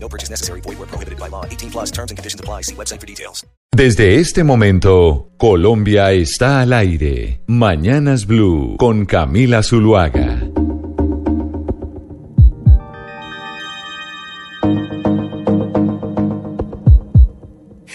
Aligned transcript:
No 0.00 0.08
purchase 0.08 0.30
necessary. 0.30 0.60
Void 0.62 0.78
where 0.78 0.86
prohibited 0.86 1.18
by 1.18 1.28
law. 1.28 1.44
18 1.44 1.70
plus 1.70 1.90
terms 1.90 2.10
and 2.10 2.16
conditions 2.16 2.40
apply. 2.40 2.62
See 2.62 2.74
website 2.74 3.00
for 3.00 3.06
details. 3.06 3.44
Desde 3.70 4.16
este 4.16 4.42
momento, 4.44 5.30
Colombia 5.36 6.10
está 6.12 6.62
al 6.62 6.72
aire. 6.72 7.42
Mañanas 7.46 8.26
Blue 8.26 8.76
con 8.78 9.04
Camila 9.04 9.62
Zuluaga. 9.62 10.40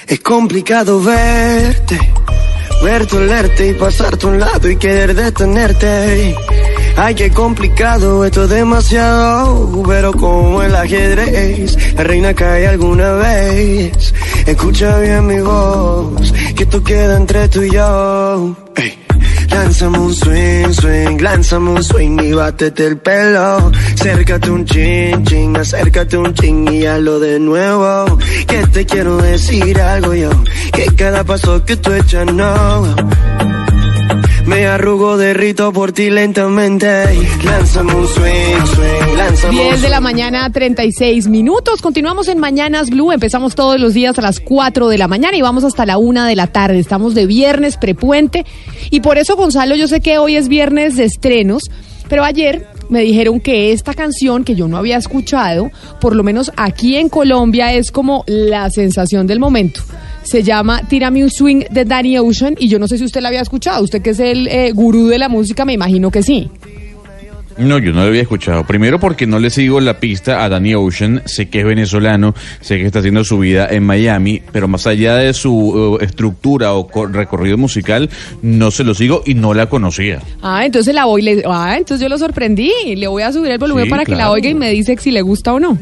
Es 0.07 0.19
complicado 0.19 1.01
verte, 1.01 1.99
verte, 2.83 3.17
olerte 3.17 3.69
y 3.69 3.73
pasarte 3.73 4.27
a 4.27 4.29
un 4.29 4.39
lado 4.39 4.69
y 4.69 4.75
querer 4.77 5.15
detenerte. 5.15 6.35
Ay, 6.95 7.15
qué 7.15 7.31
complicado, 7.31 8.23
esto 8.23 8.43
es 8.43 8.49
demasiado, 8.49 9.83
pero 9.87 10.13
como 10.13 10.61
el 10.61 10.75
ajedrez, 10.75 11.95
la 11.95 12.03
reina 12.03 12.33
cae 12.33 12.67
alguna 12.67 13.13
vez. 13.13 14.13
Escucha 14.45 14.99
bien 14.99 15.25
mi 15.25 15.39
voz, 15.39 16.31
que 16.55 16.63
esto 16.63 16.83
queda 16.83 17.17
entre 17.17 17.49
tú 17.49 17.63
y 17.63 17.71
yo. 17.71 18.55
Lánzame 19.49 19.99
un 19.99 20.13
swing, 20.13 20.71
swing, 20.71 21.17
lánzame 21.21 21.69
un 21.71 21.83
swing 21.83 22.19
y 22.23 22.33
bátete 22.33 22.87
el 22.87 22.97
pelo. 22.97 23.71
Acércate 23.93 24.49
un 24.49 24.65
chin, 24.65 25.23
chin, 25.25 25.55
acércate 25.55 26.17
un 26.17 26.33
chin 26.33 26.67
y 26.73 26.85
hazlo 26.85 27.19
de 27.19 27.39
nuevo. 27.39 28.17
Que 28.47 28.65
te 28.67 28.85
quiero 28.85 29.17
decir 29.17 29.79
algo 29.79 30.13
yo, 30.13 30.31
que 30.71 30.85
cada 30.95 31.23
paso 31.23 31.63
que 31.65 31.75
tú 31.75 31.91
echas 31.91 32.25
no. 32.33 32.95
Me 34.45 34.65
arrugo, 34.65 35.17
derrito 35.17 35.71
por 35.71 35.93
ti 35.93 36.09
lentamente. 36.09 36.87
Lánzame 37.45 37.95
un 37.95 38.07
swing, 38.07 38.65
swing, 38.75 39.17
lánzame 39.17 39.61
10 39.61 39.75
un 39.75 39.81
de 39.81 39.89
la 39.89 40.01
mañana, 40.01 40.49
36 40.49 41.27
minutos. 41.29 41.81
Continuamos 41.81 42.27
en 42.27 42.39
Mañanas 42.39 42.89
Blue. 42.89 43.13
Empezamos 43.13 43.55
todos 43.55 43.79
los 43.79 43.93
días 43.93 44.19
a 44.19 44.21
las 44.21 44.41
4 44.41 44.89
de 44.89 44.97
la 44.97 45.07
mañana 45.07 45.37
y 45.37 45.41
vamos 45.41 45.63
hasta 45.63 45.85
la 45.85 45.97
1 45.97 46.25
de 46.25 46.35
la 46.35 46.47
tarde. 46.47 46.79
Estamos 46.79 47.15
de 47.15 47.25
viernes, 47.25 47.77
prepuente. 47.77 48.45
Y 48.89 48.99
por 48.99 49.17
eso, 49.17 49.37
Gonzalo, 49.37 49.75
yo 49.75 49.87
sé 49.87 50.01
que 50.01 50.17
hoy 50.17 50.35
es 50.35 50.49
viernes 50.49 50.97
de 50.97 51.05
estrenos, 51.05 51.63
pero 52.09 52.25
ayer 52.25 52.67
me 52.89 53.01
dijeron 53.01 53.39
que 53.39 53.71
esta 53.71 53.93
canción 53.93 54.43
que 54.43 54.55
yo 54.55 54.67
no 54.67 54.75
había 54.77 54.97
escuchado, 54.97 55.71
por 56.01 56.15
lo 56.15 56.23
menos 56.23 56.51
aquí 56.57 56.97
en 56.97 57.07
Colombia, 57.07 57.73
es 57.73 57.91
como 57.91 58.25
la 58.27 58.69
sensación 58.69 59.25
del 59.25 59.39
momento. 59.39 59.81
Se 60.23 60.41
llama 60.43 60.81
Tírame 60.87 61.23
un 61.23 61.29
swing 61.29 61.63
de 61.69 61.85
Danny 61.85 62.17
Ocean 62.17 62.55
y 62.57 62.67
yo 62.69 62.79
no 62.79 62.87
sé 62.87 62.97
si 62.97 63.03
usted 63.03 63.21
la 63.21 63.27
había 63.29 63.41
escuchado. 63.41 63.83
Usted 63.83 64.01
que 64.01 64.11
es 64.11 64.19
el 64.19 64.47
eh, 64.47 64.71
gurú 64.73 65.07
de 65.07 65.17
la 65.17 65.29
música, 65.29 65.65
me 65.65 65.73
imagino 65.73 66.09
que 66.11 66.23
sí. 66.23 66.49
No, 67.55 67.77
yo 67.77 67.91
no 67.91 68.01
lo 68.01 68.07
había 68.07 68.23
escuchado. 68.23 68.63
Primero 68.65 68.99
porque 68.99 69.27
no 69.27 69.37
le 69.37 69.51
sigo 69.51 69.79
la 69.79 69.99
pista 69.99 70.43
a 70.43 70.49
Danny 70.49 70.73
Ocean. 70.73 71.21
Sé 71.25 71.49
que 71.49 71.59
es 71.59 71.65
venezolano, 71.65 72.33
sé 72.61 72.77
que 72.79 72.85
está 72.87 72.97
haciendo 72.97 73.23
su 73.23 73.37
vida 73.37 73.67
en 73.69 73.83
Miami, 73.83 74.41
pero 74.51 74.67
más 74.67 74.87
allá 74.87 75.17
de 75.17 75.33
su 75.35 75.97
eh, 76.01 76.03
estructura 76.05 76.73
o 76.73 76.87
co- 76.87 77.05
recorrido 77.05 77.55
musical, 77.59 78.09
no 78.41 78.71
se 78.71 78.83
lo 78.83 78.95
sigo 78.95 79.21
y 79.27 79.35
no 79.35 79.53
la 79.53 79.67
conocía. 79.67 80.19
Ah, 80.41 80.65
entonces 80.65 80.95
la 80.95 81.05
voy, 81.05 81.21
le, 81.21 81.43
ah, 81.45 81.75
entonces 81.77 82.01
yo 82.01 82.09
lo 82.09 82.17
sorprendí. 82.17 82.71
Le 82.95 83.05
voy 83.05 83.21
a 83.21 83.31
subir 83.31 83.51
el 83.51 83.59
volumen 83.59 83.83
Sí, 83.83 83.89
para 83.91 84.03
que 84.03 84.15
la 84.15 84.31
oiga 84.31 84.49
y 84.49 84.55
me 84.55 84.71
dice 84.71 84.97
si 84.99 85.11
le 85.11 85.21
gusta 85.21 85.53
o 85.53 85.59
no. 85.59 85.77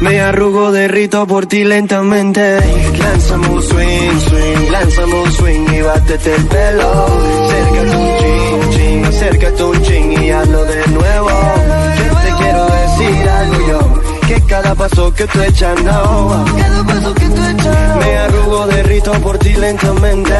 Me 0.00 0.20
arrugo, 0.20 0.72
derrito 0.72 1.26
por 1.26 1.46
ti 1.46 1.64
lentamente. 1.64 2.58
Lánzame 2.98 3.48
un 3.48 3.62
swing, 3.62 4.20
swing, 4.28 4.70
lánzame 4.70 5.14
un 5.14 5.32
swing 5.32 5.66
y 5.72 5.80
bátete 5.82 6.34
el 6.34 6.44
pelo. 6.46 7.06
Acércate 7.46 7.96
un 7.96 8.18
ching, 8.18 8.70
ching, 8.70 9.04
acércate 9.04 9.64
un 9.64 9.82
ching 9.82 10.22
y 10.22 10.30
hazlo 10.30 10.64
de 10.64 10.86
nuevo. 10.88 11.28
Yo 11.28 12.16
te 12.16 12.42
quiero 12.42 12.66
decir 12.66 13.28
algo 13.28 13.68
yo, 13.68 14.02
que 14.28 14.40
cada 14.42 14.74
paso 14.74 15.14
que 15.14 15.26
tú 15.26 15.42
echas 15.42 15.82
no. 15.82 16.44
Cada 16.58 16.84
paso 16.84 17.14
que 17.14 17.26
tú 17.26 17.44
echas. 17.44 17.96
Me 17.98 18.18
arrugo, 18.18 18.66
derrito 18.66 19.12
por 19.12 19.38
ti 19.38 19.52
lentamente. 19.54 20.34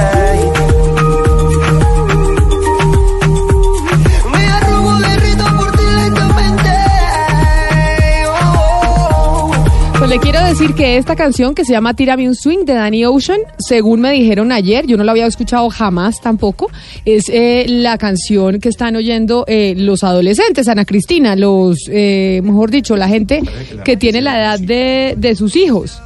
Pues 10.04 10.16
le 10.16 10.20
quiero 10.20 10.44
decir 10.44 10.74
que 10.74 10.98
esta 10.98 11.16
canción 11.16 11.54
que 11.54 11.64
se 11.64 11.72
llama 11.72 11.94
Tírame 11.94 12.28
un 12.28 12.34
swing 12.34 12.66
de 12.66 12.74
Danny 12.74 13.06
Ocean, 13.06 13.38
según 13.58 14.02
me 14.02 14.12
dijeron 14.12 14.52
ayer, 14.52 14.86
yo 14.86 14.98
no 14.98 15.02
la 15.02 15.12
había 15.12 15.24
escuchado 15.24 15.70
jamás 15.70 16.20
tampoco, 16.20 16.70
es 17.06 17.30
eh, 17.30 17.64
la 17.66 17.96
canción 17.96 18.60
que 18.60 18.68
están 18.68 18.96
oyendo 18.96 19.46
eh, 19.48 19.72
los 19.78 20.04
adolescentes, 20.04 20.68
Ana 20.68 20.84
Cristina, 20.84 21.36
los, 21.36 21.88
eh, 21.90 22.42
mejor 22.44 22.70
dicho, 22.70 22.96
la 22.98 23.08
gente 23.08 23.40
que 23.82 23.96
tiene 23.96 24.20
la 24.20 24.38
edad 24.38 24.60
de, 24.60 25.14
de 25.16 25.34
sus 25.36 25.56
hijos. 25.56 25.98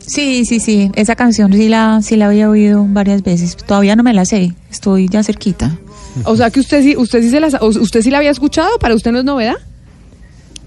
Sí, 0.00 0.44
sí, 0.44 0.58
sí. 0.58 0.90
Esa 0.96 1.14
canción 1.14 1.52
sí 1.52 1.68
la, 1.68 2.00
sí 2.02 2.16
la 2.16 2.26
había 2.26 2.50
oído 2.50 2.84
varias 2.88 3.22
veces. 3.22 3.56
Todavía 3.56 3.94
no 3.94 4.02
me 4.02 4.12
la 4.12 4.24
sé. 4.24 4.54
Estoy 4.72 5.08
ya 5.08 5.22
cerquita. 5.22 5.78
O 6.24 6.34
sea 6.34 6.50
que 6.50 6.58
usted 6.58 6.82
sí, 6.82 6.96
usted 6.96 7.22
sí 7.22 7.30
se 7.30 7.38
la, 7.38 7.46
o- 7.60 7.66
usted 7.68 8.02
sí 8.02 8.10
la 8.10 8.18
había 8.18 8.32
escuchado, 8.32 8.76
para 8.80 8.96
usted 8.96 9.12
no 9.12 9.20
es 9.20 9.24
novedad. 9.24 9.54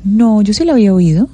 No, 0.05 0.41
yo 0.41 0.53
sí 0.53 0.63
la 0.63 0.71
había 0.71 0.93
oído. 0.93 1.27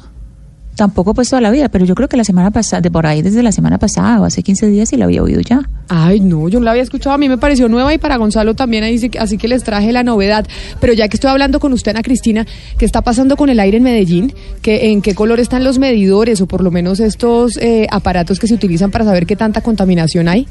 Tampoco 0.76 1.14
pues 1.14 1.30
toda 1.30 1.42
la 1.42 1.52
vida, 1.52 1.70
pero 1.70 1.86
yo 1.86 1.96
creo 1.96 2.10
que 2.10 2.18
la 2.18 2.24
semana 2.26 2.52
pasada, 2.52 2.82
de 2.82 2.92
por 2.92 3.06
ahí 3.06 3.22
desde 3.22 3.42
la 3.42 3.52
semana 3.52 3.78
pasada 3.78 4.20
o 4.20 4.26
hace 4.26 4.44
15 4.44 4.68
días 4.68 4.90
sí 4.90 4.98
la 4.98 5.06
había 5.06 5.24
oído 5.24 5.40
ya. 5.40 5.62
Ay, 5.88 6.20
no, 6.20 6.50
yo 6.50 6.60
no 6.60 6.66
la 6.66 6.72
había 6.72 6.84
escuchado, 6.84 7.16
a 7.16 7.18
mí 7.18 7.30
me 7.30 7.38
pareció 7.38 7.70
nueva 7.70 7.94
y 7.94 7.98
para 7.98 8.18
Gonzalo 8.18 8.56
también, 8.56 8.84
así 9.20 9.38
que 9.38 9.48
les 9.48 9.64
traje 9.64 9.94
la 9.94 10.04
novedad. 10.04 10.46
Pero 10.82 10.94
ya 10.94 11.08
que 11.08 11.16
estoy 11.16 11.32
hablando 11.32 11.60
con 11.60 11.72
usted, 11.72 11.92
Ana 11.92 12.02
Cristina, 12.02 12.46
¿qué 12.78 12.86
está 12.86 13.02
pasando 13.02 13.38
con 13.38 13.50
el 13.50 13.60
aire 13.60 13.78
en 13.78 13.84
Medellín? 13.84 14.34
¿Qué, 14.62 14.92
¿En 14.92 15.02
qué 15.02 15.16
color 15.16 15.40
están 15.40 15.64
los 15.64 15.80
medidores 15.80 16.42
o 16.42 16.48
por 16.48 16.62
lo 16.62 16.72
menos 16.72 17.00
estos 17.00 17.58
eh, 17.58 17.88
aparatos 17.90 18.40
que 18.40 18.48
se 18.48 18.54
utilizan 18.54 18.92
para 18.92 19.06
saber 19.06 19.26
qué 19.26 19.36
tanta 19.36 19.62
contaminación 19.62 20.28
hay? 20.28 20.48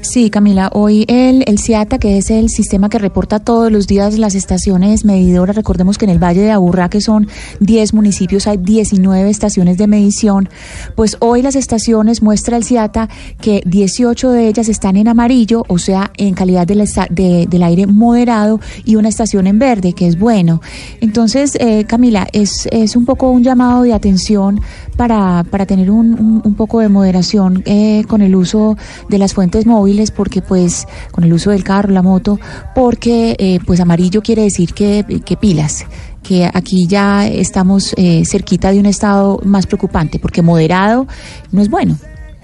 Sí, 0.00 0.30
Camila, 0.30 0.70
hoy 0.72 1.04
el, 1.08 1.44
el 1.46 1.58
CIATA, 1.58 1.98
que 1.98 2.16
es 2.18 2.30
el 2.30 2.48
sistema 2.48 2.88
que 2.88 2.98
reporta 2.98 3.38
todos 3.40 3.70
los 3.70 3.86
días 3.86 4.18
las 4.18 4.34
estaciones 4.34 5.04
medidoras, 5.04 5.54
recordemos 5.56 5.98
que 5.98 6.04
en 6.06 6.10
el 6.12 6.18
Valle 6.22 6.40
de 6.40 6.50
Aburrá, 6.52 6.88
que 6.88 7.00
son 7.00 7.28
10 7.60 7.92
municipios, 7.92 8.46
hay 8.46 8.56
19 8.56 9.28
estaciones 9.28 9.76
de 9.78 9.86
medición, 9.86 10.48
pues 10.94 11.16
hoy 11.20 11.42
las 11.42 11.56
estaciones 11.56 12.22
muestra 12.22 12.56
el 12.56 12.64
CIATA 12.64 13.08
que 13.40 13.62
18 13.66 14.30
de 14.30 14.48
ellas 14.48 14.68
están 14.68 14.96
en 14.96 15.08
amarillo, 15.08 15.64
o 15.68 15.78
sea, 15.78 16.10
en 16.16 16.34
calidad 16.34 16.66
del, 16.66 16.80
esta- 16.80 17.08
de- 17.10 17.46
del 17.48 17.62
aire 17.62 17.86
moderado, 17.86 18.60
y 18.84 18.96
una 18.96 19.08
estación 19.08 19.46
en 19.46 19.58
verde, 19.58 19.92
que 19.92 20.06
es 20.06 20.18
bueno. 20.18 20.62
Entonces, 21.00 21.56
eh, 21.60 21.84
Camila, 21.84 22.26
es, 22.32 22.68
es 22.72 22.96
un 22.96 23.04
poco 23.04 23.30
un 23.30 23.42
llamado 23.42 23.82
de 23.82 23.92
atención 23.92 24.60
para, 24.96 25.44
para 25.50 25.66
tener 25.66 25.90
un, 25.90 26.40
un- 26.44 26.54
poco 26.54 26.80
de 26.80 26.88
moderación 26.88 27.62
eh, 27.66 28.04
con 28.08 28.22
el 28.22 28.34
uso 28.34 28.76
de 29.08 29.18
las 29.18 29.34
fuentes 29.34 29.66
móviles, 29.66 30.10
porque 30.10 30.40
pues 30.42 30.86
con 31.12 31.24
el 31.24 31.32
uso 31.32 31.50
del 31.50 31.62
carro, 31.64 31.90
la 31.92 32.02
moto, 32.02 32.38
porque 32.74 33.36
eh, 33.38 33.58
pues 33.66 33.80
amarillo 33.80 34.22
quiere 34.22 34.42
decir 34.42 34.72
que, 34.72 35.04
que 35.24 35.36
pilas 35.36 35.84
que 36.22 36.44
aquí 36.52 36.88
ya 36.88 37.28
estamos 37.28 37.94
eh, 37.96 38.24
cerquita 38.24 38.72
de 38.72 38.80
un 38.80 38.86
estado 38.86 39.38
más 39.44 39.66
preocupante, 39.66 40.18
porque 40.18 40.42
moderado 40.42 41.06
no 41.52 41.62
es 41.62 41.70
bueno. 41.70 41.96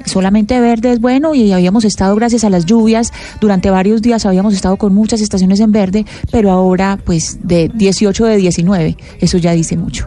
Solamente 0.05 0.61
verde 0.61 0.93
es 0.93 1.01
bueno 1.01 1.35
y 1.35 1.53
habíamos 1.53 1.85
estado, 1.85 2.15
gracias 2.15 2.45
a 2.45 2.51
las 2.51 2.65
lluvias, 2.67 3.13
durante 3.41 3.71
varios 3.71 4.01
días 4.03 4.25
habíamos 4.27 4.55
estado 4.55 4.77
con 4.77 4.95
muchas 4.95 5.21
estaciones 5.21 5.59
en 5.61 5.73
verde, 5.73 6.05
pero 6.31 6.51
ahora 6.53 6.99
pues 7.05 7.39
de 7.43 7.71
18 7.75 8.25
de 8.27 8.37
19, 8.37 8.97
eso 9.21 9.39
ya 9.39 9.53
dice 9.53 9.77
mucho. 9.77 10.07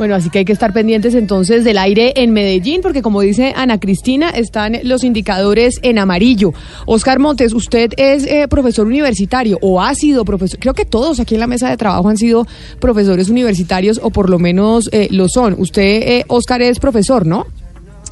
Bueno, 0.00 0.14
así 0.14 0.30
que 0.30 0.38
hay 0.38 0.44
que 0.46 0.54
estar 0.54 0.72
pendientes 0.72 1.14
entonces 1.14 1.62
del 1.62 1.76
aire 1.76 2.14
en 2.16 2.30
Medellín, 2.30 2.80
porque 2.80 3.02
como 3.02 3.20
dice 3.20 3.52
Ana 3.54 3.78
Cristina, 3.78 4.30
están 4.30 4.78
los 4.82 5.04
indicadores 5.04 5.78
en 5.82 5.98
amarillo. 5.98 6.54
Oscar 6.86 7.18
Montes, 7.18 7.52
usted 7.52 7.90
es 7.98 8.24
eh, 8.24 8.46
profesor 8.48 8.86
universitario 8.86 9.58
o 9.60 9.82
ha 9.82 9.94
sido 9.94 10.24
profesor, 10.24 10.58
creo 10.58 10.72
que 10.72 10.86
todos 10.86 11.20
aquí 11.20 11.34
en 11.34 11.40
la 11.40 11.46
mesa 11.46 11.68
de 11.68 11.76
trabajo 11.76 12.08
han 12.08 12.16
sido 12.16 12.46
profesores 12.80 13.28
universitarios 13.28 14.00
o 14.02 14.08
por 14.08 14.30
lo 14.30 14.38
menos 14.38 14.88
eh, 14.90 15.08
lo 15.10 15.28
son. 15.28 15.54
Usted, 15.58 15.82
eh, 15.82 16.24
Oscar, 16.28 16.62
es 16.62 16.78
profesor, 16.78 17.26
¿no? 17.26 17.44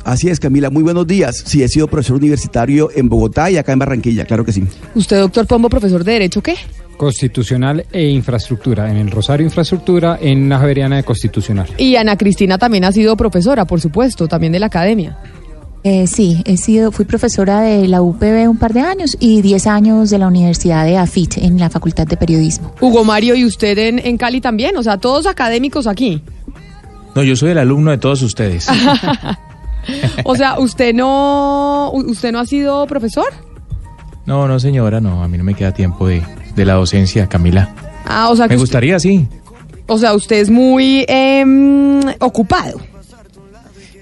Así 0.04 0.28
es, 0.28 0.38
Camila. 0.40 0.68
Muy 0.68 0.82
buenos 0.82 1.06
días. 1.06 1.42
Sí, 1.46 1.62
he 1.62 1.68
sido 1.68 1.88
profesor 1.88 2.18
universitario 2.18 2.90
en 2.94 3.08
Bogotá 3.08 3.50
y 3.50 3.56
acá 3.56 3.72
en 3.72 3.78
Barranquilla, 3.78 4.26
claro 4.26 4.44
que 4.44 4.52
sí. 4.52 4.62
Usted, 4.94 5.20
doctor 5.20 5.46
Pombo, 5.46 5.70
profesor 5.70 6.04
de 6.04 6.12
Derecho, 6.12 6.42
¿qué? 6.42 6.56
Constitucional 6.98 7.86
e 7.90 8.08
Infraestructura, 8.08 8.90
en 8.90 8.98
el 8.98 9.10
Rosario 9.10 9.46
Infraestructura, 9.46 10.18
en 10.20 10.50
la 10.50 10.58
Javeriana 10.58 10.96
de 10.96 11.04
Constitucional. 11.04 11.66
Y 11.78 11.96
Ana 11.96 12.18
Cristina 12.18 12.58
también 12.58 12.84
ha 12.84 12.92
sido 12.92 13.16
profesora, 13.16 13.64
por 13.64 13.80
supuesto, 13.80 14.28
también 14.28 14.52
de 14.52 14.58
la 14.58 14.66
academia. 14.66 15.16
Eh, 15.84 16.06
sí, 16.06 16.42
he 16.44 16.58
sido, 16.58 16.92
fui 16.92 17.06
profesora 17.06 17.62
de 17.62 17.88
la 17.88 18.02
UPB 18.02 18.50
un 18.50 18.58
par 18.58 18.74
de 18.74 18.80
años 18.80 19.16
y 19.18 19.40
10 19.40 19.66
años 19.68 20.10
de 20.10 20.18
la 20.18 20.26
Universidad 20.26 20.84
de 20.84 20.98
AFIT 20.98 21.38
en 21.38 21.58
la 21.58 21.70
Facultad 21.70 22.06
de 22.06 22.18
Periodismo. 22.18 22.74
Hugo 22.80 23.04
Mario, 23.04 23.34
¿y 23.36 23.46
usted 23.46 23.78
en, 23.78 23.98
en 24.00 24.18
Cali 24.18 24.42
también? 24.42 24.76
O 24.76 24.82
sea, 24.82 24.98
todos 24.98 25.26
académicos 25.26 25.86
aquí. 25.86 26.20
No, 27.14 27.22
yo 27.22 27.36
soy 27.36 27.52
el 27.52 27.58
alumno 27.58 27.92
de 27.92 27.98
todos 27.98 28.20
ustedes. 28.20 28.66
O 30.24 30.36
sea, 30.36 30.58
¿usted 30.58 30.94
no, 30.94 31.90
usted 31.92 32.32
no 32.32 32.40
ha 32.40 32.46
sido 32.46 32.86
profesor? 32.86 33.32
No, 34.26 34.46
no, 34.46 34.60
señora, 34.60 35.00
no, 35.00 35.22
a 35.22 35.28
mí 35.28 35.38
no 35.38 35.44
me 35.44 35.54
queda 35.54 35.72
tiempo 35.72 36.06
de, 36.08 36.22
de 36.58 36.66
la 36.66 36.74
docencia, 36.74 37.26
Camila. 37.28 37.74
Ah, 38.04 38.28
o 38.30 38.36
sea, 38.36 38.46
que 38.46 38.50
Me 38.50 38.56
usted- 38.56 38.62
gustaría, 38.64 38.98
sí. 38.98 39.26
o 39.86 39.96
sea, 39.98 40.12
usted 40.14 40.36
es 40.36 40.50
muy 40.50 41.04
em, 41.08 42.00
ocupado. 42.20 42.80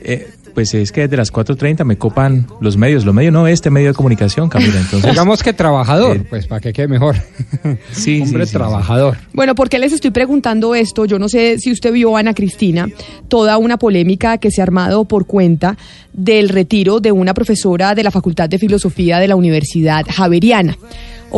Eh, 0.02 0.28
pues 0.54 0.72
es 0.72 0.90
que 0.90 1.02
desde 1.02 1.18
las 1.18 1.30
4.30 1.32 1.84
me 1.84 1.98
copan 1.98 2.46
los 2.62 2.78
medios. 2.78 3.04
Los 3.04 3.14
medios 3.14 3.30
no, 3.32 3.46
este 3.46 3.68
medio 3.68 3.88
de 3.88 3.94
comunicación, 3.94 4.48
Camila. 4.48 4.80
Entonces, 4.80 5.10
Digamos 5.10 5.42
que 5.42 5.52
trabajador, 5.52 6.16
Eh, 6.16 6.26
pues 6.30 6.46
para 6.46 6.60
que 6.62 6.72
quede 6.72 6.88
mejor. 6.88 7.16
sí, 7.92 8.22
Hombre 8.22 8.46
sí, 8.46 8.52
sí, 8.52 8.56
trabajador. 8.56 9.18
Bueno, 9.34 9.54
¿por 9.54 9.68
qué 9.68 9.78
les 9.78 9.92
estoy 9.92 10.12
preguntando 10.12 10.74
esto? 10.74 11.04
Yo 11.04 11.18
no 11.18 11.28
sé 11.28 11.58
si 11.58 11.72
usted 11.72 11.92
vio, 11.92 12.16
Ana 12.16 12.32
Cristina, 12.32 12.88
toda 13.28 13.58
una 13.58 13.76
polémica 13.76 14.38
que 14.38 14.50
se 14.50 14.62
ha 14.62 14.64
armado 14.64 15.04
por 15.04 15.26
cuenta 15.26 15.76
del 16.14 16.48
retiro 16.48 17.00
de 17.00 17.12
una 17.12 17.34
profesora 17.34 17.94
de 17.94 18.02
la 18.04 18.10
Facultad 18.10 18.48
de 18.48 18.58
Filosofía 18.58 19.18
de 19.18 19.28
la 19.28 19.36
Universidad 19.36 20.06
Javeriana. 20.08 20.78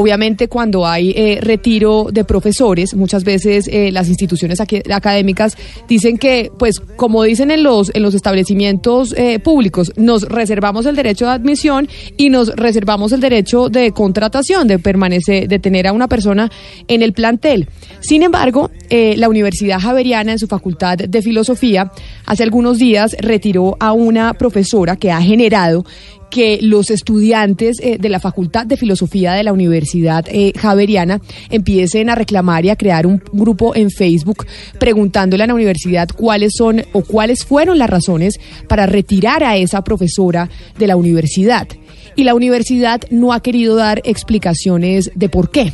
Obviamente, 0.00 0.46
cuando 0.46 0.86
hay 0.86 1.10
eh, 1.10 1.40
retiro 1.42 2.06
de 2.12 2.22
profesores, 2.22 2.94
muchas 2.94 3.24
veces 3.24 3.66
eh, 3.66 3.90
las 3.90 4.08
instituciones 4.08 4.60
académicas 4.60 5.56
dicen 5.88 6.18
que, 6.18 6.52
pues, 6.56 6.78
como 6.78 7.24
dicen 7.24 7.50
en 7.50 7.64
los, 7.64 7.90
en 7.92 8.02
los 8.02 8.14
establecimientos 8.14 9.12
eh, 9.16 9.40
públicos, 9.40 9.92
nos 9.96 10.22
reservamos 10.22 10.86
el 10.86 10.94
derecho 10.94 11.24
de 11.24 11.32
admisión 11.32 11.88
y 12.16 12.30
nos 12.30 12.54
reservamos 12.54 13.10
el 13.10 13.18
derecho 13.18 13.70
de 13.70 13.90
contratación, 13.90 14.68
de 14.68 14.78
permanecer, 14.78 15.48
de 15.48 15.58
tener 15.58 15.88
a 15.88 15.92
una 15.92 16.06
persona 16.06 16.48
en 16.86 17.02
el 17.02 17.12
plantel. 17.12 17.68
Sin 17.98 18.22
embargo, 18.22 18.70
la 18.90 19.28
Universidad 19.28 19.80
Javeriana, 19.80 20.30
en 20.30 20.38
su 20.38 20.46
facultad 20.46 20.96
de 20.96 21.22
filosofía, 21.22 21.90
hace 22.24 22.44
algunos 22.44 22.78
días 22.78 23.16
retiró 23.18 23.76
a 23.80 23.92
una 23.92 24.34
profesora 24.34 24.94
que 24.94 25.10
ha 25.10 25.20
generado 25.20 25.84
que 26.30 26.58
los 26.62 26.90
estudiantes 26.90 27.78
eh, 27.80 27.98
de 27.98 28.08
la 28.08 28.20
Facultad 28.20 28.66
de 28.66 28.76
Filosofía 28.76 29.32
de 29.32 29.42
la 29.42 29.52
Universidad 29.52 30.24
eh, 30.28 30.52
Javeriana 30.56 31.20
empiecen 31.50 32.10
a 32.10 32.14
reclamar 32.14 32.64
y 32.64 32.70
a 32.70 32.76
crear 32.76 33.06
un 33.06 33.22
grupo 33.32 33.74
en 33.74 33.90
Facebook 33.90 34.46
preguntándole 34.78 35.44
a 35.44 35.46
la 35.46 35.54
universidad 35.54 36.08
cuáles 36.08 36.52
son 36.56 36.82
o 36.92 37.02
cuáles 37.02 37.44
fueron 37.44 37.78
las 37.78 37.90
razones 37.90 38.38
para 38.68 38.86
retirar 38.86 39.42
a 39.44 39.56
esa 39.56 39.82
profesora 39.82 40.48
de 40.78 40.86
la 40.86 40.96
universidad. 40.96 41.68
Y 42.16 42.24
la 42.24 42.34
universidad 42.34 43.00
no 43.10 43.32
ha 43.32 43.40
querido 43.40 43.76
dar 43.76 44.00
explicaciones 44.04 45.10
de 45.14 45.28
por 45.28 45.50
qué. 45.50 45.72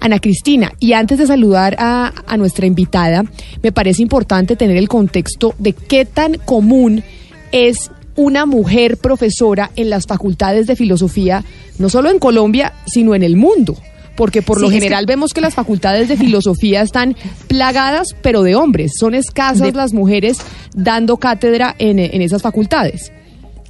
Ana 0.00 0.18
Cristina, 0.18 0.72
y 0.80 0.94
antes 0.94 1.18
de 1.18 1.26
saludar 1.26 1.76
a, 1.78 2.12
a 2.26 2.36
nuestra 2.38 2.66
invitada, 2.66 3.24
me 3.62 3.70
parece 3.70 4.02
importante 4.02 4.56
tener 4.56 4.78
el 4.78 4.88
contexto 4.88 5.54
de 5.58 5.74
qué 5.74 6.06
tan 6.06 6.38
común 6.38 7.04
es 7.52 7.90
una 8.16 8.46
mujer 8.46 8.96
profesora 8.96 9.70
en 9.76 9.90
las 9.90 10.06
facultades 10.06 10.66
de 10.66 10.76
filosofía, 10.76 11.44
no 11.78 11.88
solo 11.88 12.10
en 12.10 12.18
Colombia, 12.18 12.72
sino 12.86 13.14
en 13.14 13.22
el 13.22 13.36
mundo. 13.36 13.76
Porque 14.16 14.42
por 14.42 14.58
Sí, 14.58 14.62
lo 14.62 14.68
que- 14.68 14.74
general 14.74 15.06
vemos 15.06 15.32
que 15.32 15.40
las 15.40 15.54
facultades 15.54 16.08
de 16.08 16.16
filosofía 16.16 16.82
están 16.82 17.16
plagadas, 17.46 18.08
pero 18.22 18.42
de 18.42 18.54
hombres. 18.54 18.92
Son 18.98 19.14
escasas 19.14 19.60
De- 19.60 19.72
las 19.72 19.94
mujeres 19.94 20.38
dando 20.74 21.16
cátedra 21.16 21.74
en, 21.78 21.98
en 21.98 22.20
esas 22.20 22.42
facultades. 22.42 23.12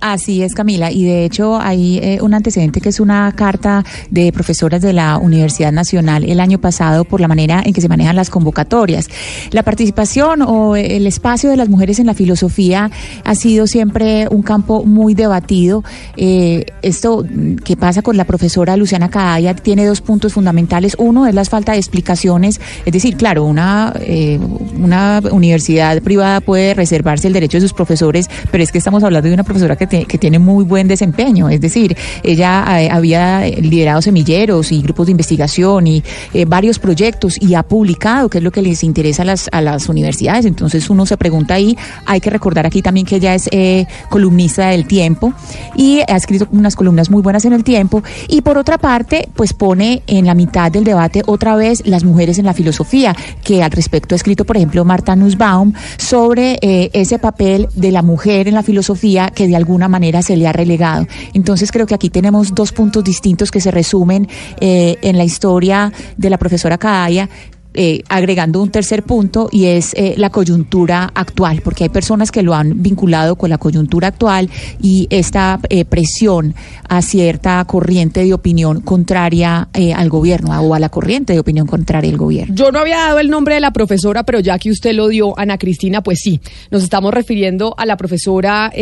Así 0.00 0.42
es, 0.42 0.54
Camila. 0.54 0.90
Y 0.90 1.04
de 1.04 1.26
hecho 1.26 1.60
hay 1.60 1.98
eh, 1.98 2.18
un 2.22 2.32
antecedente 2.32 2.80
que 2.80 2.88
es 2.88 3.00
una 3.00 3.30
carta 3.32 3.84
de 4.08 4.32
profesoras 4.32 4.80
de 4.80 4.94
la 4.94 5.18
Universidad 5.18 5.72
Nacional 5.72 6.24
el 6.24 6.40
año 6.40 6.58
pasado 6.58 7.04
por 7.04 7.20
la 7.20 7.28
manera 7.28 7.62
en 7.62 7.74
que 7.74 7.82
se 7.82 7.88
manejan 7.88 8.16
las 8.16 8.30
convocatorias. 8.30 9.08
La 9.50 9.62
participación 9.62 10.40
o 10.40 10.74
el 10.74 11.06
espacio 11.06 11.50
de 11.50 11.58
las 11.58 11.68
mujeres 11.68 11.98
en 11.98 12.06
la 12.06 12.14
filosofía 12.14 12.90
ha 13.24 13.34
sido 13.34 13.66
siempre 13.66 14.26
un 14.30 14.42
campo 14.42 14.84
muy 14.84 15.12
debatido. 15.12 15.84
Eh, 16.16 16.64
esto 16.80 17.22
mm, 17.22 17.56
que 17.56 17.76
pasa 17.76 18.00
con 18.00 18.16
la 18.16 18.24
profesora 18.24 18.78
Luciana 18.78 19.10
Cadaya 19.10 19.54
tiene 19.54 19.84
dos 19.84 20.00
puntos 20.00 20.32
fundamentales. 20.32 20.96
Uno 20.98 21.26
es 21.26 21.34
la 21.34 21.44
falta 21.44 21.72
de 21.72 21.78
explicaciones. 21.78 22.58
Es 22.86 22.92
decir, 22.94 23.18
claro, 23.18 23.44
una, 23.44 23.92
eh, 24.00 24.40
una 24.78 25.20
universidad 25.30 26.00
privada 26.00 26.40
puede 26.40 26.72
reservarse 26.72 27.26
el 27.26 27.34
derecho 27.34 27.58
de 27.58 27.62
sus 27.62 27.74
profesores, 27.74 28.30
pero 28.50 28.64
es 28.64 28.72
que 28.72 28.78
estamos 28.78 29.04
hablando 29.04 29.28
de 29.28 29.34
una 29.34 29.44
profesora 29.44 29.76
que, 29.76 29.89
que 29.90 30.18
tiene 30.18 30.38
muy 30.38 30.64
buen 30.64 30.88
desempeño. 30.88 31.48
Es 31.48 31.60
decir, 31.60 31.96
ella 32.22 32.80
eh, 32.80 32.88
había 32.90 33.42
liderado 33.46 34.00
semilleros 34.00 34.72
y 34.72 34.80
grupos 34.82 35.06
de 35.06 35.12
investigación 35.12 35.86
y 35.86 36.02
eh, 36.32 36.44
varios 36.44 36.78
proyectos 36.78 37.36
y 37.40 37.54
ha 37.54 37.62
publicado, 37.62 38.28
que 38.28 38.38
es 38.38 38.44
lo 38.44 38.50
que 38.50 38.62
les 38.62 38.84
interesa 38.84 39.22
a 39.22 39.26
las, 39.26 39.48
a 39.52 39.60
las 39.60 39.88
universidades. 39.88 40.46
Entonces 40.46 40.88
uno 40.90 41.06
se 41.06 41.16
pregunta 41.16 41.54
ahí, 41.54 41.76
hay 42.06 42.20
que 42.20 42.30
recordar 42.30 42.66
aquí 42.66 42.82
también 42.82 43.06
que 43.06 43.16
ella 43.16 43.34
es 43.34 43.48
eh, 43.52 43.86
columnista 44.08 44.68
del 44.68 44.86
tiempo 44.86 45.34
y 45.74 46.00
ha 46.00 46.16
escrito 46.16 46.46
unas 46.52 46.76
columnas 46.76 47.10
muy 47.10 47.22
buenas 47.22 47.44
en 47.44 47.52
el 47.52 47.64
tiempo. 47.64 48.02
Y 48.28 48.42
por 48.42 48.58
otra 48.58 48.78
parte, 48.78 49.28
pues 49.34 49.52
pone 49.52 50.02
en 50.06 50.26
la 50.26 50.34
mitad 50.34 50.70
del 50.70 50.84
debate 50.84 51.22
otra 51.26 51.56
vez 51.56 51.82
las 51.86 52.04
mujeres 52.04 52.38
en 52.38 52.46
la 52.46 52.54
filosofía, 52.54 53.16
que 53.42 53.62
al 53.62 53.70
respecto 53.70 54.14
ha 54.14 54.16
escrito, 54.16 54.44
por 54.44 54.56
ejemplo, 54.56 54.84
Marta 54.84 55.16
Nussbaum 55.16 55.72
sobre 55.96 56.58
eh, 56.62 56.90
ese 56.92 57.18
papel 57.18 57.68
de 57.74 57.92
la 57.92 58.02
mujer 58.02 58.48
en 58.48 58.54
la 58.54 58.62
filosofía 58.62 59.30
que 59.34 59.48
de 59.48 59.56
alguna 59.56 59.79
manera 59.88 60.22
se 60.22 60.36
le 60.36 60.46
ha 60.46 60.52
relegado. 60.52 61.06
Entonces 61.34 61.70
creo 61.72 61.86
que 61.86 61.94
aquí 61.94 62.10
tenemos 62.10 62.54
dos 62.54 62.72
puntos 62.72 63.04
distintos 63.04 63.50
que 63.50 63.60
se 63.60 63.70
resumen 63.70 64.28
eh, 64.60 64.98
en 65.02 65.16
la 65.16 65.24
historia 65.24 65.92
de 66.16 66.30
la 66.30 66.38
profesora 66.38 66.78
Cadaya. 66.78 67.28
Eh, 67.74 68.02
agregando 68.08 68.62
un 68.62 68.70
tercer 68.70 69.02
punto 69.02 69.48
y 69.52 69.66
es 69.66 69.94
eh, 69.94 70.14
la 70.16 70.30
coyuntura 70.30 71.10
actual, 71.14 71.60
porque 71.62 71.84
hay 71.84 71.88
personas 71.88 72.30
que 72.30 72.42
lo 72.42 72.54
han 72.54 72.82
vinculado 72.82 73.36
con 73.36 73.50
la 73.50 73.58
coyuntura 73.58 74.08
actual 74.08 74.50
y 74.80 75.06
esta 75.10 75.60
eh, 75.68 75.84
presión 75.84 76.54
a 76.88 77.02
cierta 77.02 77.64
corriente 77.64 78.24
de 78.24 78.34
opinión 78.34 78.80
contraria 78.80 79.68
eh, 79.74 79.92
al 79.92 80.08
gobierno 80.08 80.58
o 80.60 80.74
a 80.74 80.78
la 80.80 80.88
corriente 80.88 81.32
de 81.32 81.40
opinión 81.40 81.66
contraria 81.66 82.10
al 82.10 82.16
gobierno. 82.16 82.54
Yo 82.54 82.72
no 82.72 82.80
había 82.80 82.98
dado 82.98 83.20
el 83.20 83.30
nombre 83.30 83.54
de 83.54 83.60
la 83.60 83.72
profesora, 83.72 84.24
pero 84.24 84.40
ya 84.40 84.58
que 84.58 84.70
usted 84.70 84.92
lo 84.92 85.08
dio, 85.08 85.38
Ana 85.38 85.58
Cristina, 85.58 86.02
pues 86.02 86.20
sí, 86.20 86.40
nos 86.70 86.82
estamos 86.82 87.14
refiriendo 87.14 87.74
a 87.78 87.86
la 87.86 87.96
profesora 87.96 88.72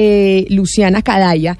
Luciana 0.48 1.02
Cadaya 1.02 1.58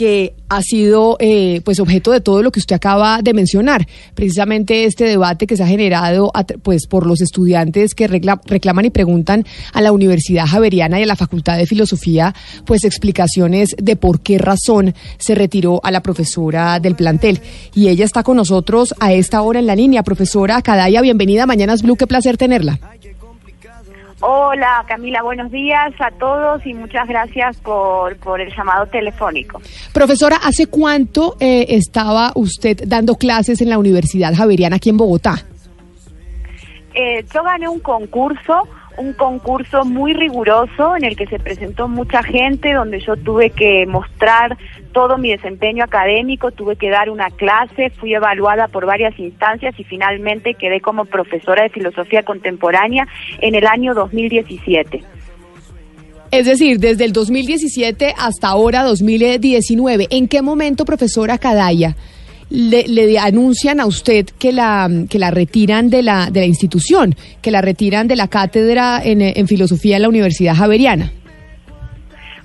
que 0.00 0.32
ha 0.48 0.62
sido 0.62 1.18
eh, 1.20 1.60
pues 1.62 1.78
objeto 1.78 2.10
de 2.10 2.22
todo 2.22 2.42
lo 2.42 2.50
que 2.50 2.58
usted 2.58 2.74
acaba 2.74 3.20
de 3.20 3.34
mencionar, 3.34 3.86
precisamente 4.14 4.84
este 4.84 5.04
debate 5.04 5.46
que 5.46 5.58
se 5.58 5.62
ha 5.62 5.66
generado 5.66 6.32
pues 6.62 6.86
por 6.86 7.06
los 7.06 7.20
estudiantes 7.20 7.94
que 7.94 8.08
recla- 8.08 8.40
reclaman 8.46 8.86
y 8.86 8.90
preguntan 8.90 9.44
a 9.74 9.82
la 9.82 9.92
Universidad 9.92 10.46
Javeriana 10.46 10.98
y 10.98 11.02
a 11.02 11.06
la 11.06 11.16
Facultad 11.16 11.58
de 11.58 11.66
Filosofía 11.66 12.34
pues 12.64 12.84
explicaciones 12.84 13.76
de 13.76 13.96
por 13.96 14.22
qué 14.22 14.38
razón 14.38 14.94
se 15.18 15.34
retiró 15.34 15.82
a 15.84 15.90
la 15.90 16.00
profesora 16.00 16.80
del 16.80 16.94
plantel. 16.94 17.40
Y 17.74 17.88
ella 17.88 18.06
está 18.06 18.22
con 18.22 18.38
nosotros 18.38 18.94
a 19.00 19.12
esta 19.12 19.42
hora 19.42 19.58
en 19.58 19.66
la 19.66 19.76
línea, 19.76 20.02
profesora 20.02 20.62
Cadaya, 20.62 21.02
bienvenida 21.02 21.42
a 21.42 21.46
Mañanas 21.46 21.82
Blue, 21.82 21.96
qué 21.96 22.06
placer 22.06 22.38
tenerla. 22.38 22.80
Hola 24.22 24.84
Camila, 24.86 25.22
buenos 25.22 25.50
días 25.50 25.92
a 25.98 26.10
todos 26.10 26.64
y 26.66 26.74
muchas 26.74 27.08
gracias 27.08 27.56
por, 27.58 28.16
por 28.18 28.40
el 28.40 28.54
llamado 28.54 28.86
telefónico. 28.86 29.62
Profesora, 29.94 30.36
¿hace 30.44 30.66
cuánto 30.66 31.36
eh, 31.40 31.66
estaba 31.70 32.32
usted 32.34 32.82
dando 32.86 33.14
clases 33.14 33.62
en 33.62 33.70
la 33.70 33.78
Universidad 33.78 34.34
Javeriana 34.34 34.76
aquí 34.76 34.90
en 34.90 34.98
Bogotá? 34.98 35.36
Eh, 36.94 37.24
yo 37.32 37.42
gané 37.42 37.66
un 37.66 37.80
concurso, 37.80 38.68
un 38.98 39.14
concurso 39.14 39.84
muy 39.86 40.12
riguroso 40.12 40.96
en 40.96 41.04
el 41.04 41.16
que 41.16 41.26
se 41.26 41.38
presentó 41.38 41.88
mucha 41.88 42.22
gente, 42.22 42.74
donde 42.74 43.00
yo 43.00 43.16
tuve 43.16 43.48
que 43.50 43.86
mostrar 43.86 44.58
todo 44.92 45.18
mi 45.18 45.30
desempeño 45.30 45.84
académico, 45.84 46.50
tuve 46.50 46.76
que 46.76 46.90
dar 46.90 47.10
una 47.10 47.30
clase, 47.30 47.90
fui 47.90 48.14
evaluada 48.14 48.68
por 48.68 48.86
varias 48.86 49.18
instancias 49.18 49.78
y 49.78 49.84
finalmente 49.84 50.54
quedé 50.54 50.80
como 50.80 51.04
profesora 51.04 51.62
de 51.62 51.70
filosofía 51.70 52.22
contemporánea 52.22 53.06
en 53.40 53.54
el 53.54 53.66
año 53.66 53.94
2017. 53.94 55.02
Es 56.30 56.46
decir, 56.46 56.78
desde 56.78 57.04
el 57.04 57.12
2017 57.12 58.14
hasta 58.16 58.48
ahora 58.48 58.84
2019. 58.84 60.06
¿En 60.10 60.28
qué 60.28 60.42
momento, 60.42 60.84
profesora 60.84 61.38
Cadaya, 61.38 61.96
le, 62.50 62.86
le 62.86 63.18
anuncian 63.18 63.80
a 63.80 63.86
usted 63.86 64.26
que 64.38 64.52
la, 64.52 64.88
que 65.08 65.18
la 65.18 65.30
retiran 65.30 65.90
de 65.90 66.02
la, 66.02 66.30
de 66.30 66.40
la 66.40 66.46
institución, 66.46 67.14
que 67.42 67.50
la 67.50 67.62
retiran 67.62 68.06
de 68.06 68.16
la 68.16 68.28
cátedra 68.28 69.00
en, 69.02 69.22
en 69.22 69.46
filosofía 69.48 69.96
en 69.96 70.02
la 70.02 70.08
Universidad 70.08 70.54
Javeriana? 70.54 71.10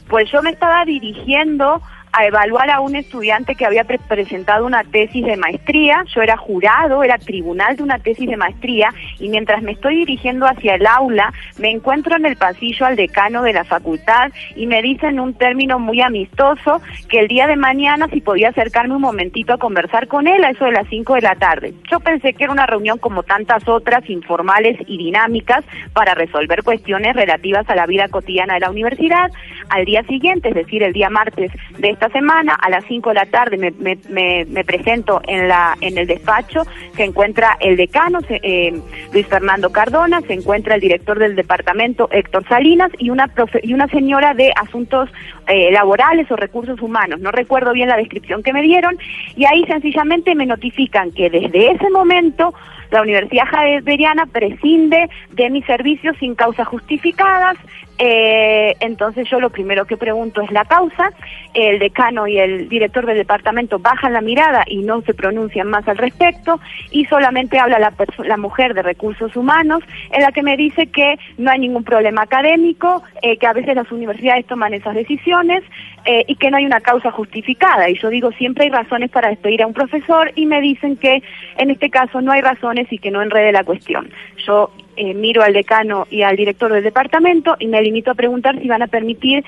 Pues 0.09 0.31
yo 0.31 0.41
me 0.41 0.51
estaba 0.51 0.85
dirigiendo 0.85 1.81
a 2.17 2.25
evaluar 2.25 2.69
a 2.69 2.79
un 2.79 2.95
estudiante 2.95 3.55
que 3.55 3.65
había 3.65 3.83
pre- 3.83 3.99
presentado 3.99 4.65
una 4.65 4.83
tesis 4.83 5.25
de 5.25 5.37
maestría. 5.37 6.03
Yo 6.13 6.21
era 6.21 6.37
jurado, 6.37 7.03
era 7.03 7.17
tribunal 7.17 7.75
de 7.75 7.83
una 7.83 7.99
tesis 7.99 8.29
de 8.29 8.37
maestría 8.37 8.89
y 9.19 9.29
mientras 9.29 9.61
me 9.61 9.73
estoy 9.73 9.97
dirigiendo 9.97 10.45
hacia 10.45 10.75
el 10.75 10.87
aula, 10.87 11.33
me 11.59 11.71
encuentro 11.71 12.15
en 12.15 12.25
el 12.25 12.35
pasillo 12.37 12.85
al 12.85 12.95
decano 12.95 13.41
de 13.43 13.53
la 13.53 13.63
facultad 13.63 14.31
y 14.55 14.67
me 14.67 14.81
dice 14.81 15.07
en 15.07 15.19
un 15.19 15.33
término 15.33 15.79
muy 15.79 16.01
amistoso 16.01 16.81
que 17.09 17.19
el 17.19 17.27
día 17.27 17.47
de 17.47 17.55
mañana 17.55 18.07
si 18.11 18.21
podía 18.21 18.49
acercarme 18.49 18.95
un 18.95 19.01
momentito 19.01 19.53
a 19.53 19.57
conversar 19.57 20.07
con 20.07 20.27
él 20.27 20.43
a 20.43 20.51
eso 20.51 20.65
de 20.65 20.71
las 20.71 20.87
5 20.87 21.15
de 21.15 21.21
la 21.21 21.35
tarde. 21.35 21.73
Yo 21.91 21.99
pensé 21.99 22.33
que 22.33 22.43
era 22.45 22.53
una 22.53 22.65
reunión 22.65 22.97
como 22.97 23.23
tantas 23.23 23.67
otras, 23.67 24.09
informales 24.09 24.77
y 24.87 24.97
dinámicas, 24.97 25.65
para 25.93 26.13
resolver 26.13 26.63
cuestiones 26.63 27.15
relativas 27.15 27.69
a 27.69 27.75
la 27.75 27.85
vida 27.85 28.07
cotidiana 28.07 28.53
de 28.55 28.61
la 28.61 28.69
universidad. 28.69 29.31
Al 29.69 29.85
día 29.85 30.03
siguiente, 30.03 30.49
es 30.49 30.55
decir, 30.55 30.83
el 30.83 30.93
día 30.93 31.09
martes 31.09 31.51
de 31.77 31.89
esta 31.89 32.04
semana, 32.09 32.53
a 32.55 32.69
las 32.69 32.83
5 32.85 33.09
de 33.09 33.15
la 33.15 33.25
tarde 33.25 33.57
me, 33.57 33.71
me- 33.71 33.97
me- 34.09 34.45
me 34.45 34.63
presento 34.63 35.21
en, 35.27 35.47
la, 35.47 35.75
en 35.81 35.97
el 35.97 36.07
despacho, 36.07 36.63
se 36.95 37.03
encuentra 37.03 37.57
el 37.59 37.77
decano, 37.77 38.21
se- 38.21 38.39
eh, 38.43 38.73
Luis 39.13 39.27
Fernando 39.27 39.71
Cardona, 39.71 40.21
se 40.21 40.33
encuentra 40.33 40.75
el 40.75 40.81
director 40.81 41.19
del 41.19 41.35
departamento, 41.35 42.07
Héctor 42.11 42.47
Salinas, 42.47 42.91
y 42.97 43.09
una, 43.09 43.27
profe- 43.33 43.61
y 43.63 43.73
una 43.73 43.87
señora 43.87 44.33
de 44.33 44.51
asuntos 44.55 45.09
eh, 45.47 45.71
laborales 45.71 46.29
o 46.31 46.35
recursos 46.35 46.81
humanos. 46.81 47.19
No 47.19 47.31
recuerdo 47.31 47.73
bien 47.73 47.89
la 47.89 47.97
descripción 47.97 48.43
que 48.43 48.53
me 48.53 48.61
dieron, 48.61 48.97
y 49.35 49.45
ahí 49.45 49.63
sencillamente 49.65 50.35
me 50.35 50.45
notifican 50.45 51.11
que 51.11 51.29
desde 51.29 51.71
ese 51.71 51.89
momento 51.89 52.53
la 52.95 53.01
Universidad 53.01 53.45
Javeriana 53.45 54.25
prescinde 54.25 55.09
de 55.31 55.49
mis 55.49 55.65
servicios 55.65 56.15
sin 56.19 56.33
causas 56.33 56.67
justificadas. 56.67 57.57
eh, 57.97 58.75
entonces 58.81 59.29
yo 59.29 59.39
lo 59.39 59.49
primero 59.49 59.85
que 59.85 59.97
pregunto 59.97 60.41
es 60.41 60.51
la 60.51 60.65
causa. 60.65 61.11
El 61.53 61.79
decano 61.79 62.27
y 62.27 62.37
el 62.37 62.67
director 62.69 63.05
del 63.05 63.17
departamento 63.17 63.79
bajan 63.79 64.13
la 64.13 64.21
mirada 64.21 64.63
y 64.67 64.77
no 64.77 65.01
se 65.01 65.13
pronuncian 65.13 65.69
más 65.69 65.87
al 65.87 65.97
respecto 65.97 66.59
y 66.91 67.05
solamente 67.05 67.59
habla 67.59 67.79
la, 67.79 68.37
mujer 68.37 68.73
de 68.73 68.81
recursos 68.81 69.35
humanos 69.35 69.81
en 70.11 70.21
la 70.21 70.31
que 70.31 70.43
me 70.43 70.57
dice 70.57 70.87
que 70.87 71.17
no 71.37 71.51
hay 71.51 71.59
ningún 71.59 71.83
problema 71.83 72.23
académico, 72.23 73.03
eh, 73.21 73.37
que 73.37 73.47
a 73.47 73.53
veces 73.53 73.75
las 73.75 73.91
universidades 73.91 74.45
toman 74.45 74.73
esas 74.73 74.95
decisiones 74.95 75.63
eh, 76.05 76.23
y 76.27 76.35
que 76.35 76.51
no 76.51 76.57
hay 76.57 76.65
una 76.65 76.81
causa 76.81 77.11
justificada. 77.11 77.89
Y 77.89 77.97
yo 77.97 78.09
digo, 78.09 78.31
siempre 78.33 78.65
hay 78.65 78.69
razones 78.69 79.09
para 79.09 79.29
despedir 79.29 79.63
a 79.63 79.67
un 79.67 79.73
profesor 79.73 80.31
y 80.35 80.45
me 80.45 80.61
dicen 80.61 80.97
que 80.97 81.23
en 81.57 81.71
este 81.71 81.89
caso 81.89 82.21
no 82.21 82.31
hay 82.31 82.41
razones 82.41 82.91
y 82.91 82.99
que 82.99 83.11
no 83.11 83.21
enrede 83.21 83.51
la 83.51 83.63
cuestión. 83.63 84.11
Yo 84.45 84.71
eh, 84.97 85.13
miro 85.13 85.41
al 85.41 85.53
decano 85.53 86.07
y 86.09 86.21
al 86.21 86.37
director 86.37 86.71
del 86.71 86.83
departamento 86.83 87.57
y 87.59 87.67
me 87.67 87.81
limito 87.81 88.11
a 88.11 88.15
preguntar 88.15 88.59
si 88.61 88.67
van 88.67 88.81
a 88.81 88.87
permitir 88.87 89.43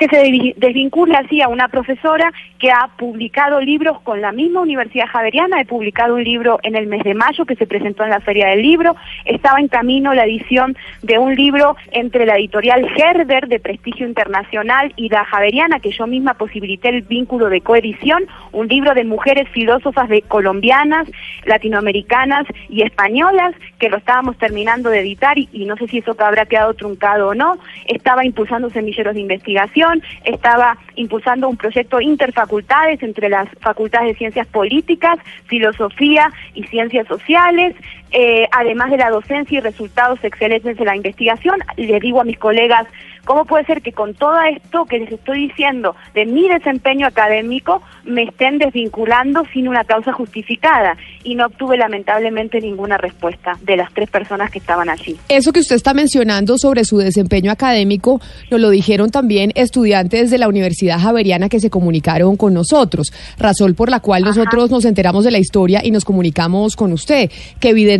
que 0.00 0.08
se 0.08 0.16
desvi- 0.16 0.54
desvincule 0.56 1.14
así 1.14 1.42
a 1.42 1.48
una 1.48 1.68
profesora 1.68 2.32
que 2.58 2.70
ha 2.72 2.88
publicado 2.96 3.60
libros 3.60 4.00
con 4.00 4.22
la 4.22 4.32
misma 4.32 4.62
Universidad 4.62 5.06
Javeriana. 5.06 5.60
He 5.60 5.66
publicado 5.66 6.14
un 6.14 6.24
libro 6.24 6.58
en 6.62 6.74
el 6.74 6.86
mes 6.86 7.04
de 7.04 7.12
mayo 7.12 7.44
que 7.44 7.54
se 7.54 7.66
presentó 7.66 8.04
en 8.04 8.10
la 8.10 8.20
Feria 8.20 8.48
del 8.48 8.62
Libro. 8.62 8.96
Estaba 9.26 9.60
en 9.60 9.68
camino 9.68 10.14
la 10.14 10.24
edición 10.24 10.74
de 11.02 11.18
un 11.18 11.34
libro 11.34 11.76
entre 11.92 12.24
la 12.24 12.36
editorial 12.38 12.88
Herder 12.96 13.46
de 13.48 13.60
prestigio 13.60 14.06
internacional 14.06 14.92
y 14.96 15.10
la 15.10 15.24
Javeriana, 15.26 15.80
que 15.80 15.90
yo 15.90 16.06
misma 16.06 16.32
posibilité 16.34 16.88
el 16.88 17.02
vínculo 17.02 17.50
de 17.50 17.60
coedición, 17.60 18.24
un 18.52 18.68
libro 18.68 18.94
de 18.94 19.04
mujeres 19.04 19.48
filósofas 19.50 20.08
de 20.08 20.22
colombianas, 20.22 21.10
latinoamericanas 21.44 22.46
y 22.70 22.82
españolas, 22.82 23.54
que 23.78 23.90
lo 23.90 23.98
estábamos 23.98 24.38
terminando 24.38 24.88
de 24.88 25.00
editar 25.00 25.36
y, 25.38 25.48
y 25.52 25.66
no 25.66 25.76
sé 25.76 25.88
si 25.88 25.98
eso 25.98 26.16
habrá 26.18 26.46
quedado 26.46 26.72
truncado 26.72 27.28
o 27.28 27.34
no. 27.34 27.58
Estaba 27.86 28.24
impulsando 28.24 28.70
semilleros 28.70 29.14
de 29.14 29.20
investigación, 29.20 29.89
estaba 30.24 30.76
impulsando 30.96 31.48
un 31.48 31.56
proyecto 31.56 32.00
interfacultades 32.00 33.02
entre 33.02 33.28
las 33.28 33.48
facultades 33.60 34.08
de 34.08 34.18
ciencias 34.18 34.46
políticas, 34.48 35.18
filosofía 35.46 36.30
y 36.54 36.64
ciencias 36.64 37.06
sociales, 37.06 37.74
eh, 38.12 38.46
además 38.50 38.90
de 38.90 38.96
la 38.96 39.10
docencia 39.10 39.58
y 39.58 39.60
resultados 39.60 40.18
excelentes 40.22 40.76
de 40.76 40.84
la 40.84 40.96
investigación. 40.96 41.56
Les 41.76 42.00
digo 42.00 42.20
a 42.20 42.24
mis 42.24 42.38
colegas, 42.38 42.86
¿cómo 43.24 43.44
puede 43.44 43.64
ser 43.64 43.82
que 43.82 43.92
con 43.92 44.14
todo 44.14 44.40
esto 44.42 44.84
que 44.86 44.98
les 44.98 45.12
estoy 45.12 45.48
diciendo 45.48 45.94
de 46.14 46.26
mi 46.26 46.48
desempeño 46.48 47.06
académico 47.06 47.82
me 48.04 48.24
estén 48.24 48.58
desvinculando 48.58 49.44
sin 49.52 49.68
una 49.68 49.84
causa 49.84 50.12
justificada? 50.12 50.96
Y 51.22 51.36
no 51.36 51.46
obtuve 51.46 51.76
lamentablemente 51.76 52.60
ninguna 52.60 52.96
respuesta 52.96 53.52
de 53.62 53.76
las 53.76 53.92
tres 53.92 54.10
personas 54.10 54.50
que 54.50 54.58
estaban 54.58 54.88
allí. 54.88 55.16
Eso 55.28 55.52
que 55.52 55.60
usted 55.60 55.76
está 55.76 55.94
mencionando 55.94 56.58
sobre 56.58 56.84
su 56.84 56.98
desempeño 56.98 57.52
académico, 57.52 58.20
nos 58.50 58.60
lo 58.60 58.70
dijeron 58.70 59.10
también 59.10 59.52
estudiantes 59.54 60.30
de 60.30 60.38
la 60.38 60.48
Universidad 60.48 60.98
Javeriana 60.98 61.48
que 61.48 61.60
se 61.60 61.70
comunicaron 61.70 62.36
con 62.36 62.54
nosotros, 62.54 63.12
razón 63.38 63.74
por 63.74 63.90
la 63.90 64.00
cual 64.00 64.24
nosotros 64.24 64.70
nos 64.70 64.84
enteramos 64.84 65.24
de 65.24 65.30
la 65.30 65.38
historia 65.38 65.80
y 65.84 65.90
nos 65.90 66.04
comunicamos 66.04 66.74
con 66.74 66.92
usted, 66.92 67.30
que 67.60 67.68
evidentemente 67.68 67.99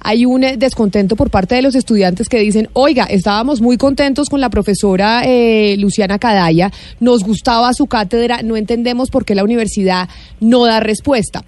hay 0.00 0.24
un 0.24 0.44
eh, 0.44 0.56
descontento 0.56 1.16
por 1.16 1.30
parte 1.30 1.54
de 1.54 1.62
los 1.62 1.74
estudiantes 1.74 2.28
que 2.28 2.38
dicen, 2.38 2.68
oiga, 2.72 3.04
estábamos 3.04 3.60
muy 3.60 3.76
contentos 3.76 4.28
con 4.28 4.40
la 4.40 4.50
profesora 4.50 5.22
eh, 5.24 5.76
Luciana 5.78 6.18
Cadaya, 6.18 6.70
nos 7.00 7.22
gustaba 7.22 7.72
su 7.74 7.86
cátedra, 7.86 8.42
no 8.42 8.56
entendemos 8.56 9.10
por 9.10 9.24
qué 9.24 9.34
la 9.34 9.44
universidad 9.44 10.08
no 10.40 10.64
da 10.64 10.80
respuesta. 10.80 11.44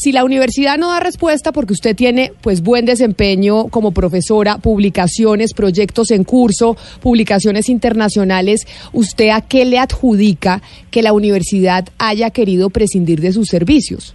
Si 0.00 0.12
la 0.12 0.22
universidad 0.24 0.78
no 0.78 0.92
da 0.92 1.00
respuesta 1.00 1.50
porque 1.50 1.72
usted 1.72 1.96
tiene 1.96 2.32
pues 2.40 2.62
buen 2.62 2.84
desempeño 2.84 3.66
como 3.66 3.90
profesora, 3.90 4.58
publicaciones, 4.58 5.54
proyectos 5.54 6.12
en 6.12 6.22
curso, 6.22 6.76
publicaciones 7.02 7.68
internacionales, 7.68 8.64
¿usted 8.92 9.30
a 9.30 9.40
qué 9.40 9.64
le 9.64 9.80
adjudica 9.80 10.62
que 10.92 11.02
la 11.02 11.12
universidad 11.12 11.88
haya 11.98 12.30
querido 12.30 12.70
prescindir 12.70 13.20
de 13.20 13.32
sus 13.32 13.48
servicios? 13.48 14.14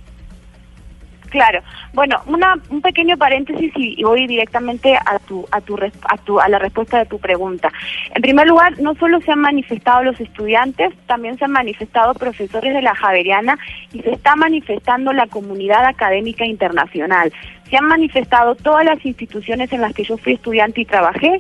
Claro. 1.34 1.64
Bueno, 1.94 2.22
una, 2.28 2.54
un 2.70 2.80
pequeño 2.80 3.18
paréntesis 3.18 3.74
y, 3.76 4.04
voy 4.04 4.28
directamente 4.28 4.96
a 4.96 5.18
tu, 5.18 5.44
a, 5.50 5.62
tu, 5.62 5.76
a, 5.76 6.18
tu, 6.18 6.40
a 6.40 6.48
la 6.48 6.60
respuesta 6.60 7.00
de 7.00 7.08
tu 7.08 7.18
pregunta. 7.18 7.72
En 8.14 8.22
primer 8.22 8.48
lugar, 8.48 8.80
no 8.80 8.94
solo 8.94 9.20
se 9.20 9.32
han 9.32 9.40
manifestado 9.40 10.04
los 10.04 10.22
estudiantes, 10.22 10.94
también 11.08 11.36
se 11.40 11.46
han 11.46 11.52
manifestado 11.52 12.14
profesores 12.14 12.72
de 12.76 12.84
la 12.84 12.94
Javeriana 12.94 13.58
y 13.94 14.02
se 14.04 14.12
está 14.12 14.36
manifestando 14.36 15.12
la 15.12 15.26
comunidad 15.26 15.86
académica 15.86 16.46
internacional. 16.46 17.34
Se 17.68 17.78
han 17.78 17.86
manifestado 17.86 18.54
todas 18.54 18.86
las 18.86 19.04
instituciones 19.04 19.74
en 19.74 19.82
las 19.82 19.96
que 19.96 20.04
yo 20.04 20.18
fui 20.18 20.34
estudiante 20.34 20.82
y 20.82 20.86
trabajé, 20.86 21.40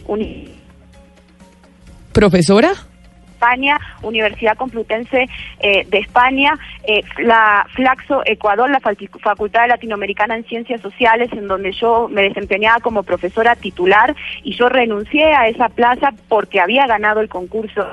¿Profesora? 2.13 2.71
España, 3.43 3.77
Universidad 4.01 4.55
Complutense 4.55 5.27
eh, 5.59 5.85
de 5.89 5.97
España, 5.97 6.57
eh, 6.87 7.03
la 7.17 7.67
Flaxo 7.73 8.21
Ecuador, 8.25 8.69
la 8.69 8.79
Facultad 8.79 9.67
Latinoamericana 9.67 10.37
en 10.37 10.45
Ciencias 10.45 10.79
Sociales, 10.79 11.29
en 11.33 11.47
donde 11.47 11.73
yo 11.73 12.07
me 12.09 12.21
desempeñaba 12.21 12.79
como 12.79 13.03
profesora 13.03 13.57
titular 13.57 14.15
y 14.43 14.55
yo 14.55 14.69
renuncié 14.69 15.33
a 15.33 15.49
esa 15.49 15.67
plaza 15.67 16.13
porque 16.29 16.61
había 16.61 16.87
ganado 16.87 17.19
el 17.19 17.27
concurso. 17.27 17.85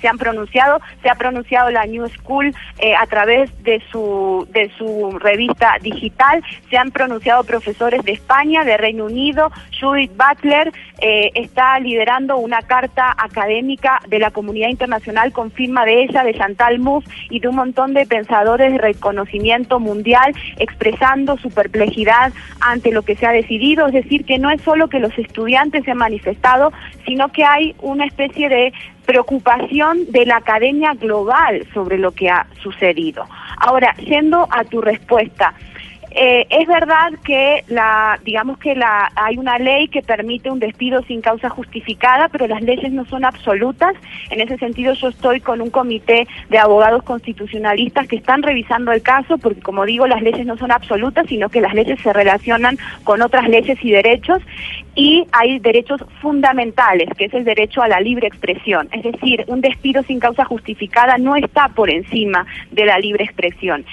Se 0.00 0.08
han 0.08 0.18
pronunciado, 0.18 0.80
se 1.02 1.10
ha 1.10 1.14
pronunciado 1.14 1.70
la 1.70 1.84
New 1.84 2.08
School 2.08 2.54
eh, 2.78 2.94
a 2.94 3.06
través 3.06 3.50
de 3.62 3.82
su 3.90 4.46
de 4.50 4.70
su 4.76 5.18
revista 5.18 5.76
digital, 5.80 6.42
se 6.70 6.76
han 6.76 6.90
pronunciado 6.90 7.44
profesores 7.44 8.02
de 8.04 8.12
España, 8.12 8.64
de 8.64 8.76
Reino 8.76 9.06
Unido, 9.06 9.50
Judith 9.78 10.12
Butler 10.16 10.72
eh, 11.00 11.30
está 11.34 11.78
liderando 11.80 12.36
una 12.36 12.62
carta 12.62 13.14
académica 13.16 14.00
de 14.08 14.18
la 14.18 14.30
comunidad 14.30 14.68
internacional 14.68 15.32
con 15.32 15.50
firma 15.50 15.84
de 15.84 16.04
ella, 16.04 16.24
de 16.24 16.34
Chantal 16.34 16.78
Mouffe 16.78 17.10
y 17.30 17.40
de 17.40 17.48
un 17.48 17.56
montón 17.56 17.94
de 17.94 18.06
pensadores 18.06 18.72
de 18.72 18.78
reconocimiento 18.78 19.80
mundial 19.80 20.34
expresando 20.58 21.36
su 21.38 21.50
perplejidad 21.50 22.32
ante 22.60 22.92
lo 22.92 23.02
que 23.02 23.16
se 23.16 23.26
ha 23.26 23.32
decidido, 23.32 23.86
es 23.86 23.92
decir, 23.92 24.24
que 24.24 24.38
no 24.38 24.50
es 24.50 24.60
solo 24.62 24.88
que 24.88 25.00
los 25.00 25.16
estudiantes 25.18 25.84
se 25.84 25.90
han 25.90 25.98
manifestado, 25.98 26.72
sino 27.04 27.30
que 27.30 27.44
hay 27.44 27.74
una 27.80 28.04
especie 28.06 28.48
de 28.48 28.72
preocupación 29.04 30.10
de 30.10 30.26
la 30.26 30.36
academia 30.36 30.94
global 30.94 31.66
sobre 31.74 31.98
lo 31.98 32.12
que 32.12 32.30
ha 32.30 32.46
sucedido. 32.62 33.26
Ahora, 33.58 33.94
yendo 33.96 34.48
a 34.50 34.64
tu 34.64 34.80
respuesta, 34.80 35.54
eh, 36.14 36.46
es 36.50 36.68
verdad 36.68 37.12
que 37.24 37.64
la, 37.68 38.20
digamos 38.22 38.58
que 38.58 38.74
la, 38.74 39.10
hay 39.16 39.38
una 39.38 39.58
ley 39.58 39.88
que 39.88 40.02
permite 40.02 40.50
un 40.50 40.58
despido 40.58 41.02
sin 41.04 41.22
causa 41.22 41.48
justificada, 41.48 42.28
pero 42.28 42.46
las 42.46 42.60
leyes 42.60 42.92
no 42.92 43.06
son 43.06 43.24
absolutas. 43.24 43.94
En 44.30 44.40
ese 44.40 44.58
sentido, 44.58 44.92
yo 44.92 45.08
estoy 45.08 45.40
con 45.40 45.62
un 45.62 45.70
comité 45.70 46.26
de 46.50 46.58
abogados 46.58 47.02
constitucionalistas 47.02 48.08
que 48.08 48.16
están 48.16 48.42
revisando 48.42 48.92
el 48.92 49.00
caso, 49.00 49.38
porque 49.38 49.62
como 49.62 49.86
digo, 49.86 50.06
las 50.06 50.22
leyes 50.22 50.44
no 50.44 50.58
son 50.58 50.70
absolutas, 50.70 51.26
sino 51.28 51.48
que 51.48 51.62
las 51.62 51.72
leyes 51.72 51.98
se 52.02 52.12
relacionan 52.12 52.76
con 53.04 53.22
otras 53.22 53.48
leyes 53.48 53.78
y 53.82 53.90
derechos. 53.90 54.42
Y 54.94 55.26
hay 55.32 55.58
derechos 55.58 56.04
fundamentales, 56.20 57.08
que 57.16 57.26
es 57.26 57.34
el 57.34 57.44
derecho 57.44 57.82
a 57.82 57.88
la 57.88 58.00
libre 58.00 58.26
expresión. 58.26 58.88
Es 58.92 59.02
decir, 59.02 59.44
un 59.46 59.60
despido 59.60 60.02
sin 60.02 60.20
causa 60.20 60.44
justificada 60.44 61.16
no 61.18 61.34
está 61.36 61.68
por 61.68 61.88
encima 61.88 62.46
de 62.70 62.84
la 62.84 62.98
libre 62.98 63.24
expresión. 63.24 63.84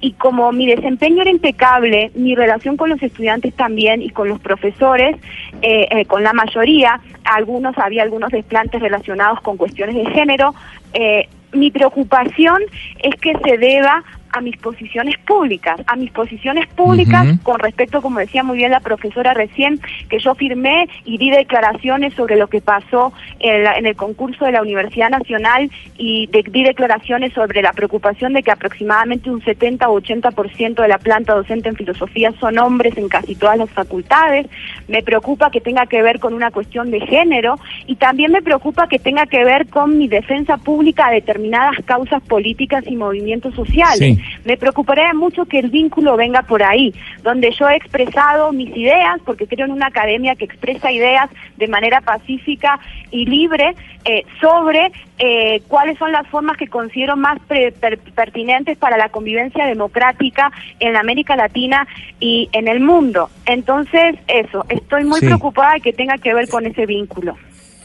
Y 0.00 0.12
como 0.12 0.52
mi 0.52 0.66
desempeño 0.66 1.22
era 1.22 1.30
impecable, 1.30 2.10
mi 2.14 2.34
relación 2.34 2.76
con 2.76 2.90
los 2.90 3.02
estudiantes 3.02 3.54
también 3.54 4.00
y 4.00 4.10
con 4.10 4.28
los 4.28 4.40
profesores, 4.40 5.16
eh, 5.62 5.88
eh, 5.90 6.04
con 6.06 6.22
la 6.22 6.32
mayoría, 6.32 7.00
algunos 7.24 7.76
había 7.78 8.02
algunos 8.02 8.30
desplantes 8.30 8.80
relacionados 8.80 9.40
con 9.40 9.56
cuestiones 9.56 9.94
de 9.96 10.06
género. 10.06 10.54
eh, 10.94 11.28
mi 11.52 11.70
preocupación 11.70 12.60
es 12.98 13.14
que 13.16 13.32
se 13.44 13.56
deba 13.56 14.04
a 14.36 14.40
mis 14.40 14.56
posiciones 14.58 15.16
públicas, 15.26 15.80
a 15.86 15.96
mis 15.96 16.10
posiciones 16.10 16.66
públicas 16.74 17.26
con 17.42 17.58
respecto, 17.58 18.02
como 18.02 18.18
decía 18.20 18.42
muy 18.42 18.58
bien 18.58 18.70
la 18.70 18.80
profesora 18.80 19.32
recién, 19.34 19.80
que 20.08 20.18
yo 20.18 20.34
firmé 20.34 20.88
y 21.04 21.18
di 21.18 21.30
declaraciones 21.30 22.12
sobre 22.14 22.36
lo 22.36 22.46
que 22.48 22.60
pasó 22.60 23.12
en, 23.40 23.64
la- 23.64 23.76
en 23.78 23.86
el 23.86 23.96
concurso 23.96 24.44
de 24.44 24.52
la 24.52 24.62
Universidad 24.62 25.10
Nacional 25.10 25.70
y 25.98 26.26
de- 26.28 26.44
di 26.50 26.62
declaraciones 26.64 27.32
sobre 27.32 27.62
la 27.62 27.72
preocupación 27.72 28.32
de 28.34 28.42
que 28.42 28.50
aproximadamente 28.50 29.30
un 29.30 29.42
70 29.42 29.88
o 29.88 30.00
80% 30.00 30.82
de 30.82 30.88
la 30.88 30.98
planta 30.98 31.34
docente 31.34 31.68
en 31.68 31.76
filosofía 31.76 32.32
son 32.38 32.58
hombres 32.58 32.96
en 32.96 33.08
casi 33.08 33.34
todas 33.34 33.58
las 33.58 33.70
facultades. 33.70 34.46
Me 34.88 35.02
preocupa 35.02 35.50
que 35.50 35.60
tenga 35.60 35.86
que 35.86 36.02
ver 36.02 36.20
con 36.20 36.34
una 36.34 36.50
cuestión 36.50 36.90
de 36.90 37.00
género 37.00 37.58
y 37.86 37.96
también 37.96 38.32
me 38.32 38.42
preocupa 38.42 38.88
que 38.88 38.98
tenga 38.98 39.26
que 39.26 39.44
ver 39.44 39.66
con 39.68 39.96
mi 39.98 40.08
defensa 40.08 40.56
pública 40.58 41.08
de 41.08 41.16
determinadas 41.16 41.76
causas 41.84 42.22
políticas 42.22 42.84
y 42.86 42.96
movimientos 42.96 43.54
sociales. 43.54 43.98
Sí. 43.98 44.18
Me 44.44 44.56
preocuparía 44.56 45.12
mucho 45.14 45.44
que 45.46 45.58
el 45.58 45.70
vínculo 45.70 46.16
venga 46.16 46.42
por 46.42 46.62
ahí, 46.62 46.94
donde 47.22 47.50
yo 47.52 47.68
he 47.68 47.76
expresado 47.76 48.52
mis 48.52 48.74
ideas, 48.76 49.20
porque 49.24 49.46
creo 49.46 49.66
en 49.66 49.72
una 49.72 49.86
academia 49.86 50.34
que 50.36 50.44
expresa 50.44 50.90
ideas 50.92 51.28
de 51.56 51.68
manera 51.68 52.00
pacífica 52.00 52.78
y 53.10 53.26
libre 53.26 53.74
eh, 54.04 54.24
sobre 54.40 54.92
eh, 55.18 55.62
cuáles 55.68 55.98
son 55.98 56.12
las 56.12 56.26
formas 56.28 56.56
que 56.56 56.68
considero 56.68 57.16
más 57.16 57.38
pre- 57.48 57.72
per- 57.72 57.98
pertinentes 57.98 58.78
para 58.78 58.96
la 58.96 59.08
convivencia 59.08 59.66
democrática 59.66 60.52
en 60.80 60.92
la 60.92 61.00
América 61.00 61.34
Latina 61.36 61.86
y 62.20 62.48
en 62.52 62.68
el 62.68 62.80
mundo. 62.80 63.30
Entonces, 63.46 64.16
eso, 64.28 64.64
estoy 64.68 65.04
muy 65.04 65.20
Sí. 65.20 65.26
preocupada 65.26 65.74
de 65.74 65.80
que 65.80 65.92
tenga 65.92 66.18
que 66.18 66.34
ver 66.34 66.48
con 66.48 66.66
ese 66.66 66.86
vínculo. 66.86 67.36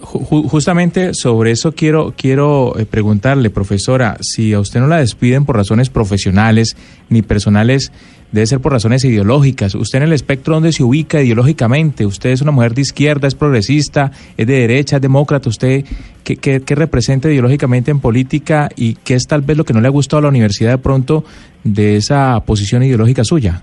Ju- 0.01 0.48
justamente 0.50 1.13
sobre 1.13 1.51
eso 1.51 1.74
quiero, 1.74 2.13
quiero 2.17 2.77
eh, 2.77 2.86
preguntarle, 2.86 3.50
profesora, 3.50 4.17
si 4.22 4.53
a 4.53 4.60
usted 4.60 4.79
no 4.79 4.88
la 4.88 4.98
despiden 4.98 5.46
por 5.46 5.55
razones 5.55 5.89
profesionales 5.89 6.75
ni 7.10 7.22
personales, 7.22 7.91
debe 8.31 8.48
ser 8.48 8.60
por 8.62 8.72
razones 8.72 9.03
ideológicas. 9.03 9.75
¿Usted 9.75 9.98
en 10.00 10.03
el 10.05 10.13
espectro 10.13 10.53
dónde 10.55 10.72
se 10.72 10.84
ubica 10.84 11.22
ideológicamente? 11.22 12.05
¿Usted 12.05 12.31
es 12.31 12.41
una 12.41 12.51
mujer 12.51 12.74
de 12.74 12.81
izquierda, 12.81 13.27
es 13.27 13.36
progresista, 13.36 14.12
es 14.38 14.48
de 14.48 14.53
derecha, 14.53 14.96
es 14.96 15.01
demócrata? 15.01 15.50
¿Usted 15.50 15.86
qué, 16.24 16.38
qué, 16.38 16.62
qué 16.62 16.75
representa 16.75 17.29
ideológicamente 17.29 17.91
en 17.91 18.00
política 18.00 18.70
y 18.75 18.96
qué 18.96 19.15
es 19.15 19.27
tal 19.27 19.41
vez 19.41 19.58
lo 19.58 19.65
que 19.65 19.74
no 19.74 19.81
le 19.81 19.88
ha 19.88 19.91
gustado 19.91 20.20
a 20.20 20.22
la 20.24 20.29
universidad 20.29 20.72
de 20.72 20.77
pronto 20.77 21.24
de 21.63 21.98
esa 21.98 22.39
posición 22.46 22.84
ideológica 22.84 23.24
suya? 23.24 23.62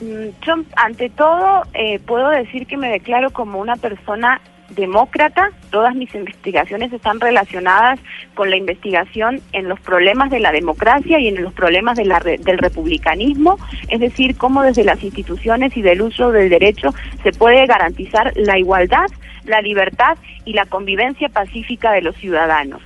Mm, 0.00 0.30
Yo, 0.42 0.54
ante 0.76 1.10
todo, 1.10 1.62
eh, 1.74 1.98
puedo 2.00 2.30
decir 2.30 2.66
que 2.66 2.76
me 2.76 2.90
declaro 2.90 3.30
como 3.30 3.60
una 3.60 3.76
persona 3.76 4.40
demócrata. 4.70 5.50
Todas 5.70 5.94
mis 5.94 6.14
investigaciones 6.14 6.92
están 6.92 7.20
relacionadas 7.20 7.98
con 8.34 8.50
la 8.50 8.56
investigación 8.56 9.40
en 9.52 9.68
los 9.68 9.80
problemas 9.80 10.30
de 10.30 10.40
la 10.40 10.52
democracia 10.52 11.18
y 11.18 11.28
en 11.28 11.42
los 11.42 11.52
problemas 11.52 11.98
del 11.98 12.58
republicanismo, 12.58 13.58
es 13.88 14.00
decir, 14.00 14.36
cómo 14.36 14.62
desde 14.62 14.84
las 14.84 15.02
instituciones 15.02 15.76
y 15.76 15.82
del 15.82 16.02
uso 16.02 16.30
del 16.30 16.48
derecho 16.48 16.94
se 17.22 17.32
puede 17.32 17.66
garantizar 17.66 18.32
la 18.36 18.58
igualdad, 18.58 19.06
la 19.44 19.60
libertad 19.60 20.16
y 20.44 20.52
la 20.52 20.66
convivencia 20.66 21.28
pacífica 21.28 21.92
de 21.92 22.02
los 22.02 22.16
ciudadanos. 22.16 22.80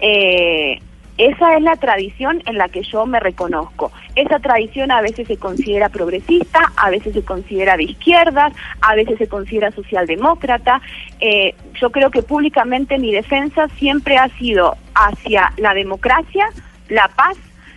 Eh, 0.00 0.78
esa 1.18 1.56
es 1.56 1.62
la 1.62 1.76
tradición 1.76 2.42
en 2.46 2.58
la 2.58 2.68
que 2.68 2.82
yo 2.82 3.06
me 3.06 3.20
reconozco. 3.20 3.90
Esa 4.14 4.38
tradición 4.38 4.90
a 4.90 5.00
veces 5.00 5.26
se 5.26 5.36
considera 5.36 5.88
progresista, 5.88 6.72
a 6.76 6.90
veces 6.90 7.14
se 7.14 7.24
considera 7.24 7.76
de 7.76 7.84
izquierdas, 7.84 8.52
a 8.80 8.94
veces 8.94 9.18
se 9.18 9.28
considera 9.28 9.70
socialdemócrata. 9.70 10.80
Eh, 11.20 11.54
yo 11.80 11.90
creo 11.90 12.10
que 12.10 12.22
públicamente 12.22 12.98
mi 12.98 13.12
defensa 13.12 13.68
siempre 13.78 14.18
ha 14.18 14.28
sido 14.38 14.76
hacia 14.94 15.52
la 15.56 15.74
democracia, 15.74 16.48
la 16.88 17.08
paz, 17.08 17.36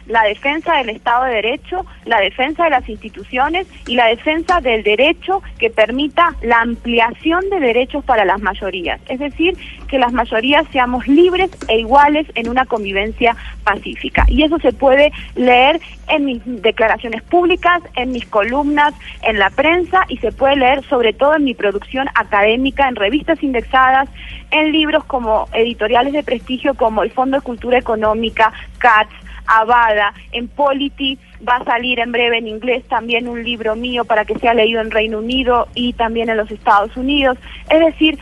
la 0.10 0.24
defensa 0.24 0.75
del 0.78 0.89
Estado 0.89 1.25
de 1.25 1.36
Derecho, 1.36 1.86
la 2.06 2.20
defensa 2.20 2.66
de 2.66 2.72
las 2.72 2.89
instituciones 2.89 3.68
y 3.88 3.96
la 3.96 4.08
defensa 4.08 4.60
del 4.60 4.84
derecho 4.84 5.42
que 5.58 5.70
permita 5.70 6.36
la 6.42 6.62
ampliación 6.62 7.50
de 7.50 7.60
derechos 7.60 8.04
para 8.04 8.25
las 8.25 8.42
mayorías. 8.42 9.00
Es 9.08 9.20
decir, 9.20 9.56
que 9.88 10.00
las 10.00 10.12
mayorías 10.12 10.66
seamos 10.72 11.08
libres 11.08 11.51
e 11.68 11.80
iguales 11.80 12.28
en 12.36 12.50
una 12.50 12.66
convivencia 12.66 13.36
pacífica. 13.63 14.25
Y 14.28 14.43
eso 14.43 14.60
se 14.60 14.74
puede 14.74 15.12
leer 15.36 15.80
en 16.08 16.26
mis 16.26 16.41
declaraciones 16.43 17.22
públicas, 17.24 17.82
en 17.95 18.12
mis 18.12 18.26
columnas, 18.26 18.93
en 19.22 19.38
la 19.38 19.52
prensa 19.52 20.06
y 20.08 20.17
se 20.17 20.32
puede 20.32 20.56
leer 20.56 20.84
sobre 20.86 21.13
todo 21.13 21.36
en 21.36 21.43
mi 21.43 21.54
producción 21.54 22.08
académica, 22.15 22.88
en 22.88 22.95
revistas 22.95 23.41
indexadas, 23.43 24.10
en 24.52 24.72
libros 24.72 25.04
como 25.06 25.48
editoriales 25.54 26.13
de 26.13 26.24
prestigio 26.24 26.74
como 26.74 27.04
el 27.04 27.12
Fondo 27.12 27.38
de 27.38 27.43
Cultura 27.43 27.78
Económica, 27.78 28.52
CATS, 28.80 29.13
Avada, 29.49 30.13
en 30.31 30.47
Polity 30.47 31.17
va 31.47 31.57
a 31.57 31.65
salir 31.65 31.99
en 31.99 32.12
breve 32.12 32.38
en 32.38 32.47
inglés 32.47 32.83
también 32.88 33.27
un 33.27 33.43
libro 33.43 33.75
mío 33.75 34.05
para 34.05 34.25
que 34.25 34.38
sea 34.38 34.53
leído 34.53 34.79
en 34.81 34.91
Reino 34.91 35.19
Unido 35.19 35.67
y 35.73 35.93
también 35.93 36.29
en 36.29 36.38
los 36.38 36.51
Estados 36.51 36.95
Unidos. 36.95 37.38
Es 37.69 37.79
decir, 37.79 38.19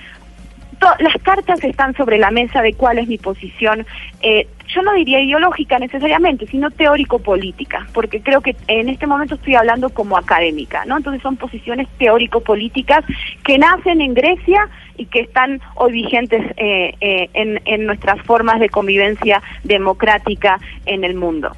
las 0.99 1.15
cartas 1.21 1.63
están 1.63 1.95
sobre 1.95 2.17
la 2.17 2.31
mesa 2.31 2.61
de 2.61 2.73
cuál 2.73 2.99
es 2.99 3.07
mi 3.07 3.17
posición. 3.17 3.85
eh, 4.21 4.47
yo 4.67 4.81
no 4.81 4.93
diría 4.93 5.21
ideológica 5.21 5.79
necesariamente, 5.79 6.45
sino 6.47 6.69
teórico-política, 6.71 7.87
porque 7.93 8.21
creo 8.21 8.41
que 8.41 8.55
en 8.67 8.89
este 8.89 9.07
momento 9.07 9.35
estoy 9.35 9.55
hablando 9.55 9.89
como 9.89 10.17
académica, 10.17 10.83
¿no? 10.85 10.97
Entonces 10.97 11.21
son 11.21 11.37
posiciones 11.37 11.87
teórico-políticas 11.97 13.05
que 13.43 13.57
nacen 13.57 14.01
en 14.01 14.13
Grecia 14.13 14.67
y 14.97 15.05
que 15.05 15.21
están 15.21 15.61
hoy 15.75 15.93
vigentes 15.93 16.43
eh, 16.57 16.93
eh, 16.99 17.29
en, 17.33 17.61
en 17.65 17.85
nuestras 17.85 18.21
formas 18.23 18.59
de 18.59 18.69
convivencia 18.69 19.41
democrática 19.63 20.59
en 20.85 21.03
el 21.03 21.15
mundo. 21.15 21.55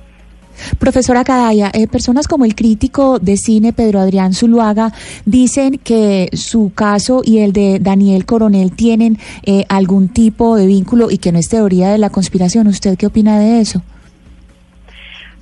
Profesora 0.77 1.23
Cadaya, 1.23 1.69
eh, 1.73 1.87
personas 1.87 2.27
como 2.27 2.45
el 2.45 2.55
crítico 2.55 3.19
de 3.19 3.37
cine 3.37 3.73
Pedro 3.73 3.99
Adrián 3.99 4.33
Zuluaga 4.33 4.91
dicen 5.25 5.79
que 5.83 6.29
su 6.33 6.71
caso 6.73 7.21
y 7.23 7.39
el 7.39 7.53
de 7.53 7.79
Daniel 7.79 8.25
Coronel 8.25 8.71
tienen 8.75 9.17
eh, 9.43 9.65
algún 9.69 10.09
tipo 10.09 10.55
de 10.55 10.65
vínculo 10.67 11.09
y 11.11 11.17
que 11.17 11.31
no 11.31 11.39
es 11.39 11.49
teoría 11.49 11.89
de 11.89 11.97
la 11.97 12.09
conspiración. 12.09 12.67
¿Usted 12.67 12.97
qué 12.97 13.07
opina 13.07 13.39
de 13.39 13.61
eso? 13.61 13.81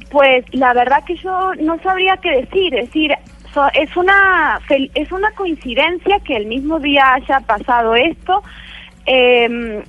Pues 0.09 0.45
la 0.53 0.73
verdad 0.73 1.03
que 1.05 1.15
yo 1.17 1.53
no 1.61 1.77
sabría 1.83 2.17
qué 2.17 2.29
decir, 2.31 2.73
es 2.75 2.85
decir, 2.87 3.11
so- 3.53 3.67
es 3.73 3.95
una 3.97 4.59
es 4.95 5.11
una 5.11 5.31
coincidencia 5.31 6.19
que 6.21 6.37
el 6.37 6.45
mismo 6.45 6.79
día 6.79 7.13
haya 7.15 7.41
pasado 7.41 7.93
esto. 7.95 8.41
Em, 9.05 9.81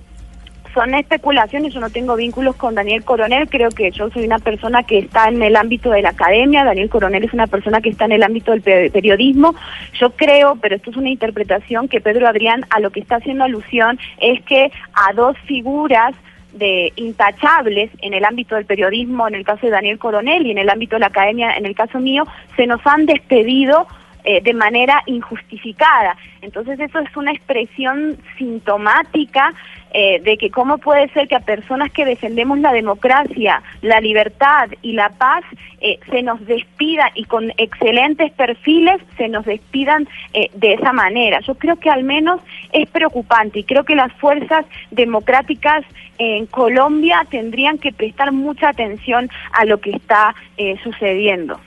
son 0.78 0.94
especulaciones, 0.94 1.74
yo 1.74 1.80
no 1.80 1.90
tengo 1.90 2.14
vínculos 2.14 2.54
con 2.54 2.76
Daniel 2.76 3.02
Coronel, 3.02 3.48
creo 3.48 3.68
que 3.70 3.90
yo 3.90 4.10
soy 4.10 4.24
una 4.24 4.38
persona 4.38 4.84
que 4.84 4.98
está 4.98 5.26
en 5.26 5.42
el 5.42 5.56
ámbito 5.56 5.90
de 5.90 6.02
la 6.02 6.10
academia, 6.10 6.62
Daniel 6.62 6.88
Coronel 6.88 7.24
es 7.24 7.32
una 7.32 7.48
persona 7.48 7.80
que 7.80 7.88
está 7.88 8.04
en 8.04 8.12
el 8.12 8.22
ámbito 8.22 8.52
del 8.52 8.62
pe- 8.62 8.88
periodismo, 8.92 9.56
yo 9.98 10.10
creo, 10.10 10.54
pero 10.62 10.76
esto 10.76 10.92
es 10.92 10.96
una 10.96 11.08
interpretación 11.08 11.88
que 11.88 12.00
Pedro 12.00 12.28
Adrián 12.28 12.64
a 12.70 12.78
lo 12.78 12.90
que 12.90 13.00
está 13.00 13.16
haciendo 13.16 13.42
alusión 13.42 13.98
es 14.20 14.40
que 14.44 14.70
a 14.94 15.12
dos 15.14 15.36
figuras 15.46 16.14
de 16.52 16.92
intachables 16.94 17.90
en 18.00 18.14
el 18.14 18.24
ámbito 18.24 18.54
del 18.54 18.64
periodismo, 18.64 19.26
en 19.26 19.34
el 19.34 19.44
caso 19.44 19.66
de 19.66 19.72
Daniel 19.72 19.98
Coronel, 19.98 20.46
y 20.46 20.52
en 20.52 20.58
el 20.58 20.70
ámbito 20.70 20.94
de 20.94 21.00
la 21.00 21.06
academia, 21.06 21.56
en 21.56 21.66
el 21.66 21.74
caso 21.74 21.98
mío, 21.98 22.22
se 22.56 22.68
nos 22.68 22.80
han 22.86 23.04
despedido 23.04 23.88
eh, 24.24 24.40
de 24.40 24.54
manera 24.54 25.02
injustificada. 25.06 26.16
Entonces 26.42 26.78
eso 26.80 26.98
es 26.98 27.16
una 27.16 27.32
expresión 27.32 28.16
sintomática 28.36 29.54
eh, 29.92 30.20
de 30.20 30.36
que 30.36 30.50
cómo 30.50 30.78
puede 30.78 31.08
ser 31.10 31.28
que 31.28 31.34
a 31.34 31.40
personas 31.40 31.90
que 31.90 32.04
defendemos 32.04 32.58
la 32.58 32.72
democracia, 32.72 33.62
la 33.80 34.00
libertad 34.00 34.68
y 34.82 34.92
la 34.92 35.08
paz 35.10 35.44
eh, 35.80 35.98
se 36.10 36.22
nos 36.22 36.44
despida 36.44 37.10
y 37.14 37.24
con 37.24 37.52
excelentes 37.56 38.32
perfiles 38.32 39.00
se 39.16 39.28
nos 39.28 39.46
despidan 39.46 40.08
eh, 40.34 40.50
de 40.54 40.74
esa 40.74 40.92
manera. 40.92 41.40
Yo 41.40 41.54
creo 41.54 41.76
que 41.76 41.88
al 41.88 42.02
menos 42.02 42.40
es 42.72 42.88
preocupante 42.90 43.60
y 43.60 43.64
creo 43.64 43.84
que 43.84 43.94
las 43.94 44.12
fuerzas 44.14 44.66
democráticas 44.90 45.84
en 46.18 46.46
Colombia 46.46 47.24
tendrían 47.30 47.78
que 47.78 47.92
prestar 47.92 48.32
mucha 48.32 48.70
atención 48.70 49.30
a 49.52 49.64
lo 49.64 49.78
que 49.78 49.90
está 49.90 50.34
eh, 50.56 50.76
sucediendo. 50.82 51.60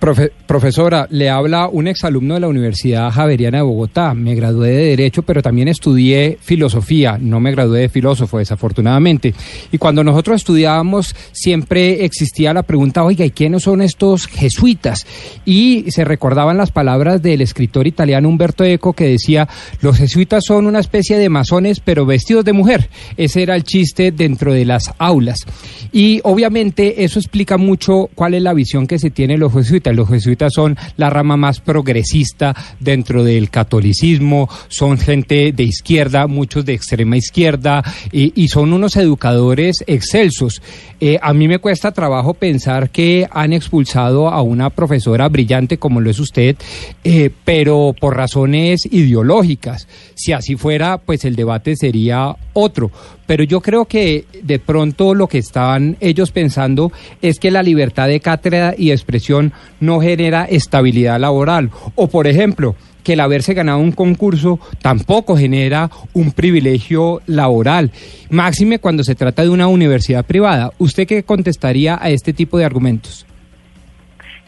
Profe- 0.00 0.30
profesora, 0.46 1.06
le 1.10 1.30
habla 1.30 1.68
un 1.68 1.88
exalumno 1.88 2.34
de 2.34 2.40
la 2.40 2.48
Universidad 2.48 3.10
Javeriana 3.10 3.58
de 3.58 3.62
Bogotá. 3.64 4.12
Me 4.12 4.34
gradué 4.34 4.70
de 4.70 4.84
Derecho, 4.88 5.22
pero 5.22 5.40
también 5.40 5.68
estudié 5.68 6.36
filosofía. 6.40 7.16
No 7.18 7.40
me 7.40 7.50
gradué 7.50 7.80
de 7.80 7.88
filósofo, 7.88 8.38
desafortunadamente. 8.38 9.32
Y 9.72 9.78
cuando 9.78 10.04
nosotros 10.04 10.36
estudiábamos, 10.36 11.14
siempre 11.32 12.04
existía 12.04 12.52
la 12.52 12.62
pregunta, 12.62 13.04
oiga, 13.04 13.24
¿y 13.24 13.30
quiénes 13.30 13.62
son 13.62 13.80
estos 13.80 14.26
jesuitas? 14.26 15.06
Y 15.46 15.86
se 15.88 16.04
recordaban 16.04 16.58
las 16.58 16.72
palabras 16.72 17.22
del 17.22 17.40
escritor 17.40 17.86
italiano 17.86 18.28
Umberto 18.28 18.64
Eco 18.64 18.92
que 18.92 19.08
decía, 19.08 19.48
los 19.80 19.96
jesuitas 19.96 20.44
son 20.44 20.66
una 20.66 20.80
especie 20.80 21.16
de 21.16 21.30
masones, 21.30 21.80
pero 21.80 22.04
vestidos 22.04 22.44
de 22.44 22.52
mujer. 22.52 22.90
Ese 23.16 23.42
era 23.42 23.56
el 23.56 23.64
chiste 23.64 24.12
dentro 24.12 24.52
de 24.52 24.66
las 24.66 24.92
aulas. 24.98 25.46
Y 25.90 26.20
obviamente 26.24 27.04
eso 27.04 27.18
explica 27.18 27.56
mucho 27.56 28.10
cuál 28.14 28.34
es 28.34 28.42
la 28.42 28.52
visión 28.52 28.86
que 28.86 28.98
se 28.98 29.10
tiene 29.10 29.34
de 29.34 29.38
los 29.38 29.52
jesuitas. 29.54 29.85
Los 29.92 30.08
jesuitas 30.08 30.52
son 30.54 30.76
la 30.96 31.10
rama 31.10 31.36
más 31.36 31.60
progresista 31.60 32.54
dentro 32.80 33.24
del 33.24 33.50
catolicismo, 33.50 34.48
son 34.68 34.98
gente 34.98 35.52
de 35.52 35.62
izquierda, 35.64 36.26
muchos 36.26 36.64
de 36.64 36.74
extrema 36.74 37.16
izquierda, 37.16 37.82
y, 38.12 38.32
y 38.40 38.48
son 38.48 38.72
unos 38.72 38.96
educadores 38.96 39.84
excelsos. 39.86 40.62
Eh, 41.00 41.18
a 41.20 41.34
mí 41.34 41.46
me 41.46 41.58
cuesta 41.58 41.92
trabajo 41.92 42.32
pensar 42.34 42.90
que 42.90 43.26
han 43.30 43.52
expulsado 43.52 44.28
a 44.28 44.40
una 44.40 44.70
profesora 44.70 45.28
brillante 45.28 45.76
como 45.76 46.00
lo 46.00 46.10
es 46.10 46.18
usted, 46.18 46.56
eh, 47.04 47.30
pero 47.44 47.94
por 47.98 48.16
razones 48.16 48.86
ideológicas. 48.90 49.88
Si 50.14 50.32
así 50.32 50.56
fuera, 50.56 50.98
pues 50.98 51.24
el 51.24 51.36
debate 51.36 51.76
sería 51.76 52.34
otro. 52.54 52.90
Pero 53.26 53.44
yo 53.44 53.60
creo 53.60 53.84
que 53.84 54.24
de 54.42 54.58
pronto 54.58 55.14
lo 55.14 55.26
que 55.26 55.38
estaban 55.38 55.96
ellos 56.00 56.30
pensando 56.30 56.92
es 57.20 57.38
que 57.38 57.50
la 57.50 57.62
libertad 57.62 58.08
de 58.08 58.20
cátedra 58.20 58.74
y 58.76 58.90
expresión 58.90 59.52
no 59.80 60.00
genera 60.00 60.44
estabilidad 60.44 61.20
laboral. 61.20 61.70
O, 61.94 62.06
por 62.06 62.26
ejemplo, 62.26 62.74
que 63.06 63.12
el 63.12 63.20
haberse 63.20 63.54
ganado 63.54 63.78
un 63.78 63.92
concurso 63.92 64.58
tampoco 64.82 65.36
genera 65.36 65.90
un 66.12 66.32
privilegio 66.32 67.20
laboral. 67.26 67.92
Máxime 68.30 68.80
cuando 68.80 69.04
se 69.04 69.14
trata 69.14 69.42
de 69.42 69.48
una 69.48 69.68
universidad 69.68 70.26
privada. 70.26 70.72
¿Usted 70.78 71.06
qué 71.06 71.22
contestaría 71.22 71.96
a 72.02 72.10
este 72.10 72.32
tipo 72.32 72.58
de 72.58 72.64
argumentos? 72.64 73.24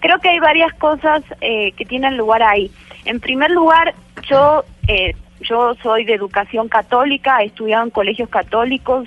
Creo 0.01 0.19
que 0.19 0.31
hay 0.31 0.41
varias 0.41 0.75
cosas 0.75 1.23
eh, 1.41 1.71
que 1.77 1.85
tienen 1.85 2.17
lugar 2.17 2.43
ahí. 2.43 2.69
En 3.05 3.21
primer 3.21 3.53
lugar, 3.53 3.95
yo 4.29 4.65
eh, 4.89 5.15
yo 5.49 5.77
soy 5.81 6.05
de 6.05 6.15
educación 6.15 6.69
católica, 6.69 7.39
he 7.41 7.47
estudiado 7.47 7.85
en 7.85 7.91
colegios 7.91 8.29
católicos, 8.29 9.07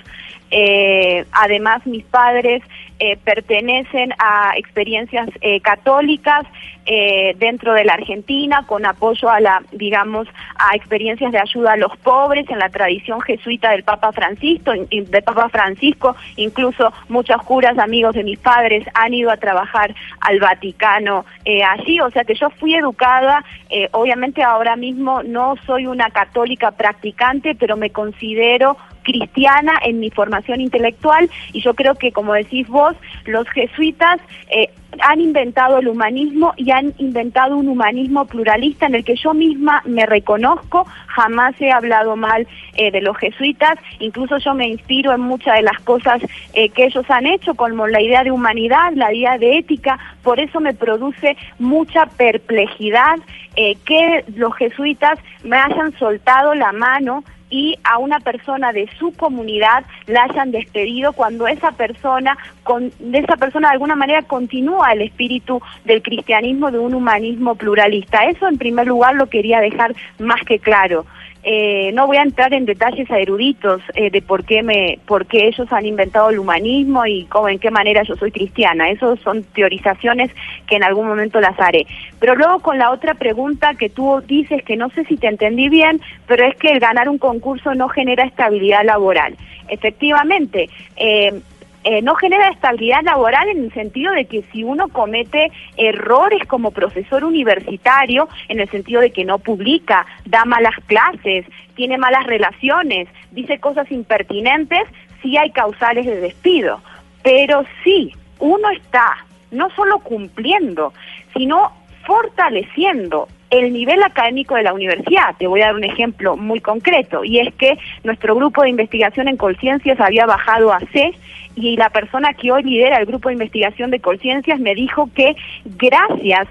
eh, 0.52 1.24
además 1.32 1.84
mis 1.86 2.04
padres 2.04 2.62
eh, 3.04 3.16
pertenecen 3.16 4.12
a 4.20 4.52
experiencias 4.56 5.28
eh, 5.40 5.60
católicas 5.60 6.44
eh, 6.86 7.34
dentro 7.36 7.74
de 7.74 7.84
la 7.84 7.94
Argentina 7.94 8.64
con 8.64 8.86
apoyo 8.86 9.28
a 9.28 9.40
la 9.40 9.62
digamos 9.72 10.28
a 10.56 10.76
experiencias 10.76 11.32
de 11.32 11.40
ayuda 11.40 11.72
a 11.72 11.76
los 11.76 11.96
pobres 11.96 12.48
en 12.48 12.60
la 12.60 12.68
tradición 12.68 13.20
jesuita 13.20 13.72
del 13.72 13.82
Papa 13.82 14.12
Francisco 14.12 14.72
del 14.72 15.22
Papa 15.24 15.48
Francisco. 15.48 16.14
Incluso 16.36 16.92
muchos 17.08 17.42
curas 17.42 17.76
amigos 17.76 18.14
de 18.14 18.22
mis 18.22 18.38
padres 18.38 18.86
han 18.94 19.14
ido 19.14 19.32
a 19.32 19.36
trabajar 19.36 19.92
al 20.20 20.38
Vaticano 20.38 21.24
allí. 21.68 21.98
O 22.00 22.10
sea 22.10 22.22
que 22.22 22.34
yo 22.34 22.50
fui 22.50 22.76
educada 22.76 23.44
obviamente 23.92 24.44
ahora 24.44 24.76
mismo 24.76 25.24
no 25.24 25.56
soy 25.66 25.86
una 25.86 26.10
católica 26.10 26.70
practicante 26.70 27.56
pero 27.56 27.76
me 27.76 27.90
considero 27.90 28.76
cristiana 29.02 29.72
en 29.84 30.00
mi 30.00 30.10
formación 30.10 30.60
intelectual 30.60 31.30
y 31.52 31.60
yo 31.60 31.74
creo 31.74 31.94
que 31.94 32.12
como 32.12 32.34
decís 32.34 32.68
vos 32.68 32.96
los 33.26 33.48
jesuitas 33.50 34.20
eh, 34.48 34.70
han 35.00 35.20
inventado 35.20 35.78
el 35.78 35.88
humanismo 35.88 36.52
y 36.56 36.70
han 36.70 36.92
inventado 36.98 37.56
un 37.56 37.68
humanismo 37.68 38.26
pluralista 38.26 38.86
en 38.86 38.94
el 38.94 39.04
que 39.04 39.16
yo 39.16 39.32
misma 39.32 39.82
me 39.86 40.04
reconozco, 40.04 40.86
jamás 41.06 41.54
he 41.60 41.72
hablado 41.72 42.14
mal 42.14 42.46
eh, 42.74 42.90
de 42.90 43.00
los 43.00 43.16
jesuitas, 43.16 43.78
incluso 44.00 44.36
yo 44.38 44.52
me 44.52 44.68
inspiro 44.68 45.14
en 45.14 45.22
muchas 45.22 45.56
de 45.56 45.62
las 45.62 45.80
cosas 45.80 46.20
eh, 46.52 46.68
que 46.68 46.84
ellos 46.84 47.06
han 47.08 47.26
hecho, 47.26 47.54
como 47.54 47.86
la 47.88 48.02
idea 48.02 48.22
de 48.22 48.32
humanidad, 48.32 48.92
la 48.94 49.14
idea 49.14 49.38
de 49.38 49.56
ética, 49.56 49.98
por 50.22 50.38
eso 50.38 50.60
me 50.60 50.74
produce 50.74 51.36
mucha 51.58 52.06
perplejidad 52.06 53.18
que 53.54 54.24
los 54.34 54.54
jesuitas 54.56 55.18
me 55.44 55.58
hayan 55.58 55.92
soltado 55.98 56.54
la 56.54 56.72
mano 56.72 57.22
y 57.52 57.78
a 57.84 57.98
una 57.98 58.18
persona 58.18 58.72
de 58.72 58.88
su 58.98 59.12
comunidad 59.12 59.84
la 60.06 60.24
hayan 60.24 60.50
despedido 60.50 61.12
cuando 61.12 61.46
esa 61.46 61.70
persona 61.72 62.36
con 62.64 62.90
esa 63.12 63.36
persona 63.36 63.68
de 63.68 63.74
alguna 63.74 63.94
manera 63.94 64.22
continúa 64.22 64.92
el 64.92 65.02
espíritu 65.02 65.60
del 65.84 66.02
cristianismo 66.02 66.70
de 66.70 66.78
un 66.78 66.94
humanismo 66.94 67.54
pluralista. 67.54 68.24
Eso 68.24 68.48
en 68.48 68.56
primer 68.56 68.86
lugar 68.86 69.16
lo 69.16 69.26
quería 69.26 69.60
dejar 69.60 69.94
más 70.18 70.40
que 70.46 70.58
claro 70.58 71.04
Eh, 71.44 71.90
no 71.92 72.06
voy 72.06 72.18
a 72.18 72.22
entrar 72.22 72.54
en 72.54 72.66
detalles 72.66 73.10
eruditos 73.10 73.82
eh, 73.94 74.10
de 74.10 74.22
por 74.22 74.44
qué 74.44 74.62
me 74.62 75.00
por 75.06 75.26
qué 75.26 75.48
ellos 75.48 75.66
han 75.72 75.86
inventado 75.86 76.30
el 76.30 76.38
humanismo 76.38 77.04
y 77.04 77.24
cómo 77.24 77.48
en 77.48 77.58
qué 77.58 77.70
manera 77.70 78.04
yo 78.04 78.14
soy 78.14 78.30
cristiana. 78.30 78.90
Eso 78.90 79.16
son 79.16 79.42
teorizaciones 79.42 80.30
que 80.68 80.76
en 80.76 80.84
algún 80.84 81.08
momento 81.08 81.40
las 81.40 81.58
haré. 81.58 81.86
Pero 82.20 82.36
luego 82.36 82.60
con 82.60 82.78
la 82.78 82.92
otra 82.92 83.14
pregunta 83.14 83.74
que 83.74 83.88
tú 83.88 84.22
dices 84.24 84.62
que 84.62 84.76
no 84.76 84.90
sé 84.90 85.04
si 85.04 85.16
te 85.16 85.26
entendí 85.26 85.68
bien 85.68 86.00
pero 86.28 86.46
es 86.46 86.56
que 86.56 86.70
el 86.70 86.78
ganar 86.78 87.08
un 87.08 87.18
concurso 87.18 87.74
no 87.74 87.88
genera 87.88 88.24
estabilidad 88.24 88.84
laboral. 88.84 89.36
Efectivamente 89.68 90.68
eh, 90.96 91.40
eh, 91.84 92.00
no 92.02 92.14
genera 92.14 92.48
estabilidad 92.48 93.02
laboral 93.02 93.48
en 93.48 93.64
el 93.64 93.72
sentido 93.72 94.12
de 94.12 94.26
que 94.26 94.42
si 94.52 94.62
uno 94.62 94.88
comete 94.88 95.50
errores 95.76 96.46
como 96.46 96.70
profesor 96.70 97.24
universitario, 97.24 98.28
en 98.48 98.60
el 98.60 98.70
sentido 98.70 99.00
de 99.00 99.10
que 99.10 99.24
no 99.24 99.38
publica, 99.38 100.06
da 100.24 100.44
malas 100.44 100.76
clases, 100.86 101.44
tiene 101.74 101.98
malas 101.98 102.24
relaciones, 102.26 103.08
dice 103.32 103.58
cosas 103.58 103.90
impertinentes, 103.90 104.82
sí 105.22 105.36
hay 105.36 105.50
causales 105.50 106.06
de 106.06 106.20
despido. 106.20 106.80
Pero 107.22 107.64
sí, 107.82 108.14
uno 108.38 108.70
está 108.70 109.24
no 109.50 109.70
solo 109.70 109.98
cumpliendo, 110.00 110.92
sino 111.34 111.72
fortaleciendo 112.04 113.28
el 113.52 113.72
nivel 113.72 114.02
académico 114.02 114.54
de 114.54 114.62
la 114.62 114.72
universidad. 114.72 115.36
Te 115.38 115.46
voy 115.46 115.60
a 115.60 115.66
dar 115.66 115.74
un 115.76 115.84
ejemplo 115.84 116.36
muy 116.36 116.60
concreto, 116.60 117.22
y 117.22 117.38
es 117.38 117.54
que 117.54 117.78
nuestro 118.02 118.34
grupo 118.34 118.62
de 118.62 118.70
investigación 118.70 119.28
en 119.28 119.36
Colciencias 119.36 120.00
había 120.00 120.26
bajado 120.26 120.72
a 120.72 120.80
C, 120.92 121.12
y 121.54 121.76
la 121.76 121.90
persona 121.90 122.32
que 122.32 122.50
hoy 122.50 122.62
lidera 122.62 122.96
el 122.96 123.06
grupo 123.06 123.28
de 123.28 123.34
investigación 123.34 123.90
de 123.90 124.00
Colciencias 124.00 124.58
me 124.58 124.74
dijo 124.74 125.10
que 125.14 125.36
gracias 125.64 126.48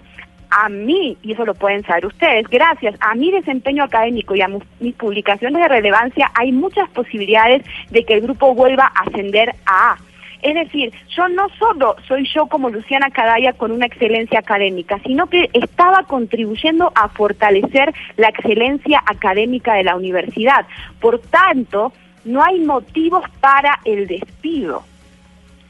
a 0.52 0.70
mí, 0.70 1.18
y 1.24 1.32
eso 1.32 1.44
lo 1.44 1.56
pueden 1.56 1.84
saber 1.84 2.06
ustedes, 2.06 2.48
gracias 2.48 2.96
a 3.00 3.16
mi 3.16 3.32
desempeño 3.32 3.84
académico 3.84 4.36
y 4.36 4.42
a 4.42 4.50
mis 4.80 4.94
publicaciones 4.96 5.60
de 5.60 5.68
relevancia, 5.68 6.30
hay 6.36 6.52
muchas 6.52 6.88
posibilidades 6.90 7.64
de 7.90 8.04
que 8.04 8.14
el 8.14 8.22
grupo 8.22 8.54
vuelva 8.54 8.92
a 8.94 9.08
ascender 9.08 9.56
a 9.66 9.94
A. 9.94 9.98
Es 10.42 10.56
decir, 10.56 10.92
yo 11.16 11.28
no 11.30 11.48
solo 11.60 11.96
soy 12.08 12.28
yo 12.34 12.48
como 12.48 12.70
Luciana 12.70 13.12
Cadaya 13.12 13.54
con 13.54 13.72
una 13.72 13.86
excelencia 13.86 14.40
académica, 14.40 15.00
sino 15.06 15.28
que 15.28 15.50
estaba 15.54 16.04
contribuyendo 16.04 16.92
a 16.96 17.10
fortalecer 17.10 17.94
la 18.18 18.30
excelencia 18.30 19.04
académica 19.06 19.76
de 19.76 19.84
la 19.84 19.96
universidad. 19.96 20.66
Por 21.00 21.20
tanto, 21.20 21.94
no 22.26 22.44
hay 22.44 22.60
motivos 22.60 23.24
para 23.40 23.80
el 23.86 24.08
despido. 24.08 24.84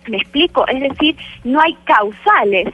¿Me 0.07 0.17
explico? 0.17 0.67
Es 0.67 0.81
decir, 0.81 1.15
no 1.43 1.61
hay 1.61 1.75
causales. 1.83 2.67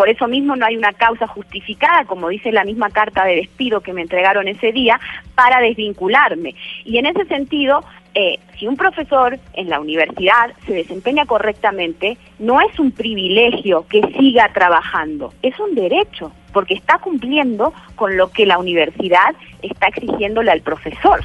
Por 0.00 0.08
eso 0.08 0.26
mismo 0.28 0.56
no 0.56 0.64
hay 0.64 0.78
una 0.78 0.94
causa 0.94 1.26
justificada, 1.26 2.06
como 2.06 2.30
dice 2.30 2.52
la 2.52 2.64
misma 2.64 2.88
carta 2.88 3.22
de 3.22 3.36
despido 3.36 3.82
que 3.82 3.92
me 3.92 4.00
entregaron 4.00 4.48
ese 4.48 4.72
día, 4.72 4.98
para 5.34 5.60
desvincularme. 5.60 6.54
Y 6.86 6.96
en 6.96 7.04
ese 7.04 7.26
sentido, 7.26 7.84
eh, 8.14 8.38
si 8.58 8.66
un 8.66 8.78
profesor 8.78 9.38
en 9.52 9.68
la 9.68 9.78
universidad 9.78 10.52
se 10.64 10.72
desempeña 10.72 11.26
correctamente, 11.26 12.16
no 12.38 12.62
es 12.62 12.78
un 12.78 12.92
privilegio 12.92 13.84
que 13.90 14.00
siga 14.18 14.50
trabajando, 14.54 15.34
es 15.42 15.60
un 15.60 15.74
derecho, 15.74 16.32
porque 16.54 16.72
está 16.72 16.96
cumpliendo 16.96 17.74
con 17.94 18.16
lo 18.16 18.30
que 18.30 18.46
la 18.46 18.56
universidad 18.56 19.34
está 19.60 19.88
exigiéndole 19.88 20.50
al 20.50 20.62
profesor. 20.62 21.20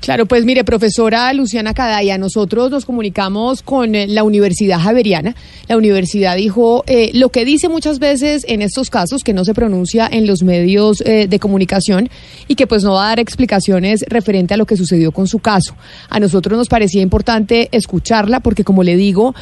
Claro, 0.00 0.24
pues 0.24 0.46
mire, 0.46 0.64
profesora 0.64 1.30
Luciana 1.34 1.74
Cadaya, 1.74 2.16
nosotros 2.16 2.70
nos 2.70 2.86
comunicamos 2.86 3.62
con 3.62 3.94
eh, 3.94 4.06
la 4.06 4.24
Universidad 4.24 4.80
Javeriana. 4.80 5.36
La 5.68 5.76
universidad 5.76 6.36
dijo 6.36 6.84
eh, 6.86 7.10
lo 7.12 7.28
que 7.28 7.44
dice 7.44 7.68
muchas 7.68 7.98
veces 7.98 8.46
en 8.48 8.62
estos 8.62 8.88
casos, 8.88 9.22
que 9.22 9.34
no 9.34 9.44
se 9.44 9.52
pronuncia 9.52 10.08
en 10.10 10.26
los 10.26 10.42
medios 10.42 11.02
eh, 11.02 11.28
de 11.28 11.38
comunicación 11.38 12.08
y 12.48 12.54
que 12.54 12.66
pues 12.66 12.82
no 12.82 12.94
va 12.94 13.04
a 13.04 13.08
dar 13.08 13.20
explicaciones 13.20 14.02
referente 14.08 14.54
a 14.54 14.56
lo 14.56 14.64
que 14.64 14.78
sucedió 14.78 15.12
con 15.12 15.28
su 15.28 15.38
caso. 15.38 15.74
A 16.08 16.18
nosotros 16.18 16.56
nos 16.56 16.68
parecía 16.68 17.02
importante 17.02 17.68
escucharla 17.70 18.40
porque, 18.40 18.64
como 18.64 18.82
le 18.82 18.96
digo, 18.96 19.34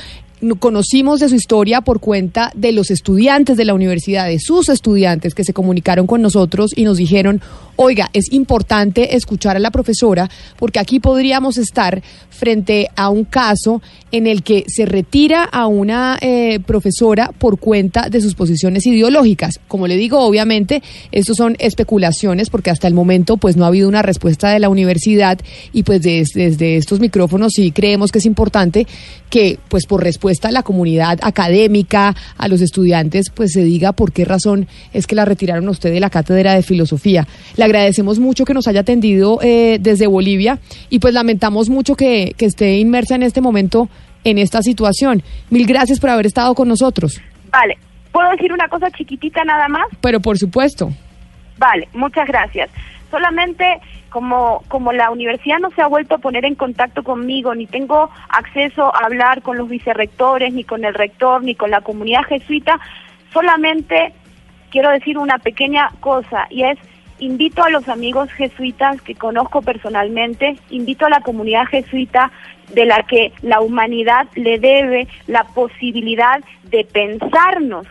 conocimos 0.61 1.21
de 1.21 1.29
su 1.29 1.35
historia 1.35 1.81
por 1.81 2.01
cuenta 2.01 2.51
de 2.55 2.73
los 2.73 2.91
estudiantes 2.91 3.57
de 3.57 3.65
la 3.65 3.75
universidad, 3.75 4.27
de 4.29 4.39
sus 4.39 4.69
estudiantes 4.69 5.35
que 5.35 5.45
se 5.45 5.53
comunicaron 5.53 6.07
con 6.07 6.23
nosotros 6.23 6.73
y 6.77 6.85
nos 6.85 6.97
dijeron, 6.99 7.41
oiga, 7.77 8.11
es 8.13 8.33
importante 8.33 9.17
escuchar 9.17 9.57
a 9.57 9.61
la 9.61 9.71
profesora 9.71 10.29
porque 10.57 10.79
aquí 10.79 11.01
podríamos 11.01 11.59
estar 11.59 12.03
frente 12.31 12.89
a 12.97 13.09
un 13.09 13.25
caso 13.25 13.83
en 14.13 14.27
el 14.27 14.43
que 14.43 14.65
se 14.69 14.87
retira 14.87 15.45
a 15.45 15.67
una 15.67 16.19
eh, 16.21 16.61
profesora 16.65 17.33
por 17.37 17.59
cuenta 17.59 18.09
de 18.09 18.21
sus 18.21 18.35
posiciones 18.35 18.87
ideológicas. 18.87 19.59
Como 19.69 19.87
le 19.89 19.97
digo, 19.97 20.21
obviamente, 20.21 20.83
estos 21.13 21.37
son 21.37 21.57
especulaciones 21.59 22.49
porque 22.51 22.71
hasta 22.71 22.87
el 22.87 22.95
momento 22.95 23.37
pues 23.39 23.57
no 23.57 23.65
ha 23.65 23.69
habido 23.69 23.89
una 23.89 24.03
respuesta 24.03 24.51
de 24.51 24.61
la 24.61 24.69
universidad 24.69 25.39
y 25.73 25.83
pues 25.83 26.03
des- 26.03 26.33
desde 26.35 26.77
estos 26.77 27.01
micrófonos 27.01 27.53
sí 27.55 27.73
creemos 27.73 28.13
que 28.13 28.19
es 28.19 28.27
importante 28.27 28.87
que 29.31 29.59
pues 29.69 29.85
por 29.87 30.03
respuesta 30.03 30.28
a 30.29 30.51
la 30.51 30.63
comunidad 30.63 31.19
académica, 31.23 32.15
a 32.37 32.49
los 32.49 32.61
estudiantes, 32.61 33.31
pues 33.31 33.53
se 33.53 33.65
diga 33.65 33.93
por 33.93 34.13
qué 34.13 34.25
razón 34.25 34.69
es 34.93 35.07
que 35.07 35.15
la 35.15 35.25
retiraron 35.25 35.67
a 35.69 35.71
usted 35.71 35.91
de 35.91 36.01
la 36.01 36.11
cátedra 36.11 36.55
de 36.55 36.63
filosofía. 36.63 37.27
Le 37.57 37.65
agradecemos 37.65 38.19
mucho 38.19 38.45
que 38.45 38.55
nos 38.55 38.69
haya 38.69 38.81
atendido 38.81 39.41
eh, 39.43 39.79
desde 39.81 40.07
Bolivia 40.07 40.59
y 40.91 40.99
pues 40.99 41.15
lamentamos 41.15 41.71
mucho 41.71 41.97
que, 41.97 42.35
que 42.37 42.47
esté 42.47 42.77
inmersa 42.77 43.15
en 43.15 43.23
este 43.23 43.41
momento 43.41 43.89
en 44.25 44.39
esta 44.39 44.63
situación. 44.63 45.23
Mil 45.51 45.67
gracias 45.67 45.99
por 46.01 46.11
haber 46.11 46.27
estado 46.27 46.55
con 46.55 46.69
nosotros. 46.69 47.21
Vale, 47.51 47.79
¿puedo 48.13 48.31
decir 48.31 48.53
una 48.53 48.69
cosa 48.69 48.91
chiquitita 48.91 49.43
nada 49.45 49.69
más? 49.69 49.87
Pero 50.01 50.21
por 50.21 50.39
supuesto. 50.39 50.91
Vale, 51.57 51.89
muchas 51.95 52.27
gracias. 52.29 52.71
Solamente 53.11 53.65
como, 54.11 54.63
como 54.69 54.93
la 54.93 55.11
universidad 55.11 55.59
no 55.59 55.71
se 55.71 55.83
ha 55.83 55.87
vuelto 55.87 56.17
a 56.17 56.19
poner 56.19 56.45
en 56.45 56.55
contacto 56.55 57.03
conmigo, 57.03 57.55
ni 57.55 57.67
tengo 57.67 58.11
acceso 58.29 58.95
a 58.95 59.05
hablar 59.05 59.43
con 59.43 59.59
los 59.59 59.69
vicerrectores, 59.69 60.53
ni 60.53 60.65
con 60.65 60.85
el 60.85 60.95
rector, 60.95 61.43
ni 61.43 61.55
con 61.55 61.71
la 61.71 61.81
comunidad 61.81 62.25
jesuita, 62.25 62.79
solamente 63.33 64.13
quiero 64.71 64.91
decir 64.91 65.19
una 65.19 65.39
pequeña 65.39 65.91
cosa 66.01 66.47
y 66.51 66.65
es 66.65 66.79
invito 67.19 67.65
a 67.65 67.71
los 67.71 67.89
amigos 67.89 68.31
jesuitas 68.33 69.01
que 69.03 69.15
conozco 69.15 69.61
personalmente, 69.63 70.57
invito 70.71 71.07
a 71.07 71.11
la 71.11 71.21
comunidad 71.21 71.67
jesuita 71.67 72.31
de 72.73 72.85
la 72.85 73.03
que 73.03 73.33
la 73.43 73.61
humanidad 73.61 74.29
le 74.35 74.59
debe 74.59 75.09
la 75.27 75.45
posibilidad 75.45 76.41
de 76.65 76.85
pensarnos 76.85 77.87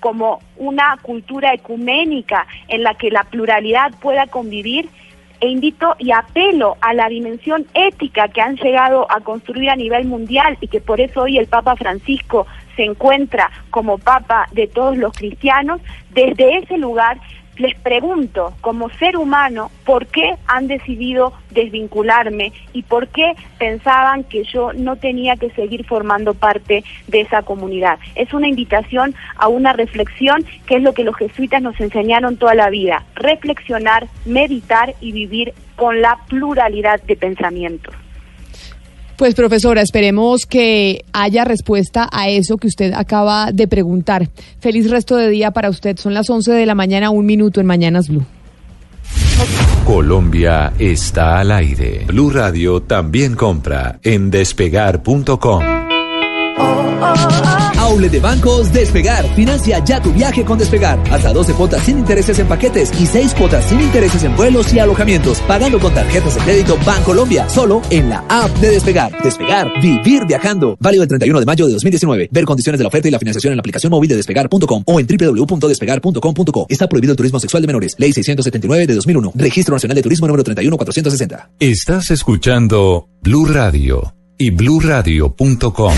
como 0.00 0.40
una 0.56 0.98
cultura 1.00 1.54
ecuménica 1.54 2.46
en 2.66 2.82
la 2.82 2.94
que 2.94 3.10
la 3.10 3.22
pluralidad 3.22 3.92
pueda 4.00 4.26
convivir 4.26 4.88
e 5.42 5.48
invito 5.48 5.96
y 5.98 6.12
apelo 6.12 6.76
a 6.80 6.94
la 6.94 7.08
dimensión 7.08 7.66
ética 7.74 8.28
que 8.28 8.40
han 8.40 8.54
llegado 8.54 9.10
a 9.10 9.20
construir 9.20 9.70
a 9.70 9.76
nivel 9.76 10.06
mundial 10.06 10.56
y 10.60 10.68
que 10.68 10.80
por 10.80 11.00
eso 11.00 11.22
hoy 11.22 11.36
el 11.36 11.48
Papa 11.48 11.74
Francisco 11.74 12.46
se 12.76 12.84
encuentra 12.84 13.50
como 13.70 13.98
Papa 13.98 14.46
de 14.52 14.68
todos 14.68 14.96
los 14.96 15.12
cristianos, 15.12 15.80
desde 16.10 16.58
ese 16.58 16.78
lugar 16.78 17.18
les 17.62 17.74
pregunto, 17.76 18.52
como 18.60 18.90
ser 18.90 19.16
humano, 19.16 19.70
por 19.86 20.06
qué 20.06 20.34
han 20.48 20.66
decidido 20.66 21.32
desvincularme 21.50 22.52
y 22.72 22.82
por 22.82 23.06
qué 23.08 23.34
pensaban 23.58 24.24
que 24.24 24.42
yo 24.44 24.72
no 24.72 24.96
tenía 24.96 25.36
que 25.36 25.50
seguir 25.50 25.86
formando 25.86 26.34
parte 26.34 26.82
de 27.06 27.20
esa 27.20 27.42
comunidad. 27.42 27.98
Es 28.16 28.34
una 28.34 28.48
invitación 28.48 29.14
a 29.36 29.46
una 29.46 29.72
reflexión 29.72 30.44
que 30.66 30.76
es 30.76 30.82
lo 30.82 30.92
que 30.92 31.04
los 31.04 31.16
jesuitas 31.16 31.62
nos 31.62 31.80
enseñaron 31.80 32.36
toda 32.36 32.54
la 32.56 32.68
vida, 32.68 33.04
reflexionar, 33.14 34.08
meditar 34.26 34.94
y 35.00 35.12
vivir 35.12 35.54
con 35.76 36.02
la 36.02 36.18
pluralidad 36.28 37.00
de 37.02 37.16
pensamientos. 37.16 37.94
Pues 39.22 39.36
profesora, 39.36 39.82
esperemos 39.82 40.46
que 40.46 41.04
haya 41.12 41.44
respuesta 41.44 42.08
a 42.10 42.28
eso 42.28 42.56
que 42.56 42.66
usted 42.66 42.92
acaba 42.92 43.52
de 43.52 43.68
preguntar. 43.68 44.28
Feliz 44.58 44.90
resto 44.90 45.14
de 45.14 45.28
día 45.28 45.52
para 45.52 45.70
usted. 45.70 45.96
Son 45.96 46.12
las 46.12 46.28
11 46.28 46.50
de 46.50 46.66
la 46.66 46.74
mañana, 46.74 47.10
un 47.10 47.24
minuto 47.24 47.60
en 47.60 47.66
Mañanas 47.66 48.08
Blue. 48.08 48.26
Colombia 49.86 50.72
está 50.76 51.38
al 51.38 51.52
aire. 51.52 52.02
Blue 52.08 52.30
Radio 52.30 52.82
también 52.82 53.36
compra 53.36 54.00
en 54.02 54.28
despegar.com. 54.28 55.62
Aule 57.92 58.08
de 58.08 58.20
bancos 58.20 58.72
Despegar. 58.72 59.22
Financia 59.34 59.78
ya 59.84 60.00
tu 60.00 60.10
viaje 60.12 60.46
con 60.46 60.58
Despegar. 60.58 60.98
Hasta 61.10 61.30
12 61.30 61.52
cuotas 61.52 61.84
sin 61.84 61.98
intereses 61.98 62.38
en 62.38 62.48
paquetes 62.48 62.90
y 62.98 63.04
6 63.04 63.34
cuotas 63.34 63.68
sin 63.68 63.82
intereses 63.82 64.24
en 64.24 64.34
vuelos 64.34 64.72
y 64.72 64.78
alojamientos. 64.78 65.40
Pagando 65.42 65.78
con 65.78 65.92
tarjetas 65.92 66.34
de 66.34 66.40
crédito 66.40 66.78
Bancolombia. 66.86 67.50
Solo 67.50 67.82
en 67.90 68.08
la 68.08 68.24
app 68.30 68.50
de 68.60 68.70
Despegar. 68.70 69.12
Despegar. 69.22 69.70
Vivir 69.82 70.24
viajando. 70.26 70.74
Válido 70.80 71.02
el 71.02 71.08
31 71.10 71.40
de 71.40 71.44
mayo 71.44 71.66
de 71.66 71.72
2019. 71.74 72.30
Ver 72.32 72.44
condiciones 72.46 72.78
de 72.78 72.84
la 72.84 72.88
oferta 72.88 73.08
y 73.08 73.10
la 73.10 73.18
financiación 73.18 73.52
en 73.52 73.58
la 73.58 73.60
aplicación 73.60 73.90
móvil 73.90 74.08
de 74.08 74.16
Despegar.com 74.16 74.84
o 74.86 74.98
en 74.98 75.06
www.despegar.com.co. 75.06 76.66
Está 76.70 76.88
prohibido 76.88 77.12
el 77.12 77.16
turismo 77.18 77.40
sexual 77.40 77.62
de 77.62 77.66
menores. 77.66 77.94
Ley 77.98 78.14
679 78.14 78.86
de 78.86 78.94
2001. 78.94 79.32
Registro 79.34 79.74
Nacional 79.74 79.96
de 79.96 80.02
Turismo 80.02 80.26
número 80.26 80.42
31460. 80.44 81.50
Estás 81.60 82.10
escuchando 82.10 83.10
Blue 83.20 83.44
Radio 83.44 84.14
y 84.38 84.48
bluradio.com. 84.48 85.92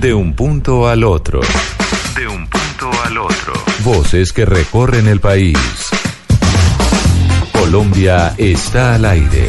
De 0.00 0.14
un 0.14 0.32
punto 0.32 0.86
al 0.86 1.02
otro. 1.02 1.40
De 2.16 2.28
un 2.28 2.46
punto 2.46 2.88
al 3.04 3.18
otro. 3.18 3.52
Voces 3.82 4.32
que 4.32 4.44
recorren 4.44 5.08
el 5.08 5.18
país. 5.18 5.58
Colombia 7.52 8.32
está 8.38 8.94
al 8.94 9.04
aire. 9.04 9.48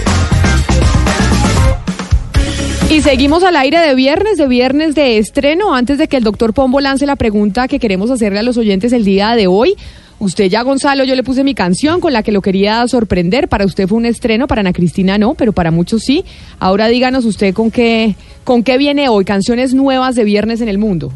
Y 2.90 3.02
seguimos 3.02 3.44
al 3.44 3.58
aire 3.58 3.78
de 3.80 3.94
viernes, 3.94 4.38
de 4.38 4.48
viernes 4.48 4.96
de 4.96 5.20
estreno. 5.20 5.76
Antes 5.76 6.00
de 6.00 6.08
que 6.08 6.18
el 6.18 6.24
doctor 6.24 6.56
Pombo 6.56 6.82
lance 6.82 7.06
la 7.06 7.16
pregunta 7.16 7.68
que 7.68 7.78
queremos 7.78 8.10
hacerle 8.10 8.40
a 8.40 8.44
los 8.44 8.58
oyentes 8.58 8.92
el 8.92 9.06
día 9.06 9.36
de 9.36 9.46
hoy. 9.46 9.76
Usted 10.20 10.50
ya, 10.50 10.64
Gonzalo, 10.64 11.06
yo 11.06 11.16
le 11.16 11.24
puse 11.24 11.46
mi 11.46 11.56
canción 11.56 12.02
con 12.02 12.12
la 12.12 12.24
que 12.24 12.34
lo 12.34 12.42
quería 12.42 12.86
sorprender. 12.90 13.48
Para 13.48 13.66
usted 13.66 13.88
fue 13.88 13.98
un 13.98 14.06
estreno, 14.06 14.48
para 14.48 14.60
Ana 14.60 14.74
Cristina 14.74 15.18
no, 15.18 15.34
pero 15.34 15.54
para 15.54 15.72
muchos 15.72 16.04
sí. 16.04 16.26
Ahora 16.60 16.90
díganos 16.90 17.24
usted 17.24 17.54
con 17.54 17.72
qué, 17.72 18.16
con 18.44 18.64
qué 18.64 18.78
viene 18.78 19.08
hoy, 19.08 19.24
canciones 19.24 19.74
nuevas 19.74 20.16
de 20.16 20.26
viernes 20.26 20.60
en 20.60 20.68
el 20.68 20.78
mundo. 20.78 21.14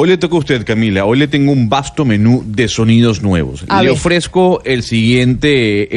Hoy 0.00 0.08
le 0.10 0.16
toca 0.16 0.36
a 0.36 0.38
usted, 0.38 0.64
Camila. 0.64 1.04
Hoy 1.06 1.18
le 1.18 1.26
tengo 1.26 1.50
un 1.50 1.68
vasto 1.68 2.04
menú 2.04 2.44
de 2.46 2.68
sonidos 2.68 3.20
nuevos. 3.20 3.64
A 3.68 3.82
le 3.82 3.88
ver. 3.88 3.96
ofrezco 3.98 4.62
el 4.64 4.84
siguiente, 4.84 5.82
eh, 5.82 5.88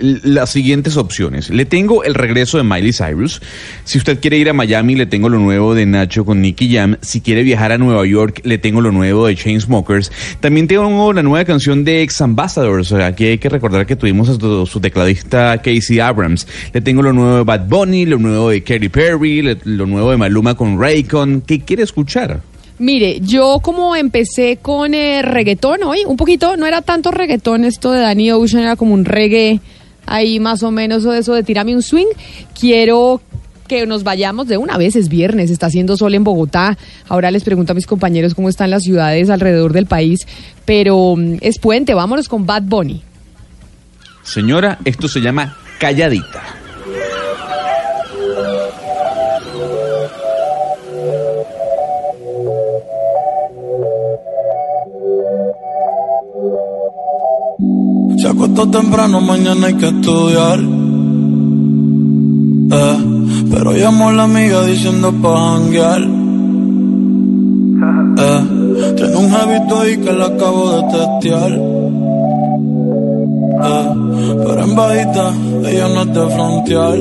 eh, 0.00 0.18
las 0.22 0.48
siguientes 0.48 0.96
opciones. 0.96 1.50
Le 1.50 1.66
tengo 1.66 2.02
el 2.02 2.14
regreso 2.14 2.56
de 2.56 2.64
Miley 2.64 2.94
Cyrus. 2.94 3.42
Si 3.84 3.98
usted 3.98 4.18
quiere 4.18 4.38
ir 4.38 4.48
a 4.48 4.54
Miami, 4.54 4.94
le 4.94 5.04
tengo 5.04 5.28
lo 5.28 5.38
nuevo 5.38 5.74
de 5.74 5.84
Nacho 5.84 6.24
con 6.24 6.40
Nicky 6.40 6.74
Jam. 6.74 6.96
Si 7.02 7.20
quiere 7.20 7.42
viajar 7.42 7.70
a 7.72 7.76
Nueva 7.76 8.06
York, 8.06 8.40
le 8.44 8.56
tengo 8.56 8.80
lo 8.80 8.92
nuevo 8.92 9.26
de 9.26 9.36
Chainsmokers. 9.36 10.10
También 10.40 10.66
tengo 10.66 11.12
la 11.12 11.22
nueva 11.22 11.44
canción 11.44 11.84
de 11.84 12.00
Ex 12.00 12.22
Ambassadors. 12.22 12.92
Aquí 12.92 13.26
hay 13.26 13.36
que 13.38 13.50
recordar 13.50 13.84
que 13.84 13.94
tuvimos 13.94 14.30
a 14.30 14.36
su, 14.36 14.64
su 14.64 14.80
tecladista 14.80 15.60
Casey 15.60 16.00
Abrams. 16.00 16.46
Le 16.72 16.80
tengo 16.80 17.02
lo 17.02 17.12
nuevo 17.12 17.36
de 17.36 17.44
Bad 17.44 17.68
Bunny, 17.68 18.06
lo 18.06 18.16
nuevo 18.16 18.48
de 18.48 18.62
Katy 18.62 18.88
Perry, 18.88 19.42
le- 19.42 19.58
lo 19.64 19.84
nuevo 19.84 20.10
de 20.12 20.16
Maluma 20.16 20.54
con 20.54 20.80
Raycon. 20.80 21.42
¿Qué 21.46 21.60
quiere 21.60 21.82
escuchar? 21.82 22.40
Mire, 22.80 23.20
yo 23.20 23.60
como 23.62 23.94
empecé 23.94 24.56
con 24.56 24.94
eh, 24.94 25.20
reggaetón 25.20 25.82
hoy, 25.82 25.98
un 26.06 26.16
poquito, 26.16 26.56
no 26.56 26.64
era 26.64 26.80
tanto 26.80 27.10
reggaetón 27.10 27.66
esto 27.66 27.92
de 27.92 28.00
Danny 28.00 28.32
Ocean, 28.32 28.62
era 28.62 28.74
como 28.74 28.94
un 28.94 29.04
reggae 29.04 29.60
ahí 30.06 30.40
más 30.40 30.62
o 30.62 30.70
menos 30.70 31.04
o 31.04 31.12
eso 31.12 31.34
de 31.34 31.42
tirame 31.42 31.74
un 31.74 31.82
swing. 31.82 32.06
Quiero 32.58 33.20
que 33.68 33.84
nos 33.84 34.02
vayamos 34.02 34.48
de 34.48 34.56
una 34.56 34.78
vez, 34.78 34.96
es 34.96 35.10
viernes, 35.10 35.50
está 35.50 35.66
haciendo 35.66 35.98
sol 35.98 36.14
en 36.14 36.24
Bogotá. 36.24 36.78
Ahora 37.06 37.30
les 37.30 37.44
pregunto 37.44 37.72
a 37.72 37.74
mis 37.74 37.86
compañeros 37.86 38.34
cómo 38.34 38.48
están 38.48 38.70
las 38.70 38.82
ciudades 38.84 39.28
alrededor 39.28 39.74
del 39.74 39.84
país, 39.84 40.26
pero 40.64 41.16
mm, 41.18 41.36
es 41.42 41.58
puente, 41.58 41.92
vámonos 41.92 42.30
con 42.30 42.46
Bad 42.46 42.62
Bunny. 42.62 43.02
Señora, 44.22 44.78
esto 44.86 45.06
se 45.06 45.20
llama 45.20 45.54
calladita. 45.78 46.59
Se 58.20 58.28
acostó 58.28 58.68
temprano, 58.68 59.20
mañana 59.22 59.68
hay 59.68 59.74
que 59.74 59.88
estudiar. 59.88 60.58
Eh, 62.72 62.98
pero 63.50 63.72
llamó 63.72 64.10
a 64.10 64.12
la 64.12 64.24
amiga 64.24 64.62
diciendo 64.66 65.10
pa' 65.22 65.54
janguear. 65.54 66.02
Eh, 68.18 68.94
tiene 68.96 69.16
un 69.16 69.30
jevito 69.30 69.80
ahí 69.80 69.96
que 69.96 70.12
la 70.12 70.26
acabo 70.26 70.70
de 70.70 70.82
testear. 70.98 71.52
Eh, 73.62 73.88
pero 74.44 74.64
en 74.64 74.76
bajita, 74.76 75.32
ella 75.66 75.88
no 75.88 76.02
es 76.02 76.12
de 76.12 76.28
frontear. 76.34 76.98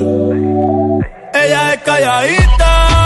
Ella 1.34 1.74
es 1.74 1.82
calladita, 1.84 2.99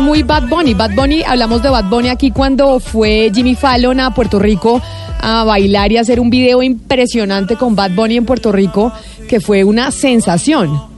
muy 0.00 0.22
Bad 0.22 0.48
Bunny. 0.48 0.74
Bad 0.74 0.94
Bunny, 0.94 1.22
hablamos 1.22 1.62
de 1.62 1.68
Bad 1.68 1.88
Bunny 1.88 2.08
aquí 2.08 2.30
cuando 2.30 2.80
fue 2.80 3.30
Jimmy 3.34 3.54
Fallon 3.54 4.00
a 4.00 4.14
Puerto 4.14 4.38
Rico 4.38 4.80
a 5.20 5.44
bailar 5.44 5.90
y 5.92 5.96
hacer 5.96 6.20
un 6.20 6.30
video 6.30 6.62
impresionante 6.62 7.56
con 7.56 7.74
Bad 7.74 7.92
Bunny 7.92 8.16
en 8.16 8.24
Puerto 8.24 8.52
Rico, 8.52 8.92
que 9.28 9.40
fue 9.40 9.64
una 9.64 9.90
sensación. 9.90 10.93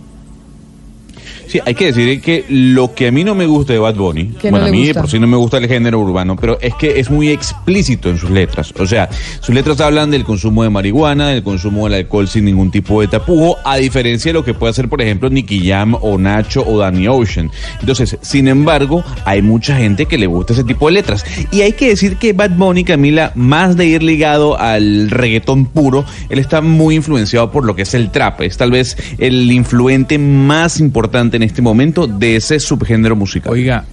Sí, 1.47 1.61
hay 1.65 1.75
que 1.75 1.87
decir 1.87 2.21
que 2.21 2.45
lo 2.49 2.95
que 2.95 3.09
a 3.09 3.13
mí 3.13 3.25
no 3.25 3.35
me 3.35 3.47
gusta 3.47 3.73
de 3.73 3.79
Bad 3.79 3.95
Bunny, 3.95 4.33
¿Qué 4.41 4.51
no 4.51 4.59
bueno, 4.59 4.67
a 4.67 4.71
mí 4.71 4.87
gusta? 4.87 5.01
por 5.03 5.11
sí 5.11 5.19
no 5.19 5.27
me 5.27 5.37
gusta 5.37 5.59
el 5.59 5.69
género 5.69 6.01
urbano, 6.01 6.37
pero 6.37 6.59
es 6.61 6.75
que 6.75 6.99
es 6.99 7.11
muy 7.11 7.31
explícito 7.31 8.11
en 8.11 8.19
sus 8.19 8.31
letras. 8.31 8.73
O 8.79 8.87
sea, 8.87 9.09
sus 9.41 9.55
letras 9.55 9.81
hablan 9.81 10.11
del 10.11 10.25
consumo 10.25 10.63
de 10.63 10.71
marihuana, 10.71 11.29
del 11.29 11.43
consumo 11.43 11.85
del 11.89 11.95
alcohol 11.95 12.29
sin 12.29 12.45
ningún 12.45 12.71
tipo 12.71 13.01
de 13.01 13.09
tapujo, 13.09 13.59
a 13.65 13.77
diferencia 13.77 14.31
de 14.31 14.35
lo 14.35 14.45
que 14.45 14.55
puede 14.55 14.71
hacer, 14.71 14.89
por 14.89 15.01
ejemplo, 15.01 15.31
Nicky 15.31 15.69
Jam 15.69 15.95
o 16.01 16.19
Nacho 16.19 16.65
o 16.67 16.79
Danny 16.79 17.07
Ocean. 17.09 17.51
Entonces, 17.81 18.19
sin 18.23 18.49
embargo, 18.49 19.05
hay 19.25 19.43
mucha 19.43 19.77
gente 19.77 20.07
que 20.07 20.19
le 20.19 20.27
gusta 20.27 20.53
ese 20.53 20.65
tipo 20.65 20.87
de 20.87 20.95
letras. 20.95 21.25
Y 21.51 21.61
hay 21.63 21.73
que 21.73 21.89
decir 21.89 22.17
que 22.17 22.33
Bad 22.33 22.57
Bunny, 22.57 22.85
Camila, 22.85 23.33
más 23.35 23.77
de 23.77 23.87
ir 23.87 24.03
ligado 24.03 24.59
al 24.59 25.11
reggaetón 25.11 25.67
puro, 25.67 26.05
él 26.29 26.39
está 26.39 26.61
muy 26.61 26.97
influenciado 26.97 27.51
por 27.51 27.65
lo 27.65 27.75
que 27.77 27.83
es 27.83 27.95
el 27.95 28.11
trap. 28.11 28.43
Es 28.43 28.57
tal 28.57 28.71
vez 28.71 28.97
el 29.19 29.51
influente 29.53 30.19
más 30.19 30.81
importante 30.81 31.36
en 31.37 31.43
este 31.43 31.63
momento 31.63 32.07
de 32.07 32.37
ese 32.37 32.59
subgénero 32.59 33.15
musical. 33.17 33.53
Oiga, 33.53 33.85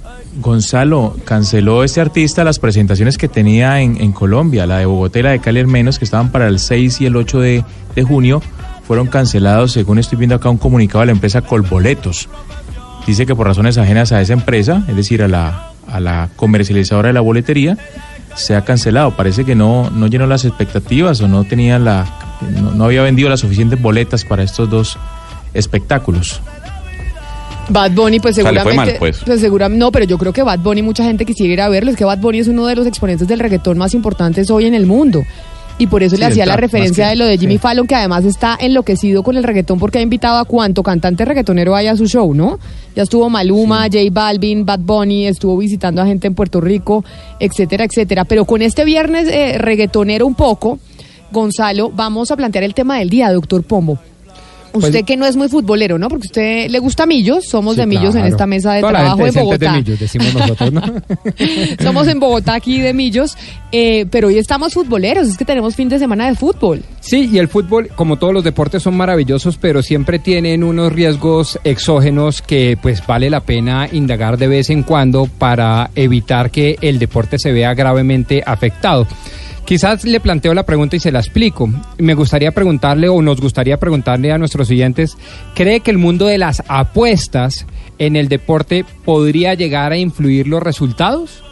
Gonzalo, 0.42 1.16
canceló 1.26 1.84
este 1.84 2.02
artista 2.02 2.44
las 2.44 2.60
presentaciones 2.60 3.18
que 3.18 3.28
tenía 3.28 3.82
en, 3.82 4.12
Colombia, 4.12 4.66
la 4.66 4.80
de 4.80 4.86
Bogotá 4.86 5.20
y 5.20 5.24
la 5.24 5.32
de 5.32 5.40
Cali 5.40 5.60
al 5.60 5.68
menos, 5.68 6.00
que 6.00 6.06
estaban 6.06 6.32
para 6.32 6.48
el 6.48 6.60
6 6.60 7.02
y 7.02 7.06
el 7.06 7.16
8 7.16 7.40
de, 7.40 7.64
junio, 8.08 8.42
fueron 8.88 9.08
cancelados, 9.08 9.74
según 9.74 10.00
estoy 10.00 10.18
viendo 10.18 10.36
acá 10.36 10.50
un 10.50 10.58
comunicado 10.58 11.02
de 11.02 11.08
la 11.08 11.12
empresa 11.12 11.42
Colboletos. 11.42 12.30
Dice 13.06 13.26
que 13.26 13.36
por 13.36 13.48
razones 13.48 13.78
ajenas 13.78 14.12
a 14.12 14.22
esa 14.22 14.34
empresa, 14.34 14.84
es 14.88 14.96
decir, 14.96 15.22
a 15.22 15.28
la, 15.28 15.72
a 15.88 16.00
la 16.00 16.30
comercializadora 16.36 17.10
de 17.10 17.14
la 17.14 17.22
boletería, 17.22 17.78
se 18.36 18.56
ha 18.56 18.64
cancelado. 18.64 19.12
Parece 19.12 19.46
que 19.46 19.56
no, 19.56 19.90
no 19.92 20.08
llenó 20.08 20.26
las 20.26 20.46
expectativas 20.46 21.22
o 21.22 21.28
no 21.28 21.44
tenía 21.44 21.78
la, 21.80 22.06
no 22.76 22.86
había 22.86 23.04
vendido 23.04 23.30
las 23.30 23.42
suficientes 23.42 23.82
boletas 23.82 24.26
para 24.26 24.44
estos 24.44 24.70
dos 24.70 24.98
espectáculos. 25.54 26.42
Bad 27.70 27.92
Bunny, 27.92 28.20
pues 28.20 28.38
O 28.38 28.42
sea, 28.42 28.52
le 28.52 28.60
seguramente. 28.60 29.00
mal, 29.00 29.00
pues. 29.00 29.40
seguramente 29.40 29.80
no, 29.80 29.92
pero 29.92 30.06
yo 30.06 30.18
creo 30.18 30.34
que 30.34 30.44
Bad 30.44 30.60
Bunny, 30.60 30.82
mucha 30.82 31.04
gente 31.06 31.26
quisiera 31.26 31.54
ir 31.54 31.62
a 31.62 31.70
verlo. 31.70 31.92
Es 31.92 31.98
que 31.98 32.06
Bad 32.06 32.20
Bunny 32.20 32.40
es 32.40 32.48
uno 32.48 32.68
de 32.68 32.76
los 32.76 32.86
exponentes 32.86 33.28
del 33.28 33.40
reggaetón 33.40 33.78
más 33.78 33.94
importantes 33.94 34.50
hoy 34.52 34.66
en 34.66 34.74
el 34.74 34.86
mundo. 34.86 35.24
Y 35.80 35.88
por 35.88 36.04
eso 36.04 36.16
Sí, 36.16 36.20
le 36.20 36.28
hacía 36.28 36.46
la 36.46 36.56
referencia 36.56 37.06
que- 37.06 37.10
de 37.12 37.16
lo 37.16 37.26
de 37.26 37.36
Jimmy 37.38 37.54
sí. 37.54 37.58
Fallon, 37.58 37.88
que 37.88 37.96
además 37.96 38.26
está 38.26 38.56
enloquecido 38.62 39.24
con 39.24 39.38
el 39.38 39.44
reggaetón 39.44 39.80
porque 39.80 39.98
ha 39.98 40.02
invitado 40.02 40.38
a 40.38 40.46
cuánto 40.46 40.84
cantante 40.84 41.26
reggaetonero 41.26 41.72
vaya 41.72 41.94
a 41.94 41.98
su 41.98 42.06
show, 42.06 42.32
¿no? 42.36 42.60
Ya 42.96 43.02
estuvo 43.04 43.28
Maluma, 43.28 43.86
J 43.86 43.98
Balvin, 44.12 44.66
Bad 44.68 44.82
Bunny, 44.82 45.26
estuvo 45.26 45.58
visitando 45.58 46.00
a 46.02 46.06
gente 46.06 46.28
en 46.28 46.36
Puerto 46.36 46.62
Rico, 46.62 47.04
etcétera, 47.40 47.86
etcétera. 47.86 48.24
Pero 48.26 48.46
con 48.46 48.62
este 48.62 48.86
viernes 48.86 49.28
eh, 49.30 49.58
reggaetonero 49.58 50.28
un 50.28 50.36
poco, 50.36 50.78
Gonzalo, 51.32 51.90
vamos 51.90 52.30
a 52.30 52.36
plantear 52.36 52.64
el 52.66 52.76
tema 52.76 53.00
del 53.00 53.10
día, 53.10 53.32
doctor 53.32 53.64
Pombo. 53.64 53.98
Usted 54.74 54.92
Pues- 54.92 55.04
que 55.06 55.18
no 55.18 55.26
es 55.28 55.36
muy 55.36 55.50
futbolero, 55.50 56.00
¿no? 56.00 56.10
Porque 56.10 56.26
usted 56.28 56.70
le 56.70 56.80
gusta 56.80 57.06
Millos, 57.06 57.46
somos 57.46 57.76
Sí, 57.76 57.82
de 57.82 57.86
Millos 57.88 58.16
en 58.16 58.26
esta 58.26 58.48
mesa 58.48 58.74
de 58.74 58.82
Toda 58.82 58.94
trabajo 58.94 59.28
en 59.28 59.34
Bogotá. 59.34 59.72
de 59.72 59.78
Millos, 59.78 60.00
decimos 60.00 60.34
nosotros, 60.34 60.74
¿no? 60.74 60.82
Somos 61.84 62.08
en 62.08 62.20
Bogotá 62.20 62.56
aquí 62.56 62.80
de 62.82 62.94
Millos, 62.94 63.38
eh, 63.72 64.06
pero 64.10 64.30
hoy 64.30 64.38
estamos 64.40 64.74
futboleros, 64.74 65.28
es 65.28 65.38
que 65.38 65.46
tenemos 65.46 65.76
fin 65.76 65.90
de 65.90 66.00
semana 66.00 66.28
de 66.28 66.36
fútbol. 66.36 66.82
Sí, 67.02 67.30
y 67.32 67.38
el 67.38 67.48
fútbol, 67.50 67.90
como 67.96 68.18
todos 68.18 68.34
los 68.34 68.44
deportes, 68.44 68.82
son 68.84 68.96
maravillosos, 68.98 69.58
pero 69.58 69.84
siempre 69.84 70.18
tienen 70.20 70.64
unos 70.64 70.92
riesgos 70.92 71.60
exógenos 71.64 72.42
que 72.42 72.78
pues 72.82 73.06
vale 73.06 73.30
la 73.30 73.42
pena 73.42 73.88
indagar 73.92 74.38
de 74.38 74.48
vez 74.48 74.70
en 74.70 74.84
cuando 74.84 75.28
para 75.38 75.92
evitar 75.96 76.50
que 76.50 76.78
el 76.82 76.98
deporte 77.00 77.38
se 77.38 77.52
vea 77.52 77.74
gravemente 77.76 78.42
afectado. 78.46 79.08
Quizás 79.66 80.04
le 80.04 80.20
planteo 80.20 80.54
la 80.54 80.66
pregunta 80.66 80.98
y 80.98 81.00
se 81.00 81.12
la 81.12 81.20
explico. 81.20 81.70
Me 81.98 82.16
gustaría 82.16 82.52
preguntarle 82.52 83.08
o 83.08 83.22
nos 83.22 83.40
gustaría 83.40 83.78
preguntarle 83.78 84.32
a 84.34 84.38
nuestros 84.38 84.70
oyentes, 84.70 85.18
¿cree 85.56 85.80
que 85.80 85.92
el 85.92 85.98
mundo 85.98 86.26
de 86.26 86.38
las 86.38 86.62
apuestas 86.68 87.66
en 87.98 88.18
el 88.18 88.28
deporte 88.28 88.86
podría 89.06 89.54
llegar 89.54 89.94
a 89.94 89.98
influir 89.98 90.48
los 90.48 90.62
resultados? 90.62 91.44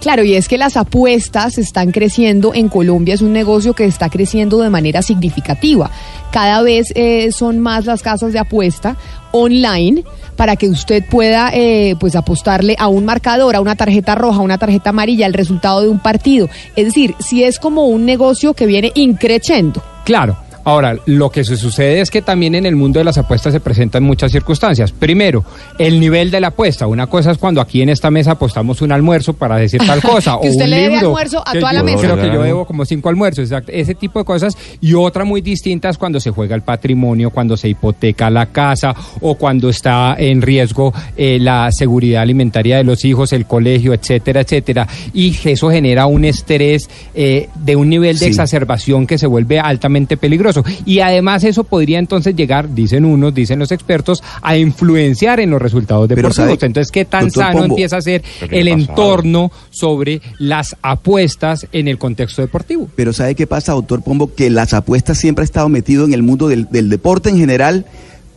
Claro, 0.00 0.22
y 0.22 0.34
es 0.34 0.46
que 0.46 0.58
las 0.58 0.76
apuestas 0.76 1.58
están 1.58 1.90
creciendo 1.90 2.54
en 2.54 2.68
Colombia, 2.68 3.14
es 3.14 3.22
un 3.22 3.32
negocio 3.32 3.74
que 3.74 3.84
está 3.84 4.08
creciendo 4.08 4.58
de 4.60 4.70
manera 4.70 5.02
significativa. 5.02 5.90
Cada 6.32 6.62
vez 6.62 6.92
eh, 6.94 7.32
son 7.32 7.58
más 7.58 7.86
las 7.86 8.02
casas 8.02 8.32
de 8.32 8.38
apuesta 8.38 8.96
online 9.32 10.04
para 10.36 10.56
que 10.56 10.68
usted 10.68 11.04
pueda 11.08 11.50
eh, 11.52 11.96
pues 11.98 12.14
apostarle 12.14 12.76
a 12.78 12.88
un 12.88 13.04
marcador, 13.04 13.56
a 13.56 13.60
una 13.60 13.74
tarjeta 13.74 14.14
roja, 14.14 14.38
a 14.38 14.42
una 14.42 14.58
tarjeta 14.58 14.90
amarilla, 14.90 15.26
el 15.26 15.34
resultado 15.34 15.82
de 15.82 15.88
un 15.88 15.98
partido. 15.98 16.48
Es 16.76 16.84
decir, 16.86 17.14
si 17.18 17.42
es 17.42 17.58
como 17.58 17.86
un 17.86 18.04
negocio 18.04 18.54
que 18.54 18.66
viene 18.66 18.92
increciendo. 18.94 19.82
Claro. 20.04 20.36
Ahora, 20.66 20.96
lo 21.06 21.30
que 21.30 21.44
se 21.44 21.56
sucede 21.56 22.00
es 22.00 22.10
que 22.10 22.22
también 22.22 22.56
en 22.56 22.66
el 22.66 22.74
mundo 22.74 22.98
de 22.98 23.04
las 23.04 23.16
apuestas 23.16 23.52
se 23.52 23.60
presentan 23.60 24.02
muchas 24.02 24.32
circunstancias. 24.32 24.90
Primero, 24.90 25.44
el 25.78 26.00
nivel 26.00 26.32
de 26.32 26.40
la 26.40 26.48
apuesta. 26.48 26.88
Una 26.88 27.06
cosa 27.06 27.30
es 27.30 27.38
cuando 27.38 27.60
aquí 27.60 27.82
en 27.82 27.88
esta 27.88 28.10
mesa 28.10 28.32
apostamos 28.32 28.82
un 28.82 28.90
almuerzo 28.90 29.32
para 29.32 29.56
decir 29.58 29.80
tal 29.86 30.02
cosa. 30.02 30.36
Que 30.42 30.48
o 30.48 30.50
usted 30.50 30.64
un 30.64 30.70
le 30.70 30.76
debe 30.76 30.90
libro, 30.94 31.06
almuerzo 31.10 31.40
a 31.46 31.52
toda 31.52 31.72
la 31.72 31.78
yo 31.78 31.84
mesa. 31.84 32.00
Creo 32.00 32.16
que 32.16 32.34
yo 32.34 32.42
debo 32.42 32.64
como 32.66 32.84
cinco 32.84 33.08
almuerzos, 33.08 33.44
exacto. 33.44 33.70
Ese 33.72 33.94
tipo 33.94 34.18
de 34.18 34.24
cosas. 34.24 34.58
Y 34.80 34.94
otra 34.94 35.22
muy 35.24 35.40
distinta 35.40 35.88
es 35.88 35.98
cuando 35.98 36.18
se 36.18 36.32
juega 36.32 36.56
el 36.56 36.62
patrimonio, 36.62 37.30
cuando 37.30 37.56
se 37.56 37.68
hipoteca 37.68 38.28
la 38.28 38.46
casa 38.46 38.92
o 39.20 39.36
cuando 39.36 39.68
está 39.68 40.16
en 40.18 40.42
riesgo 40.42 40.92
eh, 41.16 41.38
la 41.40 41.68
seguridad 41.70 42.22
alimentaria 42.22 42.78
de 42.78 42.82
los 42.84 43.04
hijos, 43.04 43.32
el 43.32 43.46
colegio, 43.46 43.94
etcétera, 43.94 44.40
etcétera. 44.40 44.88
Y 45.14 45.36
eso 45.44 45.70
genera 45.70 46.06
un 46.06 46.24
estrés 46.24 46.90
eh, 47.14 47.48
de 47.54 47.76
un 47.76 47.88
nivel 47.88 48.18
de 48.18 48.24
Sí. 48.26 48.30
exacerbación 48.30 49.06
que 49.06 49.16
se 49.16 49.28
vuelve 49.28 49.60
altamente 49.60 50.16
peligroso. 50.16 50.55
Y 50.84 51.00
además 51.00 51.44
eso 51.44 51.64
podría 51.64 51.98
entonces 51.98 52.34
llegar, 52.36 52.74
dicen 52.74 53.04
unos, 53.04 53.34
dicen 53.34 53.58
los 53.58 53.72
expertos, 53.72 54.22
a 54.42 54.56
influenciar 54.56 55.40
en 55.40 55.50
los 55.50 55.60
resultados 55.60 56.08
deportivos. 56.08 56.36
¿sabe, 56.36 56.52
Entonces, 56.60 56.90
¿qué 56.90 57.04
tan 57.04 57.30
sano 57.30 57.58
Pombo? 57.60 57.74
empieza 57.74 57.96
a 57.96 58.02
ser 58.02 58.22
Pero 58.40 58.50
¿qué 58.50 58.60
el 58.60 58.68
entorno 58.68 59.50
sobre 59.70 60.20
las 60.38 60.76
apuestas 60.82 61.66
en 61.72 61.88
el 61.88 61.98
contexto 61.98 62.42
deportivo? 62.42 62.88
Pero 62.96 63.12
¿sabe 63.12 63.34
qué 63.34 63.46
pasa, 63.46 63.72
doctor 63.72 64.02
Pombo? 64.02 64.34
Que 64.34 64.50
las 64.50 64.74
apuestas 64.74 65.18
siempre 65.18 65.42
ha 65.42 65.46
estado 65.46 65.68
metido 65.68 66.04
en 66.04 66.12
el 66.12 66.22
mundo 66.22 66.48
del, 66.48 66.68
del 66.70 66.88
deporte 66.88 67.30
en 67.30 67.38
general, 67.38 67.86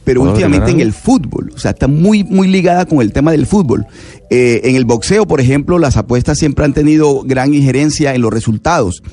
pero 0.04 0.22
¿Puedo 0.22 0.34
últimamente 0.34 0.72
en 0.72 0.80
el 0.80 0.94
fútbol. 0.94 1.52
O 1.54 1.60
sea, 1.60 1.72
está 1.72 1.88
muy, 1.88 2.24
muy 2.24 2.48
ligada 2.48 2.86
con 2.86 3.02
el 3.02 3.14
tema 3.14 3.32
del 3.32 3.46
fútbol. 3.46 3.86
Eh, 4.32 4.62
en 4.64 4.76
el 4.76 4.86
boxeo, 4.86 5.28
por 5.28 5.40
ejemplo, 5.40 5.78
las 5.78 5.98
apuestas 5.98 6.40
siempre 6.40 6.66
han 6.66 6.74
tenido 6.74 7.22
gran 7.24 7.54
injerencia 7.54 8.16
en 8.16 8.22
los 8.22 8.34
resultados. 8.34 9.04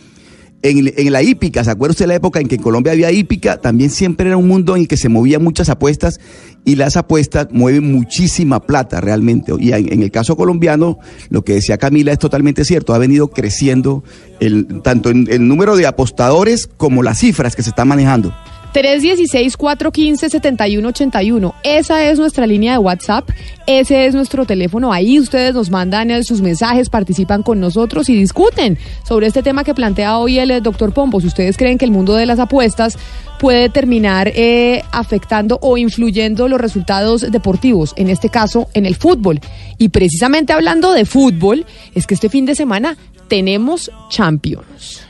En, 0.63 0.93
en 0.97 1.13
la 1.13 1.23
hípica, 1.23 1.63
¿se 1.63 1.71
acuerda 1.71 1.93
usted 1.93 2.05
de 2.05 2.09
la 2.09 2.15
época 2.17 2.41
en 2.41 2.49
que 2.49 2.57
en 2.57 2.63
Colombia 2.63 2.93
había 2.93 3.13
hípica? 3.13 3.59
También 3.59 3.91
siempre 3.91 4.29
era 4.29 4.37
un 4.37 4.49
mundo 4.49 4.75
en 4.75 4.83
el 4.83 4.89
que 4.89 4.97
se 4.97 5.09
movían 5.09 5.45
muchas 5.45 5.69
apuestas 5.69 6.19
y 6.67 6.75
las 6.75 6.97
apuestas 6.97 7.47
mueven 7.53 7.93
muchísima 7.93 8.61
plata 8.61 9.01
realmente. 9.01 9.53
Y 9.61 9.73
en, 9.73 10.03
el 10.03 10.11
caso 10.11 10.37
colombiano, 10.37 10.99
lo 11.31 11.45
que 11.45 11.55
decía 11.55 11.79
Camila 11.79 12.11
es 12.11 12.19
totalmente 12.19 12.65
cierto, 12.65 12.93
ha 12.93 12.99
venido 12.99 13.29
creciendo 13.29 14.03
el, 14.41 14.83
tanto 14.83 15.11
en 15.11 15.29
el 15.31 15.47
número 15.47 15.77
de 15.77 15.87
apostadores 15.87 16.67
como 16.67 17.05
las 17.05 17.21
cifras 17.21 17.55
que 17.55 17.63
se 17.63 17.71
están 17.71 17.87
manejando. 17.87 18.35
316-415-7181. 18.77 21.55
Esa 21.63 22.11
es 22.11 22.19
nuestra 22.19 22.47
línea 22.47 22.73
de 22.73 22.79
WhatsApp. 22.79 23.31
Ese 23.67 24.05
es 24.05 24.15
nuestro 24.15 24.45
teléfono. 24.45 24.93
Ahí 24.93 25.19
ustedes 25.19 25.55
nos 25.55 25.71
mandan 25.71 26.11
eh, 26.11 26.23
sus 26.25 26.43
mensajes, 26.43 26.91
participan 26.91 27.43
con 27.43 27.59
nosotros 27.59 28.11
y 28.11 28.15
discuten 28.15 28.77
sobre 29.03 29.29
este 29.29 29.43
tema 29.43 29.65
que 29.65 29.73
plantea 29.73 30.19
hoy 30.19 30.39
el 30.39 30.51
eh, 30.51 30.61
doctor 30.61 30.93
Pombo. 30.93 31.23
Si 31.23 31.27
ustedes 31.27 31.57
creen 31.57 31.79
que 31.79 31.87
el 31.87 31.91
mundo 31.91 32.15
de 32.15 32.27
las 32.27 32.39
apuestas 32.39 32.99
puede 33.41 33.71
terminar 33.71 34.31
eh, 34.35 34.83
afectando 34.93 35.59
o 35.63 35.79
influyendo 35.79 36.47
los 36.47 36.61
resultados 36.61 37.31
deportivos, 37.31 37.95
en 37.97 38.11
este 38.11 38.29
caso 38.29 38.69
en 38.75 38.85
el 38.85 38.97
fútbol. 38.97 39.41
Y 39.79 39.89
precisamente 39.89 40.53
hablando 40.53 40.93
de 40.93 41.07
fútbol, 41.07 41.65
es 41.95 42.07
que 42.07 42.13
este 42.13 42.29
fin 42.29 42.45
de 42.45 42.55
semana 42.55 42.99
tenemos 43.29 43.91
Champions. 44.11 45.06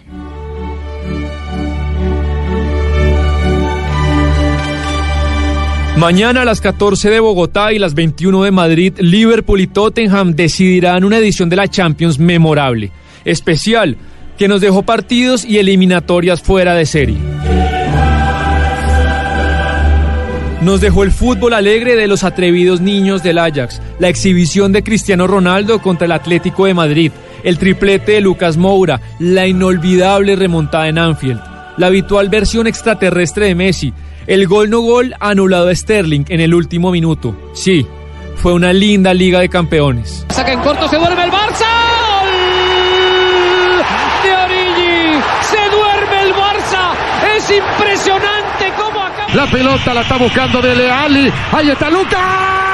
Mañana 5.97 6.43
a 6.43 6.45
las 6.45 6.61
14 6.61 7.09
de 7.09 7.21
Bogotá 7.21 7.73
y 7.73 7.79
las 7.79 7.95
21 7.95 8.43
de 8.43 8.51
Madrid, 8.51 8.93
Liverpool 8.99 9.63
y 9.63 9.67
Tottenham 9.67 10.35
decidirán 10.35 11.05
una 11.05 11.17
edición 11.17 11.49
de 11.49 11.57
la 11.57 11.69
Champions 11.69 12.19
memorable, 12.19 12.93
especial, 13.25 13.97
que 14.37 14.47
nos 14.47 14.61
dejó 14.61 14.83
partidos 14.83 15.43
y 15.47 15.57
eliminatorias 15.57 16.43
fuera 16.43 16.75
de 16.75 16.85
serie. 16.85 17.17
Nos 20.61 20.83
dejó 20.83 21.03
el 21.03 21.13
fútbol 21.13 21.55
alegre 21.55 21.97
de 21.97 22.09
los 22.09 22.25
atrevidos 22.25 22.83
niños 22.83 23.23
del 23.23 23.39
Ajax, 23.39 23.81
la 23.99 24.11
exhibición 24.11 24.73
de 24.73 24.83
Cristiano 24.83 25.27
Ronaldo 25.27 25.81
contra 25.81 26.05
el 26.05 26.13
Atlético 26.13 26.67
de 26.67 26.75
Madrid, 26.75 27.13
el 27.43 27.57
triplete 27.57 28.13
de 28.13 28.21
Lucas 28.21 28.59
Moura, 28.59 29.01
la 29.19 29.47
inolvidable 29.47 30.37
remontada 30.37 30.89
en 30.89 30.99
Anfield, 30.99 31.41
la 31.79 31.87
habitual 31.87 32.29
versión 32.29 32.67
extraterrestre 32.67 33.47
de 33.47 33.55
Messi, 33.55 33.95
el 34.27 34.47
gol 34.47 34.71
no 34.71 34.81
gol 34.81 35.15
anulado 35.21 35.69
a 35.69 35.75
Sterling 35.75 36.25
en 36.29 36.41
el 36.41 36.55
último 36.55 36.91
minuto. 36.91 37.35
Sí, 37.53 37.87
fue 38.37 38.53
una 38.53 38.73
linda 38.73 39.15
Liga 39.15 39.41
de 39.41 39.49
Campeones. 39.49 40.27
Saca 40.31 40.53
en 40.53 40.61
corto, 40.61 40.89
se 40.89 40.97
duerme 40.97 41.25
el 41.25 41.31
Barça. 41.31 41.67
¡Gol! 42.21 42.31
De 44.25 44.37
Origi. 44.37 45.23
Se 45.43 45.71
duerme 45.77 46.23
el 46.23 46.33
Barça. 46.35 46.95
Es 47.37 47.51
impresionante 47.51 48.73
cómo 48.77 49.03
acaba. 49.03 49.35
La 49.35 49.47
pelota 49.51 49.95
la 49.95 50.01
está 50.03 50.17
buscando 50.17 50.61
Dele 50.61 50.91
Alli. 50.91 51.33
Ahí 51.53 51.71
está 51.71 51.91
Lucas. 51.91 52.66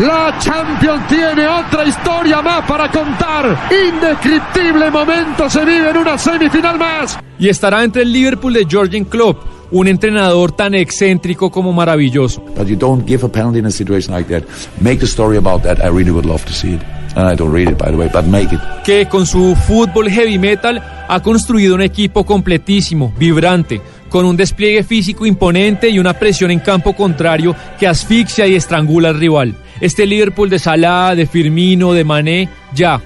La 0.00 0.36
Champions 0.40 1.06
tiene 1.06 1.46
otra 1.46 1.86
historia 1.86 2.42
más 2.42 2.64
para 2.66 2.90
contar. 2.90 3.56
Indescriptible 3.70 4.90
momento 4.90 5.48
se 5.48 5.64
vive 5.64 5.90
en 5.90 5.98
una 5.98 6.18
semifinal 6.18 6.78
más. 6.78 7.16
Y 7.38 7.48
estará 7.48 7.84
entre 7.84 8.02
el 8.02 8.12
Liverpool 8.12 8.52
de 8.54 8.66
Jürgen 8.68 9.04
Klopp, 9.04 9.38
un 9.70 9.86
entrenador 9.86 10.50
tan 10.50 10.74
excéntrico 10.74 11.48
como 11.48 11.72
maravilloso. 11.72 12.40
But 12.56 12.66
you 12.66 12.76
don't 12.76 13.06
give 13.06 13.24
a 13.24 13.28
penalty 13.28 13.60
in 13.60 13.66
a 13.66 13.70
situation 13.70 14.12
like 14.12 14.28
that. 14.34 14.42
Make 14.80 15.02
a 15.02 15.06
story 15.06 15.36
about 15.36 15.62
that. 15.62 15.78
I 15.78 15.88
really 15.88 16.10
would 16.10 16.26
love 16.26 16.44
to 16.44 16.52
see 16.52 16.74
it. 16.74 16.82
And 17.14 17.32
I 17.32 17.36
don't 17.36 17.52
read 17.54 17.68
it, 17.68 17.78
by 17.78 17.92
the 17.92 17.96
way, 17.96 18.10
but 18.12 18.24
make 18.24 18.52
it. 18.52 18.60
que 18.84 19.06
con 19.08 19.24
su 19.26 19.54
fútbol 19.54 20.10
heavy 20.10 20.40
metal 20.40 20.82
ha 21.08 21.20
construido 21.22 21.76
un 21.76 21.82
equipo 21.82 22.26
completísimo, 22.26 23.12
vibrante, 23.16 23.80
con 24.08 24.24
un 24.24 24.36
despliegue 24.36 24.82
físico 24.82 25.24
imponente 25.24 25.88
y 25.88 26.00
una 26.00 26.14
presión 26.14 26.50
en 26.50 26.58
campo 26.58 26.94
contrario 26.94 27.54
que 27.78 27.86
asfixia 27.86 28.48
y 28.48 28.56
estrangula 28.56 29.10
al 29.10 29.20
rival. 29.20 29.54
Este 29.80 30.06
Liverpool 30.06 30.48
de 30.48 30.58
Salah, 30.58 31.14
de 31.14 31.26
Firmino, 31.26 31.92
de 31.92 32.04
Mané, 32.04 32.48
ya, 32.72 33.00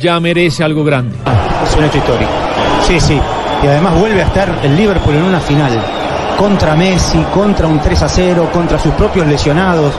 ya 0.00 0.18
merece 0.20 0.64
algo 0.64 0.84
grande. 0.84 1.16
Es 1.64 1.76
un 1.76 1.84
hecho 1.84 1.98
histórico. 1.98 2.30
Sí, 2.86 3.00
sí. 3.00 3.18
Y 3.62 3.66
además 3.66 3.98
vuelve 3.98 4.22
a 4.22 4.26
estar 4.26 4.60
el 4.62 4.76
Liverpool 4.76 5.14
en 5.14 5.22
una 5.22 5.40
final. 5.40 5.82
Contra 6.38 6.76
Messi, 6.76 7.18
contra 7.34 7.66
un 7.66 7.80
3 7.80 8.02
a 8.02 8.08
0, 8.08 8.50
contra 8.52 8.78
sus 8.78 8.92
propios 8.94 9.26
lesionados. 9.26 9.94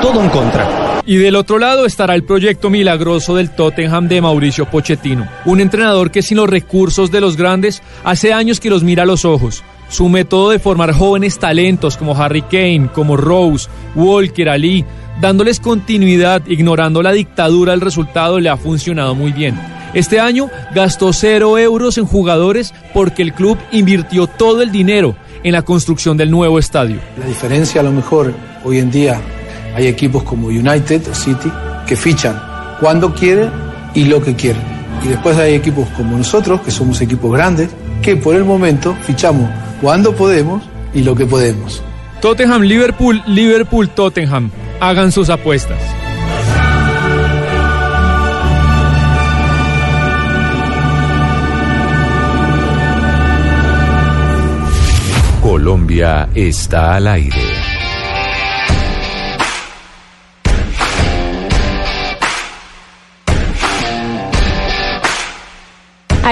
Todo 0.00 0.20
en 0.20 0.28
contra. 0.30 0.82
Y 1.04 1.16
del 1.16 1.34
otro 1.34 1.58
lado 1.58 1.84
estará 1.84 2.14
el 2.14 2.22
proyecto 2.22 2.70
milagroso 2.70 3.34
del 3.34 3.50
Tottenham 3.50 4.06
de 4.06 4.20
Mauricio 4.20 4.66
Pochettino, 4.66 5.26
un 5.44 5.60
entrenador 5.60 6.12
que 6.12 6.22
sin 6.22 6.36
los 6.36 6.48
recursos 6.48 7.10
de 7.10 7.20
los 7.20 7.36
grandes 7.36 7.82
hace 8.04 8.32
años 8.32 8.60
que 8.60 8.70
los 8.70 8.84
mira 8.84 9.02
a 9.02 9.06
los 9.06 9.24
ojos. 9.24 9.64
Su 9.88 10.08
método 10.08 10.50
de 10.50 10.60
formar 10.60 10.92
jóvenes 10.92 11.38
talentos 11.38 11.96
como 11.96 12.16
Harry 12.16 12.42
Kane, 12.42 12.88
como 12.94 13.16
Rose, 13.16 13.68
Walker, 13.96 14.48
Ali, 14.48 14.84
dándoles 15.20 15.60
continuidad, 15.60 16.42
ignorando 16.46 17.02
la 17.02 17.12
dictadura 17.12 17.72
del 17.72 17.80
resultado, 17.80 18.40
le 18.40 18.48
ha 18.48 18.56
funcionado 18.56 19.14
muy 19.14 19.32
bien. 19.32 19.58
Este 19.94 20.20
año 20.20 20.48
gastó 20.74 21.12
cero 21.12 21.58
euros 21.58 21.98
en 21.98 22.06
jugadores 22.06 22.72
porque 22.94 23.22
el 23.22 23.34
club 23.34 23.58
invirtió 23.72 24.26
todo 24.26 24.62
el 24.62 24.72
dinero 24.72 25.14
en 25.44 25.52
la 25.52 25.62
construcción 25.62 26.16
del 26.16 26.30
nuevo 26.30 26.58
estadio. 26.58 26.98
La 27.18 27.26
diferencia 27.26 27.80
a 27.80 27.84
lo 27.84 27.92
mejor 27.92 28.32
hoy 28.64 28.78
en 28.78 28.90
día 28.90 29.20
hay 29.74 29.86
equipos 29.86 30.22
como 30.22 30.48
United 30.48 31.08
o 31.08 31.14
City 31.14 31.50
que 31.86 31.96
fichan 31.96 32.40
cuando 32.80 33.14
quieren 33.14 33.50
y 33.94 34.04
lo 34.04 34.22
que 34.22 34.34
quieren. 34.34 34.62
Y 35.04 35.08
después 35.08 35.36
hay 35.36 35.54
equipos 35.54 35.88
como 35.90 36.16
nosotros, 36.16 36.60
que 36.62 36.70
somos 36.70 37.00
equipos 37.00 37.32
grandes, 37.32 37.68
que 38.00 38.16
por 38.16 38.34
el 38.34 38.44
momento 38.44 38.96
fichamos 39.02 39.50
cuando 39.80 40.14
podemos 40.14 40.62
y 40.94 41.02
lo 41.02 41.14
que 41.14 41.26
podemos. 41.26 41.82
Tottenham 42.20 42.62
Liverpool, 42.62 43.22
Liverpool 43.26 43.88
Tottenham. 43.88 44.50
Hagan 44.84 45.12
sus 45.12 45.30
apuestas. 45.30 45.80
Colombia 55.40 56.28
está 56.34 56.96
al 56.96 57.06
aire. 57.06 57.51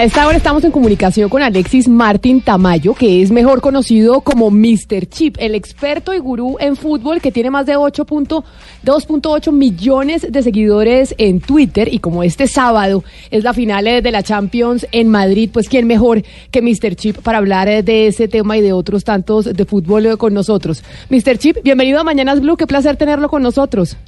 A 0.00 0.04
esta 0.04 0.26
hora 0.26 0.38
estamos 0.38 0.64
en 0.64 0.70
comunicación 0.70 1.28
con 1.28 1.42
Alexis 1.42 1.86
Martín 1.86 2.40
Tamayo, 2.40 2.94
que 2.94 3.20
es 3.20 3.30
mejor 3.30 3.60
conocido 3.60 4.22
como 4.22 4.50
Mr. 4.50 5.04
Chip, 5.06 5.36
el 5.38 5.54
experto 5.54 6.14
y 6.14 6.18
gurú 6.18 6.56
en 6.58 6.74
fútbol 6.74 7.20
que 7.20 7.30
tiene 7.30 7.50
más 7.50 7.66
de 7.66 7.76
8.2.8 7.76 9.52
millones 9.52 10.26
de 10.32 10.42
seguidores 10.42 11.14
en 11.18 11.42
Twitter 11.42 11.92
y 11.92 11.98
como 11.98 12.22
este 12.22 12.46
sábado 12.46 13.04
es 13.30 13.44
la 13.44 13.52
final 13.52 13.86
eh, 13.86 14.00
de 14.00 14.10
la 14.10 14.22
Champions 14.22 14.86
en 14.90 15.10
Madrid, 15.10 15.50
pues 15.52 15.68
quién 15.68 15.86
mejor 15.86 16.22
que 16.50 16.62
Mr. 16.62 16.96
Chip 16.96 17.18
para 17.18 17.36
hablar 17.36 17.68
eh, 17.68 17.82
de 17.82 18.06
ese 18.06 18.26
tema 18.26 18.56
y 18.56 18.62
de 18.62 18.72
otros 18.72 19.04
tantos 19.04 19.52
de 19.52 19.64
fútbol 19.66 20.06
eh, 20.06 20.16
con 20.16 20.32
nosotros. 20.32 20.82
Mr. 21.10 21.36
Chip, 21.36 21.58
bienvenido 21.62 22.00
a 22.00 22.04
Mañanas 22.04 22.40
Blue, 22.40 22.56
qué 22.56 22.66
placer 22.66 22.96
tenerlo 22.96 23.28
con 23.28 23.42
nosotros. 23.42 23.98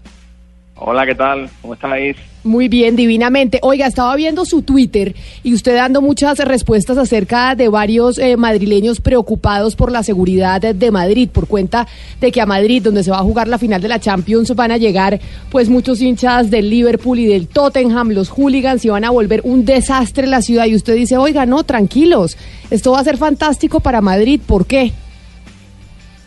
Hola, 0.74 1.04
¿qué 1.06 1.14
tal? 1.14 1.50
¿Cómo 1.60 1.74
estáis? 1.74 2.16
Muy 2.44 2.66
bien, 2.66 2.96
divinamente. 2.96 3.60
Oiga, 3.62 3.86
estaba 3.86 4.16
viendo 4.16 4.44
su 4.44 4.62
Twitter 4.62 5.14
y 5.42 5.54
usted 5.54 5.76
dando 5.76 6.00
muchas 6.00 6.38
respuestas 6.38 6.98
acerca 6.98 7.54
de 7.54 7.68
varios 7.68 8.18
eh, 8.18 8.36
madrileños 8.36 9.00
preocupados 9.00 9.76
por 9.76 9.92
la 9.92 10.02
seguridad 10.02 10.60
de, 10.60 10.74
de 10.74 10.90
Madrid, 10.90 11.28
por 11.30 11.46
cuenta 11.46 11.86
de 12.20 12.32
que 12.32 12.40
a 12.40 12.46
Madrid, 12.46 12.82
donde 12.82 13.04
se 13.04 13.10
va 13.10 13.18
a 13.18 13.22
jugar 13.22 13.48
la 13.48 13.58
final 13.58 13.82
de 13.82 13.88
la 13.88 14.00
Champions, 14.00 14.56
van 14.56 14.72
a 14.72 14.78
llegar 14.78 15.20
pues 15.50 15.68
muchos 15.68 16.00
hinchas 16.00 16.50
del 16.50 16.70
Liverpool 16.70 17.18
y 17.18 17.26
del 17.26 17.48
Tottenham, 17.48 18.08
los 18.10 18.30
hooligans, 18.30 18.84
y 18.84 18.88
van 18.88 19.04
a 19.04 19.10
volver 19.10 19.42
un 19.44 19.64
desastre 19.64 20.26
la 20.26 20.42
ciudad. 20.42 20.66
Y 20.66 20.74
usted 20.74 20.96
dice, 20.96 21.18
oiga, 21.18 21.46
no, 21.46 21.62
tranquilos, 21.64 22.36
esto 22.70 22.92
va 22.92 23.00
a 23.00 23.04
ser 23.04 23.18
fantástico 23.18 23.80
para 23.80 24.00
Madrid. 24.00 24.40
¿Por 24.44 24.66
qué? 24.66 24.92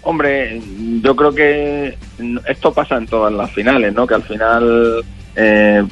Hombre, 0.06 0.62
yo 1.02 1.16
creo 1.16 1.34
que 1.34 1.98
esto 2.48 2.72
pasa 2.72 2.96
en 2.98 3.08
todas 3.08 3.34
las 3.34 3.52
finales, 3.52 3.92
¿no? 3.92 4.06
Que 4.06 4.14
al 4.14 4.22
final 4.22 5.04
eh, 5.36 5.84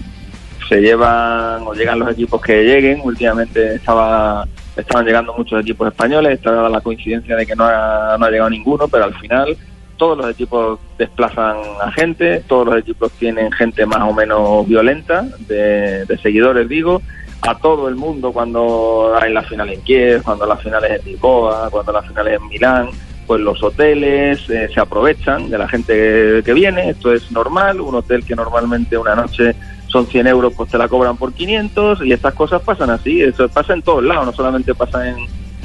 se 0.69 0.81
llevan 0.81 1.63
o 1.63 1.73
llegan 1.73 1.97
los 1.97 2.11
equipos 2.11 2.39
que 2.39 2.63
lleguen. 2.63 3.01
Últimamente 3.03 3.73
estaba 3.73 4.47
estaban 4.77 5.05
llegando 5.05 5.33
muchos 5.33 5.59
equipos 5.59 5.87
españoles, 5.87 6.33
estaba 6.33 6.69
la 6.69 6.81
coincidencia 6.81 7.35
de 7.35 7.45
que 7.47 7.55
no 7.55 7.63
ha, 7.65 8.15
no 8.19 8.25
ha 8.25 8.29
llegado 8.29 8.51
ninguno, 8.51 8.87
pero 8.87 9.05
al 9.05 9.15
final 9.15 9.57
todos 9.97 10.17
los 10.19 10.29
equipos 10.29 10.79
desplazan 10.97 11.57
a 11.81 11.91
gente, 11.91 12.43
todos 12.47 12.67
los 12.67 12.77
equipos 12.77 13.11
tienen 13.13 13.51
gente 13.51 13.83
más 13.87 14.01
o 14.01 14.13
menos 14.13 14.67
violenta, 14.67 15.25
de, 15.47 16.05
de 16.05 16.17
seguidores 16.19 16.69
digo, 16.69 17.01
a 17.41 17.57
todo 17.57 17.87
el 17.87 17.95
mundo 17.95 18.31
cuando 18.31 19.15
hay 19.19 19.33
la 19.33 19.41
final 19.41 19.69
en 19.69 19.81
Kiev, 19.81 20.21
cuando 20.21 20.45
las 20.45 20.61
finales 20.61 20.99
en 20.99 21.11
Lisboa, 21.11 21.69
cuando 21.71 21.91
las 21.91 22.07
finales 22.07 22.39
en 22.39 22.47
Milán, 22.47 22.89
pues 23.25 23.41
los 23.41 23.61
hoteles 23.63 24.49
eh, 24.49 24.69
se 24.73 24.79
aprovechan 24.79 25.49
de 25.49 25.57
la 25.57 25.67
gente 25.67 26.41
que, 26.43 26.53
viene, 26.53 26.89
esto 26.89 27.13
es 27.13 27.31
normal, 27.31 27.81
un 27.81 27.95
hotel 27.95 28.25
que 28.25 28.35
normalmente 28.35 28.97
una 28.97 29.15
noche 29.15 29.55
son 29.87 30.07
100 30.07 30.27
euros, 30.27 30.53
pues 30.55 30.69
te 30.69 30.77
la 30.77 30.87
cobran 30.87 31.17
por 31.17 31.33
500 31.33 32.03
y 32.03 32.13
estas 32.13 32.33
cosas 32.33 32.61
pasan 32.61 32.89
así, 32.89 33.21
eso 33.21 33.47
pasa 33.49 33.73
en 33.73 33.81
todos 33.81 34.03
lados, 34.03 34.25
no 34.25 34.33
solamente 34.33 34.73
pasa 34.73 35.07
en, 35.07 35.17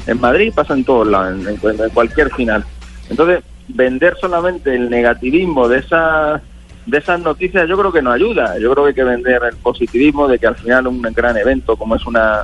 en 0.05 0.19
Madrid, 0.19 0.53
pasa 0.53 0.73
en 0.73 0.83
todos 0.83 1.07
lados, 1.07 1.45
en 1.47 1.89
cualquier 1.89 2.31
final. 2.31 2.63
Entonces, 3.09 3.43
vender 3.69 4.15
solamente 4.19 4.75
el 4.75 4.89
negativismo 4.89 5.67
de 5.67 5.79
esas 5.79 6.41
de 6.85 6.97
esas 6.97 7.19
noticias 7.19 7.69
yo 7.69 7.77
creo 7.77 7.91
que 7.91 8.01
no 8.01 8.11
ayuda, 8.11 8.57
yo 8.57 8.71
creo 8.71 8.85
que 8.85 8.89
hay 8.89 8.95
que 8.95 9.03
vender 9.03 9.41
el 9.43 9.57
positivismo 9.57 10.27
de 10.27 10.39
que 10.39 10.47
al 10.47 10.55
final 10.55 10.87
un 10.87 11.01
gran 11.01 11.37
evento 11.37 11.75
como 11.75 11.95
es 11.95 12.05
una 12.05 12.43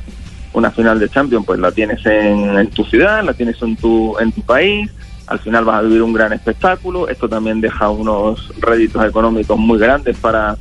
una 0.54 0.72
final 0.72 1.00
de 1.00 1.10
Champions, 1.10 1.46
pues 1.46 1.60
la 1.60 1.72
tienes 1.72 2.06
en, 2.06 2.58
en 2.58 2.70
tu 2.70 2.86
ciudad, 2.86 3.24
la 3.24 3.34
tienes 3.34 3.62
en 3.62 3.76
tu 3.76 4.18
en 4.20 4.32
tu 4.32 4.42
país, 4.42 4.90
al 5.28 5.40
final 5.40 5.66
vas 5.66 5.78
a 5.78 5.82
vivir 5.82 6.02
un 6.02 6.14
gran 6.14 6.34
espectáculo, 6.34 7.08
esto 7.08 7.28
también 7.28 7.62
deja 7.62 7.90
unos 7.90 8.52
réditos 8.60 9.06
económicos 9.06 9.58
muy 9.58 9.80
grandes 9.80 10.18
para 10.18 10.58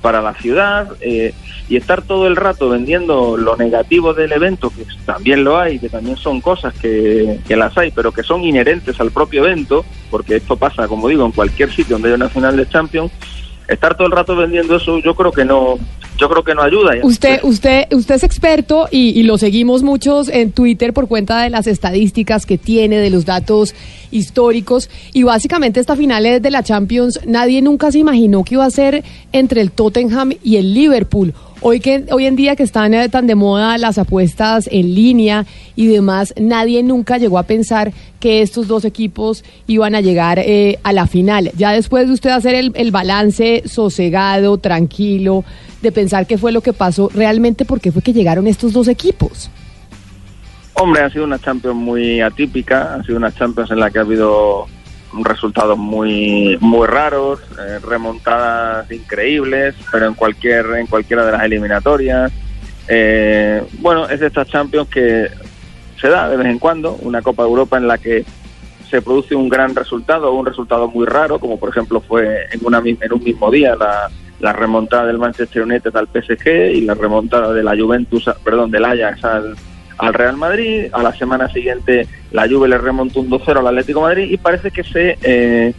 para 0.00 0.22
la 0.22 0.34
ciudad 0.34 0.88
eh, 1.00 1.34
y 1.68 1.76
estar 1.76 2.02
todo 2.02 2.26
el 2.26 2.36
rato 2.36 2.68
vendiendo 2.70 3.36
lo 3.36 3.56
negativo 3.56 4.12
del 4.14 4.32
evento, 4.32 4.70
que 4.70 4.84
también 5.04 5.44
lo 5.44 5.58
hay, 5.58 5.78
que 5.78 5.88
también 5.88 6.16
son 6.16 6.40
cosas 6.40 6.74
que, 6.74 7.38
que 7.46 7.56
las 7.56 7.76
hay, 7.78 7.90
pero 7.90 8.10
que 8.10 8.22
son 8.22 8.42
inherentes 8.42 8.98
al 9.00 9.10
propio 9.10 9.44
evento, 9.44 9.84
porque 10.10 10.36
esto 10.36 10.56
pasa, 10.56 10.88
como 10.88 11.08
digo, 11.08 11.24
en 11.24 11.32
cualquier 11.32 11.70
sitio 11.70 11.96
donde 11.96 12.08
hay 12.08 12.14
una 12.14 12.28
final 12.28 12.56
de 12.56 12.68
Champions, 12.68 13.12
estar 13.68 13.94
todo 13.94 14.06
el 14.06 14.12
rato 14.12 14.34
vendiendo 14.34 14.76
eso 14.76 14.98
yo 14.98 15.14
creo 15.14 15.30
que 15.30 15.44
no 15.44 15.78
yo 16.20 16.28
creo 16.28 16.44
que 16.44 16.54
no 16.54 16.62
ayuda. 16.62 16.92
Usted, 17.02 17.40
usted, 17.42 17.92
usted 17.92 18.14
es 18.16 18.22
experto 18.22 18.86
y, 18.90 19.18
y 19.18 19.22
lo 19.22 19.38
seguimos 19.38 19.82
muchos 19.82 20.28
en 20.28 20.52
Twitter 20.52 20.92
por 20.92 21.08
cuenta 21.08 21.42
de 21.42 21.50
las 21.50 21.66
estadísticas 21.66 22.46
que 22.46 22.58
tiene, 22.58 22.98
de 22.98 23.10
los 23.10 23.24
datos 23.24 23.74
históricos. 24.10 24.90
Y 25.12 25.22
básicamente 25.22 25.80
esta 25.80 25.96
final 25.96 26.26
es 26.26 26.42
de 26.42 26.50
la 26.50 26.62
Champions, 26.62 27.20
nadie 27.26 27.62
nunca 27.62 27.90
se 27.90 27.98
imaginó 27.98 28.44
que 28.44 28.54
iba 28.54 28.64
a 28.64 28.70
ser 28.70 29.02
entre 29.32 29.60
el 29.60 29.70
Tottenham 29.70 30.32
y 30.42 30.56
el 30.56 30.74
Liverpool. 30.74 31.32
Hoy, 31.62 31.80
que, 31.80 32.06
hoy 32.10 32.24
en 32.24 32.36
día 32.36 32.56
que 32.56 32.62
están 32.62 32.94
eh, 32.94 33.10
tan 33.10 33.26
de 33.26 33.34
moda 33.34 33.76
las 33.76 33.98
apuestas 33.98 34.66
en 34.72 34.94
línea 34.94 35.44
y 35.76 35.88
demás, 35.88 36.32
nadie 36.40 36.82
nunca 36.82 37.18
llegó 37.18 37.38
a 37.38 37.42
pensar 37.42 37.92
que 38.18 38.40
estos 38.40 38.66
dos 38.66 38.86
equipos 38.86 39.44
iban 39.66 39.94
a 39.94 40.00
llegar 40.00 40.38
eh, 40.38 40.78
a 40.84 40.94
la 40.94 41.06
final. 41.06 41.50
Ya 41.58 41.72
después 41.72 42.06
de 42.06 42.14
usted 42.14 42.30
hacer 42.30 42.54
el, 42.54 42.72
el 42.76 42.90
balance 42.90 43.62
sosegado, 43.66 44.56
tranquilo, 44.56 45.44
de 45.82 45.92
pensar 45.92 46.26
qué 46.26 46.38
fue 46.38 46.52
lo 46.52 46.60
que 46.60 46.72
pasó, 46.72 47.10
realmente 47.14 47.64
por 47.64 47.80
qué 47.80 47.92
fue 47.92 48.02
que 48.02 48.12
llegaron 48.12 48.46
estos 48.46 48.72
dos 48.72 48.88
equipos. 48.88 49.50
Hombre, 50.74 51.02
ha 51.02 51.10
sido 51.10 51.24
una 51.24 51.38
Champions 51.38 51.76
muy 51.76 52.20
atípica, 52.20 52.94
ha 52.94 53.02
sido 53.02 53.18
una 53.18 53.32
Champions 53.32 53.70
en 53.70 53.80
la 53.80 53.90
que 53.90 53.98
ha 53.98 54.02
habido 54.02 54.66
resultados 55.24 55.76
muy 55.76 56.56
muy 56.60 56.86
raros, 56.86 57.40
eh, 57.58 57.80
remontadas 57.80 58.90
increíbles, 58.92 59.74
pero 59.90 60.06
en 60.06 60.14
cualquier 60.14 60.66
en 60.78 60.86
cualquiera 60.86 61.26
de 61.26 61.32
las 61.32 61.42
eliminatorias. 61.42 62.32
Eh, 62.88 63.62
bueno, 63.80 64.08
es 64.08 64.20
de 64.20 64.28
estas 64.28 64.48
Champions 64.48 64.88
que 64.88 65.28
se 66.00 66.08
da 66.08 66.28
de 66.28 66.36
vez 66.36 66.46
en 66.46 66.58
cuando, 66.58 66.94
una 67.02 67.22
Copa 67.22 67.42
de 67.42 67.48
Europa 67.48 67.76
en 67.76 67.86
la 67.86 67.98
que 67.98 68.24
se 68.90 69.02
produce 69.02 69.34
un 69.34 69.48
gran 69.48 69.74
resultado, 69.74 70.32
un 70.32 70.46
resultado 70.46 70.88
muy 70.88 71.06
raro, 71.06 71.38
como 71.38 71.58
por 71.58 71.68
ejemplo 71.68 72.00
fue 72.00 72.46
en, 72.50 72.60
una, 72.64 72.78
en 72.78 73.12
un 73.12 73.22
mismo 73.22 73.50
día 73.50 73.76
la, 73.76 74.10
la 74.40 74.52
remontada 74.52 75.06
del 75.06 75.18
Manchester 75.18 75.62
United 75.62 75.94
al 75.94 76.08
PSG 76.08 76.74
y 76.74 76.80
la 76.82 76.94
remontada 76.94 77.52
de 77.52 77.62
la 77.62 77.76
Juventus, 77.76 78.28
perdón, 78.42 78.70
del 78.70 78.84
Ajax 78.84 79.24
al, 79.24 79.54
al 79.98 80.14
Real 80.14 80.36
Madrid. 80.36 80.86
A 80.92 81.02
la 81.02 81.12
semana 81.12 81.48
siguiente 81.48 82.06
la 82.32 82.48
Juve 82.48 82.68
le 82.68 82.78
remontó 82.78 83.20
un 83.20 83.30
2-0 83.30 83.58
al 83.58 83.66
Atlético 83.66 84.00
Madrid 84.00 84.30
y 84.30 84.38
parece 84.38 84.70
que 84.70 84.82
se, 84.82 85.18
eh, 85.22 85.74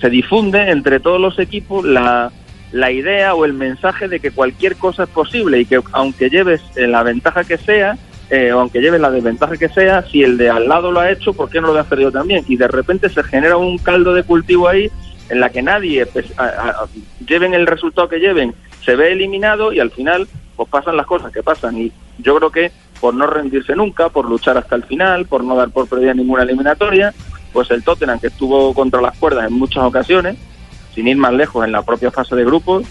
se 0.00 0.10
difunde 0.10 0.70
entre 0.70 1.00
todos 1.00 1.20
los 1.20 1.38
equipos 1.38 1.84
la, 1.84 2.30
la 2.72 2.90
idea 2.90 3.34
o 3.34 3.44
el 3.44 3.52
mensaje 3.52 4.08
de 4.08 4.20
que 4.20 4.30
cualquier 4.30 4.76
cosa 4.76 5.04
es 5.04 5.08
posible 5.08 5.60
y 5.60 5.66
que 5.66 5.80
aunque 5.92 6.30
lleves 6.30 6.60
eh, 6.76 6.86
la 6.86 7.02
ventaja 7.02 7.44
que 7.44 7.58
sea, 7.58 7.96
eh, 8.30 8.50
aunque 8.50 8.80
lleves 8.80 9.00
la 9.00 9.10
desventaja 9.10 9.56
que 9.56 9.68
sea, 9.68 10.02
si 10.02 10.22
el 10.22 10.38
de 10.38 10.50
al 10.50 10.68
lado 10.68 10.90
lo 10.90 11.00
ha 11.00 11.10
hecho, 11.10 11.32
¿por 11.32 11.50
qué 11.50 11.60
no 11.60 11.68
lo 11.68 11.72
voy 11.74 11.78
a 11.80 11.82
hacer 11.82 12.00
yo 12.00 12.10
también? 12.10 12.44
Y 12.48 12.56
de 12.56 12.68
repente 12.68 13.08
se 13.08 13.22
genera 13.22 13.56
un 13.56 13.78
caldo 13.78 14.14
de 14.14 14.22
cultivo 14.22 14.68
ahí 14.68 14.90
en 15.28 15.40
la 15.40 15.50
que 15.50 15.62
nadie, 15.62 16.06
pues, 16.06 16.26
lleven 17.26 17.54
el 17.54 17.66
resultado 17.66 18.08
que 18.08 18.18
lleven, 18.18 18.54
se 18.84 18.96
ve 18.96 19.12
eliminado 19.12 19.72
y 19.72 19.80
al 19.80 19.90
final 19.90 20.28
pues 20.56 20.68
pasan 20.68 20.96
las 20.96 21.06
cosas 21.06 21.32
que 21.32 21.42
pasan. 21.42 21.78
Y 21.78 21.92
yo 22.18 22.36
creo 22.36 22.50
que 22.50 22.72
por 23.00 23.14
no 23.14 23.26
rendirse 23.26 23.74
nunca, 23.74 24.08
por 24.08 24.28
luchar 24.28 24.56
hasta 24.56 24.76
el 24.76 24.84
final, 24.84 25.26
por 25.26 25.44
no 25.44 25.56
dar 25.56 25.70
por 25.70 25.88
perdida 25.88 26.14
ninguna 26.14 26.42
eliminatoria, 26.42 27.12
pues 27.52 27.70
el 27.70 27.82
Tottenham 27.82 28.20
que 28.20 28.28
estuvo 28.28 28.72
contra 28.74 29.00
las 29.00 29.16
cuerdas 29.18 29.48
en 29.48 29.54
muchas 29.54 29.84
ocasiones, 29.84 30.36
sin 30.94 31.08
ir 31.08 31.16
más 31.16 31.32
lejos 31.32 31.64
en 31.64 31.72
la 31.72 31.82
propia 31.82 32.10
fase 32.10 32.36
de 32.36 32.44
grupos, 32.44 32.84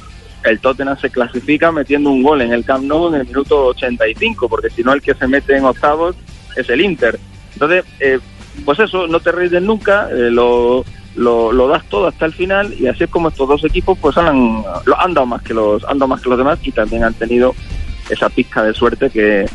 el 0.44 0.60
Tottenham 0.60 0.98
se 1.00 1.10
clasifica 1.10 1.72
metiendo 1.72 2.10
un 2.10 2.22
gol 2.22 2.42
en 2.42 2.52
el 2.52 2.66
Camp 2.66 2.84
Nou 2.84 3.08
en 3.08 3.22
el 3.22 3.28
minuto 3.28 3.68
85, 3.68 4.50
porque 4.50 4.70
si 4.70 4.84
no 4.84 4.94
el 4.94 5.02
que 5.02 5.14
se 5.14 5.28
mete 5.28 5.56
en 5.56 5.66
octavos 5.66 6.16
es 6.56 6.70
el 6.70 6.82
Inter. 6.82 7.18
Entonces, 7.54 7.86
eh, 8.00 8.20
pues 8.66 8.80
eso, 8.80 9.08
no 9.08 9.20
te 9.20 9.32
rindes 9.32 9.62
nunca, 9.62 10.10
eh, 10.12 10.30
lo, 10.30 10.84
lo, 11.16 11.52
lo 11.52 11.68
das 11.68 11.88
todo 11.90 12.08
hasta 12.08 12.26
el 12.26 12.34
final 12.34 12.74
y 12.80 12.88
así 12.88 13.04
es 13.04 13.10
como 13.10 13.30
estos 13.30 13.48
dos 13.48 13.64
equipos 13.64 13.98
pues 14.00 14.18
han, 14.18 14.64
han 14.98 15.14
dado 15.14 15.28
más 15.28 15.42
que 15.42 15.54
los 15.54 15.84
han 15.86 16.00
dado 16.00 16.08
más 16.08 16.22
que 16.22 16.30
los 16.30 16.38
demás 16.38 16.60
y 16.64 16.72
también 16.72 17.04
han 17.04 17.14
tenido 17.14 17.54
esa 18.10 18.30
pizca 18.30 18.64
de 18.64 18.74
suerte 18.74 19.10
que, 19.10 19.46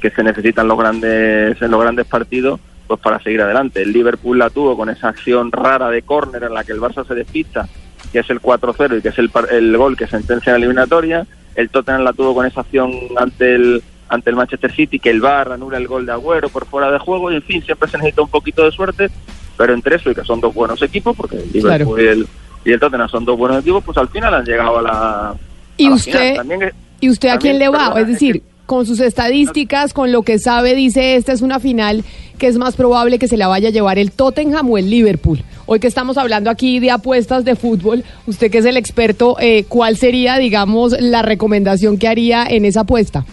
que 0.00 0.10
se 0.10 0.22
necesitan 0.22 0.68
los 0.68 0.78
grandes 0.78 1.60
en 1.60 1.70
los 1.70 1.80
grandes 1.80 2.06
partidos 2.06 2.60
pues 2.88 3.00
para 3.00 3.22
seguir 3.22 3.42
adelante. 3.42 3.82
El 3.82 3.92
Liverpool 3.92 4.38
la 4.38 4.50
tuvo 4.50 4.76
con 4.76 4.88
esa 4.88 5.08
acción 5.08 5.52
rara 5.52 5.90
de 5.90 6.02
córner 6.02 6.42
en 6.44 6.54
la 6.54 6.64
que 6.64 6.72
el 6.72 6.80
Barça 6.80 7.06
se 7.06 7.14
despista, 7.14 7.68
que 8.10 8.20
es 8.20 8.30
el 8.30 8.40
4-0 8.40 8.98
y 8.98 9.02
que 9.02 9.10
es 9.10 9.18
el, 9.18 9.30
el 9.50 9.76
gol 9.76 9.96
que 9.96 10.06
sentencia 10.06 10.52
la 10.52 10.58
eliminatoria. 10.58 11.26
El 11.54 11.68
Tottenham 11.68 12.02
la 12.02 12.14
tuvo 12.14 12.34
con 12.34 12.46
esa 12.46 12.62
acción 12.62 12.92
ante 13.16 13.54
el 13.54 13.82
ante 14.10 14.30
el 14.30 14.36
Manchester 14.36 14.72
City, 14.72 14.98
que 14.98 15.10
el 15.10 15.20
VAR 15.20 15.52
anula 15.52 15.76
el 15.76 15.86
gol 15.86 16.06
de 16.06 16.12
Agüero 16.12 16.48
por 16.48 16.64
fuera 16.64 16.90
de 16.90 16.98
juego 16.98 17.30
y 17.30 17.36
en 17.36 17.42
fin, 17.42 17.62
siempre 17.62 17.90
se 17.90 17.98
necesita 17.98 18.22
un 18.22 18.30
poquito 18.30 18.64
de 18.64 18.72
suerte, 18.72 19.10
pero 19.58 19.74
entre 19.74 19.96
eso 19.96 20.10
y 20.10 20.14
que 20.14 20.24
son 20.24 20.40
dos 20.40 20.54
buenos 20.54 20.80
equipos, 20.80 21.14
porque 21.14 21.36
el 21.36 21.52
Liverpool 21.52 21.96
Claro. 21.96 22.02
y, 22.02 22.06
el, 22.06 22.26
y 22.64 22.72
el 22.72 22.80
Tottenham 22.80 23.08
son 23.10 23.26
dos 23.26 23.36
buenos 23.36 23.60
equipos, 23.60 23.84
pues 23.84 23.98
al 23.98 24.08
final 24.08 24.32
han 24.32 24.44
llegado 24.46 24.78
a 24.78 24.82
la, 24.82 25.34
¿Y 25.76 25.86
a 25.86 25.88
la 25.90 25.94
usted, 25.96 26.12
final. 26.12 26.36
También 26.36 26.62
es- 26.62 26.72
¿Y 27.00 27.10
usted 27.10 27.28
a 27.28 27.38
quién 27.38 27.58
le 27.58 27.68
va? 27.68 27.78
perdona, 27.92 28.00
es 28.00 28.06
decir, 28.08 28.42
con 28.66 28.84
sus 28.86 29.00
estadísticas, 29.00 29.92
con 29.94 30.12
lo 30.12 30.22
que 30.22 30.38
sabe, 30.38 30.74
dice, 30.74 31.16
esta 31.16 31.32
es 31.32 31.42
una 31.42 31.58
final 31.60 32.04
que 32.38 32.46
es 32.48 32.56
más 32.58 32.76
probable 32.76 33.18
que 33.18 33.26
se 33.28 33.36
la 33.36 33.48
vaya 33.48 33.68
a 33.68 33.72
llevar 33.72 33.98
el 33.98 34.12
Tottenham 34.12 34.70
o 34.70 34.78
el 34.78 34.90
Liverpool. 34.90 35.42
Hoy 35.66 35.80
que 35.80 35.86
estamos 35.86 36.16
hablando 36.18 36.50
aquí 36.50 36.78
de 36.80 36.90
apuestas 36.90 37.44
de 37.44 37.56
fútbol, 37.56 38.04
usted 38.26 38.50
que 38.50 38.58
es 38.58 38.64
el 38.64 38.76
experto, 38.76 39.36
eh, 39.40 39.64
¿cuál 39.68 39.96
sería, 39.96 40.36
digamos, 40.38 40.94
la 41.00 41.22
recomendación 41.22 41.98
que 41.98 42.08
haría 42.08 42.46
en 42.46 42.64
esa 42.64 42.80
apuesta? 42.80 43.24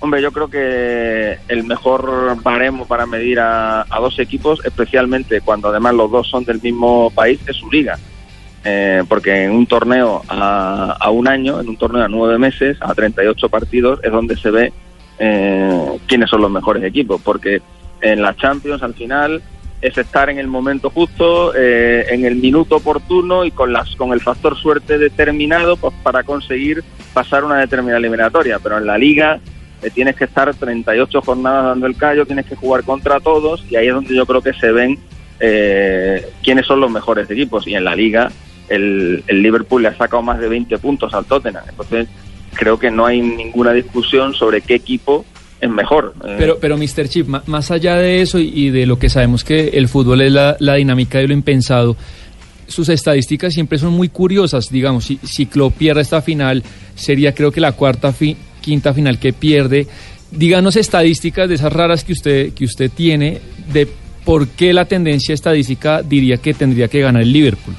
Hombre, 0.00 0.20
yo 0.20 0.30
creo 0.30 0.48
que 0.48 1.38
el 1.48 1.64
mejor 1.64 2.40
baremo 2.42 2.86
para 2.86 3.06
medir 3.06 3.40
a, 3.40 3.82
a 3.82 4.00
dos 4.00 4.18
equipos, 4.18 4.60
especialmente 4.64 5.40
cuando 5.40 5.68
además 5.68 5.94
los 5.94 6.10
dos 6.10 6.28
son 6.28 6.44
del 6.44 6.60
mismo 6.60 7.10
país, 7.10 7.40
es 7.46 7.56
su 7.56 7.70
liga. 7.70 7.98
Eh, 8.68 9.04
porque 9.08 9.44
en 9.44 9.52
un 9.52 9.66
torneo 9.66 10.22
a, 10.28 10.96
a 10.98 11.10
un 11.10 11.28
año, 11.28 11.60
en 11.60 11.68
un 11.68 11.76
torneo 11.76 12.02
a 12.02 12.08
nueve 12.08 12.36
meses, 12.36 12.76
a 12.80 12.92
38 12.94 13.48
partidos, 13.48 14.00
es 14.02 14.10
donde 14.10 14.36
se 14.36 14.50
ve 14.50 14.72
eh, 15.20 15.98
quiénes 16.08 16.28
son 16.28 16.42
los 16.42 16.50
mejores 16.50 16.82
equipos. 16.82 17.20
Porque 17.22 17.62
en 18.00 18.22
la 18.22 18.34
Champions, 18.34 18.82
al 18.82 18.94
final, 18.94 19.40
es 19.80 19.96
estar 19.96 20.30
en 20.30 20.38
el 20.38 20.48
momento 20.48 20.90
justo, 20.90 21.54
eh, 21.54 22.06
en 22.10 22.24
el 22.24 22.36
minuto 22.36 22.76
oportuno 22.76 23.44
y 23.44 23.52
con, 23.52 23.72
las, 23.72 23.94
con 23.94 24.12
el 24.12 24.20
factor 24.20 24.56
suerte 24.56 24.98
determinado 24.98 25.76
pues, 25.76 25.94
para 26.02 26.24
conseguir 26.24 26.82
pasar 27.14 27.44
una 27.44 27.58
determinada 27.58 27.98
eliminatoria. 27.98 28.58
Pero 28.58 28.78
en 28.78 28.86
la 28.86 28.98
liga 28.98 29.38
eh, 29.82 29.90
tienes 29.90 30.16
que 30.16 30.24
estar 30.24 30.52
38 30.54 31.20
jornadas 31.22 31.64
dando 31.66 31.86
el 31.86 31.96
callo, 31.96 32.24
tienes 32.26 32.46
que 32.46 32.56
jugar 32.56 32.82
contra 32.84 33.20
todos 33.20 33.64
y 33.70 33.76
ahí 33.76 33.88
es 33.88 33.94
donde 33.94 34.14
yo 34.14 34.24
creo 34.26 34.40
que 34.42 34.52
se 34.54 34.72
ven 34.72 34.98
eh, 35.40 36.26
quiénes 36.42 36.66
son 36.66 36.80
los 36.80 36.90
mejores 36.90 37.30
equipos. 37.30 37.66
Y 37.66 37.74
en 37.74 37.84
la 37.84 37.94
liga 37.94 38.30
el, 38.68 39.22
el 39.26 39.42
Liverpool 39.42 39.82
le 39.82 39.88
ha 39.88 39.96
sacado 39.96 40.22
más 40.22 40.38
de 40.40 40.48
20 40.48 40.78
puntos 40.78 41.12
al 41.14 41.24
Tottenham. 41.26 41.64
Entonces 41.68 42.08
creo 42.54 42.78
que 42.78 42.90
no 42.90 43.06
hay 43.06 43.20
ninguna 43.20 43.72
discusión 43.72 44.34
sobre 44.34 44.60
qué 44.62 44.74
equipo 44.74 45.24
es 45.60 45.70
mejor. 45.70 46.14
Eh, 46.24 46.36
Pero, 46.38 46.58
pero 46.60 46.76
Mr. 46.76 47.08
Chip, 47.08 47.26
más 47.46 47.70
allá 47.70 47.96
de 47.96 48.20
eso 48.22 48.38
y, 48.38 48.70
de 48.70 48.86
lo 48.86 48.98
que 48.98 49.08
sabemos 49.08 49.44
que 49.44 49.68
el 49.68 49.88
fútbol 49.88 50.20
es 50.22 50.32
la, 50.32 50.56
la 50.58 50.74
dinámica 50.74 51.18
de 51.18 51.28
lo 51.28 51.34
impensado, 51.34 51.96
sus 52.66 52.88
estadísticas 52.88 53.54
siempre 53.54 53.78
son 53.78 53.92
muy 53.92 54.08
curiosas. 54.08 54.68
Digamos, 54.70 55.04
si, 55.04 55.18
si 55.22 55.46
Klopp 55.46 55.76
pierde 55.76 56.00
esta 56.02 56.20
final, 56.20 56.62
sería 56.94 57.34
creo 57.34 57.52
que 57.52 57.60
la 57.60 57.72
cuarta, 57.72 58.12
fi- 58.12 58.36
quinta 58.66 58.92
final 58.92 59.20
que 59.20 59.32
pierde. 59.32 59.86
Díganos 60.32 60.74
estadísticas 60.74 61.48
de 61.48 61.54
esas 61.54 61.72
raras 61.72 62.02
que 62.02 62.12
usted, 62.12 62.52
que 62.52 62.64
usted 62.64 62.90
tiene, 62.90 63.40
de 63.72 63.88
por 64.24 64.48
qué 64.48 64.72
la 64.72 64.86
tendencia 64.86 65.32
estadística 65.32 66.02
diría 66.02 66.38
que 66.38 66.52
tendría 66.52 66.88
que 66.88 67.00
ganar 67.00 67.22
el 67.22 67.32
Liverpool. 67.32 67.76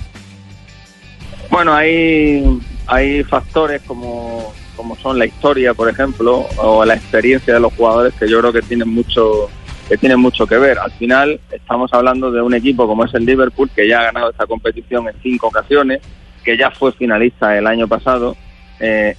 Bueno, 1.52 1.74
hay, 1.74 2.42
hay 2.88 3.22
factores 3.26 3.82
como, 3.82 4.54
como 4.78 4.96
son 4.96 5.20
la 5.20 5.26
historia, 5.26 5.74
por 5.74 5.90
ejemplo, 5.90 6.48
o 6.56 6.86
la 6.86 6.96
experiencia 6.96 7.54
de 7.54 7.60
los 7.60 7.74
jugadores 7.74 8.14
que 8.14 8.30
yo 8.30 8.40
creo 8.40 8.54
que 8.54 8.62
tienen 8.62 8.88
mucho 8.88 9.50
que 9.90 9.98
tienen 9.98 10.20
mucho 10.20 10.48
que 10.48 10.58
ver. 10.58 10.80
Al 10.80 10.92
final 10.92 11.40
estamos 11.52 11.94
hablando 11.94 12.32
de 12.32 12.42
un 12.42 12.54
equipo 12.54 12.88
como 12.88 13.06
es 13.06 13.14
el 13.14 13.26
Liverpool 13.26 13.70
que 13.74 13.88
ya 13.88 14.00
ha 14.00 14.04
ganado 14.04 14.30
esta 14.32 14.46
competición 14.46 15.08
en 15.08 15.16
cinco 15.22 15.48
ocasiones, 15.48 16.00
que 16.44 16.58
ya 16.58 16.72
fue 16.72 16.92
finalista 16.94 17.58
el 17.58 17.68
año 17.68 17.88
pasado, 17.88 18.36
eh, 18.80 19.16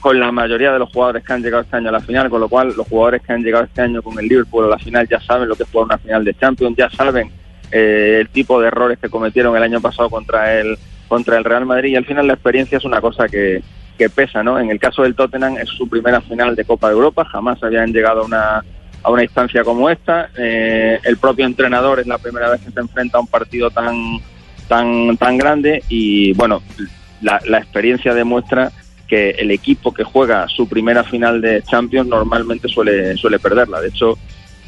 con 0.00 0.18
la 0.18 0.30
mayoría 0.30 0.72
de 0.72 0.78
los 0.78 0.90
jugadores 0.90 1.24
que 1.24 1.32
han 1.32 1.42
llegado 1.42 1.62
este 1.62 1.76
año 1.76 1.88
a 1.88 1.92
la 1.92 2.00
final, 2.00 2.30
con 2.30 2.40
lo 2.40 2.48
cual 2.48 2.74
los 2.76 2.86
jugadores 2.86 3.22
que 3.22 3.32
han 3.32 3.42
llegado 3.42 3.64
este 3.64 3.82
año 3.82 4.02
con 4.02 4.18
el 4.18 4.26
Liverpool 4.26 4.64
a 4.64 4.68
la 4.68 4.78
final 4.78 5.08
ya 5.08 5.20
saben 5.20 5.48
lo 5.48 5.56
que 5.56 5.64
es 5.64 5.70
jugar 5.70 5.86
una 5.86 5.98
final 5.98 6.24
de 6.24 6.34
Champions, 6.34 6.76
ya 6.76 6.88
saben 6.90 7.30
eh, 7.70 8.18
el 8.20 8.28
tipo 8.28 8.60
de 8.60 8.68
errores 8.68 8.98
que 8.98 9.08
cometieron 9.08 9.56
el 9.56 9.62
año 9.62 9.80
pasado 9.80 10.08
contra 10.08 10.58
el 10.58 10.78
contra 11.08 11.38
el 11.38 11.44
Real 11.44 11.64
Madrid 11.64 11.92
y 11.92 11.96
al 11.96 12.04
final 12.04 12.26
la 12.26 12.34
experiencia 12.34 12.76
es 12.76 12.84
una 12.84 13.00
cosa 13.00 13.28
que, 13.28 13.62
que 13.96 14.10
pesa, 14.10 14.42
¿no? 14.42 14.58
En 14.58 14.70
el 14.70 14.78
caso 14.78 15.02
del 15.02 15.14
Tottenham 15.14 15.56
es 15.56 15.68
su 15.70 15.88
primera 15.88 16.20
final 16.20 16.54
de 16.54 16.64
Copa 16.66 16.88
de 16.88 16.94
Europa, 16.94 17.24
jamás 17.24 17.62
habían 17.62 17.92
llegado 17.92 18.20
a 18.20 18.24
una 18.24 18.64
a 19.02 19.10
una 19.10 19.22
instancia 19.22 19.64
como 19.64 19.88
esta. 19.88 20.28
Eh, 20.36 20.98
el 21.04 21.16
propio 21.16 21.46
entrenador 21.46 22.00
es 22.00 22.06
la 22.06 22.18
primera 22.18 22.50
vez 22.50 22.60
que 22.60 22.70
se 22.70 22.80
enfrenta 22.80 23.18
a 23.18 23.20
un 23.20 23.26
partido 23.26 23.70
tan 23.70 23.96
tan 24.68 25.16
tan 25.16 25.38
grande 25.38 25.82
y 25.88 26.34
bueno, 26.34 26.62
la, 27.22 27.40
la 27.46 27.58
experiencia 27.58 28.12
demuestra 28.12 28.70
que 29.08 29.30
el 29.30 29.50
equipo 29.50 29.92
que 29.92 30.04
juega 30.04 30.46
su 30.48 30.68
primera 30.68 31.02
final 31.02 31.40
de 31.40 31.62
Champions 31.62 32.08
normalmente 32.08 32.68
suele 32.68 33.16
suele 33.16 33.38
perderla. 33.38 33.80
De 33.80 33.88
hecho, 33.88 34.18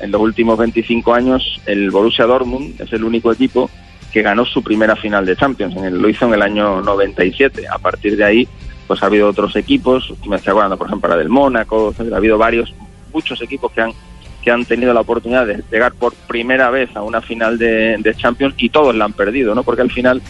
en 0.00 0.10
los 0.10 0.20
últimos 0.20 0.58
25 0.58 1.12
años 1.14 1.60
el 1.66 1.90
Borussia 1.90 2.24
Dortmund 2.24 2.80
es 2.80 2.92
el 2.92 3.04
único 3.04 3.30
equipo 3.32 3.70
que 4.12 4.22
ganó 4.22 4.44
su 4.46 4.62
primera 4.62 4.96
final 4.96 5.24
de 5.26 5.36
Champions. 5.36 5.76
En 5.76 5.84
el- 5.84 5.98
lo 6.00 6.08
hizo 6.08 6.26
en 6.26 6.34
el 6.34 6.42
año 6.42 6.80
97. 6.80 7.68
A 7.68 7.78
partir 7.78 8.16
de 8.16 8.24
ahí, 8.24 8.48
pues 8.88 9.02
ha 9.02 9.06
habido 9.06 9.28
otros 9.28 9.54
equipos. 9.56 10.12
Me 10.26 10.36
estoy 10.36 10.50
acordando, 10.52 10.76
por 10.78 10.86
ejemplo, 10.88 11.10
la 11.10 11.16
del 11.16 11.28
Mónaco. 11.28 11.94
Ha 12.12 12.16
habido 12.16 12.36
varios, 12.38 12.74
muchos 13.12 13.40
equipos 13.42 13.70
que 13.72 13.82
han 13.82 13.92
que 14.42 14.50
han 14.50 14.64
tenido 14.64 14.94
la 14.94 15.00
oportunidad 15.02 15.46
de 15.46 15.62
llegar 15.70 15.92
por 15.92 16.14
primera 16.14 16.70
vez 16.70 16.88
a 16.96 17.02
una 17.02 17.20
final 17.20 17.58
de, 17.58 17.96
de 17.98 18.14
Champions 18.14 18.54
y 18.56 18.70
todos 18.70 18.94
la 18.94 19.04
han 19.04 19.12
perdido, 19.12 19.54
¿no? 19.54 19.64
Porque 19.64 19.82
al 19.82 19.90
final 19.90 20.22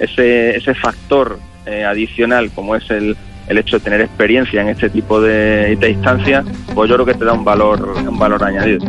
ese, 0.00 0.56
ese 0.56 0.74
factor 0.74 1.38
eh, 1.64 1.84
adicional 1.84 2.50
como 2.50 2.74
es 2.74 2.90
el, 2.90 3.16
el 3.48 3.58
hecho 3.58 3.78
de 3.78 3.84
tener 3.84 4.00
experiencia 4.00 4.62
en 4.62 4.68
este 4.68 4.90
tipo 4.90 5.20
de, 5.20 5.76
de 5.76 5.90
instancias, 5.90 6.44
pues 6.74 6.88
yo 6.88 6.96
creo 6.96 7.06
que 7.06 7.14
te 7.14 7.24
da 7.24 7.32
un 7.32 7.44
valor, 7.44 7.94
un 8.08 8.18
valor 8.18 8.42
añadido. 8.44 8.84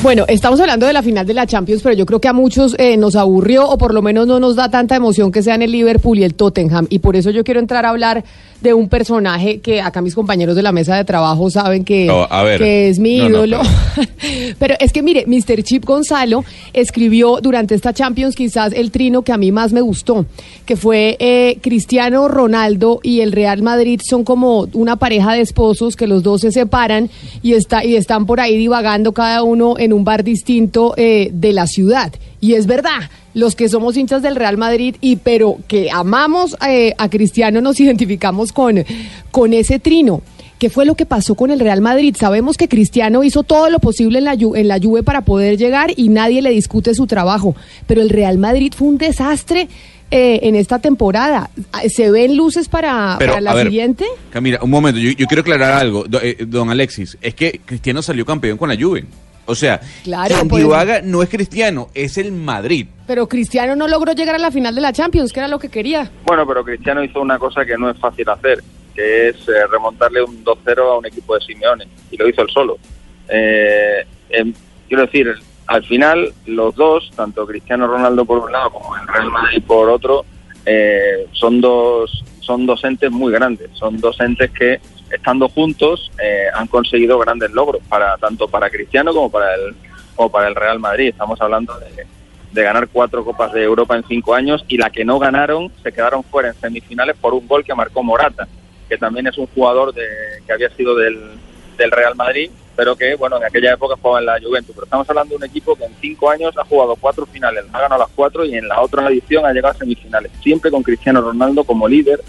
Bueno, 0.00 0.24
estamos 0.28 0.60
hablando 0.60 0.86
de 0.86 0.92
la 0.92 1.02
final 1.02 1.26
de 1.26 1.34
la 1.34 1.44
Champions, 1.44 1.82
pero 1.82 1.94
yo 1.94 2.06
creo 2.06 2.20
que 2.20 2.28
a 2.28 2.32
muchos 2.32 2.76
eh, 2.78 2.96
nos 2.96 3.16
aburrió 3.16 3.68
o 3.68 3.76
por 3.78 3.92
lo 3.92 4.00
menos 4.00 4.28
no 4.28 4.38
nos 4.38 4.54
da 4.54 4.70
tanta 4.70 4.94
emoción 4.94 5.32
que 5.32 5.42
sean 5.42 5.60
el 5.60 5.72
Liverpool 5.72 6.18
y 6.18 6.22
el 6.24 6.34
Tottenham. 6.34 6.86
Y 6.88 7.00
por 7.00 7.16
eso 7.16 7.30
yo 7.30 7.42
quiero 7.42 7.58
entrar 7.58 7.84
a 7.84 7.88
hablar 7.90 8.24
de 8.60 8.74
un 8.74 8.88
personaje 8.88 9.58
que 9.60 9.80
acá 9.80 10.00
mis 10.00 10.14
compañeros 10.16 10.56
de 10.56 10.62
la 10.62 10.72
mesa 10.72 10.96
de 10.96 11.04
trabajo 11.04 11.48
saben 11.50 11.84
que, 11.84 12.06
No, 12.06 12.26
a 12.28 12.42
ver. 12.42 12.58
que 12.58 12.88
es 12.88 12.98
mi 12.98 13.18
No, 13.18 13.24
no, 13.28 13.28
ídolo. 13.44 13.60
pero 14.58 14.74
es 14.80 14.92
que 14.92 15.02
mire, 15.02 15.24
Mr. 15.26 15.62
Chip 15.62 15.84
Gonzalo 15.84 16.44
escribió 16.72 17.38
durante 17.40 17.74
esta 17.76 17.92
Champions 17.92 18.34
quizás 18.34 18.72
el 18.72 18.90
trino 18.90 19.22
que 19.22 19.32
a 19.32 19.36
mí 19.36 19.52
más 19.52 19.72
me 19.72 19.80
gustó, 19.80 20.26
que 20.64 20.76
fue 20.76 21.16
eh, 21.20 21.58
Cristiano 21.60 22.26
Ronaldo 22.28 22.98
y 23.02 23.20
el 23.20 23.30
Real 23.32 23.62
Madrid 23.62 24.00
son 24.08 24.24
como 24.24 24.66
una 24.74 24.96
pareja 24.96 25.34
de 25.34 25.40
esposos 25.40 25.94
que 25.96 26.06
los 26.08 26.22
dos 26.24 26.40
se 26.40 26.50
separan 26.50 27.10
y, 27.42 27.52
está, 27.54 27.84
y 27.84 27.94
están 27.94 28.26
por 28.26 28.40
ahí 28.40 28.56
divagando 28.56 29.12
cada 29.12 29.42
uno 29.44 29.74
en 29.78 29.87
un 29.92 30.04
bar 30.04 30.24
distinto 30.24 30.94
eh, 30.96 31.30
de 31.32 31.52
la 31.52 31.66
ciudad. 31.66 32.12
Y 32.40 32.54
es 32.54 32.66
verdad, 32.66 33.10
los 33.34 33.54
que 33.56 33.68
somos 33.68 33.96
hinchas 33.96 34.22
del 34.22 34.36
Real 34.36 34.56
Madrid 34.56 34.96
y 35.00 35.16
pero 35.16 35.58
que 35.68 35.90
amamos 35.90 36.56
eh, 36.68 36.94
a 36.98 37.08
Cristiano 37.08 37.60
nos 37.60 37.78
identificamos 37.80 38.52
con, 38.52 38.84
con 39.30 39.52
ese 39.52 39.78
trino. 39.78 40.22
¿Qué 40.58 40.70
fue 40.70 40.84
lo 40.84 40.96
que 40.96 41.06
pasó 41.06 41.36
con 41.36 41.52
el 41.52 41.60
Real 41.60 41.80
Madrid? 41.80 42.16
Sabemos 42.18 42.56
que 42.56 42.66
Cristiano 42.68 43.22
hizo 43.22 43.44
todo 43.44 43.70
lo 43.70 43.78
posible 43.78 44.18
en 44.18 44.24
la, 44.24 44.32
en 44.32 44.66
la 44.66 44.80
Juve 44.80 45.04
para 45.04 45.20
poder 45.20 45.56
llegar 45.56 45.92
y 45.96 46.08
nadie 46.08 46.42
le 46.42 46.50
discute 46.50 46.94
su 46.96 47.06
trabajo, 47.06 47.54
pero 47.86 48.02
el 48.02 48.10
Real 48.10 48.38
Madrid 48.38 48.72
fue 48.76 48.88
un 48.88 48.98
desastre 48.98 49.68
eh, 50.10 50.40
en 50.42 50.56
esta 50.56 50.80
temporada. 50.80 51.50
¿Se 51.88 52.10
ven 52.10 52.36
luces 52.36 52.68
para, 52.68 53.14
Pero, 53.20 53.34
para 53.34 53.40
la 53.40 53.54
ver, 53.54 53.66
siguiente? 53.68 54.04
Camila, 54.30 54.58
un 54.60 54.70
momento, 54.70 54.98
yo, 54.98 55.12
yo 55.12 55.26
quiero 55.28 55.42
aclarar 55.42 55.74
algo, 55.74 56.02
do- 56.08 56.20
eh, 56.20 56.38
don 56.44 56.70
Alexis. 56.70 57.16
Es 57.20 57.34
que 57.34 57.60
Cristiano 57.64 58.02
salió 58.02 58.26
campeón 58.26 58.58
con 58.58 58.68
la 58.68 58.74
Juve. 58.76 59.04
O 59.48 59.54
sea, 59.54 59.80
Claro, 60.04 60.36
Santiago 60.36 60.76
no 61.04 61.22
es 61.22 61.28
Cristiano, 61.30 61.88
es 61.94 62.18
el 62.18 62.32
Madrid. 62.32 62.86
Pero 63.06 63.26
Cristiano 63.26 63.74
no 63.74 63.88
logró 63.88 64.12
llegar 64.12 64.34
a 64.34 64.38
la 64.38 64.50
final 64.50 64.74
de 64.74 64.82
la 64.82 64.92
Champions, 64.92 65.32
que 65.32 65.40
era 65.40 65.48
lo 65.48 65.58
que 65.58 65.70
quería. 65.70 66.10
Bueno, 66.26 66.46
pero 66.46 66.62
Cristiano 66.62 67.02
hizo 67.02 67.22
una 67.22 67.38
cosa 67.38 67.64
que 67.64 67.78
no 67.78 67.88
es 67.88 67.98
fácil 67.98 68.28
hacer, 68.28 68.62
que 68.94 69.28
es 69.28 69.36
eh, 69.48 69.66
remontarle 69.70 70.22
un 70.22 70.44
2-0 70.44 70.78
a 70.80 70.98
un 70.98 71.06
equipo 71.06 71.34
de 71.34 71.40
Simeone, 71.40 71.88
y 72.10 72.18
lo 72.18 72.28
hizo 72.28 72.42
él 72.42 72.48
solo. 72.50 72.78
Eh, 73.26 74.04
em, 74.28 74.52
quiero 74.86 75.06
decir, 75.06 75.34
al 75.66 75.82
final 75.84 76.30
los 76.44 76.74
dos, 76.74 77.10
tanto 77.16 77.46
Cristiano 77.46 77.86
Ronaldo 77.86 78.26
por 78.26 78.40
un 78.40 78.52
lado 78.52 78.70
como 78.70 78.96
el 78.96 79.08
Real 79.08 79.30
Madrid 79.30 79.62
por 79.66 79.88
otro, 79.88 80.26
eh, 80.66 81.26
son 81.32 81.62
dos 81.62 82.22
son 82.40 82.66
dos 82.66 82.84
entes 82.84 83.10
muy 83.10 83.32
grandes, 83.32 83.70
son 83.74 83.98
dos 83.98 84.18
entes 84.20 84.50
que 84.50 84.80
estando 85.10 85.48
juntos 85.48 86.10
eh, 86.22 86.46
han 86.54 86.66
conseguido 86.66 87.18
grandes 87.18 87.50
logros 87.50 87.82
para 87.88 88.16
tanto 88.18 88.48
para 88.48 88.70
Cristiano 88.70 89.12
como 89.12 89.30
para 89.30 89.54
el 89.54 89.74
para 90.32 90.48
el 90.48 90.56
Real 90.56 90.80
Madrid. 90.80 91.10
Estamos 91.10 91.40
hablando 91.40 91.78
de, 91.78 92.04
de 92.50 92.62
ganar 92.62 92.88
cuatro 92.88 93.24
copas 93.24 93.52
de 93.52 93.62
Europa 93.62 93.96
en 93.96 94.04
cinco 94.08 94.34
años 94.34 94.64
y 94.66 94.76
la 94.76 94.90
que 94.90 95.04
no 95.04 95.18
ganaron 95.18 95.70
se 95.82 95.92
quedaron 95.92 96.24
fuera 96.24 96.48
en 96.48 96.54
semifinales 96.54 97.16
por 97.16 97.34
un 97.34 97.46
gol 97.46 97.64
que 97.64 97.74
marcó 97.74 98.02
Morata, 98.02 98.48
que 98.88 98.98
también 98.98 99.28
es 99.28 99.38
un 99.38 99.46
jugador 99.46 99.94
de, 99.94 100.06
que 100.44 100.52
había 100.52 100.70
sido 100.70 100.96
del, 100.96 101.20
del 101.76 101.90
Real 101.92 102.16
Madrid, 102.16 102.50
pero 102.74 102.96
que 102.96 103.14
bueno 103.14 103.36
en 103.36 103.44
aquella 103.44 103.74
época 103.74 103.94
jugaba 104.00 104.18
en 104.18 104.26
la 104.26 104.40
Juventus. 104.40 104.74
Pero 104.74 104.86
estamos 104.86 105.08
hablando 105.08 105.30
de 105.30 105.36
un 105.36 105.44
equipo 105.44 105.76
que 105.76 105.84
en 105.84 105.94
cinco 106.00 106.30
años 106.30 106.56
ha 106.58 106.64
jugado 106.64 106.96
cuatro 106.96 107.24
finales, 107.26 107.64
ha 107.72 107.80
ganado 107.80 108.02
las 108.02 108.10
cuatro 108.14 108.44
y 108.44 108.56
en 108.56 108.66
la 108.66 108.80
otra 108.80 109.06
edición 109.08 109.46
ha 109.46 109.52
llegado 109.52 109.74
a 109.74 109.78
semifinales, 109.78 110.32
siempre 110.42 110.70
con 110.70 110.82
Cristiano 110.82 111.20
Ronaldo 111.20 111.62
como 111.62 111.86
líder, 111.86 112.20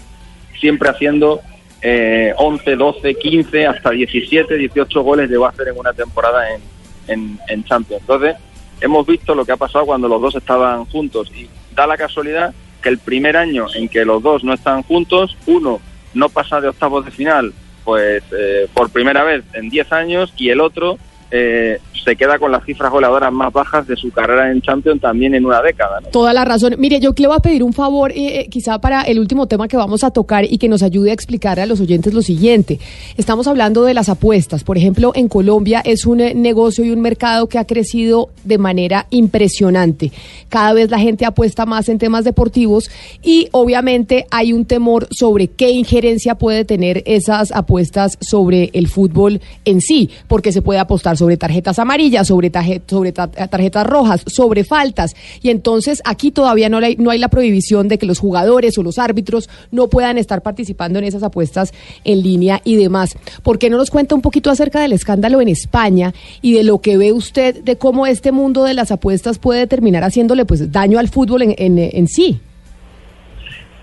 siempre 0.60 0.88
haciendo 0.90 1.40
eh, 1.82 2.34
11, 2.36 2.76
12, 2.76 3.14
15, 3.14 3.66
hasta 3.66 3.90
17, 3.90 4.56
18 4.56 5.02
goles 5.02 5.30
llegó 5.30 5.46
a 5.46 5.50
hacer 5.50 5.68
en 5.68 5.78
una 5.78 5.92
temporada 5.92 6.44
en, 7.08 7.38
en, 7.48 7.64
Champions. 7.64 8.02
Entonces, 8.02 8.36
hemos 8.80 9.06
visto 9.06 9.34
lo 9.34 9.44
que 9.44 9.52
ha 9.52 9.56
pasado 9.56 9.86
cuando 9.86 10.08
los 10.08 10.20
dos 10.20 10.34
estaban 10.36 10.84
juntos 10.86 11.30
y 11.34 11.48
da 11.74 11.86
la 11.86 11.96
casualidad 11.96 12.54
que 12.82 12.88
el 12.88 12.98
primer 12.98 13.36
año 13.36 13.66
en 13.74 13.88
que 13.88 14.04
los 14.04 14.22
dos 14.22 14.44
no 14.44 14.54
están 14.54 14.82
juntos, 14.82 15.36
uno 15.46 15.80
no 16.14 16.28
pasa 16.28 16.60
de 16.60 16.68
octavos 16.68 17.04
de 17.04 17.10
final, 17.10 17.52
pues 17.84 18.22
eh, 18.36 18.68
por 18.72 18.90
primera 18.90 19.24
vez 19.24 19.44
en 19.54 19.68
10 19.68 19.92
años 19.92 20.32
y 20.36 20.50
el 20.50 20.60
otro 20.60 20.98
eh, 21.30 21.80
se 22.04 22.16
queda 22.16 22.38
con 22.38 22.50
las 22.50 22.64
cifras 22.64 22.90
goleadoras 22.90 23.32
más 23.32 23.52
bajas 23.52 23.86
de 23.86 23.96
su 23.96 24.10
carrera 24.10 24.50
en 24.50 24.60
Champions 24.62 25.00
también 25.00 25.34
en 25.34 25.44
una 25.44 25.62
década. 25.62 26.00
¿no? 26.00 26.08
Toda 26.08 26.32
la 26.32 26.44
razón. 26.44 26.74
Mire, 26.78 27.00
yo 27.00 27.12
le 27.16 27.26
voy 27.26 27.36
a 27.36 27.40
pedir 27.40 27.62
un 27.62 27.72
favor, 27.72 28.12
eh, 28.12 28.40
eh, 28.40 28.48
quizá 28.48 28.80
para 28.80 29.02
el 29.02 29.18
último 29.18 29.46
tema 29.46 29.68
que 29.68 29.76
vamos 29.76 30.04
a 30.04 30.10
tocar 30.10 30.44
y 30.44 30.58
que 30.58 30.68
nos 30.68 30.82
ayude 30.82 31.10
a 31.10 31.14
explicar 31.14 31.60
a 31.60 31.66
los 31.66 31.80
oyentes 31.80 32.14
lo 32.14 32.22
siguiente. 32.22 32.78
Estamos 33.16 33.46
hablando 33.46 33.84
de 33.84 33.94
las 33.94 34.08
apuestas. 34.08 34.64
Por 34.64 34.78
ejemplo, 34.78 35.12
en 35.14 35.28
Colombia 35.28 35.82
es 35.84 36.06
un 36.06 36.20
eh, 36.20 36.34
negocio 36.34 36.84
y 36.84 36.90
un 36.90 37.00
mercado 37.00 37.48
que 37.48 37.58
ha 37.58 37.66
crecido 37.66 38.30
de 38.44 38.58
manera 38.58 39.06
impresionante. 39.10 40.12
Cada 40.48 40.72
vez 40.72 40.90
la 40.90 40.98
gente 40.98 41.26
apuesta 41.26 41.66
más 41.66 41.88
en 41.88 41.98
temas 41.98 42.24
deportivos 42.24 42.90
y 43.22 43.48
obviamente 43.52 44.26
hay 44.30 44.52
un 44.52 44.64
temor 44.64 45.08
sobre 45.10 45.48
qué 45.48 45.70
injerencia 45.70 46.36
puede 46.36 46.64
tener 46.64 47.02
esas 47.06 47.52
apuestas 47.52 48.16
sobre 48.20 48.70
el 48.72 48.88
fútbol 48.88 49.40
en 49.64 49.80
sí, 49.80 50.10
porque 50.28 50.52
se 50.52 50.62
puede 50.62 50.80
apostar 50.80 51.16
sobre 51.16 51.36
tarjetas 51.36 51.78
amarillas, 51.78 51.89
sobre, 52.24 52.52
tarje- 52.52 52.80
sobre 52.86 53.12
ta- 53.12 53.26
tarjetas 53.28 53.86
rojas, 53.86 54.22
sobre 54.26 54.64
faltas. 54.64 55.14
Y 55.42 55.50
entonces 55.50 56.00
aquí 56.04 56.30
todavía 56.30 56.68
no 56.68 56.78
hay, 56.78 56.96
no 56.96 57.10
hay 57.10 57.18
la 57.18 57.28
prohibición 57.28 57.88
de 57.88 57.98
que 57.98 58.06
los 58.06 58.18
jugadores 58.20 58.78
o 58.78 58.82
los 58.82 58.98
árbitros 58.98 59.48
no 59.72 59.88
puedan 59.88 60.16
estar 60.18 60.42
participando 60.42 60.98
en 60.98 61.04
esas 61.04 61.22
apuestas 61.22 61.72
en 62.04 62.22
línea 62.22 62.60
y 62.64 62.76
demás. 62.76 63.16
¿Por 63.42 63.58
qué 63.58 63.70
no 63.70 63.76
nos 63.76 63.90
cuenta 63.90 64.14
un 64.14 64.20
poquito 64.22 64.50
acerca 64.50 64.80
del 64.80 64.92
escándalo 64.92 65.40
en 65.40 65.48
España 65.48 66.14
y 66.42 66.52
de 66.52 66.62
lo 66.62 66.78
que 66.80 66.96
ve 66.96 67.12
usted 67.12 67.62
de 67.64 67.76
cómo 67.76 68.06
este 68.06 68.30
mundo 68.32 68.64
de 68.64 68.74
las 68.74 68.90
apuestas 68.92 69.38
puede 69.38 69.66
terminar 69.66 70.04
haciéndole 70.04 70.44
pues 70.44 70.70
daño 70.70 70.98
al 70.98 71.08
fútbol 71.08 71.42
en, 71.42 71.54
en, 71.58 71.78
en 71.78 72.06
sí? 72.08 72.40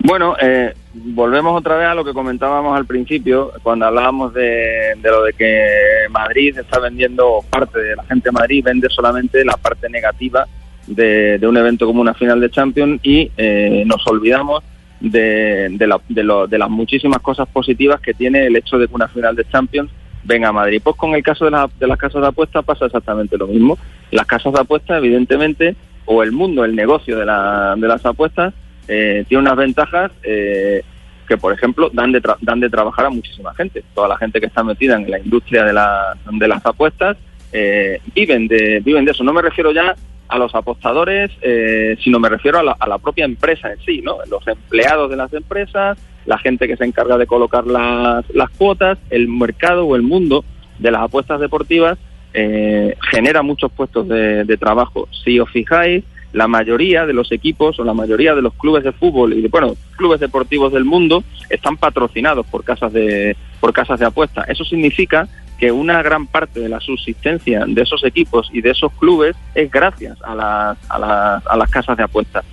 Bueno, 0.07 0.37
eh, 0.41 0.73
volvemos 0.93 1.59
otra 1.59 1.75
vez 1.75 1.85
a 1.87 1.93
lo 1.93 2.05
que 2.05 2.13
comentábamos 2.13 2.77
al 2.77 2.85
principio, 2.85 3.51
cuando 3.61 3.87
hablábamos 3.87 4.33
de, 4.33 4.93
lo 5.03 5.23
de 5.25 5.33
que 5.33 5.67
Madrid 6.09 6.57
está 6.57 6.79
vendiendo 6.79 7.43
parte 7.49 7.77
de 7.79 7.93
la 7.97 8.03
gente 8.05 8.29
de 8.29 8.31
Madrid, 8.31 8.63
vende 8.63 8.87
solamente 8.89 9.43
la 9.43 9.57
parte 9.57 9.89
negativa 9.89 10.47
de, 10.87 11.37
de 11.37 11.45
un 11.45 11.57
evento 11.57 11.85
como 11.85 11.99
una 11.99 12.13
final 12.13 12.39
de 12.39 12.49
Champions 12.49 13.01
y 13.03 13.29
eh, 13.35 13.83
nos 13.85 14.07
olvidamos 14.07 14.63
de, 15.01 15.67
de, 15.71 15.87
la- 15.87 15.99
de 16.07 16.23
lo- 16.23 16.47
de 16.47 16.57
las 16.57 16.69
muchísimas 16.69 17.19
cosas 17.21 17.45
positivas 17.49 17.99
que 17.99 18.13
tiene 18.13 18.45
el 18.47 18.55
hecho 18.55 18.77
de 18.77 18.87
que 18.87 18.95
una 18.95 19.09
final 19.09 19.35
de 19.35 19.43
Champions 19.49 19.91
venga 20.23 20.47
a 20.47 20.53
Madrid. 20.53 20.79
Pues 20.81 20.95
con 20.95 21.15
el 21.15 21.21
caso 21.23 21.43
de, 21.43 21.51
la- 21.51 21.69
de 21.77 21.85
las 21.85 21.97
casas 21.97 22.21
de 22.21 22.27
apuestas 22.29 22.63
pasa 22.63 22.85
exactamente 22.85 23.37
lo 23.37 23.47
mismo. 23.47 23.77
Las 24.11 24.25
casas 24.25 24.53
de 24.53 24.61
apuestas, 24.61 24.99
evidentemente, 24.99 25.75
o 26.05 26.23
el 26.23 26.31
mundo, 26.31 26.63
el 26.63 26.77
negocio 26.77 27.19
de, 27.19 27.25
la- 27.25 27.75
de 27.77 27.87
las 27.89 28.05
apuestas, 28.05 28.53
eh, 28.87 29.25
tiene 29.27 29.41
unas 29.41 29.55
ventajas 29.55 30.11
eh, 30.23 30.81
que, 31.27 31.37
por 31.37 31.53
ejemplo, 31.53 31.89
dan 31.91 32.11
de, 32.11 32.21
tra- 32.21 32.37
dan 32.41 32.59
de 32.59 32.69
trabajar 32.69 33.05
a 33.05 33.09
muchísima 33.09 33.53
gente. 33.53 33.83
Toda 33.93 34.07
la 34.07 34.17
gente 34.17 34.39
que 34.39 34.45
está 34.45 34.63
metida 34.63 34.95
en 34.95 35.09
la 35.11 35.19
industria 35.19 35.63
de, 35.65 35.73
la- 35.73 36.15
de 36.31 36.47
las 36.47 36.65
apuestas 36.65 37.17
eh, 37.51 37.99
viven, 38.15 38.47
de, 38.47 38.79
viven 38.83 39.05
de 39.05 39.11
eso. 39.11 39.23
No 39.23 39.33
me 39.33 39.41
refiero 39.41 39.71
ya 39.71 39.95
a 40.29 40.37
los 40.37 40.53
apostadores, 40.55 41.31
eh, 41.41 41.95
sino 42.03 42.19
me 42.19 42.27
refiero 42.29 42.59
a 42.59 42.63
la, 42.63 42.75
a 42.79 42.87
la 42.87 42.97
propia 42.97 43.23
empresa 43.25 43.71
en 43.71 43.79
sí, 43.79 44.01
¿no? 44.01 44.17
Los 44.29 44.45
empleados 44.47 45.09
de 45.09 45.15
las 45.15 45.31
empresas, 45.33 45.97
la 46.25 46.37
gente 46.37 46.67
que 46.67 46.75
se 46.75 46.83
encarga 46.83 47.17
de 47.17 47.25
colocar 47.27 47.65
las, 47.65 48.25
las 48.33 48.49
cuotas, 48.51 48.97
el 49.09 49.29
mercado 49.29 49.85
o 49.85 49.95
el 49.95 50.01
mundo 50.01 50.43
de 50.79 50.91
las 50.91 51.01
apuestas 51.01 51.39
deportivas 51.39 51.97
eh, 52.33 52.95
genera 53.09 53.41
muchos 53.41 53.71
puestos 53.71 54.07
de, 54.09 54.43
de 54.43 54.57
trabajo. 54.57 55.07
Si 55.23 55.39
os 55.39 55.49
fijáis, 55.49 56.03
la 56.33 56.47
mayoría 56.47 57.05
de 57.05 57.13
los 57.13 57.31
equipos 57.31 57.79
o 57.79 57.83
la 57.83 57.93
mayoría 57.93 58.35
de 58.35 58.41
los 58.41 58.53
clubes 58.53 58.83
de 58.83 58.91
fútbol 58.91 59.33
y 59.33 59.41
de, 59.41 59.47
bueno, 59.47 59.75
clubes 59.95 60.19
deportivos 60.19 60.73
del 60.73 60.85
mundo 60.85 61.23
están 61.49 61.77
patrocinados 61.77 62.45
por 62.47 62.63
casas 62.63 62.93
de 62.93 63.35
por 63.59 63.73
casas 63.73 63.99
de 63.99 64.05
apuestas. 64.05 64.47
Eso 64.49 64.63
significa 64.63 65.27
que 65.57 65.71
una 65.71 66.03
gran 66.03 66.27
parte 66.27 66.59
de 66.59 66.69
la 66.69 66.79
subsistencia 66.79 67.65
de 67.67 67.81
esos 67.81 68.03
equipos 68.03 68.49
y 68.53 68.61
de 68.61 68.71
esos 68.71 68.91
clubes 68.93 69.35
es 69.55 69.71
gracias 69.71 70.21
a 70.21 70.35
las, 70.35 70.77
a 70.89 70.99
las, 70.99 71.47
a 71.47 71.57
las 71.57 71.69
casas 71.71 71.97
de 71.97 72.03
apuestas. 72.03 72.45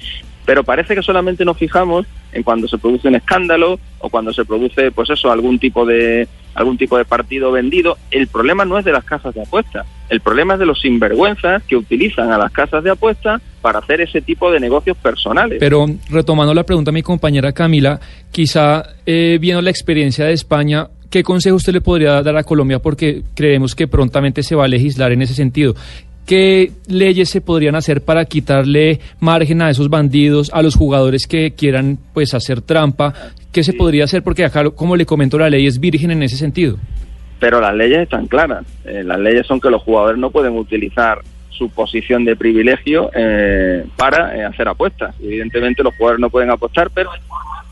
Pero 0.46 0.64
parece 0.64 0.94
que 0.94 1.02
solamente 1.02 1.44
nos 1.44 1.58
fijamos 1.58 2.06
en 2.32 2.42
cuando 2.42 2.68
se 2.68 2.78
produce 2.78 3.08
un 3.08 3.14
escándalo 3.14 3.78
o 3.98 4.08
cuando 4.08 4.32
se 4.32 4.44
produce, 4.44 4.90
pues 4.90 5.10
eso, 5.10 5.30
algún 5.30 5.58
tipo 5.58 5.86
de 5.86 6.28
algún 6.54 6.78
tipo 6.78 6.96
de 6.96 7.04
partido 7.04 7.52
vendido. 7.52 7.96
El 8.10 8.28
problema 8.28 8.64
no 8.64 8.78
es 8.78 8.84
de 8.84 8.92
las 8.92 9.04
casas 9.04 9.34
de 9.34 9.42
apuestas. 9.42 9.86
El 10.08 10.20
problema 10.20 10.54
es 10.54 10.60
de 10.60 10.66
los 10.66 10.80
sinvergüenzas 10.80 11.62
que 11.64 11.76
utilizan 11.76 12.30
a 12.30 12.38
las 12.38 12.52
casas 12.52 12.84
de 12.84 12.90
apuestas 12.90 13.40
para 13.62 13.78
hacer 13.78 14.00
ese 14.00 14.20
tipo 14.20 14.50
de 14.52 14.60
negocios 14.60 14.96
personales. 14.98 15.58
Pero 15.58 15.86
retomando 16.10 16.52
la 16.52 16.64
pregunta 16.64 16.90
a 16.90 16.92
mi 16.92 17.02
compañera 17.02 17.52
Camila, 17.52 17.98
quizá 18.30 18.82
eh, 19.06 19.38
viendo 19.40 19.62
la 19.62 19.70
experiencia 19.70 20.26
de 20.26 20.32
España, 20.32 20.88
¿qué 21.10 21.22
consejo 21.22 21.56
usted 21.56 21.72
le 21.72 21.80
podría 21.80 22.22
dar 22.22 22.36
a 22.36 22.44
Colombia? 22.44 22.80
Porque 22.80 23.22
creemos 23.34 23.74
que 23.74 23.88
prontamente 23.88 24.42
se 24.42 24.54
va 24.54 24.64
a 24.64 24.68
legislar 24.68 25.12
en 25.12 25.22
ese 25.22 25.32
sentido. 25.32 25.74
¿Qué 26.26 26.72
leyes 26.88 27.28
se 27.28 27.40
podrían 27.40 27.74
hacer 27.74 28.02
para 28.02 28.24
quitarle 28.24 29.00
margen 29.20 29.60
a 29.60 29.70
esos 29.70 29.90
bandidos, 29.90 30.50
a 30.54 30.62
los 30.62 30.74
jugadores 30.74 31.26
que 31.26 31.52
quieran 31.52 31.98
pues 32.14 32.32
hacer 32.34 32.62
trampa? 32.62 33.12
¿Qué 33.52 33.62
se 33.62 33.74
podría 33.74 34.04
hacer? 34.04 34.22
Porque 34.22 34.44
acá, 34.44 34.70
como 34.70 34.96
le 34.96 35.04
comento, 35.06 35.38
la 35.38 35.50
ley 35.50 35.66
es 35.66 35.78
virgen 35.78 36.10
en 36.10 36.22
ese 36.22 36.36
sentido. 36.36 36.78
pero 37.38 37.60
las 37.60 37.74
leyes 37.74 37.98
están 38.00 38.26
claras. 38.26 38.64
Eh, 38.86 39.02
las 39.04 39.18
leyes 39.18 39.46
son 39.46 39.60
que 39.60 39.68
los 39.68 39.82
jugadores 39.82 40.18
no 40.18 40.30
pueden 40.30 40.56
utilizar 40.56 41.18
su 41.50 41.70
posición 41.70 42.24
de 42.24 42.36
privilegio 42.36 43.10
eh, 43.14 43.84
para 43.96 44.36
eh, 44.36 44.44
hacer 44.44 44.68
apuestas. 44.68 45.14
Evidentemente 45.20 45.82
los 45.82 45.94
jugadores 45.96 46.20
no 46.20 46.30
pueden 46.30 46.50
apostar, 46.50 46.90
pero 46.92 47.12
hay 47.12 47.20
formas 47.20 47.66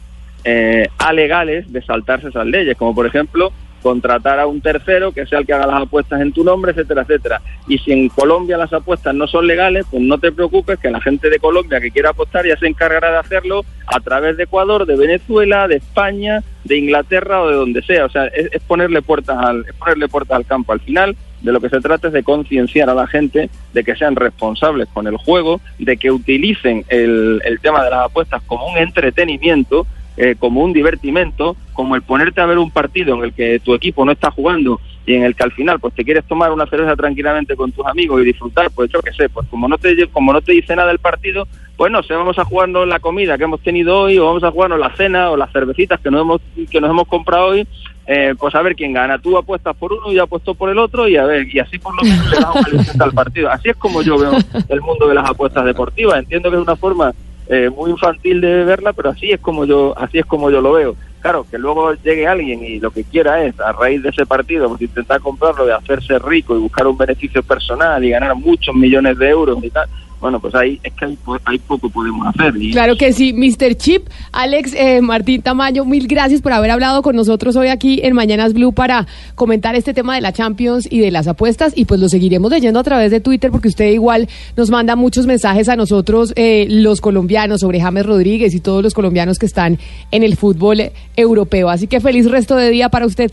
eh, 0.44 0.88
alegales 0.98 1.72
de 1.72 1.82
saltarse 1.82 2.28
esas 2.28 2.46
leyes, 2.46 2.76
como 2.76 2.94
por 2.94 3.06
ejemplo 3.06 3.52
contratar 3.82 4.38
a 4.38 4.46
un 4.46 4.60
tercero 4.60 5.12
que 5.12 5.26
sea 5.26 5.40
el 5.40 5.46
que 5.46 5.52
haga 5.52 5.66
las 5.66 5.82
apuestas 5.82 6.20
en 6.20 6.32
tu 6.32 6.44
nombre, 6.44 6.72
etcétera, 6.72 7.02
etcétera. 7.02 7.42
Y 7.68 7.78
si 7.78 7.92
en 7.92 8.08
Colombia 8.08 8.56
las 8.56 8.72
apuestas 8.72 9.14
no 9.14 9.26
son 9.26 9.46
legales, 9.46 9.84
pues 9.90 10.02
no 10.02 10.18
te 10.18 10.32
preocupes 10.32 10.78
que 10.78 10.90
la 10.90 11.00
gente 11.00 11.28
de 11.28 11.38
Colombia 11.38 11.80
que 11.80 11.90
quiera 11.90 12.10
apostar 12.10 12.46
ya 12.46 12.56
se 12.56 12.66
encargará 12.66 13.10
de 13.10 13.18
hacerlo 13.18 13.64
a 13.86 14.00
través 14.00 14.36
de 14.36 14.44
Ecuador, 14.44 14.86
de 14.86 14.96
Venezuela, 14.96 15.68
de 15.68 15.76
España, 15.76 16.42
de 16.64 16.78
Inglaterra 16.78 17.42
o 17.42 17.48
de 17.48 17.56
donde 17.56 17.82
sea. 17.82 18.06
O 18.06 18.08
sea, 18.08 18.26
es, 18.26 18.62
ponerle 18.66 19.02
puertas 19.02 19.36
al 19.38 19.66
es 19.68 19.74
ponerle 19.74 20.08
puertas 20.08 20.36
al 20.36 20.46
campo. 20.46 20.72
Al 20.72 20.80
final, 20.80 21.16
de 21.40 21.52
lo 21.52 21.60
que 21.60 21.68
se 21.68 21.80
trata 21.80 22.06
es 22.06 22.12
de 22.12 22.22
concienciar 22.22 22.88
a 22.88 22.94
la 22.94 23.06
gente 23.06 23.50
de 23.72 23.84
que 23.84 23.96
sean 23.96 24.16
responsables 24.16 24.88
con 24.92 25.06
el 25.06 25.16
juego, 25.16 25.60
de 25.78 25.96
que 25.96 26.10
utilicen 26.10 26.84
el, 26.88 27.42
el 27.44 27.60
tema 27.60 27.84
de 27.84 27.90
las 27.90 28.06
apuestas 28.06 28.42
como 28.46 28.68
un 28.68 28.78
entretenimiento 28.78 29.86
eh, 30.16 30.36
como 30.38 30.62
un 30.62 30.72
divertimento, 30.72 31.56
como 31.72 31.96
el 31.96 32.02
ponerte 32.02 32.40
a 32.40 32.46
ver 32.46 32.58
un 32.58 32.70
partido 32.70 33.14
en 33.16 33.24
el 33.24 33.32
que 33.32 33.60
tu 33.60 33.74
equipo 33.74 34.04
no 34.04 34.12
está 34.12 34.30
jugando 34.30 34.80
y 35.06 35.14
en 35.14 35.24
el 35.24 35.34
que 35.34 35.42
al 35.42 35.52
final 35.52 35.80
pues 35.80 35.94
te 35.94 36.04
quieres 36.04 36.24
tomar 36.24 36.52
una 36.52 36.66
cerveza 36.66 36.94
tranquilamente 36.94 37.56
con 37.56 37.72
tus 37.72 37.84
amigos 37.86 38.20
y 38.20 38.26
disfrutar, 38.26 38.70
pues 38.70 38.90
yo 38.90 39.00
qué 39.00 39.12
sé, 39.12 39.28
pues 39.28 39.48
como 39.48 39.68
no 39.68 39.78
te 39.78 40.06
como 40.08 40.32
no 40.32 40.40
te 40.40 40.52
dice 40.52 40.76
nada 40.76 40.92
el 40.92 40.98
partido, 40.98 41.48
pues 41.76 41.90
no 41.90 42.02
sé, 42.02 42.14
vamos 42.14 42.38
a 42.38 42.44
jugarnos 42.44 42.86
la 42.86 43.00
comida 43.00 43.36
que 43.36 43.44
hemos 43.44 43.60
tenido 43.60 44.00
hoy 44.00 44.18
o 44.18 44.26
vamos 44.26 44.44
a 44.44 44.50
jugarnos 44.50 44.78
la 44.78 44.94
cena 44.94 45.30
o 45.30 45.36
las 45.36 45.50
cervecitas 45.50 46.00
que 46.00 46.10
nos 46.10 46.20
hemos 46.20 46.40
que 46.70 46.80
nos 46.80 46.90
hemos 46.90 47.08
comprado 47.08 47.46
hoy, 47.46 47.66
eh, 48.06 48.34
pues 48.38 48.54
a 48.54 48.62
ver 48.62 48.76
quién 48.76 48.92
gana. 48.92 49.18
Tú 49.18 49.36
apuestas 49.36 49.74
por 49.76 49.92
uno 49.92 50.12
y 50.12 50.16
yo 50.16 50.24
apuesto 50.24 50.54
por 50.54 50.70
el 50.70 50.78
otro 50.78 51.08
y 51.08 51.16
a 51.16 51.24
ver, 51.24 51.48
y 51.52 51.58
así 51.58 51.78
por 51.78 51.96
lo 51.96 52.02
menos 52.02 52.30
le 52.30 52.38
damos 52.38 53.00
al 53.00 53.12
partido. 53.12 53.50
Así 53.50 53.70
es 53.70 53.76
como 53.76 54.02
yo 54.02 54.18
veo 54.18 54.32
el 54.68 54.80
mundo 54.80 55.08
de 55.08 55.14
las 55.14 55.28
apuestas 55.28 55.64
deportivas. 55.64 56.18
Entiendo 56.18 56.50
que 56.50 56.56
es 56.56 56.62
una 56.62 56.76
forma 56.76 57.12
eh, 57.52 57.68
muy 57.68 57.90
infantil 57.90 58.40
de 58.40 58.64
verla, 58.64 58.94
pero 58.94 59.10
así 59.10 59.30
es 59.30 59.38
como 59.38 59.66
yo 59.66 59.92
así 59.98 60.18
es 60.18 60.24
como 60.24 60.50
yo 60.50 60.62
lo 60.62 60.72
veo. 60.72 60.96
Claro, 61.20 61.46
que 61.48 61.58
luego 61.58 61.92
llegue 61.92 62.26
alguien 62.26 62.64
y 62.64 62.80
lo 62.80 62.90
que 62.90 63.04
quiera 63.04 63.44
es, 63.44 63.60
a 63.60 63.72
raíz 63.72 64.02
de 64.02 64.08
ese 64.08 64.24
partido, 64.24 64.68
pues 64.70 64.80
intentar 64.80 65.20
comprarlo, 65.20 65.66
de 65.66 65.74
hacerse 65.74 66.18
rico 66.18 66.56
y 66.56 66.60
buscar 66.60 66.86
un 66.86 66.96
beneficio 66.96 67.42
personal 67.42 68.02
y 68.02 68.10
ganar 68.10 68.34
muchos 68.34 68.74
millones 68.74 69.18
de 69.18 69.28
euros 69.28 69.62
y 69.62 69.68
tal, 69.68 69.86
bueno, 70.22 70.38
pues 70.38 70.54
ahí 70.54 70.78
es 70.84 70.92
que 70.94 71.04
hay, 71.04 71.18
hay 71.44 71.58
poco 71.58 71.90
podemos 71.90 72.24
hacer. 72.28 72.54
Y 72.56 72.70
Claro 72.70 72.96
que 72.96 73.12
sí, 73.12 73.32
Mr. 73.32 73.74
Chip, 73.74 74.06
Alex 74.30 74.72
eh, 74.72 75.00
Martín 75.02 75.42
Tamayo, 75.42 75.84
mil 75.84 76.06
gracias 76.06 76.40
por 76.40 76.52
haber 76.52 76.70
hablado 76.70 77.02
con 77.02 77.16
nosotros 77.16 77.56
hoy 77.56 77.66
aquí 77.66 78.00
en 78.04 78.14
Mañanas 78.14 78.54
Blue 78.54 78.72
para 78.72 79.08
comentar 79.34 79.74
este 79.74 79.92
tema 79.92 80.14
de 80.14 80.20
la 80.20 80.32
Champions 80.32 80.86
y 80.88 81.00
de 81.00 81.10
las 81.10 81.26
apuestas 81.26 81.72
y 81.76 81.86
pues 81.86 81.98
lo 81.98 82.08
seguiremos 82.08 82.52
leyendo 82.52 82.78
a 82.78 82.84
través 82.84 83.10
de 83.10 83.18
Twitter 83.18 83.50
porque 83.50 83.66
usted 83.66 83.90
igual 83.90 84.28
nos 84.56 84.70
manda 84.70 84.94
muchos 84.94 85.26
mensajes 85.26 85.68
a 85.68 85.74
nosotros 85.74 86.32
eh, 86.36 86.68
los 86.70 87.00
colombianos 87.00 87.60
sobre 87.60 87.80
James 87.80 88.06
Rodríguez 88.06 88.54
y 88.54 88.60
todos 88.60 88.80
los 88.80 88.94
colombianos 88.94 89.40
que 89.40 89.46
están 89.46 89.78
en 90.12 90.22
el 90.22 90.36
fútbol 90.36 90.92
europeo. 91.16 91.68
Así 91.68 91.88
que 91.88 91.98
feliz 91.98 92.30
resto 92.30 92.54
de 92.54 92.70
día 92.70 92.90
para 92.90 93.06
usted. 93.06 93.32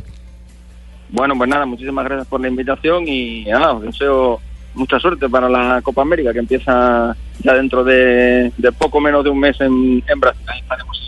Bueno, 1.11 1.35
pues 1.37 1.49
nada, 1.49 1.67
muchísimas 1.67 2.05
gracias 2.05 2.27
por 2.27 2.41
la 2.41 2.47
invitación 2.47 3.07
y 3.07 3.45
nada, 3.45 3.79
deseo 3.79 4.39
mucha 4.73 4.99
suerte 4.99 5.27
para 5.29 5.49
la 5.49 5.81
Copa 5.81 6.01
América 6.01 6.33
que 6.33 6.39
empieza 6.39 7.15
ya 7.43 7.53
dentro 7.53 7.83
de, 7.83 8.51
de 8.57 8.71
poco 8.71 8.99
menos 8.99 9.23
de 9.23 9.29
un 9.29 9.39
mes 9.39 9.59
en, 9.61 10.03
en 10.07 10.19
Brasil. 10.19 10.45
Ahí 10.47 10.59
estaremos. 10.59 10.99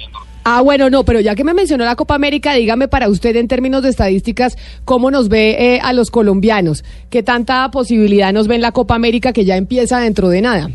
Ah, 0.43 0.61
bueno, 0.61 0.89
no, 0.89 1.05
pero 1.05 1.19
ya 1.19 1.35
que 1.35 1.43
me 1.43 1.53
mencionó 1.53 1.85
la 1.85 1.95
Copa 1.95 2.15
América, 2.15 2.53
dígame 2.55 2.87
para 2.87 3.09
usted 3.09 3.35
en 3.35 3.47
términos 3.47 3.83
de 3.83 3.89
estadísticas, 3.89 4.57
¿cómo 4.85 5.11
nos 5.11 5.29
ve 5.29 5.75
eh, 5.75 5.79
a 5.83 5.93
los 5.93 6.09
colombianos? 6.09 6.83
¿Qué 7.11 7.21
tanta 7.21 7.69
posibilidad 7.69 8.33
nos 8.33 8.47
ve 8.47 8.55
en 8.55 8.61
la 8.61 8.71
Copa 8.71 8.95
América 8.95 9.33
que 9.33 9.45
ya 9.45 9.55
empieza 9.55 9.99
dentro 9.99 10.29
de 10.29 10.41
nada? 10.41 10.71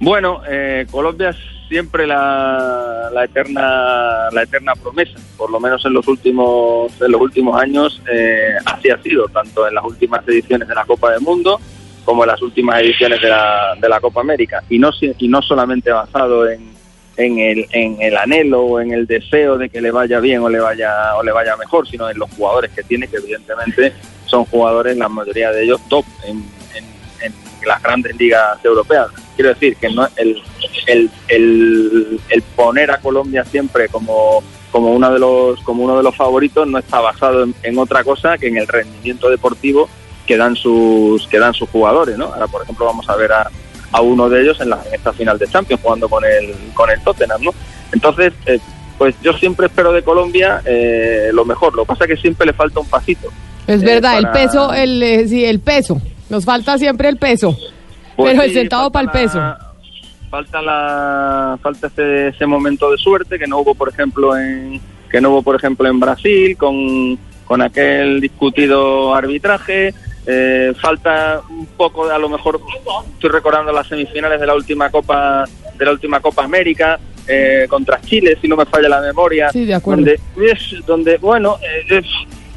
Bueno, 0.00 0.40
eh, 0.48 0.86
Colombia 0.90 1.30
es 1.30 1.36
siempre 1.68 2.06
la, 2.06 3.10
la 3.12 3.24
eterna 3.24 4.28
la 4.32 4.42
eterna 4.42 4.74
promesa, 4.74 5.18
por 5.36 5.50
lo 5.50 5.58
menos 5.60 5.84
en 5.84 5.92
los 5.94 6.06
últimos 6.08 6.92
en 7.00 7.10
los 7.12 7.20
últimos 7.20 7.60
años 7.60 8.00
eh, 8.10 8.54
así 8.66 8.90
ha 8.90 9.02
sido, 9.02 9.26
tanto 9.28 9.66
en 9.66 9.74
las 9.74 9.84
últimas 9.84 10.26
ediciones 10.28 10.68
de 10.68 10.74
la 10.74 10.84
Copa 10.84 11.12
del 11.12 11.20
Mundo 11.20 11.60
como 12.04 12.24
en 12.24 12.28
las 12.30 12.42
últimas 12.42 12.80
ediciones 12.82 13.20
de 13.22 13.28
la, 13.28 13.74
de 13.80 13.88
la 13.88 13.98
Copa 14.00 14.20
América 14.20 14.62
y 14.68 14.78
no 14.78 14.90
y 15.00 15.28
no 15.28 15.40
solamente 15.42 15.90
basado 15.90 16.48
en, 16.50 16.74
en 17.16 17.38
el 17.38 17.66
en 17.72 17.96
el 18.02 18.16
anhelo 18.16 18.60
o 18.62 18.80
en 18.80 18.92
el 18.92 19.06
deseo 19.06 19.56
de 19.56 19.68
que 19.70 19.80
le 19.80 19.90
vaya 19.90 20.20
bien 20.20 20.42
o 20.42 20.48
le 20.48 20.60
vaya 20.60 21.16
o 21.16 21.22
le 21.22 21.32
vaya 21.32 21.56
mejor, 21.56 21.88
sino 21.88 22.10
en 22.10 22.18
los 22.18 22.30
jugadores 22.36 22.72
que 22.72 22.82
tiene 22.82 23.08
que 23.08 23.16
evidentemente 23.16 23.92
son 24.26 24.44
jugadores 24.44 24.96
la 24.96 25.08
mayoría 25.08 25.50
de 25.50 25.64
ellos 25.64 25.80
top 25.88 26.04
en- 26.26 26.44
en 27.22 27.32
las 27.66 27.82
grandes 27.82 28.14
ligas 28.18 28.62
europeas. 28.62 29.08
Quiero 29.36 29.50
decir 29.50 29.76
que 29.76 29.90
no 29.90 30.06
el, 30.16 30.40
el, 30.86 31.10
el, 31.28 32.20
el 32.28 32.42
poner 32.56 32.90
a 32.90 32.98
Colombia 32.98 33.44
siempre 33.44 33.88
como 33.88 34.42
como 34.70 34.92
uno 34.92 35.12
de 35.12 35.18
los 35.18 35.60
como 35.60 35.84
uno 35.84 35.96
de 35.96 36.02
los 36.02 36.16
favoritos 36.16 36.66
no 36.66 36.78
está 36.78 37.00
basado 37.00 37.44
en, 37.44 37.54
en 37.62 37.78
otra 37.78 38.02
cosa 38.02 38.36
que 38.38 38.48
en 38.48 38.56
el 38.58 38.66
rendimiento 38.66 39.30
deportivo 39.30 39.88
que 40.26 40.36
dan 40.36 40.56
sus 40.56 41.26
que 41.28 41.38
dan 41.38 41.54
sus 41.54 41.68
jugadores, 41.68 42.16
¿no? 42.18 42.26
Ahora 42.26 42.46
por 42.48 42.62
ejemplo 42.62 42.86
vamos 42.86 43.08
a 43.08 43.16
ver 43.16 43.32
a, 43.32 43.50
a 43.92 44.00
uno 44.00 44.28
de 44.28 44.42
ellos 44.42 44.60
en, 44.60 44.70
la, 44.70 44.80
en 44.88 44.94
esta 44.94 45.12
final 45.12 45.38
de 45.38 45.46
Champions 45.48 45.80
jugando 45.82 46.08
con 46.08 46.24
el 46.24 46.54
con 46.74 46.90
el 46.90 47.00
Tottenham, 47.02 47.42
¿no? 47.42 47.50
Entonces 47.92 48.32
eh, 48.46 48.58
pues 48.98 49.14
yo 49.22 49.32
siempre 49.34 49.66
espero 49.66 49.92
de 49.92 50.02
Colombia 50.02 50.62
eh, 50.64 51.30
lo 51.32 51.44
mejor. 51.44 51.74
Lo 51.74 51.82
que 51.82 51.88
pasa 51.88 52.04
es 52.04 52.10
que 52.10 52.16
siempre 52.16 52.46
le 52.46 52.52
falta 52.52 52.78
un 52.80 52.86
pasito. 52.86 53.28
Es 53.66 53.82
Eh, 53.82 53.84
verdad, 53.84 54.18
el 54.18 54.28
peso, 54.30 54.72
el, 54.72 55.02
eh, 55.02 55.26
sí, 55.28 55.44
el 55.44 55.58
peso. 55.60 56.00
Nos 56.30 56.44
falta 56.44 56.78
siempre 56.78 57.08
el 57.08 57.16
peso. 57.16 57.56
Pues 58.16 58.32
pero 58.32 58.42
el 58.44 58.52
centavo 58.52 58.90
para 58.90 59.04
el 59.04 59.10
peso. 59.10 59.38
la- 59.38 59.58
falta 60.30 60.60
la 60.62 61.58
falta 61.62 61.86
ese, 61.86 62.28
ese 62.28 62.46
momento 62.46 62.90
de 62.90 62.98
suerte 62.98 63.38
que 63.38 63.46
no 63.46 63.58
hubo 63.58 63.74
por 63.76 63.88
ejemplo 63.88 64.36
en 64.36 64.80
que 65.10 65.20
no 65.20 65.30
hubo 65.30 65.42
por 65.42 65.54
ejemplo 65.54 65.88
en 65.88 66.00
Brasil 66.00 66.56
con, 66.56 67.16
con 67.44 67.62
aquel 67.62 68.20
discutido 68.20 69.14
arbitraje 69.14 69.94
Eh, 70.26 70.72
falta 70.80 71.42
un 71.50 71.66
poco 71.76 72.08
de, 72.08 72.14
a 72.14 72.18
lo 72.18 72.30
mejor 72.30 72.58
estoy 73.12 73.28
recordando 73.28 73.70
las 73.72 73.86
semifinales 73.86 74.40
de 74.40 74.46
la 74.46 74.54
última 74.54 74.88
copa 74.90 75.44
de 75.78 75.84
la 75.84 75.90
última 75.92 76.18
Copa 76.20 76.42
América 76.44 76.98
eh, 77.28 77.66
contra 77.68 78.00
Chile 78.00 78.38
si 78.40 78.48
no 78.48 78.56
me 78.56 78.64
falla 78.64 78.88
la 78.88 79.02
memoria 79.02 79.50
Sí, 79.50 79.66
de 79.66 79.74
acuerdo. 79.74 80.00
donde 80.02 80.14
es- 80.50 80.86
donde 80.86 81.18
bueno 81.18 81.58
eh, 81.62 81.98
es- 81.98 82.06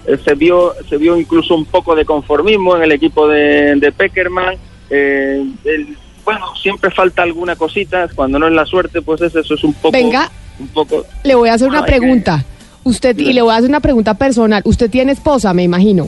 eh, 0.08 0.18
se 0.24 0.34
vio 0.36 0.76
se 0.88 0.96
vio 0.96 1.18
incluso 1.18 1.56
un 1.56 1.66
poco 1.66 1.94
de 1.94 2.06
conformismo 2.06 2.78
en 2.78 2.84
el 2.84 2.94
equipo 2.94 3.28
de, 3.28 3.76
de 3.76 3.92
Peckerman 3.92 4.56
eh, 4.90 5.44
el- 5.66 5.98
bueno 6.26 6.46
siempre 6.62 6.92
falta 6.92 7.24
alguna 7.24 7.56
cosita 7.56 8.08
cuando 8.14 8.38
no 8.40 8.48
es 8.48 8.54
la 8.54 8.66
suerte 8.66 9.02
pues 9.02 9.22
es 9.22 9.34
eso 9.36 9.54
es 9.54 9.64
un 9.64 9.74
poco 9.74 9.92
Venga. 9.92 10.30
un 10.60 10.68
poco 10.68 11.06
Le 11.24 11.36
voy 11.36 11.50
a 11.50 11.54
hacer 11.54 11.68
una 11.70 11.84
que- 11.86 11.92
pregunta. 11.98 12.44
Usted, 12.84 13.18
y 13.18 13.34
le 13.34 13.42
voy 13.42 13.52
a 13.54 13.58
hacer 13.58 13.68
una 13.70 13.82
pregunta 13.82 14.14
personal. 14.14 14.62
Usted 14.64 14.90
tiene 14.90 15.12
esposa, 15.12 15.54
me 15.54 15.62
imagino. 15.64 16.08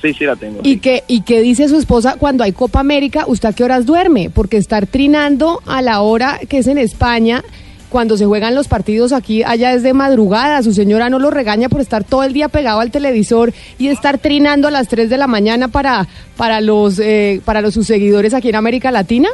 sí 0.00 0.14
sí 0.14 0.24
la 0.24 0.36
tengo 0.36 0.60
¿Y 0.62 0.78
qué, 0.78 1.02
¿Y 1.08 1.22
qué 1.22 1.40
dice 1.40 1.68
su 1.68 1.76
esposa 1.76 2.14
cuando 2.16 2.44
hay 2.44 2.52
Copa 2.52 2.78
América? 2.78 3.24
¿Usted 3.26 3.48
a 3.48 3.52
qué 3.52 3.64
horas 3.64 3.86
duerme? 3.86 4.30
Porque 4.30 4.56
estar 4.56 4.86
trinando 4.86 5.62
a 5.66 5.82
la 5.82 6.00
hora 6.02 6.38
que 6.48 6.58
es 6.58 6.68
en 6.68 6.78
España, 6.78 7.42
cuando 7.88 8.16
se 8.16 8.26
juegan 8.26 8.54
los 8.54 8.68
partidos 8.68 9.12
aquí, 9.12 9.42
allá 9.42 9.72
es 9.72 9.82
de 9.82 9.92
madrugada. 9.92 10.62
Su 10.62 10.72
señora 10.72 11.08
no 11.08 11.18
lo 11.18 11.30
regaña 11.30 11.68
por 11.68 11.80
estar 11.80 12.04
todo 12.04 12.24
el 12.24 12.32
día 12.32 12.48
pegado 12.48 12.80
al 12.80 12.90
televisor 12.90 13.52
y 13.78 13.88
estar 13.88 14.18
trinando 14.18 14.68
a 14.68 14.70
las 14.70 14.88
3 14.88 15.08
de 15.08 15.18
la 15.18 15.26
mañana 15.26 15.68
para, 15.68 16.06
para, 16.36 16.60
los, 16.60 16.98
eh, 16.98 17.40
para 17.44 17.60
los, 17.60 17.74
sus 17.74 17.86
seguidores 17.86 18.34
aquí 18.34 18.48
en 18.48 18.56
América 18.56 18.90
Latina. 18.90 19.28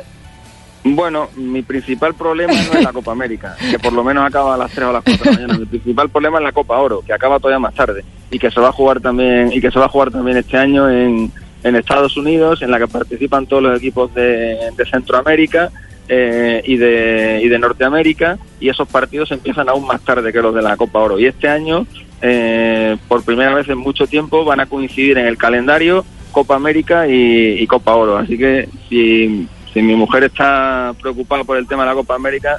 Bueno, 0.84 1.28
mi 1.36 1.62
principal 1.62 2.14
problema 2.14 2.52
no 2.52 2.72
es 2.72 2.82
la 2.82 2.92
Copa 2.92 3.12
América, 3.12 3.56
que 3.70 3.78
por 3.78 3.92
lo 3.92 4.02
menos 4.02 4.26
acaba 4.26 4.54
a 4.54 4.56
las 4.56 4.72
3 4.72 4.86
o 4.86 4.90
a 4.90 4.92
las 4.94 5.04
4 5.04 5.24
de 5.24 5.30
la 5.30 5.36
mañana. 5.36 5.58
Mi 5.60 5.66
principal 5.66 6.10
problema 6.10 6.38
es 6.38 6.44
la 6.44 6.52
Copa 6.52 6.78
Oro, 6.78 7.02
que 7.06 7.12
acaba 7.12 7.38
todavía 7.38 7.60
más 7.60 7.74
tarde 7.74 8.04
y 8.30 8.38
que 8.38 8.50
se 8.50 8.60
va 8.60 8.70
a 8.70 8.72
jugar 8.72 9.00
también 9.00 9.52
y 9.52 9.60
que 9.60 9.70
se 9.70 9.78
va 9.78 9.84
a 9.86 9.88
jugar 9.88 10.10
también 10.10 10.38
este 10.38 10.56
año 10.58 10.90
en, 10.90 11.30
en 11.62 11.76
Estados 11.76 12.16
Unidos, 12.16 12.62
en 12.62 12.72
la 12.72 12.78
que 12.78 12.88
participan 12.88 13.46
todos 13.46 13.62
los 13.62 13.78
equipos 13.78 14.12
de, 14.14 14.58
de 14.76 14.84
Centroamérica 14.90 15.70
eh, 16.08 16.62
y 16.64 16.76
de 16.76 17.40
y 17.42 17.48
de 17.48 17.58
Norteamérica 17.58 18.38
y 18.60 18.68
esos 18.68 18.88
partidos 18.88 19.30
empiezan 19.30 19.68
aún 19.68 19.86
más 19.86 20.00
tarde 20.02 20.32
que 20.32 20.42
los 20.42 20.54
de 20.54 20.62
la 20.62 20.76
Copa 20.76 20.98
Oro. 20.98 21.18
Y 21.18 21.26
este 21.26 21.48
año, 21.48 21.86
eh, 22.20 22.96
por 23.08 23.24
primera 23.24 23.54
vez 23.54 23.68
en 23.68 23.78
mucho 23.78 24.06
tiempo, 24.06 24.44
van 24.44 24.60
a 24.60 24.66
coincidir 24.66 25.18
en 25.18 25.26
el 25.26 25.36
calendario 25.36 26.04
Copa 26.30 26.56
América 26.56 27.06
y, 27.08 27.66
Copa 27.66 27.94
Oro. 27.94 28.16
Así 28.16 28.36
que 28.36 28.68
si, 28.88 29.48
si 29.72 29.82
mi 29.82 29.94
mujer 29.94 30.24
está 30.24 30.94
preocupada 31.00 31.44
por 31.44 31.56
el 31.56 31.66
tema 31.66 31.82
de 31.82 31.90
la 31.90 31.94
Copa 31.94 32.14
América, 32.14 32.58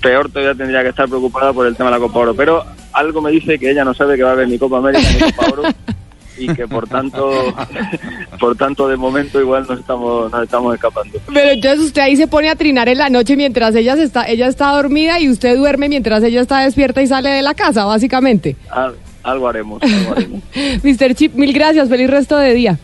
peor 0.00 0.28
todavía 0.28 0.54
tendría 0.54 0.82
que 0.82 0.90
estar 0.90 1.08
preocupada 1.08 1.52
por 1.52 1.66
el 1.66 1.76
tema 1.76 1.90
de 1.90 1.96
la 1.96 2.00
Copa 2.00 2.20
Oro. 2.20 2.34
Pero 2.34 2.64
algo 2.92 3.20
me 3.20 3.30
dice 3.30 3.58
que 3.58 3.70
ella 3.70 3.84
no 3.84 3.94
sabe 3.94 4.16
que 4.16 4.22
va 4.22 4.30
a 4.30 4.32
haber 4.32 4.48
ni 4.48 4.58
Copa 4.58 4.78
América 4.78 5.08
ni 5.12 5.32
Copa 5.32 5.52
Oro 5.52 5.62
y 6.38 6.48
que 6.54 6.66
por 6.68 6.88
tanto, 6.88 7.30
por 8.40 8.56
tanto 8.56 8.88
de 8.88 8.96
momento 8.96 9.40
igual 9.40 9.66
nos 9.68 9.78
estamos, 9.80 10.30
nos 10.30 10.42
estamos 10.42 10.74
escapando. 10.74 11.18
Pero 11.32 11.50
entonces 11.50 11.80
usted 11.80 12.02
ahí 12.02 12.16
se 12.16 12.26
pone 12.26 12.48
a 12.50 12.56
trinar 12.56 12.88
en 12.88 12.98
la 12.98 13.08
noche 13.10 13.36
mientras 13.36 13.74
ella, 13.74 13.96
se 13.96 14.02
está, 14.04 14.24
ella 14.28 14.46
está 14.48 14.68
dormida 14.72 15.18
y 15.20 15.28
usted 15.30 15.56
duerme 15.56 15.88
mientras 15.88 16.22
ella 16.22 16.40
está 16.40 16.60
despierta 16.60 17.02
y 17.02 17.06
sale 17.06 17.30
de 17.30 17.42
la 17.42 17.54
casa, 17.54 17.84
básicamente. 17.84 18.56
Al- 18.70 18.94
algo 19.22 19.48
haremos, 19.48 19.82
algo 19.82 20.12
haremos. 20.12 20.42
Mr. 20.84 21.14
Chip, 21.14 21.34
mil 21.34 21.52
gracias. 21.52 21.88
Feliz 21.88 22.08
resto 22.08 22.36
de 22.36 22.54
día. 22.54 22.78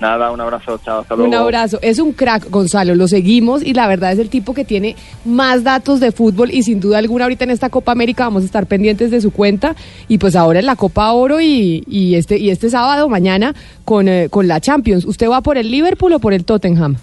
Nada, 0.00 0.30
un 0.32 0.40
abrazo, 0.40 0.78
chao, 0.84 1.00
hasta 1.00 1.14
luego. 1.14 1.28
Un 1.28 1.34
abrazo. 1.34 1.78
Es 1.80 1.98
un 1.98 2.12
crack, 2.12 2.50
Gonzalo. 2.50 2.94
Lo 2.94 3.08
seguimos 3.08 3.62
y 3.62 3.74
la 3.74 3.86
verdad 3.86 4.12
es 4.12 4.18
el 4.18 4.28
tipo 4.28 4.52
que 4.52 4.64
tiene 4.64 4.96
más 5.24 5.62
datos 5.62 6.00
de 6.00 6.12
fútbol 6.12 6.50
y 6.50 6.62
sin 6.62 6.80
duda 6.80 6.98
alguna 6.98 7.24
ahorita 7.24 7.44
en 7.44 7.50
esta 7.50 7.70
Copa 7.70 7.92
América 7.92 8.24
vamos 8.24 8.42
a 8.42 8.46
estar 8.46 8.66
pendientes 8.66 9.10
de 9.10 9.20
su 9.20 9.30
cuenta 9.30 9.76
y 10.08 10.18
pues 10.18 10.34
ahora 10.36 10.58
en 10.58 10.66
la 10.66 10.76
Copa 10.76 11.12
Oro 11.12 11.40
y, 11.40 11.84
y 11.86 12.16
este 12.16 12.38
y 12.38 12.50
este 12.50 12.70
sábado 12.70 13.08
mañana 13.08 13.54
con, 13.84 14.08
eh, 14.08 14.28
con 14.30 14.48
la 14.48 14.60
Champions. 14.60 15.04
¿Usted 15.04 15.28
va 15.30 15.40
por 15.42 15.58
el 15.58 15.70
Liverpool 15.70 16.12
o 16.12 16.18
por 16.18 16.32
el 16.34 16.44
Tottenham? 16.44 16.96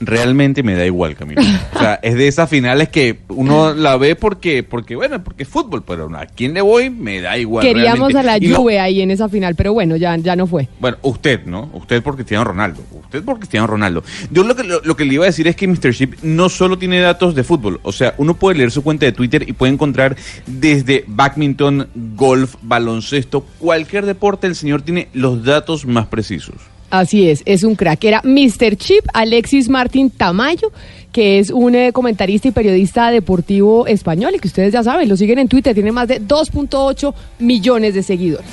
Realmente 0.00 0.62
me 0.62 0.74
da 0.74 0.84
igual, 0.86 1.14
Camilo. 1.14 1.42
O 1.74 1.78
sea, 1.78 2.00
es 2.02 2.14
de 2.14 2.26
esas 2.26 2.48
finales 2.48 2.88
que 2.88 3.18
uno 3.28 3.74
la 3.74 3.96
ve 3.96 4.16
porque, 4.16 4.62
porque 4.62 4.96
bueno, 4.96 5.22
porque 5.22 5.44
es 5.44 5.48
fútbol, 5.48 5.82
pero 5.86 6.10
a 6.16 6.26
quién 6.26 6.54
le 6.54 6.62
voy 6.62 6.90
me 6.90 7.20
da 7.20 7.38
igual. 7.38 7.64
Queríamos 7.64 8.12
realmente. 8.12 8.18
a 8.18 8.22
la 8.22 8.44
Y 8.44 8.52
Juve 8.52 8.80
ahí 8.80 9.02
en 9.02 9.10
esa 9.10 9.28
final, 9.28 9.54
pero 9.54 9.72
bueno, 9.72 9.96
ya, 9.96 10.16
ya 10.16 10.34
no 10.36 10.46
fue. 10.46 10.68
Bueno, 10.80 10.96
usted, 11.02 11.44
¿no? 11.44 11.70
Usted 11.74 12.02
por 12.02 12.14
Cristiano 12.14 12.44
Ronaldo. 12.44 12.82
Usted 12.92 13.22
por 13.22 13.38
Cristiano 13.38 13.66
Ronaldo. 13.66 14.02
Yo 14.30 14.42
lo 14.44 14.56
que, 14.56 14.64
lo, 14.64 14.80
lo 14.82 14.96
que 14.96 15.04
le 15.04 15.14
iba 15.14 15.24
a 15.24 15.26
decir 15.26 15.46
es 15.48 15.56
que 15.56 15.66
Mr. 15.66 15.94
Chip 15.94 16.14
no 16.22 16.48
solo 16.48 16.78
tiene 16.78 17.00
datos 17.00 17.34
de 17.34 17.44
fútbol. 17.44 17.80
O 17.82 17.92
sea, 17.92 18.14
uno 18.18 18.34
puede 18.34 18.58
leer 18.58 18.70
su 18.70 18.82
cuenta 18.82 19.06
de 19.06 19.12
Twitter 19.12 19.48
y 19.48 19.52
puede 19.52 19.72
encontrar 19.72 20.16
desde 20.46 21.04
badminton, 21.06 21.88
golf, 22.16 22.54
baloncesto, 22.62 23.44
cualquier 23.58 24.06
deporte, 24.06 24.46
el 24.46 24.56
señor 24.56 24.82
tiene 24.82 25.08
los 25.12 25.44
datos 25.44 25.86
más 25.86 26.06
precisos. 26.06 26.56
Así 26.90 27.28
es, 27.28 27.42
es 27.46 27.62
un 27.62 27.76
crack. 27.76 28.04
Era 28.04 28.20
Mr. 28.24 28.76
Chip 28.76 29.06
Alexis 29.14 29.68
Martín 29.68 30.10
Tamayo, 30.10 30.72
que 31.12 31.38
es 31.38 31.50
un 31.50 31.74
eh, 31.74 31.92
comentarista 31.92 32.48
y 32.48 32.50
periodista 32.50 33.10
deportivo 33.10 33.86
español 33.86 34.34
y 34.34 34.38
que 34.40 34.48
ustedes 34.48 34.72
ya 34.72 34.82
saben, 34.82 35.08
lo 35.08 35.16
siguen 35.16 35.38
en 35.38 35.48
Twitter, 35.48 35.72
tiene 35.72 35.92
más 35.92 36.08
de 36.08 36.20
2.8 36.20 37.14
millones 37.38 37.94
de 37.94 38.02
seguidores. 38.02 38.46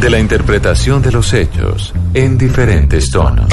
De 0.00 0.10
la 0.10 0.20
interpretación 0.20 1.02
de 1.02 1.10
los 1.10 1.32
hechos 1.32 1.92
en 2.14 2.38
diferentes 2.38 3.10
tonos. 3.10 3.48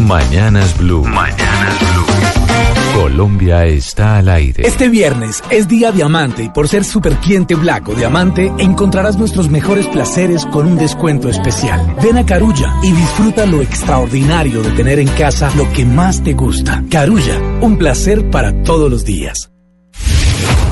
Mañanas 0.00 0.76
Blue. 0.78 1.04
Mañanas 1.04 1.78
Blue. 1.80 3.00
Colombia 3.00 3.64
está 3.66 4.18
al 4.18 4.28
aire. 4.28 4.66
Este 4.66 4.88
viernes 4.88 5.42
es 5.50 5.68
día 5.68 5.92
diamante 5.92 6.44
y 6.44 6.48
por 6.48 6.68
ser 6.68 6.84
super 6.84 7.16
cliente 7.16 7.54
Black 7.54 7.88
o 7.88 7.94
diamante 7.94 8.52
encontrarás 8.58 9.18
nuestros 9.18 9.48
mejores 9.50 9.86
placeres 9.86 10.44
con 10.46 10.66
un 10.66 10.76
descuento 10.76 11.28
especial. 11.28 11.96
Ven 12.02 12.18
a 12.18 12.26
Carulla 12.26 12.74
y 12.82 12.92
disfruta 12.92 13.46
lo 13.46 13.62
extraordinario 13.62 14.62
de 14.62 14.70
tener 14.70 14.98
en 14.98 15.08
casa 15.08 15.50
lo 15.56 15.70
que 15.72 15.84
más 15.84 16.22
te 16.22 16.34
gusta. 16.34 16.82
Carulla, 16.90 17.38
un 17.60 17.78
placer 17.78 18.30
para 18.30 18.62
todos 18.62 18.90
los 18.90 19.04
días. 19.04 19.50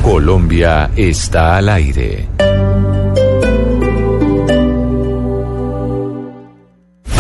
Colombia 0.03 0.91
está 0.97 1.57
al 1.57 1.69
aire. 1.69 2.29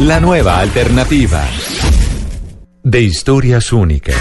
La 0.00 0.20
nueva 0.20 0.60
alternativa. 0.60 1.42
De 2.82 3.00
historias 3.00 3.72
únicas. 3.72 4.16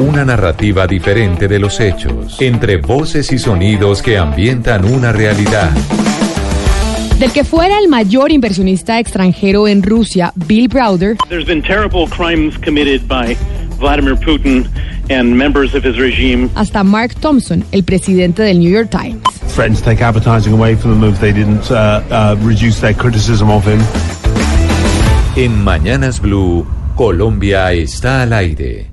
Una 0.00 0.24
narrativa 0.24 0.86
diferente 0.86 1.46
de 1.46 1.58
los 1.58 1.78
hechos. 1.80 2.40
Entre 2.40 2.76
voces 2.78 3.30
y 3.32 3.38
sonidos 3.38 4.02
que 4.02 4.18
ambientan 4.18 4.84
una 4.84 5.12
realidad. 5.12 5.70
Del 7.18 7.32
que 7.32 7.44
fuera 7.44 7.78
el 7.78 7.88
mayor 7.88 8.32
inversionista 8.32 8.98
extranjero 8.98 9.68
en 9.68 9.82
Rusia, 9.82 10.32
Bill 10.34 10.68
Browder, 10.68 11.16
There's 11.28 11.46
been 11.46 11.62
terrible 11.62 12.08
crimes 12.08 12.56
committed 12.58 13.06
by 13.06 13.36
Vladimir 13.78 14.16
Putin 14.16 14.66
and 15.10 15.36
members 15.36 15.74
of 15.74 15.84
his 15.84 15.96
regime. 15.98 16.48
hasta 16.54 16.82
Mark 16.82 17.14
Thompson, 17.20 17.62
el 17.72 17.84
presidente 17.84 18.42
del 18.42 18.58
New 18.58 18.70
York 18.70 18.90
Times. 18.90 19.20
threatened 19.48 19.76
to 19.76 19.82
take 19.84 20.00
advertising 20.00 20.52
away 20.52 20.74
from 20.76 21.00
them 21.00 21.04
if 21.12 21.20
they 21.20 21.32
didn't 21.32 21.70
uh, 21.70 22.02
uh, 22.10 22.36
reduce 22.40 22.80
their 22.80 22.94
criticism 22.94 23.50
of 23.50 23.64
him. 23.64 23.80
En 25.36 25.62
Mañanas 25.62 26.20
Blue, 26.20 26.66
Colombia 26.96 27.72
está 27.72 28.22
al 28.22 28.32
aire. 28.32 28.90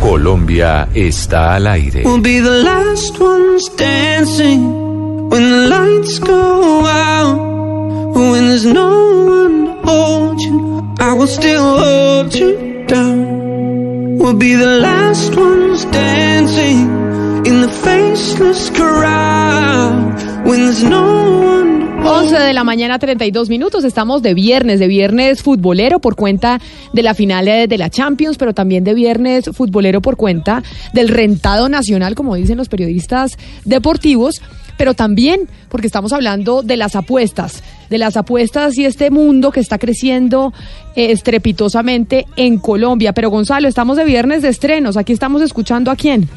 Colombia 0.00 0.88
está 0.92 1.54
al 1.54 1.68
aire. 1.68 2.02
We'll 2.04 2.20
be 2.20 2.40
the 2.40 2.62
last 2.64 3.20
ones 3.20 3.68
dancing 3.76 5.28
when 5.30 5.50
the 5.50 5.68
lights 5.68 6.18
go 6.18 6.84
out. 6.84 7.38
When 8.16 8.48
there's 8.48 8.66
no 8.66 8.90
one 9.24 9.66
to 9.66 9.86
hold 9.86 10.40
you, 10.40 10.94
I 10.98 11.14
will 11.14 11.28
still 11.28 11.78
hold 11.78 12.34
you 12.34 12.84
down. 12.88 13.49
We'll 14.20 14.36
be 14.36 14.54
the 14.54 14.80
last 14.80 15.34
ones 15.34 15.90
dancing 15.90 16.90
in 17.46 17.62
the 17.62 17.70
faceless 17.82 18.68
crowd. 18.68 20.12
When 20.44 20.60
there's 20.60 20.84
no 20.84 21.40
one 21.40 22.02
to 22.02 22.06
11 22.06 22.38
de 22.38 22.52
la 22.52 22.62
mañana, 22.62 22.98
32 22.98 23.48
minutos. 23.48 23.82
Estamos 23.82 24.20
de 24.20 24.34
viernes, 24.34 24.78
de 24.78 24.88
viernes 24.88 25.42
futbolero 25.42 26.00
por 26.00 26.16
cuenta 26.16 26.60
de 26.92 27.02
la 27.02 27.14
final 27.14 27.48
eh, 27.48 27.66
de 27.66 27.78
la 27.78 27.88
Champions, 27.88 28.36
pero 28.36 28.52
también 28.52 28.84
de 28.84 28.92
viernes 28.92 29.46
futbolero 29.54 30.02
por 30.02 30.18
cuenta 30.18 30.62
del 30.92 31.08
rentado 31.08 31.70
nacional, 31.70 32.14
como 32.14 32.34
dicen 32.34 32.58
los 32.58 32.68
periodistas 32.68 33.38
deportivos, 33.64 34.42
pero 34.76 34.92
también 34.92 35.48
porque 35.70 35.86
estamos 35.86 36.12
hablando 36.12 36.60
de 36.60 36.76
las 36.76 36.94
apuestas, 36.94 37.62
de 37.90 37.98
las 37.98 38.16
apuestas 38.16 38.78
y 38.78 38.86
este 38.86 39.10
mundo 39.10 39.50
que 39.50 39.60
está 39.60 39.78
creciendo 39.78 40.54
eh, 40.96 41.10
estrepitosamente 41.12 42.26
en 42.36 42.58
Colombia. 42.58 43.12
Pero 43.12 43.28
Gonzalo, 43.30 43.68
estamos 43.68 43.96
de 43.96 44.04
viernes 44.04 44.42
de 44.42 44.48
estrenos. 44.48 44.96
Aquí 44.96 45.12
estamos 45.12 45.42
escuchando 45.42 45.90
a 45.90 45.96
quién. 45.96 46.28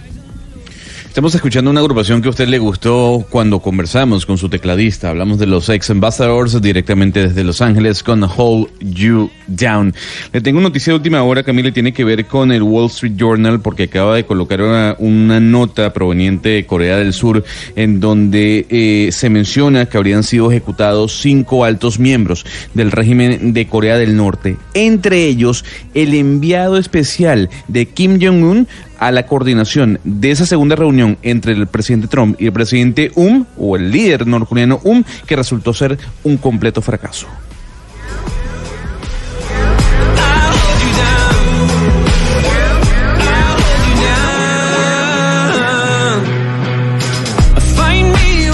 Estamos 1.13 1.35
escuchando 1.35 1.69
una 1.69 1.79
agrupación 1.79 2.23
que 2.23 2.27
a 2.27 2.31
usted 2.31 2.47
le 2.47 2.57
gustó 2.57 3.23
cuando 3.29 3.59
conversamos 3.59 4.25
con 4.25 4.39
su 4.39 4.49
tecladista. 4.49 5.11
Hablamos 5.11 5.37
de 5.37 5.45
los 5.45 5.69
ex 5.69 5.91
ambassadors 5.91 6.59
directamente 6.59 7.27
desde 7.27 7.43
Los 7.43 7.61
Ángeles 7.61 8.01
con 8.01 8.23
Hold 8.23 8.69
You 8.79 9.29
Down. 9.45 9.93
Le 10.31 10.41
tengo 10.41 10.59
noticia 10.59 10.91
de 10.91 10.97
última 10.97 11.21
hora, 11.21 11.43
Camila, 11.43 11.69
y 11.69 11.71
tiene 11.71 11.93
que 11.93 12.03
ver 12.03 12.25
con 12.25 12.51
el 12.51 12.63
Wall 12.63 12.87
Street 12.87 13.13
Journal 13.15 13.61
porque 13.61 13.83
acaba 13.83 14.15
de 14.15 14.25
colocar 14.25 14.63
una, 14.63 14.95
una 14.97 15.39
nota 15.39 15.93
proveniente 15.93 16.49
de 16.49 16.65
Corea 16.65 16.97
del 16.97 17.13
Sur 17.13 17.43
en 17.75 17.99
donde 17.99 18.65
eh, 18.71 19.11
se 19.11 19.29
menciona 19.29 19.85
que 19.85 19.97
habrían 19.97 20.23
sido 20.23 20.49
ejecutados 20.49 21.21
cinco 21.21 21.63
altos 21.63 21.99
miembros 21.99 22.43
del 22.73 22.89
régimen 22.89 23.53
de 23.53 23.67
Corea 23.67 23.99
del 23.99 24.17
Norte, 24.17 24.57
entre 24.73 25.27
ellos 25.27 25.63
el 25.93 26.15
enviado 26.15 26.75
especial 26.75 27.51
de 27.67 27.85
Kim 27.85 28.17
Jong-un 28.19 28.67
a 29.03 29.11
la 29.11 29.25
coordinación 29.25 29.99
de 30.05 30.31
esa 30.31 30.45
segunda 30.45 30.77
reunión 30.77 31.17
entre 31.23 31.51
el 31.51 31.67
presidente 31.67 32.07
Trump 32.07 32.39
y 32.39 32.45
el 32.45 32.53
presidente 32.53 33.11
Um, 33.15 33.43
o 33.57 33.75
el 33.75 33.91
líder 33.91 34.25
norcoreano 34.25 34.79
Um, 34.85 35.03
que 35.27 35.35
resultó 35.35 35.73
ser 35.73 35.97
un 36.23 36.37
completo 36.37 36.81
fracaso. 36.81 37.27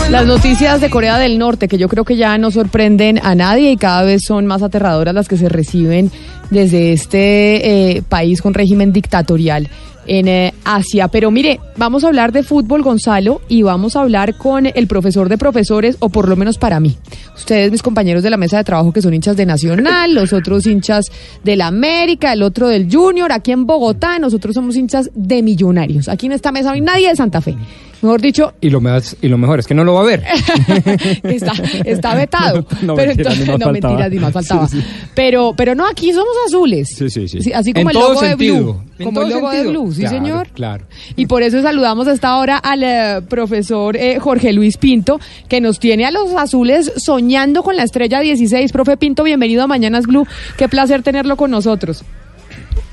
Las 0.09 0.25
noticias 0.25 0.81
de 0.81 0.89
Corea 0.89 1.19
del 1.19 1.37
Norte, 1.37 1.67
que 1.67 1.77
yo 1.77 1.87
creo 1.87 2.03
que 2.03 2.17
ya 2.17 2.39
no 2.39 2.49
sorprenden 2.49 3.19
a 3.23 3.35
nadie 3.35 3.69
y 3.69 3.77
cada 3.77 4.01
vez 4.01 4.23
son 4.25 4.47
más 4.47 4.63
aterradoras 4.63 5.13
las 5.13 5.27
que 5.27 5.37
se 5.37 5.47
reciben 5.47 6.09
desde 6.49 6.91
este 6.91 7.97
eh, 7.97 8.01
país 8.01 8.41
con 8.41 8.55
régimen 8.55 8.91
dictatorial 8.91 9.69
en 10.09 10.27
eh, 10.27 10.53
Asia. 10.65 11.07
Pero 11.07 11.31
mire, 11.31 11.59
vamos 11.77 12.03
a 12.03 12.07
hablar 12.07 12.31
de 12.31 12.43
fútbol, 12.43 12.81
Gonzalo, 12.81 13.41
y 13.47 13.61
vamos 13.61 13.95
a 13.95 14.01
hablar 14.01 14.35
con 14.35 14.65
el 14.65 14.87
profesor 14.87 15.29
de 15.29 15.37
profesores, 15.37 15.97
o 15.99 16.09
por 16.09 16.27
lo 16.27 16.35
menos 16.35 16.57
para 16.57 16.79
mí. 16.79 16.97
Ustedes, 17.35 17.71
mis 17.71 17.83
compañeros 17.83 18.23
de 18.23 18.31
la 18.31 18.37
mesa 18.37 18.57
de 18.57 18.63
trabajo, 18.63 18.91
que 18.91 19.01
son 19.01 19.13
hinchas 19.13 19.37
de 19.37 19.45
Nacional, 19.45 20.15
los 20.15 20.33
otros 20.33 20.65
hinchas 20.65 21.05
de 21.43 21.55
la 21.55 21.67
América, 21.67 22.33
el 22.33 22.41
otro 22.41 22.67
del 22.67 22.91
Junior, 22.91 23.31
aquí 23.31 23.51
en 23.51 23.65
Bogotá, 23.65 24.17
nosotros 24.17 24.55
somos 24.55 24.75
hinchas 24.75 25.11
de 25.13 25.43
millonarios. 25.43 26.09
Aquí 26.09 26.25
en 26.25 26.33
esta 26.33 26.51
mesa 26.51 26.69
no 26.69 26.73
hay 26.73 26.81
nadie 26.81 27.09
de 27.09 27.15
Santa 27.15 27.39
Fe. 27.39 27.55
Mejor 28.01 28.21
dicho, 28.21 28.53
Y 28.61 28.69
lo, 28.69 28.79
más, 28.79 29.17
y 29.21 29.27
lo 29.27 29.37
mejor 29.37 29.59
es 29.59 29.67
que 29.67 29.73
no 29.73 29.83
lo 29.83 29.93
va 29.95 30.01
a 30.01 30.05
ver. 30.05 30.23
está, 31.23 31.51
está 31.85 32.15
vetado. 32.15 32.65
No, 32.81 32.95
pero 32.95 33.07
mentira, 33.09 33.31
entonces, 33.33 33.39
ni 33.39 33.51
más 33.51 33.59
no, 33.59 33.65
faltaba. 33.65 33.71
mentiras, 33.71 34.11
ni 34.11 34.19
más 34.19 34.33
faltaba. 34.33 34.67
Sí, 34.67 34.81
sí. 34.81 34.87
Pero, 35.13 35.53
pero 35.55 35.75
no, 35.75 35.85
aquí 35.85 36.13
somos 36.13 36.33
azules. 36.47 36.89
Sí, 36.95 37.09
sí, 37.09 37.27
sí. 37.27 37.41
Sí, 37.41 37.51
así 37.51 37.73
como 37.73 37.89
En 37.89 37.95
el 37.95 38.01
todo 38.01 38.09
logo 38.09 38.21
de 38.21 38.29
sentido. 38.29 38.55
Blue. 38.63 38.81
En 38.99 39.05
Como 39.05 39.21
el 39.21 39.29
logo 39.29 39.49
de. 39.51 39.67
Blue, 39.67 39.91
sí, 39.91 40.01
Claro, 40.01 40.15
señor. 40.17 40.47
Claro. 40.53 40.85
Y 41.15 41.25
por 41.25 41.43
eso 41.43 41.61
saludamos 41.61 42.07
hasta 42.07 42.29
ahora 42.29 42.57
al 42.57 42.83
eh, 42.83 43.21
profesor 43.27 43.97
eh, 43.97 44.17
Jorge 44.19 44.53
Luis 44.53 44.77
Pinto, 44.77 45.19
que 45.47 45.59
nos 45.59 45.79
tiene 45.79 46.05
a 46.05 46.11
los 46.11 46.33
azules 46.35 46.93
soñando 46.97 47.63
con 47.63 47.75
la 47.75 47.83
estrella 47.83 48.19
16. 48.21 48.71
Profe 48.71 48.95
Pinto, 48.97 49.23
bienvenido 49.23 49.63
a 49.63 49.67
Mañanas 49.67 50.05
Blue. 50.07 50.25
Qué 50.57 50.69
placer 50.69 51.03
tenerlo 51.03 51.35
con 51.35 51.51
nosotros. 51.51 52.03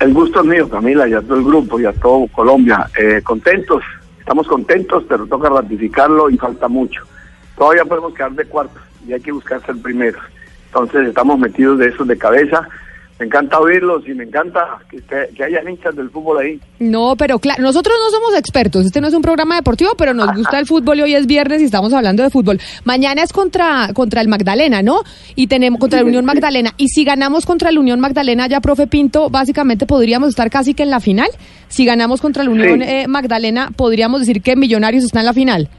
El 0.01 0.13
gusto 0.13 0.41
es 0.41 0.47
mío, 0.47 0.69
Camila, 0.69 1.09
y 1.09 1.15
a 1.15 1.23
todo 1.23 1.37
el 1.39 1.45
grupo 1.45 1.81
y 1.81 1.87
a 1.87 1.93
todo 1.93 2.27
Colombia. 2.33 2.87
Eh, 3.01 3.23
contentos, 3.23 3.83
estamos 4.27 4.49
contentos, 4.49 5.05
pero 5.09 5.25
toca 5.25 5.49
ratificarlo 5.49 6.29
y 6.29 6.37
falta 6.37 6.67
mucho. 6.67 7.05
Todavía 7.57 7.85
podemos 7.85 8.13
quedar 8.13 8.33
de 8.33 8.45
cuartos 8.45 8.83
y 9.07 9.13
hay 9.13 9.21
que 9.21 9.31
buscar 9.31 9.65
ser 9.65 9.77
primeros. 9.81 10.21
Entonces 10.67 11.07
estamos 11.07 11.39
metidos 11.39 11.79
de 11.79 11.87
esos 11.87 12.09
de 12.09 12.19
cabeza. 12.19 12.69
Me 13.19 13.25
encanta 13.25 13.59
oírlos 13.59 14.07
y 14.07 14.13
me 14.13 14.25
encanta 14.25 14.79
que, 14.91 14.99
que 15.35 15.43
haya 15.43 15.63
hinchas 15.69 15.97
del 15.97 16.11
fútbol 16.11 16.39
ahí. 16.39 16.61
No, 16.81 17.17
pero 17.17 17.39
claro, 17.39 17.63
nosotros 17.63 17.97
no 17.99 18.11
somos 18.11 18.39
expertos. 18.39 18.85
Este 18.85 19.01
no 19.01 19.09
es 19.09 19.15
un 19.15 19.23
programa 19.23 19.57
deportivo, 19.57 19.93
pero 19.97 20.13
nos 20.13 20.33
gusta 20.37 20.59
el 20.59 20.67
fútbol 20.67 20.99
y 20.99 21.03
hoy 21.03 21.15
es 21.15 21.27
viernes 21.27 21.63
y 21.63 21.65
estamos 21.65 21.95
hablando 21.95 22.23
de 22.23 22.29
fútbol. 22.29 22.61
Mañana 22.85 23.23
es 23.23 23.33
contra, 23.33 23.89
contra 23.95 24.21
el 24.21 24.29
Magdalena, 24.29 24.83
¿no? 24.83 25.01
Y 25.35 25.47
tenemos 25.47 25.81
contra 25.81 26.01
la 26.03 26.07
Unión 26.07 26.27
Magdalena. 26.27 26.73
Y 26.77 26.89
si 26.89 27.05
ganamos 27.05 27.47
contra 27.47 27.71
la 27.73 27.81
Unión 27.81 28.01
Magdalena, 28.01 28.49
ya, 28.49 28.61
profe 28.61 28.87
Pinto, 28.87 29.31
básicamente 29.31 29.87
podríamos 29.87 30.29
estar 30.29 30.51
casi 30.51 30.75
que 30.75 30.83
en 30.83 30.91
la 30.91 31.01
final. 31.01 31.29
Si 31.69 31.87
ganamos 31.87 32.21
contra 32.21 32.45
la 32.45 32.51
Unión 32.51 32.81
Sí. 32.81 32.87
eh, 32.87 33.07
Magdalena, 33.09 33.71
podríamos 33.75 34.21
decir 34.21 34.43
que 34.43 34.57
Millonarios 34.57 35.05
está 35.05 35.21
en 35.21 35.27
la 35.27 35.33
final. 35.33 35.71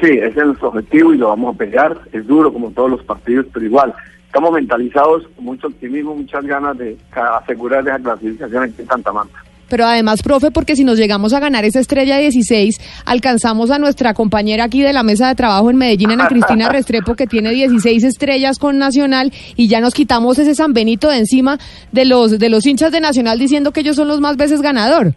Sí, 0.00 0.10
ese 0.10 0.28
es 0.40 0.46
nuestro 0.46 0.68
objetivo 0.68 1.12
y 1.12 1.18
lo 1.18 1.28
vamos 1.28 1.54
a 1.54 1.58
pelear. 1.58 1.98
Es 2.12 2.26
duro 2.26 2.52
como 2.52 2.70
todos 2.70 2.90
los 2.90 3.02
partidos, 3.02 3.46
pero 3.52 3.64
igual. 3.66 3.92
Estamos 4.26 4.52
mentalizados 4.52 5.24
con 5.34 5.44
mucho 5.44 5.68
optimismo, 5.68 6.14
muchas 6.14 6.44
ganas 6.44 6.76
de 6.76 6.96
asegurar 7.12 7.86
esa 7.86 7.98
clasificación 7.98 8.64
aquí 8.64 8.82
en 8.82 8.86
Santa 8.86 9.12
Marta. 9.12 9.46
Pero 9.68 9.84
además, 9.84 10.22
profe, 10.22 10.50
porque 10.50 10.76
si 10.76 10.84
nos 10.84 10.96
llegamos 10.96 11.32
a 11.32 11.40
ganar 11.40 11.64
esa 11.64 11.80
estrella 11.80 12.18
16, 12.18 13.02
alcanzamos 13.04 13.70
a 13.70 13.78
nuestra 13.78 14.14
compañera 14.14 14.64
aquí 14.64 14.82
de 14.82 14.92
la 14.92 15.02
mesa 15.02 15.28
de 15.28 15.34
trabajo 15.34 15.70
en 15.70 15.76
Medellín, 15.76 16.12
Ana 16.12 16.28
Cristina 16.28 16.68
Restrepo, 16.72 17.14
que 17.14 17.26
tiene 17.26 17.50
16 17.50 18.04
estrellas 18.04 18.58
con 18.58 18.78
Nacional, 18.78 19.32
y 19.56 19.68
ya 19.68 19.80
nos 19.80 19.94
quitamos 19.94 20.38
ese 20.38 20.54
San 20.54 20.72
Benito 20.72 21.08
de 21.08 21.18
encima 21.18 21.58
de 21.90 22.04
los, 22.04 22.38
de 22.38 22.48
los 22.48 22.64
hinchas 22.66 22.92
de 22.92 23.00
Nacional 23.00 23.38
diciendo 23.38 23.72
que 23.72 23.80
ellos 23.80 23.96
son 23.96 24.08
los 24.08 24.20
más 24.20 24.36
veces 24.36 24.62
ganador. 24.62 25.14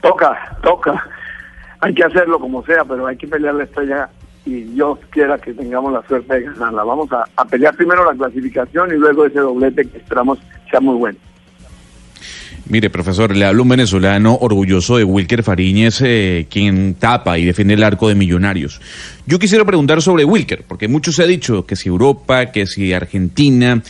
Toca, 0.00 0.58
toca. 0.62 1.04
Hay 1.80 1.94
que 1.94 2.04
hacerlo 2.04 2.40
como 2.40 2.64
sea, 2.64 2.84
pero 2.84 3.06
hay 3.06 3.16
que 3.16 3.28
pelear 3.28 3.54
la 3.54 3.64
estrella 3.64 4.08
y 4.46 4.62
Dios 4.62 4.98
quiera 5.10 5.36
que 5.36 5.52
tengamos 5.52 5.92
la 5.92 6.06
suerte 6.06 6.34
de 6.34 6.42
ganarla. 6.42 6.84
Vamos 6.84 7.12
a, 7.12 7.24
a 7.36 7.44
pelear 7.44 7.76
primero 7.76 8.04
la 8.04 8.16
clasificación 8.16 8.90
y 8.90 8.96
luego 8.96 9.26
ese 9.26 9.40
doblete 9.40 9.84
que 9.84 9.98
esperamos 9.98 10.38
sea 10.70 10.80
muy 10.80 10.94
bueno. 10.96 11.18
Mire, 12.68 12.90
profesor, 12.90 13.34
le 13.34 13.44
habla 13.44 13.62
un 13.62 13.68
venezolano 13.68 14.38
orgulloso 14.40 14.96
de 14.96 15.04
Wilker 15.04 15.44
Fariñez, 15.44 16.00
eh, 16.02 16.48
quien 16.50 16.94
tapa 16.94 17.38
y 17.38 17.44
defiende 17.44 17.74
el 17.74 17.82
arco 17.84 18.08
de 18.08 18.16
Millonarios. 18.16 18.80
Yo 19.24 19.38
quisiera 19.38 19.64
preguntar 19.64 20.02
sobre 20.02 20.24
Wilker, 20.24 20.64
porque 20.66 20.88
mucho 20.88 21.12
se 21.12 21.22
ha 21.22 21.26
dicho 21.26 21.64
que 21.64 21.76
si 21.76 21.88
Europa, 21.88 22.46
que 22.50 22.66
si 22.66 22.92
Argentina. 22.92 23.82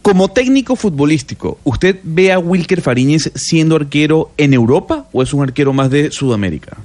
Como 0.00 0.30
técnico 0.32 0.74
futbolístico, 0.74 1.58
¿usted 1.62 2.00
ve 2.02 2.32
a 2.32 2.40
Wilker 2.40 2.80
Fariñez 2.80 3.30
siendo 3.36 3.76
arquero 3.76 4.32
en 4.36 4.52
Europa 4.52 5.06
o 5.12 5.22
es 5.22 5.32
un 5.32 5.44
arquero 5.44 5.72
más 5.72 5.88
de 5.90 6.10
Sudamérica? 6.10 6.78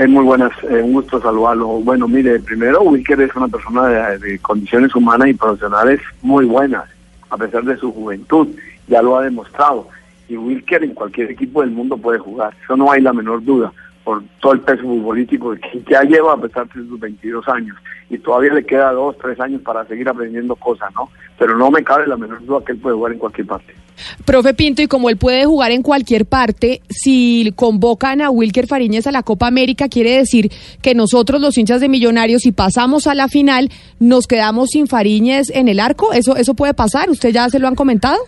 Es 0.00 0.08
muy 0.08 0.24
buenas, 0.24 0.50
un 0.62 0.94
gusto 0.94 1.20
saludarlo. 1.20 1.66
Bueno, 1.82 2.08
mire, 2.08 2.40
primero 2.40 2.80
Wilker 2.80 3.20
es 3.20 3.36
una 3.36 3.48
persona 3.48 3.86
de 4.16 4.38
condiciones 4.38 4.94
humanas 4.94 5.28
y 5.28 5.34
profesionales 5.34 6.00
muy 6.22 6.46
buenas, 6.46 6.84
a 7.28 7.36
pesar 7.36 7.64
de 7.64 7.76
su 7.76 7.92
juventud, 7.92 8.48
ya 8.88 9.02
lo 9.02 9.18
ha 9.18 9.24
demostrado. 9.24 9.88
Y 10.26 10.38
Wilker 10.38 10.84
en 10.84 10.94
cualquier 10.94 11.30
equipo 11.30 11.60
del 11.60 11.72
mundo 11.72 11.98
puede 11.98 12.18
jugar, 12.18 12.56
eso 12.64 12.78
no 12.78 12.90
hay 12.90 13.02
la 13.02 13.12
menor 13.12 13.44
duda, 13.44 13.74
por 14.04 14.22
todo 14.40 14.52
el 14.52 14.60
peso 14.60 14.82
futbolístico 14.82 15.52
que 15.52 15.82
ya 15.88 16.02
lleva 16.02 16.32
a 16.32 16.40
pesar 16.40 16.68
de 16.68 16.86
sus 16.86 16.98
22 16.98 17.46
años. 17.48 17.76
Y 18.08 18.18
todavía 18.18 18.54
le 18.54 18.64
queda 18.64 18.92
dos, 18.92 19.16
tres 19.18 19.38
años 19.38 19.62
para 19.62 19.84
seguir 19.86 20.08
aprendiendo 20.08 20.56
cosas, 20.56 20.90
¿no? 20.94 21.10
Pero 21.38 21.56
no 21.56 21.70
me 21.70 21.84
cabe 21.84 22.06
la 22.06 22.16
menor 22.16 22.44
duda 22.44 22.64
que 22.64 22.72
él 22.72 22.78
puede 22.78 22.96
jugar 22.96 23.12
en 23.12 23.18
cualquier 23.18 23.46
parte. 23.46 23.74
Profe 24.24 24.54
Pinto, 24.54 24.82
y 24.82 24.86
como 24.86 25.10
él 25.10 25.16
puede 25.16 25.44
jugar 25.44 25.70
en 25.72 25.82
cualquier 25.82 26.26
parte, 26.26 26.80
si 26.88 27.52
convocan 27.54 28.20
a 28.20 28.30
Wilker 28.30 28.66
Fariñez 28.66 29.06
a 29.06 29.12
la 29.12 29.22
Copa 29.22 29.46
América, 29.46 29.88
quiere 29.88 30.16
decir 30.16 30.50
que 30.82 30.94
nosotros, 30.94 31.40
los 31.40 31.56
hinchas 31.58 31.80
de 31.80 31.88
Millonarios, 31.88 32.42
si 32.42 32.52
pasamos 32.52 33.06
a 33.06 33.14
la 33.14 33.28
final, 33.28 33.70
nos 33.98 34.26
quedamos 34.26 34.70
sin 34.70 34.86
Fariñez 34.86 35.50
en 35.50 35.68
el 35.68 35.78
arco. 35.78 36.12
¿Eso, 36.12 36.36
eso 36.36 36.54
puede 36.54 36.74
pasar? 36.74 37.10
¿Usted 37.10 37.30
ya 37.30 37.48
se 37.48 37.58
lo 37.58 37.68
han 37.68 37.74
comentado? 37.74 38.18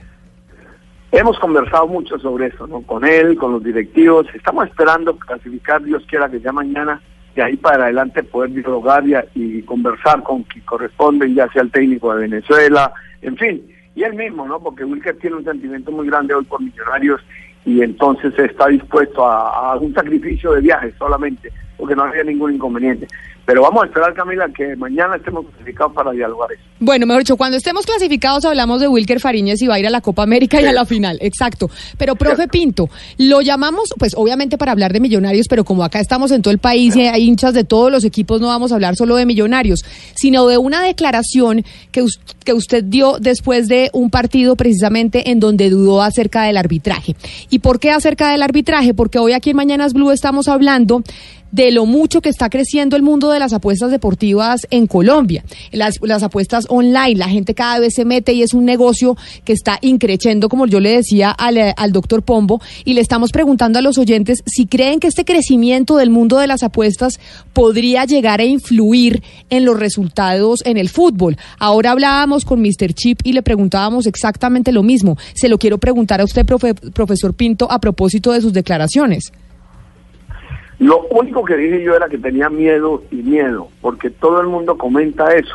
Hemos 1.12 1.38
conversado 1.38 1.86
mucho 1.88 2.18
sobre 2.18 2.46
eso, 2.46 2.66
¿no? 2.66 2.80
Con 2.80 3.04
él, 3.04 3.36
con 3.36 3.52
los 3.52 3.62
directivos. 3.62 4.26
Estamos 4.34 4.66
esperando 4.66 5.14
clasificar, 5.18 5.82
Dios 5.82 6.02
quiera 6.08 6.30
que 6.30 6.40
ya 6.40 6.52
mañana, 6.52 7.02
de 7.34 7.42
ahí 7.42 7.56
para 7.58 7.84
adelante, 7.84 8.22
poder 8.22 8.50
dialogar 8.50 9.04
y, 9.34 9.60
conversar 9.62 10.22
con 10.22 10.42
quien 10.44 10.64
corresponde, 10.64 11.32
ya 11.34 11.46
sea 11.52 11.62
el 11.62 11.70
técnico 11.70 12.14
de 12.14 12.22
Venezuela, 12.22 12.90
en 13.20 13.36
fin. 13.36 13.62
Y 13.94 14.04
él 14.04 14.14
mismo, 14.14 14.48
¿no? 14.48 14.58
Porque 14.58 14.86
Wilker 14.86 15.18
tiene 15.18 15.36
un 15.36 15.44
sentimiento 15.44 15.92
muy 15.92 16.06
grande 16.06 16.32
hoy 16.32 16.44
por 16.44 16.62
Millonarios 16.62 17.20
y 17.66 17.82
entonces 17.82 18.32
está 18.38 18.68
dispuesto 18.68 19.26
a, 19.26 19.72
a 19.72 19.76
un 19.76 19.92
sacrificio 19.92 20.52
de 20.52 20.62
viaje 20.62 20.94
solamente, 20.98 21.52
porque 21.76 21.94
no 21.94 22.04
había 22.04 22.24
ningún 22.24 22.54
inconveniente. 22.54 23.06
Pero 23.45 23.62
vamos 23.62 23.82
a 23.82 23.86
esperar, 23.86 24.14
Camila, 24.14 24.49
que 24.57 24.76
mañana 24.76 25.16
estemos 25.16 25.45
clasificados 25.47 25.93
para 25.93 26.12
dialogar 26.12 26.53
eso. 26.53 26.62
Bueno, 26.78 27.07
mejor 27.07 27.22
dicho, 27.22 27.36
cuando 27.36 27.57
estemos 27.57 27.84
clasificados 27.84 28.45
hablamos 28.45 28.80
de 28.80 28.88
Wilker 28.88 29.18
Fariñez 29.18 29.61
y 29.62 29.66
va 29.66 29.74
a 29.74 29.80
ir 29.80 29.86
a 29.86 29.90
la 29.90 30.01
Copa 30.01 30.22
América 30.22 30.61
y 30.61 30.64
a 30.64 30.72
la 30.72 30.84
final, 30.84 31.18
exacto. 31.20 31.68
Pero, 31.99 32.14
profe 32.14 32.47
Pinto, 32.47 32.88
lo 33.18 33.40
llamamos, 33.40 33.95
pues 33.99 34.14
obviamente 34.16 34.59
para 34.59 34.72
hablar 34.72 34.93
de 34.93 35.01
millonarios, 35.01 35.47
pero 35.49 35.64
como 35.64 35.82
acá 35.82 35.99
estamos 35.99 36.30
en 36.30 36.43
todo 36.43 36.53
el 36.53 36.59
país 36.59 36.95
y 36.95 37.03
hay 37.03 37.24
hinchas 37.24 37.55
de 37.55 37.64
todos 37.64 37.90
los 37.90 38.05
equipos, 38.05 38.40
no 38.40 38.47
vamos 38.47 38.70
a 38.70 38.76
hablar 38.76 38.97
solo 38.97 39.16
de 39.16 39.26
millonarios, 39.26 39.84
sino 40.14 40.47
de 40.47 40.59
una 40.59 40.82
declaración 40.82 41.64
que, 41.90 42.05
que 42.45 42.53
usted 42.53 42.84
dio 42.84 43.18
después 43.18 43.66
de 43.66 43.90
un 43.93 44.11
partido 44.11 44.55
precisamente 44.55 45.30
en 45.30 45.40
donde 45.40 45.68
dudó 45.68 46.03
acerca 46.03 46.45
del 46.45 46.57
arbitraje. 46.57 47.16
¿Y 47.51 47.59
por 47.59 47.80
qué 47.80 47.90
acerca 47.90 48.30
del 48.30 48.43
arbitraje? 48.43 48.95
Porque 48.95 49.18
hoy 49.18 49.32
aquí 49.32 49.51
en 49.51 49.57
Mañanas 49.57 49.95
Blue 49.95 50.11
estamos 50.11 50.49
hablando 50.49 51.03
de 51.53 51.70
lo 51.70 51.86
mucho 51.86 52.20
que 52.20 52.28
está 52.30 52.50
creciendo 52.50 52.96
el 52.96 53.03
mundo 53.03 53.30
de 53.30 53.38
las 53.38 53.53
apuestas 53.53 53.90
deportivas 53.90 54.66
en 54.70 54.86
Colombia. 54.86 55.44
Las, 55.70 55.94
las 56.03 56.22
apuestas 56.22 56.66
online, 56.68 57.14
la 57.16 57.28
gente 57.28 57.55
cada 57.55 57.78
vez 57.78 57.94
se 57.94 58.05
mete 58.05 58.32
y 58.32 58.42
es 58.42 58.55
un 58.55 58.64
negocio 58.64 59.16
que 59.44 59.53
está 59.53 59.78
increciendo, 59.82 60.48
como 60.48 60.66
yo 60.66 60.80
le 60.80 60.96
decía 60.96 61.30
al, 61.30 61.92
doctor 61.92 62.22
Pombo, 62.22 62.61
y 62.84 62.94
le 62.94 63.00
estamos 63.03 63.30
preguntando 63.30 63.78
a 63.78 63.82
los 63.82 63.98
oyentes 63.98 64.42
si 64.46 64.66
creen 64.66 64.98
que 64.98 65.07
este 65.09 65.24
crecimiento 65.24 65.96
del 65.96 66.11
mundo 66.11 66.38
de 66.38 66.46
las 66.46 66.62
apuestas 66.62 67.20
podría 67.53 68.07
llegar 68.07 68.40
a 68.40 68.44
influir 68.44 69.22
en 69.50 69.64
los 69.64 69.78
resultados 69.78 70.61
en 70.64 70.78
el 70.78 70.88
fútbol. 70.88 71.36
Ahora 71.59 71.90
hablábamos 71.90 72.44
con 72.46 72.62
Mr. 72.62 72.94
Chip 72.94 73.20
y 73.24 73.34
le 73.34 73.42
preguntábamos 73.42 74.07
exactamente 74.07 74.72
lo 74.72 74.82
mismo. 74.82 75.18
Se 75.34 75.50
lo 75.50 75.59
quiero 75.59 75.76
preguntar 75.78 76.20
a 76.20 76.24
usted, 76.24 76.46
profe- 76.46 76.92
profesor 76.92 77.34
Pinto, 77.34 77.70
a 77.70 77.78
propósito 77.78 78.32
de 78.32 78.40
sus 78.40 78.55
declaraciones. 78.55 79.32
Lo 80.83 81.07
único 81.11 81.45
que 81.45 81.57
dije 81.57 81.83
yo 81.85 81.95
era 81.95 82.09
que 82.09 82.18
tenía 82.18 82.51
miedo 82.51 83.05
y 83.12 83.16
miedo, 83.16 83.68
porque 83.80 84.11
todo 84.11 84.41
el 84.41 84.49
mundo 84.49 84.76
comenta 84.76 85.33
eso. 85.33 85.55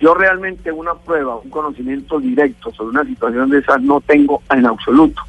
Yo 0.00 0.14
realmente 0.14 0.72
una 0.72 0.94
prueba, 0.94 1.36
un 1.36 1.50
conocimiento 1.50 2.18
directo 2.18 2.72
sobre 2.72 2.90
una 2.90 3.04
situación 3.04 3.50
de 3.50 3.58
esas 3.58 3.82
no 3.82 4.00
tengo 4.00 4.42
en 4.50 4.64
absoluto. 4.64 5.20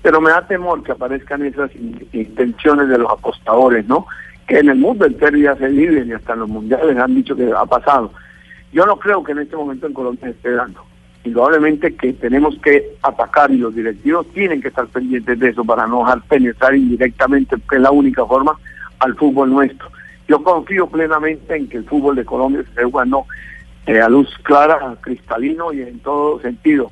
Pero 0.00 0.22
me 0.22 0.30
da 0.30 0.46
temor 0.46 0.82
que 0.82 0.92
aparezcan 0.92 1.44
esas 1.44 1.74
in- 1.76 2.08
intenciones 2.14 2.88
de 2.88 2.96
los 2.96 3.10
apostadores, 3.10 3.86
¿no? 3.86 4.06
Que 4.48 4.60
en 4.60 4.70
el 4.70 4.78
mundo 4.78 5.04
entero 5.04 5.36
ya 5.36 5.54
se 5.56 5.68
viven 5.68 6.08
y 6.08 6.12
hasta 6.12 6.32
en 6.32 6.38
los 6.40 6.48
mundiales 6.48 6.96
han 6.96 7.14
dicho 7.14 7.36
que 7.36 7.52
ha 7.54 7.66
pasado. 7.66 8.10
Yo 8.72 8.86
no 8.86 8.98
creo 8.98 9.22
que 9.22 9.32
en 9.32 9.40
este 9.40 9.56
momento 9.56 9.88
en 9.88 9.92
Colombia 9.92 10.24
se 10.24 10.30
esté 10.30 10.52
dando. 10.52 10.82
Indudablemente 11.22 11.94
que 11.96 12.14
tenemos 12.14 12.56
que 12.62 12.96
atacar 13.02 13.50
y 13.50 13.58
los 13.58 13.74
directivos 13.74 14.26
tienen 14.32 14.62
que 14.62 14.68
estar 14.68 14.86
pendientes 14.86 15.38
de 15.38 15.50
eso 15.50 15.66
para 15.66 15.86
no 15.86 15.98
dejar 15.98 16.22
penetrar 16.22 16.74
indirectamente, 16.74 17.56
que 17.68 17.76
es 17.76 17.82
la 17.82 17.90
única 17.90 18.24
forma, 18.24 18.58
al 19.00 19.14
fútbol 19.16 19.50
nuestro. 19.50 19.90
Yo 20.28 20.42
confío 20.42 20.86
plenamente 20.86 21.56
en 21.56 21.68
que 21.68 21.78
el 21.78 21.84
fútbol 21.84 22.14
de 22.16 22.24
Colombia 22.24 22.62
se 22.74 22.84
jugando 22.84 23.24
eh, 23.86 24.00
a 24.00 24.08
luz 24.08 24.28
clara, 24.44 24.96
cristalino 25.00 25.72
y 25.72 25.80
en 25.82 25.98
todo 25.98 26.40
sentido. 26.40 26.90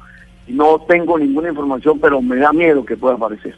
No 0.49 0.81
tengo 0.89 1.19
ninguna 1.19 1.51
información, 1.51 2.01
pero 2.01 2.21
me 2.21 2.37
da 2.37 2.53
miedo 2.53 2.85
que 2.85 2.97
pueda 2.97 3.15
aparecer. 3.15 3.55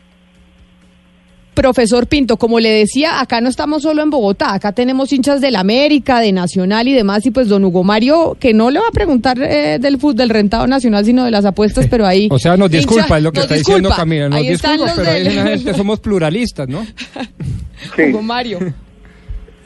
Profesor 1.55 2.07
Pinto, 2.07 2.36
como 2.36 2.59
le 2.61 2.70
decía, 2.70 3.20
acá 3.20 3.40
no 3.40 3.48
estamos 3.48 3.82
solo 3.82 4.03
en 4.03 4.09
Bogotá, 4.09 4.55
acá 4.55 4.72
tenemos 4.72 5.12
hinchas 5.12 5.40
del 5.40 5.57
América, 5.57 6.20
de 6.20 6.32
Nacional 6.32 6.88
y 6.88 6.94
demás, 6.94 7.26
y 7.26 7.32
pues 7.32 7.48
don 7.48 7.64
Hugo 7.64 7.82
Mario, 7.84 8.36
que 8.40 8.55
no 8.55 8.70
le 8.70 8.78
va 8.80 8.86
a 8.88 8.92
preguntar 8.92 9.38
eh, 9.42 9.78
del 9.80 9.98
fútbol, 9.98 10.16
del 10.16 10.30
rentado 10.30 10.66
nacional, 10.66 11.05
sino 11.05 11.24
de 11.24 11.30
las 11.30 11.44
apuestas, 11.44 11.86
pero 11.90 12.07
ahí... 12.07 12.28
O 12.32 12.38
sea, 12.38 12.57
nos 12.57 12.70
disculpa, 12.70 13.03
hincha- 13.09 13.16
es 13.18 13.22
lo 13.24 13.32
que 13.32 13.40
está 13.40 13.55
disculpa. 13.55 13.78
diciendo 13.78 13.96
Camila, 13.96 14.28
nos 14.28 14.38
Ahí 14.38 14.48
están 14.48 14.72
disculpa, 14.78 14.94
los 14.94 15.05
pero 15.07 15.16
ahí 15.16 15.24
la 15.36 15.46
gente 15.48 15.74
somos 15.74 16.01
pluralistas, 16.01 16.68
¿no? 16.68 16.86
Hugo 17.99 18.22
Mario. 18.22 18.59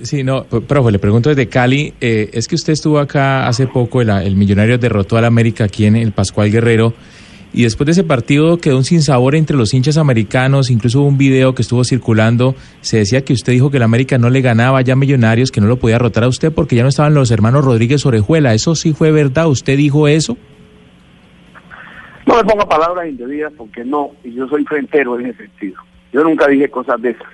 Sí, 0.03 0.25
no, 0.25 0.45
profe, 0.45 0.91
le 0.91 0.99
pregunto 0.99 1.29
desde 1.29 1.49
Cali, 1.49 1.95
eh, 2.01 2.31
es 2.33 2.49
que 2.49 2.57
usted 2.57 2.73
estuvo 2.73 2.99
acá 2.99 3.47
hace 3.47 3.69
poco, 3.69 4.03
el, 4.03 4.11
el 4.11 4.35
Millonario 4.35 4.77
derrotó 4.77 5.17
al 5.17 5.25
América 5.25 5.65
aquí 5.65 5.87
en 5.87 5.95
el 5.95 6.13
Pascual 6.13 6.51
Guerrero, 6.51 6.95
y 7.53 7.63
después 7.63 7.87
de 7.87 7.93
ese 7.93 8.03
partido 8.03 8.59
quedó 8.59 8.77
un 8.77 8.83
sinsabor 8.83 9.37
entre 9.37 9.57
los 9.57 9.73
hinchas 9.73 9.97
americanos, 9.97 10.71
incluso 10.73 11.01
hubo 11.01 11.07
un 11.07 11.17
video 11.17 11.55
que 11.55 11.63
estuvo 11.63 11.85
circulando, 11.85 12.57
se 12.81 12.99
decía 12.99 13.25
que 13.25 13.33
usted 13.33 13.53
dijo 13.53 13.71
que 13.71 13.77
el 13.77 13.85
América 13.85 14.19
no 14.19 14.29
le 14.29 14.41
ganaba 14.41 14.83
ya 14.83 14.95
a 14.95 14.97
Millonarios, 14.97 15.53
que 15.53 15.61
no 15.61 15.69
lo 15.69 15.77
podía 15.77 15.95
derrotar 15.95 16.25
a 16.25 16.29
usted 16.29 16.53
porque 16.53 16.75
ya 16.75 16.83
no 16.83 16.89
estaban 16.89 17.15
los 17.15 17.31
hermanos 17.31 17.65
Rodríguez 17.65 18.05
Orejuela, 18.05 18.53
¿eso 18.55 18.75
sí 18.75 18.93
fue 18.93 19.13
verdad? 19.13 19.47
¿Usted 19.47 19.77
dijo 19.77 20.09
eso? 20.09 20.37
No 22.27 22.35
me 22.35 22.45
ponga 22.45 22.69
palabras 22.69 23.09
indebidas 23.09 23.53
porque 23.57 23.85
no, 23.85 24.11
y 24.25 24.35
yo 24.35 24.49
soy 24.49 24.65
frentero 24.65 25.21
en 25.21 25.27
ese 25.27 25.47
sentido. 25.47 25.77
Yo 26.13 26.25
nunca 26.25 26.49
dije 26.49 26.69
cosas 26.69 27.01
de 27.01 27.11
esas. 27.11 27.29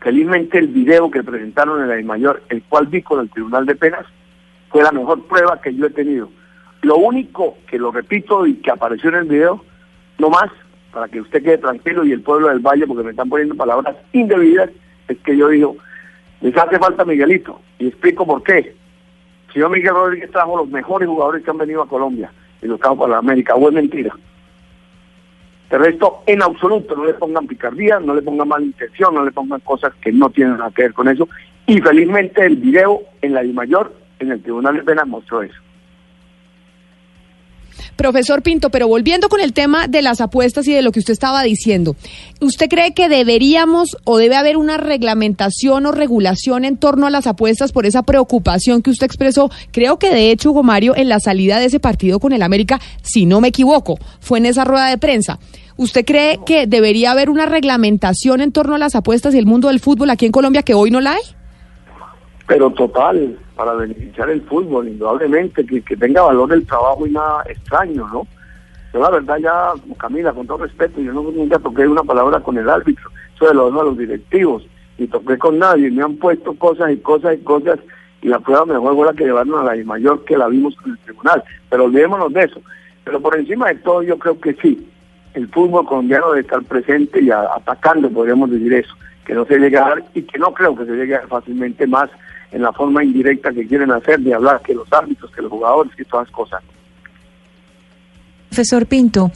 Felizmente 0.00 0.58
el 0.58 0.68
video 0.68 1.10
que 1.10 1.22
presentaron 1.22 1.82
en 1.82 1.88
de 1.88 2.02
mayor, 2.02 2.42
el 2.48 2.62
cual 2.62 2.86
vi 2.86 3.02
con 3.02 3.20
el 3.20 3.30
Tribunal 3.30 3.66
de 3.66 3.76
Penas, 3.76 4.06
fue 4.70 4.82
la 4.82 4.92
mejor 4.92 5.26
prueba 5.26 5.60
que 5.60 5.74
yo 5.74 5.86
he 5.86 5.90
tenido. 5.90 6.30
Lo 6.82 6.96
único 6.96 7.58
que 7.66 7.78
lo 7.78 7.92
repito 7.92 8.46
y 8.46 8.54
que 8.54 8.70
apareció 8.70 9.10
en 9.10 9.16
el 9.16 9.24
video, 9.24 9.62
no 10.18 10.30
más, 10.30 10.50
para 10.90 11.08
que 11.08 11.20
usted 11.20 11.42
quede 11.42 11.58
tranquilo 11.58 12.04
y 12.04 12.12
el 12.12 12.22
pueblo 12.22 12.48
del 12.48 12.60
Valle, 12.60 12.86
porque 12.86 13.02
me 13.02 13.10
están 13.10 13.28
poniendo 13.28 13.54
palabras 13.54 13.94
indebidas, 14.12 14.70
es 15.08 15.18
que 15.18 15.36
yo 15.36 15.48
digo, 15.48 15.76
les 16.40 16.56
hace 16.56 16.78
falta 16.78 17.04
Miguelito, 17.04 17.60
y 17.78 17.88
explico 17.88 18.26
por 18.26 18.42
qué. 18.42 18.74
El 19.48 19.52
señor 19.52 19.70
Miguel 19.70 19.92
Rodríguez 19.92 20.30
trajo 20.30 20.56
los 20.56 20.68
mejores 20.68 21.08
jugadores 21.08 21.44
que 21.44 21.50
han 21.50 21.58
venido 21.58 21.82
a 21.82 21.88
Colombia 21.88 22.32
y 22.62 22.66
los 22.66 22.80
trajo 22.80 22.96
para 22.96 23.12
la 23.12 23.18
América, 23.18 23.54
es 23.54 23.72
mentira. 23.72 24.16
De 25.70 25.78
resto, 25.78 26.22
en 26.26 26.42
absoluto, 26.42 26.96
no 26.96 27.04
le 27.04 27.14
pongan 27.14 27.46
picardía, 27.46 28.00
no 28.00 28.14
le 28.14 28.22
pongan 28.22 28.48
mala 28.48 28.64
intención, 28.64 29.14
no 29.14 29.24
le 29.24 29.30
pongan 29.30 29.60
cosas 29.60 29.92
que 30.00 30.10
no 30.10 30.28
tienen 30.28 30.58
nada 30.58 30.72
que 30.74 30.82
ver 30.82 30.92
con 30.92 31.08
eso. 31.08 31.28
Y 31.66 31.80
felizmente 31.80 32.44
el 32.44 32.56
video 32.56 33.02
en 33.22 33.34
la 33.34 33.44
I 33.44 33.52
mayor, 33.52 33.94
en 34.18 34.32
el 34.32 34.42
Tribunal 34.42 34.76
de 34.76 34.82
Penas, 34.82 35.06
mostró 35.06 35.42
eso. 35.42 35.54
Profesor 38.00 38.40
Pinto, 38.40 38.70
pero 38.70 38.88
volviendo 38.88 39.28
con 39.28 39.42
el 39.42 39.52
tema 39.52 39.86
de 39.86 40.00
las 40.00 40.22
apuestas 40.22 40.66
y 40.66 40.72
de 40.72 40.80
lo 40.80 40.90
que 40.90 41.00
usted 41.00 41.12
estaba 41.12 41.42
diciendo, 41.42 41.96
¿usted 42.40 42.66
cree 42.70 42.94
que 42.94 43.10
deberíamos 43.10 43.98
o 44.04 44.16
debe 44.16 44.36
haber 44.36 44.56
una 44.56 44.78
reglamentación 44.78 45.84
o 45.84 45.92
regulación 45.92 46.64
en 46.64 46.78
torno 46.78 47.06
a 47.06 47.10
las 47.10 47.26
apuestas 47.26 47.72
por 47.72 47.84
esa 47.84 48.02
preocupación 48.02 48.80
que 48.80 48.88
usted 48.88 49.04
expresó? 49.04 49.50
Creo 49.70 49.98
que 49.98 50.14
de 50.14 50.30
hecho, 50.30 50.52
Hugo 50.52 50.62
Mario, 50.62 50.96
en 50.96 51.10
la 51.10 51.20
salida 51.20 51.58
de 51.58 51.66
ese 51.66 51.78
partido 51.78 52.20
con 52.20 52.32
el 52.32 52.40
América, 52.40 52.80
si 53.02 53.26
no 53.26 53.42
me 53.42 53.48
equivoco, 53.48 53.98
fue 54.18 54.38
en 54.38 54.46
esa 54.46 54.64
rueda 54.64 54.88
de 54.88 54.96
prensa. 54.96 55.38
¿Usted 55.76 56.06
cree 56.06 56.38
que 56.46 56.66
debería 56.66 57.10
haber 57.10 57.28
una 57.28 57.44
reglamentación 57.44 58.40
en 58.40 58.50
torno 58.50 58.76
a 58.76 58.78
las 58.78 58.94
apuestas 58.94 59.34
y 59.34 59.38
el 59.38 59.44
mundo 59.44 59.68
del 59.68 59.78
fútbol 59.78 60.08
aquí 60.08 60.24
en 60.24 60.32
Colombia 60.32 60.62
que 60.62 60.72
hoy 60.72 60.90
no 60.90 61.02
la 61.02 61.16
hay? 61.16 61.39
Pero 62.50 62.68
total, 62.72 63.38
para 63.54 63.74
beneficiar 63.74 64.28
el 64.28 64.42
fútbol, 64.42 64.88
indudablemente, 64.88 65.64
que, 65.64 65.82
que 65.82 65.96
tenga 65.96 66.22
valor 66.22 66.52
el 66.52 66.66
trabajo 66.66 67.06
y 67.06 67.12
nada 67.12 67.44
extraño, 67.48 68.08
¿no? 68.12 68.26
Yo 68.92 68.98
la 68.98 69.08
verdad 69.08 69.38
ya, 69.38 69.72
Camila, 69.96 70.32
con 70.32 70.48
todo 70.48 70.64
respeto, 70.64 71.00
yo 71.00 71.12
no, 71.12 71.22
nunca 71.22 71.60
toqué 71.60 71.86
una 71.86 72.02
palabra 72.02 72.40
con 72.40 72.58
el 72.58 72.68
árbitro, 72.68 73.08
eso 73.36 73.46
de 73.46 73.54
los, 73.54 73.72
de 73.72 73.84
los 73.84 73.96
directivos, 73.96 74.66
ni 74.98 75.06
toqué 75.06 75.38
con 75.38 75.60
nadie, 75.60 75.92
me 75.92 76.02
han 76.02 76.16
puesto 76.16 76.52
cosas 76.54 76.90
y 76.90 76.96
cosas 76.96 77.36
y 77.36 77.44
cosas, 77.44 77.78
y 78.20 78.26
la 78.26 78.40
prueba 78.40 78.66
mejor 78.66 78.96
fue 78.96 79.06
la 79.06 79.12
que 79.12 79.26
llevaron 79.26 79.54
a 79.54 79.72
la 79.72 79.84
mayor 79.84 80.24
que 80.24 80.36
la 80.36 80.48
vimos 80.48 80.74
en 80.84 80.90
el 80.90 80.98
tribunal, 80.98 81.44
pero 81.68 81.84
olvidémonos 81.84 82.32
de 82.32 82.42
eso. 82.42 82.60
Pero 83.04 83.20
por 83.20 83.38
encima 83.38 83.68
de 83.68 83.76
todo 83.76 84.02
yo 84.02 84.18
creo 84.18 84.40
que 84.40 84.54
sí, 84.54 84.90
el 85.34 85.46
fútbol 85.50 85.86
colombiano 85.86 86.30
debe 86.30 86.40
estar 86.40 86.64
presente 86.64 87.22
y 87.22 87.30
atacando, 87.30 88.10
podríamos 88.10 88.50
decir 88.50 88.72
eso, 88.72 88.92
que 89.24 89.34
no 89.34 89.46
se 89.46 89.56
llegue 89.56 89.78
a 89.78 89.82
dar 89.82 90.04
y 90.14 90.22
que 90.22 90.36
no 90.40 90.52
creo 90.52 90.74
que 90.74 90.86
se 90.86 90.96
llegue 90.96 91.14
a 91.14 91.20
dar 91.20 91.28
fácilmente 91.28 91.86
más 91.86 92.10
en 92.52 92.62
la 92.62 92.72
forma 92.72 93.04
indirecta 93.04 93.52
que 93.52 93.66
quieren 93.66 93.90
hacer 93.92 94.20
de 94.20 94.34
hablar 94.34 94.60
que 94.62 94.74
los 94.74 94.92
árbitros, 94.92 95.30
que 95.30 95.42
los 95.42 95.50
jugadores, 95.50 95.94
que 95.94 96.04
todas 96.04 96.26
las 96.26 96.34
cosas. 96.34 96.62
Profesor 98.48 98.86
Pinto, 98.86 99.30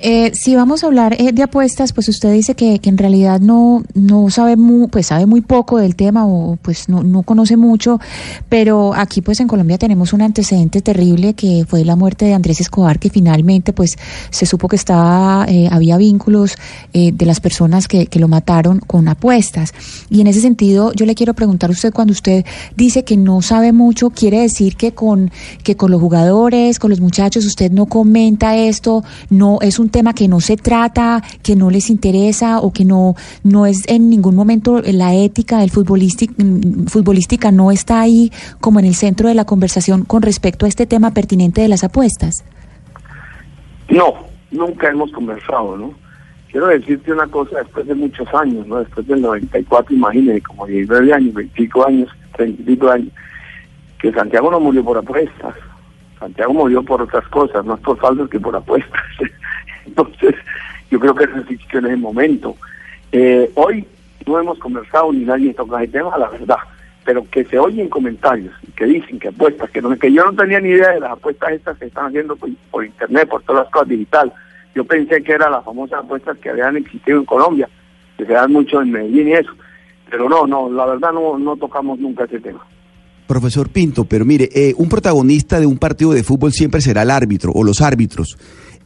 eh, 0.00 0.32
si 0.34 0.54
vamos 0.54 0.84
a 0.84 0.86
hablar 0.86 1.16
eh, 1.18 1.32
de 1.32 1.42
apuestas, 1.42 1.92
pues 1.92 2.08
usted 2.08 2.32
dice 2.32 2.54
que, 2.54 2.78
que 2.78 2.88
en 2.88 2.98
realidad 2.98 3.40
no, 3.40 3.82
no 3.94 4.30
sabe 4.30 4.56
muy, 4.56 4.88
pues 4.88 5.06
sabe 5.06 5.26
muy 5.26 5.40
poco 5.40 5.78
del 5.78 5.96
tema 5.96 6.26
o 6.26 6.56
pues 6.62 6.88
no, 6.88 7.02
no 7.02 7.22
conoce 7.22 7.56
mucho, 7.56 8.00
pero 8.48 8.94
aquí 8.94 9.22
pues 9.22 9.40
en 9.40 9.48
Colombia 9.48 9.78
tenemos 9.78 10.12
un 10.12 10.22
antecedente 10.22 10.82
terrible 10.82 11.34
que 11.34 11.64
fue 11.66 11.84
la 11.84 11.96
muerte 11.96 12.26
de 12.26 12.34
Andrés 12.34 12.60
Escobar, 12.60 12.98
que 12.98 13.10
finalmente 13.10 13.72
pues 13.72 13.96
se 14.30 14.46
supo 14.46 14.68
que 14.68 14.76
estaba, 14.76 15.46
eh, 15.48 15.68
había 15.70 15.96
vínculos 15.96 16.56
eh, 16.92 17.12
de 17.12 17.26
las 17.26 17.40
personas 17.40 17.88
que, 17.88 18.06
que 18.06 18.18
lo 18.18 18.28
mataron 18.28 18.80
con 18.80 19.08
apuestas. 19.08 19.72
Y 20.10 20.20
en 20.20 20.26
ese 20.26 20.40
sentido, 20.40 20.92
yo 20.92 21.06
le 21.06 21.14
quiero 21.14 21.34
preguntar 21.34 21.70
a 21.70 21.72
usted 21.72 21.92
cuando 21.92 22.12
usted 22.12 22.44
dice 22.76 23.04
que 23.04 23.16
no 23.16 23.42
sabe 23.42 23.72
mucho, 23.72 24.10
quiere 24.10 24.40
decir 24.40 24.76
que 24.76 24.92
con, 24.92 25.30
que 25.62 25.76
con 25.76 25.90
los 25.90 26.00
jugadores, 26.00 26.78
con 26.78 26.90
los 26.90 27.00
muchachos, 27.00 27.44
usted 27.44 27.70
no 27.70 27.86
comenta 27.86 28.56
esto, 28.56 29.04
no 29.30 29.58
es 29.60 29.78
un 29.78 29.87
tema 29.90 30.14
que 30.14 30.28
no 30.28 30.40
se 30.40 30.56
trata, 30.56 31.22
que 31.42 31.56
no 31.56 31.70
les 31.70 31.90
interesa 31.90 32.60
o 32.60 32.72
que 32.72 32.84
no, 32.84 33.14
no 33.44 33.66
es 33.66 33.88
en 33.88 34.10
ningún 34.10 34.34
momento 34.34 34.80
la 34.84 35.14
ética 35.14 35.58
del 35.58 35.70
futbolística, 35.70 36.34
futbolística 36.86 37.50
no 37.50 37.70
está 37.70 38.00
ahí 38.00 38.32
como 38.60 38.78
en 38.78 38.86
el 38.86 38.94
centro 38.94 39.28
de 39.28 39.34
la 39.34 39.44
conversación 39.44 40.04
con 40.04 40.22
respecto 40.22 40.66
a 40.66 40.68
este 40.68 40.86
tema 40.86 41.12
pertinente 41.12 41.60
de 41.60 41.68
las 41.68 41.84
apuestas. 41.84 42.44
No, 43.88 44.14
nunca 44.50 44.90
hemos 44.90 45.10
conversado, 45.12 45.76
¿no? 45.76 45.94
Quiero 46.50 46.66
decirte 46.68 47.12
una 47.12 47.26
cosa, 47.26 47.58
después 47.58 47.86
de 47.86 47.94
muchos 47.94 48.26
años, 48.34 48.66
¿no? 48.66 48.78
Después 48.78 49.06
del 49.06 49.20
94, 49.20 49.94
imagínate, 49.94 50.40
como 50.42 50.66
19 50.66 51.12
años, 51.12 51.34
25 51.34 51.86
años, 51.86 52.08
30 52.36 52.62
y 52.62 52.64
pico 52.64 52.90
años, 52.90 53.12
que 54.00 54.12
Santiago 54.12 54.50
no 54.50 54.58
murió 54.58 54.82
por 54.82 54.96
apuestas. 54.96 55.54
Santiago 56.18 56.54
murió 56.54 56.82
por 56.82 57.02
otras 57.02 57.26
cosas, 57.28 57.64
más 57.64 57.78
por 57.80 57.98
falsos 57.98 58.30
que 58.30 58.40
por 58.40 58.56
apuestas. 58.56 59.02
Entonces, 59.88 60.34
yo 60.90 61.00
creo 61.00 61.14
que 61.14 61.24
eso 61.24 61.38
existió 61.38 61.78
en 61.80 61.86
ese 61.86 61.96
momento. 61.96 62.56
Eh, 63.12 63.50
hoy 63.54 63.86
no 64.26 64.38
hemos 64.38 64.58
conversado 64.58 65.12
ni 65.12 65.24
nadie 65.24 65.54
toca 65.54 65.82
el 65.82 65.90
tema, 65.90 66.16
la 66.18 66.28
verdad, 66.28 66.58
pero 67.04 67.26
que 67.30 67.44
se 67.44 67.58
oyen 67.58 67.88
comentarios 67.88 68.54
que 68.76 68.84
dicen 68.84 69.18
que 69.18 69.28
apuestas, 69.28 69.70
que, 69.70 69.80
no, 69.80 69.96
que 69.98 70.12
yo 70.12 70.24
no 70.24 70.32
tenía 70.34 70.60
ni 70.60 70.70
idea 70.70 70.90
de 70.90 71.00
las 71.00 71.12
apuestas 71.12 71.52
estas 71.52 71.78
que 71.78 71.86
están 71.86 72.06
haciendo 72.06 72.36
por, 72.36 72.84
internet, 72.84 73.28
por 73.28 73.42
todas 73.42 73.64
las 73.64 73.72
cosas 73.72 73.88
digital. 73.88 74.32
Yo 74.74 74.84
pensé 74.84 75.22
que 75.22 75.32
eran 75.32 75.52
las 75.52 75.64
famosas 75.64 76.04
apuestas 76.04 76.38
que 76.38 76.50
habían 76.50 76.76
existido 76.76 77.18
en 77.18 77.24
Colombia, 77.24 77.68
que 78.16 78.26
se 78.26 78.32
dan 78.32 78.52
mucho 78.52 78.82
en 78.82 78.92
Medellín 78.92 79.28
y 79.28 79.32
eso. 79.32 79.50
Pero 80.10 80.28
no, 80.28 80.46
no, 80.46 80.70
la 80.70 80.86
verdad 80.86 81.12
no, 81.12 81.38
no 81.38 81.56
tocamos 81.56 81.98
nunca 81.98 82.24
ese 82.24 82.40
tema. 82.40 82.64
Profesor 83.26 83.68
Pinto, 83.68 84.04
pero 84.04 84.24
mire, 84.24 84.48
eh, 84.54 84.74
un 84.78 84.88
protagonista 84.88 85.60
de 85.60 85.66
un 85.66 85.76
partido 85.76 86.12
de 86.12 86.22
fútbol 86.22 86.50
siempre 86.52 86.80
será 86.80 87.02
el 87.02 87.10
árbitro 87.10 87.52
o 87.54 87.62
los 87.62 87.82
árbitros. 87.82 88.38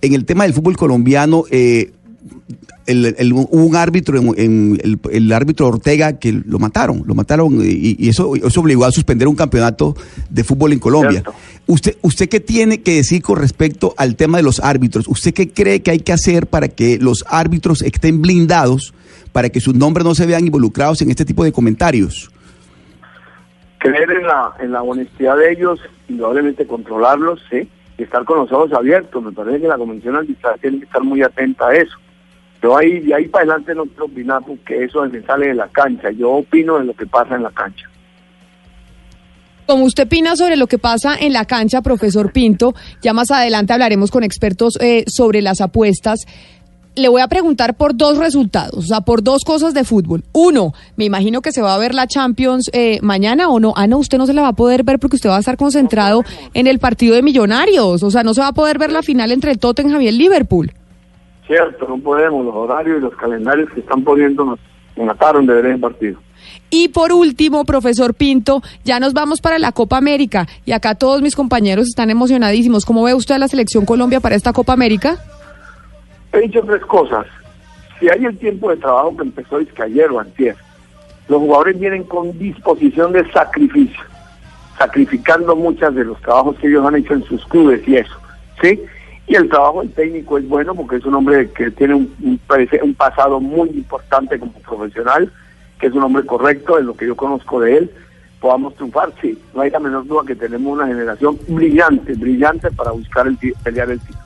En 0.02 0.14
el 0.14 0.24
tema 0.24 0.44
del 0.44 0.52
fútbol 0.52 0.76
colombiano, 0.76 1.44
eh, 1.50 1.92
el, 2.86 3.32
un 3.32 3.76
árbitro, 3.76 4.18
en, 4.18 4.34
en 4.36 4.80
el, 4.82 4.98
el 5.10 5.32
árbitro 5.32 5.68
Ortega, 5.68 6.18
que 6.18 6.32
lo 6.32 6.58
mataron, 6.58 7.02
lo 7.06 7.14
mataron 7.14 7.60
y, 7.64 7.96
y 7.98 8.08
eso, 8.08 8.34
eso 8.34 8.60
obligó 8.60 8.84
a 8.84 8.92
suspender 8.92 9.28
un 9.28 9.36
campeonato 9.36 9.96
de 10.28 10.44
fútbol 10.44 10.72
en 10.72 10.80
Colombia. 10.80 11.22
¿Usted, 11.66 11.96
¿Usted 12.02 12.28
qué 12.28 12.40
tiene 12.40 12.82
que 12.82 12.96
decir 12.96 13.22
con 13.22 13.38
respecto 13.38 13.94
al 13.96 14.16
tema 14.16 14.38
de 14.38 14.42
los 14.42 14.60
árbitros? 14.60 15.06
¿Usted 15.08 15.32
qué 15.32 15.48
cree 15.50 15.80
que 15.80 15.92
hay 15.92 16.00
que 16.00 16.12
hacer 16.12 16.48
para 16.48 16.68
que 16.68 16.98
los 16.98 17.24
árbitros 17.28 17.82
estén 17.82 18.20
blindados, 18.20 18.92
para 19.32 19.48
que 19.48 19.60
sus 19.60 19.74
nombres 19.74 20.04
no 20.04 20.14
se 20.14 20.26
vean 20.26 20.44
involucrados 20.44 21.00
en 21.02 21.10
este 21.10 21.24
tipo 21.24 21.44
de 21.44 21.52
comentarios? 21.52 22.30
creer 23.82 24.10
en 24.12 24.26
la, 24.26 24.52
en 24.60 24.72
la 24.72 24.82
honestidad 24.82 25.36
de 25.36 25.52
ellos, 25.52 25.80
indudablemente 26.08 26.66
controlarlos, 26.66 27.40
sí, 27.50 27.68
estar 27.98 28.24
con 28.24 28.38
los 28.38 28.52
ojos 28.52 28.72
abiertos. 28.72 29.22
Me 29.22 29.32
parece 29.32 29.60
que 29.60 29.68
la 29.68 29.78
Convención 29.78 30.16
Arbitral 30.16 30.58
tiene 30.60 30.78
que 30.78 30.84
estar 30.84 31.02
muy 31.02 31.22
atenta 31.22 31.68
a 31.68 31.74
eso. 31.74 31.96
Yo 32.62 32.76
ahí, 32.76 33.00
de 33.00 33.14
ahí 33.14 33.28
para 33.28 33.44
adelante 33.44 33.74
no 33.74 33.84
quiero 33.86 34.04
opinar 34.04 34.42
porque 34.46 34.84
eso 34.84 35.04
me 35.06 35.22
sale 35.22 35.48
de 35.48 35.54
la 35.54 35.68
cancha. 35.68 36.10
Yo 36.10 36.30
opino 36.30 36.78
de 36.78 36.84
lo 36.84 36.94
que 36.94 37.06
pasa 37.06 37.34
en 37.34 37.42
la 37.42 37.50
cancha. 37.50 37.88
Como 39.66 39.84
usted 39.84 40.04
opina 40.04 40.36
sobre 40.36 40.56
lo 40.56 40.66
que 40.66 40.78
pasa 40.78 41.16
en 41.18 41.32
la 41.32 41.44
cancha, 41.44 41.82
profesor 41.82 42.32
Pinto, 42.32 42.74
ya 43.00 43.12
más 43.12 43.30
adelante 43.30 43.72
hablaremos 43.72 44.10
con 44.10 44.22
expertos 44.22 44.76
eh, 44.80 45.04
sobre 45.06 45.40
las 45.40 45.60
apuestas. 45.60 46.26
Le 46.94 47.08
voy 47.08 47.22
a 47.22 47.28
preguntar 47.28 47.74
por 47.74 47.96
dos 47.96 48.18
resultados, 48.18 48.76
o 48.76 48.82
sea, 48.82 49.00
por 49.00 49.22
dos 49.22 49.44
cosas 49.44 49.74
de 49.74 49.84
fútbol. 49.84 50.24
Uno, 50.32 50.72
me 50.96 51.04
imagino 51.04 51.40
que 51.40 51.52
se 51.52 51.62
va 51.62 51.74
a 51.74 51.78
ver 51.78 51.94
la 51.94 52.06
Champions 52.06 52.70
eh, 52.72 52.98
mañana 53.02 53.48
o 53.48 53.60
no. 53.60 53.72
Ah, 53.76 53.86
no, 53.86 53.98
usted 53.98 54.18
no 54.18 54.26
se 54.26 54.34
la 54.34 54.42
va 54.42 54.48
a 54.48 54.52
poder 54.52 54.84
ver 54.84 54.98
porque 54.98 55.16
usted 55.16 55.30
va 55.30 55.36
a 55.36 55.40
estar 55.40 55.56
concentrado 55.56 56.22
en 56.54 56.66
el 56.66 56.78
partido 56.78 57.14
de 57.14 57.22
Millonarios. 57.22 58.02
O 58.02 58.10
sea, 58.10 58.22
no 58.22 58.34
se 58.34 58.40
va 58.40 58.48
a 58.48 58.52
poder 58.52 58.78
ver 58.78 58.92
la 58.92 59.02
final 59.02 59.32
entre 59.32 59.52
el 59.52 59.58
Tottenham 59.58 60.02
y 60.02 60.08
el 60.08 60.18
Liverpool. 60.18 60.72
Cierto, 61.46 61.86
no 61.88 61.98
podemos, 61.98 62.44
los 62.44 62.54
horarios 62.54 62.98
y 62.98 63.00
los 63.00 63.14
calendarios 63.16 63.68
que 63.74 63.80
están 63.80 64.04
poniendo 64.04 64.44
nos 64.44 64.58
mataron 64.96 65.46
de 65.46 65.54
ver 65.54 65.66
el 65.66 65.80
partido. 65.80 66.18
Y 66.70 66.88
por 66.88 67.12
último, 67.12 67.64
profesor 67.64 68.14
Pinto, 68.14 68.62
ya 68.84 69.00
nos 69.00 69.12
vamos 69.12 69.40
para 69.40 69.58
la 69.58 69.72
Copa 69.72 69.96
América 69.96 70.46
y 70.64 70.72
acá 70.72 70.94
todos 70.94 71.22
mis 71.22 71.36
compañeros 71.36 71.88
están 71.88 72.10
emocionadísimos. 72.10 72.84
¿Cómo 72.84 73.02
ve 73.02 73.14
usted 73.14 73.34
a 73.34 73.38
la 73.38 73.48
selección 73.48 73.84
Colombia 73.84 74.20
para 74.20 74.36
esta 74.36 74.52
Copa 74.52 74.72
América? 74.72 75.18
He 76.32 76.40
dicho 76.40 76.62
tres 76.62 76.82
cosas. 76.82 77.26
Si 77.98 78.08
hay 78.08 78.24
el 78.24 78.36
tiempo 78.38 78.70
de 78.70 78.76
trabajo 78.78 79.16
que 79.16 79.22
empezó 79.22 79.58
es 79.58 79.72
que 79.72 79.82
ayer 79.82 80.10
o 80.10 80.18
antier, 80.18 80.56
los 81.28 81.40
jugadores 81.40 81.78
vienen 81.78 82.04
con 82.04 82.36
disposición 82.38 83.12
de 83.12 83.30
sacrificio, 83.30 84.02
sacrificando 84.76 85.54
muchas 85.54 85.94
de 85.94 86.04
los 86.04 86.20
trabajos 86.20 86.56
que 86.56 86.66
ellos 86.66 86.84
han 86.84 86.96
hecho 86.96 87.14
en 87.14 87.22
sus 87.24 87.44
clubes 87.46 87.86
y 87.86 87.96
eso, 87.96 88.16
¿sí? 88.60 88.82
Y 89.28 89.36
el 89.36 89.48
trabajo 89.48 89.82
del 89.82 89.92
técnico 89.92 90.36
es 90.36 90.48
bueno 90.48 90.74
porque 90.74 90.96
es 90.96 91.04
un 91.04 91.14
hombre 91.14 91.50
que 91.52 91.70
tiene 91.70 91.94
un, 91.94 92.12
un, 92.22 92.40
un 92.82 92.94
pasado 92.94 93.38
muy 93.38 93.68
importante 93.70 94.38
como 94.38 94.52
profesional, 94.52 95.32
que 95.78 95.86
es 95.86 95.92
un 95.92 96.02
hombre 96.02 96.26
correcto, 96.26 96.78
en 96.78 96.86
lo 96.86 96.96
que 96.96 97.06
yo 97.06 97.16
conozco 97.16 97.60
de 97.60 97.78
él, 97.78 97.90
podamos 98.40 98.74
triunfar, 98.74 99.12
sí. 99.20 99.38
No 99.54 99.62
hay 99.62 99.70
la 99.70 99.78
menor 99.78 100.06
duda 100.06 100.22
que 100.26 100.34
tenemos 100.34 100.72
una 100.72 100.88
generación 100.88 101.38
brillante, 101.46 102.14
brillante 102.14 102.70
para 102.72 102.90
buscar 102.90 103.28
el 103.28 103.38
pelear 103.62 103.90
el 103.90 104.00
título. 104.00 104.21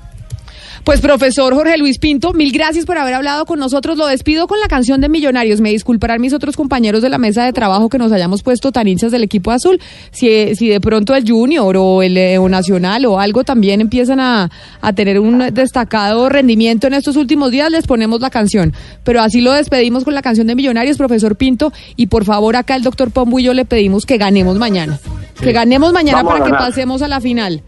Pues 0.86 1.00
profesor 1.00 1.52
Jorge 1.52 1.76
Luis 1.78 1.98
Pinto, 1.98 2.32
mil 2.32 2.52
gracias 2.52 2.86
por 2.86 2.96
haber 2.96 3.14
hablado 3.14 3.44
con 3.44 3.58
nosotros. 3.58 3.98
Lo 3.98 4.06
despido 4.06 4.46
con 4.46 4.60
la 4.60 4.68
canción 4.68 5.00
de 5.00 5.08
Millonarios. 5.08 5.60
Me 5.60 5.70
disculparán 5.70 6.20
mis 6.20 6.32
otros 6.32 6.56
compañeros 6.56 7.02
de 7.02 7.08
la 7.08 7.18
mesa 7.18 7.42
de 7.42 7.52
trabajo 7.52 7.88
que 7.88 7.98
nos 7.98 8.12
hayamos 8.12 8.44
puesto 8.44 8.70
tan 8.70 8.86
hinchas 8.86 9.10
del 9.10 9.24
equipo 9.24 9.50
azul. 9.50 9.80
Si, 10.12 10.54
si 10.54 10.68
de 10.68 10.80
pronto 10.80 11.16
el 11.16 11.28
Junior 11.28 11.76
o 11.76 12.02
el 12.02 12.16
eh, 12.16 12.38
o 12.38 12.48
Nacional 12.48 13.04
o 13.06 13.18
algo 13.18 13.42
también 13.42 13.80
empiezan 13.80 14.20
a, 14.20 14.48
a 14.80 14.92
tener 14.92 15.18
un 15.18 15.52
destacado 15.52 16.28
rendimiento 16.28 16.86
en 16.86 16.94
estos 16.94 17.16
últimos 17.16 17.50
días, 17.50 17.68
les 17.72 17.84
ponemos 17.84 18.20
la 18.20 18.30
canción. 18.30 18.72
Pero 19.02 19.22
así 19.22 19.40
lo 19.40 19.50
despedimos 19.50 20.04
con 20.04 20.14
la 20.14 20.22
canción 20.22 20.46
de 20.46 20.54
Millonarios, 20.54 20.98
profesor 20.98 21.34
Pinto. 21.34 21.72
Y 21.96 22.06
por 22.06 22.24
favor, 22.24 22.54
acá 22.54 22.76
el 22.76 22.84
doctor 22.84 23.10
Pombo 23.10 23.40
y 23.40 23.42
yo 23.42 23.54
le 23.54 23.64
pedimos 23.64 24.06
que 24.06 24.18
ganemos 24.18 24.56
mañana. 24.56 25.00
Que 25.40 25.50
ganemos 25.50 25.92
mañana 25.92 26.22
Vamos 26.22 26.38
para 26.38 26.44
que 26.44 26.52
pasemos 26.52 27.02
a 27.02 27.08
la 27.08 27.20
final. 27.20 27.60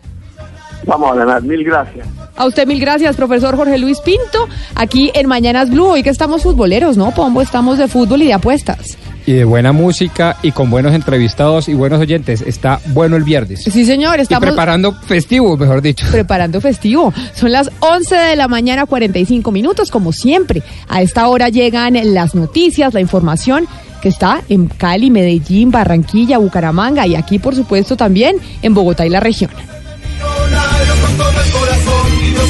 Vamos 0.87 1.11
a 1.11 1.15
ganar, 1.17 1.43
mil 1.43 1.65
gracias. 1.65 2.07
A 2.39 2.47
usted 2.47 2.69
mil 2.69 2.79
gracias, 2.79 3.17
profesor 3.17 3.57
Jorge 3.57 3.79
Luis 3.79 3.99
Pinto, 3.99 4.49
aquí 4.77 5.11
en 5.15 5.27
Mañanas 5.27 5.71
Blue. 5.71 5.87
Hoy 5.89 6.05
que 6.05 6.11
estamos 6.11 6.45
futboleros, 6.45 6.97
¿no, 6.97 7.11
Pombo? 7.11 7.43
Estamos 7.43 7.79
de 7.79 7.89
fútbol 7.89 8.23
y 8.23 8.27
de 8.27 8.33
apuestas. 8.33 8.97
Y 9.27 9.33
de 9.33 9.45
buena 9.45 9.73
música 9.73 10.37
y 10.41 10.53
con 10.53 10.71
buenos 10.71 10.95
entrevistados 10.95 11.69
y 11.69 11.75
buenos 11.75 12.01
oyentes. 12.01 12.41
Está 12.43 12.81
bueno 12.95 13.17
el 13.17 13.25
viernes. 13.25 13.65
Sí, 13.65 13.85
señor, 13.85 14.21
Y 14.21 14.23
estamos 14.23 14.47
preparando 14.51 14.93
festivo, 14.93 15.57
mejor 15.57 15.83
dicho. 15.83 16.07
preparando 16.13 16.61
festivo. 16.61 17.13
Son 17.35 17.51
las 17.51 17.73
11 17.81 18.15
de 18.15 18.37
la 18.37 18.47
mañana, 18.47 18.87
45 18.87 19.51
minutos, 19.51 19.91
como 19.91 20.13
siempre. 20.13 20.63
A 20.89 21.03
esta 21.03 21.27
hora 21.27 21.49
llegan 21.49 21.99
las 22.15 22.37
noticias, 22.37 22.95
la 22.95 23.01
información 23.01 23.67
que 24.01 24.11
está 24.11 24.43
en 24.49 24.69
Cali, 24.69 25.11
Medellín, 25.11 25.73
Barranquilla, 25.73 26.39
Bucaramanga 26.39 27.05
y 27.05 27.17
aquí, 27.17 27.41
por 27.41 27.57
supuesto, 27.57 27.97
también 27.97 28.37
en 28.63 28.75
Bogotá 28.75 29.05
y 29.05 29.11
la 29.11 29.19
región. 29.19 29.51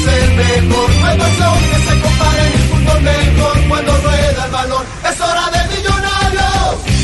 Dios 0.01 0.13
el 0.13 0.35
mejor. 0.35 0.89
No 0.99 1.05
hay 1.05 1.17
pasión 1.17 1.53
que 1.71 1.77
se 1.77 2.01
compare 2.01 2.41
en 2.41 2.53
el 2.53 2.59
fútbol 2.69 3.01
mejor 3.01 3.67
cuando 3.67 3.91
rueda 3.97 4.45
el 4.45 4.51
balón. 4.51 4.85
Es 5.09 5.21
hora 5.21 5.45
de 5.51 5.75
millonarios. 5.75 6.99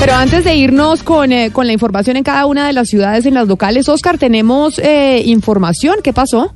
Pero 0.00 0.14
antes 0.14 0.44
de 0.44 0.54
irnos 0.54 1.02
con, 1.02 1.32
eh, 1.32 1.50
con 1.52 1.66
la 1.66 1.72
información 1.72 2.16
en 2.16 2.22
cada 2.22 2.46
una 2.46 2.66
de 2.66 2.72
las 2.72 2.88
ciudades, 2.88 3.26
en 3.26 3.34
las 3.34 3.48
locales, 3.48 3.88
Oscar, 3.88 4.16
tenemos 4.16 4.78
eh, 4.78 5.22
información. 5.26 5.96
¿Qué 6.02 6.12
pasó? 6.12 6.54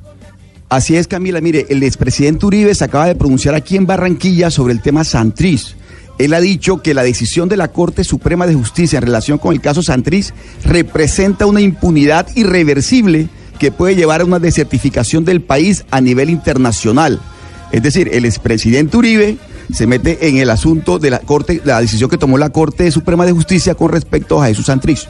Así 0.69 0.95
es, 0.95 1.07
Camila. 1.07 1.41
Mire, 1.41 1.67
el 1.69 1.83
expresidente 1.83 2.45
Uribe 2.45 2.73
se 2.73 2.85
acaba 2.85 3.05
de 3.05 3.15
pronunciar 3.15 3.53
aquí 3.53 3.75
en 3.75 3.85
Barranquilla 3.85 4.49
sobre 4.49 4.73
el 4.73 4.81
tema 4.81 5.03
Santriz. 5.03 5.75
Él 6.17 6.33
ha 6.33 6.39
dicho 6.39 6.81
que 6.81 6.93
la 6.93 7.03
decisión 7.03 7.49
de 7.49 7.57
la 7.57 7.69
Corte 7.69 8.03
Suprema 8.03 8.45
de 8.45 8.53
Justicia 8.53 8.97
en 8.97 9.03
relación 9.03 9.37
con 9.39 9.53
el 9.53 9.61
caso 9.61 9.81
Santriz 9.81 10.33
representa 10.63 11.45
una 11.45 11.61
impunidad 11.61 12.27
irreversible 12.35 13.29
que 13.59 13.71
puede 13.71 13.95
llevar 13.95 14.21
a 14.21 14.25
una 14.25 14.39
desertificación 14.39 15.25
del 15.25 15.41
país 15.41 15.85
a 15.89 16.01
nivel 16.01 16.29
internacional. 16.29 17.19
Es 17.71 17.81
decir, 17.81 18.09
el 18.13 18.25
expresidente 18.25 18.97
Uribe 18.97 19.37
se 19.73 19.87
mete 19.87 20.27
en 20.27 20.37
el 20.37 20.49
asunto 20.49 20.99
de 20.99 21.09
la 21.09 21.19
Corte, 21.19 21.61
la 21.63 21.81
decisión 21.81 22.09
que 22.09 22.17
tomó 22.17 22.37
la 22.37 22.51
Corte 22.51 22.91
Suprema 22.91 23.25
de 23.25 23.31
Justicia 23.31 23.73
con 23.73 23.91
respecto 23.91 24.41
a 24.41 24.47
Jesús 24.47 24.67
Santriz. 24.67 25.07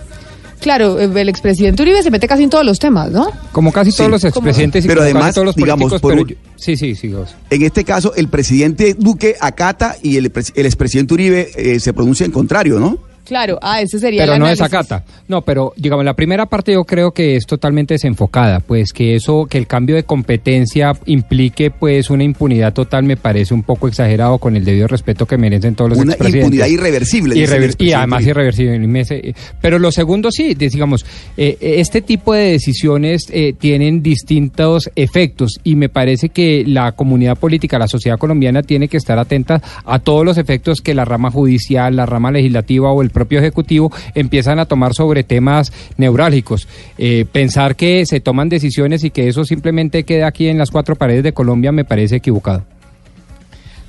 Claro, 0.64 0.99
eh, 0.99 1.10
el 1.14 1.30
expresidente 1.30 1.81
Uribe 1.84 2.02
se 2.02 2.10
mete 2.10 2.27
casi 2.27 2.44
en 2.44 2.49
todos 2.49 2.65
los 2.65 2.80
temas, 2.80 3.11
¿no? 3.11 3.30
Como 3.52 3.72
casi 3.72 3.91
todos 3.91 4.10
los 4.10 4.23
expresidentes 4.23 4.84
y 4.84 4.88
Pero 4.88 5.02
como 5.02 5.06
casi 5.10 5.15
además, 5.18 5.35
todos 5.35 5.45
los 5.45 5.56
digamos, 5.56 5.91
políticos, 5.91 6.02
por 6.02 6.11
pero 6.11 6.22
un- 6.23 6.27
yo- 6.30 6.35
sí, 6.56 6.76
sí, 6.77 6.95
sí. 6.95 7.14
En 7.49 7.61
este 7.61 7.84
caso, 7.84 8.14
el 8.15 8.30
presidente 8.30 8.95
Duque 8.98 9.35
acata 9.40 9.98
y 10.02 10.18
el, 10.18 10.31
el 10.56 10.65
expresidente 10.65 11.14
Uribe 11.14 11.52
eh, 11.56 11.80
se 11.80 11.94
pronuncia 11.94 12.26
en 12.26 12.31
contrario, 12.31 12.80
¿no? 12.80 12.98
Claro, 13.26 13.58
ah, 13.62 13.82
ese 13.82 14.00
sería 14.00 14.24
Pero 14.24 14.34
el 14.34 14.40
no 14.40 14.48
desacata. 14.48 15.04
No, 15.28 15.41
pero 15.44 15.74
digamos, 15.78 16.04
la 16.04 16.14
primera 16.14 16.45
parte 16.45 16.74
yo 16.74 16.84
creo 16.84 17.12
que 17.12 17.36
es 17.38 17.45
totalmente 17.45 17.94
desenfocada, 17.94 18.60
pues 18.60 18.91
que 18.91 19.16
eso, 19.16 19.45
que 19.50 19.58
el 19.58 19.66
cambio 19.68 19.95
de 19.95 20.04
competencia 20.04 20.94
implique 21.06 21.72
pues 21.72 22.10
una 22.10 22.24
impunidad 22.24 22.74
total 22.74 23.04
me 23.04 23.16
parece 23.18 23.54
un 23.54 23.64
poco 23.64 23.88
exagerado 23.88 24.38
con 24.40 24.56
el 24.58 24.66
debido 24.66 24.88
respeto 24.88 25.26
que 25.26 25.38
merecen 25.38 25.76
todos 25.76 25.91
los 25.91 26.00
Una 26.00 26.14
expresidentes. 26.14 26.45
impunidad 26.45 26.68
irreversible, 26.68 27.36
dice 27.36 27.56
el 27.56 27.64
Irrever- 27.64 27.76
y 27.80 27.94
además 27.94 28.26
irreversible. 28.26 29.06
se- 29.06 29.36
Pero 29.62 29.80
lo 29.80 29.91
segundo 29.91 30.30
sí, 30.32 30.54
digamos, 30.56 31.06
eh, 31.38 31.58
este 31.62 32.02
tipo 32.02 32.34
de 32.34 32.52
decisiones 32.52 33.28
eh, 33.32 33.54
tienen 33.58 34.04
distintos 34.04 34.90
efectos 34.95 35.60
y 35.64 35.76
me 35.76 35.90
parece 35.90 36.30
que 36.30 36.64
la 36.68 36.91
comunidad 36.91 37.38
política, 37.38 37.80
la 37.80 37.88
sociedad 37.88 38.18
colombiana 38.18 38.64
tiene 38.64 38.88
que 38.88 38.98
estar 38.98 39.18
atenta 39.18 39.62
a 39.86 40.00
todos 40.00 40.26
los 40.26 40.38
efectos 40.38 40.82
que 40.82 40.94
la 40.94 41.06
rama 41.06 41.32
judicial, 41.32 41.95
la 41.95 42.06
rama 42.06 42.32
legislativa 42.32 42.91
o 42.91 43.02
el 43.02 43.10
propio 43.14 43.40
ejecutivo 43.40 43.91
empiezan 44.14 44.60
a 44.60 44.65
tomar 44.65 44.94
sobre 44.94 45.23
temas 45.23 45.72
neurálgicos. 45.98 46.68
Eh, 46.98 47.26
pensar 47.31 47.76
que 47.76 48.06
se 48.06 48.19
toman 48.19 48.49
decisiones 48.49 49.03
y 49.03 49.11
que 49.11 49.30
eso 49.30 49.45
simplemente 49.45 50.03
queda 50.03 50.27
aquí 50.27 50.48
en 50.48 50.57
las 50.57 50.72
cuatro 50.72 50.95
paredes 50.95 51.23
de 51.23 51.34
Colombia 51.34 51.72
me 51.72 51.85
parece 51.85 52.18
equivocado. 52.18 52.65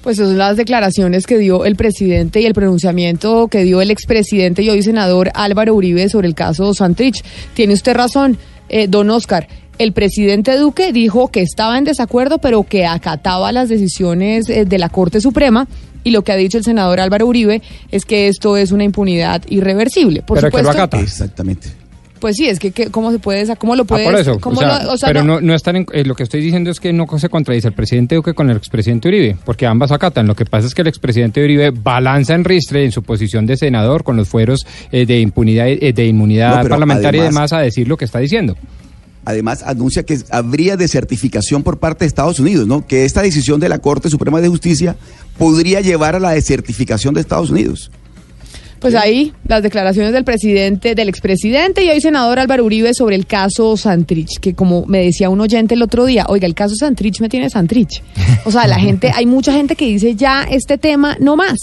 Pues 0.05 0.18
son 0.18 0.36
las 0.36 0.59
declaraciones 0.59 1.26
que 1.26 1.38
dio 1.38 1.64
el 1.64 1.76
presidente 1.76 2.42
y 2.42 2.44
el 2.44 2.52
pronunciamiento 2.52 3.48
que 3.48 3.64
dio 3.64 3.80
el 3.80 3.90
expresidente 3.90 4.62
y 4.62 4.68
hoy 4.68 4.82
senador 4.82 5.30
Álvaro 5.32 5.74
Uribe 5.74 6.10
sobre 6.10 6.28
el 6.28 6.34
caso 6.34 6.74
Santrich. 6.74 7.24
Tiene 7.55 7.72
usted 7.72 7.94
razón, 7.94 8.36
eh, 8.68 8.86
don 8.86 9.09
Oscar. 9.09 9.48
El 9.78 9.92
presidente 9.92 10.59
Duque 10.59 10.92
dijo 10.92 11.28
que 11.28 11.40
estaba 11.40 11.78
en 11.78 11.84
desacuerdo, 11.84 12.36
pero 12.38 12.64
que 12.64 12.86
acataba 12.86 13.51
las 13.51 13.70
decisiones 13.70 14.48
eh, 14.51 14.66
de 14.66 14.78
la 14.78 14.90
Corte 14.90 15.22
Suprema. 15.22 15.66
Y 16.05 16.10
lo 16.10 16.22
que 16.22 16.31
ha 16.32 16.36
dicho 16.36 16.59
el 16.59 16.64
senador 16.64 17.01
Álvaro 17.01 17.26
Uribe 17.26 17.62
es 17.90 18.05
que 18.05 18.28
esto 18.28 18.56
es 18.56 18.70
una 18.70 18.85
impunidad 18.85 19.43
irreversible. 19.48 20.22
Por 20.22 20.39
Pero 20.39 20.51
que 20.51 20.62
lo 20.62 20.70
acata. 20.70 21.01
Exactamente. 21.01 21.68
Pues 22.20 22.36
sí, 22.36 22.48
es 22.48 22.59
que, 22.59 22.70
que 22.70 22.86
¿cómo 22.90 23.10
se 23.12 23.18
puede, 23.18 23.44
cómo 23.56 23.76
lo 23.76 23.82
Ah, 23.82 23.86
puede, 23.86 24.05
por 24.05 24.14
eso, 24.14 24.40
cómo 24.40 24.56
o 24.59 24.62
sea, 24.62 24.82
lo- 24.82 24.93
o 24.93 24.97
sea, 24.97 25.09
pero 25.09 25.22
no- 25.24 25.43
no, 25.43 25.55
están 25.55 25.76
en- 25.76 25.86
eh, 25.93 26.05
lo 26.06 26.14
que 26.14 26.22
estoy 26.22 26.40
diciendo 26.40 26.70
es 26.70 26.81
que 26.81 26.90
no 26.90 27.06
se 27.18 27.28
contradice 27.28 27.68
el 27.68 27.74
presidente 27.74 28.14
Duque 28.14 28.32
con 28.32 28.48
el 28.48 28.56
expresidente 28.56 29.09
Uribe, 29.09 29.36
porque 29.44 29.66
ambas 29.66 29.93
acatan. 29.93 30.26
Lo 30.26 30.35
que 30.35 30.47
pasa 30.47 30.66
es 30.66 30.74
que 30.74 30.81
el 30.81 30.89
expresidente 30.89 31.44
Uribe 31.44 31.70
balanza 31.70 32.35
en 32.35 32.44
ristre 32.44 32.82
en 32.85 32.93
su 32.93 33.02
posición 33.02 33.44
de 33.44 33.59
senador 33.59 34.05
con 34.05 34.16
los 34.16 34.26
fueros 34.26 34.66
eh, 34.90 35.05
de 35.05 35.20
impunidad, 35.20 35.68
eh, 35.68 35.93
de 35.93 36.06
inmunidad 36.06 36.62
No, 36.62 36.68
parlamentaria 36.70 37.20
y 37.20 37.24
demás 37.24 37.52
a 37.52 37.59
decir 37.59 37.89
lo 37.89 37.98
que 37.98 38.06
está 38.06 38.20
diciendo. 38.20 38.56
Además, 39.24 39.62
anuncia 39.64 40.02
que 40.05 40.18
habría 40.30 40.76
desertificación 40.76 41.62
por 41.62 41.78
parte 41.78 42.05
de 42.05 42.09
Estados 42.09 42.38
Unidos, 42.40 42.66
¿no? 42.66 42.86
Que 42.86 43.05
esta 43.05 43.22
decisión 43.22 43.60
de 43.60 43.68
la 43.68 43.78
Corte 43.78 44.10
Suprema 44.10 44.40
de 44.40 44.48
Justicia 44.48 44.96
podría 45.38 45.80
llevar 45.80 46.14
a 46.14 46.20
la 46.20 46.30
desertificación 46.30 47.14
de 47.14 47.20
Estados 47.22 47.51
Unidos. 47.51 47.90
Pues 48.80 48.94
ahí 48.94 49.32
las 49.48 49.62
declaraciones 49.62 50.12
del 50.12 50.24
presidente, 50.24 50.94
del 50.94 51.09
expresidente 51.09 51.82
y 51.82 51.88
hoy 51.88 52.02
senador 52.02 52.38
Álvaro 52.38 52.66
Uribe 52.66 52.92
sobre 52.92 53.16
el 53.16 53.26
caso 53.26 53.78
Santrich, 53.78 54.38
que 54.40 54.55
como 54.55 54.84
me 54.84 54.98
decía 55.02 55.30
un 55.30 55.40
oyente 55.40 55.72
el 55.74 55.80
otro 55.82 56.05
día, 56.05 56.26
oiga, 56.28 56.46
el 56.46 56.55
caso 56.55 56.74
Santrich 56.74 57.18
me 57.22 57.30
tiene 57.30 57.48
Santrich. 57.48 58.02
O 58.44 58.51
sea, 58.51 58.66
la 58.66 58.78
gente, 58.78 59.10
hay 59.14 59.24
mucha 59.24 59.55
gente 59.55 59.74
que 59.74 59.86
dice 59.86 60.14
ya 60.16 60.42
este 60.51 60.76
tema 60.76 61.16
no 61.18 61.34
más. 61.34 61.56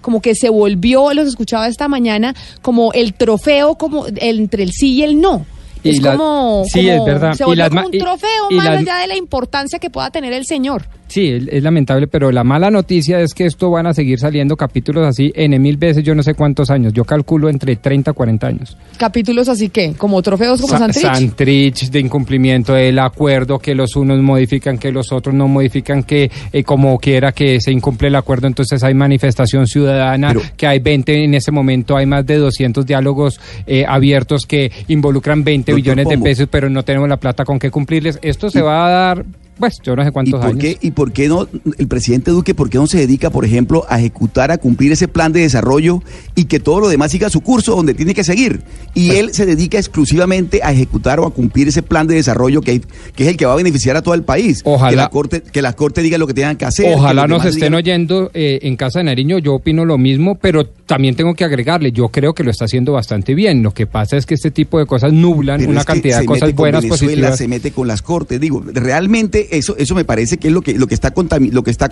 Como 0.00 0.22
que 0.22 0.36
se 0.36 0.50
volvió, 0.50 1.12
los 1.14 1.26
escuchaba 1.26 1.66
esta 1.66 1.88
mañana, 1.88 2.32
como 2.62 2.92
el 2.92 3.12
trofeo 3.14 3.74
como 3.74 4.06
el- 4.06 4.38
entre 4.38 4.62
el 4.62 4.70
sí 4.70 4.92
y 4.92 5.02
el 5.02 5.20
no. 5.20 5.44
Y 5.88 5.96
es 5.96 6.02
la- 6.02 6.12
como, 6.16 6.64
sí, 6.66 6.80
como- 6.86 6.92
es 6.92 7.04
verdad. 7.14 7.32
se 7.34 7.44
Y 7.50 7.56
las 7.56 7.68
como 7.70 7.86
un 7.86 7.94
y- 7.94 7.98
trofeo 7.98 8.28
y 8.50 8.54
las- 8.56 8.68
allá 8.80 8.98
de 8.98 9.06
la 9.08 9.16
importancia 9.16 9.78
que 9.78 9.90
pueda 9.90 10.10
tener 10.10 10.32
el 10.32 10.44
señor. 10.46 10.82
Sí, 11.08 11.26
es, 11.50 11.62
lamentable, 11.62 12.06
pero 12.06 12.30
la 12.30 12.44
mala 12.44 12.70
noticia 12.70 13.18
es 13.20 13.32
que 13.32 13.46
esto 13.46 13.70
van 13.70 13.86
a 13.86 13.94
seguir 13.94 14.18
saliendo 14.18 14.56
capítulos 14.56 15.06
así 15.06 15.32
en 15.34 15.60
mil 15.62 15.78
veces, 15.78 16.04
yo 16.04 16.14
no 16.14 16.22
sé 16.22 16.34
cuántos 16.34 16.68
años. 16.70 16.92
Yo 16.92 17.04
calculo 17.04 17.48
entre 17.48 17.76
30 17.76 18.10
a 18.10 18.14
40 18.14 18.46
años. 18.48 18.76
Capítulos 18.98 19.48
así 19.48 19.70
que, 19.70 19.94
como 19.94 20.20
trofeos 20.20 20.60
como 20.60 20.74
Sa- 20.74 20.80
Santrich. 20.80 21.02
Santrich, 21.02 21.90
de 21.90 22.00
incumplimiento 22.00 22.74
del 22.74 22.98
acuerdo, 22.98 23.58
que 23.58 23.74
los 23.74 23.96
unos 23.96 24.20
modifican, 24.20 24.76
que 24.76 24.92
los 24.92 25.10
otros 25.10 25.34
no 25.34 25.48
modifican, 25.48 26.02
que 26.02 26.30
eh, 26.52 26.62
como 26.62 26.98
quiera 26.98 27.32
que 27.32 27.58
se 27.58 27.72
incumple 27.72 28.08
el 28.08 28.14
acuerdo, 28.16 28.46
entonces 28.46 28.82
hay 28.84 28.92
manifestación 28.92 29.66
ciudadana, 29.66 30.34
que 30.58 30.66
hay 30.66 30.78
20, 30.78 31.24
en 31.24 31.32
ese 31.32 31.50
momento 31.50 31.96
hay 31.96 32.04
más 32.04 32.26
de 32.26 32.36
200 32.36 32.84
diálogos 32.84 33.40
eh, 33.66 33.86
abiertos 33.88 34.44
que 34.44 34.70
involucran 34.88 35.42
20 35.42 35.72
Doctor 35.72 35.77
billones 35.82 36.08
de 36.08 36.18
pesos, 36.18 36.48
pero 36.50 36.68
no 36.68 36.84
tenemos 36.84 37.08
la 37.08 37.18
plata 37.18 37.44
con 37.44 37.58
qué 37.58 37.70
cumplirles. 37.70 38.18
Esto 38.22 38.50
se 38.50 38.62
va 38.62 38.86
a 38.86 38.90
dar, 38.90 39.24
pues, 39.58 39.78
yo 39.82 39.96
no 39.96 40.02
sé 40.02 40.08
¿Y 40.08 40.12
cuántos 40.12 40.40
por, 40.40 40.48
años. 40.50 40.60
qué, 40.60 40.78
¿Y 40.80 40.90
por 40.92 41.12
qué 41.12 41.28
no 41.28 41.48
el 41.78 41.88
presidente 41.88 42.30
Duque, 42.30 42.54
por 42.54 42.70
qué 42.70 42.78
no 42.78 42.86
se 42.86 42.98
dedica, 42.98 43.30
por 43.30 43.44
ejemplo, 43.44 43.84
a 43.88 43.98
ejecutar, 43.98 44.50
a 44.50 44.58
cumplir 44.58 44.92
ese 44.92 45.08
plan 45.08 45.32
de 45.32 45.40
desarrollo 45.40 46.02
y 46.34 46.44
que 46.44 46.60
todo 46.60 46.80
lo 46.80 46.88
demás 46.88 47.10
siga 47.12 47.28
su 47.30 47.40
curso 47.40 47.74
donde 47.76 47.94
tiene 47.94 48.14
que 48.14 48.24
seguir? 48.24 48.62
Y 48.94 49.08
Pues 49.08 49.18
él 49.20 49.34
se 49.34 49.46
dedica 49.46 49.78
exclusivamente 49.78 50.60
a 50.62 50.72
ejecutar 50.72 51.20
o 51.20 51.26
a 51.26 51.30
cumplir 51.32 51.68
ese 51.68 51.82
plan 51.82 52.06
de 52.06 52.14
desarrollo 52.14 52.60
que, 52.60 52.80
que 53.14 53.24
es 53.24 53.28
el 53.28 53.36
que 53.36 53.46
va 53.46 53.52
a 53.52 53.56
beneficiar 53.56 53.96
a 53.96 54.02
todo 54.02 54.14
el 54.14 54.22
país. 54.22 54.62
Ojalá- 54.64 54.90
Que 54.90 54.96
la 54.96 55.08
corte, 55.10 55.42
que 55.42 55.62
la 55.62 55.72
corte 55.74 56.02
diga 56.02 56.18
lo 56.18 56.26
que 56.26 56.34
tengan 56.34 56.56
que 56.56 56.64
hacer. 56.64 56.92
Ojalá 56.94 57.22
que 57.22 57.28
nos 57.28 57.44
estén 57.44 57.72
digan- 57.72 57.74
oyendo 57.78 58.30
eh, 58.34 58.60
en 58.62 58.76
Casa 58.76 59.00
de 59.00 59.04
Nariño, 59.04 59.38
yo 59.38 59.54
opino 59.54 59.84
lo 59.84 59.98
mismo, 59.98 60.36
pero 60.36 60.66
también 60.66 61.14
tengo 61.16 61.34
que 61.34 61.44
agregarle, 61.44 61.92
yo 61.92 62.08
creo 62.08 62.32
que 62.34 62.44
lo 62.44 62.50
está 62.50 62.64
haciendo 62.64 62.92
bastante 62.92 63.34
bien. 63.34 63.62
Lo 63.62 63.72
que 63.74 63.86
pasa 63.86 64.16
es 64.16 64.24
que 64.26 64.34
este 64.34 64.50
tipo 64.50 64.78
de 64.78 64.86
cosas 64.86 65.12
nublan 65.12 65.58
Pero 65.60 65.70
una 65.72 65.84
cantidad 65.84 66.20
de 66.20 66.26
cosas 66.26 66.54
buenas, 66.54 66.82
Venezuela, 66.82 67.06
positivas. 67.08 67.38
se 67.38 67.48
mete 67.48 67.70
con 67.72 67.86
las 67.88 68.02
cortes. 68.02 68.40
Digo, 68.40 68.62
realmente 68.72 69.47
eso, 69.50 69.76
eso 69.76 69.94
me 69.94 70.04
parece 70.04 70.38
que 70.38 70.48
es 70.48 70.54
lo 70.54 70.62
que, 70.62 70.74
lo 70.78 70.86
que 70.86 70.94
está, 70.94 71.14
contami- 71.14 71.50
lo 71.50 71.62
que 71.62 71.70
está 71.70 71.90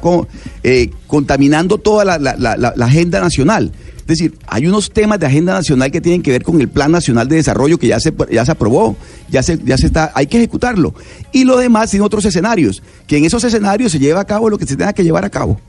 eh, 0.63 0.91
contaminando 1.07 1.79
toda 1.79 2.05
la, 2.05 2.19
la- 2.19 2.37
la- 2.57 2.75
agenda 2.87 3.21
nacional. 3.21 3.73
Es 4.01 4.07
decir, 4.07 4.35
hay 4.47 4.67
unos 4.69 4.91
temas 4.93 5.19
de 5.19 5.27
agenda 5.27 5.53
nacional 5.55 5.91
que 5.91 6.01
tienen 6.01 6.23
que 6.23 6.31
ver 6.31 6.45
con 6.45 6.61
el 6.61 6.69
Plan 6.69 6.93
Nacional 6.93 7.27
de 7.29 7.37
Desarrollo 7.37 7.77
que 7.79 7.89
ya 7.89 7.99
se, 7.99 8.15
ya 8.31 8.45
se 8.45 8.53
aprobó, 8.53 8.97
ya 9.29 9.43
se, 9.43 9.59
ya 9.65 9.77
se 9.77 9.87
está, 9.87 10.13
hay 10.15 10.27
que 10.29 10.37
ejecutarlo. 10.37 10.95
Y 11.33 11.43
lo 11.45 11.57
demás 11.57 11.91
tiene 11.91 12.07
otros 12.07 12.25
escenarios, 12.25 12.83
que 13.09 13.17
en 13.19 13.25
esos 13.25 13.43
escenarios 13.43 13.91
se 13.93 13.99
lleva 13.99 14.21
a 14.21 14.25
cabo 14.25 14.49
lo 14.49 14.59
que 14.59 14.67
se 14.67 14.77
tenga 14.77 14.93
que 14.93 15.03
llevar 15.03 15.25
a 15.25 15.31
cabo. 15.31 15.61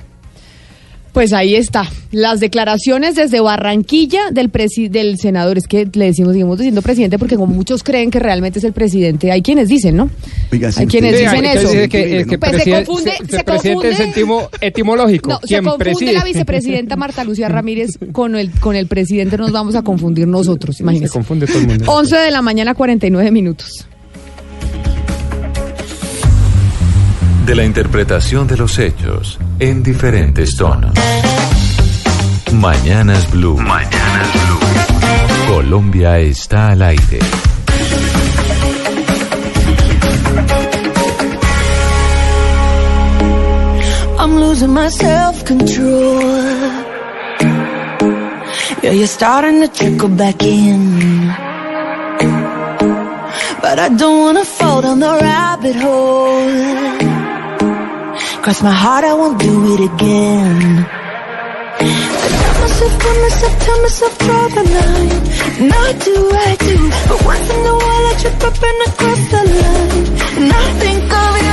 Pues 1.18 1.34
ahí 1.34 1.56
está, 1.56 1.90
las 2.12 2.40
declaraciones 2.40 3.16
desde 3.16 3.40
Barranquilla 3.40 4.30
del 4.32 4.52
presi- 4.52 4.88
del 4.88 5.18
senador. 5.18 5.58
Es 5.58 5.68
que 5.68 5.88
le 5.92 6.06
decimos, 6.06 6.34
seguimos 6.34 6.60
diciendo 6.60 6.84
presidente 6.84 7.18
porque 7.18 7.38
como 7.38 7.52
muchos 7.56 7.82
creen 7.82 8.12
que 8.12 8.20
realmente 8.20 8.60
es 8.60 8.66
el 8.66 8.72
presidente, 8.74 9.32
hay 9.32 9.42
quienes 9.42 9.68
dicen, 9.68 9.96
¿no? 9.98 10.12
Oiga, 10.52 10.70
Hay 10.78 10.86
quienes 10.86 11.18
dicen 11.20 11.44
eso. 11.44 11.70
dice 11.70 11.90
que, 11.90 12.24
que 12.30 12.38
Pues 12.38 12.62
se 12.64 12.70
confunde, 12.72 13.12
se- 13.18 13.26
se 13.26 13.38
es 13.38 14.00
etimo- 14.16 14.48
etimológico. 14.62 15.32
No, 15.32 15.40
se 15.42 15.48
¿Quién 15.48 15.64
confunde 15.64 15.86
preside? 15.86 16.14
la 16.14 16.24
vicepresidenta 16.24 16.96
Marta 16.96 17.24
Lucía 17.24 17.50
Ramírez 17.50 17.98
con 18.12 18.36
el, 18.36 18.52
con 18.52 18.76
el 18.76 18.86
presidente, 18.86 19.38
nos 19.38 19.52
vamos 19.52 19.74
a 19.74 19.82
confundir 19.82 20.28
nosotros, 20.28 20.78
Se 20.78 20.84
imagínense. 20.84 21.14
confunde 21.14 21.48
todo 21.48 21.58
el 21.58 21.68
mundo. 21.68 21.86
11 21.92 22.16
de 22.16 22.30
la 22.30 22.44
mañana, 22.44 22.76
49 22.76 23.32
minutos. 23.32 23.88
De 27.48 27.56
la 27.56 27.64
interpretación 27.64 28.46
de 28.46 28.58
los 28.58 28.78
hechos 28.78 29.40
en 29.58 29.82
diferentes 29.82 30.58
tonos. 30.58 30.92
Mañanas 32.52 33.32
Blue. 33.32 33.56
Mañanas 33.56 34.28
Blue. 34.34 35.56
Colombia 35.56 36.20
está 36.20 36.68
al 36.68 36.82
aire. 36.82 37.20
I'm 44.20 44.42
losing 44.42 44.74
my 44.74 44.90
self-control. 44.90 46.22
Yeah, 48.84 48.92
you're 48.92 49.08
starting 49.08 49.62
to 49.62 49.70
trickle 49.70 50.10
back 50.10 50.44
in. 50.44 51.32
But 53.62 53.80
I 53.80 53.88
don't 53.96 54.20
wanna 54.20 54.44
fall 54.44 54.82
down 54.82 55.00
the 55.00 55.18
rabbit 55.22 55.78
hole. 55.78 56.97
Cross 58.48 58.64
my 58.64 58.72
heart, 58.72 59.04
I 59.04 59.14
won't 59.14 59.42
do 59.42 59.74
it 59.74 59.82
again. 59.92 60.86
I 61.80 61.90
tell 62.40 62.56
myself, 62.62 62.94
tell 63.04 63.22
myself, 63.22 63.60
tell 63.60 63.82
myself, 63.82 64.18
draw 64.20 64.48
the 64.48 64.64
line. 64.78 65.68
Not 65.68 65.94
do 66.08 66.16
I 66.32 66.56
do, 66.56 66.78
but 67.10 67.26
once 67.26 67.50
in 67.50 67.66
a 67.66 67.76
while 67.84 68.06
I 68.08 68.14
trip 68.22 68.44
up 68.48 68.64
and 68.70 68.80
I 68.86 68.90
cross 69.00 69.22
the 69.34 69.42
line. 69.60 70.06
And 70.40 70.54
I 70.54 70.66
think 70.80 71.12
of 71.12 71.42
you. 71.42 71.47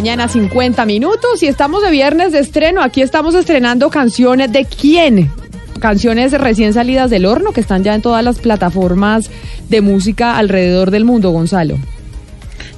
Mañana, 0.00 0.28
50 0.28 0.86
minutos. 0.86 1.42
Y 1.42 1.46
estamos 1.46 1.82
de 1.82 1.90
viernes 1.90 2.32
de 2.32 2.38
estreno. 2.38 2.80
Aquí 2.82 3.02
estamos 3.02 3.34
estrenando 3.34 3.90
canciones 3.90 4.50
de 4.50 4.64
quién. 4.64 5.30
Canciones 5.78 6.32
recién 6.32 6.72
salidas 6.72 7.10
del 7.10 7.26
horno 7.26 7.52
que 7.52 7.60
están 7.60 7.84
ya 7.84 7.94
en 7.94 8.00
todas 8.00 8.24
las 8.24 8.38
plataformas 8.38 9.30
de 9.68 9.82
música 9.82 10.38
alrededor 10.38 10.90
del 10.90 11.04
mundo, 11.04 11.32
Gonzalo. 11.32 11.76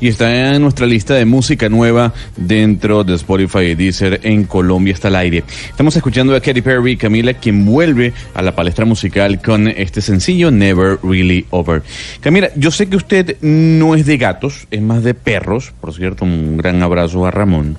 Y 0.02 0.08
está 0.08 0.56
en 0.56 0.62
nuestra 0.62 0.84
lista 0.84 1.14
de 1.14 1.24
música 1.24 1.68
nueva 1.68 2.12
dentro 2.36 3.04
de 3.04 3.14
Spotify 3.14 3.66
y 3.66 3.74
Deezer 3.76 4.18
en 4.24 4.42
Colombia 4.42 4.92
está 4.92 5.06
al 5.06 5.14
aire. 5.14 5.44
Estamos 5.70 5.94
escuchando 5.94 6.34
a 6.34 6.40
Katy 6.40 6.60
Perry 6.60 6.96
Camila, 6.96 7.34
quien 7.34 7.64
vuelve 7.64 8.12
a 8.34 8.42
la 8.42 8.52
palestra 8.52 8.84
musical 8.84 9.40
con 9.40 9.68
este 9.68 10.00
sencillo 10.00 10.50
Never 10.50 10.98
Really 11.04 11.46
Over. 11.50 11.84
Camila, 12.20 12.50
yo 12.56 12.72
sé 12.72 12.88
que 12.88 12.96
usted 12.96 13.40
no 13.42 13.94
es 13.94 14.04
de 14.04 14.16
gatos, 14.16 14.66
es 14.72 14.82
más 14.82 15.04
de 15.04 15.14
perros. 15.14 15.72
Por 15.80 15.94
cierto, 15.94 16.24
un 16.24 16.56
gran 16.56 16.82
abrazo 16.82 17.24
a 17.24 17.30
Ramón. 17.30 17.78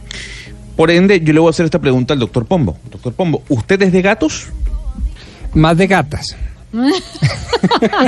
Por 0.78 0.92
ende, 0.92 1.20
yo 1.20 1.34
le 1.34 1.42
voy 1.42 1.48
a 1.48 1.50
hacer 1.50 1.66
esta 1.66 1.82
pregunta 1.82 2.14
al 2.14 2.22
doctor 2.22 2.46
Pombo. 2.46 2.78
Doctor 2.90 3.12
Pombo, 3.12 3.44
¿usted 3.50 3.82
es 3.82 3.92
de 3.92 4.02
gatos? 4.02 4.48
Más 5.54 5.76
de 5.78 5.88
gatas. 5.88 6.38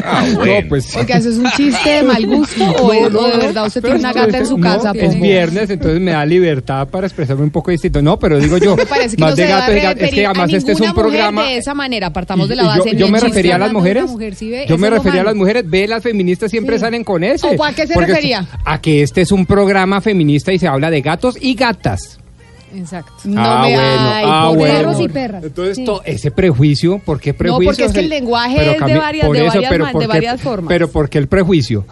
Ah, 0.04 0.26
bueno. 0.36 0.62
No, 0.62 0.68
pues. 0.70 0.96
Oiga, 0.96 1.18
¿eso 1.18 1.30
es 1.30 1.38
un 1.38 1.50
chiste 1.56 1.90
de 1.90 2.04
mal 2.04 2.26
gusto 2.26 2.64
o, 2.82 2.94
es- 2.94 3.14
de 3.14 3.38
verdad 3.48 3.68
usted 3.68 3.82
tiene 3.82 4.00
una 4.00 4.12
gata 4.14 4.38
en 4.40 4.46
su 4.46 4.58
No, 4.58 4.64
casa? 4.64 4.92
es 4.96 5.10
Pombo? 5.12 5.24
viernes, 5.24 5.70
entonces 5.70 6.02
me 6.02 6.12
da 6.12 6.26
libertad 6.26 6.88
para 6.88 7.08
expresarme 7.08 7.44
un 7.44 7.52
poco 7.52 7.72
distinto. 7.72 8.02
No, 8.02 8.18
pero 8.20 8.38
digo 8.40 8.58
yo, 8.58 8.76
Me 8.78 8.86
parece 8.86 9.16
que 9.16 9.22
más 9.22 9.32
no 9.32 9.36
de 9.36 9.48
gato, 9.48 9.68
debe 9.72 9.76
de 9.82 9.86
gato. 9.88 10.04
Es 10.06 10.12
que 10.12 10.26
además 10.26 10.54
este 10.54 10.72
es 10.74 10.82
un 10.82 10.94
programa. 10.94 11.44
de 11.46 11.58
esa 11.58 11.74
manera, 11.74 12.12
partamos 12.12 12.50
de 12.50 12.56
la 12.56 12.64
base. 12.64 12.92
yo, 12.94 12.98
yo 13.06 13.08
me 13.08 13.20
refería 13.20 13.56
a 13.56 13.60
las 13.60 13.72
mujeres. 13.74 14.06
mujer, 14.10 14.36
¿sí 14.36 14.50
ve? 14.50 14.66
yo 14.68 14.78
me 14.78 14.90
refería 14.90 15.22
a 15.22 15.26
las 15.26 15.36
mujeres. 15.36 15.64
Ve, 15.70 15.88
las 15.88 16.04
feministas 16.04 16.52
siempre 16.52 16.76
Sí. 16.78 16.82
salen 16.82 17.04
con 17.04 17.24
eso. 17.24 17.50
¿O 17.58 17.64
a 17.64 17.72
qué 17.74 17.88
se 17.88 17.94
refería? 18.00 18.46
A 18.66 18.82
que 18.82 19.04
este 19.04 19.22
es 19.22 19.32
un 19.32 19.46
programa 19.46 20.02
feminista 20.02 20.52
y 20.52 20.60
se 20.60 20.68
habla 20.68 20.90
de 20.90 21.02
gatos 21.02 21.38
y 21.40 21.56
gatas. 21.56 22.20
Exacto. 22.74 23.14
ah, 23.38 23.64
me- 23.66 23.74
bueno, 23.76 24.10
ay, 24.14 24.26
ah, 24.28 24.46
por 24.50 24.58
bueno. 24.58 24.74
perros 24.74 25.00
y 25.02 25.08
perras. 25.10 25.44
Entonces, 25.44 25.76
Sí. 25.78 25.86
to- 25.86 26.02
ese 26.06 26.32
prejuicio, 26.32 27.00
¿por 27.00 27.20
qué 27.20 27.34
prejuicio? 27.34 27.66
porque 27.70 27.86
es 27.86 27.92
que 27.94 28.00
el 28.00 28.10
lenguaje 28.10 28.76
es 28.76 28.86
de 28.86 28.98
varias- 28.98 29.26
por 29.26 29.36
de 29.38 29.44
varias 29.44 29.70
pero 29.70 29.84
man- 29.86 29.92
¿por 29.94 30.02
de 30.02 30.08
varias 30.08 30.42
formas. 30.42 30.70
Pero 30.70 30.90
¿por 30.92 31.10
qué 31.10 31.18
el 31.18 31.28
prejuicio? 31.28 31.86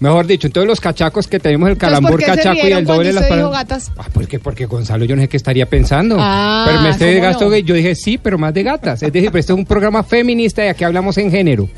Mejor 0.00 0.28
dicho, 0.28 0.46
entonces 0.46 0.68
los 0.68 0.80
cachacos 0.80 1.26
que 1.26 1.40
tenemos 1.40 1.68
el 1.68 1.76
calambur 1.76 2.12
¿por 2.12 2.20
qué 2.20 2.26
se 2.26 2.36
cachaco 2.36 2.68
y 2.68 2.70
el 2.72 2.84
doble 2.84 3.08
de 3.08 3.14
las 3.14 3.28
dijo 3.28 3.50
gatas? 3.50 3.90
Ah, 3.98 4.06
porque, 4.12 4.38
porque 4.38 4.66
Gonzalo, 4.66 5.04
yo 5.04 5.16
no 5.16 5.22
sé 5.22 5.28
qué 5.28 5.36
estaría 5.36 5.66
pensando. 5.66 6.16
Ah, 6.20 6.66
pero 6.68 6.82
me 6.82 6.90
esté 6.90 7.14
¿cómo 7.14 7.24
gasto 7.26 7.44
no? 7.46 7.50
gay. 7.50 7.64
Yo 7.64 7.74
dije, 7.74 7.96
sí, 7.96 8.16
pero 8.16 8.38
más 8.38 8.54
de 8.54 8.62
gatas. 8.62 9.02
Es 9.02 9.12
decir, 9.12 9.30
pero 9.32 9.40
este 9.40 9.52
es 9.52 9.58
un 9.58 9.64
programa 9.66 10.04
feminista 10.04 10.64
y 10.64 10.68
aquí 10.68 10.84
hablamos 10.84 11.18
en 11.18 11.32
género. 11.32 11.68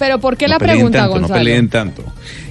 Pero 0.00 0.18
¿por 0.18 0.36
qué 0.36 0.46
No 0.46 0.54
la 0.54 0.58
pregunta, 0.58 0.98
tanto, 0.98 1.12
Gonzalo? 1.12 1.34
No 1.34 1.38
peleen 1.38 1.68
tanto. 1.68 2.02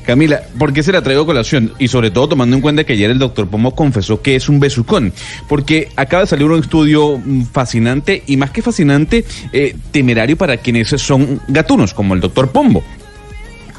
Camila, 0.07 0.41
¿por 0.57 0.71
qué 0.71 0.83
se 0.83 0.93
la 0.93 1.01
traigo 1.01 1.25
colación? 1.25 1.73
Y 1.79 1.89
sobre 1.89 2.11
todo 2.11 2.29
tomando 2.29 2.55
en 2.55 2.61
cuenta 2.61 2.85
que 2.85 2.93
ayer 2.93 3.11
el 3.11 3.19
doctor 3.19 3.49
Pomo 3.49 3.75
confesó 3.75 4.21
que 4.21 4.37
es 4.37 4.47
un 4.47 4.57
besucón. 4.57 5.11
Porque 5.49 5.89
acaba 5.97 6.21
de 6.21 6.27
salir 6.27 6.45
un 6.45 6.61
estudio 6.61 7.17
mm, 7.17 7.43
fascinante 7.47 8.23
y 8.25 8.37
más 8.37 8.51
que 8.51 8.61
fascinante, 8.61 9.25
eh, 9.51 9.75
temerario 9.91 10.37
para 10.37 10.55
quienes 10.55 10.87
son 10.87 11.41
gatunos, 11.49 11.93
como 11.93 12.13
el 12.13 12.21
doctor 12.21 12.51
Pombo. 12.51 12.85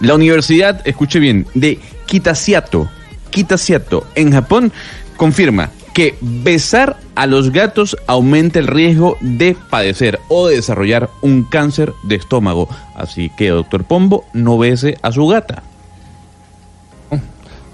La 0.03 0.15
universidad, 0.17 0.87
escuche 0.87 1.19
bien, 1.19 1.47
de 1.55 1.79
Kitasiato, 2.05 2.91
Kitasiato, 3.31 4.07
en 4.15 4.31
Japón, 4.31 4.71
confirma 5.17 5.71
que 5.95 6.15
besar 6.21 6.99
a 7.15 7.27
los 7.27 7.53
gatos 7.53 7.97
aumenta 8.07 8.59
el 8.59 8.67
riesgo 8.67 9.17
de 9.23 9.57
padecer 9.71 10.21
o 10.29 10.47
de 10.47 10.57
desarrollar 10.57 11.09
un 11.23 11.45
cáncer 11.45 11.95
de 12.03 12.17
estómago. 12.17 12.69
Así 12.95 13.31
que, 13.39 13.49
doctor 13.49 13.85
Pombo, 13.85 14.27
no 14.35 14.59
bese 14.59 14.99
a 15.01 15.11
su 15.11 15.27
gata. 15.27 15.63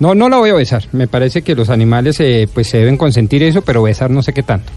No, 0.00 0.14
no 0.14 0.28
la 0.28 0.38
voy 0.38 0.50
a 0.50 0.54
besar. 0.54 0.84
Me 0.92 1.06
parece 1.06 1.42
que 1.42 1.54
los 1.54 1.70
animales 1.70 2.18
eh, 2.20 2.48
pues 2.52 2.68
se 2.68 2.78
deben 2.78 2.96
consentir 2.96 3.42
eso, 3.42 3.62
pero 3.62 3.82
besar 3.82 4.10
no 4.10 4.22
sé 4.22 4.32
qué 4.32 4.42
tanto. 4.42 4.72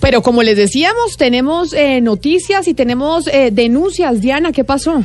Pero 0.00 0.22
como 0.22 0.42
les 0.42 0.56
decíamos, 0.56 1.16
tenemos 1.16 1.72
eh, 1.72 2.00
noticias 2.00 2.68
y 2.68 2.74
tenemos 2.74 3.26
eh, 3.28 3.50
denuncias. 3.52 4.20
Diana, 4.20 4.52
¿qué 4.52 4.64
pasó? 4.64 5.02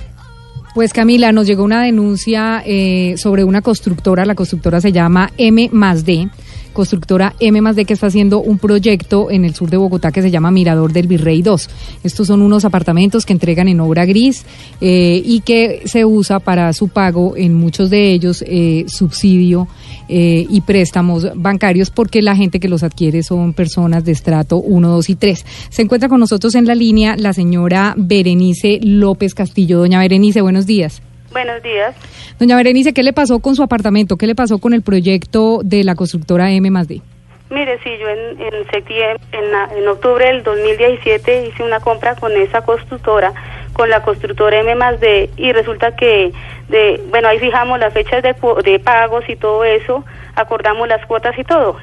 Pues 0.74 0.94
Camila, 0.94 1.32
nos 1.32 1.48
llegó 1.48 1.64
una 1.64 1.84
denuncia 1.84 2.64
eh, 2.66 3.16
sobre 3.18 3.44
una 3.44 3.62
constructora, 3.62 4.26
la 4.26 4.36
constructora 4.36 4.80
se 4.80 4.94
llama 4.94 5.32
M 5.38 5.70
más 5.74 6.06
D, 6.06 6.30
constructora 6.74 7.36
M 7.40 7.62
más 7.62 7.76
D 7.76 7.86
que 7.86 7.94
está 7.94 8.08
haciendo 8.08 8.42
un 8.42 8.58
proyecto 8.58 9.32
en 9.32 9.46
el 9.46 9.54
sur 9.54 9.70
de 9.70 9.78
Bogotá 9.78 10.12
que 10.12 10.22
se 10.22 10.32
llama 10.32 10.52
Mirador 10.52 10.94
del 10.94 11.08
Virrey 11.08 11.42
2. 11.42 11.70
Estos 12.04 12.28
son 12.28 12.42
unos 12.42 12.66
apartamentos 12.66 13.26
que 13.26 13.34
entregan 13.34 13.68
en 13.68 13.80
obra 13.80 14.06
gris 14.06 14.46
eh, 14.80 15.22
y 15.24 15.42
que 15.42 15.84
se 15.86 16.06
usa 16.06 16.40
para 16.40 16.74
su 16.74 16.88
pago 16.88 17.36
en 17.36 17.54
muchos 17.54 17.90
de 17.90 18.12
ellos 18.12 18.44
eh, 18.48 18.86
subsidio 18.88 19.68
eh, 20.10 20.46
y 20.50 20.62
préstamos 20.62 21.28
bancarios 21.36 21.90
porque 21.90 22.22
la 22.22 22.36
gente 22.36 22.60
que 22.60 22.70
los 22.70 22.84
adquiere 22.84 23.24
son 23.24 23.54
personas 23.54 24.04
de 24.04 24.12
estrato 24.12 24.58
1, 24.58 24.90
2 24.90 25.10
y 25.10 25.16
3. 25.16 25.46
Se 25.70 25.82
encuentra 25.82 26.10
con 26.10 26.20
nosotros 26.20 26.56
en 26.56 26.66
la 26.66 26.76
línea 26.76 27.16
la 27.18 27.34
señora 27.34 27.94
Berenice 27.98 28.80
López 28.82 29.34
Castillo. 29.34 29.80
Doña 29.80 30.00
Berenice, 30.00 30.42
buenos 30.42 30.66
días. 30.66 31.02
Buenos 31.32 31.62
días. 31.64 31.96
Doña 32.40 32.56
Berenice, 32.58 32.94
¿qué 32.94 33.04
le 33.04 33.14
pasó 33.14 33.40
con 33.40 33.56
su 33.56 33.64
apartamento? 33.64 34.18
¿Qué 34.18 34.28
le 34.28 34.36
pasó 34.36 34.60
con 34.60 34.74
el 34.74 34.82
proyecto 34.82 35.62
de 35.64 35.84
la 35.84 35.96
constructora 35.96 36.52
M 36.52 36.70
más 36.72 36.88
D? 36.88 37.02
Mire, 37.50 37.78
sí, 37.84 37.90
yo 38.00 38.08
en, 38.08 38.40
en 38.42 38.66
septiembre, 38.72 39.20
en, 39.34 39.52
la- 39.52 39.70
en 39.76 39.88
octubre 39.88 40.26
del 40.26 40.42
2017 40.44 41.48
hice 41.48 41.64
una 41.64 41.80
compra 41.82 42.16
con 42.16 42.32
esa 42.34 42.62
constructora, 42.62 43.34
con 43.74 43.90
la 43.90 44.02
constructora 44.04 44.60
M 44.60 44.74
más 44.76 45.00
D, 45.02 45.30
y 45.38 45.52
resulta 45.52 45.96
que, 45.96 46.32
de, 46.70 47.02
bueno, 47.10 47.28
ahí 47.28 47.40
fijamos 47.40 47.78
las 47.80 47.94
fechas 47.94 48.24
de, 48.24 48.80
pagos 48.80 49.26
y 49.28 49.36
todo 49.36 49.66
eso, 49.66 50.06
acordamos 50.36 50.88
las 50.88 51.06
cuotas 51.06 51.38
y 51.38 51.44
todo. 51.44 51.76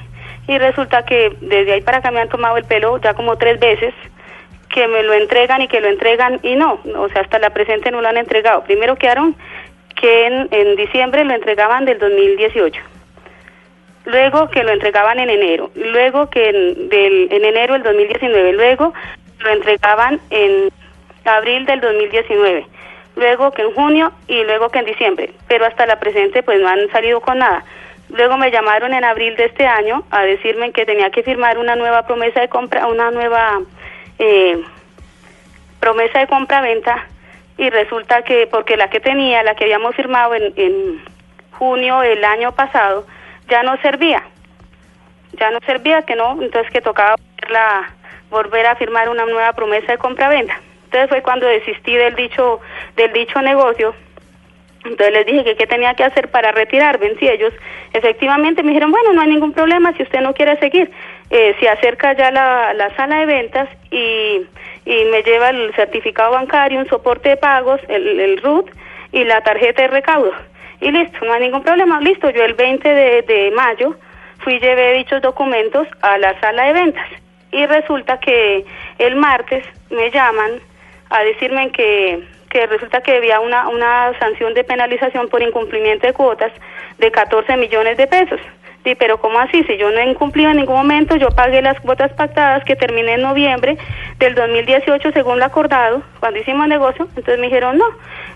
Y 0.47 0.57
resulta 0.57 1.05
que 1.05 1.37
desde 1.43 1.75
ahí 1.75 1.83
para 1.83 1.99
acá 1.99 2.11
me 2.11 2.21
han 2.21 2.31
tomado 2.31 2.57
el 2.57 2.65
pelo 2.65 2.99
ya 3.03 3.13
como 3.13 3.37
tres 3.37 3.61
veces, 3.61 3.93
que 4.71 4.87
me 4.89 5.03
lo 5.03 5.15
entregan 5.15 5.63
y 5.63 5.69
que 5.69 5.81
lo 5.81 5.89
entregan 5.89 6.41
y 6.43 6.57
no, 6.57 6.81
o 6.97 7.09
sea, 7.09 7.23
hasta 7.23 7.39
la 7.39 7.51
presente 7.51 7.91
no 7.91 8.01
lo 8.01 8.09
han 8.09 8.17
entregado. 8.17 8.65
Primero 8.65 8.97
quedaron 8.97 9.35
que 9.95 10.27
en, 10.27 10.49
en 10.51 10.77
diciembre 10.77 11.25
lo 11.25 11.35
entregaban 11.35 11.85
del 11.85 11.99
2018 11.99 12.81
luego 14.09 14.49
que 14.49 14.65
lo 14.65 14.73
entregaban 14.73 15.19
en 15.19 15.31
enero, 15.31 15.71
luego 15.75 16.31
que 16.31 16.49
en, 16.49 16.89
del, 16.89 17.29
en 17.31 17.45
enero 17.45 17.75
del 17.75 17.83
2019, 17.83 18.53
luego 18.55 18.95
lo 19.41 19.51
entregaban 19.51 20.21
en 20.31 20.71
abril 21.25 21.67
del 21.67 21.81
2019, 21.81 22.67
luego 23.17 23.53
que 23.53 23.63
en 23.63 23.73
junio 23.73 24.13
y 24.27 24.43
luego 24.45 24.71
que 24.71 24.79
en 24.79 24.87
diciembre, 24.87 25.33
pero 25.47 25.67
hasta 25.67 25.87
la 25.87 26.01
presente 26.01 26.43
pues 26.43 26.61
no 26.61 26.69
han 26.69 26.91
salido 26.91 27.21
con 27.21 27.39
nada. 27.39 27.65
Luego 28.11 28.39
me 28.39 28.51
llamaron 28.51 28.95
en 28.95 29.05
abril 29.05 29.37
de 29.37 29.45
este 29.45 29.67
año 29.67 30.03
a 30.11 30.23
decirme 30.23 30.73
que 30.73 30.87
tenía 30.87 31.11
que 31.11 31.23
firmar 31.23 31.59
una 31.59 31.77
nueva 31.77 32.07
promesa 32.07 32.41
de 32.41 32.49
compra, 32.49 32.87
una 32.87 33.11
nueva 33.11 33.61
eh, 34.19 34.63
promesa 35.81 36.21
de 36.21 36.27
compra-venta 36.27 37.07
y 37.57 37.71
resulta 37.71 38.23
que 38.23 38.47
porque 38.47 38.77
la 38.77 38.89
que 38.91 39.01
tenía, 39.01 39.43
la 39.43 39.55
que 39.55 39.65
habíamos 39.65 39.95
firmado 39.95 40.35
en, 40.35 40.53
en 40.57 41.03
junio 41.53 42.01
del 42.01 42.25
año 42.25 42.53
pasado, 42.53 43.07
ya 43.49 43.63
no 43.63 43.77
servía. 43.79 44.23
Ya 45.33 45.51
no 45.51 45.59
servía, 45.67 46.03
que 46.03 46.17
no, 46.17 46.41
entonces 46.43 46.71
que 46.73 46.81
tocaba 46.81 47.17
volverla- 47.17 47.91
volver 48.31 48.67
a 48.67 48.77
firmar 48.77 49.09
una 49.09 49.25
nueva 49.27 49.53
promesa 49.53 49.93
de 49.93 49.99
compra-venta. 49.99 50.61
Entonces 50.85 51.09
fue 51.09 51.23
cuando 51.23 51.47
desistí 51.47 51.95
del 51.95 52.15
dicho, 52.15 52.61
del 52.97 53.13
dicho 53.13 53.41
negocio. 53.43 53.95
Entonces 54.85 55.13
les 55.13 55.27
dije 55.27 55.45
que 55.45 55.57
qué 55.57 55.67
tenía 55.67 55.95
que 55.95 56.05
hacer 56.05 56.31
para 56.31 56.51
retirarme. 56.53 57.15
Si 57.17 57.29
ellos 57.29 57.53
efectivamente 57.93 58.63
me 58.63 58.69
dijeron, 58.71 58.91
bueno, 58.91 59.13
no 59.13 59.21
hay 59.21 59.29
ningún 59.29 59.53
problema 59.53 59.93
si 59.95 60.03
usted 60.03 60.21
no 60.21 60.33
quiere 60.33 60.57
seguir. 60.59 60.91
Eh, 61.31 61.55
se 61.61 61.69
acerca 61.69 62.15
ya 62.15 62.31
la, 62.31 62.73
la 62.75 62.95
sala 62.97 63.19
de 63.21 63.27
ventas 63.27 63.69
y, 63.91 64.47
y 64.87 65.05
me 65.11 65.23
lleva 65.23 65.51
el 65.51 65.75
certificado 65.75 66.33
bancario, 66.33 66.79
un 66.79 66.89
soporte 66.89 67.31
de 67.31 67.37
pagos, 67.37 67.81
el, 67.89 68.19
el 68.19 68.43
RUT 68.43 68.71
y 69.13 69.25
la 69.25 69.43
tarjeta 69.43 69.83
de 69.83 69.89
recaudo. 69.89 70.33
Y 70.81 70.91
listo, 70.91 71.19
no 71.25 71.33
hay 71.33 71.41
ningún 71.41 71.63
problema. 71.63 72.01
Listo, 72.01 72.31
yo 72.31 72.45
el 72.45 72.55
20 72.55 72.89
de, 72.89 73.23
de 73.23 73.51
mayo 73.51 73.97
fui 74.39 74.55
y 74.55 74.61
llevé 74.61 74.95
dichos 74.95 75.21
documentos 75.21 75.87
a 76.01 76.17
la 76.19 76.39
sala 76.41 76.65
de 76.65 76.73
ventas. 76.73 77.07
Y 77.51 77.67
resulta 77.67 78.21
que 78.21 78.65
el 78.99 79.17
martes 79.17 79.65
me 79.91 80.11
llaman 80.11 80.61
a 81.11 81.23
decirme 81.25 81.71
que, 81.73 82.23
que 82.51 82.67
resulta 82.67 83.03
que 83.03 83.17
había 83.17 83.41
una, 83.41 83.69
una 83.69 84.13
sanción 84.19 84.55
de 84.55 84.65
penalización 84.65 85.29
por 85.29 85.43
incumplimiento 85.43 86.07
de 86.07 86.13
cuotas 86.13 86.53
de 86.99 87.11
14 87.11 87.57
millones 87.57 87.97
de 87.97 88.07
pesos. 88.07 88.41
Sí, 88.89 88.95
pero 88.95 89.21
¿cómo 89.21 89.39
así? 89.39 89.63
Si 89.65 89.77
yo 89.77 89.91
no 89.91 89.99
he 89.99 90.09
incumplido 90.09 90.51
en 90.51 90.57
ningún 90.57 90.77
momento, 90.77 91.15
yo 91.17 91.29
pagué 91.29 91.61
las 91.61 91.79
cuotas 91.79 92.11
pactadas 92.15 92.65
que 92.65 92.75
terminé 92.75 93.17
en 93.17 93.21
noviembre 93.21 93.77
del 94.19 94.35
2018 94.35 95.13
según 95.13 95.41
lo 95.41 95.45
acordado, 95.45 96.01
cuando 96.21 96.41
hicimos 96.41 96.67
negocio, 96.69 97.07
entonces 97.09 97.39
me 97.39 97.49
dijeron 97.49 97.77
no, 97.77 97.85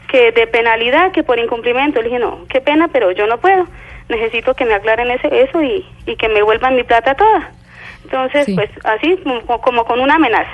que 0.09 0.31
de 0.31 0.47
penalidad, 0.47 1.11
que 1.13 1.23
por 1.23 1.39
incumplimiento. 1.39 2.03
Le 2.03 2.09
dije 2.09 2.19
no, 2.19 2.45
qué 2.51 2.61
pena, 2.61 2.89
pero 2.89 3.13
yo 3.13 3.27
no 3.27 3.39
puedo. 3.39 3.67
Necesito 4.11 4.53
que 4.53 4.67
me 4.67 4.75
aclaren 4.75 5.11
ese, 5.11 5.41
eso 5.41 5.63
y, 5.63 5.87
y 6.05 6.17
que 6.17 6.29
me 6.29 6.43
vuelvan 6.43 6.77
mi 6.77 6.83
plata 6.83 7.15
toda. 7.15 7.51
Entonces, 8.05 8.47
pues 8.55 8.69
así, 8.85 9.17
como, 9.25 9.63
como 9.63 9.87
con 9.87 10.01
una 10.01 10.17
amenaza. 10.17 10.53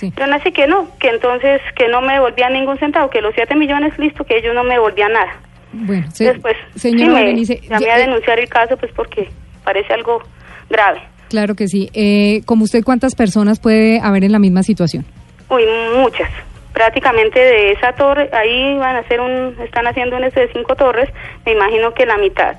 Yo 0.00 0.28
no 0.28 0.40
sé 0.44 0.52
que 0.52 0.68
no, 0.68 0.86
que 1.00 1.08
entonces 1.08 1.60
que 1.74 1.88
no 1.88 2.02
me 2.02 2.12
devolvían 2.12 2.52
ningún 2.52 2.78
centavo, 2.78 3.10
que 3.10 3.20
los 3.20 3.34
7 3.34 3.56
millones, 3.56 3.98
listo, 3.98 4.22
que 4.22 4.36
ellos 4.36 4.54
no 4.54 4.62
me 4.62 4.74
devolvían 4.74 5.12
nada. 5.12 5.32
Bueno, 5.72 6.06
se- 6.12 6.24
Después, 6.24 6.56
señora 6.76 7.04
sí 7.06 7.10
me 7.12 7.20
Berenice, 7.20 7.60
llamé 7.68 7.86
ya- 7.86 7.94
a 7.94 7.98
denunciar 7.98 8.38
el 8.38 8.48
caso, 8.48 8.76
pues 8.76 8.92
porque 8.94 9.28
parece 9.64 9.92
algo 9.92 10.20
grave. 10.68 11.00
Claro 11.28 11.54
que 11.54 11.68
sí. 11.68 11.88
Eh, 11.94 12.42
como 12.44 12.64
usted, 12.64 12.82
¿cuántas 12.82 13.14
personas 13.14 13.60
puede 13.60 14.00
haber 14.00 14.24
en 14.24 14.32
la 14.32 14.38
misma 14.40 14.62
situación? 14.64 15.04
Uy, 15.48 15.62
muchas. 15.96 16.28
Prácticamente 16.72 17.38
de 17.38 17.72
esa 17.72 17.92
torre, 17.92 18.28
ahí 18.32 18.76
van 18.78 18.96
a 18.96 19.00
hacer 19.00 19.20
un, 19.20 19.54
están 19.62 19.86
haciendo 19.86 20.16
un 20.16 20.24
este 20.24 20.40
de 20.40 20.52
cinco 20.52 20.74
torres, 20.76 21.08
me 21.46 21.52
imagino 21.52 21.92
que 21.94 22.06
la 22.06 22.16
mitad. 22.16 22.56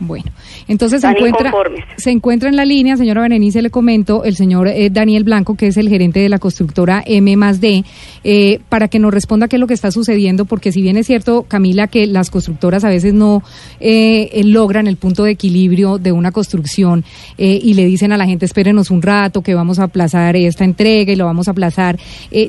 Bueno, 0.00 0.26
entonces 0.66 1.02
se 1.02 1.08
encuentra, 1.08 1.52
se 1.96 2.10
encuentra 2.10 2.48
en 2.48 2.56
la 2.56 2.64
línea, 2.64 2.96
señora 2.96 3.22
Berenice, 3.22 3.62
le 3.62 3.70
comento, 3.70 4.24
el 4.24 4.34
señor 4.34 4.66
eh, 4.66 4.90
Daniel 4.90 5.22
Blanco, 5.22 5.54
que 5.54 5.68
es 5.68 5.76
el 5.76 5.88
gerente 5.88 6.18
de 6.18 6.28
la 6.28 6.40
constructora 6.40 7.02
M 7.06 7.36
más 7.36 7.60
D, 7.60 7.84
eh, 8.24 8.60
para 8.68 8.88
que 8.88 8.98
nos 8.98 9.14
responda 9.14 9.46
qué 9.46 9.56
es 9.56 9.60
lo 9.60 9.68
que 9.68 9.74
está 9.74 9.92
sucediendo, 9.92 10.46
porque 10.46 10.72
si 10.72 10.82
bien 10.82 10.96
es 10.96 11.06
cierto, 11.06 11.44
Camila, 11.46 11.86
que 11.86 12.08
las 12.08 12.30
constructoras 12.30 12.84
a 12.84 12.88
veces 12.88 13.14
no 13.14 13.42
eh, 13.78 14.42
logran 14.44 14.88
el 14.88 14.96
punto 14.96 15.22
de 15.22 15.30
equilibrio 15.30 15.98
de 15.98 16.10
una 16.10 16.32
construcción 16.32 17.04
eh, 17.38 17.60
y 17.62 17.74
le 17.74 17.86
dicen 17.86 18.10
a 18.10 18.16
la 18.16 18.26
gente, 18.26 18.46
espérenos 18.46 18.90
un 18.90 19.00
rato, 19.00 19.42
que 19.42 19.54
vamos 19.54 19.78
a 19.78 19.84
aplazar 19.84 20.34
esta 20.34 20.64
entrega 20.64 21.12
y 21.12 21.16
lo 21.16 21.26
vamos 21.26 21.46
a 21.46 21.52
aplazar, 21.52 21.98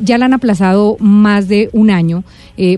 ya 0.02 0.18
la 0.18 0.26
han 0.26 0.34
aplazado 0.34 0.98
más 1.00 1.48
de 1.48 1.70
un 1.74 1.92
año, 1.92 2.24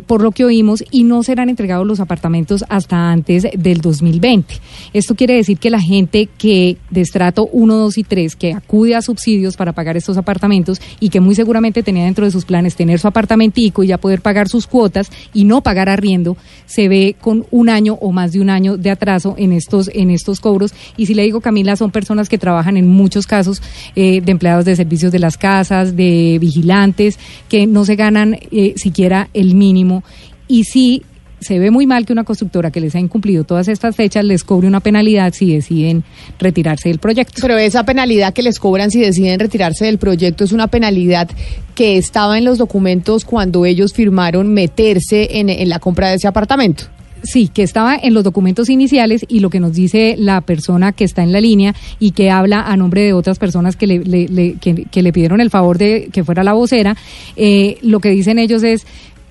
por 0.07 0.21
lo 0.21 0.31
que 0.31 0.43
oímos, 0.43 0.83
y 0.91 1.03
no 1.03 1.23
serán 1.23 1.49
entregados 1.49 1.85
los 1.85 1.99
apartamentos 1.99 2.65
hasta 2.67 3.11
antes 3.11 3.47
del 3.55 3.79
2020. 3.81 4.55
Esto 4.93 5.15
quiere 5.15 5.35
decir 5.35 5.57
que 5.57 5.69
la 5.69 5.81
gente 5.81 6.27
que 6.37 6.77
de 6.89 7.01
estrato 7.01 7.49
1, 7.51 7.75
2 7.75 7.97
y 7.97 8.03
3, 8.03 8.35
que 8.35 8.53
acude 8.53 8.95
a 8.95 9.01
subsidios 9.01 9.57
para 9.57 9.73
pagar 9.73 9.97
estos 9.97 10.17
apartamentos 10.17 10.79
y 10.99 11.09
que 11.09 11.19
muy 11.19 11.35
seguramente 11.35 11.83
tenía 11.83 12.05
dentro 12.05 12.25
de 12.25 12.31
sus 12.31 12.45
planes 12.45 12.75
tener 12.75 12.99
su 12.99 13.07
apartamentico 13.07 13.83
y 13.83 13.87
ya 13.87 13.97
poder 13.97 14.21
pagar 14.21 14.47
sus 14.47 14.67
cuotas 14.67 15.11
y 15.33 15.43
no 15.43 15.61
pagar 15.61 15.89
arriendo, 15.89 16.37
se 16.65 16.87
ve 16.87 17.15
con 17.19 17.45
un 17.51 17.69
año 17.69 17.97
o 18.01 18.11
más 18.11 18.31
de 18.31 18.41
un 18.41 18.49
año 18.49 18.77
de 18.77 18.89
atraso 18.89 19.35
en 19.37 19.51
estos, 19.51 19.89
en 19.93 20.09
estos 20.09 20.39
cobros. 20.39 20.73
Y 20.95 21.05
si 21.05 21.13
le 21.13 21.23
digo, 21.23 21.41
Camila, 21.41 21.75
son 21.75 21.91
personas 21.91 22.29
que 22.29 22.37
trabajan 22.37 22.77
en 22.77 22.87
muchos 22.87 23.27
casos 23.27 23.61
eh, 23.95 24.21
de 24.21 24.31
empleados 24.31 24.65
de 24.65 24.75
servicios 24.75 25.11
de 25.11 25.19
las 25.19 25.37
casas, 25.37 25.95
de 25.95 26.37
vigilantes, 26.39 27.19
que 27.49 27.67
no 27.67 27.85
se 27.85 27.95
ganan 27.95 28.37
eh, 28.51 28.73
siquiera 28.77 29.29
el 29.33 29.55
mínimo. 29.55 30.03
Y 30.47 30.63
sí 30.63 31.03
se 31.39 31.59
ve 31.59 31.69
muy 31.71 31.85
mal 31.85 32.05
que 32.05 32.13
una 32.13 32.23
constructora 32.23 32.71
que 32.71 32.79
les 32.81 32.95
ha 32.95 32.99
incumplido 32.99 33.43
todas 33.43 33.67
estas 33.67 33.95
fechas 33.95 34.23
les 34.25 34.43
cobre 34.43 34.67
una 34.67 34.79
penalidad 34.79 35.33
si 35.33 35.53
deciden 35.53 36.03
retirarse 36.39 36.89
del 36.89 36.99
proyecto. 36.99 37.39
Pero 37.41 37.57
esa 37.57 37.83
penalidad 37.83 38.33
que 38.33 38.41
les 38.43 38.59
cobran 38.59 38.89
si 38.91 38.99
deciden 38.99 39.39
retirarse 39.39 39.85
del 39.85 39.97
proyecto 39.99 40.43
es 40.43 40.51
una 40.51 40.67
penalidad 40.67 41.29
que 41.75 41.97
estaba 41.97 42.37
en 42.37 42.45
los 42.45 42.57
documentos 42.57 43.23
cuando 43.25 43.65
ellos 43.65 43.93
firmaron 43.93 44.53
meterse 44.53 45.37
en, 45.39 45.49
en 45.49 45.69
la 45.69 45.79
compra 45.79 46.09
de 46.09 46.15
ese 46.15 46.27
apartamento. 46.27 46.85
Sí, 47.23 47.47
que 47.51 47.63
estaba 47.63 47.95
en 47.95 48.13
los 48.13 48.23
documentos 48.23 48.69
iniciales 48.69 49.25
y 49.27 49.39
lo 49.39 49.49
que 49.49 49.59
nos 49.59 49.73
dice 49.73 50.15
la 50.19 50.41
persona 50.41 50.91
que 50.91 51.03
está 51.03 51.23
en 51.23 51.31
la 51.31 51.41
línea 51.41 51.73
y 51.99 52.11
que 52.11 52.29
habla 52.29 52.61
a 52.61 52.77
nombre 52.77 53.01
de 53.01 53.13
otras 53.13 53.39
personas 53.39 53.75
que 53.75 53.87
le, 53.87 53.99
le- 53.99 54.27
le- 54.27 54.53
que, 54.61 54.85
que 54.85 55.01
le 55.01 55.11
pidieron 55.11 55.41
el 55.41 55.49
favor 55.49 55.77
de 55.79 56.09
que 56.13 56.23
fuera 56.23 56.43
la 56.43 56.53
vocera, 56.53 56.95
eh, 57.35 57.77
lo 57.81 57.99
que 57.99 58.09
dicen 58.09 58.37
ellos 58.37 58.61
es 58.63 58.85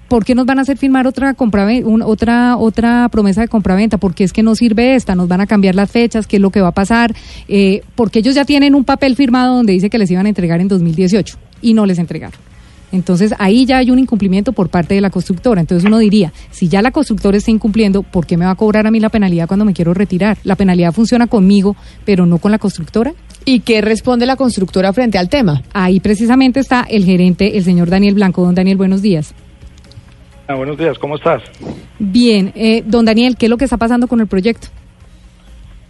¿Por 0.09 0.25
qué 0.25 0.35
nos 0.35 0.47
van 0.47 0.59
a 0.59 0.63
hacer 0.63 0.77
firmar 0.77 1.07
otra 1.07 1.35
compra, 1.35 1.67
otra 2.05 2.57
otra 2.57 3.09
promesa 3.11 3.41
de 3.41 3.49
compraventa? 3.49 3.99
Porque 3.99 4.25
es 4.25 4.33
que 4.33 4.43
no 4.43 4.55
sirve 4.55 4.95
esta, 4.95 5.15
nos 5.15 5.27
van 5.27 5.41
a 5.41 5.47
cambiar 5.47 5.75
las 5.75 5.91
fechas, 5.91 6.27
qué 6.27 6.37
es 6.37 6.43
lo 6.43 6.51
que 6.51 6.61
va 6.61 6.69
a 6.69 6.73
pasar, 6.73 7.15
eh, 7.49 7.83
porque 7.95 8.21
ellos 8.21 8.35
ya 8.35 8.45
tienen 8.45 8.75
un 8.75 8.85
papel 8.85 9.17
firmado 9.17 9.57
donde 9.57 9.73
dice 9.73 9.91
que 9.91 9.99
les 9.99 10.11
iban 10.11 10.27
a 10.27 10.29
entregar 10.29 10.61
en 10.61 10.69
2018 10.69 11.37
y 11.61 11.75
no 11.75 11.87
les 11.87 11.99
entregaron. 11.99 12.39
Entonces 12.93 13.35
ahí 13.39 13.67
ya 13.67 13.79
hay 13.79 13.91
un 13.91 13.99
incumplimiento 13.99 14.53
por 14.53 14.69
parte 14.69 14.95
de 14.95 15.01
la 15.01 15.11
constructora. 15.11 15.61
Entonces 15.61 15.87
uno 15.87 15.99
diría, 15.99 16.33
si 16.51 16.69
ya 16.69 16.83
la 16.83 16.93
constructora 16.93 17.37
está 17.37 17.51
incumpliendo, 17.51 18.03
¿por 18.03 18.27
qué 18.27 18.37
me 18.37 18.45
va 18.45 18.53
a 18.53 18.55
cobrar 18.55 18.87
a 18.87 18.91
mí 18.91 19.01
la 19.01 19.09
penalidad 19.09 19.49
cuando 19.49 19.65
me 19.65 19.73
quiero 19.73 19.93
retirar? 19.93 20.39
La 20.45 20.55
penalidad 20.57 20.93
funciona 20.93 21.27
conmigo, 21.27 21.77
pero 22.05 22.27
no 22.27 22.39
con 22.39 22.53
la 22.53 22.59
constructora. 22.59 23.13
¿Y 23.45 23.61
qué 23.61 23.81
responde 23.81 24.27
la 24.27 24.37
constructora 24.37 24.93
frente 24.93 25.19
al 25.19 25.29
tema? 25.29 25.63
Ahí 25.73 26.01
precisamente 26.01 26.61
está 26.61 26.87
el 26.89 27.05
gerente, 27.05 27.57
el 27.57 27.65
señor 27.65 27.91
Daniel 27.91 28.15
Blanco. 28.15 28.45
Don 28.45 28.55
Daniel, 28.55 28.77
buenos 28.77 29.03
días. 29.03 29.35
Ah, 30.49 30.55
buenos 30.55 30.79
días, 30.79 30.99
¿cómo 30.99 31.17
estás? 31.17 31.43
Bien, 31.99 32.53
eh, 32.55 32.83
don 32.87 33.05
Daniel, 33.05 33.37
¿qué 33.37 33.47
es 33.47 33.51
lo 33.51 33.57
que 33.57 33.65
está 33.65 33.77
pasando 33.77 34.07
con 34.07 34.21
el 34.21 34.27
proyecto? 34.27 34.69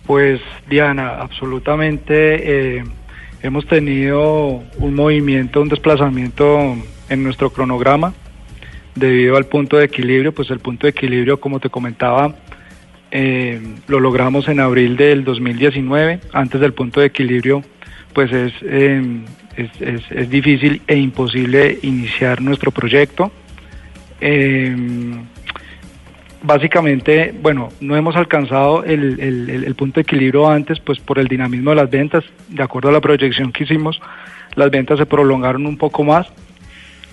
Pues 0.06 0.40
Diana, 0.70 1.16
absolutamente 1.20 2.78
eh, 2.78 2.84
hemos 3.42 3.66
tenido 3.66 4.62
un 4.78 4.94
movimiento, 4.94 5.60
un 5.60 5.68
desplazamiento 5.68 6.76
en 7.08 7.22
nuestro 7.22 7.50
cronograma 7.50 8.14
debido 8.94 9.36
al 9.36 9.44
punto 9.46 9.76
de 9.76 9.84
equilibrio, 9.84 10.32
pues 10.32 10.50
el 10.50 10.60
punto 10.60 10.86
de 10.86 10.90
equilibrio, 10.92 11.38
como 11.38 11.60
te 11.60 11.68
comentaba, 11.68 12.34
eh, 13.10 13.60
lo 13.88 14.00
logramos 14.00 14.48
en 14.48 14.60
abril 14.60 14.96
del 14.96 15.22
2019, 15.24 16.20
antes 16.32 16.60
del 16.60 16.72
punto 16.72 17.00
de 17.00 17.06
equilibrio, 17.06 17.62
pues 18.14 18.32
es, 18.32 18.52
eh, 18.62 19.20
es, 19.56 19.68
es- 19.82 20.10
es 20.10 20.30
difícil 20.30 20.80
e 20.86 20.96
imposible 20.96 21.78
iniciar 21.82 22.40
nuestro 22.40 22.70
proyecto. 22.70 23.30
Eh, 24.20 24.74
básicamente, 26.42 27.34
bueno, 27.42 27.70
no 27.80 27.96
hemos 27.96 28.16
alcanzado 28.16 28.84
el, 28.84 29.74
punto 29.76 29.96
de 29.96 30.02
equilibrio 30.02 30.48
antes, 30.48 30.80
pues 30.80 30.98
por 31.00 31.18
el 31.18 31.28
dinamismo 31.28 31.70
de 31.70 31.76
las 31.76 31.90
ventas, 31.90 32.24
de 32.48 32.62
acuerdo 32.62 32.88
a 32.88 32.92
la 32.92 33.00
proyección 33.00 33.52
que 33.52 33.64
hicimos, 33.64 34.00
las 34.54 34.70
ventas 34.70 34.98
se 34.98 35.06
prolongaron 35.06 35.66
un 35.66 35.76
poco 35.76 36.04
más. 36.04 36.28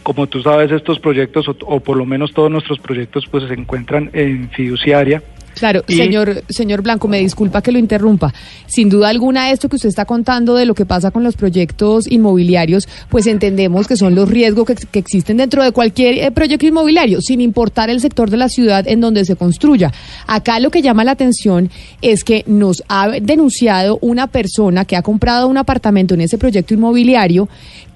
Como 0.04 0.28
tú 0.28 0.42
sabes, 0.42 0.72
estos 0.72 1.00
proyectos, 1.00 1.48
o, 1.48 1.56
o 1.66 1.80
por 1.80 1.98
lo 1.98 2.06
menos 2.06 2.34
todos 2.34 2.52
nuestros 2.52 2.80
proyectos, 2.80 3.26
pues 3.30 3.46
se 3.48 3.54
encuentran 3.54 4.10
en 4.14 4.50
fiduciaria. 4.50 5.24
Claro, 5.56 5.84
Y- 5.88 5.96
señor, 5.96 6.44
señor 6.50 6.82
Blanco, 6.82 7.08
me 7.08 7.20
disculpa 7.20 7.62
que 7.62 7.72
lo 7.72 7.80
interrumpa. 7.80 8.34
Sin 8.68 8.90
duda 8.90 9.10
alguna, 9.10 9.52
esto 9.52 9.70
que 9.70 9.76
usted 9.76 9.90
está 9.90 10.06
contando 10.06 10.56
de 10.56 10.66
lo 10.66 10.74
que 10.74 10.86
pasa 10.86 11.12
con 11.12 11.24
los 11.24 11.36
proyectos 11.36 12.12
inmobiliarios, 12.12 12.88
pues 13.10 13.28
entendemos 13.28 13.88
que 13.88 13.96
son 13.96 14.16
los 14.16 14.30
riesgos 14.30 14.66
que, 14.66 14.76
que 14.76 15.00
existen 15.00 15.38
dentro 15.38 15.64
de 15.64 15.72
cualquier 15.72 16.18
eh, 16.18 16.32
proyecto 16.32 16.66
inmobiliario, 16.66 17.22
sin 17.22 17.40
importar 17.42 17.90
el 17.90 18.02
sector 18.02 18.30
de 18.30 18.38
la 18.38 18.50
ciudad 18.50 18.88
en 18.88 19.00
donde 19.02 19.26
se 19.26 19.36
construya. 19.36 19.92
Acá 20.28 20.60
lo 20.60 20.72
que 20.72 20.82
llama 20.82 21.04
la 21.04 21.12
atención 21.12 21.70
es 22.02 22.24
que 22.24 22.44
nos 22.48 22.84
ha 22.88 23.10
denunciado 23.22 24.00
una 24.02 24.28
persona 24.28 24.86
que 24.86 24.96
ha 24.96 25.02
comprado 25.02 25.48
un 25.48 25.58
apartamento 25.58 26.14
en 26.14 26.22
ese 26.22 26.38
proyecto 26.38 26.74
inmobiliario 26.74 27.48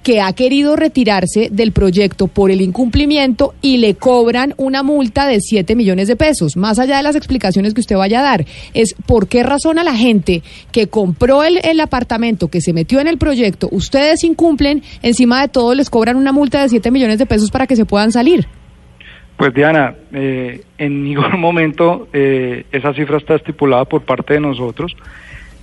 que 0.08 0.22
ha 0.22 0.32
querido 0.32 0.74
retirarse 0.74 1.50
del 1.52 1.72
proyecto 1.72 2.28
por 2.28 2.50
el 2.50 2.62
incumplimiento 2.62 3.52
y 3.60 3.76
le 3.76 3.96
cobran 3.96 4.54
una 4.56 4.82
multa 4.82 5.26
de 5.26 5.38
7 5.38 5.76
millones 5.76 6.08
de 6.08 6.16
pesos. 6.16 6.56
Más 6.56 6.78
allá 6.78 6.96
de 6.96 7.02
las 7.02 7.14
explicaciones 7.14 7.74
que 7.74 7.82
usted 7.82 7.98
vaya 7.98 8.20
a 8.20 8.22
dar, 8.22 8.46
es 8.72 8.94
por 9.04 9.28
qué 9.28 9.42
razón 9.42 9.78
a 9.78 9.84
la 9.84 9.94
gente 9.94 10.42
que 10.72 10.86
compró 10.86 11.42
el, 11.44 11.78
apartamento, 11.80 12.48
que 12.48 12.62
se 12.62 12.72
metió 12.72 13.00
en 13.00 13.06
el 13.06 13.18
proyecto, 13.18 13.68
ustedes 13.70 14.24
incumplen, 14.24 14.82
encima 15.02 15.42
de 15.42 15.48
todo 15.48 15.74
les 15.74 15.90
cobran 15.90 16.16
una 16.16 16.32
multa 16.32 16.62
de 16.62 16.70
7 16.70 16.90
millones 16.90 17.18
de 17.18 17.26
pesos 17.26 17.50
para 17.50 17.66
que 17.66 17.76
se 17.76 17.84
puedan 17.84 18.10
salir. 18.10 18.46
Pues 19.36 19.52
Diana, 19.52 19.94
eh, 20.14 20.62
en 20.78 21.04
ningún 21.04 21.32
momento 21.38 22.08
eh, 22.14 22.64
esa 22.72 22.94
cifra 22.94 23.18
está 23.18 23.34
estipulada 23.34 23.84
por 23.84 24.00
parte 24.06 24.32
de 24.32 24.40
nosotros. 24.40 24.96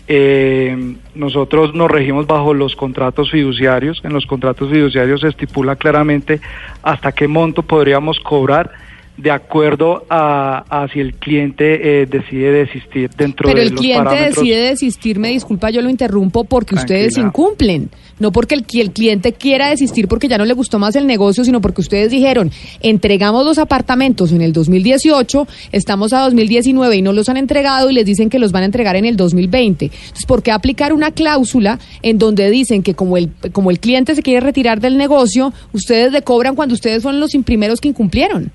Eh, 0.07 0.95
nosotros 1.15 1.73
nos 1.73 1.89
regimos 1.89 2.27
bajo 2.27 2.53
los 2.53 2.75
contratos 2.75 3.31
fiduciarios. 3.31 4.01
En 4.03 4.13
los 4.13 4.25
contratos 4.25 4.69
fiduciarios 4.69 5.21
se 5.21 5.29
estipula 5.29 5.75
claramente 5.75 6.41
hasta 6.83 7.11
qué 7.11 7.27
monto 7.27 7.63
podríamos 7.63 8.19
cobrar 8.19 8.71
de 9.17 9.31
acuerdo 9.31 10.05
a, 10.09 10.65
a 10.69 10.87
si 10.89 10.99
el 10.99 11.13
cliente 11.15 12.01
eh, 12.01 12.05
decide 12.05 12.51
desistir 12.51 13.09
dentro 13.11 13.47
Pero 13.47 13.59
de 13.59 13.65
el 13.67 13.71
los 13.71 13.79
cliente 13.79 14.03
parámetros. 14.03 14.35
decide 14.35 14.61
desistir, 14.69 15.19
me 15.19 15.29
disculpa, 15.29 15.69
yo 15.69 15.81
lo 15.81 15.89
interrumpo 15.89 16.43
porque 16.43 16.75
ustedes 16.75 17.17
incumplen. 17.17 17.89
No 18.17 18.31
porque 18.31 18.55
el, 18.55 18.65
que 18.65 18.79
el 18.79 18.91
cliente 18.91 19.33
quiera 19.33 19.69
desistir 19.69 20.07
porque 20.07 20.29
ya 20.29 20.37
no 20.37 20.45
le 20.45 20.53
gustó 20.53 20.79
más 20.79 20.95
el 20.95 21.05
negocio, 21.05 21.43
sino 21.43 21.59
porque 21.59 21.81
ustedes 21.81 22.11
dijeron, 22.11 22.49
entregamos 22.81 23.45
los 23.45 23.57
apartamentos 23.57 24.31
en 24.31 24.41
el 24.41 24.53
2018, 24.53 25.47
estamos 25.73 26.13
a 26.13 26.21
2019 26.21 26.95
y 26.95 27.01
no 27.01 27.11
los 27.11 27.27
han 27.27 27.35
entregado 27.35 27.89
y 27.89 27.93
les 27.93 28.05
dicen 28.05 28.29
que 28.29 28.39
los 28.39 28.53
van 28.53 28.63
a 28.63 28.67
entregar 28.67 28.95
en 28.95 29.05
el 29.05 29.17
2020. 29.17 29.85
Entonces, 29.85 30.25
¿por 30.25 30.43
qué 30.43 30.51
aplicar 30.51 30.93
una 30.93 31.11
cláusula 31.11 31.77
en 32.01 32.17
donde 32.17 32.49
dicen 32.49 32.83
que 32.83 32.95
como 32.95 33.17
el, 33.17 33.31
como 33.51 33.69
el 33.69 33.79
cliente 33.79 34.15
se 34.15 34.23
quiere 34.23 34.39
retirar 34.39 34.79
del 34.79 34.97
negocio, 34.97 35.53
ustedes 35.73 36.13
le 36.13 36.21
cobran 36.21 36.55
cuando 36.55 36.73
ustedes 36.73 37.03
fueron 37.03 37.19
los 37.19 37.31
primeros 37.45 37.81
que 37.81 37.89
incumplieron? 37.89 38.51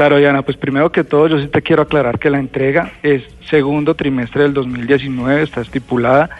Claro, 0.00 0.16
Diana, 0.16 0.40
pues 0.40 0.56
primero 0.56 0.90
que 0.90 1.04
todo 1.04 1.26
yo 1.26 1.38
sí 1.38 1.48
te 1.48 1.60
quiero 1.60 1.82
aclarar 1.82 2.18
que 2.18 2.30
la 2.30 2.38
entrega 2.38 2.90
es 3.02 3.22
segundo 3.50 3.94
trimestre 3.94 4.44
del 4.44 4.54
2019, 4.54 5.42
está 5.42 5.60
estipulada. 5.60 6.30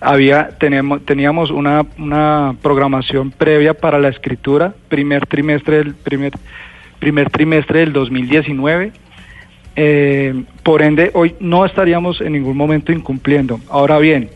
Había, 0.00 0.56
tenemos, 0.56 1.04
teníamos 1.04 1.50
una, 1.50 1.84
una 1.98 2.56
programación 2.62 3.30
previa 3.30 3.74
para 3.74 3.98
la 3.98 4.08
escritura, 4.08 4.72
primer 4.88 5.26
trimestre 5.26 5.76
del, 5.76 5.94
primer, 5.96 6.32
primer 6.98 7.28
trimestre 7.28 7.80
del 7.80 7.92
2019. 7.92 8.92
Eh, 9.76 10.44
por 10.62 10.80
ende, 10.80 11.10
hoy 11.12 11.34
no 11.40 11.66
estaríamos 11.66 12.22
en 12.22 12.32
ningún 12.32 12.56
momento 12.56 12.90
incumpliendo. 12.90 13.60
Ahora 13.68 13.98
bien, 13.98 14.30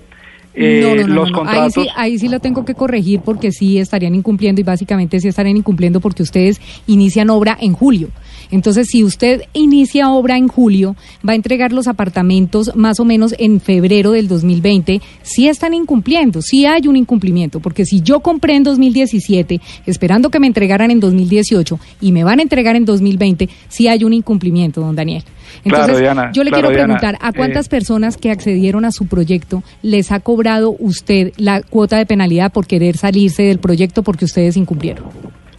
eh, 0.55 0.81
no, 0.83 1.15
los 1.15 1.31
no. 1.31 1.39
contratos... 1.39 1.77
Ahí 1.77 1.85
sí, 1.85 1.91
ahí 1.97 2.19
sí 2.19 2.29
lo 2.29 2.41
tengo 2.41 2.65
que 2.65 2.75
corregir 2.75 3.21
porque 3.21 3.53
sí 3.53 3.79
estarían 3.79 4.15
incumpliendo 4.15 4.61
y 4.61 4.65
básicamente 4.65 5.21
sí 5.21 5.29
estarían 5.29 5.57
incumpliendo 5.57 6.01
porque 6.01 6.23
ustedes 6.23 6.61
inician 6.87 7.31
obra 7.31 7.57
en 7.61 7.73
julio. 7.73 8.09
Entonces, 8.51 8.89
si 8.89 9.03
usted 9.03 9.43
inicia 9.53 10.11
obra 10.11 10.37
en 10.37 10.49
julio, 10.49 10.97
va 11.27 11.33
a 11.33 11.37
entregar 11.37 11.73
los 11.73 11.89
apartamentos 11.89 12.71
más 12.77 13.01
o 13.01 13.05
menos 13.05 13.35
en 13.39 13.61
febrero 13.61 14.13
del 14.13 14.29
2020, 14.29 15.01
sí 15.23 15.49
están 15.49 15.75
incumpliendo, 15.75 16.43
sí 16.43 16.67
hay 16.67 16.87
un 16.87 16.97
incumplimiento, 16.97 17.61
porque 17.61 17.85
si 17.85 18.01
yo 18.01 18.21
compré 18.21 18.55
en 18.55 18.63
2017 18.63 19.61
esperando 19.87 20.31
que 20.31 20.41
me 20.41 20.47
entregaran 20.47 20.91
en 20.91 21.01
2018 21.01 21.79
y 22.01 22.13
me 22.13 22.25
van 22.25 22.39
a 22.39 22.43
entregar 22.43 22.77
en 22.77 22.85
2020, 22.85 23.49
sí 23.69 23.89
hay 23.89 24.05
un 24.05 24.13
incumplimiento, 24.13 24.81
don 24.81 24.95
Daniel. 24.95 25.25
Claro, 25.63 25.83
Entonces, 25.85 26.01
Diana, 26.01 26.31
yo 26.33 26.45
le 26.45 26.51
claro, 26.51 26.69
quiero 26.69 26.77
Diana, 26.77 26.99
preguntar, 26.99 27.29
¿a 27.29 27.33
cuántas 27.33 27.67
eh, 27.67 27.71
personas 27.71 28.17
que 28.17 28.31
accedieron 28.31 28.85
a 28.85 28.91
su 28.93 29.07
proyecto 29.07 29.63
les 29.83 30.13
ha 30.13 30.21
cobrado 30.21 30.75
usted 30.79 31.33
la 31.37 31.63
cuota 31.63 31.97
de 31.99 32.07
penalidad 32.07 32.53
por 32.53 32.67
querer 32.67 32.97
salirse 32.97 33.43
del 33.45 33.59
proyecto 33.59 34.03
porque 34.03 34.25
ustedes 34.25 34.57
incumplieron? 34.57 35.05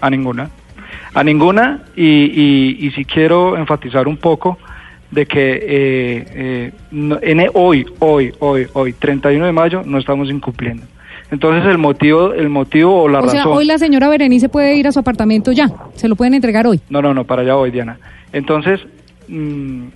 A 0.02 0.10
ninguna. 0.10 0.50
A 1.14 1.24
ninguna, 1.24 1.84
y, 1.96 2.04
y, 2.06 2.78
y 2.88 2.92
si 2.92 3.06
quiero 3.06 3.58
enfatizar 3.58 4.08
un 4.08 4.18
poco 4.18 4.58
de 5.12 5.26
que 5.26 5.54
eh, 5.54 6.26
eh, 6.36 6.72
no- 6.92 7.20
en 7.22 7.40
e- 7.40 7.50
hoy, 7.54 7.86
hoy, 8.00 8.34
hoy, 8.40 8.68
hoy, 8.74 8.94
31 8.94 9.46
de 9.46 9.52
mayo, 9.52 9.82
no 9.86 9.98
estamos 9.98 10.30
incumpliendo. 10.30 10.84
Entonces 11.32 11.66
el 11.70 11.78
motivo, 11.78 12.34
el 12.34 12.50
motivo 12.50 13.02
o 13.04 13.08
la 13.08 13.20
o 13.20 13.22
razón... 13.24 13.38
sea, 13.38 13.48
hoy 13.48 13.66
la 13.66 13.78
señora 13.78 14.10
Berenice 14.10 14.48
puede 14.50 14.76
ir 14.76 14.88
a 14.88 14.92
su 14.92 15.00
apartamento 15.00 15.52
ya, 15.52 15.70
se 15.96 16.08
lo 16.08 16.16
pueden 16.16 16.34
entregar 16.34 16.68
hoy. 16.68 16.82
No, 16.90 17.02
no, 17.02 17.14
no, 17.14 17.24
para 17.24 17.42
allá 17.42 17.56
voy, 17.56 17.72
Diana. 17.72 17.98
Entonces, 18.34 18.82
mm, 19.28 19.88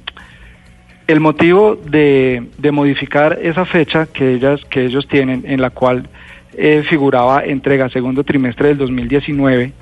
el 1.09 1.19
motivo 1.19 1.75
de, 1.75 2.47
modificar 2.71 3.39
esa 3.41 3.65
fecha 3.65 4.05
que 4.05 4.35
ellas, 4.35 4.63
que 4.69 4.85
ellos 4.85 5.07
tienen, 5.07 5.43
en 5.47 5.59
la 5.59 5.71
cual 5.71 6.07
eh, 6.53 6.83
figuraba 6.87 7.43
entrega 7.43 7.89
segundo 7.89 8.23
trimestre 8.23 8.67
del 8.67 8.77
2019, 8.77 9.73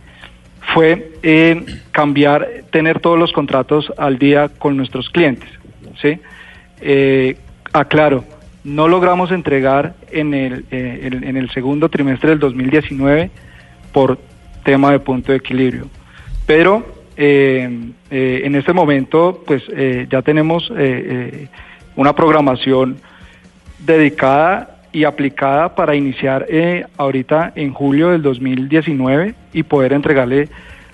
fue 0.74 1.12
eh, 1.24 1.66
cambiar, 1.92 2.48
tener 2.72 3.02
todos 3.02 3.20
los 3.20 3.34
contratos 3.34 3.92
al 3.98 4.18
día 4.18 4.50
con 4.58 4.78
nuestros 4.78 5.10
clientes, 5.10 5.50
¿sí? 6.02 6.18
Eh, 6.80 7.36
aclaro, 7.74 8.24
no 8.64 8.88
logramos 8.88 9.32
entregar 9.32 9.96
en 10.12 10.34
el, 10.34 10.66
en 10.72 11.36
el 11.36 11.50
segundo 11.52 11.90
trimestre 11.90 12.30
del 12.30 12.40
2019 12.40 13.32
por 13.92 14.18
tema 14.64 14.92
de 14.92 15.00
punto 15.00 15.32
de 15.34 15.40
equilibrio. 15.40 15.90
Pero 16.46 16.97
eh, 17.18 17.70
eh, 18.12 18.42
en 18.44 18.56
este 18.56 18.74
momento, 18.74 19.44
pues 19.46 19.64
eh, 19.76 20.08
ya 20.10 20.22
tenemos 20.22 20.70
eh, 20.72 20.76
eh, 20.78 21.48
una 21.96 22.14
programación 22.14 22.98
dedicada 23.80 24.78
y 24.92 25.04
aplicada 25.04 25.76
para 25.76 25.96
iniciar 25.96 26.46
eh, 26.50 26.86
ahorita 26.98 27.54
en 27.56 27.74
julio 27.74 28.10
del 28.10 28.22
2019 28.22 29.36
y 29.54 29.64
poder 29.64 29.94
entregarle 29.94 30.50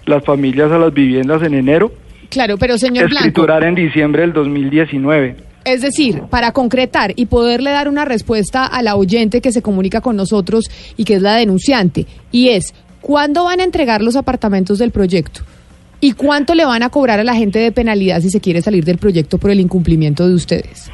las 0.05 0.23
familias 0.23 0.71
a 0.71 0.77
las 0.77 0.93
viviendas 0.93 1.41
en 1.43 1.53
enero, 1.53 1.91
Claro, 2.29 2.57
pero 2.57 2.77
señor 2.79 3.09
Blanco, 3.09 3.27
escriturar 3.27 3.63
en 3.63 3.75
diciembre 3.75 4.21
del 4.23 4.33
2019. 4.33 5.35
es 5.65 5.81
decir, 5.81 6.23
para 6.31 6.51
concretar 6.51 7.13
y 7.15 7.27
poderle 7.27 7.69
dar 7.69 7.87
una 7.87 8.05
respuesta 8.05 8.65
a 8.65 8.81
la 8.81 8.95
oyente 8.95 9.39
que 9.39 9.51
se 9.51 9.61
comunica 9.61 10.01
con 10.01 10.15
nosotros 10.15 10.65
y 10.97 11.05
que 11.05 11.15
es 11.15 11.21
la 11.21 11.35
denunciante, 11.35 12.07
y 12.31 12.49
es, 12.49 12.73
¿cuándo 13.01 13.43
van 13.43 13.59
a 13.59 13.63
entregar 13.63 14.01
los 14.01 14.15
apartamentos 14.15 14.79
del 14.79 14.89
proyecto? 14.91 15.43
¿Y 16.03 16.11
cuánto 16.11 16.53
le 16.53 16.65
van 16.65 16.83
a 16.83 16.89
cobrar 16.89 17.21
a 17.21 17.23
la 17.23 17.33
gente 17.33 17.59
de 17.59 17.71
penalidad 17.71 18.19
si 18.19 18.29
se 18.29 18.41
quiere 18.41 18.61
salir 18.61 18.83
del 18.83 18.97
proyecto 18.97 19.37
por 19.37 19.51
el 19.51 19.61
incumplimiento 19.61 20.27
de 20.27 20.35
ustedes? 20.35 20.91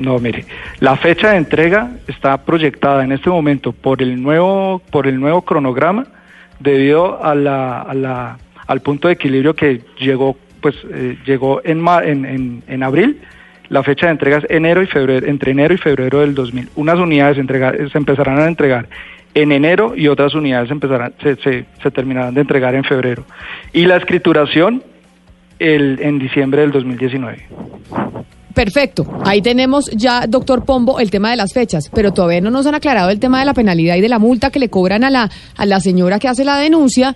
No, 0.00 0.18
mire, 0.18 0.44
la 0.80 0.96
fecha 0.96 1.30
de 1.30 1.36
entrega 1.36 1.92
está 2.08 2.36
proyectada 2.38 3.04
en 3.04 3.12
este 3.12 3.30
momento 3.30 3.70
por 3.70 4.02
el 4.02 4.20
nuevo, 4.20 4.82
por 4.90 5.06
el 5.06 5.20
nuevo 5.20 5.42
cronograma 5.42 6.08
debido 6.58 7.22
a 7.22 7.36
la, 7.36 7.82
a 7.82 7.94
la- 7.94 8.36
al 8.66 8.80
punto 8.80 9.06
de 9.06 9.14
equilibrio 9.14 9.54
que 9.54 9.82
llegó, 10.00 10.36
pues, 10.60 10.74
eh, 10.92 11.16
llegó 11.24 11.60
en, 11.64 11.86
en, 12.04 12.24
en, 12.24 12.62
en 12.66 12.82
abril. 12.82 13.20
La 13.68 13.84
fecha 13.84 14.06
de 14.06 14.12
entrega 14.12 14.38
es 14.38 14.46
enero 14.50 14.82
y 14.82 14.86
febrero, 14.88 15.24
entre 15.24 15.52
enero 15.52 15.72
y 15.72 15.78
febrero 15.78 16.18
del 16.18 16.34
2000. 16.34 16.68
Unas 16.74 16.98
unidades 16.98 17.36
se 17.92 17.96
empezarán 17.98 18.40
a 18.40 18.46
entregar 18.48 18.88
en 19.34 19.52
enero 19.52 19.94
y 19.96 20.08
otras 20.08 20.34
unidades 20.34 20.70
empezarán, 20.70 21.14
se, 21.22 21.36
se, 21.36 21.64
se 21.82 21.90
terminarán 21.90 22.34
de 22.34 22.40
entregar 22.42 22.74
en 22.74 22.84
febrero. 22.84 23.24
Y 23.72 23.86
la 23.86 23.96
escrituración 23.96 24.82
el, 25.58 25.98
en 26.00 26.18
diciembre 26.18 26.62
del 26.62 26.72
2019. 26.72 27.46
Perfecto. 28.54 29.06
Ahí 29.24 29.40
tenemos 29.40 29.90
ya, 29.90 30.26
doctor 30.26 30.64
Pombo, 30.64 31.00
el 31.00 31.10
tema 31.10 31.30
de 31.30 31.36
las 31.36 31.54
fechas, 31.54 31.90
pero 31.94 32.12
todavía 32.12 32.40
no 32.40 32.50
nos 32.50 32.66
han 32.66 32.74
aclarado 32.74 33.08
el 33.10 33.18
tema 33.18 33.40
de 33.40 33.46
la 33.46 33.54
penalidad 33.54 33.96
y 33.96 34.02
de 34.02 34.08
la 34.08 34.18
multa 34.18 34.50
que 34.50 34.58
le 34.58 34.68
cobran 34.68 35.04
a 35.04 35.10
la, 35.10 35.30
a 35.56 35.66
la 35.66 35.80
señora 35.80 36.18
que 36.18 36.28
hace 36.28 36.44
la 36.44 36.58
denuncia 36.58 37.14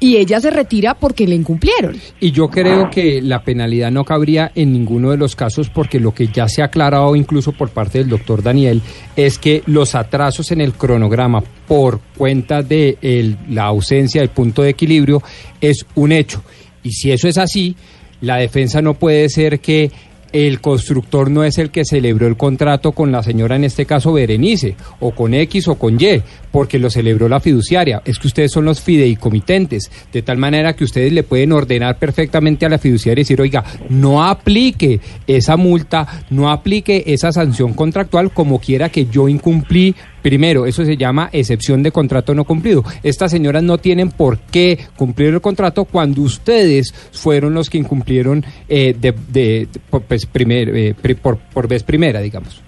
y 0.00 0.16
ella 0.16 0.40
se 0.40 0.50
retira 0.50 0.94
porque 0.94 1.26
le 1.26 1.34
incumplieron. 1.34 1.96
Y 2.20 2.30
yo 2.32 2.48
creo 2.48 2.90
que 2.90 3.20
la 3.22 3.42
penalidad 3.42 3.90
no 3.90 4.04
cabría 4.04 4.52
en 4.54 4.72
ninguno 4.72 5.10
de 5.10 5.16
los 5.16 5.36
casos 5.36 5.70
porque 5.70 6.00
lo 6.00 6.12
que 6.12 6.28
ya 6.28 6.48
se 6.48 6.62
ha 6.62 6.66
aclarado 6.66 7.16
incluso 7.16 7.52
por 7.52 7.70
parte 7.70 7.98
del 7.98 8.08
doctor 8.08 8.42
Daniel 8.42 8.82
es 9.16 9.38
que 9.38 9.62
los 9.66 9.94
atrasos 9.94 10.50
en 10.52 10.60
el 10.60 10.74
cronograma 10.74 11.42
por 11.66 12.00
cuenta 12.16 12.62
de 12.62 13.36
la 13.48 13.64
ausencia 13.64 14.20
del 14.20 14.30
punto 14.30 14.62
de 14.62 14.70
equilibrio 14.70 15.22
es 15.60 15.86
un 15.94 16.12
hecho. 16.12 16.42
Y 16.82 16.92
si 16.92 17.10
eso 17.10 17.28
es 17.28 17.38
así, 17.38 17.76
la 18.20 18.36
defensa 18.36 18.80
no 18.80 18.94
puede 18.94 19.28
ser 19.28 19.60
que 19.60 19.90
el 20.36 20.60
constructor 20.60 21.30
no 21.30 21.44
es 21.44 21.56
el 21.56 21.70
que 21.70 21.86
celebró 21.86 22.26
el 22.26 22.36
contrato 22.36 22.92
con 22.92 23.10
la 23.10 23.22
señora, 23.22 23.56
en 23.56 23.64
este 23.64 23.86
caso 23.86 24.12
Berenice, 24.12 24.76
o 25.00 25.12
con 25.12 25.32
X 25.32 25.68
o 25.68 25.76
con 25.76 25.94
Y, 25.98 26.22
porque 26.52 26.78
lo 26.78 26.90
celebró 26.90 27.26
la 27.26 27.40
fiduciaria. 27.40 28.02
Es 28.04 28.18
que 28.18 28.26
ustedes 28.26 28.52
son 28.52 28.66
los 28.66 28.82
fideicomitentes, 28.82 29.90
de 30.12 30.20
tal 30.20 30.36
manera 30.36 30.76
que 30.76 30.84
ustedes 30.84 31.10
le 31.14 31.22
pueden 31.22 31.52
ordenar 31.52 31.98
perfectamente 31.98 32.66
a 32.66 32.68
la 32.68 32.76
fiduciaria 32.76 33.22
y 33.22 33.24
decir, 33.24 33.40
oiga, 33.40 33.64
no 33.88 34.22
aplique 34.22 35.00
esa 35.26 35.56
multa, 35.56 36.06
no 36.28 36.50
aplique 36.50 37.04
esa 37.06 37.32
sanción 37.32 37.72
contractual 37.72 38.30
como 38.30 38.58
quiera 38.58 38.90
que 38.90 39.06
yo 39.06 39.28
incumplí 39.28 39.94
Primero, 40.26 40.66
eso 40.66 40.84
se 40.84 40.96
llama 40.96 41.28
excepción 41.30 41.84
de 41.84 41.92
contrato 41.92 42.34
no 42.34 42.42
cumplido. 42.42 42.82
Estas 43.04 43.30
señoras 43.30 43.62
no 43.62 43.78
tienen 43.78 44.10
por 44.10 44.38
qué 44.40 44.76
cumplir 44.96 45.32
el 45.32 45.40
contrato 45.40 45.84
cuando 45.84 46.22
ustedes 46.22 46.92
fueron 47.12 47.54
los 47.54 47.70
que 47.70 47.78
incumplieron 47.78 48.44
eh, 48.68 48.92
de, 48.98 49.14
de- 49.28 49.68
por, 49.88 50.02
pues, 50.02 50.26
primer, 50.26 50.70
eh, 50.76 50.94
pri- 51.00 51.14
por, 51.14 51.36
por 51.36 51.68
vez 51.68 51.84
primera, 51.84 52.20
digamos. 52.20 52.60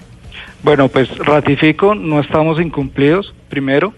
Bueno, 0.62 0.88
pues 0.88 1.08
ratifico, 1.18 1.96
no 1.96 2.20
estamos 2.20 2.60
incumplidos, 2.60 3.34
primero. 3.48 3.92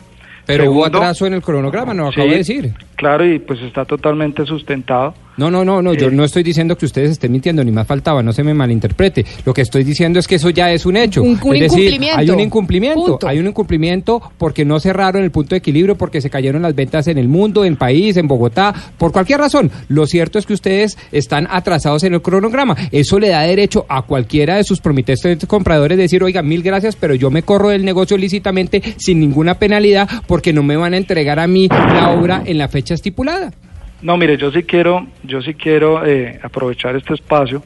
Pero 0.47 0.73
hubo 0.73 0.87
atraso 0.87 1.27
en 1.27 1.35
el 1.35 1.43
cronograma, 1.43 1.93
no 1.93 2.05
lo 2.05 2.09
acabo 2.09 2.28
sí, 2.28 2.31
de 2.31 2.39
decir. 2.39 2.74
Claro, 2.97 3.27
y 3.31 3.41
pues 3.41 3.61
está 3.61 3.85
totalmente 3.85 4.47
sustentado. 4.47 5.12
No, 5.41 5.51
no, 5.51 5.65
no, 5.65 5.81
no, 5.81 5.95
yo 5.95 6.11
no 6.11 6.23
estoy 6.25 6.43
diciendo 6.43 6.77
que 6.77 6.85
ustedes 6.85 7.12
estén 7.12 7.33
mintiendo, 7.33 7.65
ni 7.65 7.71
más 7.73 7.87
faltaba, 7.87 8.23
no 8.23 8.31
se 8.35 8.45
me 8.45 8.53
malinterprete. 8.53 9.25
Lo 9.47 9.55
que 9.55 9.62
estoy 9.62 9.85
diciendo 9.85 10.19
es 10.19 10.29
que 10.29 10.35
eso 10.35 10.51
ya 10.51 10.71
es 10.71 10.85
un 10.85 10.99
hecho. 10.99 11.23
Un- 11.23 11.41
un 11.43 11.57
es 11.57 11.62
decir, 11.62 11.85
incumplimiento. 11.85 12.19
hay 12.21 12.31
un 12.31 12.41
incumplimiento, 12.41 13.05
Punto. 13.07 13.27
hay 13.27 13.39
un 13.39 13.47
incumplimiento 13.47 14.21
porque 14.37 14.67
no 14.67 14.79
cerraron 14.81 15.23
el 15.25 15.31
punto 15.31 15.55
de 15.55 15.59
equilibrio, 15.61 15.97
porque 15.97 16.21
se 16.21 16.29
cayeron 16.29 16.61
las 16.61 16.75
ventas 16.75 17.07
en 17.09 17.17
el 17.17 17.27
mundo, 17.29 17.65
en 17.65 17.77
país, 17.77 18.19
en 18.19 18.29
Bogotá, 18.29 18.75
por 18.99 19.12
cualquier 19.12 19.41
razón. 19.41 19.71
Lo 19.89 20.07
cierto 20.07 20.39
es 20.39 20.45
que 20.45 20.53
ustedes 20.53 20.99
están 21.11 21.47
atrasados 21.51 22.05
en 22.05 22.12
el 22.12 22.21
cronograma. 22.21 22.77
Eso 22.93 23.19
le 23.19 23.31
da 23.31 23.41
derecho 23.41 23.87
a 23.89 24.03
cualquiera 24.03 24.57
de 24.57 24.65
sus 24.65 24.81
promitentes 24.83 25.39
compradores 25.47 25.97
decir, 25.97 26.23
oiga, 26.23 26.43
mil 26.43 26.62
gracias, 26.62 26.97
pero 26.97 27.15
yo 27.15 27.31
me 27.31 27.43
corro 27.43 27.71
del 27.71 27.85
negocio 27.85 28.19
lícitamente 28.19 28.83
sin 28.99 29.19
ninguna 29.21 29.59
penalidad 29.59 30.07
porque 30.27 30.53
no 30.53 30.62
me 30.62 30.77
van 30.77 30.93
a 30.93 30.99
entregar 30.99 31.39
a 31.39 31.47
mí 31.47 31.67
la 31.71 32.11
obra 32.11 32.43
en 32.45 32.59
la 32.59 32.69
fecha 32.69 32.93
estipulada. 32.93 33.53
No, 34.02 34.16
mire, 34.16 34.36
yo 34.36 34.51
sí 34.51 34.62
quiero, 34.62 35.06
yo 35.22 35.43
sí 35.43 35.55
quiero 35.55 36.05
eh, 36.06 36.40
aprovechar 36.43 36.97
este 36.97 37.14
espacio, 37.14 37.62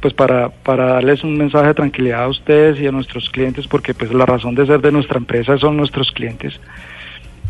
pues 0.00 0.14
para, 0.14 0.50
para 0.50 0.86
darles 0.86 1.24
un 1.24 1.36
mensaje 1.36 1.68
de 1.68 1.74
tranquilidad 1.74 2.24
a 2.24 2.28
ustedes 2.28 2.80
y 2.80 2.86
a 2.86 2.92
nuestros 2.92 3.28
clientes, 3.30 3.66
porque 3.66 3.94
pues 3.94 4.12
la 4.12 4.26
razón 4.26 4.54
de 4.54 4.66
ser 4.66 4.80
de 4.80 4.92
nuestra 4.92 5.18
empresa 5.18 5.58
son 5.58 5.76
nuestros 5.76 6.12
clientes. 6.12 6.60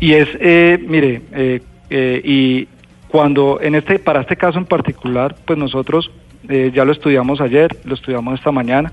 Y 0.01 0.14
es, 0.14 0.28
eh, 0.40 0.78
mire, 0.80 1.22
eh, 1.32 1.60
eh, 1.90 2.20
y 2.24 2.68
cuando 3.09 3.60
en 3.60 3.74
este, 3.74 3.98
para 3.98 4.22
este 4.22 4.36
caso 4.36 4.59
en 4.59 4.64
particular, 4.64 5.36
pues 5.44 5.59
nosotros 5.59 6.10
eh, 6.48 6.72
ya 6.74 6.84
lo 6.84 6.92
estudiamos 6.92 7.40
ayer, 7.40 7.76
lo 7.84 7.94
estudiamos 7.94 8.34
esta 8.34 8.51
mañana, 8.52 8.92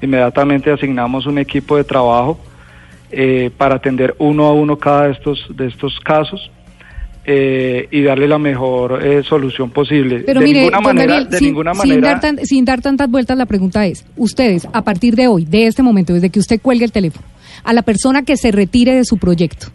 inmediatamente 0.00 0.70
asignamos 0.70 1.26
un 1.26 1.38
equipo 1.38 1.76
de 1.76 1.84
trabajo 1.84 2.38
eh, 3.10 3.50
para 3.56 3.76
atender 3.76 4.14
uno 4.18 4.46
a 4.46 4.52
uno 4.52 4.78
cada 4.78 5.04
de 5.04 5.12
estos, 5.12 5.46
de 5.50 5.66
estos 5.66 5.98
casos 6.00 6.50
eh, 7.30 7.86
y 7.90 8.00
darle 8.02 8.26
la 8.26 8.38
mejor 8.38 9.04
eh, 9.04 9.22
solución 9.22 9.68
posible. 9.70 10.20
Pero 10.24 10.40
de 10.40 10.46
mire, 10.46 10.60
ninguna 10.60 10.80
manera, 10.80 11.12
Daniel, 11.12 11.30
de 11.30 11.36
sin, 11.38 11.46
ninguna 11.48 11.74
sin 11.74 11.88
manera. 11.90 12.08
dar 12.12 12.20
tan- 12.20 12.38
sin 12.46 12.64
dar 12.64 12.80
tantas 12.80 13.10
vueltas, 13.10 13.36
la 13.36 13.44
pregunta 13.44 13.84
es, 13.86 14.06
ustedes, 14.16 14.66
a 14.72 14.82
partir 14.82 15.14
de 15.14 15.28
hoy, 15.28 15.44
de 15.44 15.66
este 15.66 15.82
momento, 15.82 16.14
desde 16.14 16.30
que 16.30 16.38
usted 16.40 16.58
cuelgue 16.60 16.86
el 16.86 16.92
teléfono, 16.92 17.26
a 17.64 17.72
la 17.74 17.82
persona 17.82 18.22
que 18.22 18.36
se 18.38 18.50
retire 18.50 18.94
de 18.94 19.04
su 19.04 19.18
proyecto, 19.18 19.66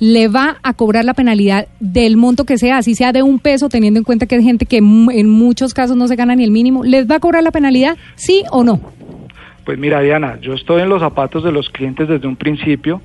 ¿le 0.00 0.26
va 0.26 0.58
a 0.62 0.74
cobrar 0.74 1.04
la 1.04 1.14
penalidad 1.14 1.68
del 1.78 2.16
monto 2.16 2.44
que 2.44 2.58
sea, 2.58 2.78
así 2.78 2.94
sea 2.96 3.12
de 3.12 3.22
un 3.22 3.38
peso, 3.38 3.68
teniendo 3.68 3.98
en 3.98 4.04
cuenta 4.04 4.26
que 4.26 4.34
hay 4.34 4.42
gente 4.42 4.66
que 4.66 4.78
en 4.78 5.28
muchos 5.30 5.74
casos 5.74 5.96
no 5.96 6.08
se 6.08 6.16
gana 6.16 6.34
ni 6.34 6.42
el 6.42 6.50
mínimo? 6.50 6.82
¿Les 6.82 7.08
va 7.08 7.16
a 7.16 7.20
cobrar 7.20 7.44
la 7.44 7.52
penalidad, 7.52 7.96
sí 8.16 8.42
o 8.50 8.64
no? 8.64 8.80
Pues 9.64 9.78
mira, 9.78 10.00
Diana, 10.00 10.38
yo 10.40 10.54
estoy 10.54 10.82
en 10.82 10.88
los 10.88 11.00
zapatos 11.00 11.44
de 11.44 11.52
los 11.52 11.68
clientes 11.68 12.08
desde 12.08 12.26
un 12.26 12.36
principio. 12.36 13.02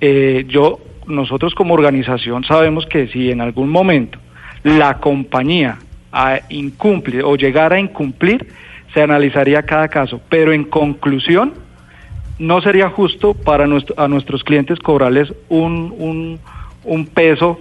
Eh, 0.00 0.44
yo, 0.48 0.78
nosotros 1.06 1.54
como 1.54 1.74
organización 1.74 2.44
sabemos 2.44 2.86
que 2.86 3.08
si 3.08 3.30
en 3.30 3.40
algún 3.40 3.68
momento 3.70 4.18
la 4.62 4.98
compañía 4.98 5.78
incumple 6.50 7.22
o 7.22 7.36
llegara 7.36 7.76
a 7.76 7.80
incumplir, 7.80 8.46
se 8.92 9.02
analizaría 9.02 9.62
cada 9.62 9.88
caso. 9.88 10.20
Pero 10.28 10.52
en 10.52 10.64
conclusión, 10.64 11.54
no 12.38 12.60
sería 12.60 12.88
justo 12.90 13.34
para 13.34 13.66
nuestro- 13.66 13.98
a 13.98 14.08
nuestros 14.08 14.44
clientes 14.44 14.78
cobrarles 14.78 15.32
un, 15.48 15.94
un, 15.98 16.38
un 16.84 17.06
peso 17.06 17.58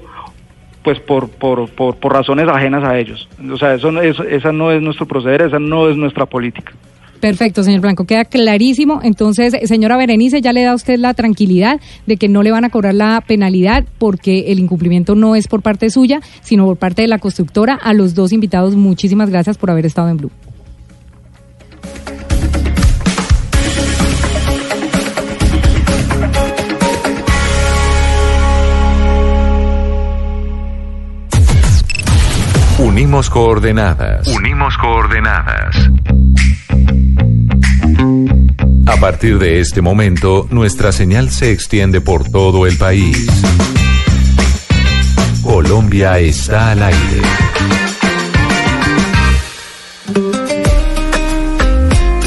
pues 0.83 0.99
por, 0.99 1.29
por, 1.29 1.69
por, 1.69 1.95
por 1.97 2.13
razones 2.13 2.47
ajenas 2.49 2.83
a 2.83 2.97
ellos. 2.97 3.29
O 3.51 3.57
sea, 3.57 3.75
eso, 3.75 3.91
no- 3.91 4.01
eso, 4.01 4.23
esa 4.23 4.51
no 4.51 4.71
es 4.71 4.81
nuestro 4.81 5.05
proceder, 5.05 5.43
esa 5.43 5.59
no 5.59 5.87
es 5.89 5.95
nuestra 5.95 6.25
política. 6.25 6.73
Perfecto, 7.21 7.63
señor 7.63 7.81
Blanco, 7.81 8.05
queda 8.05 8.25
clarísimo. 8.25 8.99
Entonces, 9.03 9.55
señora 9.65 9.95
Berenice, 9.95 10.41
ya 10.41 10.53
le 10.53 10.63
da 10.63 10.73
usted 10.73 10.97
la 10.97 11.13
tranquilidad 11.13 11.79
de 12.07 12.17
que 12.17 12.27
no 12.27 12.41
le 12.41 12.49
van 12.49 12.65
a 12.65 12.71
cobrar 12.71 12.95
la 12.95 13.23
penalidad 13.25 13.85
porque 13.99 14.51
el 14.51 14.59
incumplimiento 14.59 15.13
no 15.13 15.35
es 15.35 15.47
por 15.47 15.61
parte 15.61 15.91
suya, 15.91 16.19
sino 16.41 16.65
por 16.65 16.77
parte 16.77 17.03
de 17.03 17.07
la 17.07 17.19
constructora. 17.19 17.75
A 17.75 17.93
los 17.93 18.15
dos 18.15 18.33
invitados, 18.33 18.75
muchísimas 18.75 19.29
gracias 19.29 19.59
por 19.59 19.69
haber 19.69 19.85
estado 19.85 20.09
en 20.09 20.17
Blue. 20.17 20.31
Unimos 33.01 33.31
coordenadas. 33.31 34.27
Unimos 34.27 34.77
coordenadas. 34.77 35.75
A 38.85 38.95
partir 38.97 39.39
de 39.39 39.59
este 39.59 39.81
momento, 39.81 40.47
nuestra 40.51 40.91
señal 40.91 41.31
se 41.31 41.51
extiende 41.51 41.99
por 41.99 42.29
todo 42.29 42.67
el 42.67 42.77
país. 42.77 43.27
Colombia 45.41 46.19
está 46.19 46.73
al 46.73 46.83
aire. 46.83 47.21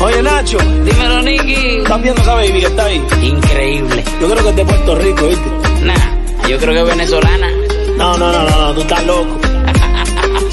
Oye 0.00 0.22
Nacho, 0.24 0.58
dímelo 0.58 1.22
Nicky. 1.22 1.76
¿Estás 1.82 2.02
viendo 2.02 2.20
esa 2.20 2.34
baby 2.34 2.60
que 2.60 2.66
está 2.66 2.84
ahí? 2.86 3.06
Increíble. 3.22 4.04
Yo 4.20 4.28
creo 4.28 4.42
que 4.42 4.50
es 4.50 4.56
de 4.56 4.64
Puerto 4.64 4.94
Rico, 4.96 5.26
¿viste? 5.28 5.50
Nah, 5.84 6.48
yo 6.48 6.58
creo 6.58 6.74
que 6.74 6.80
es 6.80 6.86
venezolana. 6.98 7.48
No, 7.96 8.18
no, 8.18 8.32
no, 8.32 8.42
no, 8.42 8.60
no, 8.60 8.74
tú 8.74 8.80
estás 8.80 9.06
loco. 9.06 9.53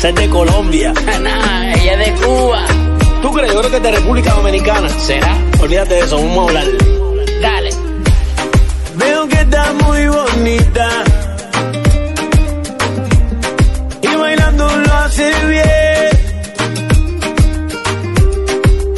Esa 0.01 0.09
es 0.09 0.15
de 0.15 0.29
Colombia. 0.31 0.93
nah, 1.21 1.73
ella 1.75 1.93
es 1.93 1.99
de 1.99 2.25
Cuba. 2.25 2.65
¿Tú 3.21 3.31
crees? 3.31 3.53
Yo 3.53 3.59
creo 3.59 3.69
que 3.69 3.77
es 3.77 3.83
de 3.83 3.91
República 3.91 4.33
Dominicana. 4.33 4.89
¿Será? 4.89 5.37
Olvídate 5.61 5.93
de 5.93 5.99
eso, 5.99 6.17
vamos 6.17 6.39
a 6.39 6.41
hablar. 6.41 6.65
Dale. 7.39 7.69
Veo 8.95 9.27
que 9.27 9.35
estás 9.35 9.73
muy 9.75 10.07
bonita. 10.07 10.89
Y 14.01 14.15
bailando 14.15 14.75
lo 14.75 14.93
hace 14.95 15.31
bien. 15.45 16.09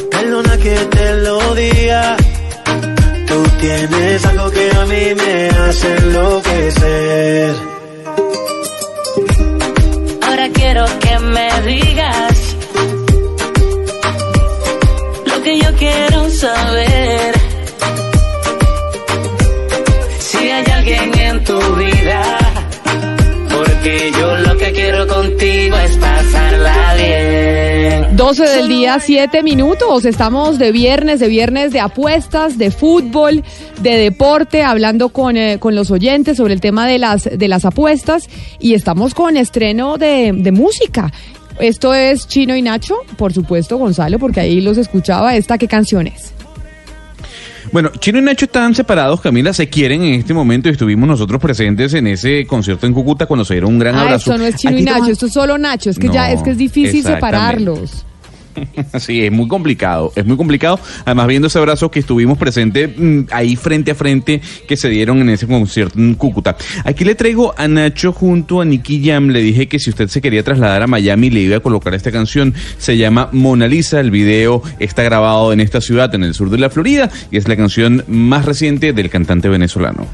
Perdona 0.09 0.57
que 0.57 0.75
te 0.89 1.13
lo 1.17 1.55
diga. 1.55 2.15
Tú 3.27 3.43
tienes 3.59 4.25
algo 4.25 4.51
que 4.51 4.71
a 4.71 4.85
mí 4.85 5.15
me 5.15 5.49
hace 5.49 5.97
enloquecer. 5.97 7.72
Quiero 10.53 10.85
que 10.99 11.19
me 11.19 11.61
digas 11.61 12.55
lo 15.25 15.43
que 15.43 15.59
yo 15.59 15.75
quiero 15.75 16.29
saber. 16.29 17.33
Si 20.19 20.37
hay 20.37 20.65
alguien 20.71 21.19
en 21.19 21.43
tu 21.43 21.59
vida, 21.75 22.37
porque 23.49 24.11
yo 24.19 24.37
lo 24.37 24.57
que 24.57 24.71
quiero 24.71 25.07
contigo 25.07 25.77
es 25.77 25.97
pasarla 25.97 26.93
bien. 26.95 27.62
12 28.15 28.43
del 28.47 28.67
día, 28.67 28.99
7 28.99 29.41
minutos. 29.41 30.05
Estamos 30.05 30.59
de 30.59 30.71
viernes, 30.71 31.19
de 31.19 31.27
viernes 31.27 31.71
de 31.73 31.79
apuestas, 31.79 32.59
de 32.59 32.69
fútbol, 32.69 33.43
de 33.81 33.97
deporte, 33.97 34.61
hablando 34.61 35.09
con, 35.09 35.35
eh, 35.35 35.57
con 35.59 35.73
los 35.73 35.89
oyentes 35.89 36.37
sobre 36.37 36.53
el 36.53 36.61
tema 36.61 36.85
de 36.85 36.99
las, 36.99 37.23
de 37.23 37.47
las 37.47 37.65
apuestas 37.65 38.29
y 38.59 38.75
estamos 38.75 39.15
con 39.15 39.35
estreno 39.35 39.97
de, 39.97 40.31
de 40.31 40.51
música. 40.51 41.11
Esto 41.59 41.93
es 41.93 42.27
Chino 42.27 42.55
y 42.55 42.61
Nacho, 42.61 42.97
por 43.17 43.33
supuesto, 43.33 43.77
Gonzalo, 43.77 44.19
porque 44.19 44.41
ahí 44.41 44.61
los 44.61 44.77
escuchaba. 44.77 45.35
¿Esta 45.35 45.57
qué 45.57 45.67
canción 45.67 46.05
es? 46.05 46.32
Bueno, 47.71 47.89
Chino 47.99 48.19
y 48.19 48.21
Nacho 48.21 48.45
están 48.45 48.75
separados, 48.75 49.21
Camila, 49.21 49.53
se 49.53 49.69
quieren 49.69 50.03
en 50.03 50.13
este 50.15 50.33
momento 50.33 50.69
y 50.69 50.73
estuvimos 50.73 51.07
nosotros 51.07 51.41
presentes 51.41 51.93
en 51.93 52.07
ese 52.07 52.45
concierto 52.45 52.85
en 52.85 52.93
Cúcuta 52.93 53.25
cuando 53.25 53.45
se 53.45 53.53
dieron 53.55 53.71
un 53.73 53.79
gran 53.79 53.95
Ah, 53.95 54.01
abrazo. 54.01 54.31
esto 54.31 54.37
no 54.37 54.45
es 54.47 54.55
Chino 54.55 54.73
Aquí 54.73 54.81
y 54.81 54.85
Nacho, 54.85 54.95
estamos- 54.97 55.09
esto 55.13 55.25
es 55.27 55.33
solo 55.33 55.57
Nacho. 55.57 55.89
Es 55.89 55.99
que 55.99 56.09
ya 56.09 56.31
es 56.31 56.41
que 56.43 56.51
es 56.51 56.57
difícil 56.57 57.03
separarlos. 57.03 58.05
Sí, 58.99 59.25
es 59.25 59.31
muy 59.31 59.47
complicado, 59.47 60.11
es 60.15 60.25
muy 60.25 60.37
complicado. 60.37 60.79
Además, 61.05 61.27
viendo 61.27 61.47
ese 61.47 61.59
abrazo 61.59 61.89
que 61.89 61.99
estuvimos 61.99 62.37
presentes 62.37 62.91
mm, 62.95 63.21
ahí 63.31 63.55
frente 63.55 63.91
a 63.91 63.95
frente 63.95 64.41
que 64.67 64.77
se 64.77 64.89
dieron 64.89 65.19
en 65.19 65.29
ese 65.29 65.47
concierto 65.47 65.99
en 65.99 66.15
Cúcuta. 66.15 66.55
Aquí 66.85 67.03
le 67.03 67.15
traigo 67.15 67.53
a 67.57 67.67
Nacho 67.67 68.13
junto 68.13 68.61
a 68.61 68.65
Nicky 68.65 69.03
Jam. 69.05 69.29
Le 69.29 69.41
dije 69.41 69.67
que 69.67 69.79
si 69.79 69.89
usted 69.89 70.07
se 70.07 70.21
quería 70.21 70.43
trasladar 70.43 70.83
a 70.83 70.87
Miami 70.87 71.29
le 71.29 71.41
iba 71.41 71.57
a 71.57 71.59
colocar 71.59 71.93
esta 71.93 72.11
canción. 72.11 72.53
Se 72.77 72.97
llama 72.97 73.29
Mona 73.31 73.67
Lisa. 73.67 73.99
El 73.99 74.11
video 74.11 74.61
está 74.79 75.03
grabado 75.03 75.53
en 75.53 75.59
esta 75.59 75.81
ciudad, 75.81 76.13
en 76.15 76.23
el 76.23 76.33
sur 76.33 76.49
de 76.49 76.57
la 76.57 76.69
Florida, 76.69 77.09
y 77.31 77.37
es 77.37 77.47
la 77.47 77.55
canción 77.55 78.03
más 78.07 78.45
reciente 78.45 78.93
del 78.93 79.09
cantante 79.09 79.49
venezolano. 79.49 80.07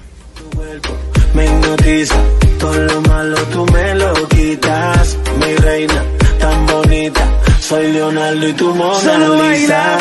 me 1.35 1.45
hipnotiza. 1.45 2.15
Todo 2.59 2.77
lo 2.77 3.01
malo 3.03 3.37
tú 3.53 3.65
me 3.71 3.95
lo 3.95 4.27
quitas. 4.27 5.17
Mi 5.39 5.55
reina, 5.55 6.03
tan 6.39 6.65
bonita. 6.65 7.38
Soy 7.69 7.91
Leonardo 7.91 8.47
y 8.47 8.53
tu 8.53 8.73
Mona 8.73 8.99
Solo 8.99 9.47
Lisa. 9.47 9.99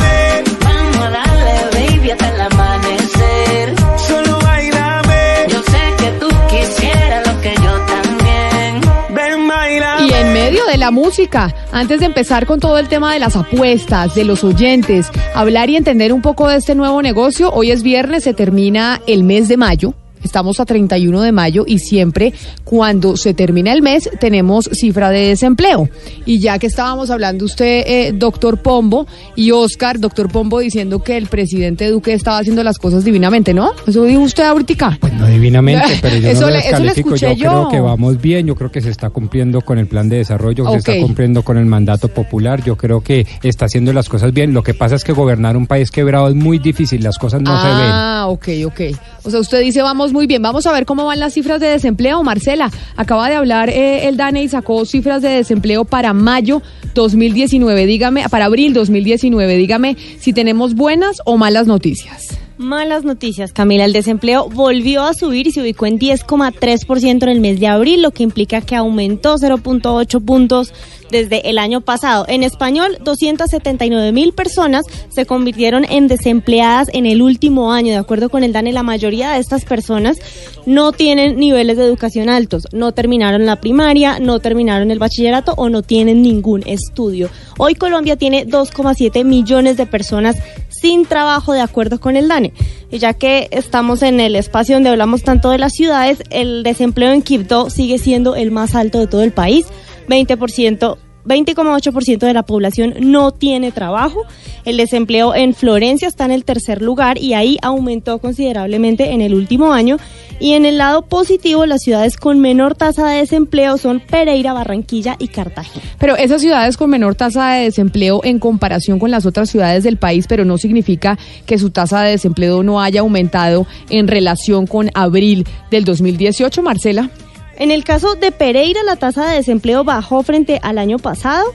Vamos 0.65 0.97
a 0.97 1.11
darle, 1.11 1.90
baby, 1.90 2.11
hasta 2.12 2.35
el 2.35 2.40
amanecer. 2.40 3.74
Solo 4.07 4.39
bailame. 4.43 5.47
Yo 5.49 5.62
sé 5.65 5.78
que 5.99 6.11
tú 6.19 6.28
quisieras 6.49 7.27
lo 7.27 7.40
que 7.43 7.55
yo 7.57 7.73
también. 7.86 8.81
Ven, 9.11 9.49
bailame. 9.49 10.07
Y 10.07 10.12
en 10.15 10.32
medio 10.32 10.65
de 10.65 10.78
la 10.78 10.90
música, 10.90 11.55
antes 11.70 12.01
de 12.01 12.07
empezar 12.07 12.47
con 12.47 12.59
todo 12.59 12.78
el 12.78 12.89
tema 12.89 13.12
de 13.12 13.19
las 13.19 13.36
apuestas, 13.36 14.15
de 14.15 14.24
los 14.24 14.45
oyentes, 14.45 15.11
hablar 15.35 15.69
y 15.69 15.77
entender 15.77 16.15
un 16.15 16.23
poco 16.23 16.49
de 16.49 16.57
este 16.57 16.74
nuevo 16.74 17.03
negocio, 17.03 17.53
hoy 17.53 17.70
es 17.70 17.82
viernes, 17.82 18.24
se 18.24 18.32
termina 18.32 19.03
el 19.07 19.24
mes 19.24 19.47
de 19.47 19.59
mayo. 19.59 19.93
Estamos 20.24 20.61
a 20.61 20.65
31 20.66 21.20
de 21.23 21.32
mayo 21.32 21.65
y 21.66 21.78
siempre 21.78 22.32
cuando 22.65 23.16
se 23.16 23.35
termina 23.35 23.73
el 23.73 23.82
mes 23.82 24.09
tenemos 24.20 24.69
cifra 24.73 25.11
de 25.11 25.28
desempleo. 25.28 25.89
Y 26.27 26.39
ya 26.39 26.59
que 26.59 26.66
estábamos 26.66 27.11
hablando 27.11 27.45
usted, 27.45 27.85
eh, 27.86 28.12
doctor 28.15 28.59
Pombo, 28.59 29.07
y 29.36 29.51
Oscar, 29.53 29.99
doctor 30.01 30.31
Pombo, 30.31 30.59
diciendo 30.61 31.03
que 31.03 31.16
el 31.16 31.27
presidente 31.27 31.89
Duque 31.90 32.12
estaba 32.12 32.39
haciendo 32.39 32.62
las 32.65 32.78
cosas 32.78 33.05
divinamente, 33.05 33.55
¿no? 33.55 33.73
Eso 33.86 34.05
dijo 34.05 34.20
usted 34.23 34.45
ahorita. 34.45 34.99
No 35.19 35.27
divinamente, 35.27 35.99
pero 36.03 36.16
yo 36.16 36.28
Eso 36.28 36.40
no 36.43 36.47
le- 36.49 36.53
lo 36.55 36.59
eso 36.59 36.69
le 36.70 36.74
descalifico. 36.85 37.15
escuché 37.15 37.36
yo, 37.36 37.49
creo 37.51 37.69
que 37.70 37.81
vamos 37.81 38.20
bien, 38.20 38.47
yo 38.47 38.55
creo 38.55 38.70
que 38.70 38.81
se 38.81 38.90
está 38.90 39.11
cumpliendo 39.11 39.61
con 39.62 39.78
el 39.78 39.86
plan 39.86 40.09
de 40.09 40.16
desarrollo, 40.19 40.69
se 40.70 40.77
está 40.77 40.93
cumpliendo 41.01 41.43
con 41.43 41.57
el 41.59 41.66
mandato 41.66 42.09
popular, 42.09 42.62
yo 42.65 42.77
creo 42.77 43.01
que 43.03 43.27
está 43.43 43.65
haciendo 43.66 43.93
las 43.93 44.09
cosas 44.09 44.32
bien. 44.32 44.53
Lo 44.53 44.62
que 44.62 44.74
pasa 44.74 44.95
es 44.97 45.05
que 45.05 45.12
gobernar 45.12 45.57
un 45.57 45.66
país 45.66 45.90
quebrado 45.90 46.28
es 46.28 46.35
muy 46.35 46.59
difícil, 46.59 47.03
las 47.03 47.19
cosas 47.19 47.40
no 47.43 47.51
se 47.61 47.66
ven. 47.66 47.77
Ah, 47.90 48.27
ok, 48.28 48.49
ok. 48.66 48.81
O 49.29 49.31
sea, 49.31 49.41
usted 49.41 49.61
dice, 49.61 49.83
vamos 49.83 50.15
muy 50.15 50.27
bien. 50.27 50.41
Vamos 50.41 50.67
a 50.67 50.73
ver 50.73 50.87
cómo 50.87 51.05
van 51.05 51.21
las 51.21 51.35
cifras 51.35 51.61
de 51.61 51.69
desempleo. 51.69 52.23
Marcela, 52.23 52.71
acaba 52.97 53.29
de 53.29 53.35
hablar 53.37 53.69
eh, 53.69 54.09
el 54.09 54.17
DANE 54.17 54.43
y 54.43 54.49
sacó 54.49 54.87
cifras 54.87 55.21
de 55.21 55.29
desempleo 55.29 55.85
para 55.85 56.15
mayo 56.15 56.63
2019. 56.95 57.85
Dígame, 57.85 58.27
para 58.31 58.47
abril 58.47 58.73
2019. 58.73 59.57
Dígame 59.59 59.97
si 60.19 60.33
tenemos 60.33 60.75
buenas 60.75 61.19
o 61.27 61.37
malas 61.37 61.67
noticias. 61.67 62.39
Malas 62.57 63.05
noticias, 63.05 63.53
Camila. 63.53 63.85
El 63.85 63.93
desempleo 63.93 64.49
volvió 64.49 65.05
a 65.05 65.15
subir 65.15 65.47
y 65.47 65.53
se 65.53 65.61
ubicó 65.61 65.87
en 65.87 65.99
10,3% 65.99 67.23
en 67.23 67.29
el 67.29 67.41
mes 67.41 67.61
de 67.61 67.69
abril, 67.69 68.03
lo 68.03 68.11
que 68.11 68.25
implica 68.25 68.63
que 68.63 68.75
aumentó 68.75 69.37
0.8 69.37 70.25
puntos 70.25 70.73
desde 71.11 71.49
el 71.51 71.59
año 71.59 71.81
pasado. 71.81 72.25
En 72.29 72.43
español, 72.43 72.99
279 73.03 74.13
mil 74.13 74.33
personas 74.33 74.85
se 75.09 75.27
convirtieron 75.27 75.85
en 75.85 76.09
desempleadas 76.09 76.89
en 76.93 77.07
el 77.07 77.23
último 77.23 77.73
año. 77.73 77.93
De 77.93 77.99
acuerdo 77.99 78.29
con 78.29 78.45
el 78.45 78.53
DANE, 78.53 78.73
la 78.73 78.83
mayoría 78.83 79.33
de 79.33 79.39
estas 79.39 79.65
personas 79.65 80.19
no 80.67 80.93
tienen 80.93 81.39
niveles 81.39 81.77
de 81.77 81.85
educación 81.85 82.29
altos, 82.29 82.69
no 82.73 82.93
terminaron 82.93 83.47
la 83.47 83.57
primaria, 83.57 84.19
no 84.21 84.39
terminaron 84.39 84.91
el 84.91 84.99
bachillerato 84.99 85.55
o 85.57 85.69
no 85.69 85.83
tienen 85.83 86.23
ningún 86.23 86.63
estudio. 86.67 87.31
Hoy 87.59 87.75
Colombia 87.75 88.17
tiene 88.17 88.47
2,7 88.47 89.25
millones 89.25 89.77
de 89.77 89.87
personas 89.87 90.37
sin 90.69 91.07
trabajo 91.07 91.53
de 91.53 91.61
acuerdo 91.61 92.01
con 92.01 92.17
el 92.17 92.29
DANE. 92.29 92.53
Y 92.91 92.99
ya 92.99 93.15
que 93.15 93.49
estamos 93.51 94.03
en 94.03 94.21
el 94.21 94.37
espacio 94.37 94.77
donde 94.77 94.91
hablamos 94.91 95.23
tanto 95.23 95.51
de 95.51 95.59
las 95.59 95.73
ciudades, 95.73 96.23
el 96.31 96.63
desempleo 96.63 97.13
en 97.13 97.23
Quibdó 97.23 97.71
sigue 97.71 97.99
siendo 97.99 98.37
el 98.37 98.51
más 98.51 98.75
alto 98.75 98.99
de 98.99 99.07
todo 99.07 99.23
el 99.23 99.33
país, 99.33 99.67
20%. 100.09 100.99
20,8% 101.29 102.19
de 102.19 102.33
la 102.33 102.43
población 102.43 102.95
no 103.01 103.33
tiene 103.33 103.71
trabajo. 103.71 104.23
El 104.65 104.79
desempleo 104.79 105.35
en 105.35 105.55
Florencia 105.55 106.09
está 106.09 106.25
en 106.25 106.31
el 106.31 106.45
tercer 106.45 106.83
lugar 106.83 107.19
y 107.19 107.35
ahí 107.35 107.59
aumentó 107.63 108.19
considerablemente 108.19 109.13
en 109.13 109.21
el 109.21 109.35
último 109.35 109.73
año. 109.73 109.99
Y 110.41 110.53
en 110.53 110.65
el 110.65 110.79
lado 110.79 111.03
positivo, 111.03 111.67
las 111.67 111.83
ciudades 111.83 112.17
con 112.17 112.41
menor 112.41 112.75
tasa 112.75 113.09
de 113.09 113.19
desempleo 113.19 113.77
son 113.77 114.01
Pereira, 114.01 114.53
Barranquilla 114.53 115.17
y 115.19 115.29
Cartagena. 115.29 115.85
Pero 115.99 116.17
esas 116.17 116.41
ciudades 116.41 116.77
con 116.77 116.91
menor 116.91 117.15
tasa 117.15 117.53
de 117.53 117.65
desempleo 117.65 118.21
en 118.25 118.39
comparación 118.39 118.99
con 118.99 119.11
las 119.11 119.27
otras 119.27 119.51
ciudades 119.51 119.85
del 119.85 119.97
país, 119.97 120.27
pero 120.29 120.45
no 120.45 120.57
significa 120.57 121.19
que 121.45 121.59
su 121.59 121.71
tasa 121.71 122.03
de 122.03 122.13
desempleo 122.13 122.63
no 122.63 122.81
haya 122.81 123.01
aumentado 123.01 123.67
en 123.91 124.09
relación 124.09 124.67
con 124.67 124.91
abril 124.95 125.47
del 125.71 125.85
2018, 125.85 126.63
Marcela. 126.63 127.11
En 127.59 127.73
el 127.73 127.83
caso 127.83 128.15
de 128.15 128.31
Pereira, 128.31 128.85
la 128.85 128.95
tasa 128.95 129.27
de 129.27 129.35
desempleo 129.35 129.83
bajó 129.83 130.23
frente 130.23 130.61
al 130.63 130.79
año 130.79 130.99
pasado. 131.01 131.53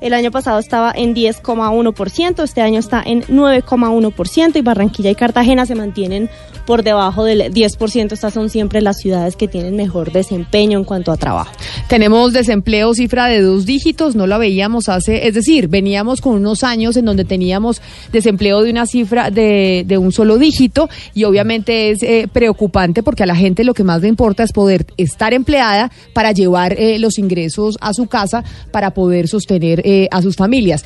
El 0.00 0.12
año 0.12 0.30
pasado 0.30 0.58
estaba 0.58 0.92
en 0.94 1.14
10,1%, 1.14 2.42
este 2.42 2.60
año 2.60 2.78
está 2.78 3.02
en 3.04 3.22
9,1% 3.22 4.56
y 4.56 4.60
Barranquilla 4.60 5.10
y 5.10 5.14
Cartagena 5.14 5.64
se 5.64 5.74
mantienen 5.74 6.28
por 6.66 6.82
debajo 6.82 7.24
del 7.24 7.52
10%. 7.52 8.12
Estas 8.12 8.34
son 8.34 8.50
siempre 8.50 8.82
las 8.82 8.98
ciudades 8.98 9.36
que 9.36 9.48
tienen 9.48 9.76
mejor 9.76 10.12
desempeño 10.12 10.78
en 10.78 10.84
cuanto 10.84 11.12
a 11.12 11.16
trabajo. 11.16 11.52
Tenemos 11.88 12.32
desempleo 12.32 12.92
cifra 12.92 13.26
de 13.28 13.40
dos 13.40 13.64
dígitos, 13.64 14.16
no 14.16 14.26
la 14.26 14.36
veíamos 14.36 14.88
hace, 14.88 15.28
es 15.28 15.34
decir, 15.34 15.68
veníamos 15.68 16.20
con 16.20 16.34
unos 16.34 16.64
años 16.64 16.96
en 16.96 17.04
donde 17.04 17.24
teníamos 17.24 17.80
desempleo 18.12 18.62
de 18.62 18.70
una 18.70 18.86
cifra 18.86 19.30
de, 19.30 19.86
un 19.96 20.12
solo 20.12 20.36
dígito 20.36 20.90
y 21.14 21.24
obviamente 21.24 21.90
es 21.90 22.02
eh, 22.02 22.28
preocupante 22.30 23.02
porque 23.02 23.22
a 23.22 23.26
la 23.26 23.36
gente 23.36 23.64
lo 23.64 23.72
que 23.72 23.84
más 23.84 24.02
le 24.02 24.08
importa 24.08 24.42
es 24.42 24.52
poder 24.52 24.84
estar 24.98 25.32
empleada 25.32 25.90
para 26.12 26.32
llevar 26.32 26.74
eh, 26.74 26.98
los 26.98 27.18
ingresos 27.18 27.78
a 27.80 27.94
su 27.94 28.08
casa 28.08 28.44
para 28.72 28.90
poder 28.90 29.28
sostener 29.28 29.85
eh, 29.86 30.08
a 30.10 30.20
sus 30.20 30.34
familias. 30.34 30.84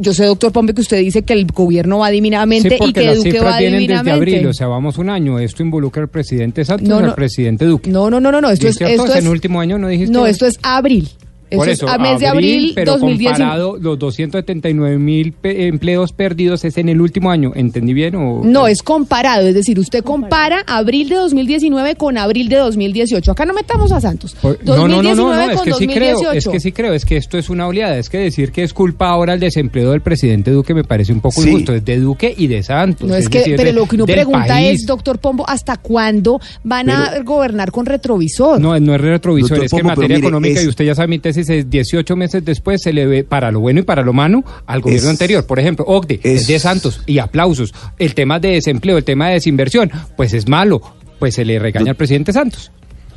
Yo 0.00 0.14
sé, 0.14 0.26
doctor 0.26 0.52
Pompe, 0.52 0.74
que 0.74 0.80
usted 0.80 0.98
dice 1.00 1.22
que 1.22 1.32
el 1.32 1.44
gobierno 1.46 1.98
va 1.98 2.10
divinamente 2.10 2.78
Sí, 2.78 2.84
y 2.86 2.92
que 2.92 3.04
las 3.04 3.16
Duque 3.16 3.32
cifras 3.32 3.54
va 3.54 3.58
vienen 3.58 3.84
desde 3.84 4.10
abril, 4.12 4.46
o 4.46 4.52
sea, 4.54 4.68
vamos 4.68 4.96
un 4.96 5.10
año. 5.10 5.40
Esto 5.40 5.64
involucra 5.64 6.02
al 6.02 6.08
presidente 6.08 6.64
Santos 6.64 6.88
No, 6.88 7.00
no. 7.00 7.06
al 7.08 7.14
presidente 7.16 7.64
Duque. 7.64 7.90
No, 7.90 8.08
no, 8.08 8.20
no, 8.20 8.30
no, 8.30 8.40
no, 8.40 8.48
esto 8.48 8.66
¿Y 8.66 8.70
es, 8.70 8.76
cierto? 8.76 8.94
esto 8.94 9.06
¿Es 9.06 9.18
es 9.18 9.24
en 9.24 9.30
último 9.30 9.60
año 9.60 9.76
no 9.76 9.88
dijiste? 9.88 10.12
No, 10.12 10.24
esto 10.28 10.46
es 10.46 10.60
abril. 10.62 11.08
Eso 11.50 11.58
Por 11.58 11.68
es 11.68 11.74
eso, 11.74 11.88
a 11.88 11.96
mes 11.98 12.20
de 12.20 12.26
abril 12.26 12.72
pero 12.74 12.92
2019. 12.92 13.32
comparado, 13.38 13.76
los 13.80 13.98
279 13.98 14.98
mil 14.98 15.34
empleos 15.42 16.12
perdidos 16.12 16.64
es 16.64 16.76
en 16.78 16.88
el 16.88 17.00
último 17.00 17.30
año. 17.30 17.52
¿Entendí 17.54 17.94
bien? 17.94 18.14
O, 18.16 18.42
No, 18.44 18.66
es 18.68 18.82
comparado, 18.82 19.46
es 19.46 19.54
decir, 19.54 19.78
usted 19.78 20.04
compara 20.04 20.62
abril 20.66 21.08
de 21.08 21.16
2019 21.16 21.96
con 21.96 22.18
abril 22.18 22.48
de 22.48 22.56
2018. 22.56 23.32
Acá 23.32 23.44
no 23.44 23.54
metamos 23.54 23.92
a 23.92 24.00
Santos. 24.00 24.34
Por- 24.40 24.58
No, 24.64 24.76
no, 24.76 24.88
no, 24.88 24.88
no, 24.88 25.02
2019 25.02 25.46
no, 25.46 25.50
es 25.52 25.56
con 25.58 25.64
que 25.64 25.72
sí 25.74 25.86
creo, 25.86 26.14
2018. 26.16 26.38
es 26.38 26.48
que 26.52 26.60
sí 26.60 26.72
creo, 26.72 26.92
es 26.92 27.04
que 27.04 27.16
esto 27.16 27.38
es 27.38 27.48
una 27.50 27.66
oleada, 27.66 27.96
es 27.98 28.08
que 28.10 28.18
decir 28.18 28.52
que 28.52 28.62
es 28.62 28.72
culpa 28.74 29.08
ahora 29.08 29.34
el 29.34 29.40
desempleo 29.40 29.90
del 29.92 30.00
presidente 30.02 30.50
Duque 30.50 30.74
me 30.74 30.84
parece 30.84 31.12
un 31.12 31.20
poco 31.20 31.40
Sí. 31.40 31.48
injusto, 31.48 31.74
es 31.74 31.84
de 31.84 31.98
Duque 31.98 32.34
y 32.36 32.46
de 32.46 32.62
Santos. 32.62 33.08
No 33.08 33.14
es 33.16 33.28
que, 33.28 33.38
decir, 33.38 33.56
pero 33.56 33.72
lo 33.72 33.86
que 33.86 33.96
uno 33.96 34.06
pregunta 34.06 34.46
país. 34.48 34.80
es, 34.80 34.86
doctor 34.86 35.18
Pombo, 35.18 35.48
¿hasta 35.48 35.76
cuándo 35.76 36.40
van 36.64 36.90
a 36.90 37.20
gobernar 37.24 37.70
con 37.72 37.86
retrovisor? 37.86 38.60
No, 38.60 38.78
no 38.78 38.94
es 38.94 39.00
retrovisor, 39.00 39.64
es 39.64 39.70
que 39.70 39.76
en 39.76 39.82
Pombo, 39.82 39.88
pero 39.88 39.96
materia 39.96 40.16
mire, 40.16 40.26
económica, 40.28 40.60
es- 40.60 40.66
y 40.66 40.68
usted 40.68 40.84
ya 40.84 40.94
sabe 40.94 41.08
mi 41.08 41.18
tesis, 41.18 41.37
es 41.38 41.68
18 41.70 42.16
meses 42.16 42.44
después 42.44 42.80
se 42.82 42.92
le 42.92 43.06
ve 43.06 43.24
para 43.24 43.50
lo 43.50 43.60
bueno 43.60 43.80
y 43.80 43.82
para 43.82 44.02
lo 44.02 44.12
malo 44.12 44.42
al 44.66 44.80
gobierno 44.80 45.08
Es- 45.08 45.10
anterior. 45.12 45.46
Por 45.46 45.58
ejemplo, 45.60 45.84
OCDE, 45.86 46.20
es, 46.22 46.42
es- 46.42 46.46
de 46.46 46.58
Santos, 46.58 47.02
y 47.06 47.18
aplausos. 47.18 47.72
El 47.98 48.14
tema 48.14 48.40
de 48.40 48.48
desempleo, 48.52 48.98
el 48.98 49.04
tema 49.04 49.28
de 49.28 49.34
desinversión, 49.34 49.90
pues 50.16 50.32
es 50.34 50.48
malo, 50.48 50.80
pues 51.18 51.34
se 51.34 51.44
le 51.44 51.58
regaña 51.58 51.90
al 51.90 51.96
presidente 51.96 52.32
Santos. 52.32 52.72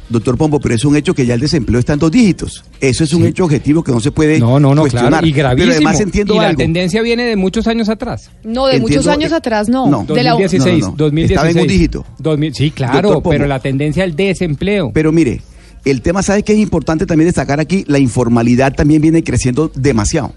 Doctor 0.09 0.37
Pombo, 0.37 0.59
pero 0.59 0.75
es 0.75 0.83
un 0.83 0.97
hecho 0.97 1.13
que 1.13 1.25
ya 1.25 1.35
el 1.35 1.39
desempleo 1.39 1.79
está 1.79 1.93
en 1.93 1.99
dos 1.99 2.11
dígitos. 2.11 2.65
Eso 2.81 3.05
es 3.05 3.13
un 3.13 3.25
hecho 3.25 3.45
objetivo 3.45 3.81
que 3.81 3.93
no 3.93 4.01
se 4.01 4.11
puede 4.11 4.39
No, 4.39 4.59
no, 4.59 4.75
no, 4.75 4.81
cuestionar. 4.81 5.09
claro, 5.09 5.25
y 5.25 5.31
gravísimo. 5.31 5.67
Pero 5.69 5.75
además 5.77 6.01
entiendo 6.01 6.33
y 6.33 6.37
la 6.37 6.47
algo. 6.47 6.57
tendencia 6.57 7.01
viene 7.01 7.23
de 7.23 7.37
muchos 7.37 7.65
años 7.67 7.87
atrás. 7.87 8.29
No, 8.43 8.67
de 8.67 8.81
muchos 8.81 9.07
años 9.07 9.31
eh, 9.31 9.35
atrás 9.35 9.69
no. 9.69 9.87
no. 9.87 10.03
De 10.03 10.21
la- 10.21 10.31
2016, 10.31 10.79
No, 10.81 10.85
no, 10.87 10.91
no. 10.91 10.97
2016. 10.97 11.31
Estaba 11.37 11.49
en 11.51 11.59
un 11.59 11.67
dígito. 11.67 12.05
2000 12.19 12.53
sí, 12.53 12.71
claro, 12.71 13.13
Pombo. 13.13 13.29
pero 13.29 13.47
la 13.47 13.59
tendencia 13.59 14.03
al 14.03 14.13
desempleo. 14.13 14.91
Pero 14.93 15.13
mire, 15.13 15.39
el 15.85 16.01
tema, 16.01 16.21
¿sabe 16.21 16.43
que 16.43 16.53
es 16.53 16.59
importante 16.59 17.05
también 17.05 17.27
destacar 17.27 17.59
aquí? 17.59 17.83
La 17.87 17.99
informalidad 17.99 18.73
también 18.73 19.01
viene 19.01 19.23
creciendo 19.23 19.71
demasiado. 19.73 20.33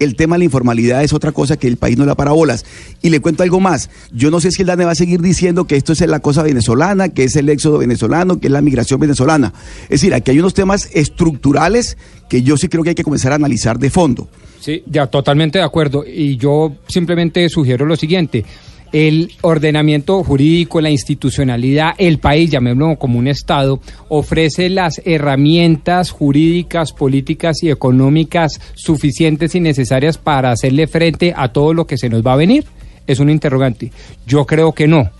el 0.00 0.16
tema 0.16 0.34
de 0.34 0.40
la 0.40 0.44
informalidad 0.44 1.02
es 1.02 1.12
otra 1.12 1.32
cosa 1.32 1.56
que 1.56 1.68
el 1.68 1.76
país 1.76 1.96
no 1.96 2.04
le 2.04 2.14
para 2.14 2.32
bolas. 2.32 2.64
Y 3.00 3.10
le 3.10 3.20
cuento 3.20 3.42
algo 3.42 3.60
más. 3.60 3.90
Yo 4.12 4.30
no 4.30 4.40
sé 4.40 4.50
si 4.50 4.62
el 4.62 4.68
DANE 4.68 4.84
va 4.84 4.90
a 4.92 4.96
seguir 4.96 5.20
diciendo 5.20 5.66
que 5.66 5.76
esto 5.76 5.92
es 5.92 6.00
la 6.00 6.20
cosa 6.20 6.42
venezolana, 6.42 7.08
que 7.08 7.24
es 7.24 7.36
el 7.36 7.48
éxodo 7.48 7.78
venezolano, 7.78 8.38
que 8.38 8.48
es 8.48 8.52
la 8.52 8.60
migración 8.60 9.00
venezolana. 9.00 9.52
Es 9.84 10.00
decir, 10.00 10.12
aquí 10.12 10.32
hay 10.32 10.40
unos 10.40 10.52
temas 10.52 10.90
estructurales 10.92 11.96
que 12.28 12.42
yo 12.42 12.56
sí 12.56 12.68
creo 12.68 12.82
que 12.82 12.90
hay 12.90 12.94
que 12.94 13.04
comenzar 13.04 13.32
a 13.32 13.36
analizar 13.36 13.78
de 13.78 13.90
fondo. 13.90 14.28
Sí, 14.60 14.82
ya 14.86 15.06
totalmente 15.06 15.58
de 15.58 15.64
acuerdo. 15.64 16.04
Y 16.06 16.36
yo 16.36 16.76
simplemente 16.88 17.48
sugiero 17.48 17.86
lo 17.86 17.96
siguiente. 17.96 18.44
El 18.94 19.32
ordenamiento 19.40 20.22
jurídico, 20.22 20.80
la 20.80 20.88
institucionalidad, 20.88 21.94
el 21.98 22.20
país, 22.20 22.48
llamémoslo 22.48 22.96
como 22.96 23.18
un 23.18 23.26
Estado, 23.26 23.80
ofrece 24.08 24.70
las 24.70 25.02
herramientas 25.04 26.12
jurídicas, 26.12 26.92
políticas 26.92 27.60
y 27.64 27.70
económicas 27.70 28.60
suficientes 28.74 29.56
y 29.56 29.60
necesarias 29.60 30.16
para 30.16 30.52
hacerle 30.52 30.86
frente 30.86 31.34
a 31.36 31.48
todo 31.48 31.74
lo 31.74 31.88
que 31.88 31.98
se 31.98 32.08
nos 32.08 32.24
va 32.24 32.34
a 32.34 32.36
venir. 32.36 32.66
Es 33.04 33.18
un 33.18 33.30
interrogante. 33.30 33.90
Yo 34.28 34.46
creo 34.46 34.70
que 34.70 34.86
no. 34.86 35.10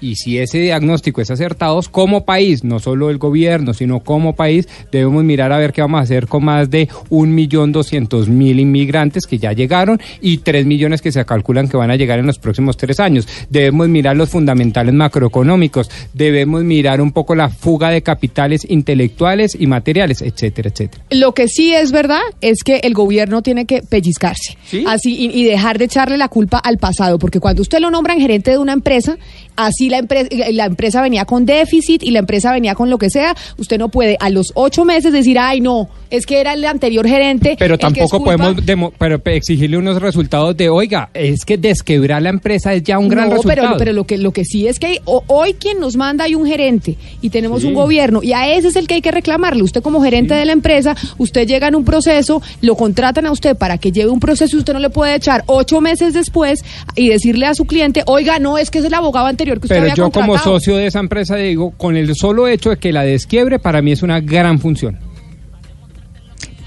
Y 0.00 0.16
si 0.16 0.38
ese 0.38 0.58
diagnóstico 0.58 1.20
es 1.20 1.30
acertado, 1.30 1.78
como 1.90 2.24
país, 2.24 2.64
no 2.64 2.78
solo 2.78 3.10
el 3.10 3.18
gobierno, 3.18 3.74
sino 3.74 4.00
como 4.00 4.34
país, 4.34 4.68
debemos 4.90 5.24
mirar 5.24 5.52
a 5.52 5.58
ver 5.58 5.72
qué 5.72 5.80
vamos 5.80 6.00
a 6.00 6.02
hacer 6.02 6.26
con 6.26 6.44
más 6.44 6.70
de 6.70 6.88
un 7.08 7.34
millón 7.34 7.72
doscientos 7.72 8.28
mil 8.28 8.60
inmigrantes 8.60 9.26
que 9.26 9.38
ya 9.38 9.52
llegaron 9.52 10.00
y 10.20 10.38
tres 10.38 10.66
millones 10.66 11.02
que 11.02 11.12
se 11.12 11.24
calculan 11.24 11.68
que 11.68 11.76
van 11.76 11.90
a 11.90 11.96
llegar 11.96 12.18
en 12.18 12.26
los 12.26 12.38
próximos 12.38 12.76
tres 12.76 13.00
años. 13.00 13.26
Debemos 13.50 13.88
mirar 13.88 14.16
los 14.16 14.30
fundamentales 14.30 14.94
macroeconómicos, 14.94 15.90
debemos 16.14 16.64
mirar 16.64 17.00
un 17.00 17.12
poco 17.12 17.34
la 17.34 17.48
fuga 17.48 17.90
de 17.90 18.02
capitales 18.02 18.66
intelectuales 18.68 19.56
y 19.58 19.66
materiales, 19.66 20.22
etcétera, 20.22 20.70
etcétera. 20.70 21.04
Lo 21.10 21.32
que 21.32 21.48
sí 21.48 21.74
es 21.74 21.92
verdad 21.92 22.22
es 22.40 22.62
que 22.62 22.76
el 22.76 22.94
gobierno 22.94 23.42
tiene 23.42 23.66
que 23.66 23.82
pellizcarse 23.82 24.56
así 24.86 25.16
y, 25.16 25.40
y 25.40 25.44
dejar 25.44 25.78
de 25.78 25.86
echarle 25.86 26.16
la 26.16 26.28
culpa 26.28 26.58
al 26.58 26.78
pasado, 26.78 27.18
porque 27.18 27.40
cuando 27.40 27.62
usted 27.62 27.80
lo 27.80 27.90
nombra 27.90 28.14
en 28.14 28.20
gerente 28.20 28.50
de 28.50 28.58
una 28.58 28.72
empresa, 28.72 29.18
así 29.56 29.87
la 29.88 29.98
empresa, 29.98 30.28
la 30.52 30.64
empresa 30.66 31.02
venía 31.02 31.24
con 31.24 31.46
déficit 31.46 32.02
y 32.02 32.10
la 32.10 32.20
empresa 32.20 32.52
venía 32.52 32.74
con 32.74 32.90
lo 32.90 32.98
que 32.98 33.10
sea, 33.10 33.34
usted 33.58 33.78
no 33.78 33.88
puede 33.88 34.16
a 34.20 34.30
los 34.30 34.52
ocho 34.54 34.84
meses 34.84 35.12
decir, 35.12 35.38
ay 35.38 35.60
no, 35.60 35.88
es 36.10 36.24
que 36.26 36.40
era 36.40 36.54
el 36.54 36.64
anterior 36.64 37.06
gerente. 37.06 37.56
Pero 37.58 37.78
tampoco 37.78 38.18
culpa". 38.18 38.36
podemos 38.36 38.64
demo- 38.64 38.92
pero 38.98 39.18
pe- 39.18 39.36
exigirle 39.36 39.76
unos 39.76 40.00
resultados 40.00 40.56
de, 40.56 40.68
oiga, 40.68 41.10
es 41.14 41.44
que 41.44 41.58
desquebrar 41.58 42.22
la 42.22 42.30
empresa 42.30 42.72
es 42.74 42.82
ya 42.82 42.98
un 42.98 43.08
gran 43.08 43.28
no, 43.28 43.36
resultado. 43.36 43.66
pero, 43.68 43.76
pero 43.78 43.92
lo 43.92 44.04
que 44.04 44.18
lo 44.18 44.32
que 44.32 44.44
sí 44.44 44.66
es 44.66 44.78
que 44.78 45.00
hoy 45.04 45.54
quien 45.54 45.80
nos 45.80 45.96
manda 45.96 46.24
hay 46.24 46.34
un 46.34 46.46
gerente 46.46 46.96
y 47.20 47.30
tenemos 47.30 47.62
Sí. 47.62 47.68
un 47.68 47.74
gobierno 47.74 48.22
y 48.22 48.32
a 48.32 48.52
ese 48.52 48.68
es 48.68 48.76
el 48.76 48.86
que 48.86 48.94
hay 48.94 49.00
que 49.02 49.10
reclamarle. 49.10 49.62
Usted 49.62 49.82
como 49.82 50.02
gerente 50.02 50.34
de 50.34 50.44
la 50.44 50.52
empresa, 50.52 50.96
usted 51.18 51.46
llega 51.46 51.68
en 51.68 51.74
un 51.74 51.84
proceso, 51.84 52.40
lo 52.62 52.74
contratan 52.76 53.26
a 53.26 53.32
usted 53.32 53.56
para 53.56 53.78
que 53.78 53.92
lleve 53.92 54.10
un 54.10 54.20
proceso 54.20 54.56
y 54.56 54.58
usted 54.60 54.72
no 54.72 54.78
le 54.78 54.90
puede 54.90 55.14
echar 55.14 55.44
ocho 55.46 55.80
meses 55.80 56.14
después 56.14 56.64
y 56.96 57.08
decirle 57.08 57.46
a 57.46 57.54
su 57.54 57.64
cliente, 57.66 58.02
oiga, 58.06 58.38
no, 58.38 58.58
es 58.58 58.70
que 58.70 58.78
es 58.78 58.84
el 58.84 58.94
abogado 58.94 59.26
anterior 59.26 59.60
que 59.60 59.66
usted 59.66 59.77
Pero 59.82 59.94
yo 59.94 60.10
como 60.10 60.28
contratado". 60.28 60.56
socio 60.58 60.76
de 60.76 60.86
esa 60.86 61.00
empresa 61.00 61.36
digo, 61.36 61.72
con 61.76 61.96
el 61.96 62.14
solo 62.14 62.48
hecho 62.48 62.70
de 62.70 62.76
que 62.76 62.92
la 62.92 63.02
desquiebre, 63.02 63.58
para 63.58 63.82
mí 63.82 63.92
es 63.92 64.02
una 64.02 64.20
gran 64.20 64.58
función. 64.58 64.98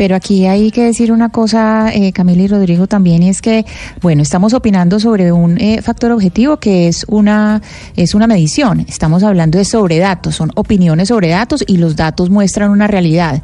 Pero 0.01 0.15
aquí 0.15 0.47
hay 0.47 0.71
que 0.71 0.83
decir 0.83 1.11
una 1.11 1.29
cosa, 1.29 1.93
eh, 1.93 2.11
Camila 2.11 2.41
y 2.41 2.47
Rodrigo 2.47 2.87
también, 2.87 3.21
y 3.21 3.29
es 3.29 3.39
que, 3.39 3.67
bueno, 4.01 4.23
estamos 4.23 4.51
opinando 4.55 4.99
sobre 4.99 5.31
un 5.31 5.59
eh, 5.59 5.83
factor 5.83 6.11
objetivo 6.11 6.57
que 6.57 6.87
es 6.87 7.05
una, 7.07 7.61
es 7.95 8.15
una 8.15 8.25
medición. 8.25 8.79
Estamos 8.79 9.21
hablando 9.21 9.59
de 9.59 9.63
sobre 9.63 9.99
datos, 9.99 10.33
son 10.33 10.51
opiniones 10.55 11.09
sobre 11.09 11.29
datos 11.29 11.63
y 11.67 11.77
los 11.77 11.95
datos 11.95 12.31
muestran 12.31 12.71
una 12.71 12.87
realidad. 12.87 13.43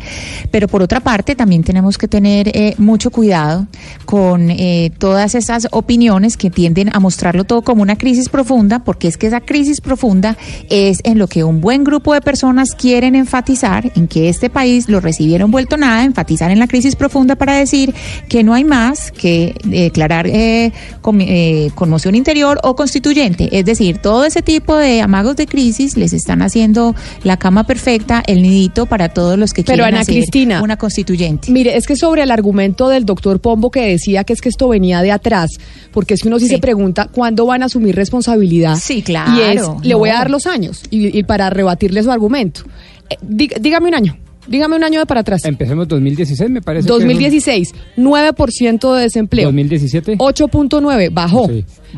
Pero 0.50 0.68
por 0.68 0.82
otra 0.82 1.00
parte, 1.00 1.36
también 1.36 1.64
tenemos 1.64 1.96
que 2.00 2.08
tener 2.08 2.48
eh, 2.48 2.74
mucho 2.80 3.12
cuidado 3.12 3.68
con 4.06 4.50
eh, 4.50 4.92
todas 4.98 5.36
esas 5.36 5.68
opiniones 5.70 6.38
que 6.38 6.50
tienden 6.50 6.90
a 6.92 7.00
mostrarlo 7.00 7.44
todo 7.44 7.62
como 7.62 7.84
una 7.84 7.98
crisis 8.00 8.30
profunda, 8.30 8.80
porque 8.80 9.08
es 9.08 9.18
que 9.18 9.28
esa 9.28 9.42
crisis 9.42 9.80
profunda 9.80 10.36
es 10.72 11.02
en 11.04 11.20
lo 11.20 11.28
que 11.28 11.44
un 11.44 11.62
buen 11.62 11.84
grupo 11.84 12.16
de 12.16 12.22
personas 12.22 12.74
quieren 12.74 13.14
enfatizar, 13.14 13.92
en 13.96 14.08
que 14.08 14.28
este 14.28 14.50
país 14.50 14.90
lo 14.90 15.00
recibieron 15.02 15.52
vuelto 15.52 15.78
nada, 15.78 16.04
enfatizar 16.04 16.47
en 16.52 16.60
la 16.60 16.68
crisis 16.68 16.96
profunda 16.96 17.36
para 17.36 17.56
decir 17.56 17.94
que 18.30 18.44
no 18.44 18.54
hay 18.54 18.64
más 18.64 19.12
que 19.12 19.56
declarar 19.64 20.28
eh, 20.28 20.72
eh, 21.20 21.72
conmoción 21.76 22.16
interior 22.16 22.60
o 22.64 22.76
constituyente. 22.76 23.50
Es 23.58 23.66
decir, 23.66 23.98
todo 24.00 24.26
ese 24.26 24.42
tipo 24.42 24.76
de 24.76 25.02
amagos 25.02 25.36
de 25.36 25.46
crisis 25.46 25.98
les 25.98 26.14
están 26.14 26.42
haciendo 26.42 26.96
la 27.24 27.38
cama 27.38 27.66
perfecta, 27.66 28.24
el 28.26 28.42
nidito 28.42 28.86
para 28.86 29.10
todos 29.10 29.38
los 29.38 29.54
que 29.54 29.64
Pero, 29.64 29.76
quieren 29.78 29.94
Ana 29.96 30.02
hacer 30.02 30.16
Cristina, 30.16 30.62
una 30.62 30.78
constituyente. 30.78 31.52
Mire, 31.52 31.78
es 31.78 31.86
que 31.88 31.96
sobre 31.96 32.24
el 32.24 32.32
argumento 32.32 32.90
del 32.90 33.06
doctor 33.06 33.40
Pombo 33.40 33.72
que 33.72 33.82
decía 33.82 34.24
que 34.24 34.34
es 34.34 34.42
que 34.42 34.50
esto 34.50 34.68
venía 34.70 35.02
de 35.02 35.12
atrás, 35.12 35.52
porque 35.92 36.14
es 36.14 36.22
que 36.22 36.28
uno 36.28 36.40
sí, 36.40 36.48
se 36.48 36.60
pregunta 36.60 37.08
cuándo 37.12 37.46
van 37.46 37.64
a 37.64 37.66
asumir 37.68 37.96
responsabilidad. 37.96 38.78
Sí, 38.82 39.02
claro, 39.02 39.36
Y 39.38 39.42
es, 39.42 39.64
le 39.88 39.96
voy 39.96 40.10
a 40.10 40.14
dar 40.16 40.30
los 40.30 40.46
años 40.48 40.84
y, 40.90 41.18
y 41.18 41.24
para 41.24 41.50
rebatirle 41.50 42.04
su 42.04 42.12
argumento. 42.12 42.62
Eh, 43.10 43.16
dí- 43.22 43.52
dígame 43.60 43.88
un 43.88 43.96
año, 43.96 44.18
dígame 44.48 44.76
un 44.76 44.84
año 44.84 45.00
de 45.00 45.06
para 45.06 45.22
atrás. 45.22 45.46
Empecemos 45.46 45.88
2016, 45.88 46.50
me 46.50 46.62
parece. 46.62 46.88
que 46.88 46.94
es 46.94 47.00
un- 47.00 47.08
2016, 47.08 47.74
9% 47.98 48.94
de 48.96 49.02
desempleo. 49.04 49.46
2017. 49.48 50.16
8.9, 50.18 51.10
bajó. 51.12 51.48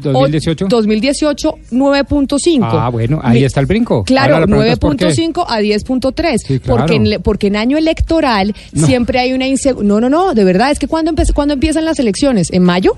2018. 0.01 0.65
O- 0.65 0.67
2018, 0.69 1.55
9.5. 1.71 2.65
Ah, 2.69 2.89
bueno, 2.89 3.19
ahí 3.23 3.43
está 3.43 3.59
el 3.59 3.65
brinco. 3.65 4.03
Claro, 4.03 4.35
Ahora 4.35 4.39
la 4.41 4.47
pregunta 4.47 4.71
es 4.73 4.79
por 4.79 4.95
qué. 4.95 5.05
9.5 5.05 5.45
a 5.47 5.59
10.3. 5.61 6.41
Sí, 6.45 6.59
claro. 6.59 6.79
porque, 6.81 6.95
en, 6.95 7.21
porque 7.21 7.47
en 7.47 7.55
año 7.55 7.77
electoral 7.77 8.53
No. 8.73 8.85
siempre 8.85 9.19
hay 9.19 9.33
una 9.33 9.47
inseguridad. 9.47 9.87
No, 9.89 9.99
no, 9.99 10.09
no, 10.09 10.33
de 10.33 10.43
verdad, 10.43 10.71
es 10.71 10.79
que 10.79 10.87
cuando, 10.87 11.11
cuando 11.33 11.53
empiezan 11.53 11.85
las 11.85 11.99
elecciones? 11.99 12.51
¿En 12.51 12.63
mayo? 12.63 12.97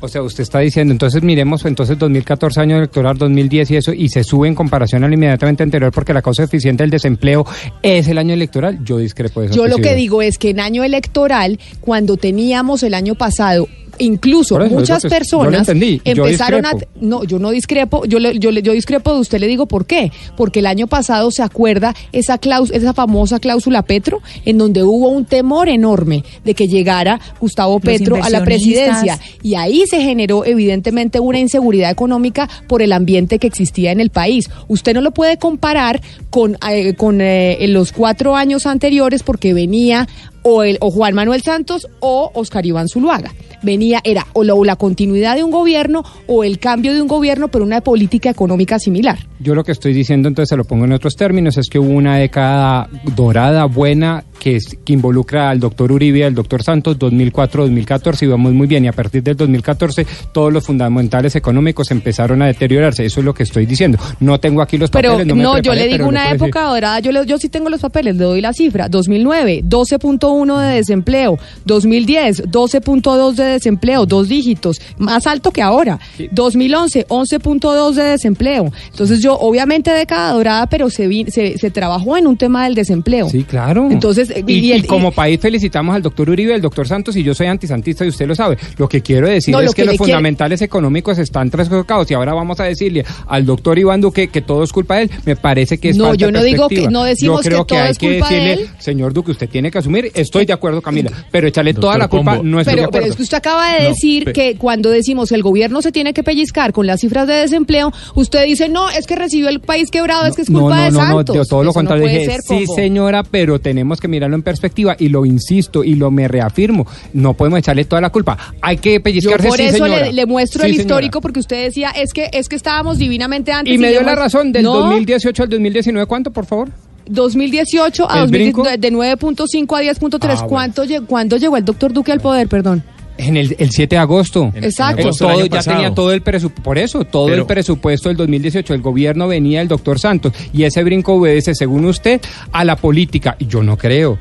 O 0.00 0.08
sea, 0.08 0.22
usted 0.22 0.42
está 0.42 0.60
diciendo, 0.60 0.92
entonces 0.92 1.22
miremos 1.22 1.64
entonces 1.64 1.98
2014 1.98 2.60
año 2.60 2.76
electoral, 2.76 3.18
2010 3.18 3.70
y 3.70 3.76
eso, 3.76 3.92
y 3.92 4.08
se 4.08 4.22
sube 4.22 4.46
en 4.46 4.54
comparación 4.54 5.02
al 5.04 5.12
inmediatamente 5.12 5.62
anterior 5.62 5.92
porque 5.92 6.12
la 6.12 6.22
causa 6.22 6.44
eficiente 6.44 6.84
del 6.84 6.90
desempleo 6.90 7.44
es 7.82 8.06
el 8.08 8.18
año 8.18 8.34
electoral. 8.34 8.78
Yo 8.84 8.98
discrepo 8.98 9.40
de 9.40 9.46
eso. 9.46 9.56
Yo 9.56 9.66
lo 9.66 9.78
que 9.78 9.94
digo 9.94 10.22
es 10.22 10.38
que 10.38 10.50
en 10.50 10.60
año 10.60 10.84
electoral, 10.84 11.58
cuando 11.80 12.16
teníamos 12.16 12.82
el 12.84 12.94
año 12.94 13.16
pasado, 13.16 13.68
incluso 13.98 14.56
eso, 14.60 14.74
muchas 14.74 15.02
personas 15.10 15.60
entendí, 15.60 16.00
empezaron 16.04 16.64
a... 16.66 16.70
No, 17.00 17.24
yo 17.24 17.38
no 17.38 17.50
discrepo, 17.50 18.04
yo, 18.04 18.18
le- 18.18 18.38
yo, 18.38 18.50
le- 18.50 18.62
yo 18.62 18.72
discrepo 18.72 19.14
de 19.14 19.20
usted, 19.20 19.38
le 19.40 19.46
digo 19.46 19.66
por 19.66 19.86
qué. 19.86 20.10
Porque 20.36 20.60
el 20.60 20.66
año 20.66 20.86
pasado 20.86 21.30
se 21.30 21.42
acuerda 21.42 21.94
esa, 22.12 22.38
claus- 22.38 22.70
esa 22.72 22.92
famosa 22.94 23.38
cláusula 23.38 23.82
Petro, 23.82 24.20
en 24.44 24.58
donde 24.58 24.82
hubo 24.82 25.08
un 25.08 25.24
temor 25.24 25.68
enorme 25.68 26.24
de 26.44 26.54
que 26.54 26.68
llegara 26.68 27.20
Gustavo 27.40 27.80
Petro 27.80 28.16
a 28.16 28.30
la 28.30 28.38
presidencia. 28.44 29.18
Y 29.42 29.54
ahí 29.54 29.84
se 29.88 30.00
generó 30.00 30.44
evidentemente 30.44 31.20
una 31.20 31.38
inseguridad 31.38 31.90
económica 31.90 32.48
por 32.66 32.82
el 32.82 32.92
ambiente 32.92 33.38
que 33.38 33.46
existía 33.46 33.92
en 33.92 34.00
el 34.00 34.10
país. 34.10 34.50
Usted 34.68 34.94
no 34.94 35.00
lo 35.00 35.10
puede 35.12 35.38
comparar 35.38 36.00
con, 36.30 36.56
eh, 36.70 36.94
con 36.94 37.20
eh, 37.20 37.64
en 37.64 37.72
los 37.72 37.92
cuatro 37.92 38.36
años 38.36 38.66
anteriores 38.66 39.22
porque 39.22 39.54
venía 39.54 40.08
o, 40.48 40.62
el, 40.62 40.78
o 40.80 40.90
Juan 40.90 41.14
Manuel 41.14 41.42
Santos 41.42 41.88
o 42.00 42.30
Oscar 42.34 42.64
Iván 42.64 42.88
Zuluaga. 42.88 43.32
Venía, 43.62 44.00
era 44.04 44.26
o 44.32 44.44
la, 44.44 44.54
o 44.54 44.64
la 44.64 44.76
continuidad 44.76 45.36
de 45.36 45.44
un 45.44 45.50
gobierno 45.50 46.04
o 46.26 46.44
el 46.44 46.58
cambio 46.58 46.94
de 46.94 47.02
un 47.02 47.08
gobierno, 47.08 47.48
pero 47.48 47.64
una 47.64 47.80
política 47.80 48.30
económica 48.30 48.78
similar. 48.78 49.18
Yo 49.40 49.54
lo 49.54 49.64
que 49.64 49.72
estoy 49.72 49.92
diciendo, 49.92 50.28
entonces 50.28 50.48
se 50.48 50.56
lo 50.56 50.64
pongo 50.64 50.84
en 50.84 50.92
otros 50.92 51.16
términos, 51.16 51.56
es 51.58 51.68
que 51.68 51.78
hubo 51.78 51.90
una 51.90 52.16
década 52.16 52.88
dorada, 53.14 53.64
buena, 53.66 54.24
que, 54.38 54.56
es- 54.56 54.76
que 54.84 54.92
involucra 54.92 55.50
al 55.50 55.60
doctor 55.60 55.90
Uribe 55.92 56.24
al 56.24 56.34
doctor 56.34 56.62
Santos, 56.62 56.98
2004-2014, 56.98 58.22
y 58.22 58.26
vamos 58.26 58.52
muy 58.52 58.66
bien, 58.66 58.84
y 58.84 58.88
a 58.88 58.92
partir 58.92 59.22
del 59.22 59.36
2014 59.36 60.06
todos 60.32 60.52
los 60.52 60.64
fundamentales 60.64 61.34
económicos 61.36 61.90
empezaron 61.90 62.42
a 62.42 62.46
deteriorarse, 62.46 63.04
eso 63.04 63.20
es 63.20 63.26
lo 63.26 63.34
que 63.34 63.42
estoy 63.42 63.66
diciendo. 63.66 63.98
No 64.20 64.38
tengo 64.40 64.62
aquí 64.62 64.78
los 64.78 64.90
Pero 64.90 65.10
papeles, 65.12 65.26
no, 65.26 65.34
me 65.36 65.42
yo 65.42 65.52
preparé, 65.52 65.80
le 65.80 65.84
pero 65.86 65.96
digo 66.04 66.08
una 66.08 66.22
decir. 66.24 66.36
época 66.36 66.62
dorada, 66.64 67.00
yo, 67.00 67.12
le- 67.12 67.26
yo 67.26 67.38
sí 67.38 67.48
tengo 67.48 67.68
los 67.70 67.80
papeles, 67.80 68.16
le 68.16 68.24
doy 68.24 68.40
la 68.40 68.52
cifra. 68.52 68.88
2009, 68.88 69.62
12.1 69.64 70.58
de 70.60 70.74
desempleo. 70.76 71.38
2010, 71.64 72.44
12.2 72.50 73.34
de 73.34 73.44
desempleo, 73.44 74.06
dos 74.06 74.28
dígitos, 74.28 74.80
más 74.98 75.26
alto 75.26 75.50
que 75.50 75.62
ahora. 75.62 75.98
2011, 76.32 77.06
11.2 77.08 77.94
de 77.94 78.02
desempleo. 78.04 78.72
Entonces 78.90 79.20
yo, 79.22 79.34
obviamente 79.38 79.90
década 79.90 80.32
dorada, 80.32 80.66
pero 80.66 80.90
se, 80.90 81.06
vi- 81.06 81.30
se, 81.30 81.58
se 81.58 81.70
trabajó 81.70 82.16
en 82.16 82.26
un 82.26 82.36
tema 82.36 82.64
del 82.64 82.74
desempleo. 82.74 83.28
Sí, 83.28 83.44
claro. 83.44 83.88
Entonces, 83.90 84.27
y, 84.46 84.52
y 84.52 84.72
el- 84.72 84.84
y 84.84 84.86
como 84.86 85.12
país 85.12 85.40
felicitamos 85.40 85.94
al 85.94 86.02
doctor 86.02 86.30
Uribe 86.30 86.54
al 86.54 86.60
doctor 86.60 86.86
Santos, 86.86 87.16
y 87.16 87.22
yo 87.22 87.34
soy 87.34 87.46
antisantista 87.46 88.04
y 88.04 88.08
usted 88.08 88.26
lo 88.26 88.34
sabe. 88.34 88.56
Lo 88.76 88.88
que 88.88 89.00
quiero 89.02 89.28
decir 89.28 89.52
No, 89.52 89.60
es 89.60 89.66
lo 89.66 89.72
que, 89.72 89.82
que 89.82 89.86
los 89.86 89.96
fundamentales 89.96 90.62
económicos 90.62 91.18
están 91.18 91.50
trastocados 91.50 92.10
y 92.10 92.14
ahora 92.14 92.34
vamos 92.34 92.60
a 92.60 92.64
decirle 92.64 93.04
al 93.26 93.44
doctor 93.46 93.78
Iván 93.78 94.00
Duque 94.00 94.28
que 94.28 94.40
todo 94.42 94.62
es 94.64 94.72
culpa 94.72 94.96
de 94.96 95.02
él. 95.04 95.10
Me 95.24 95.36
parece 95.36 95.78
que 95.78 95.90
es 95.90 95.96
No, 95.96 96.04
falta 96.06 96.18
yo 96.20 96.26
de 96.28 96.32
no 96.32 96.42
digo 96.42 96.68
que- 96.68 96.88
no 96.88 97.04
decimos 97.04 97.44
Yo 97.44 97.48
creo 97.50 97.66
que 97.66 97.74
todo 97.74 97.84
hay 97.84 97.90
es 97.92 97.98
que 97.98 98.08
culpa 98.18 98.28
de 98.28 98.34
decirle, 98.36 98.62
él. 98.64 98.68
señor 98.78 99.12
Duque, 99.12 99.30
usted 99.32 99.48
tiene 99.48 99.70
que 99.70 99.78
asumir. 99.78 100.10
Estoy 100.14 100.44
de 100.46 100.52
acuerdo, 100.52 100.80
Camila, 100.82 101.10
pero 101.30 101.46
echarle 101.48 101.74
toda 101.74 101.94
Doctor 101.94 101.98
la 102.00 102.08
culpa 102.08 102.30
Pombo. 102.36 102.44
no 102.44 102.60
estoy 102.60 102.72
de 102.72 102.76
Pero, 102.76 102.88
acuerdo. 102.88 103.02
pero 103.02 103.10
es 103.12 103.16
que 103.16 103.22
usted 103.22 103.36
acaba 103.38 103.72
de 103.74 103.82
No, 103.84 103.88
decir 103.90 104.24
pe- 104.24 104.32
que 104.32 104.56
cuando 104.56 104.90
decimos 104.90 105.32
el 105.32 105.42
gobierno 105.42 105.82
se 105.82 105.92
tiene 105.92 106.12
que 106.14 106.22
pellizcar 106.22 106.72
con 106.72 106.86
las 106.86 107.00
cifras 107.00 107.26
de 107.26 107.34
desempleo, 107.34 107.92
usted 108.14 108.44
dice, 108.44 108.68
no, 108.68 108.88
es 108.90 109.06
que 109.06 109.16
recibió 109.16 109.48
el 109.48 109.60
país 109.60 109.90
quebrado, 109.90 110.26
es 110.26 110.34
que 110.36 110.42
es 110.42 110.48
culpa 110.48 110.60
no, 110.62 110.68
no, 110.76 110.76
de 110.84 110.90
no, 110.90 110.98
no, 111.00 111.16
Santos. 111.16 111.36
de 111.36 111.44
todo 111.46 111.64
lo 111.64 111.70
Eso 111.70 111.82
no 111.82 111.88
contrario. 111.88 112.04
puede 112.04 112.18
Dije, 112.18 112.30
ser, 112.32 112.40
sí, 112.42 112.64
señora, 112.74 113.22
pero 113.22 113.58
tenemos 113.60 114.00
que 114.00 114.08
mirarlo 114.18 114.36
en 114.36 114.42
perspectiva 114.42 114.94
y 114.98 115.08
lo 115.08 115.24
insisto 115.24 115.82
y 115.84 115.94
lo 115.94 116.10
me 116.10 116.28
reafirmo. 116.28 116.86
No 117.12 117.34
podemos 117.34 117.58
echarle 117.60 117.84
toda 117.84 118.00
la 118.02 118.10
culpa. 118.10 118.36
Hay 118.60 118.76
que 118.78 118.94
Yo 118.94 119.02
pellizcarse, 119.02 119.48
por 119.48 119.56
sí, 119.56 119.64
eso 119.64 119.86
le, 119.86 120.12
le 120.12 120.26
muestro 120.26 120.62
Sí, 120.62 120.66
el 120.70 120.72
señora. 120.76 120.82
histórico 120.94 121.20
porque 121.20 121.40
usted 121.40 121.64
decía 121.64 121.90
es 121.90 122.12
que 122.12 122.28
es 122.32 122.48
que 122.48 122.56
estábamos 122.56 122.98
divinamente 122.98 123.52
antes. 123.52 123.72
Y 123.74 123.78
me 123.78 123.90
dio 123.90 124.02
la 124.02 124.14
razón 124.14 124.52
del 124.52 124.64
No, 124.64 124.74
2018 124.74 125.42
al 125.42 125.48
2019, 125.48 126.06
¿cuánto, 126.06 126.30
por 126.30 126.46
favor? 126.46 126.68
2018 127.06 128.10
a 128.10 128.14
¿El 128.14 128.20
2010, 128.30 128.52
brinco? 128.54 128.68
de 128.78 128.92
9.5 128.92 129.78
a 129.78 129.82
10.3. 129.82 130.18
Ah, 130.22 130.34
bueno. 130.34 130.46
¿Cuánto 130.48 130.82
¿Cuándo 131.06 131.36
llegó 131.36 131.56
el 131.56 131.64
doctor 131.64 131.92
Duque 131.92 132.12
al 132.12 132.20
poder? 132.20 132.48
Perdón. 132.48 132.82
En 133.18 133.36
el, 133.36 133.54
el 133.58 133.70
7 133.70 133.96
de 133.96 134.00
agosto. 134.00 134.52
Exacto. 134.54 135.02
Agosto 135.02 135.26
todo, 135.26 135.44
ya 135.44 135.50
pasado. 135.50 135.76
tenía 135.76 135.94
todo 135.94 136.12
el 136.12 136.22
presupuesto. 136.22 136.62
Por 136.62 136.78
eso, 136.78 137.04
todo 137.04 137.26
Pero- 137.26 137.40
el 137.42 137.46
presupuesto 137.46 138.08
del 138.08 138.16
2018. 138.16 138.74
El 138.74 138.80
gobierno 138.80 139.26
venía 139.28 139.58
del 139.58 139.68
doctor 139.68 139.98
Santos. 139.98 140.32
Y 140.52 140.62
ese 140.62 140.82
brinco 140.84 141.14
obedece, 141.14 141.54
según 141.54 141.84
usted, 141.84 142.20
a 142.52 142.64
la 142.64 142.76
política. 142.76 143.36
Y 143.38 143.46
yo 143.46 143.62
no 143.62 143.76
creo. 143.76 144.18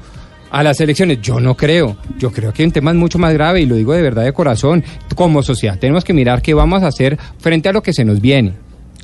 A 0.49 0.63
las 0.63 0.79
elecciones, 0.81 1.19
yo 1.21 1.39
no 1.39 1.55
creo. 1.55 1.97
Yo 2.17 2.31
creo 2.31 2.51
que 2.53 2.63
hay 2.63 2.67
un 2.67 2.71
tema 2.71 2.93
mucho 2.93 3.19
más 3.19 3.33
grave 3.33 3.61
y 3.61 3.65
lo 3.65 3.75
digo 3.75 3.93
de 3.93 4.01
verdad 4.01 4.23
de 4.23 4.33
corazón. 4.33 4.83
Como 5.15 5.43
sociedad, 5.43 5.77
tenemos 5.77 6.03
que 6.03 6.13
mirar 6.13 6.41
qué 6.41 6.53
vamos 6.53 6.83
a 6.83 6.87
hacer 6.87 7.17
frente 7.37 7.69
a 7.69 7.73
lo 7.73 7.83
que 7.83 7.93
se 7.93 8.03
nos 8.05 8.19
viene. 8.21 8.53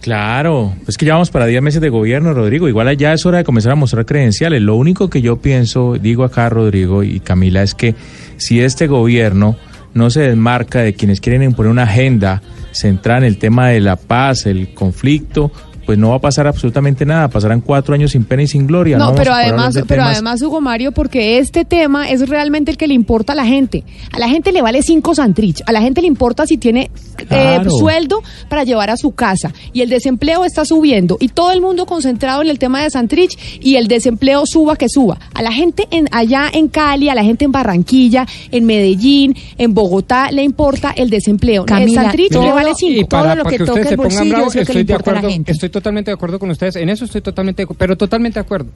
Claro, 0.02 0.74
es 0.86 0.98
que 0.98 1.06
ya 1.06 1.14
vamos 1.14 1.30
para 1.32 1.46
10 1.46 1.62
meses 1.62 1.80
de 1.82 1.88
gobierno, 1.88 2.34
Rodrigo. 2.34 2.68
Igual 2.68 2.98
ya 2.98 3.14
es 3.14 3.26
hora 3.26 3.38
de 3.38 3.44
comenzar 3.46 3.72
a 3.72 3.76
mostrar 3.76 4.06
credenciales. 4.06 4.62
Lo 4.62 4.76
único 4.76 5.10
que 5.10 5.22
yo 5.22 5.38
pienso, 5.38 5.96
digo 6.02 6.26
acá, 6.26 6.50
Rodrigo 6.50 7.04
y 7.04 7.22
Camila, 7.22 7.64
es 7.64 7.74
que 7.74 7.96
si 8.36 8.60
este 8.60 8.88
gobierno 8.88 9.56
no 9.94 10.10
se 10.10 10.22
desmarca 10.22 10.82
de 10.82 10.94
quienes 10.94 11.22
quieren 11.22 11.44
imponer 11.44 11.72
una 11.72 11.84
agenda 11.84 12.42
centrada 12.72 13.20
en 13.20 13.26
el 13.26 13.38
tema 13.38 13.70
de 13.70 13.80
la 13.80 13.96
paz, 13.96 14.46
el 14.46 14.74
conflicto, 14.74 15.52
pues 15.86 15.98
no 15.98 16.10
va 16.10 16.16
a 16.16 16.20
pasar 16.20 16.48
absolutamente 16.48 17.06
nada. 17.06 17.28
Pasarán 17.30 17.62
cuatro 17.62 17.94
años 17.96 18.12
sin 18.12 18.24
pena 18.24 18.44
y 18.44 18.48
sin 18.48 18.68
gloria. 18.68 18.98
No, 18.98 19.06
vamos 19.06 19.20
pero 19.20 19.34
además, 19.34 19.74
de 19.74 19.84
pero 19.86 20.02
temas- 20.04 20.14
además, 20.14 20.42
Hugo 20.42 20.62
Mario, 20.62 20.92
porque 20.92 21.38
este 21.40 21.66
tema 21.66 22.10
es 22.10 22.28
realmente 22.30 22.72
el 22.72 22.78
que 22.78 22.88
le 22.88 22.94
importa 22.94 23.34
a 23.34 23.36
la 23.36 23.46
gente. 23.46 23.84
A 24.12 24.20
la 24.20 24.30
gente 24.30 24.52
le 24.52 24.62
vale 24.62 24.82
cinco 24.82 25.14
santrich. 25.16 25.62
A 25.66 25.72
la 25.72 25.82
gente 25.82 26.02
le 26.02 26.08
importa 26.08 26.46
si 26.48 26.58
tiene 26.58 26.90
eh, 27.30 27.60
sueldo 27.80 28.22
para 28.50 28.64
llevar 28.64 28.90
a 28.90 28.98
su 28.98 29.12
casa. 29.12 29.52
Y 29.74 29.82
el 29.82 29.90
desempleo 29.90 30.46
está 30.46 30.66
subiendo. 30.66 31.18
Y 31.20 31.28
todo 31.30 31.52
el 31.52 31.62
mundo 31.62 31.86
concentrado 31.86 32.42
en 32.42 32.50
el 32.50 32.60
tema 32.60 32.82
de 32.82 32.90
santrich 32.90 33.38
y 33.62 33.76
el 33.76 33.88
desempleo 33.88 34.44
suba 34.46 34.76
que 34.76 34.88
suba. 34.90 35.20
A 35.34 35.42
la 35.42 35.52
gente 35.52 35.88
en, 35.92 36.08
allá 36.12 36.50
en 36.54 36.68
Cali, 36.68 37.10
a 37.10 37.16
la 37.16 37.24
gente 37.24 37.46
en 37.46 37.52
Barranquilla, 37.52 38.26
en 38.52 38.66
Medellín, 38.66 39.36
en 39.58 39.74
Bogotá, 39.74 40.32
le 40.32 40.44
importa 40.44 40.92
el 40.96 41.10
desempleo. 41.10 41.64
el 41.64 41.68
Camila, 41.68 42.04
santrich 42.04 42.32
le 42.32 42.38
todo- 42.38 42.54
vale 42.54 42.72
y 42.72 42.74
cinco. 42.76 43.10
para- 43.10 43.24
Para, 43.24 43.36
lo 43.36 43.44
para 43.44 43.52
que 43.52 43.58
que 43.58 43.66
toca 43.66 43.80
ustedes 43.80 43.92
el 43.92 43.98
bolsillo 43.98 44.24
es 44.48 44.56
lo 44.56 44.66
que 44.66 44.74
le 44.74 44.80
importa 44.82 45.12
a 45.12 45.14
la 45.14 45.20
acuerdo, 45.20 45.34
gente. 45.34 45.52
estoy 45.52 45.70
totalmente 45.74 46.10
de 46.12 46.16
acuerdo 46.16 46.40
con 46.40 46.50
ustedes. 46.50 46.78
En 46.78 46.88
eso 46.88 47.04
estoy 47.04 47.20
totalmente, 47.20 47.64
de 47.64 47.68
acu- 47.68 47.76
pero 47.78 47.98
totalmente 47.98 48.36
de 48.40 48.46
acuerdo. 48.46 48.70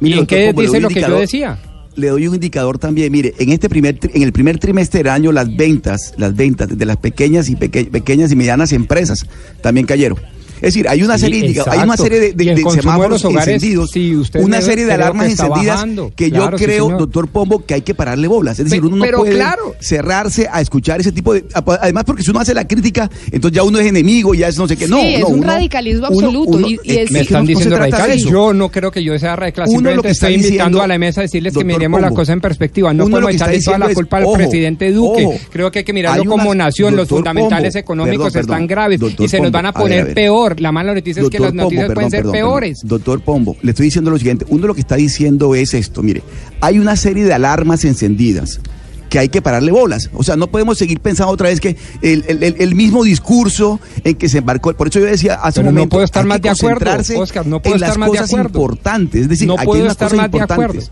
Mire, 0.00 0.16
¿Y 0.16 0.18
en 0.18 0.26
qué 0.26 0.52
dice 0.52 0.80
lo 0.80 0.88
que 0.88 1.00
yo 1.00 1.20
decía? 1.20 1.58
Le 1.94 2.08
doy 2.08 2.26
un 2.28 2.34
indicador 2.34 2.78
también. 2.78 3.10
Mire, 3.12 3.34
en 3.38 3.50
este 3.50 3.68
primer 3.68 3.98
en 4.14 4.22
el 4.22 4.32
primer 4.32 4.58
trimestre 4.58 4.98
del 5.04 5.08
año 5.12 5.30
las 5.32 5.54
ventas, 5.56 6.14
las 6.16 6.34
ventas 6.34 6.76
de 6.76 6.84
las 6.86 6.96
pequeñas 6.96 7.48
y 7.48 7.56
peque- 7.56 7.84
pequeñas 7.86 8.30
y 8.32 8.36
medianas 8.36 8.72
empresas 8.72 9.26
también 9.62 9.86
cayeron. 9.86 10.18
Es 10.58 10.74
decir, 10.74 10.88
hay 10.88 11.02
una 11.02 11.16
Sí, 11.18 11.24
serie 11.26 11.62
hay 11.66 11.78
una 11.80 11.96
serie 11.96 12.20
de, 12.20 12.32
de- 12.32 12.54
de 12.54 12.70
semáforos 12.70 13.24
hogares, 13.24 13.54
encendidos, 13.54 13.90
sí, 13.90 14.14
usted 14.16 14.40
una 14.40 14.60
serie 14.60 14.84
de 14.86 14.92
alarmas 14.92 15.28
encendidas 15.30 15.76
bajando. 15.76 16.12
que 16.14 16.30
Claro, 16.30 16.52
yo 16.52 16.58
sí, 16.58 16.64
creo, 16.64 16.84
señor. 16.86 16.98
doctor 17.00 17.28
Pombo, 17.28 17.64
que 17.64 17.74
hay 17.74 17.82
que 17.82 17.94
pararle 17.94 18.28
bolas. 18.28 18.58
Es 18.58 18.64
decir, 18.66 18.84
uno 18.84 18.96
no 18.96 19.18
puede 19.18 19.32
claro. 19.34 19.74
cerrarse 19.80 20.48
a 20.50 20.60
escuchar 20.60 21.00
ese 21.00 21.12
tipo 21.12 21.32
de... 21.34 21.44
Además, 21.80 22.04
porque 22.04 22.22
si 22.22 22.30
uno 22.30 22.40
hace 22.40 22.54
la 22.54 22.66
crítica, 22.66 23.10
entonces 23.30 23.56
ya 23.56 23.62
uno 23.62 23.78
es 23.78 23.86
enemigo, 23.86 24.34
ya 24.34 24.48
es 24.48 24.58
no 24.58 24.66
sé 24.68 24.76
qué. 24.76 24.86
Sí, 24.86 24.90
No, 24.90 24.98
es 25.00 25.20
no, 25.20 25.28
un 25.28 25.38
uno- 25.40 25.46
radicalismo 25.46 26.08
uno- 26.10 26.26
absoluto. 26.28 26.50
uno- 26.58 26.68
y, 26.68 26.78
y 26.84 26.96
es- 26.98 27.10
Me 27.10 27.20
están 27.20 27.38
no- 27.38 27.42
no 27.42 27.46
diciendo 27.48 27.76
radicales. 27.78 28.16
eso. 28.16 28.30
Yo 28.30 28.52
no 28.52 28.70
creo 28.70 28.90
que 28.90 29.02
yo 29.02 29.18
sea 29.18 29.36
radical. 29.36 29.66
Uno 29.68 29.90
lo 29.92 30.02
que 30.02 30.10
está 30.10 30.26
estoy 30.28 30.34
invitando 30.36 30.54
diciendo, 30.78 30.82
a 30.82 30.86
la 30.86 30.98
mesa 30.98 31.20
a 31.20 31.22
decirles 31.22 31.54
que 31.54 31.64
miremos 31.64 32.00
la 32.00 32.10
cosa 32.10 32.32
en 32.32 32.40
perspectiva. 32.40 32.92
No 32.94 33.04
está 33.06 33.30
echarle 33.30 33.62
toda 33.62 33.78
la 33.78 33.94
culpa 33.94 34.18
al 34.18 34.32
presidente 34.34 34.92
Duque. 34.92 35.40
creo 35.50 35.70
que 35.70 35.80
hay 35.80 35.84
que 35.84 35.92
mirarlo 35.92 36.24
como 36.24 36.54
nación. 36.54 36.96
Los 36.96 37.08
fundamentales 37.08 37.74
económicos 37.76 38.34
están 38.34 38.66
graves 38.66 39.00
y 39.18 39.28
se 39.28 39.40
nos 39.40 39.50
van 39.50 39.66
a 39.66 39.72
poner 39.72 40.04
ver. 40.06 40.14
Peor. 40.56 40.60
La 40.60 40.72
mala 40.72 40.94
noticia 40.94 41.22
es 41.22 41.28
que 41.30 41.38
las 41.38 41.54
noticias 41.54 41.86
Pombo, 41.86 41.94
pueden 41.94 42.10
perdón, 42.10 42.10
ser 42.10 42.20
perdón, 42.20 42.32
peores. 42.32 42.80
perdón. 42.80 42.88
Doctor 42.98 43.20
Pombo, 43.22 43.56
le 43.62 43.70
estoy 43.70 43.84
diciendo 43.84 44.10
lo 44.10 44.18
siguiente. 44.18 44.44
Uno 44.48 44.66
lo 44.66 44.74
que 44.74 44.80
está 44.80 44.96
diciendo 44.96 45.54
es 45.54 45.74
esto. 45.74 46.02
Mire, 46.02 46.22
hay 46.60 46.78
una 46.78 46.96
serie 46.96 47.24
de 47.24 47.32
alarmas 47.32 47.84
encendidas 47.84 48.60
que 49.08 49.18
hay 49.18 49.30
que 49.30 49.40
pararle 49.40 49.72
bolas. 49.72 50.10
O 50.12 50.22
sea, 50.22 50.36
no 50.36 50.48
podemos 50.48 50.76
seguir 50.76 51.00
pensando 51.00 51.32
otra 51.32 51.48
vez 51.48 51.60
que 51.60 51.76
el, 52.02 52.24
el- 52.28 52.42
el- 52.58 52.74
mismo 52.74 53.02
discurso 53.04 53.80
en 54.04 54.14
que 54.16 54.28
se 54.28 54.38
embarcó. 54.38 54.74
Por 54.74 54.88
eso 54.88 54.98
yo 55.00 55.06
decía 55.06 55.36
hace 55.36 55.60
Pero 55.60 55.70
un 55.70 55.74
no 55.74 55.78
momento. 55.80 55.94
puedo 55.94 56.04
estar 56.04 56.22
hay 56.24 56.28
más 56.28 56.36
que 56.40 56.42
de 56.42 56.50
acuerdo, 56.50 57.20
Oscar, 57.22 57.46
no 57.46 57.62
puedo 57.62 57.74
en 57.74 57.82
estar 57.82 57.88
las 57.88 57.98
más 57.98 58.06
de 58.12 58.18
cosas 58.18 58.30
acuerdo. 58.30 58.48
importantes. 58.48 59.22
Es 59.22 59.28
decir, 59.30 59.48
No 59.48 59.54
aquí 59.54 59.62
hay 59.72 59.80
unas 59.80 59.92
estar 59.92 60.08
cosas 60.08 60.16
más 60.18 60.30
de 60.30 60.36
importantes. 60.38 60.90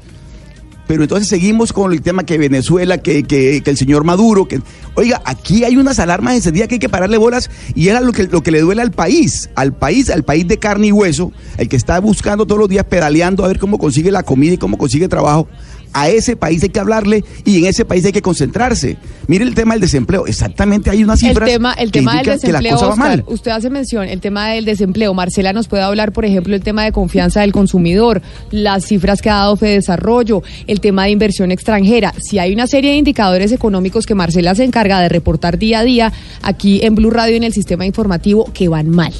Pero 0.86 1.02
entonces 1.02 1.28
seguimos 1.28 1.72
con 1.72 1.92
el 1.92 2.00
tema 2.00 2.24
que 2.24 2.38
Venezuela, 2.38 2.98
que, 2.98 3.24
que- 3.24 3.60
que 3.64 3.70
el 3.70 3.76
señor 3.76 4.04
Maduro, 4.04 4.46
que 4.46 4.60
oiga, 4.94 5.20
aquí 5.24 5.64
hay 5.64 5.76
unas 5.76 5.98
alarmas 5.98 6.34
encendidas 6.36 6.68
que 6.68 6.76
hay 6.76 6.78
que 6.78 6.88
pararle 6.88 7.18
bolas 7.18 7.50
y 7.74 7.88
era 7.88 8.00
lo 8.00 8.12
que, 8.12 8.24
lo 8.24 8.42
que 8.42 8.50
le 8.52 8.60
duele 8.60 8.82
al 8.82 8.92
país, 8.92 9.50
al 9.56 9.72
país, 9.74 10.10
al 10.10 10.22
país 10.22 10.46
de 10.46 10.58
carne 10.58 10.86
y 10.88 10.92
hueso, 10.92 11.32
el 11.58 11.68
que 11.68 11.76
está 11.76 11.98
buscando 11.98 12.46
todos 12.46 12.60
los 12.60 12.68
días 12.68 12.84
pedaleando 12.84 13.44
a 13.44 13.48
ver 13.48 13.58
cómo 13.58 13.78
consigue 13.78 14.12
la 14.12 14.22
comida 14.22 14.54
y 14.54 14.58
cómo 14.58 14.78
consigue 14.78 15.08
trabajo. 15.08 15.48
A 15.92 16.08
ese 16.08 16.36
país 16.36 16.62
hay 16.62 16.68
que 16.68 16.80
hablarle 16.80 17.24
y 17.44 17.58
en 17.58 17.66
ese 17.66 17.84
país 17.84 18.04
hay 18.04 18.12
que 18.12 18.22
concentrarse. 18.22 18.96
Mire 19.26 19.44
el 19.44 19.54
tema 19.54 19.74
del 19.74 19.80
desempleo, 19.80 20.26
exactamente 20.26 20.90
hay 20.90 21.04
unas 21.04 21.22
el 21.22 21.28
cifras 21.30 21.50
tema, 21.50 21.72
el 21.74 21.90
que 21.90 22.00
tema 22.00 22.12
del 22.12 22.20
indican 22.20 22.40
que 22.40 22.52
la 22.52 22.58
desempleo, 22.60 22.74
cosa 22.74 22.86
va 22.86 22.92
Oscar, 22.92 23.08
mal. 23.08 23.24
usted 23.26 23.50
hace 23.50 23.70
mención, 23.70 24.08
el 24.08 24.20
tema 24.20 24.50
del 24.50 24.64
desempleo. 24.64 25.14
Marcela 25.14 25.52
nos 25.52 25.68
puede 25.68 25.82
hablar, 25.82 26.12
por 26.12 26.24
ejemplo, 26.24 26.54
el 26.54 26.62
tema 26.62 26.84
de 26.84 26.92
confianza 26.92 27.40
del 27.40 27.52
consumidor, 27.52 28.22
las 28.50 28.84
cifras 28.84 29.20
que 29.22 29.30
ha 29.30 29.34
dado 29.34 29.56
Desarrollo, 29.66 30.42
el 30.66 30.80
tema 30.80 31.04
de 31.04 31.10
inversión 31.10 31.50
extranjera. 31.50 32.14
Si 32.22 32.38
hay 32.38 32.52
una 32.52 32.66
serie 32.66 32.92
de 32.92 32.96
indicadores 32.96 33.52
económicos 33.52 34.06
que 34.06 34.14
Marcela 34.14 34.54
se 34.54 34.64
encarga 34.64 35.00
de 35.00 35.08
reportar 35.08 35.58
día 35.58 35.80
a 35.80 35.84
día 35.84 36.12
aquí 36.42 36.80
en 36.82 36.94
Blue 36.94 37.10
Radio 37.10 37.36
en 37.36 37.44
el 37.44 37.52
sistema 37.52 37.86
informativo 37.86 38.50
que 38.52 38.68
van 38.68 38.88
mal 38.88 39.12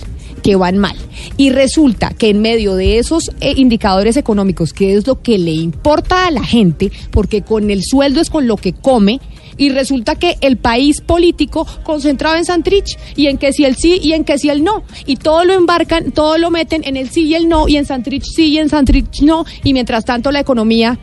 que 0.47 0.55
van 0.55 0.79
mal. 0.79 0.95
Y 1.37 1.51
resulta 1.51 2.11
que 2.11 2.31
en 2.31 2.41
medio 2.41 2.77
de 2.77 2.99
esos 2.99 3.33
eh, 3.41 3.55
indicadores 3.57 4.17
económicos, 4.17 4.73
que 4.73 4.95
es 4.95 5.05
lo 5.05 5.21
que 5.21 5.39
le 5.39 5.51
importa 5.51 6.29
a 6.29 6.31
la 6.31 6.45
gente, 6.45 6.93
porque 7.11 7.43
con 7.43 7.69
el 7.69 7.83
sueldo 7.83 8.21
es 8.21 8.31
con 8.31 8.47
lo 8.47 8.57
que 8.57 8.73
come, 8.73 9.19
y 9.57 9.71
resulta 9.71 10.15
que 10.15 10.37
el 10.43 10.57
país 10.57 11.01
político 11.01 11.67
concentrado 11.83 12.37
en 12.37 12.45
Santrich 12.45 12.97
y 13.17 13.27
en 13.27 13.39
que 13.39 13.53
si 13.53 13.65
el 13.65 13.75
sí 13.75 13.99
y 14.01 14.13
en 14.13 14.23
que 14.23 14.39
si 14.39 14.49
el 14.49 14.63
no. 14.63 14.85
Y 15.05 15.17
todo 15.17 15.45
lo 15.45 15.53
embarcan, 15.53 16.13
todo 16.13 16.39
lo 16.39 16.53
meten 16.53 16.83
en 16.85 16.97
el 16.97 17.11
sí 17.11 17.23
y 17.23 17.35
el 17.35 17.49
no, 17.49 17.67
y 17.67 17.77
en 17.77 17.85
Santrich 17.85 18.23
sí 18.23 18.51
y 18.51 18.59
en 18.59 18.69
Santrich 18.69 19.23
no, 19.23 19.45
y 19.65 19.73
mientras 19.73 20.05
tanto 20.05 20.31
la 20.31 20.39
economía 20.39 20.97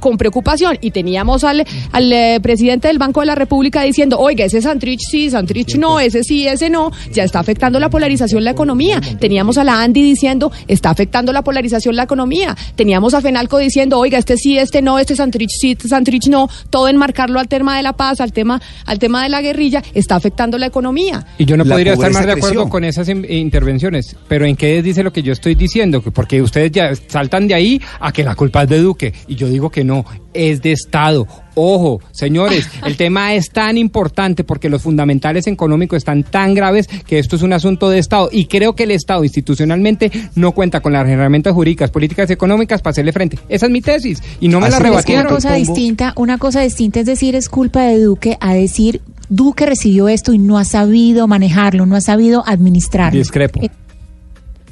con 0.00 0.16
preocupación 0.18 0.78
y 0.80 0.90
teníamos 0.90 1.44
al, 1.44 1.64
al 1.92 2.12
eh, 2.12 2.38
presidente 2.42 2.88
del 2.88 2.98
Banco 2.98 3.20
de 3.20 3.26
la 3.26 3.34
República 3.34 3.82
diciendo, 3.82 4.18
oiga, 4.18 4.44
ese 4.44 4.60
Santrich 4.62 5.00
sí, 5.10 5.30
Santrich 5.30 5.76
no, 5.76 6.00
ese 6.00 6.22
sí, 6.22 6.46
ese 6.46 6.70
no, 6.70 6.90
ya 7.12 7.24
está 7.24 7.40
afectando 7.40 7.78
la 7.80 7.90
polarización 7.90 8.44
la 8.44 8.50
economía. 8.50 9.00
Teníamos 9.20 9.58
a 9.58 9.64
la 9.64 9.82
Andy 9.82 10.02
diciendo, 10.02 10.52
está 10.66 10.90
afectando 10.90 11.32
la 11.32 11.42
polarización 11.42 11.96
la 11.96 12.04
economía. 12.04 12.56
Teníamos 12.76 13.14
a 13.14 13.20
Fenalco 13.20 13.58
diciendo, 13.58 13.98
oiga, 13.98 14.18
este 14.18 14.36
sí, 14.36 14.58
este 14.58 14.82
no, 14.82 14.98
este 14.98 15.16
Santrich 15.16 15.50
sí, 15.50 15.72
este 15.72 15.88
Santrich 15.88 16.28
no, 16.28 16.48
todo 16.70 16.88
enmarcarlo 16.88 17.40
al 17.40 17.48
tema 17.48 17.76
de 17.76 17.82
la 17.82 17.92
paz, 17.94 18.20
al 18.20 18.32
tema, 18.32 18.60
al 18.86 18.98
tema 18.98 19.22
de 19.22 19.28
la 19.28 19.40
guerrilla, 19.42 19.82
está 19.94 20.16
afectando 20.16 20.58
la 20.58 20.66
economía. 20.66 21.26
Y 21.38 21.44
yo 21.44 21.56
no 21.56 21.64
La 21.64 21.74
podría 21.74 21.92
estar 21.94 22.12
más 22.12 22.26
de 22.26 22.32
acuerdo 22.32 22.54
creció. 22.54 22.68
con 22.70 22.84
esas 22.84 23.08
in- 23.08 23.26
intervenciones. 23.28 24.16
Pero 24.28 24.44
¿en 24.46 24.56
qué 24.56 24.82
dice 24.82 25.02
lo 25.02 25.12
que 25.12 25.22
yo 25.22 25.32
estoy 25.32 25.54
diciendo? 25.54 26.02
Que 26.02 26.10
Porque 26.10 26.42
ustedes 26.42 26.70
ya 26.72 26.90
saltan 27.08 27.48
de 27.48 27.54
ahí 27.54 27.80
a 28.00 28.12
que 28.12 28.22
la 28.24 28.34
culpa 28.34 28.62
es 28.64 28.68
de 28.68 28.78
Duque. 28.80 29.12
Y 29.26 29.34
yo 29.36 29.48
digo 29.48 29.70
que 29.70 29.84
no, 29.84 29.87
es 30.34 30.62
de 30.62 30.72
Estado. 30.72 31.26
Ojo, 31.54 32.00
señores, 32.12 32.68
el 32.86 32.96
tema 32.96 33.34
es 33.34 33.50
tan 33.50 33.76
importante 33.76 34.44
porque 34.44 34.68
los 34.68 34.82
fundamentales 34.82 35.46
económicos 35.46 35.96
están 35.96 36.22
tan 36.22 36.54
graves 36.54 36.86
que 37.06 37.18
esto 37.18 37.36
es 37.36 37.42
un 37.42 37.52
asunto 37.52 37.90
de 37.90 37.98
Estado. 37.98 38.28
Y 38.30 38.46
creo 38.46 38.74
que 38.74 38.84
el 38.84 38.92
Estado 38.92 39.24
institucionalmente 39.24 40.10
no 40.34 40.52
cuenta 40.52 40.80
con 40.80 40.92
las 40.92 41.08
herramientas 41.08 41.52
jurídicas, 41.54 41.90
políticas 41.90 42.30
y 42.30 42.34
económicas 42.34 42.80
para 42.80 42.92
hacerle 42.92 43.12
frente. 43.12 43.38
Esa 43.48 43.66
es 43.66 43.72
mi 43.72 43.80
tesis. 43.80 44.22
Y 44.40 44.48
no 44.48 44.60
me 44.60 44.68
la 44.70 44.76
Así 44.76 44.86
es, 44.86 44.98
Es 44.98 45.04
que 45.04 45.12
una 45.12 45.22
rebatieron. 45.22 45.34
cosa 45.34 45.54
distinta, 45.54 46.12
una 46.16 46.38
cosa 46.38 46.60
distinta 46.60 47.00
es 47.00 47.06
decir 47.06 47.34
es 47.34 47.48
culpa 47.48 47.82
de 47.82 47.98
Duque 48.00 48.36
a 48.40 48.54
decir 48.54 49.00
Duque 49.28 49.66
recibió 49.66 50.08
esto 50.08 50.32
y 50.32 50.38
no 50.38 50.58
ha 50.58 50.64
sabido 50.64 51.26
manejarlo, 51.26 51.84
no 51.86 51.96
ha 51.96 52.00
sabido 52.00 52.44
administrarlo. 52.46 53.18
Discrepo. 53.18 53.60
Eh, 53.62 53.70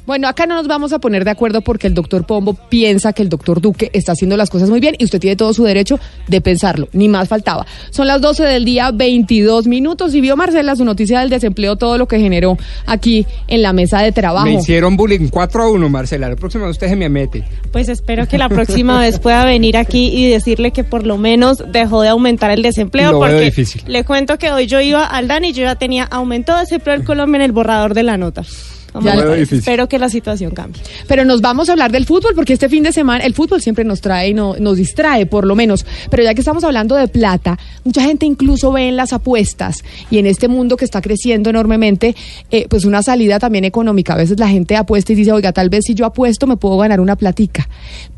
Bueno, 0.06 0.28
acá 0.28 0.46
no 0.46 0.54
nos 0.54 0.68
vamos 0.68 0.92
a 0.92 1.00
poner 1.00 1.24
de 1.24 1.32
acuerdo 1.32 1.62
porque 1.62 1.88
el 1.88 1.94
doctor 1.94 2.24
Pombo 2.26 2.54
piensa 2.54 3.12
que 3.12 3.22
el 3.22 3.28
doctor 3.28 3.60
Duque 3.60 3.90
está 3.92 4.12
haciendo 4.12 4.36
las 4.36 4.50
cosas 4.50 4.70
muy 4.70 4.78
bien 4.78 4.94
y 4.98 5.04
usted 5.04 5.18
tiene 5.18 5.34
todo 5.34 5.52
su 5.52 5.64
derecho 5.64 5.98
de 6.28 6.40
pensarlo, 6.40 6.88
ni 6.92 7.08
más 7.08 7.28
faltaba. 7.28 7.66
Son 7.90 8.06
las 8.06 8.20
12 8.20 8.44
del 8.44 8.64
día, 8.64 8.92
22 8.92 9.66
minutos 9.66 10.14
y 10.14 10.20
vio 10.20 10.36
Marcela 10.36 10.76
su 10.76 10.84
noticia 10.84 11.20
del 11.20 11.30
desempleo, 11.30 11.74
todo 11.74 11.98
lo 11.98 12.06
que 12.06 12.20
generó 12.20 12.56
aquí 12.86 13.26
en 13.48 13.62
la 13.62 13.72
mesa 13.72 14.00
de 14.00 14.12
trabajo. 14.12 14.46
Me 14.46 14.54
hicieron 14.54 14.96
bullying 14.96 15.28
4 15.28 15.62
a 15.62 15.70
1, 15.70 15.88
Marcela. 15.88 16.28
La 16.28 16.36
próxima 16.36 16.68
usted 16.68 16.88
se 16.88 16.96
me 16.96 17.08
mete. 17.08 17.44
Pues 17.72 17.88
espero 17.88 18.28
que 18.28 18.38
la 18.38 18.48
próxima 18.48 19.00
vez 19.00 19.18
pueda 19.18 19.44
venir 19.44 19.76
aquí 19.76 20.10
y 20.14 20.28
decirle 20.30 20.70
que 20.70 20.84
por 20.84 21.04
lo 21.04 21.18
menos 21.18 21.64
dejó 21.72 22.02
de 22.02 22.10
aumentar 22.10 22.52
el 22.52 22.62
desempleo. 22.62 23.10
Lo 23.10 23.20
veo 23.20 23.30
porque 23.30 23.44
difícil. 23.46 23.82
le 23.88 24.04
cuento 24.04 24.38
que 24.38 24.52
hoy 24.52 24.68
yo 24.68 24.80
iba 24.80 25.04
al 25.04 25.26
DAN 25.26 25.44
y 25.44 25.52
yo 25.52 25.64
ya 25.64 25.74
tenía 25.74 26.04
aumentado 26.04 26.60
el 26.60 26.66
desempleo 26.66 26.94
en 26.94 27.02
Colombia 27.02 27.38
en 27.38 27.42
el 27.42 27.52
borrador 27.52 27.94
de 27.94 28.04
la 28.04 28.16
nota. 28.16 28.44
Espero 29.36 29.88
que 29.88 29.98
la 29.98 30.08
situación 30.08 30.52
cambie. 30.52 30.82
Pero 31.06 31.24
nos 31.24 31.40
vamos 31.40 31.68
a 31.68 31.72
hablar 31.72 31.92
del 31.92 32.06
fútbol 32.06 32.32
porque 32.34 32.52
este 32.52 32.68
fin 32.68 32.82
de 32.82 32.92
semana 32.92 33.24
el 33.24 33.34
fútbol 33.34 33.60
siempre 33.60 33.84
nos 33.84 34.00
trae 34.00 34.30
y 34.30 34.34
no, 34.34 34.54
nos 34.58 34.76
distrae 34.76 35.26
por 35.26 35.46
lo 35.46 35.54
menos. 35.54 35.84
Pero 36.10 36.22
ya 36.22 36.34
que 36.34 36.40
estamos 36.40 36.64
hablando 36.64 36.94
de 36.94 37.08
plata, 37.08 37.58
mucha 37.84 38.02
gente 38.02 38.26
incluso 38.26 38.72
ve 38.72 38.88
en 38.88 38.96
las 38.96 39.12
apuestas 39.12 39.84
y 40.10 40.18
en 40.18 40.26
este 40.26 40.48
mundo 40.48 40.76
que 40.76 40.84
está 40.84 41.00
creciendo 41.00 41.50
enormemente, 41.50 42.14
eh, 42.50 42.66
pues 42.68 42.84
una 42.84 43.02
salida 43.02 43.38
también 43.38 43.64
económica. 43.64 44.14
A 44.14 44.16
veces 44.16 44.38
la 44.38 44.48
gente 44.48 44.76
apuesta 44.76 45.12
y 45.12 45.16
dice, 45.16 45.32
oiga, 45.32 45.52
tal 45.52 45.68
vez 45.68 45.84
si 45.86 45.94
yo 45.94 46.06
apuesto 46.06 46.46
me 46.46 46.56
puedo 46.56 46.76
ganar 46.78 47.00
una 47.00 47.16
platica. 47.16 47.68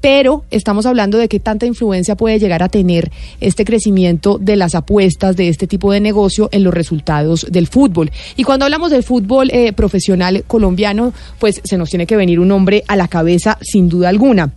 Pero 0.00 0.44
estamos 0.50 0.86
hablando 0.86 1.18
de 1.18 1.28
qué 1.28 1.40
tanta 1.40 1.66
influencia 1.66 2.16
puede 2.16 2.38
llegar 2.38 2.62
a 2.62 2.68
tener 2.68 3.10
este 3.40 3.64
crecimiento 3.64 4.38
de 4.38 4.56
las 4.56 4.74
apuestas 4.74 5.36
de 5.36 5.48
este 5.48 5.66
tipo 5.66 5.92
de 5.92 6.00
negocio 6.00 6.48
en 6.52 6.64
los 6.64 6.74
resultados 6.74 7.46
del 7.50 7.66
fútbol. 7.66 8.10
Y 8.36 8.44
cuando 8.44 8.64
hablamos 8.64 8.90
del 8.90 9.02
fútbol 9.02 9.50
eh, 9.52 9.72
profesional 9.72 10.44
colombiano, 10.46 10.67
pues 11.38 11.60
se 11.64 11.78
nos 11.78 11.90
tiene 11.90 12.06
que 12.06 12.16
venir 12.16 12.40
un 12.40 12.50
hombre 12.52 12.84
a 12.88 12.96
la 12.96 13.08
cabeza 13.08 13.58
sin 13.60 13.88
duda 13.88 14.08
alguna 14.08 14.52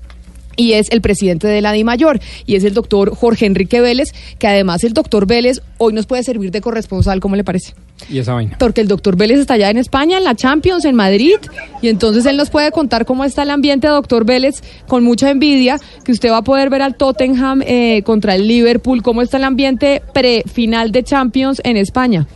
y 0.56 0.74
es 0.74 0.92
el 0.92 1.02
presidente 1.02 1.48
de 1.48 1.62
la 1.62 1.72
DIMAYOR, 1.72 2.20
y 2.46 2.56
es 2.56 2.64
el 2.64 2.74
doctor 2.74 3.16
Jorge 3.16 3.46
Enrique 3.46 3.82
Vélez, 3.82 4.10
que 4.38 4.48
además 4.48 4.84
el 4.84 4.94
doctor 4.94 5.26
Vélez 5.26 5.62
hoy 5.78 5.94
nos 5.94 6.06
puede 6.06 6.24
servir 6.24 6.52
de 6.52 6.62
corresponsal, 6.62 7.20
¿cómo 7.20 7.36
le 7.36 7.44
parece? 7.44 7.74
Y 8.10 8.20
esa 8.20 8.34
vaina. 8.34 8.58
Porque 8.60 8.82
el 8.82 8.88
doctor 8.88 9.16
Vélez 9.16 9.40
está 9.40 9.56
allá 9.56 9.70
en 9.70 9.78
España, 9.78 10.18
en 10.18 10.24
la 10.24 10.36
Champions, 10.36 10.86
en 10.86 10.96
Madrid, 10.96 11.36
y 11.82 11.88
entonces 11.88 12.26
él 12.26 12.38
nos 12.38 12.50
puede 12.50 12.72
contar 12.72 13.06
cómo 13.06 13.24
está 13.24 13.44
el 13.44 13.50
ambiente, 13.50 13.88
doctor 13.88 14.26
Vélez, 14.26 14.62
con 14.88 15.04
mucha 15.04 15.30
envidia, 15.30 15.78
que 16.04 16.12
usted 16.12 16.30
va 16.32 16.38
a 16.38 16.44
poder 16.44 16.70
ver 16.70 16.82
al 16.82 16.96
Tottenham 16.96 17.62
eh, 17.66 18.04
contra 18.04 18.36
el 18.36 18.48
Liverpool, 18.48 19.02
cómo 19.02 19.22
está 19.22 19.38
el 19.38 19.46
ambiente 19.46 20.02
pre-final 20.14 20.92
de 20.92 21.04
Champions 21.04 21.62
en 21.64 21.78
España. 21.78 22.28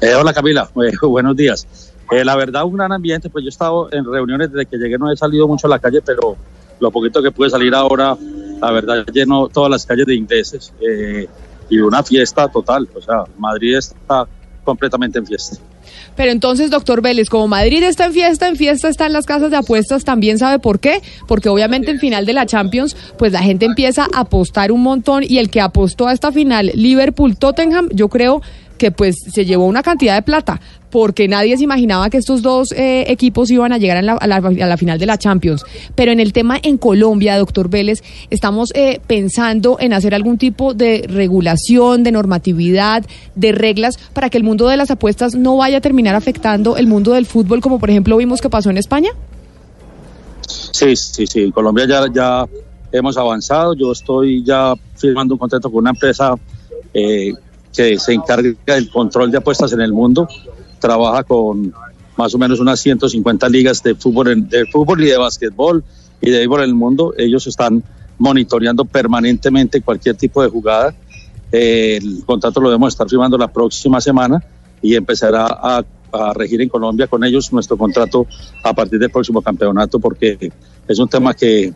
Eh, 0.00 0.14
hola 0.14 0.32
Camila, 0.34 0.68
Eh, 0.76 0.92
buenos 1.06 1.36
días. 1.36 1.66
Eh, 2.10 2.24
la 2.24 2.36
verdad, 2.36 2.64
un 2.64 2.76
gran 2.76 2.92
ambiente, 2.92 3.30
pues 3.30 3.44
yo 3.44 3.48
he 3.48 3.50
estado 3.50 3.88
en 3.92 4.04
reuniones 4.04 4.52
desde 4.52 4.66
que 4.66 4.76
llegué, 4.76 4.98
no 4.98 5.10
he 5.10 5.16
salido 5.16 5.48
mucho 5.48 5.66
a 5.66 5.70
la 5.70 5.78
calle, 5.78 6.00
pero 6.02 6.36
lo 6.80 6.90
poquito 6.90 7.22
que 7.22 7.30
pude 7.30 7.50
salir 7.50 7.74
ahora, 7.74 8.16
la 8.60 8.70
verdad, 8.70 9.04
lleno 9.12 9.48
todas 9.48 9.70
las 9.70 9.86
calles 9.86 10.06
de 10.06 10.14
ingleses 10.14 10.72
eh, 10.80 11.26
y 11.70 11.78
una 11.78 12.02
fiesta 12.02 12.48
total, 12.48 12.88
o 12.94 13.00
sea, 13.00 13.24
Madrid 13.38 13.76
está 13.76 14.26
completamente 14.64 15.18
en 15.18 15.26
fiesta. 15.26 15.58
Pero 16.16 16.30
entonces, 16.30 16.70
doctor 16.70 17.02
Vélez, 17.02 17.28
como 17.28 17.48
Madrid 17.48 17.82
está 17.82 18.06
en 18.06 18.12
fiesta, 18.12 18.48
en 18.48 18.56
fiesta 18.56 18.88
están 18.88 19.12
las 19.12 19.26
casas 19.26 19.50
de 19.50 19.56
apuestas, 19.56 20.04
también 20.04 20.38
sabe 20.38 20.58
por 20.58 20.78
qué, 20.80 21.02
porque 21.26 21.48
obviamente 21.48 21.90
en 21.90 21.98
final 21.98 22.24
de 22.24 22.32
la 22.32 22.46
Champions, 22.46 22.96
pues 23.18 23.32
la 23.32 23.40
gente 23.40 23.66
empieza 23.66 24.06
a 24.12 24.20
apostar 24.20 24.72
un 24.72 24.82
montón 24.82 25.24
y 25.26 25.38
el 25.38 25.50
que 25.50 25.60
apostó 25.60 26.08
a 26.08 26.12
esta 26.12 26.32
final, 26.32 26.70
Liverpool-Tottenham, 26.74 27.88
yo 27.92 28.08
creo 28.08 28.42
que 28.78 28.90
pues 28.90 29.16
se 29.32 29.44
llevó 29.44 29.66
una 29.66 29.82
cantidad 29.82 30.14
de 30.14 30.22
plata, 30.22 30.60
porque 30.90 31.26
nadie 31.26 31.56
se 31.56 31.64
imaginaba 31.64 32.08
que 32.10 32.18
estos 32.18 32.42
dos 32.42 32.70
eh, 32.72 33.04
equipos 33.08 33.50
iban 33.50 33.72
a 33.72 33.78
llegar 33.78 33.96
a 33.96 34.02
la, 34.02 34.12
a 34.14 34.26
la- 34.26 34.76
final 34.76 34.98
de 34.98 35.06
la 35.06 35.18
Champions. 35.18 35.64
Pero 35.94 36.12
en 36.12 36.20
el 36.20 36.32
tema 36.32 36.58
en 36.62 36.78
Colombia, 36.78 37.36
doctor 37.36 37.68
Vélez, 37.68 38.02
estamos 38.30 38.70
eh, 38.74 39.00
pensando 39.06 39.76
en 39.80 39.92
hacer 39.92 40.14
algún 40.14 40.38
tipo 40.38 40.72
de 40.74 41.04
regulación, 41.08 42.02
de 42.04 42.12
normatividad, 42.12 43.04
de 43.34 43.52
reglas 43.52 43.98
para 44.12 44.30
que 44.30 44.38
el 44.38 44.44
mundo 44.44 44.68
de 44.68 44.76
las 44.76 44.90
apuestas 44.90 45.34
no 45.34 45.56
vaya 45.56 45.78
a 45.78 45.80
terminar 45.80 46.14
afectando 46.14 46.76
el 46.76 46.86
mundo 46.86 47.12
del 47.12 47.26
fútbol, 47.26 47.60
como 47.60 47.78
por 47.80 47.90
ejemplo 47.90 48.16
vimos 48.16 48.40
que 48.40 48.50
pasó 48.50 48.70
en 48.70 48.78
España. 48.78 49.10
Sí, 50.46 50.94
sí, 50.96 51.26
sí, 51.26 51.42
en 51.42 51.50
Colombia 51.52 51.86
ya, 51.88 52.04
ya 52.12 52.46
hemos 52.92 53.16
avanzado, 53.16 53.74
yo 53.74 53.92
estoy 53.92 54.44
ya 54.44 54.74
firmando 54.96 55.34
un 55.34 55.38
contrato 55.38 55.70
con 55.70 55.80
una 55.80 55.90
empresa 55.90 56.34
eh, 56.92 57.32
que 57.74 57.98
se 57.98 58.12
encarga 58.12 58.50
del 58.66 58.90
control 58.90 59.30
de 59.30 59.38
apuestas 59.38 59.72
en 59.72 59.80
el 59.80 59.92
mundo, 59.92 60.28
trabaja 60.78 61.24
con 61.24 61.72
más 62.16 62.34
o 62.34 62.38
menos 62.38 62.60
unas 62.60 62.78
150 62.80 63.48
ligas 63.48 63.82
de 63.82 63.94
fútbol, 63.94 64.28
en- 64.28 64.48
de 64.48 64.66
fútbol 64.66 65.02
y 65.02 65.06
de 65.08 65.16
básquetbol 65.16 65.82
y 66.20 66.30
de 66.30 66.38
béisbol 66.38 66.60
en 66.62 66.68
el 66.68 66.74
mundo. 66.74 67.12
Ellos 67.18 67.46
están 67.46 67.82
monitoreando 68.18 68.84
permanentemente 68.84 69.80
cualquier 69.82 70.14
tipo 70.16 70.42
de 70.42 70.48
jugada. 70.48 70.94
Eh, 71.50 71.98
el 72.00 72.22
contrato 72.24 72.60
lo 72.60 72.68
debemos 72.68 72.92
estar 72.94 73.08
firmando 73.08 73.36
la 73.36 73.48
próxima 73.52 74.00
semana 74.00 74.42
y 74.80 74.94
empezará 74.94 75.46
a, 75.46 75.84
a 76.12 76.32
regir 76.32 76.60
en 76.62 76.68
Colombia 76.68 77.08
con 77.08 77.24
ellos 77.24 77.52
nuestro 77.52 77.76
contrato 77.76 78.26
a 78.62 78.72
partir 78.72 78.98
del 79.00 79.10
próximo 79.10 79.42
campeonato 79.42 79.98
porque 79.98 80.52
es 80.86 80.98
un 81.00 81.08
tema 81.08 81.34
que, 81.34 81.72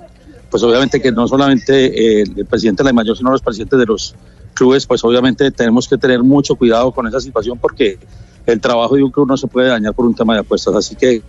pues 0.50 0.62
obviamente 0.62 1.00
que 1.00 1.10
no 1.10 1.26
solamente 1.26 2.20
el 2.22 2.46
presidente 2.46 2.82
de 2.84 2.90
la 2.90 2.92
mayor, 2.92 3.16
sino 3.16 3.30
los 3.32 3.42
presidentes 3.42 3.78
de 3.78 3.86
los 3.86 4.14
clubes, 4.58 4.86
pues 4.86 5.02
obviamente 5.04 5.50
tenemos 5.50 5.88
que 5.88 5.96
tener 5.96 6.22
mucho 6.22 6.56
cuidado 6.56 6.92
con 6.92 7.06
esa 7.06 7.20
situación 7.20 7.58
porque 7.58 7.98
el 8.44 8.60
trabajo 8.60 8.96
de 8.96 9.04
un 9.04 9.10
club 9.10 9.28
no 9.28 9.36
se 9.36 9.46
puede 9.46 9.68
dañar 9.68 9.94
por 9.94 10.04
un 10.04 10.14
tema 10.14 10.34
de 10.34 10.40
apuestas. 10.40 10.74
Así 10.74 10.96
que 10.96 11.22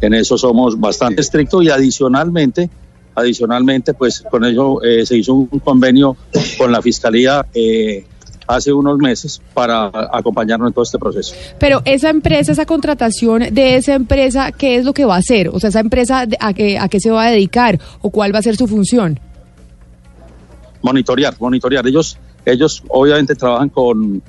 en 0.00 0.14
eso 0.14 0.36
somos 0.36 0.78
bastante 0.78 1.20
estrictos 1.20 1.62
y 1.64 1.70
adicionalmente, 1.70 2.68
adicionalmente, 3.14 3.94
pues 3.94 4.22
con 4.30 4.44
ello 4.44 4.82
eh, 4.82 5.06
se 5.06 5.16
hizo 5.16 5.34
un 5.34 5.46
convenio 5.60 6.16
con 6.58 6.72
la 6.72 6.82
fiscalía 6.82 7.46
eh, 7.54 8.04
hace 8.48 8.72
unos 8.72 8.98
meses 8.98 9.40
para 9.54 9.90
acompañarnos 10.12 10.68
en 10.68 10.74
todo 10.74 10.82
este 10.82 10.98
proceso. 10.98 11.34
Pero 11.60 11.82
esa 11.84 12.10
empresa, 12.10 12.52
esa 12.52 12.66
contratación 12.66 13.54
de 13.54 13.76
esa 13.76 13.94
empresa, 13.94 14.50
¿qué 14.50 14.76
es 14.76 14.84
lo 14.84 14.92
que 14.92 15.04
va 15.04 15.14
a 15.14 15.18
hacer? 15.18 15.48
O 15.50 15.60
sea, 15.60 15.68
esa 15.68 15.80
empresa, 15.80 16.26
¿a 16.40 16.52
qué, 16.52 16.78
a 16.78 16.88
qué 16.88 16.98
se 16.98 17.10
va 17.10 17.26
a 17.26 17.30
dedicar? 17.30 17.78
¿O 18.00 18.10
cuál 18.10 18.34
va 18.34 18.40
a 18.40 18.42
ser 18.42 18.56
su 18.56 18.66
función? 18.66 19.20
monitorear, 20.82 21.34
monitorear. 21.38 21.86
Ellos, 21.86 22.18
ellos 22.44 22.82
obviamente 22.88 23.34
trabajan 23.34 23.68
con, 23.68 24.22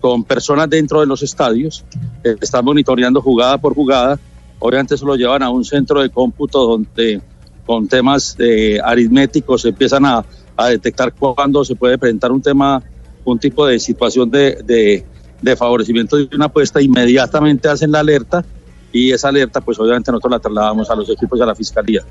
con 0.00 0.24
personas 0.24 0.68
dentro 0.68 1.00
de 1.00 1.06
los 1.06 1.22
estadios, 1.22 1.84
están 2.22 2.64
monitoreando 2.64 3.20
jugada 3.20 3.58
por 3.58 3.74
jugada. 3.74 4.18
Obviamente 4.58 4.94
eso 4.94 5.06
lo 5.06 5.16
llevan 5.16 5.42
a 5.42 5.50
un 5.50 5.64
centro 5.64 6.02
de 6.02 6.10
cómputo 6.10 6.66
donde 6.66 7.20
con 7.66 7.86
temas 7.88 8.36
eh, 8.38 8.78
aritméticos 8.82 9.64
empiezan 9.64 10.04
a, 10.04 10.24
a 10.56 10.66
detectar 10.68 11.12
cuándo 11.12 11.64
se 11.64 11.74
puede 11.74 11.98
presentar 11.98 12.32
un 12.32 12.42
tema, 12.42 12.82
un 13.24 13.38
tipo 13.38 13.66
de 13.66 13.78
situación 13.78 14.30
de, 14.30 15.04
de 15.40 15.56
favorecimiento 15.56 16.16
de 16.16 16.28
una 16.34 16.46
apuesta, 16.46 16.82
inmediatamente 16.82 17.68
hacen 17.68 17.92
la 17.92 18.00
alerta 18.00 18.44
y 18.92 19.12
esa 19.12 19.28
alerta 19.28 19.60
pues 19.60 19.78
obviamente 19.78 20.10
nosotros 20.10 20.32
la 20.32 20.38
trasladamos 20.40 20.90
a 20.90 20.96
los 20.96 21.08
equipos 21.10 21.38
y 21.38 21.42
a 21.42 21.46
la 21.46 21.54
fiscalía. 21.54 22.02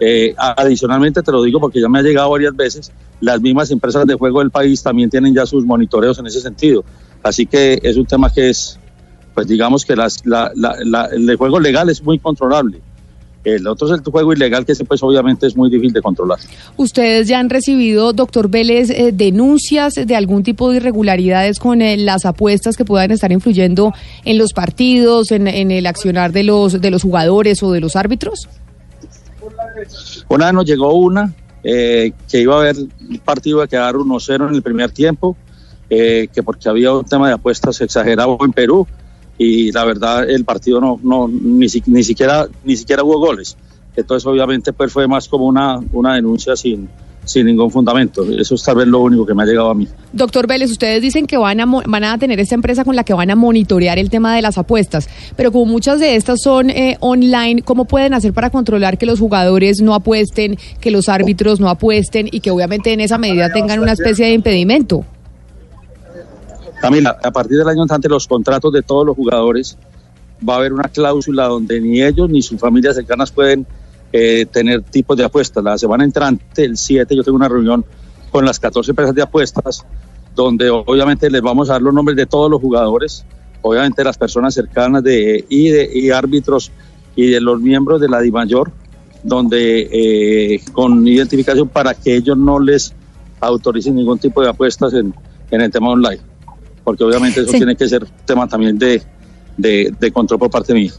Eh, 0.00 0.34
adicionalmente 0.36 1.22
te 1.22 1.30
lo 1.30 1.42
digo 1.42 1.60
porque 1.60 1.80
ya 1.80 1.88
me 1.88 2.00
ha 2.00 2.02
llegado 2.02 2.30
varias 2.30 2.56
veces, 2.56 2.90
las 3.20 3.40
mismas 3.40 3.70
empresas 3.70 4.04
de 4.06 4.14
juego 4.14 4.40
del 4.40 4.50
país 4.50 4.82
también 4.82 5.08
tienen 5.10 5.32
ya 5.34 5.46
sus 5.46 5.64
monitoreos 5.64 6.18
en 6.18 6.26
ese 6.26 6.40
sentido. 6.40 6.84
Así 7.22 7.46
que 7.46 7.78
es 7.82 7.96
un 7.96 8.06
tema 8.06 8.28
que 8.32 8.50
es, 8.50 8.78
pues 9.34 9.46
digamos 9.46 9.84
que 9.84 9.94
las, 9.94 10.24
la, 10.26 10.50
la- 10.54 11.06
el 11.12 11.36
juego 11.36 11.60
legal 11.60 11.88
es 11.88 12.02
muy 12.02 12.18
controlable. 12.18 12.80
El 13.44 13.66
otro 13.66 13.88
es 13.92 13.94
el 13.98 14.04
juego 14.04 14.32
ilegal 14.32 14.64
que 14.64 14.72
pues 14.84 15.02
obviamente 15.02 15.48
es 15.48 15.56
muy 15.56 15.68
difícil 15.68 15.92
de 15.92 16.00
controlar. 16.00 16.38
¿Ustedes 16.76 17.26
ya 17.26 17.40
han 17.40 17.50
recibido, 17.50 18.12
doctor 18.12 18.48
Vélez, 18.48 18.88
eh, 18.90 19.10
denuncias 19.12 19.94
de 19.94 20.14
algún 20.14 20.44
tipo 20.44 20.70
de 20.70 20.76
irregularidades 20.76 21.58
con 21.58 21.82
eh, 21.82 21.96
las 21.96 22.24
apuestas 22.24 22.76
que 22.76 22.84
puedan 22.84 23.10
estar 23.10 23.32
influyendo 23.32 23.92
en 24.24 24.38
los 24.38 24.52
partidos, 24.52 25.32
en, 25.32 25.48
en 25.48 25.72
el 25.72 25.86
accionar 25.86 26.30
de 26.32 26.44
los, 26.44 26.80
de 26.80 26.90
los 26.92 27.02
jugadores 27.02 27.62
o 27.64 27.72
de 27.72 27.80
los 27.80 27.96
árbitros? 27.96 28.48
Una 30.28 30.46
vez 30.46 30.54
nos 30.54 30.64
llegó 30.64 30.94
una 30.94 31.32
eh, 31.64 32.12
que 32.28 32.40
iba 32.40 32.56
a 32.56 32.60
haber 32.60 32.76
un 32.76 33.18
partido 33.24 33.62
a 33.62 33.68
quedar 33.68 33.94
1-0 33.94 34.48
en 34.48 34.54
el 34.54 34.62
primer 34.62 34.90
tiempo, 34.90 35.36
eh, 35.88 36.28
que 36.32 36.42
porque 36.42 36.68
había 36.68 36.92
un 36.92 37.04
tema 37.04 37.28
de 37.28 37.34
apuestas 37.34 37.80
exagerado 37.80 38.36
en 38.44 38.52
Perú 38.52 38.86
y 39.38 39.72
la 39.72 39.84
verdad 39.84 40.28
el 40.28 40.44
partido 40.44 40.80
no, 40.80 41.00
no 41.02 41.28
ni, 41.28 41.66
ni 41.86 42.04
siquiera 42.04 42.48
ni 42.64 42.76
siquiera 42.76 43.04
hubo 43.04 43.18
goles. 43.18 43.56
Entonces 43.94 44.26
obviamente 44.26 44.72
pues 44.72 44.92
fue 44.92 45.06
más 45.06 45.28
como 45.28 45.46
una, 45.46 45.78
una 45.92 46.14
denuncia 46.14 46.56
sin, 46.56 46.88
sin 47.24 47.46
ningún 47.46 47.70
fundamento. 47.70 48.24
Eso 48.38 48.54
es 48.54 48.62
tal 48.62 48.76
vez 48.76 48.86
lo 48.86 49.00
único 49.00 49.24
que 49.24 49.34
me 49.34 49.42
ha 49.42 49.46
llegado 49.46 49.70
a 49.70 49.74
mí. 49.74 49.86
Doctor 50.12 50.46
Vélez, 50.46 50.70
ustedes 50.70 51.00
dicen 51.02 51.26
que 51.26 51.36
van 51.36 51.60
a, 51.60 51.66
van 51.66 52.04
a 52.04 52.18
tener 52.18 52.40
esta 52.40 52.54
empresa 52.54 52.84
con 52.84 52.96
la 52.96 53.04
que 53.04 53.14
van 53.14 53.30
a 53.30 53.36
monitorear 53.36 53.98
el 53.98 54.10
tema 54.10 54.34
de 54.34 54.42
las 54.42 54.58
apuestas, 54.58 55.08
pero 55.36 55.52
como 55.52 55.66
muchas 55.66 56.00
de 56.00 56.16
estas 56.16 56.40
son 56.42 56.70
eh, 56.70 56.96
online, 57.00 57.62
¿cómo 57.62 57.84
pueden 57.84 58.14
hacer 58.14 58.32
para 58.32 58.50
controlar 58.50 58.98
que 58.98 59.06
los 59.06 59.20
jugadores 59.20 59.80
no 59.80 59.94
apuesten, 59.94 60.58
que 60.80 60.90
los 60.90 61.08
árbitros 61.08 61.60
no 61.60 61.68
apuesten 61.68 62.28
y 62.30 62.40
que 62.40 62.50
obviamente 62.50 62.92
en 62.92 63.00
esa 63.00 63.18
medida 63.18 63.52
tengan 63.52 63.80
una 63.80 63.92
especie 63.92 64.26
de 64.26 64.32
impedimento? 64.32 65.04
Camila, 66.80 67.16
a 67.22 67.30
partir 67.30 67.58
del 67.58 67.68
año 67.68 67.82
entrante 67.82 68.08
los 68.08 68.26
contratos 68.26 68.72
de 68.72 68.82
todos 68.82 69.06
los 69.06 69.14
jugadores 69.14 69.78
va 70.46 70.54
a 70.54 70.56
haber 70.56 70.72
una 70.72 70.88
cláusula 70.88 71.46
donde 71.46 71.80
ni 71.80 72.02
ellos 72.02 72.28
ni 72.28 72.42
sus 72.42 72.58
familias 72.58 72.96
cercanas 72.96 73.30
pueden 73.30 73.66
eh, 74.12 74.46
tener 74.46 74.82
tipos 74.82 75.16
de 75.16 75.24
apuestas. 75.24 75.62
La 75.64 75.78
semana 75.78 76.04
entrante, 76.04 76.64
el 76.64 76.76
7, 76.76 77.14
yo 77.16 77.22
tengo 77.22 77.36
una 77.36 77.48
reunión 77.48 77.84
con 78.30 78.44
las 78.44 78.58
14 78.60 78.92
empresas 78.92 79.14
de 79.14 79.22
apuestas 79.22 79.84
donde 80.34 80.70
obviamente 80.70 81.30
les 81.30 81.42
vamos 81.42 81.68
a 81.68 81.74
dar 81.74 81.82
los 81.82 81.92
nombres 81.92 82.16
de 82.16 82.24
todos 82.26 82.50
los 82.50 82.60
jugadores, 82.60 83.24
obviamente 83.60 84.02
las 84.02 84.16
personas 84.16 84.54
cercanas 84.54 85.02
de, 85.02 85.44
y, 85.48 85.68
de, 85.68 85.90
y 85.92 86.10
árbitros 86.10 86.70
y 87.14 87.26
de 87.30 87.40
los 87.40 87.60
miembros 87.60 88.00
de 88.00 88.08
la 88.08 88.20
DIMAYOR, 88.20 88.72
donde 89.22 89.88
eh, 89.92 90.60
con 90.72 91.06
identificación 91.06 91.68
para 91.68 91.92
que 91.94 92.16
ellos 92.16 92.38
no 92.38 92.58
les 92.58 92.94
autoricen 93.40 93.94
ningún 93.94 94.18
tipo 94.18 94.40
de 94.42 94.48
apuestas 94.48 94.94
en, 94.94 95.14
en 95.50 95.60
el 95.60 95.70
tema 95.70 95.90
online 95.90 96.20
porque 96.84 97.04
obviamente 97.04 97.40
eso 97.40 97.50
Sí. 97.52 97.58
tiene 97.58 97.76
que 97.76 97.88
ser 97.88 98.06
tema 98.24 98.48
también 98.48 98.76
de, 98.78 99.02
de, 99.56 99.94
de 100.00 100.10
control 100.12 100.40
por 100.40 100.50
parte 100.50 100.74
mía. 100.74 100.92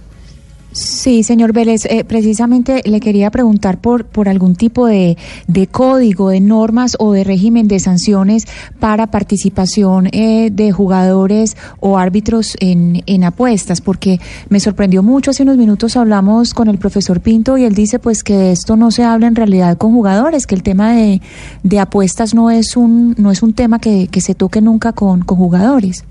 Sí, 0.74 1.22
señor 1.22 1.54
Vélez, 1.54 1.86
eh, 1.86 2.04
precisamente 2.04 2.82
le 2.86 3.00
quería 3.00 3.30
preguntar 3.30 3.80
por, 3.80 4.06
por 4.06 4.28
algún 4.28 4.56
tipo 4.56 4.88
de, 4.88 5.20
de 5.48 5.68
código, 5.68 6.30
de 6.30 6.40
normas 6.40 6.96
o 6.98 7.12
de 7.12 7.24
régimen 7.24 7.68
de 7.68 7.80
sanciones 7.80 8.48
para 8.80 9.06
participación 9.06 10.08
eh, 10.12 10.50
de 10.52 10.72
jugadores 10.72 11.58
o 11.80 12.00
árbitros 12.00 12.58
en, 12.60 13.04
en 13.06 13.24
apuestas, 13.24 13.82
porque 13.82 14.20
me 14.50 14.60
sorprendió 14.60 15.04
mucho. 15.04 15.30
Hace 15.30 15.44
unos 15.44 15.58
minutos 15.58 15.96
hablamos 15.96 16.56
con 16.56 16.68
el 16.70 16.80
profesor 16.80 17.22
Pinto 17.22 17.56
y 17.56 17.66
él 17.66 17.76
dice 17.76 18.00
pues 18.00 18.24
que 18.24 18.52
esto 18.52 18.76
no 18.76 18.90
se 18.90 19.04
habla 19.04 19.28
en 19.28 19.36
realidad 19.36 19.78
con 19.78 19.92
jugadores, 19.92 20.48
que 20.48 20.56
el 20.56 20.64
tema 20.64 20.94
de, 20.94 21.22
de 21.62 21.80
apuestas 21.80 22.34
no 22.34 22.50
es 22.50 22.76
un, 22.76 23.14
no 23.20 23.30
es 23.30 23.44
un 23.44 23.54
tema 23.54 23.78
que, 23.78 24.08
que 24.08 24.22
se 24.22 24.34
toque 24.34 24.60
nunca 24.60 24.92
con, 24.94 25.22
con 25.22 25.38
jugadores. 25.38 26.04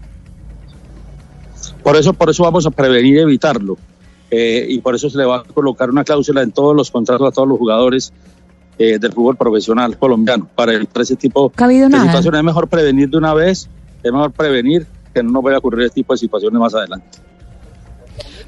Por 1.83 1.97
eso, 1.97 2.13
por 2.13 2.31
eso 2.31 2.45
vamos 2.45 2.65
a 2.65 2.71
prevenir 2.71 3.17
y 3.17 3.19
evitarlo. 3.19 3.77
Eh, 4.35 4.65
y 4.67 4.81
por 4.81 4.95
eso 4.95 5.11
se 5.11 5.19
le 5.19 5.27
va 5.27 5.37
a 5.37 5.45
colocar 5.45 5.91
una 5.91 6.05
cláusula 6.05 6.41
en 6.41 6.53
todos 6.53 6.75
los 6.75 6.91
contratos 6.91 7.29
a 7.29 7.31
todos 7.33 7.47
los 7.47 7.59
jugadores 7.59 8.15
eh, 8.79 8.99
del 8.99 9.13
fútbol 9.13 9.37
profesional 9.37 9.99
colombiano 9.99 10.49
para 10.55 10.73
evitar 10.73 11.03
ese 11.03 11.17
tipo 11.17 11.53
¿Ha 11.55 11.65
habido 11.65 11.85
de 11.85 11.91
nada? 11.91 12.07
situaciones. 12.07 12.39
Es 12.39 12.45
mejor 12.45 12.67
prevenir 12.67 13.11
de 13.11 13.19
una 13.19 13.35
vez, 13.35 13.69
es 14.03 14.11
mejor 14.11 14.33
prevenir 14.33 14.87
que 15.13 15.23
no 15.23 15.33
nos 15.33 15.43
vaya 15.43 15.57
a 15.57 15.59
ocurrir 15.59 15.85
ese 15.85 15.97
tipo 15.97 16.15
de 16.15 16.19
situaciones 16.19 16.59
más 16.59 16.75
adelante. 16.75 17.19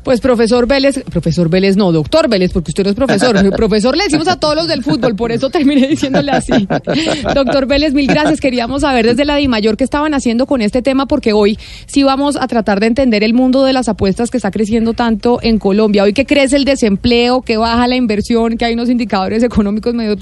Pues 0.05 0.21
profesor 0.21 0.67
Vélez, 0.67 1.03
profesor 1.11 1.49
Vélez 1.49 1.77
no, 1.77 1.91
doctor 1.91 2.29
Vélez, 2.29 2.53
porque 2.53 2.71
usted 2.71 2.85
no 2.85 2.91
es 2.91 2.97
profesor. 2.97 3.35
profesor 3.57 3.97
le 3.97 4.05
decimos 4.05 4.29
a 4.29 4.39
todos 4.39 4.55
los 4.55 4.69
del 4.69 4.85
fútbol, 4.85 5.17
por 5.17 5.33
eso 5.33 5.49
terminé 5.49 5.89
diciéndole 5.89 6.31
así. 6.31 6.69
doctor 7.35 7.67
Vélez, 7.67 7.95
mil 7.95 8.07
gracias. 8.07 8.39
Queríamos 8.39 8.83
saber 8.83 9.07
desde 9.07 9.25
la 9.25 9.37
DIMAYOR 9.37 9.79
qué 9.79 9.85
estaban 9.85 10.13
haciendo 10.13 10.45
con 10.45 10.61
este 10.61 10.83
tema, 10.83 11.07
porque 11.07 11.33
hoy 11.33 11.59
sí 11.87 12.03
vamos 12.03 12.37
a 12.37 12.47
tratar 12.47 12.81
de 12.81 12.87
entender 12.87 13.25
el 13.25 13.33
mundo 13.33 13.65
de 13.65 13.73
las 13.73 13.89
apuestas 13.89 14.31
que 14.31 14.37
está 14.37 14.51
creciendo 14.51 14.93
tanto 14.93 15.39
en 15.43 15.59
Colombia. 15.59 16.03
Hoy 16.03 16.13
que 16.13 16.27
crece 16.27 16.57
el 16.57 16.67
desempleo, 16.67 17.41
que 17.41 17.57
baja 17.57 17.89
la 17.89 17.97
inversión, 17.97 18.59
que 18.59 18.67
hay 18.67 18.75
unos 18.75 18.91
indicadores 18.91 19.43
económicos 19.43 19.95
medio, 19.95 20.17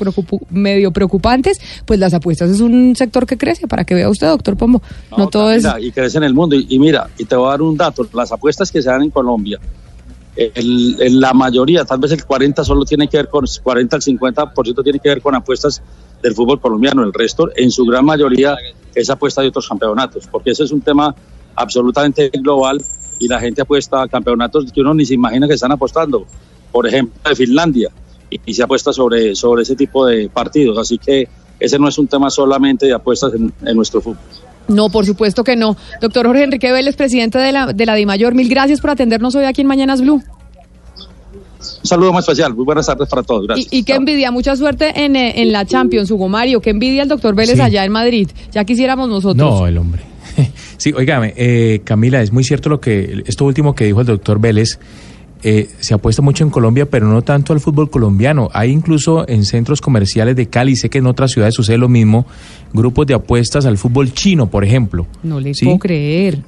medio 0.50 0.92
preocupantes, 0.92 1.60
pues 1.86 1.98
las 1.98 2.14
apuestas 2.14 2.50
es 2.50 2.60
un 2.60 2.94
sector 2.94 3.26
que 3.26 3.36
crece, 3.36 3.66
para 3.66 3.84
que 3.84 3.94
vea 3.94 4.08
usted, 4.08 4.28
doctor 4.28 4.56
Pombo. 4.56 4.80
No, 5.18 5.28
todo 5.28 5.50
es... 5.50 5.66
Y 5.80 5.90
crece 5.90 6.18
en 6.18 6.24
el 6.24 6.34
mundo. 6.34 6.54
Y, 6.54 6.66
y 6.68 6.78
mira, 6.78 7.08
y 7.18 7.24
te 7.24 7.34
voy 7.34 7.48
a 7.48 7.50
dar 7.50 7.62
un 7.62 7.76
dato, 7.76 8.06
las 8.12 8.30
apuestas 8.30 8.70
que 8.70 8.80
se 8.80 8.88
dan 8.88 9.02
en 9.02 9.10
Colombia, 9.10 9.58
el- 10.36 11.20
la 11.20 11.32
mayoría, 11.34 11.84
tal 11.84 11.98
vez 12.00 12.12
el 12.12 12.24
40 12.24 12.64
solo 12.64 12.84
tiene 12.84 13.08
que 13.08 13.18
ver 13.18 13.28
con, 13.28 13.44
40 13.62 13.96
al 13.96 14.02
50% 14.02 14.82
tiene 14.82 14.98
que 14.98 15.08
ver 15.08 15.20
con 15.20 15.34
apuestas 15.34 15.82
del 16.22 16.34
fútbol 16.34 16.60
colombiano, 16.60 17.02
el 17.02 17.12
resto 17.12 17.50
en 17.54 17.70
su 17.70 17.84
gran 17.84 18.04
mayoría 18.04 18.56
es 18.94 19.10
apuesta 19.10 19.42
de 19.42 19.48
otros 19.48 19.68
campeonatos, 19.68 20.26
porque 20.30 20.50
ese 20.50 20.64
es 20.64 20.72
un 20.72 20.80
tema 20.80 21.14
absolutamente 21.54 22.30
global 22.30 22.82
y 23.18 23.28
la 23.28 23.40
gente 23.40 23.62
apuesta 23.62 24.02
a 24.02 24.08
campeonatos 24.08 24.72
que 24.72 24.80
uno 24.80 24.94
ni 24.94 25.04
se 25.04 25.14
imagina 25.14 25.46
que 25.46 25.54
están 25.54 25.72
apostando, 25.72 26.26
por 26.70 26.86
ejemplo 26.86 27.14
de 27.28 27.36
Finlandia, 27.36 27.90
y, 28.30 28.54
se 28.54 28.62
apuesta 28.62 28.92
sobre, 28.92 29.34
sobre 29.34 29.62
ese 29.62 29.76
tipo 29.76 30.06
de 30.06 30.30
partidos, 30.30 30.78
así 30.78 30.98
que 30.98 31.28
ese 31.60 31.78
no 31.78 31.88
es 31.88 31.98
un 31.98 32.08
tema 32.08 32.30
solamente 32.30 32.86
de 32.86 32.94
apuestas 32.94 33.32
en 33.34 33.76
nuestro 33.76 34.00
fútbol. 34.00 34.18
No, 34.68 34.88
por 34.90 35.04
supuesto 35.06 35.44
que 35.44 35.56
no. 35.56 35.76
Doctor 36.00 36.26
Jorge 36.26 36.44
Enrique 36.44 36.70
Vélez, 36.72 36.96
presidente 36.96 37.38
de 37.38 37.52
la, 37.52 37.66
de 37.72 37.86
la 37.86 37.94
DIMAYOR, 37.94 38.34
mil 38.34 38.48
gracias 38.48 38.80
por 38.80 38.90
atendernos 38.90 39.34
hoy 39.34 39.44
aquí 39.44 39.60
en 39.62 39.66
Mañanas 39.66 40.00
Blue. 40.00 40.22
Un 41.82 41.86
saludo 41.88 42.12
muy 42.12 42.20
especial, 42.20 42.54
muy 42.54 42.64
buenas 42.64 42.86
tardes 42.86 43.08
para 43.08 43.22
todos, 43.22 43.46
gracias. 43.46 43.72
Y, 43.72 43.78
y 43.78 43.82
qué 43.84 43.94
envidia, 43.94 44.30
mucha 44.30 44.56
suerte 44.56 45.04
en, 45.04 45.14
eh, 45.16 45.40
en 45.42 45.52
la 45.52 45.64
Champions, 45.64 46.10
Hugo 46.10 46.28
Mario. 46.28 46.60
Qué 46.60 46.70
envidia 46.70 47.02
el 47.02 47.08
doctor 47.08 47.34
Vélez 47.34 47.56
Sí. 47.56 47.60
allá 47.60 47.84
en 47.84 47.92
Madrid. 47.92 48.28
Ya 48.52 48.64
quisiéramos 48.64 49.08
nosotros. 49.08 49.60
No, 49.60 49.66
el 49.66 49.78
hombre. 49.78 50.02
Sí, 50.78 50.92
oígame, 50.92 51.32
eh, 51.36 51.80
Camila, 51.84 52.20
es 52.22 52.32
muy 52.32 52.42
cierto 52.42 52.68
lo 52.68 52.80
que 52.80 53.22
esto 53.26 53.44
último 53.44 53.72
que 53.76 53.84
dijo 53.84 54.00
el 54.00 54.06
doctor 54.08 54.40
Vélez. 54.40 54.80
Eh, 55.42 55.68
se 55.80 55.94
apuesta 55.94 56.22
mucho 56.22 56.44
en 56.44 56.50
Colombia, 56.50 56.88
pero 56.88 57.06
no 57.08 57.22
tanto 57.22 57.52
al 57.52 57.60
fútbol 57.60 57.90
colombiano. 57.90 58.48
Hay 58.52 58.70
incluso 58.70 59.28
en 59.28 59.44
centros 59.44 59.80
comerciales 59.80 60.36
de 60.36 60.46
Cali, 60.46 60.76
sé 60.76 60.88
que 60.88 60.98
en 60.98 61.06
otras 61.06 61.32
ciudades 61.32 61.54
sucede 61.54 61.78
lo 61.78 61.88
mismo, 61.88 62.26
grupos 62.72 63.06
de 63.06 63.14
apuestas 63.14 63.66
al 63.66 63.78
fútbol 63.78 64.12
chino, 64.12 64.48
por 64.48 64.64
ejemplo. 64.64 65.06
No 65.22 65.40
le 65.40 65.54
¿Sí? 65.54 65.64
puedo 65.64 65.78
creer. 65.78 66.38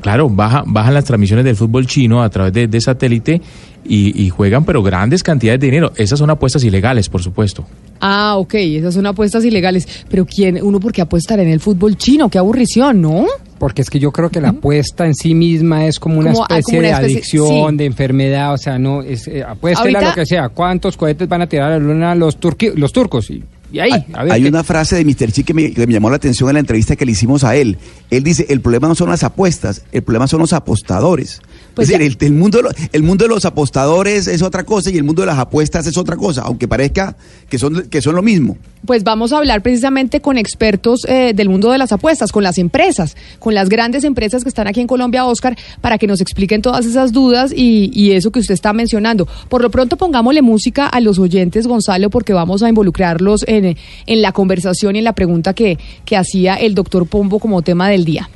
Claro, 0.00 0.28
baja, 0.30 0.64
bajan 0.66 0.94
las 0.94 1.04
transmisiones 1.04 1.44
del 1.44 1.56
fútbol 1.56 1.86
chino 1.86 2.22
a 2.22 2.30
través 2.30 2.52
de, 2.54 2.66
de 2.68 2.80
satélite 2.80 3.40
y, 3.84 4.22
y 4.24 4.30
juegan, 4.30 4.64
pero 4.64 4.82
grandes 4.82 5.22
cantidades 5.22 5.60
de 5.60 5.66
dinero. 5.66 5.92
Esas 5.96 6.18
son 6.18 6.30
apuestas 6.30 6.64
ilegales, 6.64 7.08
por 7.08 7.22
supuesto. 7.22 7.66
Ah, 8.00 8.36
ok, 8.38 8.54
esas 8.54 8.94
son 8.94 9.04
apuestas 9.06 9.44
ilegales. 9.44 9.86
Pero 10.08 10.24
¿quién, 10.24 10.58
uno 10.62 10.80
por 10.80 10.92
qué 10.92 11.02
apostar 11.02 11.38
en 11.40 11.48
el 11.48 11.60
fútbol 11.60 11.96
chino? 11.98 12.30
Qué 12.30 12.38
aburrición, 12.38 13.02
¿no? 13.02 13.26
Porque 13.58 13.82
es 13.82 13.90
que 13.90 13.98
yo 13.98 14.10
creo 14.10 14.30
que 14.30 14.40
la 14.40 14.48
apuesta 14.50 15.04
en 15.04 15.14
sí 15.14 15.34
misma 15.34 15.84
es 15.84 16.00
como 16.00 16.18
una 16.18 16.32
Como- 16.32 16.44
ah, 16.48 16.58
especie 16.58 16.78
como 16.78 16.88
una 16.88 16.98
de 17.00 17.04
adicción, 17.04 17.70
sí. 17.72 17.76
de 17.76 17.84
enfermedad, 17.84 18.54
o 18.54 18.58
sea, 18.58 18.78
no, 18.78 19.02
es 19.02 19.28
eh, 19.28 19.44
apuéstela 19.46 19.98
Ahorita- 19.98 20.08
lo 20.10 20.14
que 20.14 20.24
sea. 20.26 20.48
¿Cuántos 20.48 20.96
cohetes 20.96 21.28
van 21.28 21.42
a 21.42 21.46
tirar 21.46 21.72
a 21.72 21.78
la 21.78 21.78
luna 21.78 22.14
los, 22.14 22.40
turqui- 22.40 22.72
los 22.74 22.90
turcos? 22.90 23.28
Y, 23.30 23.44
y 23.72 23.78
ahí, 23.80 24.06
a 24.12 24.24
ver 24.24 24.32
Hay 24.32 24.42
qué- 24.42 24.48
una 24.48 24.64
frase 24.64 24.96
de 24.96 25.04
Mr. 25.04 25.32
Chi 25.32 25.44
que 25.44 25.54
me, 25.54 25.72
que 25.72 25.86
me 25.86 25.92
llamó 25.92 26.10
la 26.10 26.16
atención 26.16 26.48
en 26.50 26.54
la 26.54 26.60
entrevista 26.60 26.96
que 26.96 27.06
le 27.06 27.12
hicimos 27.12 27.44
a 27.44 27.54
él. 27.56 27.78
Él 28.10 28.22
dice, 28.24 28.46
el 28.48 28.60
problema 28.60 28.88
no 28.88 28.94
son 28.94 29.10
las 29.10 29.22
apuestas, 29.22 29.82
el 29.92 30.02
problema 30.02 30.26
son 30.26 30.40
los 30.40 30.52
apostadores. 30.52 31.40
Pues 31.80 31.88
es 31.90 31.98
decir, 31.98 32.16
ya- 32.18 32.26
el, 32.26 32.32
el 32.32 32.38
mundo, 32.38 32.58
de 32.58 32.62
lo- 32.64 32.70
el 32.92 33.02
mundo 33.02 33.24
de 33.24 33.28
los 33.28 33.44
apostadores 33.44 34.26
es 34.26 34.42
otra 34.42 34.64
cosa 34.64 34.90
y 34.90 34.96
el 34.96 35.04
mundo 35.04 35.22
de 35.22 35.26
las 35.26 35.38
apuestas 35.38 35.86
es 35.86 35.96
otra 35.96 36.16
cosa, 36.16 36.42
aunque 36.42 36.68
parezca 36.68 37.16
que 37.48 37.58
son, 37.58 37.88
que 37.88 38.00
son 38.02 38.14
lo 38.14 38.22
mismo. 38.22 38.56
Pues 38.86 39.04
vamos 39.04 39.32
a 39.32 39.38
hablar 39.38 39.62
precisamente 39.62 40.20
con 40.20 40.38
expertos 40.38 41.00
eh, 41.06 41.32
del 41.34 41.48
mundo 41.48 41.70
de 41.70 41.78
las 41.78 41.92
apuestas, 41.92 42.32
con 42.32 42.42
las 42.42 42.56
empresas, 42.58 43.16
con 43.38 43.54
las 43.54 43.68
grandes 43.68 44.04
empresas 44.04 44.42
que 44.42 44.48
están 44.48 44.66
aquí 44.66 44.80
en 44.80 44.86
Colombia, 44.86 45.24
Oscar, 45.26 45.56
para 45.80 45.98
que 45.98 46.06
nos 46.06 46.20
expliquen 46.20 46.62
todas 46.62 46.86
esas 46.86 47.12
dudas 47.12 47.52
y, 47.54 47.90
y 47.92 48.12
eso 48.12 48.30
que 48.30 48.38
usted 48.40 48.54
está 48.54 48.72
mencionando. 48.72 49.28
Por 49.48 49.60
lo 49.62 49.70
pronto 49.70 49.96
pongámosle 49.96 50.42
música 50.42 50.86
a 50.86 51.00
los 51.00 51.18
oyentes, 51.18 51.66
Gonzalo, 51.66 52.08
porque 52.10 52.32
vamos 52.32 52.62
a 52.62 52.68
involucrarlos 52.68 53.44
en, 53.46 53.76
en 54.06 54.22
la 54.22 54.32
conversación 54.32 54.96
y 54.96 54.98
en 55.00 55.04
la 55.04 55.12
pregunta 55.14 55.52
que, 55.54 55.78
que 56.04 56.16
hacía 56.16 56.54
el 56.54 56.74
doctor 56.74 57.06
Pombo 57.06 57.38
como 57.38 57.62
tema 57.62 57.88
del 57.90 58.04
día. 58.04 58.30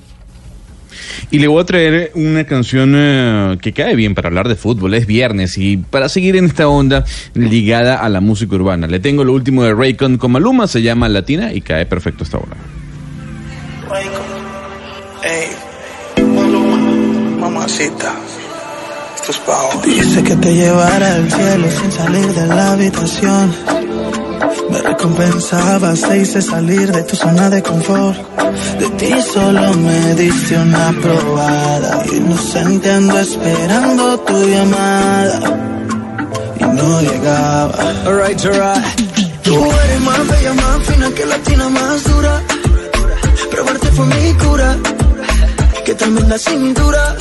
Y 1.31 1.39
le 1.39 1.47
voy 1.47 1.63
a 1.63 1.65
traer 1.65 2.11
una 2.15 2.45
canción 2.45 2.95
eh, 2.97 3.59
que 3.61 3.73
cae 3.73 3.95
bien 3.95 4.15
para 4.15 4.29
hablar 4.29 4.49
de 4.49 4.57
fútbol. 4.57 4.95
Es 4.95 5.07
viernes 5.07 5.59
y 5.59 5.77
para 5.77 6.09
seguir 6.09 6.37
en 6.37 6.47
esta 6.47 6.69
onda 6.69 7.05
ligada 7.35 7.97
a 7.97 8.09
la 8.09 8.21
música 8.21 8.55
urbana. 8.55 8.87
Le 8.87 9.01
tengo 9.01 9.25
lo 9.25 9.33
último 9.33 9.65
de 9.65 9.75
Raycon 9.75 10.19
con 10.19 10.33
Maluma, 10.33 10.67
se 10.67 10.83
llama 10.83 11.09
Latina 11.09 11.53
y 11.53 11.61
cae 11.61 11.87
perfecto 11.87 12.25
esta 12.25 12.39
hora. 12.39 12.57
Ey, 15.23 15.49
mamacita, 17.41 18.15
esto 18.15 18.39
es 18.39 18.44
Dice 19.27 20.23
que 20.23 20.37
te 20.37 20.55
llevara 20.55 21.15
al 21.15 21.33
cielo 21.33 21.67
sin 21.71 21.93
salir 21.93 22.35
de 22.35 22.47
la 22.47 22.73
habitación. 22.73 23.55
Me 24.71 24.83
recompensabas, 24.83 26.03
te 26.03 26.19
hice 26.19 26.43
salir 26.43 26.93
de 26.93 27.03
tu 27.05 27.17
zona 27.17 27.49
de 27.49 27.63
confort. 27.63 28.19
De 28.79 28.87
ti 28.99 29.15
solo 29.23 29.73
me 29.75 30.15
diste 30.15 30.59
una 30.59 30.93
probada. 31.01 32.05
Inocente 32.13 32.91
ando 32.91 33.19
esperando 33.19 34.21
tu 34.21 34.47
llamada. 34.47 35.41
Y 36.61 36.65
no 36.65 37.01
llegaba. 37.01 37.75
Alright, 38.05 38.45
alright. 38.45 38.85
Tú 39.43 39.55
eres 39.55 40.01
más 40.01 40.29
bella, 40.29 40.53
más 40.53 40.87
fina 40.87 41.11
que 41.15 41.25
latina, 41.25 41.69
más 41.71 42.05
dura. 42.05 42.43
Probarte 43.51 43.87
fue 43.87 44.05
mi 44.05 44.35
cura. 44.35 44.77
Qué 45.87 45.95
tremenda 45.95 46.39
cintura. 46.39 47.17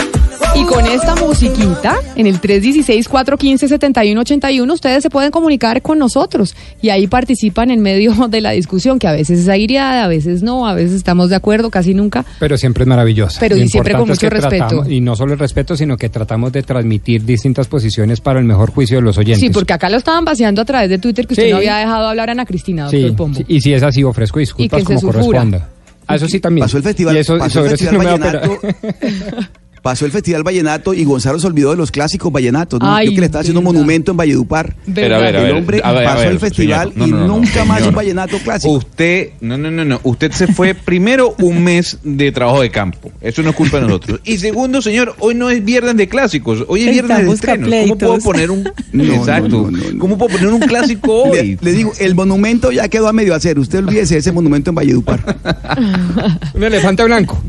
Y 0.55 0.63
con 0.65 0.85
esta 0.85 1.15
musiquita, 1.15 1.95
en 2.15 2.27
el 2.27 2.39
316-415-7181, 2.39 4.71
ustedes 4.71 5.01
se 5.03 5.09
pueden 5.09 5.31
comunicar 5.31 5.81
con 5.81 5.97
nosotros 5.99 6.55
y 6.81 6.89
ahí 6.89 7.07
participan 7.07 7.71
en 7.71 7.81
medio 7.81 8.13
de 8.29 8.39
la 8.41 8.51
discusión, 8.51 8.99
que 8.99 9.07
a 9.07 9.11
veces 9.13 9.39
es 9.39 9.47
aireada, 9.49 10.03
a 10.03 10.07
veces 10.07 10.43
no, 10.43 10.67
a 10.67 10.73
veces 10.75 10.93
estamos 10.93 11.29
de 11.29 11.35
acuerdo, 11.37 11.69
casi 11.71 11.93
nunca. 11.93 12.25
Pero 12.39 12.57
siempre 12.57 12.83
es 12.83 12.87
maravillosa. 12.87 13.39
Pero 13.39 13.57
y 13.57 13.67
siempre 13.67 13.93
con 13.93 14.03
es 14.03 14.09
mucho 14.09 14.21
que 14.21 14.29
respeto. 14.29 14.67
tratamos- 14.67 14.91
y 14.91 15.01
no 15.01 15.15
solo 15.15 15.33
el 15.33 15.39
respeto, 15.39 15.75
sino 15.75 15.97
que 15.97 16.09
tratamos 16.09 16.51
de 16.51 16.61
transmitir 16.63 17.25
distintas 17.25 17.67
posiciones 17.67 18.21
para 18.21 18.39
el 18.39 18.45
mejor 18.45 18.71
juicio 18.71 18.97
de 18.97 19.01
los 19.03 19.17
oyentes. 19.17 19.39
Sí, 19.41 19.49
porque 19.49 19.73
acá 19.73 19.89
lo 19.89 19.97
estaban 19.97 20.23
vaciando 20.25 20.61
a 20.61 20.65
través 20.65 20.89
de 20.89 20.97
Twitter 20.99 21.25
que 21.27 21.33
usted 21.33 21.45
Sí. 21.45 21.51
no 21.51 21.57
había 21.57 21.77
dejado 21.77 22.07
hablar 22.07 22.29
a 22.29 22.33
Ana 22.33 22.45
Cristina, 22.45 22.83
doctor 22.83 22.99
Sí, 23.09 23.15
Pombo. 23.15 23.37
sí, 23.39 23.45
y 23.47 23.61
si 23.61 23.73
es 23.73 23.81
así, 23.83 24.03
ofrezco 24.03 24.39
disculpas 24.39 24.83
como 24.83 25.01
corresponda. 25.01 25.69
Eso 26.09 26.27
sí 26.27 26.39
también. 26.39 26.65
Pasó 26.65 26.77
el 26.77 26.83
festival, 26.83 27.15
Y 27.15 27.19
eso- 27.19 27.37
pasó 27.37 27.63
el 27.65 27.71
festival 27.77 28.19
no 28.19 28.27
Pasó 29.83 30.05
el 30.05 30.13
Festival 30.13 30.43
Vallenato 30.43 30.93
y 30.93 31.03
Gonzalo 31.03 31.37
se 31.39 31.45
olvidó 31.45 31.71
de 31.71 31.75
los 31.75 31.91
clásicos 31.91 32.31
vallenatos. 32.31 32.79
¿no? 32.79 32.95
Ay, 32.95 33.07
Yo 33.07 33.15
que 33.15 33.19
le 33.19 33.25
estaba 33.25 33.41
haciendo 33.41 33.59
un 33.59 33.65
monumento 33.65 34.11
en 34.11 34.17
Valledupar. 34.17 34.77
Pero 34.95 35.17
a 35.17 35.19
ver, 35.19 35.35
a 35.35 35.39
el 35.41 35.45
ver, 35.45 35.55
hombre 35.55 35.81
a 35.83 35.91
ver, 35.91 36.07
a 36.07 36.11
pasó 36.11 36.19
ver, 36.19 36.31
el 36.31 36.39
festival. 36.39 36.93
No, 36.95 37.05
y 37.05 37.11
no, 37.11 37.17
no, 37.17 37.27
no, 37.27 37.37
nunca 37.39 37.65
más 37.65 37.81
un 37.81 37.93
vallenato 37.93 38.37
clásico. 38.37 38.71
Usted, 38.75 39.31
no, 39.41 39.57
no, 39.57 39.69
no, 39.69 39.83
no. 39.83 39.99
Usted 40.03 40.31
se 40.31 40.47
fue 40.47 40.73
primero 40.85 41.35
un 41.39 41.61
mes 41.65 41.97
de 42.01 42.31
trabajo 42.31 42.61
de 42.61 42.71
campo. 42.71 43.11
Eso 43.19 43.43
no 43.43 43.49
es 43.49 43.55
culpa 43.57 43.81
de 43.81 43.87
nosotros. 43.87 44.21
Y 44.23 44.37
segundo, 44.37 44.81
señor, 44.81 45.15
hoy 45.19 45.35
no 45.35 45.49
es 45.49 45.65
viernes 45.65 45.97
de 45.97 46.07
clásicos. 46.07 46.63
Hoy 46.69 46.83
es 46.83 46.91
viernes 46.91 47.25
de 47.25 47.33
estrenos. 47.33 47.69
¿Cómo 47.69 47.97
puedo 47.97 48.19
poner 48.19 48.51
un. 48.51 48.65
Exacto. 48.93 49.49
no, 49.49 49.71
no, 49.71 49.91
no. 49.91 49.99
¿Cómo 49.99 50.17
puedo 50.17 50.31
poner 50.37 50.47
un 50.47 50.61
clásico 50.61 51.23
Le, 51.33 51.39
hoy? 51.41 51.57
le 51.61 51.71
digo, 51.73 51.91
el 51.99 52.15
monumento 52.15 52.71
ya 52.71 52.87
quedó 52.87 53.09
a 53.09 53.13
medio 53.13 53.35
hacer. 53.35 53.59
Usted 53.59 53.79
olvídese 53.79 54.13
de 54.13 54.19
ese 54.21 54.31
monumento 54.31 54.69
en 54.71 54.75
Valledupar. 54.75 55.19
Un 56.53 56.63
elefante 56.63 57.03
blanco. 57.03 57.43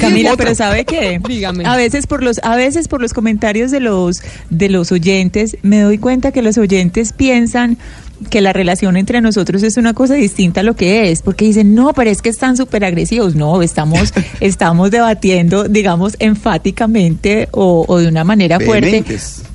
Camila, 0.00 0.34
pero 0.36 0.54
¿sabe 0.54 0.86
qué? 0.86 1.09
Dígame. 1.18 1.64
a 1.66 1.76
veces 1.76 2.06
por 2.06 2.22
los 2.22 2.40
a 2.42 2.56
veces 2.56 2.86
por 2.88 3.00
los 3.02 3.12
comentarios 3.12 3.70
de 3.70 3.80
los 3.80 4.22
de 4.50 4.68
los 4.68 4.92
oyentes 4.92 5.56
me 5.62 5.80
doy 5.80 5.98
cuenta 5.98 6.30
que 6.32 6.42
los 6.42 6.56
oyentes 6.58 7.12
piensan 7.12 7.78
que 8.28 8.42
la 8.42 8.52
relación 8.52 8.98
entre 8.98 9.20
nosotros 9.22 9.62
es 9.62 9.78
una 9.78 9.94
cosa 9.94 10.12
distinta 10.14 10.60
a 10.60 10.62
lo 10.62 10.76
que 10.76 11.10
es, 11.10 11.22
porque 11.22 11.46
dicen, 11.46 11.74
no, 11.74 11.94
pero 11.94 12.10
es 12.10 12.20
que 12.20 12.28
están 12.28 12.54
súper 12.54 12.84
agresivos. 12.84 13.34
No, 13.34 13.62
estamos, 13.62 14.12
estamos 14.40 14.90
debatiendo, 14.90 15.64
digamos, 15.64 16.16
enfáticamente 16.18 17.48
o, 17.52 17.84
o 17.88 17.98
de 17.98 18.08
una 18.08 18.24
manera 18.24 18.60
fuerte. 18.60 19.02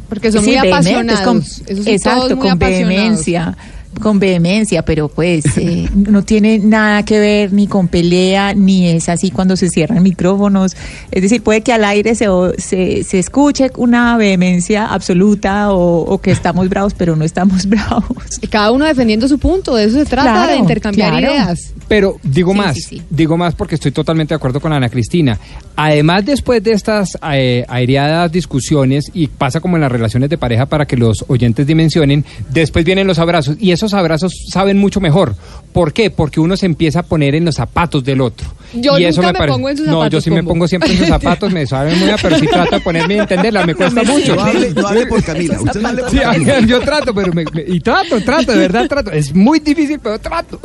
Porque 0.09 0.31
son 0.31 0.43
Sí, 0.43 0.51
muy 0.51 0.57
apasionados. 0.67 1.21
con- 1.21 1.43
exacto, 1.87 2.29
muy 2.35 2.37
con 2.39 2.51
apasionados. 2.51 2.87
vehemencia. 2.89 3.57
Con 4.01 4.19
vehemencia, 4.19 4.83
pero 4.83 5.07
pues 5.07 5.45
eh, 5.57 5.89
no 5.95 6.23
tiene 6.23 6.59
nada 6.59 7.03
que 7.03 7.19
ver 7.19 7.53
ni 7.53 7.67
con 7.67 7.87
pelea, 7.87 8.53
ni 8.53 8.87
es 8.89 9.09
así 9.09 9.31
cuando 9.31 9.55
se 9.55 9.69
cierran 9.69 10.03
micrófonos. 10.03 10.75
Es 11.11 11.21
decir, 11.21 11.41
puede 11.43 11.61
que 11.61 11.73
al 11.73 11.85
aire 11.85 12.15
se, 12.15 12.27
se, 12.57 13.03
se 13.03 13.19
escuche 13.19 13.71
una 13.77 14.17
vehemencia 14.17 14.85
absoluta 14.87 15.71
o, 15.71 16.01
o 16.01 16.21
que 16.21 16.31
estamos 16.31 16.69
bravos, 16.69 16.93
pero 16.93 17.15
no 17.15 17.23
estamos 17.25 17.65
bravos. 17.69 18.39
Y 18.41 18.47
cada 18.47 18.71
uno 18.71 18.85
defendiendo 18.85 19.27
su 19.27 19.39
punto, 19.39 19.75
de 19.75 19.85
eso 19.85 19.97
se 19.99 20.05
trata, 20.05 20.31
Claro, 20.31 20.51
de 20.53 20.57
intercambiar 20.57 21.11
claro. 21.11 21.33
ideas. 21.33 21.73
Pero 21.87 22.17
digo 22.23 22.51
Sí, 22.51 22.57
más, 22.57 22.75
sí, 22.75 22.81
sí. 22.81 23.01
digo 23.09 23.37
más 23.37 23.53
porque 23.55 23.75
estoy 23.75 23.91
totalmente 23.91 24.33
de 24.33 24.37
acuerdo 24.37 24.59
con 24.59 24.73
Ana 24.73 24.89
Cristina. 24.89 25.39
Además, 25.75 26.25
después 26.25 26.63
de 26.63 26.71
estas 26.71 27.17
eh, 27.31 27.63
aireadas 27.67 28.31
discusiones, 28.31 29.11
y 29.13 29.27
pasa 29.27 29.59
como 29.59 29.77
en 29.77 29.81
las 29.81 29.91
relaciones 29.91 30.29
de 30.29 30.37
pareja 30.37 30.65
para 30.65 30.85
que 30.85 30.97
los 30.97 31.25
oyentes 31.27 31.67
dimensionen, 31.67 32.25
después 32.49 32.83
vienen 32.85 33.07
los 33.07 33.19
abrazos, 33.19 33.57
y 33.59 33.71
esos 33.85 33.97
abrazos 33.97 34.33
saben 34.51 34.77
mucho 34.77 34.99
mejor. 34.99 35.35
¿Por 35.73 35.93
qué? 35.93 36.09
Porque 36.09 36.39
uno 36.39 36.55
se 36.57 36.65
empieza 36.65 36.99
a 36.99 37.03
poner 37.03 37.35
en 37.35 37.45
los 37.45 37.55
zapatos 37.55 38.03
del 38.03 38.21
otro. 38.21 38.47
Yo 38.73 38.97
y 38.97 39.05
eso 39.05 39.21
nunca 39.21 39.27
me 39.27 39.33
me 39.33 39.39
parece- 39.39 39.53
pongo 39.55 39.69
en 39.69 39.77
sus 39.77 39.85
No, 39.87 39.91
yo 39.93 39.99
zapatos, 39.99 40.23
sí 40.23 40.31
me 40.31 40.43
pongo 40.43 40.67
siempre 40.67 40.91
en 40.91 40.97
sus 40.97 41.07
zapatos, 41.07 41.51
me 41.51 41.65
saben 41.67 41.97
muy 41.97 42.05
bien, 42.07 42.17
pero 42.21 42.37
sí 42.39 42.47
trato 42.47 42.75
de 42.75 42.81
ponerme 42.81 43.15
y 43.15 43.19
entenderla, 43.19 43.65
me 43.65 43.75
cuesta 43.75 44.03
mucho. 44.03 44.35
No 44.35 44.43
hable, 44.43 44.71
no 44.73 44.87
hable 44.87 45.05
por 45.07 45.23
Camila. 45.23 45.61
Usted 45.61 45.81
no 45.81 45.87
hable 45.89 46.01
por 46.03 46.11
Sí, 46.11 46.17
Camila. 46.19 46.59
yo 46.61 46.79
trato, 46.81 47.13
pero 47.13 47.31
me, 47.33 47.43
me- 47.53 47.65
y 47.67 47.79
trato, 47.79 48.19
trato, 48.21 48.51
de 48.53 48.57
verdad 48.57 48.87
trato. 48.87 49.11
Es 49.11 49.33
muy 49.35 49.59
difícil, 49.59 49.99
pero 49.99 50.17
trato. 50.19 50.59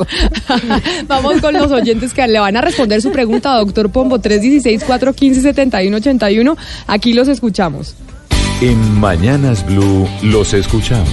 Vamos 1.07 1.39
con 1.41 1.53
los 1.53 1.71
oyentes 1.71 2.13
que 2.13 2.27
le 2.27 2.39
van 2.39 2.55
a 2.57 2.61
responder 2.61 3.01
su 3.01 3.11
pregunta, 3.11 3.55
doctor 3.57 3.89
Pombo, 3.91 4.19
316-415-7181. 4.19 6.57
Aquí 6.87 7.13
los 7.13 7.27
escuchamos. 7.27 7.95
En 8.61 8.99
Mañanas 8.99 9.65
Blue 9.65 10.07
los 10.23 10.53
escuchamos. 10.53 11.09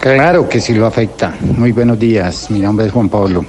Claro 0.00 0.48
que 0.48 0.60
sí 0.60 0.74
lo 0.74 0.86
afecta. 0.86 1.34
Muy 1.40 1.72
buenos 1.72 1.98
días, 1.98 2.50
mi 2.50 2.60
nombre 2.60 2.86
es 2.86 2.92
Juan 2.92 3.08
Pablo. 3.08 3.44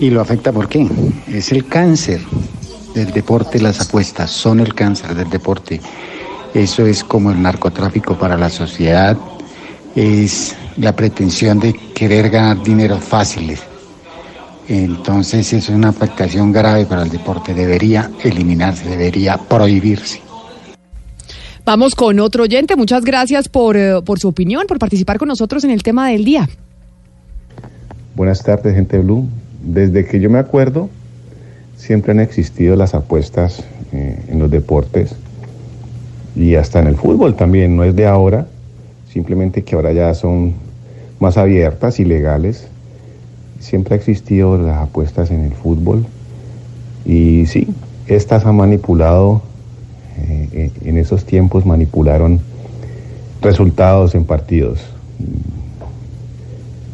¿Y 0.00 0.10
lo 0.10 0.20
afecta 0.20 0.52
por 0.52 0.68
qué? 0.68 0.86
Es 1.28 1.52
el 1.52 1.66
cáncer 1.68 2.20
del 2.92 3.12
deporte, 3.12 3.60
las 3.60 3.80
apuestas 3.80 4.32
son 4.32 4.58
el 4.58 4.74
cáncer 4.74 5.14
del 5.14 5.30
deporte. 5.30 5.80
Eso 6.52 6.84
es 6.84 7.04
como 7.04 7.30
el 7.30 7.40
narcotráfico 7.40 8.18
para 8.18 8.36
la 8.36 8.50
sociedad, 8.50 9.16
es 9.94 10.56
la 10.76 10.94
pretensión 10.94 11.60
de 11.60 11.72
querer 11.72 12.28
ganar 12.28 12.62
dinero 12.64 12.98
fáciles. 12.98 13.62
Entonces 14.66 15.52
es 15.52 15.68
una 15.68 15.90
afectación 15.90 16.50
grave 16.50 16.84
para 16.84 17.02
el 17.02 17.10
deporte, 17.10 17.54
debería 17.54 18.10
eliminarse, 18.24 18.88
debería 18.88 19.36
prohibirse. 19.36 20.25
Vamos 21.66 21.96
con 21.96 22.20
otro 22.20 22.44
oyente. 22.44 22.76
Muchas 22.76 23.04
gracias 23.04 23.48
por, 23.48 23.76
eh, 23.76 24.00
por 24.04 24.20
su 24.20 24.28
opinión, 24.28 24.68
por 24.68 24.78
participar 24.78 25.18
con 25.18 25.26
nosotros 25.26 25.64
en 25.64 25.72
el 25.72 25.82
tema 25.82 26.10
del 26.10 26.24
día. 26.24 26.48
Buenas 28.14 28.44
tardes, 28.44 28.76
gente 28.76 29.00
Blue. 29.00 29.26
Desde 29.64 30.06
que 30.06 30.20
yo 30.20 30.30
me 30.30 30.38
acuerdo, 30.38 30.88
siempre 31.76 32.12
han 32.12 32.20
existido 32.20 32.76
las 32.76 32.94
apuestas 32.94 33.64
eh, 33.92 34.16
en 34.28 34.38
los 34.38 34.48
deportes 34.48 35.16
y 36.36 36.54
hasta 36.54 36.78
en 36.78 36.86
el 36.86 36.94
fútbol 36.94 37.34
también. 37.34 37.74
No 37.74 37.82
es 37.82 37.96
de 37.96 38.06
ahora, 38.06 38.46
simplemente 39.12 39.64
que 39.64 39.74
ahora 39.74 39.92
ya 39.92 40.14
son 40.14 40.54
más 41.18 41.36
abiertas 41.36 41.98
y 41.98 42.04
legales. 42.04 42.68
Siempre 43.58 43.96
ha 43.96 43.98
existido 43.98 44.56
las 44.56 44.82
apuestas 44.82 45.32
en 45.32 45.40
el 45.40 45.52
fútbol 45.52 46.06
y 47.04 47.46
sí, 47.46 47.66
estas 48.06 48.46
han 48.46 48.54
manipulado, 48.54 49.42
eh, 50.18 50.48
eh, 50.52 50.70
en 50.84 50.98
esos 50.98 51.24
tiempos 51.24 51.66
manipularon 51.66 52.40
resultados 53.42 54.14
en 54.14 54.24
partidos. 54.24 54.80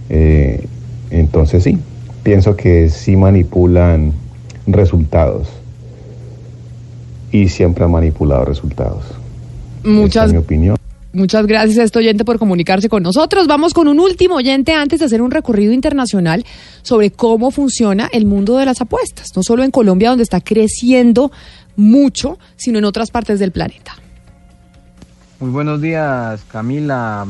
Eh, 0.08 0.66
entonces 1.10 1.64
sí, 1.64 1.78
pienso 2.22 2.56
que 2.56 2.88
sí 2.90 3.16
manipulan 3.16 4.12
resultados 4.66 5.48
y 7.30 7.48
siempre 7.48 7.84
han 7.84 7.90
manipulado 7.90 8.44
resultados. 8.44 9.04
Muchas, 9.84 10.26
es 10.26 10.32
mi 10.32 10.38
opinión. 10.38 10.76
muchas 11.12 11.46
gracias 11.46 11.78
a 11.78 11.82
este 11.82 11.98
oyente 11.98 12.24
por 12.24 12.38
comunicarse 12.38 12.88
con 12.88 13.02
nosotros. 13.02 13.46
Vamos 13.46 13.74
con 13.74 13.88
un 13.88 13.98
último 13.98 14.36
oyente 14.36 14.74
antes 14.74 15.00
de 15.00 15.06
hacer 15.06 15.22
un 15.22 15.30
recorrido 15.30 15.72
internacional 15.72 16.44
sobre 16.82 17.10
cómo 17.10 17.50
funciona 17.50 18.08
el 18.12 18.26
mundo 18.26 18.58
de 18.58 18.66
las 18.66 18.80
apuestas, 18.80 19.34
no 19.34 19.42
solo 19.42 19.64
en 19.64 19.70
Colombia, 19.70 20.10
donde 20.10 20.24
está 20.24 20.40
creciendo 20.40 21.32
mucho, 21.76 22.38
sino 22.56 22.78
en 22.78 22.84
otras 22.84 23.10
partes 23.10 23.38
del 23.38 23.52
planeta. 23.52 23.94
Muy 25.40 25.50
buenos 25.50 25.80
días, 25.80 26.40
Camila, 26.50 27.26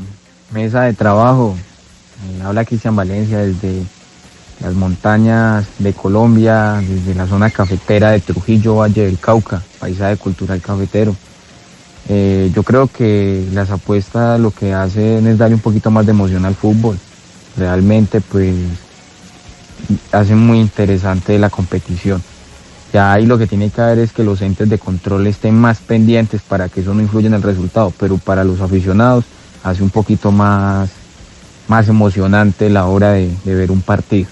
mesa 0.52 0.82
de 0.82 0.92
trabajo. 0.92 1.56
Eh, 1.56 2.42
habla 2.42 2.64
Cristian 2.64 2.94
Valencia 2.94 3.38
desde 3.38 3.82
las 4.60 4.74
montañas 4.74 5.66
de 5.78 5.92
Colombia, 5.92 6.82
desde 6.86 7.14
la 7.14 7.26
zona 7.26 7.50
cafetera 7.50 8.10
de 8.10 8.20
Trujillo, 8.20 8.76
Valle 8.76 9.06
del 9.06 9.18
Cauca, 9.18 9.62
paisaje 9.80 10.16
cultural 10.16 10.60
cafetero. 10.60 11.16
Eh, 12.08 12.50
yo 12.54 12.62
creo 12.62 12.88
que 12.88 13.48
las 13.52 13.70
apuestas 13.70 14.38
lo 14.38 14.50
que 14.50 14.72
hacen 14.72 15.26
es 15.26 15.38
darle 15.38 15.54
un 15.54 15.60
poquito 15.60 15.90
más 15.90 16.04
de 16.04 16.12
emoción 16.12 16.44
al 16.44 16.54
fútbol. 16.54 16.98
Realmente, 17.56 18.20
pues, 18.20 18.54
hacen 20.10 20.38
muy 20.38 20.60
interesante 20.60 21.38
la 21.38 21.50
competición. 21.50 22.22
Ya 22.92 23.12
ahí 23.12 23.26
lo 23.26 23.38
que 23.38 23.46
tiene 23.46 23.70
que 23.70 23.80
haber 23.80 23.98
es 24.00 24.12
que 24.12 24.22
los 24.22 24.42
entes 24.42 24.68
de 24.68 24.78
control 24.78 25.26
estén 25.26 25.54
más 25.54 25.78
pendientes 25.78 26.42
para 26.42 26.68
que 26.68 26.80
eso 26.80 26.92
no 26.92 27.00
influya 27.00 27.28
en 27.28 27.34
el 27.34 27.42
resultado, 27.42 27.92
pero 27.98 28.18
para 28.18 28.44
los 28.44 28.60
aficionados 28.60 29.24
hace 29.64 29.82
un 29.82 29.90
poquito 29.90 30.30
más, 30.30 30.90
más 31.68 31.88
emocionante 31.88 32.68
la 32.68 32.86
hora 32.86 33.12
de, 33.12 33.30
de 33.44 33.54
ver 33.54 33.70
un 33.70 33.80
partido. 33.80 34.28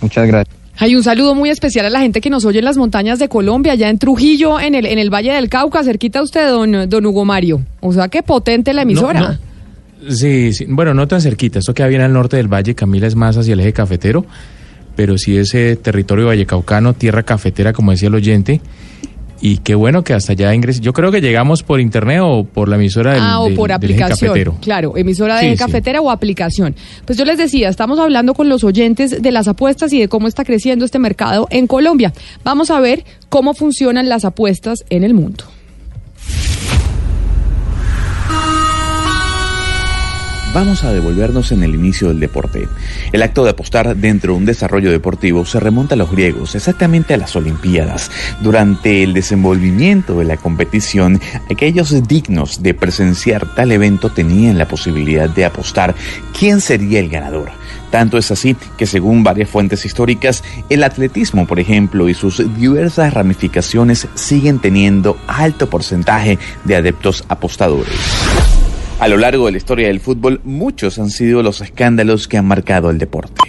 Muchas 0.00 0.26
gracias. 0.26 0.60
Hay 0.78 0.96
un 0.96 1.02
saludo 1.02 1.34
muy 1.34 1.50
especial 1.50 1.84
a 1.84 1.90
la 1.90 2.00
gente 2.00 2.22
que 2.22 2.30
nos 2.30 2.46
oye 2.46 2.60
en 2.60 2.64
las 2.64 2.78
montañas 2.78 3.18
de 3.18 3.28
Colombia, 3.28 3.72
allá 3.72 3.90
en 3.90 3.98
Trujillo, 3.98 4.58
en 4.58 4.74
el, 4.74 4.86
en 4.86 4.98
el 4.98 5.10
Valle 5.12 5.32
del 5.32 5.50
Cauca, 5.50 5.84
cerquita 5.84 6.20
a 6.20 6.22
usted, 6.22 6.48
don, 6.48 6.88
don 6.88 7.04
Hugo 7.04 7.26
Mario. 7.26 7.60
O 7.80 7.92
sea, 7.92 8.08
qué 8.08 8.22
potente 8.22 8.72
la 8.72 8.82
emisora. 8.82 9.20
No, 9.20 9.28
no. 9.28 10.14
Sí, 10.16 10.54
sí, 10.54 10.64
bueno, 10.68 10.94
no 10.94 11.06
tan 11.06 11.20
cerquita. 11.20 11.58
Esto 11.58 11.74
queda 11.74 11.86
bien 11.88 12.00
al 12.00 12.14
norte 12.14 12.38
del 12.38 12.48
valle, 12.48 12.74
Camila 12.74 13.06
es 13.06 13.14
más 13.14 13.36
hacia 13.36 13.52
el 13.52 13.60
eje 13.60 13.74
cafetero, 13.74 14.24
pero 15.00 15.16
sí 15.16 15.34
ese 15.38 15.76
territorio 15.76 16.26
vallecaucano, 16.26 16.92
tierra 16.92 17.22
cafetera, 17.22 17.72
como 17.72 17.90
decía 17.90 18.08
el 18.08 18.14
oyente. 18.16 18.60
Y 19.40 19.56
qué 19.56 19.74
bueno 19.74 20.04
que 20.04 20.12
hasta 20.12 20.32
allá 20.32 20.54
ingrese. 20.54 20.80
Yo 20.80 20.92
creo 20.92 21.10
que 21.10 21.22
llegamos 21.22 21.62
por 21.62 21.80
internet 21.80 22.20
o 22.22 22.44
por 22.44 22.68
la 22.68 22.76
emisora 22.76 23.14
del, 23.14 23.22
ah, 23.24 23.40
o 23.40 23.46
del- 23.46 23.54
por 23.54 23.72
aplicación. 23.72 24.58
Claro, 24.60 24.98
emisora 24.98 25.36
de 25.36 25.46
Sí, 25.46 25.50
sí. 25.52 25.56
cafetera 25.56 26.02
o 26.02 26.10
aplicación. 26.10 26.76
Pues 27.06 27.16
yo 27.18 27.24
les 27.24 27.38
decía, 27.38 27.70
estamos 27.70 27.98
hablando 27.98 28.34
con 28.34 28.50
los 28.50 28.62
oyentes 28.62 29.22
de 29.22 29.32
las 29.32 29.48
apuestas 29.48 29.90
y 29.94 30.00
de 30.00 30.08
cómo 30.08 30.28
está 30.28 30.44
creciendo 30.44 30.84
este 30.84 30.98
mercado 30.98 31.48
en 31.50 31.66
Colombia. 31.66 32.12
Vamos 32.44 32.70
a 32.70 32.78
ver 32.80 33.02
cómo 33.30 33.54
funcionan 33.54 34.10
las 34.10 34.26
apuestas 34.26 34.80
en 34.90 35.02
el 35.04 35.14
mundo. 35.14 35.44
Vamos 40.52 40.82
a 40.82 40.92
devolvernos 40.92 41.52
en 41.52 41.62
el 41.62 41.76
inicio 41.76 42.08
del 42.08 42.18
deporte. 42.18 42.68
El 43.12 43.22
acto 43.22 43.44
de 43.44 43.50
apostar 43.50 43.94
dentro 43.94 44.32
de 44.32 44.38
un 44.40 44.44
desarrollo 44.44 44.90
deportivo 44.90 45.46
se 45.46 45.60
remonta 45.60 45.94
a 45.94 45.98
los 45.98 46.10
griegos, 46.10 46.56
exactamente 46.56 47.14
a 47.14 47.18
las 47.18 47.36
Olimpiadas. 47.36 48.10
Durante 48.40 49.04
el 49.04 49.14
desenvolvimiento 49.14 50.18
de 50.18 50.24
la 50.24 50.36
competición, 50.38 51.20
aquellos 51.48 52.08
dignos 52.08 52.64
de 52.64 52.74
presenciar 52.74 53.54
tal 53.54 53.70
evento 53.70 54.10
tenían 54.10 54.58
la 54.58 54.66
posibilidad 54.66 55.30
de 55.30 55.44
apostar 55.44 55.94
quién 56.36 56.60
sería 56.60 56.98
el 56.98 57.10
ganador. 57.10 57.52
Tanto 57.92 58.18
es 58.18 58.32
así 58.32 58.56
que 58.76 58.86
según 58.86 59.22
varias 59.22 59.50
fuentes 59.50 59.84
históricas, 59.84 60.42
el 60.68 60.82
atletismo, 60.82 61.46
por 61.46 61.60
ejemplo, 61.60 62.08
y 62.08 62.14
sus 62.14 62.42
diversas 62.56 63.14
ramificaciones 63.14 64.08
siguen 64.14 64.58
teniendo 64.58 65.16
alto 65.28 65.70
porcentaje 65.70 66.40
de 66.64 66.74
adeptos 66.74 67.24
apostadores. 67.28 67.94
A 69.00 69.08
lo 69.08 69.16
largo 69.16 69.46
de 69.46 69.52
la 69.52 69.56
historia 69.56 69.86
del 69.88 69.98
fútbol, 69.98 70.42
muchos 70.44 70.98
han 70.98 71.08
sido 71.08 71.42
los 71.42 71.62
escándalos 71.62 72.28
que 72.28 72.36
han 72.36 72.46
marcado 72.46 72.90
el 72.90 72.98
deporte. 72.98 73.40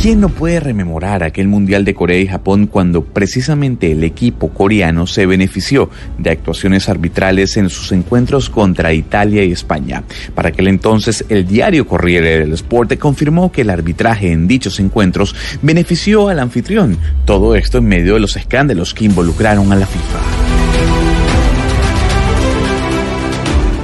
¿Quién 0.00 0.22
no 0.22 0.30
puede 0.30 0.60
rememorar 0.60 1.22
aquel 1.22 1.46
Mundial 1.46 1.84
de 1.84 1.92
Corea 1.92 2.18
y 2.18 2.26
Japón 2.26 2.68
cuando 2.68 3.04
precisamente 3.04 3.92
el 3.92 4.02
equipo 4.02 4.48
coreano 4.48 5.06
se 5.06 5.26
benefició 5.26 5.90
de 6.16 6.30
actuaciones 6.30 6.88
arbitrales 6.88 7.58
en 7.58 7.68
sus 7.68 7.92
encuentros 7.92 8.48
contra 8.48 8.94
Italia 8.94 9.44
y 9.44 9.52
España? 9.52 10.02
Para 10.34 10.48
aquel 10.48 10.68
entonces, 10.68 11.26
el 11.28 11.46
diario 11.46 11.86
Corriere 11.86 12.38
del 12.38 12.54
Sport 12.54 12.96
confirmó 12.96 13.52
que 13.52 13.60
el 13.60 13.68
arbitraje 13.68 14.32
en 14.32 14.48
dichos 14.48 14.80
encuentros 14.80 15.36
benefició 15.60 16.30
al 16.30 16.38
anfitrión. 16.38 16.96
Todo 17.26 17.54
esto 17.54 17.76
en 17.76 17.84
medio 17.84 18.14
de 18.14 18.20
los 18.20 18.38
escándalos 18.38 18.94
que 18.94 19.04
involucraron 19.04 19.70
a 19.70 19.76
la 19.76 19.86
FIFA. 19.86 20.18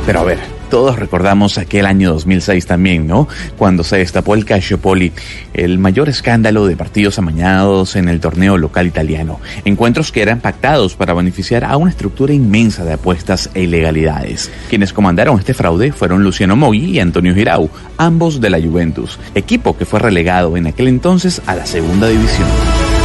Pero 0.06 0.20
a 0.20 0.24
ver, 0.24 0.55
todos 0.76 0.98
recordamos 0.98 1.56
aquel 1.56 1.86
año 1.86 2.12
2006 2.12 2.66
también, 2.66 3.06
¿no? 3.06 3.26
Cuando 3.56 3.82
se 3.82 3.96
destapó 3.96 4.34
el 4.34 4.44
Calciopoli, 4.44 5.10
el 5.54 5.78
mayor 5.78 6.10
escándalo 6.10 6.66
de 6.66 6.76
partidos 6.76 7.18
amañados 7.18 7.96
en 7.96 8.10
el 8.10 8.20
torneo 8.20 8.58
local 8.58 8.86
italiano. 8.86 9.40
Encuentros 9.64 10.12
que 10.12 10.20
eran 10.20 10.40
pactados 10.40 10.94
para 10.94 11.14
beneficiar 11.14 11.64
a 11.64 11.78
una 11.78 11.88
estructura 11.88 12.34
inmensa 12.34 12.84
de 12.84 12.92
apuestas 12.92 13.48
e 13.54 13.62
ilegalidades. 13.62 14.50
Quienes 14.68 14.92
comandaron 14.92 15.38
este 15.38 15.54
fraude 15.54 15.92
fueron 15.92 16.22
Luciano 16.22 16.56
Moggi 16.56 16.90
y 16.90 17.00
Antonio 17.00 17.34
Girau, 17.34 17.70
ambos 17.96 18.42
de 18.42 18.50
la 18.50 18.60
Juventus, 18.60 19.18
equipo 19.34 19.78
que 19.78 19.86
fue 19.86 20.00
relegado 20.00 20.58
en 20.58 20.66
aquel 20.66 20.88
entonces 20.88 21.40
a 21.46 21.54
la 21.54 21.64
segunda 21.64 22.06
división. 22.06 22.95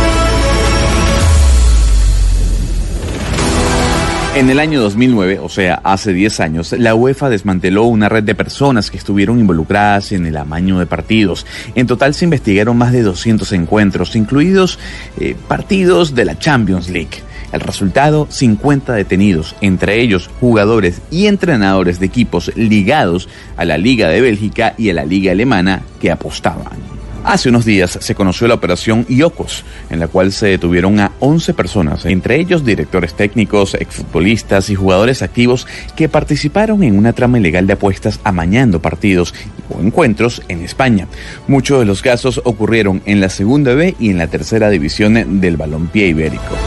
En 4.33 4.49
el 4.49 4.59
año 4.59 4.79
2009, 4.79 5.39
o 5.43 5.49
sea, 5.49 5.81
hace 5.83 6.13
10 6.13 6.39
años, 6.39 6.71
la 6.71 6.95
UEFA 6.95 7.27
desmanteló 7.27 7.83
una 7.83 8.07
red 8.07 8.23
de 8.23 8.33
personas 8.33 8.89
que 8.89 8.95
estuvieron 8.95 9.39
involucradas 9.39 10.13
en 10.13 10.25
el 10.25 10.37
amaño 10.37 10.79
de 10.79 10.85
partidos. 10.85 11.45
En 11.75 11.85
total 11.85 12.13
se 12.13 12.23
investigaron 12.23 12.77
más 12.77 12.93
de 12.93 13.03
200 13.03 13.51
encuentros, 13.51 14.15
incluidos 14.15 14.79
eh, 15.19 15.35
partidos 15.49 16.15
de 16.15 16.23
la 16.23 16.39
Champions 16.39 16.89
League. 16.89 17.21
El 17.51 17.59
resultado, 17.59 18.25
50 18.29 18.93
detenidos, 18.93 19.53
entre 19.59 19.99
ellos 19.99 20.29
jugadores 20.39 21.01
y 21.11 21.27
entrenadores 21.27 21.99
de 21.99 22.05
equipos 22.05 22.53
ligados 22.55 23.27
a 23.57 23.65
la 23.65 23.77
Liga 23.77 24.07
de 24.07 24.21
Bélgica 24.21 24.75
y 24.77 24.89
a 24.91 24.93
la 24.93 25.03
Liga 25.03 25.33
Alemana 25.33 25.81
que 25.99 26.09
apostaban. 26.09 27.00
Hace 27.23 27.49
unos 27.49 27.65
días 27.65 27.99
se 28.01 28.15
conoció 28.15 28.47
la 28.47 28.55
operación 28.55 29.05
IOCOS, 29.07 29.63
en 29.91 29.99
la 29.99 30.07
cual 30.07 30.31
se 30.31 30.47
detuvieron 30.47 30.99
a 30.99 31.11
11 31.19 31.53
personas, 31.53 32.05
entre 32.05 32.39
ellos 32.39 32.65
directores 32.65 33.13
técnicos, 33.13 33.75
exfutbolistas 33.75 34.71
y 34.71 34.75
jugadores 34.75 35.21
activos 35.21 35.67
que 35.95 36.09
participaron 36.09 36.81
en 36.81 36.97
una 36.97 37.13
trama 37.13 37.37
ilegal 37.37 37.67
de 37.67 37.73
apuestas 37.73 38.19
amañando 38.23 38.81
partidos 38.81 39.35
o 39.69 39.79
encuentros 39.81 40.41
en 40.47 40.61
España. 40.61 41.07
Muchos 41.47 41.79
de 41.79 41.85
los 41.85 42.01
casos 42.01 42.41
ocurrieron 42.43 43.03
en 43.05 43.21
la 43.21 43.29
segunda 43.29 43.75
B 43.75 43.95
y 43.99 44.09
en 44.09 44.17
la 44.17 44.27
tercera 44.27 44.71
división 44.71 45.39
del 45.39 45.57
balompié 45.57 46.07
ibérico. 46.07 46.57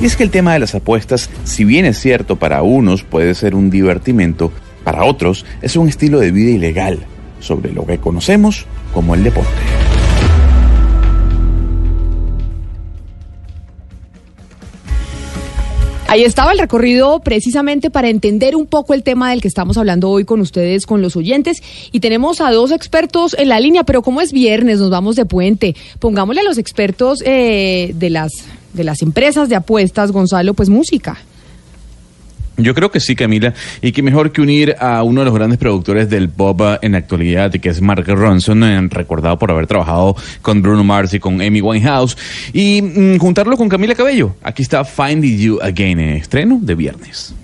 Y 0.00 0.04
es 0.04 0.14
que 0.14 0.22
el 0.22 0.30
tema 0.30 0.52
de 0.52 0.60
las 0.60 0.74
apuestas, 0.76 1.30
si 1.42 1.64
bien 1.64 1.84
es 1.84 1.98
cierto 1.98 2.36
para 2.36 2.62
unos 2.62 3.02
puede 3.02 3.34
ser 3.34 3.56
un 3.56 3.70
divertimento, 3.70 4.52
para 4.84 5.04
otros 5.04 5.44
es 5.62 5.74
un 5.76 5.88
estilo 5.88 6.20
de 6.20 6.30
vida 6.30 6.52
ilegal 6.52 7.06
sobre 7.40 7.72
lo 7.72 7.86
que 7.86 7.98
conocemos 7.98 8.66
como 8.92 9.14
el 9.14 9.22
deporte. 9.24 9.50
Ahí 16.08 16.22
estaba 16.22 16.52
el 16.52 16.58
recorrido 16.58 17.18
precisamente 17.18 17.90
para 17.90 18.08
entender 18.08 18.54
un 18.54 18.66
poco 18.66 18.94
el 18.94 19.02
tema 19.02 19.30
del 19.30 19.42
que 19.42 19.48
estamos 19.48 19.76
hablando 19.76 20.08
hoy 20.08 20.24
con 20.24 20.40
ustedes, 20.40 20.86
con 20.86 21.02
los 21.02 21.16
oyentes. 21.16 21.62
Y 21.90 21.98
tenemos 21.98 22.40
a 22.40 22.52
dos 22.52 22.70
expertos 22.70 23.34
en 23.36 23.48
la 23.48 23.58
línea, 23.58 23.82
pero 23.82 24.02
como 24.02 24.20
es 24.20 24.32
viernes, 24.32 24.78
nos 24.78 24.88
vamos 24.88 25.16
de 25.16 25.26
puente. 25.26 25.74
Pongámosle 25.98 26.42
a 26.42 26.44
los 26.44 26.58
expertos 26.58 27.22
eh, 27.26 27.92
de, 27.96 28.10
las, 28.10 28.30
de 28.72 28.84
las 28.84 29.02
empresas 29.02 29.48
de 29.48 29.56
apuestas, 29.56 30.12
Gonzalo, 30.12 30.54
pues 30.54 30.68
música. 30.68 31.18
Yo 32.58 32.74
creo 32.74 32.90
que 32.90 33.00
sí, 33.00 33.14
Camila, 33.14 33.52
y 33.82 33.92
que 33.92 34.02
mejor 34.02 34.32
que 34.32 34.40
unir 34.40 34.76
a 34.78 35.02
uno 35.02 35.20
de 35.20 35.26
los 35.26 35.34
grandes 35.34 35.58
productores 35.58 36.08
del 36.08 36.30
pop 36.30 36.60
en 36.80 36.92
la 36.92 36.98
actualidad, 36.98 37.50
que 37.52 37.68
es 37.68 37.82
Mark 37.82 38.06
Ronson, 38.06 38.64
eh, 38.64 38.80
recordado 38.90 39.38
por 39.38 39.50
haber 39.50 39.66
trabajado 39.66 40.16
con 40.40 40.62
Bruno 40.62 40.82
Mars 40.82 41.12
y 41.12 41.20
con 41.20 41.42
Amy 41.42 41.60
Winehouse, 41.60 42.16
y 42.52 42.80
mm, 42.80 43.18
juntarlo 43.18 43.56
con 43.56 43.68
Camila 43.68 43.94
Cabello. 43.94 44.36
Aquí 44.42 44.62
está 44.62 44.84
Finding 44.84 45.38
You 45.38 45.58
Again 45.60 46.00
en 46.00 46.16
estreno 46.16 46.58
de 46.62 46.74
viernes. 46.74 47.34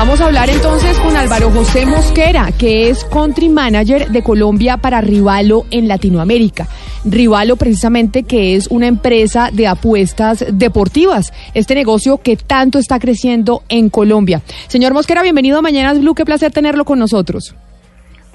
Vamos 0.00 0.18
a 0.22 0.28
hablar 0.28 0.48
entonces 0.48 0.98
con 1.00 1.14
Álvaro 1.14 1.50
José 1.50 1.84
Mosquera, 1.84 2.52
que 2.58 2.88
es 2.88 3.04
country 3.04 3.50
manager 3.50 4.08
de 4.08 4.22
Colombia 4.22 4.78
para 4.78 5.02
Rivalo 5.02 5.66
en 5.70 5.88
Latinoamérica. 5.88 6.68
Rivalo 7.04 7.56
precisamente 7.56 8.22
que 8.22 8.56
es 8.56 8.68
una 8.68 8.86
empresa 8.86 9.50
de 9.52 9.66
apuestas 9.66 10.46
deportivas, 10.54 11.34
este 11.52 11.74
negocio 11.74 12.16
que 12.16 12.38
tanto 12.38 12.78
está 12.78 12.98
creciendo 12.98 13.60
en 13.68 13.90
Colombia. 13.90 14.40
Señor 14.68 14.94
Mosquera, 14.94 15.22
bienvenido 15.22 15.58
a 15.58 15.62
Mañanas 15.62 16.00
Blue, 16.00 16.14
qué 16.14 16.24
placer 16.24 16.50
tenerlo 16.50 16.86
con 16.86 16.98
nosotros. 16.98 17.54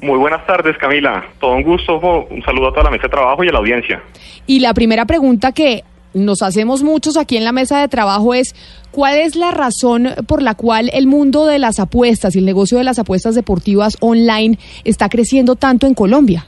Muy 0.04 0.20
buenas 0.20 0.46
tardes, 0.46 0.78
Camila. 0.78 1.26
Todo 1.40 1.54
un 1.56 1.64
gusto. 1.64 1.98
Un 2.30 2.44
saludo 2.44 2.68
a 2.68 2.72
toda 2.74 2.84
la 2.84 2.92
mesa 2.92 3.04
de 3.04 3.10
trabajo 3.10 3.44
y 3.44 3.48
a 3.48 3.52
la 3.52 3.58
audiencia. 3.58 4.04
Y 4.46 4.60
la 4.60 4.76
primera 4.76 5.06
pregunta 5.06 5.52
que 5.52 5.84
nos 6.16 6.42
hacemos 6.42 6.82
muchos 6.82 7.18
aquí 7.18 7.38
en 7.38 7.44
la 7.44 7.52
mesa 7.52 7.82
de 7.82 7.88
trabajo 7.88 8.34
es, 8.34 8.56
¿cuál 8.92 9.18
es 9.18 9.36
la 9.36 9.52
razón 9.52 10.10
por 10.28 10.42
la 10.42 10.56
cual 10.56 10.90
el 10.94 11.06
mundo 11.06 11.46
de 11.46 11.60
las 11.60 11.80
apuestas 11.80 12.36
y 12.36 12.40
el 12.40 12.46
negocio 12.46 12.78
de 12.78 12.84
las 12.84 12.98
apuestas 12.98 13.36
deportivas 13.36 13.98
online 14.00 14.58
está 14.84 15.10
creciendo 15.10 15.56
tanto 15.56 15.86
en 15.86 15.94
Colombia? 15.94 16.48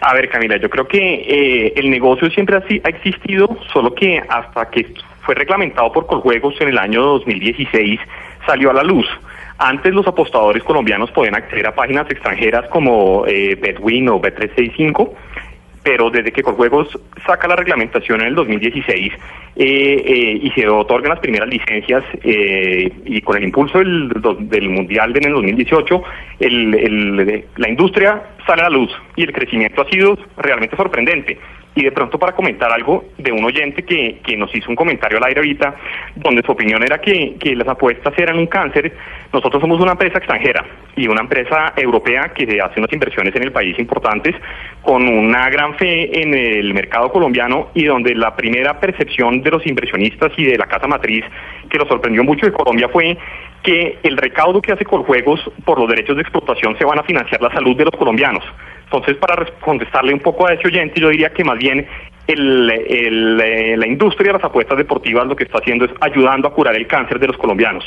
A 0.00 0.14
ver, 0.14 0.28
Camila, 0.28 0.56
yo 0.58 0.68
creo 0.68 0.86
que 0.86 0.98
eh, 0.98 1.72
el 1.76 1.90
negocio 1.90 2.30
siempre 2.30 2.56
ha, 2.56 2.88
existido, 2.88 3.58
solo 3.72 3.94
que 3.94 4.22
hasta 4.28 4.68
que 4.70 4.94
fue 5.22 5.34
reglamentado 5.34 5.90
por 5.92 6.06
Coljuegos 6.06 6.54
en 6.60 6.68
el 6.68 6.78
año 6.78 7.02
2016 7.02 8.00
salió 8.46 8.70
a 8.70 8.74
la 8.74 8.82
luz. 8.82 9.06
Antes 9.58 9.92
los 9.92 10.06
apostadores 10.06 10.62
colombianos 10.62 11.10
podían 11.10 11.34
acceder 11.34 11.66
a 11.66 11.74
páginas 11.74 12.08
extranjeras 12.10 12.68
como 12.68 13.26
eh, 13.26 13.56
Betwin 13.56 14.08
o 14.08 14.20
Bet365, 14.20 15.10
pero 15.88 16.10
desde 16.10 16.32
que 16.32 16.42
Coljuegos 16.42 16.86
saca 17.26 17.48
la 17.48 17.56
reglamentación 17.56 18.20
en 18.20 18.26
el 18.26 18.34
2016 18.34 19.10
eh, 19.10 19.16
eh, 19.56 20.38
y 20.42 20.50
se 20.50 20.68
otorgan 20.68 21.08
las 21.08 21.20
primeras 21.20 21.48
licencias 21.48 22.04
eh, 22.22 22.92
y 23.06 23.22
con 23.22 23.38
el 23.38 23.44
impulso 23.44 23.78
del, 23.78 24.10
del 24.40 24.68
Mundial 24.68 25.16
en 25.16 25.24
el 25.28 25.32
2018, 25.32 26.02
el- 26.40 26.74
el- 26.74 27.44
la 27.56 27.68
industria 27.70 28.22
sale 28.46 28.60
a 28.60 28.64
la 28.68 28.76
luz 28.76 28.90
y 29.16 29.22
el 29.22 29.32
crecimiento 29.32 29.80
ha 29.80 29.88
sido 29.88 30.18
realmente 30.36 30.76
sorprendente. 30.76 31.38
Y 31.78 31.84
de 31.84 31.92
pronto 31.92 32.18
para 32.18 32.32
comentar 32.32 32.72
algo 32.72 33.04
de 33.18 33.30
un 33.30 33.44
oyente 33.44 33.84
que, 33.84 34.18
que 34.24 34.36
nos 34.36 34.52
hizo 34.52 34.68
un 34.68 34.74
comentario 34.74 35.18
al 35.18 35.24
aire 35.26 35.38
ahorita, 35.38 35.76
donde 36.16 36.42
su 36.42 36.50
opinión 36.50 36.82
era 36.82 37.00
que, 37.00 37.36
que 37.38 37.54
las 37.54 37.68
apuestas 37.68 38.12
eran 38.18 38.36
un 38.36 38.48
cáncer, 38.48 38.92
nosotros 39.32 39.60
somos 39.60 39.80
una 39.80 39.92
empresa 39.92 40.18
extranjera 40.18 40.66
y 40.96 41.06
una 41.06 41.20
empresa 41.20 41.74
europea 41.76 42.32
que 42.34 42.60
hace 42.60 42.80
unas 42.80 42.92
inversiones 42.92 43.32
en 43.36 43.44
el 43.44 43.52
país 43.52 43.78
importantes 43.78 44.34
con 44.82 45.06
una 45.06 45.48
gran 45.50 45.76
fe 45.76 46.20
en 46.20 46.34
el 46.34 46.74
mercado 46.74 47.12
colombiano 47.12 47.68
y 47.74 47.84
donde 47.84 48.12
la 48.16 48.34
primera 48.34 48.80
percepción 48.80 49.40
de 49.42 49.50
los 49.52 49.64
inversionistas 49.64 50.32
y 50.36 50.46
de 50.46 50.58
la 50.58 50.66
casa 50.66 50.88
matriz 50.88 51.24
que 51.68 51.78
nos 51.78 51.88
sorprendió 51.88 52.24
mucho 52.24 52.46
de 52.46 52.52
Colombia 52.52 52.88
fue 52.88 53.16
que 53.62 53.98
el 54.02 54.16
recaudo 54.16 54.62
que 54.62 54.72
hace 54.72 54.84
Coljuegos 54.84 55.40
por 55.64 55.78
los 55.78 55.88
derechos 55.88 56.16
de 56.16 56.22
explotación 56.22 56.76
se 56.78 56.84
van 56.84 56.98
a 56.98 57.02
financiar 57.02 57.42
la 57.42 57.50
salud 57.50 57.76
de 57.76 57.84
los 57.84 57.94
colombianos. 57.96 58.44
Entonces, 58.84 59.16
para 59.16 59.44
contestarle 59.60 60.14
un 60.14 60.20
poco 60.20 60.46
a 60.46 60.54
ese 60.54 60.66
oyente, 60.66 61.00
yo 61.00 61.10
diría 61.10 61.30
que 61.30 61.44
más 61.44 61.58
bien 61.58 61.86
el, 62.26 62.70
eh, 62.70 63.76
la 63.76 63.86
industria 63.86 64.28
de 64.28 64.38
las 64.38 64.44
apuestas 64.44 64.78
deportivas 64.78 65.26
lo 65.26 65.36
que 65.36 65.44
está 65.44 65.58
haciendo 65.58 65.84
es 65.84 65.90
ayudando 66.00 66.48
a 66.48 66.52
curar 66.52 66.76
el 66.76 66.86
cáncer 66.86 67.18
de 67.18 67.26
los 67.26 67.36
colombianos. 67.36 67.84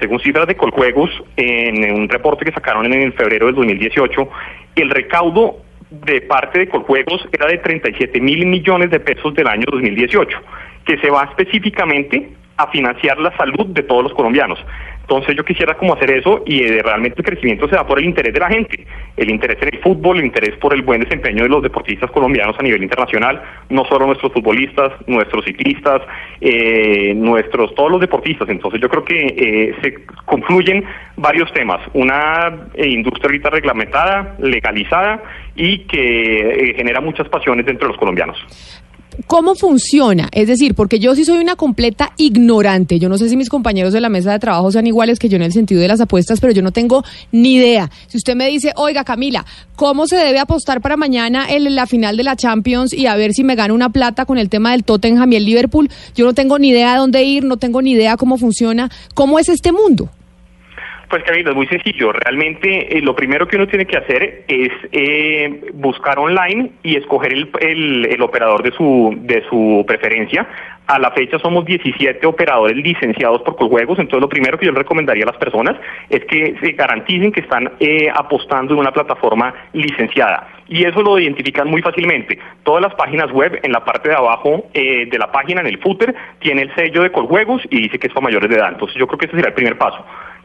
Según 0.00 0.18
cifras 0.20 0.46
de 0.46 0.56
Coljuegos, 0.56 1.10
en 1.36 1.94
un 1.94 2.08
reporte 2.08 2.44
que 2.44 2.52
sacaron 2.52 2.86
en 2.86 3.00
el 3.00 3.12
febrero 3.12 3.46
del 3.46 3.54
2018, 3.54 4.28
el 4.76 4.90
recaudo 4.90 5.56
de 5.90 6.22
parte 6.22 6.58
de 6.58 6.68
Coljuegos 6.68 7.28
era 7.32 7.46
de 7.46 7.58
37 7.58 8.20
mil 8.20 8.46
millones 8.46 8.90
de 8.90 8.98
pesos 8.98 9.34
del 9.34 9.46
año 9.46 9.64
2018, 9.70 10.38
que 10.84 10.98
se 10.98 11.10
va 11.10 11.24
específicamente 11.24 12.30
a 12.56 12.66
financiar 12.68 13.18
la 13.18 13.36
salud 13.36 13.66
de 13.66 13.82
todos 13.82 14.02
los 14.04 14.14
colombianos. 14.14 14.58
Entonces 15.02 15.36
yo 15.36 15.44
quisiera 15.44 15.74
como 15.74 15.94
hacer 15.94 16.10
eso 16.10 16.42
y 16.46 16.62
eh, 16.62 16.80
realmente 16.82 17.16
el 17.18 17.24
crecimiento 17.24 17.68
se 17.68 17.74
da 17.74 17.86
por 17.86 17.98
el 17.98 18.04
interés 18.04 18.32
de 18.32 18.40
la 18.40 18.48
gente. 18.48 18.86
el 19.16 19.30
interés 19.30 19.58
en 19.60 19.74
el 19.74 19.80
fútbol, 19.80 20.18
el 20.18 20.26
interés 20.26 20.56
por 20.58 20.72
el 20.72 20.82
buen 20.82 21.02
desempeño 21.02 21.42
de 21.42 21.48
los 21.48 21.62
deportistas 21.62 22.10
colombianos 22.10 22.56
a 22.58 22.62
nivel 22.62 22.82
internacional, 22.82 23.42
no 23.68 23.84
solo 23.84 24.06
nuestros 24.06 24.32
futbolistas, 24.32 24.92
nuestros 25.06 25.44
ciclistas, 25.44 26.02
eh, 26.40 27.12
nuestros 27.14 27.74
todos 27.74 27.90
los 27.90 28.00
deportistas. 28.00 28.48
Entonces 28.48 28.80
yo 28.80 28.88
creo 28.88 29.04
que 29.04 29.26
eh, 29.26 29.74
se 29.82 30.04
confluyen 30.24 30.84
varios 31.16 31.52
temas, 31.52 31.80
una 31.92 32.68
eh, 32.74 32.88
industria 32.88 33.26
ahorita 33.26 33.50
reglamentada, 33.50 34.36
legalizada 34.38 35.22
y 35.54 35.80
que 35.80 36.70
eh, 36.70 36.74
genera 36.74 37.00
muchas 37.00 37.28
pasiones 37.28 37.66
entre 37.66 37.88
los 37.88 37.96
colombianos. 37.96 38.38
¿Cómo 39.26 39.54
funciona? 39.54 40.28
Es 40.32 40.48
decir, 40.48 40.74
porque 40.74 40.98
yo 40.98 41.14
sí 41.14 41.24
soy 41.24 41.38
una 41.38 41.56
completa 41.56 42.12
ignorante. 42.16 42.98
Yo 42.98 43.08
no 43.08 43.18
sé 43.18 43.28
si 43.28 43.36
mis 43.36 43.48
compañeros 43.48 43.92
de 43.92 44.00
la 44.00 44.08
mesa 44.08 44.32
de 44.32 44.38
trabajo 44.38 44.70
sean 44.72 44.86
iguales 44.86 45.18
que 45.18 45.28
yo 45.28 45.36
en 45.36 45.42
el 45.42 45.52
sentido 45.52 45.80
de 45.80 45.88
las 45.88 46.00
apuestas, 46.00 46.40
pero 46.40 46.52
yo 46.52 46.62
no 46.62 46.72
tengo 46.72 47.04
ni 47.30 47.54
idea. 47.54 47.90
Si 48.06 48.16
usted 48.16 48.34
me 48.34 48.48
dice, 48.48 48.72
oiga 48.76 49.04
Camila, 49.04 49.44
¿cómo 49.76 50.06
se 50.06 50.16
debe 50.16 50.38
apostar 50.38 50.80
para 50.80 50.96
mañana 50.96 51.46
en 51.48 51.74
la 51.74 51.86
final 51.86 52.16
de 52.16 52.22
la 52.22 52.36
Champions 52.36 52.92
y 52.92 53.06
a 53.06 53.16
ver 53.16 53.34
si 53.34 53.44
me 53.44 53.54
gano 53.54 53.74
una 53.74 53.90
plata 53.90 54.24
con 54.24 54.38
el 54.38 54.48
tema 54.48 54.72
del 54.72 54.84
Tottenham 54.84 55.32
y 55.32 55.36
el 55.36 55.44
Liverpool? 55.44 55.90
Yo 56.14 56.24
no 56.24 56.34
tengo 56.34 56.58
ni 56.58 56.68
idea 56.68 56.92
de 56.92 56.98
dónde 56.98 57.22
ir, 57.24 57.44
no 57.44 57.56
tengo 57.56 57.82
ni 57.82 57.92
idea 57.92 58.16
cómo 58.16 58.38
funciona. 58.38 58.90
¿Cómo 59.14 59.38
es 59.38 59.48
este 59.48 59.72
mundo? 59.72 60.10
Pues 61.12 61.24
Camila, 61.24 61.50
es 61.50 61.56
muy 61.56 61.66
sencillo. 61.66 62.10
Realmente 62.10 62.96
eh, 62.96 63.02
lo 63.02 63.14
primero 63.14 63.46
que 63.46 63.56
uno 63.56 63.66
tiene 63.66 63.84
que 63.84 63.98
hacer 63.98 64.44
es 64.48 64.70
eh, 64.92 65.60
buscar 65.74 66.18
online 66.18 66.70
y 66.82 66.96
escoger 66.96 67.34
el, 67.34 67.50
el- 68.08 68.22
operador 68.22 68.62
de 68.62 68.72
su, 68.72 69.14
de 69.18 69.44
su 69.50 69.84
preferencia. 69.86 70.48
A 70.86 70.98
la 70.98 71.10
fecha 71.10 71.38
somos 71.38 71.66
17 71.66 72.26
operadores 72.26 72.76
licenciados 72.78 73.42
por 73.42 73.56
Coljuegos, 73.56 73.98
entonces 73.98 74.22
lo 74.22 74.28
primero 74.30 74.56
que 74.58 74.64
yo 74.66 74.72
le 74.72 74.78
recomendaría 74.78 75.24
a 75.24 75.26
las 75.26 75.36
personas 75.36 75.76
es 76.08 76.24
que 76.24 76.56
se 76.62 76.72
garanticen 76.72 77.30
que 77.30 77.40
están 77.40 77.70
eh, 77.78 78.08
apostando 78.12 78.72
en 78.72 78.80
una 78.80 78.90
plataforma 78.90 79.52
licenciada. 79.74 80.48
Y 80.68 80.84
eso 80.84 81.02
lo 81.02 81.18
identifican 81.18 81.68
muy 81.68 81.82
fácilmente. 81.82 82.38
Todas 82.62 82.80
las 82.80 82.94
páginas 82.94 83.30
web, 83.32 83.60
en 83.62 83.72
la 83.72 83.84
parte 83.84 84.08
de 84.08 84.14
abajo 84.14 84.64
eh, 84.72 85.04
de 85.10 85.18
la 85.18 85.30
página, 85.30 85.60
en 85.60 85.66
el 85.66 85.78
footer, 85.78 86.14
tiene 86.38 86.62
el 86.62 86.74
sello 86.74 87.02
de 87.02 87.12
Coljuegos 87.12 87.60
y 87.68 87.82
dice 87.82 87.98
que 87.98 88.06
es 88.06 88.12
para 88.14 88.24
mayores 88.24 88.48
de 88.48 88.56
edad. 88.56 88.70
Entonces 88.72 88.96
yo 88.98 89.06
creo 89.06 89.18
que 89.18 89.26
ese 89.26 89.36
será 89.36 89.48
el 89.48 89.54
primer 89.54 89.76
paso 89.76 90.02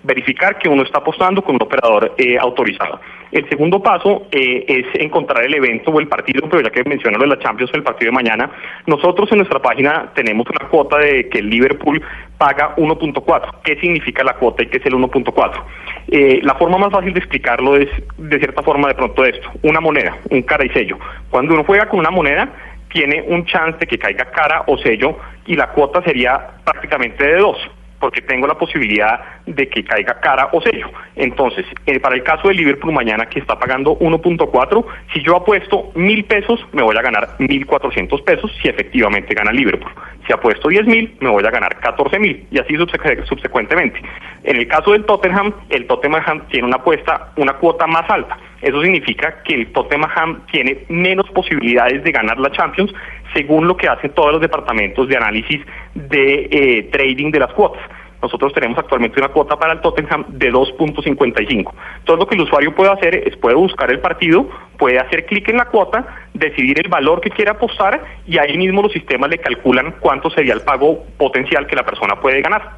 verificar 0.07 0.57
que 0.57 0.69
uno 0.69 0.83
está 0.83 0.99
apostando 0.99 1.43
con 1.43 1.55
un 1.55 1.61
operador 1.61 2.15
eh, 2.17 2.37
autorizado. 2.39 2.99
El 3.29 3.47
segundo 3.49 3.83
paso 3.83 4.27
eh, 4.31 4.63
es 4.67 5.01
encontrar 5.01 5.43
el 5.43 5.53
evento 5.53 5.91
o 5.91 5.99
el 5.99 6.07
partido, 6.07 6.47
pero 6.49 6.63
ya 6.63 6.69
que 6.69 6.83
menciono 6.85 7.17
lo 7.17 7.25
de 7.25 7.35
la 7.35 7.39
Champions, 7.39 7.71
el 7.73 7.83
partido 7.83 8.11
de 8.11 8.15
mañana, 8.15 8.49
nosotros 8.85 9.29
en 9.31 9.39
nuestra 9.39 9.61
página 9.61 10.11
tenemos 10.15 10.47
una 10.49 10.69
cuota 10.69 10.97
de 10.97 11.27
que 11.27 11.39
el 11.39 11.49
Liverpool 11.49 12.01
paga 12.37 12.73
1.4. 12.77 13.61
¿Qué 13.63 13.75
significa 13.81 14.23
la 14.23 14.35
cuota 14.35 14.63
y 14.63 14.67
qué 14.67 14.77
es 14.77 14.85
el 14.85 14.93
1.4? 14.93 15.63
Eh, 16.07 16.39
la 16.41 16.55
forma 16.55 16.77
más 16.77 16.91
fácil 16.91 17.11
de 17.13 17.19
explicarlo 17.19 17.75
es, 17.75 17.89
de 18.17 18.37
cierta 18.39 18.63
forma, 18.63 18.87
de 18.87 18.95
pronto 18.95 19.25
esto, 19.25 19.49
una 19.63 19.81
moneda, 19.81 20.17
un 20.29 20.41
cara 20.43 20.65
y 20.65 20.69
sello. 20.69 20.97
Cuando 21.29 21.53
uno 21.53 21.65
juega 21.65 21.89
con 21.89 21.99
una 21.99 22.11
moneda, 22.11 22.49
tiene 22.89 23.25
un 23.27 23.45
chance 23.45 23.77
de 23.79 23.87
que 23.87 23.97
caiga 23.97 24.31
cara 24.31 24.63
o 24.67 24.77
sello 24.77 25.17
y 25.45 25.57
la 25.57 25.67
cuota 25.71 26.01
sería 26.01 26.47
prácticamente 26.63 27.27
de 27.27 27.35
dos 27.35 27.57
porque 27.99 28.21
tengo 28.21 28.47
la 28.47 28.55
posibilidad 28.55 29.19
de 29.45 29.67
que 29.69 29.83
caiga 29.83 30.19
cara 30.19 30.49
o 30.51 30.61
sello. 30.61 30.89
Entonces, 31.15 31.65
eh, 31.85 31.99
para 31.99 32.15
el 32.15 32.23
caso 32.23 32.47
de 32.47 32.53
Liverpool 32.53 32.91
mañana 32.93 33.27
que 33.27 33.39
está 33.39 33.57
pagando 33.57 33.97
1.4, 33.99 34.85
si 35.13 35.21
yo 35.23 35.35
apuesto 35.35 35.91
mil 35.95 36.23
pesos, 36.25 36.63
me 36.73 36.81
voy 36.83 36.95
a 36.97 37.01
ganar 37.01 37.37
1.400 37.39 38.23
pesos 38.23 38.51
si 38.61 38.67
efectivamente 38.67 39.33
gana 39.33 39.51
Liverpool. 39.51 39.91
Si 40.25 40.33
apuesto 40.33 40.67
10 40.69 40.85
mil, 40.87 41.15
me 41.21 41.29
voy 41.29 41.43
a 41.45 41.49
ganar 41.51 41.79
14 41.79 42.19
mil 42.19 42.45
y 42.51 42.59
así 42.59 42.73
subsecu- 42.75 43.25
subsecuentemente. 43.25 44.01
En 44.43 44.57
el 44.57 44.67
caso 44.67 44.91
del 44.91 45.05
Tottenham, 45.05 45.53
el 45.69 45.87
Tottenham 45.87 46.47
tiene 46.49 46.67
una 46.67 46.77
apuesta, 46.77 47.31
una 47.37 47.53
cuota 47.53 47.87
más 47.87 48.09
alta. 48.09 48.37
Eso 48.61 48.81
significa 48.81 49.43
que 49.43 49.53
el 49.53 49.71
Tottenham 49.71 50.41
tiene 50.51 50.79
menos 50.89 51.29
posibilidades 51.29 52.03
de 52.03 52.11
ganar 52.11 52.39
la 52.39 52.51
Champions 52.51 52.91
según 53.33 53.67
lo 53.67 53.75
que 53.77 53.87
hacen 53.87 54.11
todos 54.11 54.31
los 54.31 54.41
departamentos 54.41 55.07
de 55.07 55.17
análisis 55.17 55.61
de 55.93 56.47
eh, 56.51 56.89
trading 56.91 57.31
de 57.31 57.39
las 57.39 57.53
cuotas. 57.53 57.81
Nosotros 58.21 58.51
tenemos 58.53 58.77
actualmente 58.77 59.19
una 59.19 59.29
cuota 59.29 59.57
para 59.57 59.73
el 59.73 59.81
Tottenham 59.81 60.25
de 60.29 60.51
2.55. 60.51 61.47
Entonces 61.47 62.19
lo 62.19 62.27
que 62.27 62.35
el 62.35 62.41
usuario 62.41 62.73
puede 62.73 62.91
hacer 62.91 63.15
es 63.27 63.37
puede 63.37 63.55
buscar 63.55 63.91
el 63.91 63.99
partido, 63.99 64.49
puede 64.77 64.99
hacer 64.99 65.25
clic 65.27 65.47
en 65.49 65.57
la 65.57 65.65
cuota, 65.65 66.05
decidir 66.33 66.79
el 66.83 66.89
valor 66.89 67.21
que 67.21 67.29
quiere 67.29 67.51
apostar 67.51 68.03
y 68.25 68.39
ahí 68.39 68.57
mismo 68.57 68.81
los 68.81 68.91
sistemas 68.91 69.29
le 69.29 69.37
calculan 69.37 69.95
cuánto 69.99 70.29
sería 70.31 70.55
el 70.55 70.61
pago 70.61 71.03
potencial 71.17 71.67
que 71.67 71.75
la 71.75 71.85
persona 71.85 72.19
puede 72.19 72.41
ganar. 72.41 72.77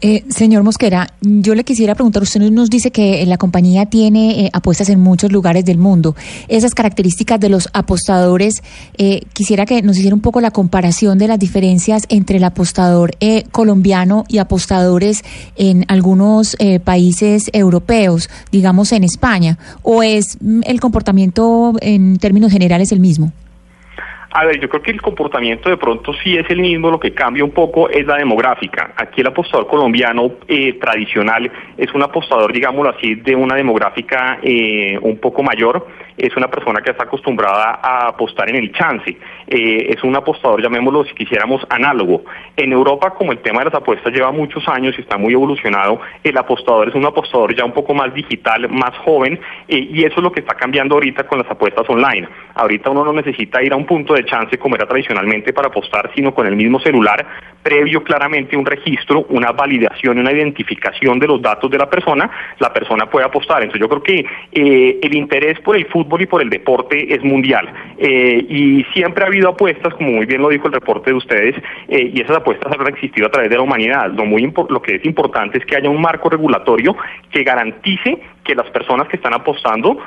Eh, 0.00 0.24
señor 0.28 0.64
Mosquera, 0.64 1.14
yo 1.20 1.54
le 1.54 1.62
quisiera 1.62 1.94
preguntar, 1.94 2.24
usted 2.24 2.40
nos 2.40 2.70
dice 2.70 2.90
que 2.90 3.24
la 3.24 3.38
compañía 3.38 3.86
tiene 3.86 4.46
eh, 4.46 4.50
apuestas 4.52 4.88
en 4.88 4.98
muchos 4.98 5.30
lugares 5.30 5.64
del 5.64 5.78
mundo. 5.78 6.16
Esas 6.48 6.74
características 6.74 7.38
de 7.38 7.48
los 7.48 7.68
apostadores, 7.72 8.62
eh, 8.98 9.22
quisiera 9.32 9.64
que 9.64 9.80
nos 9.82 9.96
hiciera 9.96 10.14
un 10.14 10.20
poco 10.20 10.40
la 10.40 10.50
comparación 10.50 11.18
de 11.18 11.28
las 11.28 11.38
diferencias 11.38 12.04
entre 12.08 12.38
el 12.38 12.44
apostador 12.44 13.12
eh, 13.20 13.44
colombiano 13.52 14.24
y 14.28 14.38
apostadores 14.38 15.22
en 15.56 15.84
algunos 15.86 16.56
eh, 16.58 16.80
países 16.80 17.48
europeos, 17.52 18.28
digamos 18.50 18.92
en 18.92 19.04
España, 19.04 19.58
o 19.82 20.02
es 20.02 20.36
mm, 20.40 20.62
el 20.64 20.80
comportamiento 20.80 21.74
en 21.80 22.18
términos 22.18 22.50
generales 22.50 22.90
el 22.90 23.00
mismo. 23.00 23.32
A 24.34 24.46
ver, 24.46 24.58
yo 24.58 24.68
creo 24.68 24.82
que 24.82 24.90
el 24.90 25.02
comportamiento 25.02 25.68
de 25.68 25.76
pronto 25.76 26.14
sí 26.14 26.38
es 26.38 26.48
el 26.48 26.60
mismo, 26.60 26.90
lo 26.90 26.98
que 26.98 27.12
cambia 27.12 27.44
un 27.44 27.50
poco 27.50 27.90
es 27.90 28.06
la 28.06 28.16
demográfica. 28.16 28.94
Aquí 28.96 29.20
el 29.20 29.26
apostador 29.26 29.66
colombiano 29.66 30.32
eh, 30.48 30.72
tradicional 30.80 31.52
es 31.76 31.92
un 31.92 32.02
apostador, 32.02 32.50
digámoslo 32.50 32.94
así, 32.96 33.16
de 33.16 33.36
una 33.36 33.56
demográfica 33.56 34.38
eh, 34.42 34.98
un 35.02 35.18
poco 35.18 35.42
mayor, 35.42 35.86
es 36.16 36.34
una 36.34 36.48
persona 36.48 36.80
que 36.80 36.92
está 36.92 37.04
acostumbrada 37.04 37.80
a 37.82 38.08
apostar 38.08 38.48
en 38.48 38.56
el 38.56 38.72
chance, 38.72 39.18
eh, 39.52 39.92
es 39.94 40.02
un 40.02 40.16
apostador, 40.16 40.62
llamémoslo 40.62 41.04
si 41.04 41.12
quisiéramos, 41.14 41.60
análogo. 41.68 42.24
En 42.56 42.72
Europa, 42.72 43.10
como 43.10 43.32
el 43.32 43.38
tema 43.40 43.58
de 43.58 43.66
las 43.66 43.74
apuestas 43.74 44.10
lleva 44.10 44.32
muchos 44.32 44.66
años 44.66 44.94
y 44.96 45.02
está 45.02 45.18
muy 45.18 45.34
evolucionado, 45.34 46.00
el 46.24 46.38
apostador 46.38 46.88
es 46.88 46.94
un 46.94 47.04
apostador 47.04 47.54
ya 47.54 47.62
un 47.62 47.72
poco 47.72 47.92
más 47.92 48.14
digital, 48.14 48.70
más 48.70 48.96
joven, 49.04 49.38
eh, 49.68 49.88
y 49.92 50.04
eso 50.04 50.16
es 50.16 50.22
lo 50.22 50.32
que 50.32 50.40
está 50.40 50.54
cambiando 50.54 50.94
ahorita 50.94 51.24
con 51.24 51.38
las 51.38 51.50
apuestas 51.50 51.84
online. 51.90 52.26
Ahorita 52.54 52.88
uno 52.88 53.04
no 53.04 53.12
necesita 53.12 53.62
ir 53.62 53.74
a 53.74 53.76
un 53.76 53.84
punto 53.84 54.14
de 54.14 54.24
chance 54.24 54.56
como 54.56 54.74
era 54.76 54.86
tradicionalmente 54.86 55.52
para 55.52 55.68
apostar, 55.68 56.10
sino 56.14 56.32
con 56.32 56.46
el 56.46 56.56
mismo 56.56 56.80
celular, 56.80 57.26
previo 57.62 58.02
claramente 58.02 58.56
un 58.56 58.64
registro, 58.64 59.26
una 59.28 59.52
validación, 59.52 60.18
una 60.18 60.32
identificación 60.32 61.18
de 61.18 61.26
los 61.26 61.42
datos 61.42 61.70
de 61.70 61.76
la 61.76 61.90
persona, 61.90 62.30
la 62.58 62.72
persona 62.72 63.10
puede 63.10 63.26
apostar. 63.26 63.62
Entonces 63.62 63.80
yo 63.80 63.88
creo 63.88 64.02
que 64.02 64.26
eh, 64.52 64.98
el 65.02 65.14
interés 65.14 65.60
por 65.60 65.76
el 65.76 65.86
fútbol 65.86 66.22
y 66.22 66.26
por 66.26 66.40
el 66.40 66.48
deporte 66.48 67.14
es 67.14 67.22
mundial. 67.22 67.68
Eh, 67.98 68.46
y 68.48 68.84
siempre 68.92 69.24
ha 69.24 69.26
habido 69.26 69.41
apuestas, 69.50 69.94
como 69.94 70.10
muy 70.10 70.26
bien 70.26 70.42
lo 70.42 70.48
dijo 70.48 70.66
el 70.66 70.74
reporte 70.74 71.10
de 71.10 71.16
ustedes, 71.16 71.56
eh, 71.88 72.10
y 72.12 72.20
esas 72.20 72.36
apuestas 72.36 72.72
han 72.72 72.86
existido 72.88 73.26
a 73.26 73.30
través 73.30 73.50
de 73.50 73.56
la 73.56 73.62
humanidad. 73.62 74.10
Lo, 74.12 74.24
muy 74.24 74.42
lo 74.68 74.82
que 74.82 74.96
es 74.96 75.04
importante 75.04 75.58
es 75.58 75.66
que 75.66 75.76
haya 75.76 75.88
un 75.88 76.00
marco 76.00 76.28
regulatorio 76.28 76.96
que 77.30 77.42
garantice 77.42 78.18
que 78.44 78.54
las 78.54 78.68
personas 78.70 79.08
que 79.08 79.16
están 79.16 79.34
apostando 79.34 79.98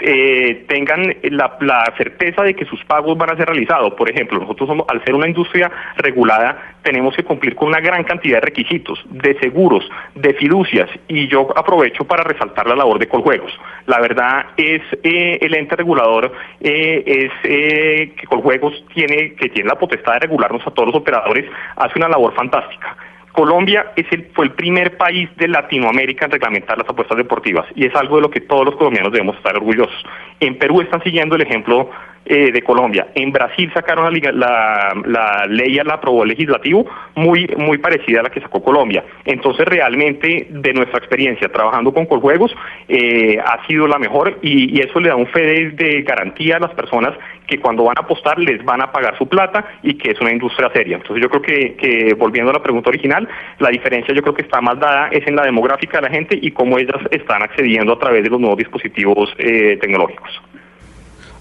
eh, 0.00 0.64
tengan 0.68 1.14
la, 1.22 1.94
certeza 1.96 2.42
de 2.42 2.54
que 2.54 2.64
sus 2.64 2.82
pagos 2.84 3.16
van 3.16 3.30
a 3.30 3.36
ser 3.36 3.46
realizados. 3.46 3.94
Por 3.94 4.10
ejemplo, 4.10 4.38
nosotros 4.38 4.68
somos, 4.68 4.86
al 4.88 5.04
ser 5.04 5.14
una 5.14 5.28
industria 5.28 5.70
regulada, 5.96 6.76
tenemos 6.82 7.14
que 7.14 7.24
cumplir 7.24 7.54
con 7.54 7.68
una 7.68 7.80
gran 7.80 8.04
cantidad 8.04 8.38
de 8.38 8.46
requisitos, 8.46 9.02
de 9.10 9.38
seguros, 9.38 9.88
de 10.14 10.34
fiducias, 10.34 10.90
y 11.08 11.28
yo 11.28 11.48
aprovecho 11.56 12.04
para 12.04 12.24
resaltar 12.24 12.66
la 12.66 12.76
labor 12.76 12.98
de 12.98 13.08
Coljuegos. 13.08 13.52
La 13.86 14.00
verdad 14.00 14.46
es 14.56 14.82
eh, 15.02 15.38
el 15.40 15.54
ente 15.54 15.76
regulador 15.76 16.32
eh, 16.60 17.02
es 17.06 17.32
eh, 17.44 18.12
que 18.16 18.26
Coljuegos 18.26 18.84
tiene 18.94 19.34
que 19.34 19.48
tiene 19.48 19.68
la 19.68 19.78
potestad 19.78 20.14
de 20.14 20.20
regularnos 20.20 20.66
a 20.66 20.70
todos 20.70 20.88
los 20.88 20.96
operadores, 20.96 21.46
hace 21.76 21.98
una 21.98 22.08
labor 22.08 22.34
fantástica. 22.34 22.96
Colombia 23.32 23.92
es 23.96 24.06
el, 24.12 24.30
fue 24.34 24.44
el 24.46 24.52
primer 24.52 24.96
país 24.96 25.28
de 25.36 25.48
Latinoamérica 25.48 26.26
en 26.26 26.32
reglamentar 26.32 26.78
las 26.78 26.88
apuestas 26.88 27.16
deportivas 27.16 27.66
y 27.74 27.86
es 27.86 27.94
algo 27.94 28.16
de 28.16 28.22
lo 28.22 28.30
que 28.30 28.40
todos 28.40 28.64
los 28.64 28.76
colombianos 28.76 29.12
debemos 29.12 29.36
estar 29.36 29.56
orgullosos. 29.56 30.04
En 30.40 30.58
Perú 30.58 30.80
están 30.80 31.02
siguiendo 31.02 31.36
el 31.36 31.42
ejemplo 31.42 31.90
eh, 32.24 32.52
de 32.52 32.62
Colombia. 32.62 33.08
En 33.14 33.32
Brasil 33.32 33.70
sacaron 33.74 34.12
la, 34.12 34.32
la, 34.32 34.92
la 35.06 35.46
ley, 35.46 35.74
la 35.84 35.94
aprobó 35.94 36.22
el 36.22 36.30
legislativo, 36.30 36.86
muy, 37.14 37.46
muy 37.56 37.78
parecida 37.78 38.20
a 38.20 38.22
la 38.24 38.30
que 38.30 38.40
sacó 38.40 38.62
Colombia. 38.62 39.04
Entonces, 39.24 39.66
realmente, 39.66 40.46
de 40.50 40.72
nuestra 40.72 40.98
experiencia 40.98 41.48
trabajando 41.48 41.92
con 41.92 42.06
Coljuegos, 42.06 42.54
eh, 42.88 43.38
ha 43.44 43.66
sido 43.66 43.86
la 43.86 43.98
mejor 43.98 44.38
y, 44.42 44.78
y 44.78 44.80
eso 44.80 45.00
le 45.00 45.08
da 45.08 45.16
un 45.16 45.26
fe 45.26 45.40
de, 45.40 45.70
de 45.70 46.02
garantía 46.02 46.56
a 46.56 46.60
las 46.60 46.74
personas 46.74 47.14
que 47.46 47.58
cuando 47.58 47.84
van 47.84 47.96
a 47.98 48.02
apostar 48.02 48.38
les 48.38 48.64
van 48.64 48.80
a 48.80 48.92
pagar 48.92 49.18
su 49.18 49.28
plata 49.28 49.64
y 49.82 49.94
que 49.94 50.12
es 50.12 50.20
una 50.20 50.32
industria 50.32 50.70
seria. 50.72 50.96
Entonces, 50.96 51.22
yo 51.22 51.28
creo 51.28 51.42
que, 51.42 51.74
que 51.74 52.14
volviendo 52.14 52.50
a 52.50 52.54
la 52.54 52.62
pregunta 52.62 52.88
original, 52.90 53.28
la 53.58 53.68
diferencia 53.70 54.14
yo 54.14 54.22
creo 54.22 54.34
que 54.34 54.42
está 54.42 54.60
más 54.60 54.78
dada 54.78 55.08
es 55.08 55.26
en 55.26 55.36
la 55.36 55.44
demográfica 55.44 55.98
de 55.98 56.08
la 56.08 56.10
gente 56.10 56.38
y 56.40 56.50
cómo 56.52 56.78
ellas 56.78 57.00
están 57.10 57.42
accediendo 57.42 57.92
a 57.92 57.98
través 57.98 58.22
de 58.22 58.30
los 58.30 58.40
nuevos 58.40 58.58
dispositivos 58.58 59.34
eh, 59.38 59.76
tecnológicos. 59.80 60.40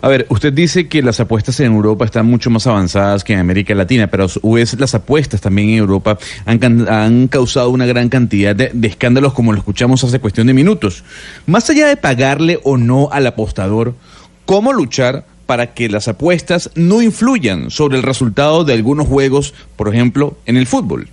A 0.03 0.07
ver, 0.07 0.25
usted 0.29 0.51
dice 0.51 0.87
que 0.87 1.03
las 1.03 1.19
apuestas 1.19 1.59
en 1.59 1.67
Europa 1.73 2.05
están 2.05 2.25
mucho 2.25 2.49
más 2.49 2.65
avanzadas 2.65 3.23
que 3.23 3.33
en 3.33 3.39
América 3.39 3.75
Latina, 3.75 4.07
pero 4.07 4.25
las 4.77 4.95
apuestas 4.95 5.41
también 5.41 5.69
en 5.69 5.77
Europa 5.77 6.17
han, 6.45 7.27
causado 7.27 7.69
una 7.69 7.85
gran 7.85 8.09
cantidad 8.09 8.55
de 8.55 8.87
escándalos 8.87 9.33
como 9.33 9.51
lo 9.51 9.59
escuchamos 9.59 10.03
hace 10.03 10.19
cuestión 10.19 10.47
de 10.47 10.53
minutos. 10.53 11.03
Más 11.45 11.69
allá 11.69 11.87
de 11.87 11.97
pagarle 11.97 12.59
o 12.63 12.77
no 12.77 13.09
al 13.11 13.27
apostador, 13.27 13.93
¿cómo 14.45 14.73
luchar 14.73 15.25
para 15.45 15.75
que 15.75 15.87
las 15.87 16.07
apuestas 16.07 16.71
no 16.73 17.03
influyan 17.03 17.69
sobre 17.69 17.97
el 17.97 18.03
resultado 18.03 18.63
de 18.63 18.73
algunos 18.73 19.07
juegos, 19.07 19.53
por 19.75 19.93
ejemplo, 19.93 20.35
en 20.47 20.57
el 20.57 20.65
fútbol? 20.65 21.09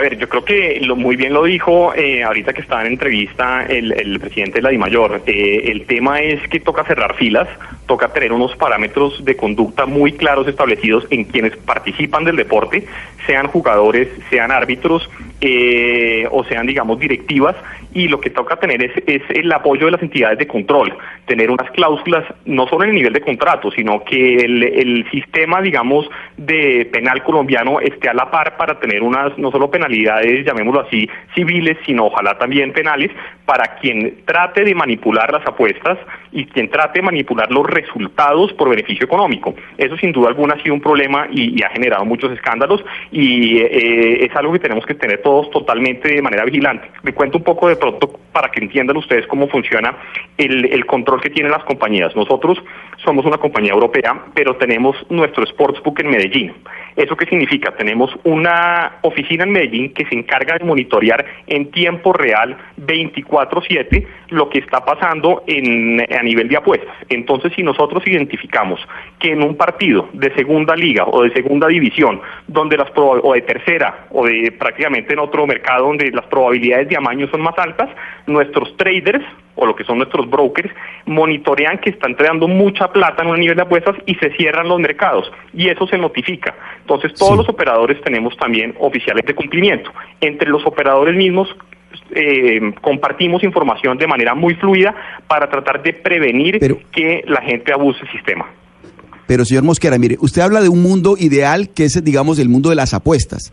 A 0.00 0.02
ver, 0.02 0.16
yo 0.16 0.30
creo 0.30 0.46
que 0.46 0.80
lo, 0.80 0.96
muy 0.96 1.14
bien 1.14 1.34
lo 1.34 1.44
dijo 1.44 1.92
eh, 1.94 2.24
ahorita 2.24 2.54
que 2.54 2.62
estaba 2.62 2.80
en 2.80 2.86
entrevista 2.86 3.66
el, 3.66 3.92
el 3.92 4.18
presidente 4.18 4.54
de 4.54 4.62
la 4.62 4.70
DIMAYOR. 4.70 5.24
Eh, 5.26 5.64
el 5.66 5.84
tema 5.84 6.22
es 6.22 6.40
que 6.48 6.58
toca 6.58 6.84
cerrar 6.84 7.16
filas, 7.16 7.46
toca 7.84 8.08
tener 8.08 8.32
unos 8.32 8.56
parámetros 8.56 9.22
de 9.22 9.36
conducta 9.36 9.84
muy 9.84 10.12
claros 10.12 10.48
establecidos 10.48 11.06
en 11.10 11.24
quienes 11.24 11.54
participan 11.54 12.24
del 12.24 12.36
deporte, 12.36 12.86
sean 13.26 13.48
jugadores, 13.48 14.08
sean 14.30 14.50
árbitros 14.50 15.06
eh, 15.42 16.26
o 16.30 16.44
sean, 16.44 16.66
digamos, 16.66 16.98
directivas. 16.98 17.54
Y 17.92 18.08
lo 18.08 18.20
que 18.20 18.30
toca 18.30 18.56
tener 18.56 18.82
es, 18.82 18.92
es 19.06 19.22
el 19.30 19.50
apoyo 19.52 19.86
de 19.86 19.92
las 19.92 20.02
entidades 20.02 20.38
de 20.38 20.46
control, 20.46 20.96
tener 21.26 21.50
unas 21.50 21.70
cláusulas 21.72 22.24
no 22.44 22.66
solo 22.68 22.84
en 22.84 22.90
el 22.90 22.96
nivel 22.96 23.12
de 23.12 23.20
contrato, 23.20 23.70
sino 23.70 24.04
que 24.04 24.36
el, 24.36 24.62
el 24.62 25.10
sistema, 25.10 25.60
digamos, 25.60 26.08
de 26.36 26.88
penal 26.92 27.22
colombiano 27.22 27.80
esté 27.80 28.08
a 28.08 28.14
la 28.14 28.30
par 28.30 28.56
para 28.56 28.78
tener 28.78 29.02
unas 29.02 29.36
no 29.38 29.50
solo 29.50 29.70
penalidades, 29.70 30.44
llamémoslo 30.44 30.80
así, 30.80 31.08
civiles, 31.34 31.76
sino 31.84 32.06
ojalá 32.06 32.38
también 32.38 32.72
penales, 32.72 33.10
para 33.44 33.76
quien 33.76 34.24
trate 34.24 34.64
de 34.64 34.74
manipular 34.74 35.32
las 35.32 35.46
apuestas 35.46 35.98
y 36.32 36.46
quien 36.46 36.70
trate 36.70 37.00
de 37.00 37.02
manipular 37.02 37.50
los 37.50 37.66
resultados 37.66 38.52
por 38.54 38.68
beneficio 38.68 39.04
económico. 39.04 39.54
Eso 39.76 39.96
sin 39.96 40.12
duda 40.12 40.28
alguna 40.28 40.54
ha 40.54 40.62
sido 40.62 40.74
un 40.74 40.80
problema 40.80 41.26
y, 41.30 41.60
ha 41.62 41.70
generado 41.70 42.04
muchos 42.04 42.32
escándalos 42.32 42.82
y 43.10 43.58
eh, 43.58 44.24
es 44.24 44.34
algo 44.34 44.52
que 44.52 44.58
tenemos 44.58 44.86
que 44.86 44.94
tener 44.94 45.20
todos 45.22 45.50
totalmente 45.50 46.14
de 46.14 46.22
manera 46.22 46.44
vigilante. 46.44 46.90
Me 47.02 47.12
cuento 47.12 47.38
un 47.38 47.44
poco 47.44 47.68
de 47.68 47.76
pronto 47.76 48.10
para 48.32 48.50
que 48.50 48.60
entiendan 48.60 48.96
ustedes 48.96 49.26
cómo 49.26 49.48
funciona 49.48 49.94
el, 50.38 50.72
el 50.72 50.86
control 50.86 51.20
que 51.20 51.30
tienen 51.30 51.52
las 51.52 51.64
compañías. 51.64 52.14
Nosotros 52.16 52.58
somos 53.04 53.24
una 53.24 53.38
compañía 53.38 53.72
europea, 53.72 54.24
pero 54.34 54.56
tenemos 54.56 54.96
nuestro 55.10 55.44
sportsbook 55.46 56.00
en 56.00 56.10
Medellín. 56.10 56.54
¿Eso 56.96 57.16
qué 57.16 57.26
significa? 57.26 57.74
Tenemos 57.76 58.10
una 58.24 58.98
oficina 59.02 59.44
en 59.44 59.52
Medellín 59.52 59.94
que 59.94 60.04
se 60.06 60.14
encarga 60.14 60.58
de 60.58 60.64
monitorear 60.64 61.24
en 61.46 61.70
tiempo 61.70 62.12
real 62.12 62.56
24/7 62.78 64.06
lo 64.30 64.48
que 64.48 64.58
está 64.58 64.84
pasando 64.84 65.42
en, 65.46 66.00
a 66.20 66.22
nivel 66.22 66.48
de 66.48 66.56
apuestas. 66.56 66.94
Entonces, 67.08 67.52
si 67.56 67.62
nosotros 67.62 68.06
identificamos 68.06 68.78
que 69.18 69.32
en 69.32 69.42
un 69.42 69.56
partido 69.56 70.08
de 70.12 70.32
segunda 70.34 70.76
liga 70.76 71.04
o 71.06 71.22
de 71.22 71.32
segunda 71.32 71.66
división, 71.66 72.20
donde 72.46 72.76
las 72.76 72.90
o 72.96 73.32
de 73.32 73.40
tercera 73.40 74.06
o 74.10 74.26
de 74.26 74.52
prácticamente 74.52 75.14
en 75.14 75.18
otro 75.18 75.46
mercado 75.46 75.86
donde 75.86 76.10
las 76.10 76.26
probabilidades 76.26 76.88
de 76.88 76.96
amaño 76.96 77.26
son 77.28 77.40
más 77.40 77.58
altas, 77.58 77.88
nuestros 78.26 78.76
traders 78.76 79.24
o 79.54 79.66
lo 79.66 79.74
que 79.74 79.84
son 79.84 79.98
nuestros 79.98 80.28
brokers 80.28 80.70
monitorean 81.06 81.78
que 81.78 81.90
están 81.90 82.12
entregando 82.12 82.48
mucha 82.48 82.92
plata 82.92 83.22
en 83.22 83.30
un 83.30 83.40
nivel 83.40 83.56
de 83.56 83.62
apuestas 83.62 83.96
y 84.06 84.14
se 84.16 84.30
cierran 84.36 84.68
los 84.68 84.78
mercados 84.78 85.30
y 85.52 85.68
eso 85.68 85.86
se 85.86 85.98
notifica. 85.98 86.54
Entonces 86.80 87.14
todos 87.14 87.36
los 87.36 87.48
operadores 87.48 88.00
tenemos 88.02 88.36
también 88.36 88.74
oficiales 88.78 89.24
de 89.24 89.34
cumplimiento. 89.34 89.90
Entre 90.20 90.48
los 90.48 90.64
operadores 90.66 91.14
mismos 91.14 91.54
eh, 92.14 92.60
compartimos 92.80 93.42
información 93.44 93.98
de 93.98 94.06
manera 94.06 94.34
muy 94.34 94.54
fluida 94.54 94.94
para 95.26 95.48
tratar 95.48 95.82
de 95.82 95.92
prevenir 95.92 96.58
que 96.92 97.22
la 97.26 97.42
gente 97.42 97.72
abuse 97.72 98.00
el 98.02 98.10
sistema. 98.10 98.46
Pero 99.26 99.44
señor 99.44 99.62
Mosquera, 99.62 99.96
mire, 99.96 100.16
usted 100.20 100.42
habla 100.42 100.60
de 100.60 100.68
un 100.68 100.82
mundo 100.82 101.14
ideal 101.16 101.68
que 101.68 101.84
es, 101.84 102.02
digamos, 102.02 102.38
el 102.40 102.48
mundo 102.48 102.68
de 102.68 102.74
las 102.74 102.94
apuestas. 102.94 103.52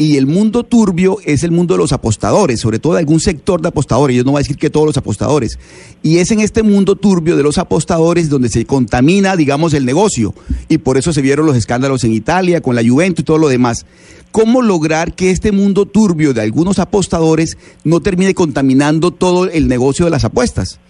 Y 0.00 0.16
el 0.16 0.26
mundo 0.26 0.62
turbio 0.62 1.18
es 1.26 1.42
el 1.44 1.50
mundo 1.50 1.74
de 1.74 1.78
los 1.78 1.92
apostadores, 1.92 2.58
sobre 2.58 2.78
todo 2.78 2.94
de 2.94 3.00
algún 3.00 3.20
sector 3.20 3.60
de 3.60 3.68
apostadores. 3.68 4.16
Yo 4.16 4.24
no 4.24 4.30
voy 4.30 4.38
a 4.38 4.44
decir 4.44 4.56
que 4.56 4.70
todos 4.70 4.86
los 4.86 4.96
apostadores. 4.96 5.58
Y 6.02 6.16
es 6.20 6.30
en 6.30 6.40
este 6.40 6.62
mundo 6.62 6.96
turbio 6.96 7.36
de 7.36 7.42
los 7.42 7.58
apostadores 7.58 8.30
donde 8.30 8.48
se 8.48 8.64
contamina, 8.64 9.36
digamos, 9.36 9.74
el 9.74 9.84
negocio. 9.84 10.34
Y 10.70 10.78
por 10.78 10.96
eso 10.96 11.12
se 11.12 11.20
vieron 11.20 11.44
los 11.44 11.54
escándalos 11.54 12.02
en 12.04 12.14
Italia, 12.14 12.62
con 12.62 12.76
la 12.76 12.82
Juventus 12.82 13.20
y 13.20 13.24
todo 13.24 13.36
lo 13.36 13.48
demás. 13.48 13.84
¿Cómo 14.32 14.62
lograr 14.62 15.14
que 15.14 15.30
este 15.30 15.52
mundo 15.52 15.84
turbio 15.84 16.32
de 16.32 16.40
algunos 16.40 16.78
apostadores 16.78 17.58
no 17.84 18.00
termine 18.00 18.32
contaminando 18.32 19.10
todo 19.10 19.50
el 19.50 19.68
negocio 19.68 20.06
de 20.06 20.12
las 20.12 20.24
apuestas? 20.24 20.80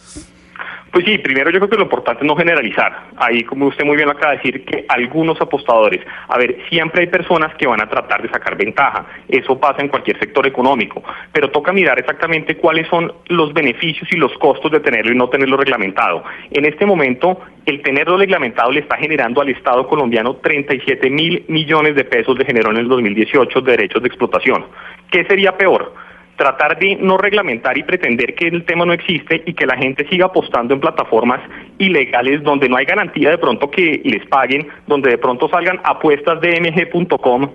Pues 0.91 1.05
sí, 1.05 1.19
primero 1.19 1.51
yo 1.51 1.59
creo 1.59 1.71
que 1.71 1.77
lo 1.77 1.85
importante 1.85 2.25
es 2.25 2.27
no 2.27 2.35
generalizar. 2.35 3.11
Ahí, 3.17 3.45
como 3.45 3.67
usted 3.67 3.85
muy 3.85 3.95
bien 3.95 4.09
lo 4.09 4.12
acaba 4.12 4.33
de 4.33 4.39
decir, 4.39 4.65
que 4.65 4.85
algunos 4.89 5.41
apostadores, 5.41 6.01
a 6.27 6.37
ver, 6.37 6.59
siempre 6.69 7.03
hay 7.03 7.07
personas 7.07 7.55
que 7.55 7.67
van 7.67 7.81
a 7.81 7.89
tratar 7.89 8.23
de 8.23 8.29
sacar 8.29 8.57
ventaja. 8.57 9.07
Eso 9.29 9.59
pasa 9.61 9.83
en 9.83 9.89
cualquier 9.89 10.19
sector 10.19 10.47
económico. 10.47 11.03
Pero 11.33 11.51
toca 11.51 11.73
mirar 11.73 11.99
exactamente 11.99 12.57
cuáles 12.57 12.89
son 12.89 13.12
los 13.29 13.53
beneficios 13.53 14.09
y 14.12 14.17
los 14.17 14.33
costos 14.39 14.73
de 14.73 14.81
tenerlo 14.81 15.12
y 15.12 15.17
no 15.17 15.29
tenerlo 15.29 15.57
reglamentado. 15.57 16.25
En 16.51 16.65
este 16.65 16.85
momento, 16.85 17.41
el 17.67 17.83
tenerlo 17.83 18.17
reglamentado 18.17 18.73
le 18.73 18.81
está 18.81 18.97
generando 18.97 19.41
al 19.41 19.49
Estado 19.49 19.87
colombiano 19.87 20.37
37 20.37 21.09
mil 21.09 21.45
millones 21.47 21.95
de 21.95 22.05
pesos 22.05 22.37
de 22.37 22.45
generó 22.45 22.73
en 22.73 22.79
el 22.79 22.89
2018 22.89 23.61
de 23.61 23.71
derechos 23.71 24.03
de 24.03 24.09
explotación. 24.09 24.67
¿Qué 25.11 25.25
sería 25.25 25.57
peor? 25.57 25.95
Tratar 26.36 26.78
de 26.78 26.97
no 26.97 27.19
reglamentar 27.19 27.77
y 27.77 27.82
pretender 27.82 28.35
que 28.35 28.48
el 28.48 28.65
tema 28.65 28.85
no 28.86 28.93
existe 28.93 29.43
y 29.44 29.52
que 29.52 29.66
la 29.66 29.77
gente 29.77 30.09
siga 30.09 30.27
apostando 30.27 30.73
en 30.73 30.81
plataformas 30.81 31.40
ilegales 31.78 32.43
donde 32.43 32.69
no 32.69 32.77
hay 32.77 32.86
garantía 32.86 33.31
de 33.31 33.39
pronto 33.39 33.70
que 33.70 34.01
les 34.05 34.27
paguen, 34.27 34.69
donde 34.86 35.11
de 35.11 35.19
pronto 35.19 35.48
salgan 35.48 35.81
apuestas 35.85 36.40
de 36.40 36.61
mg.com 36.61 37.51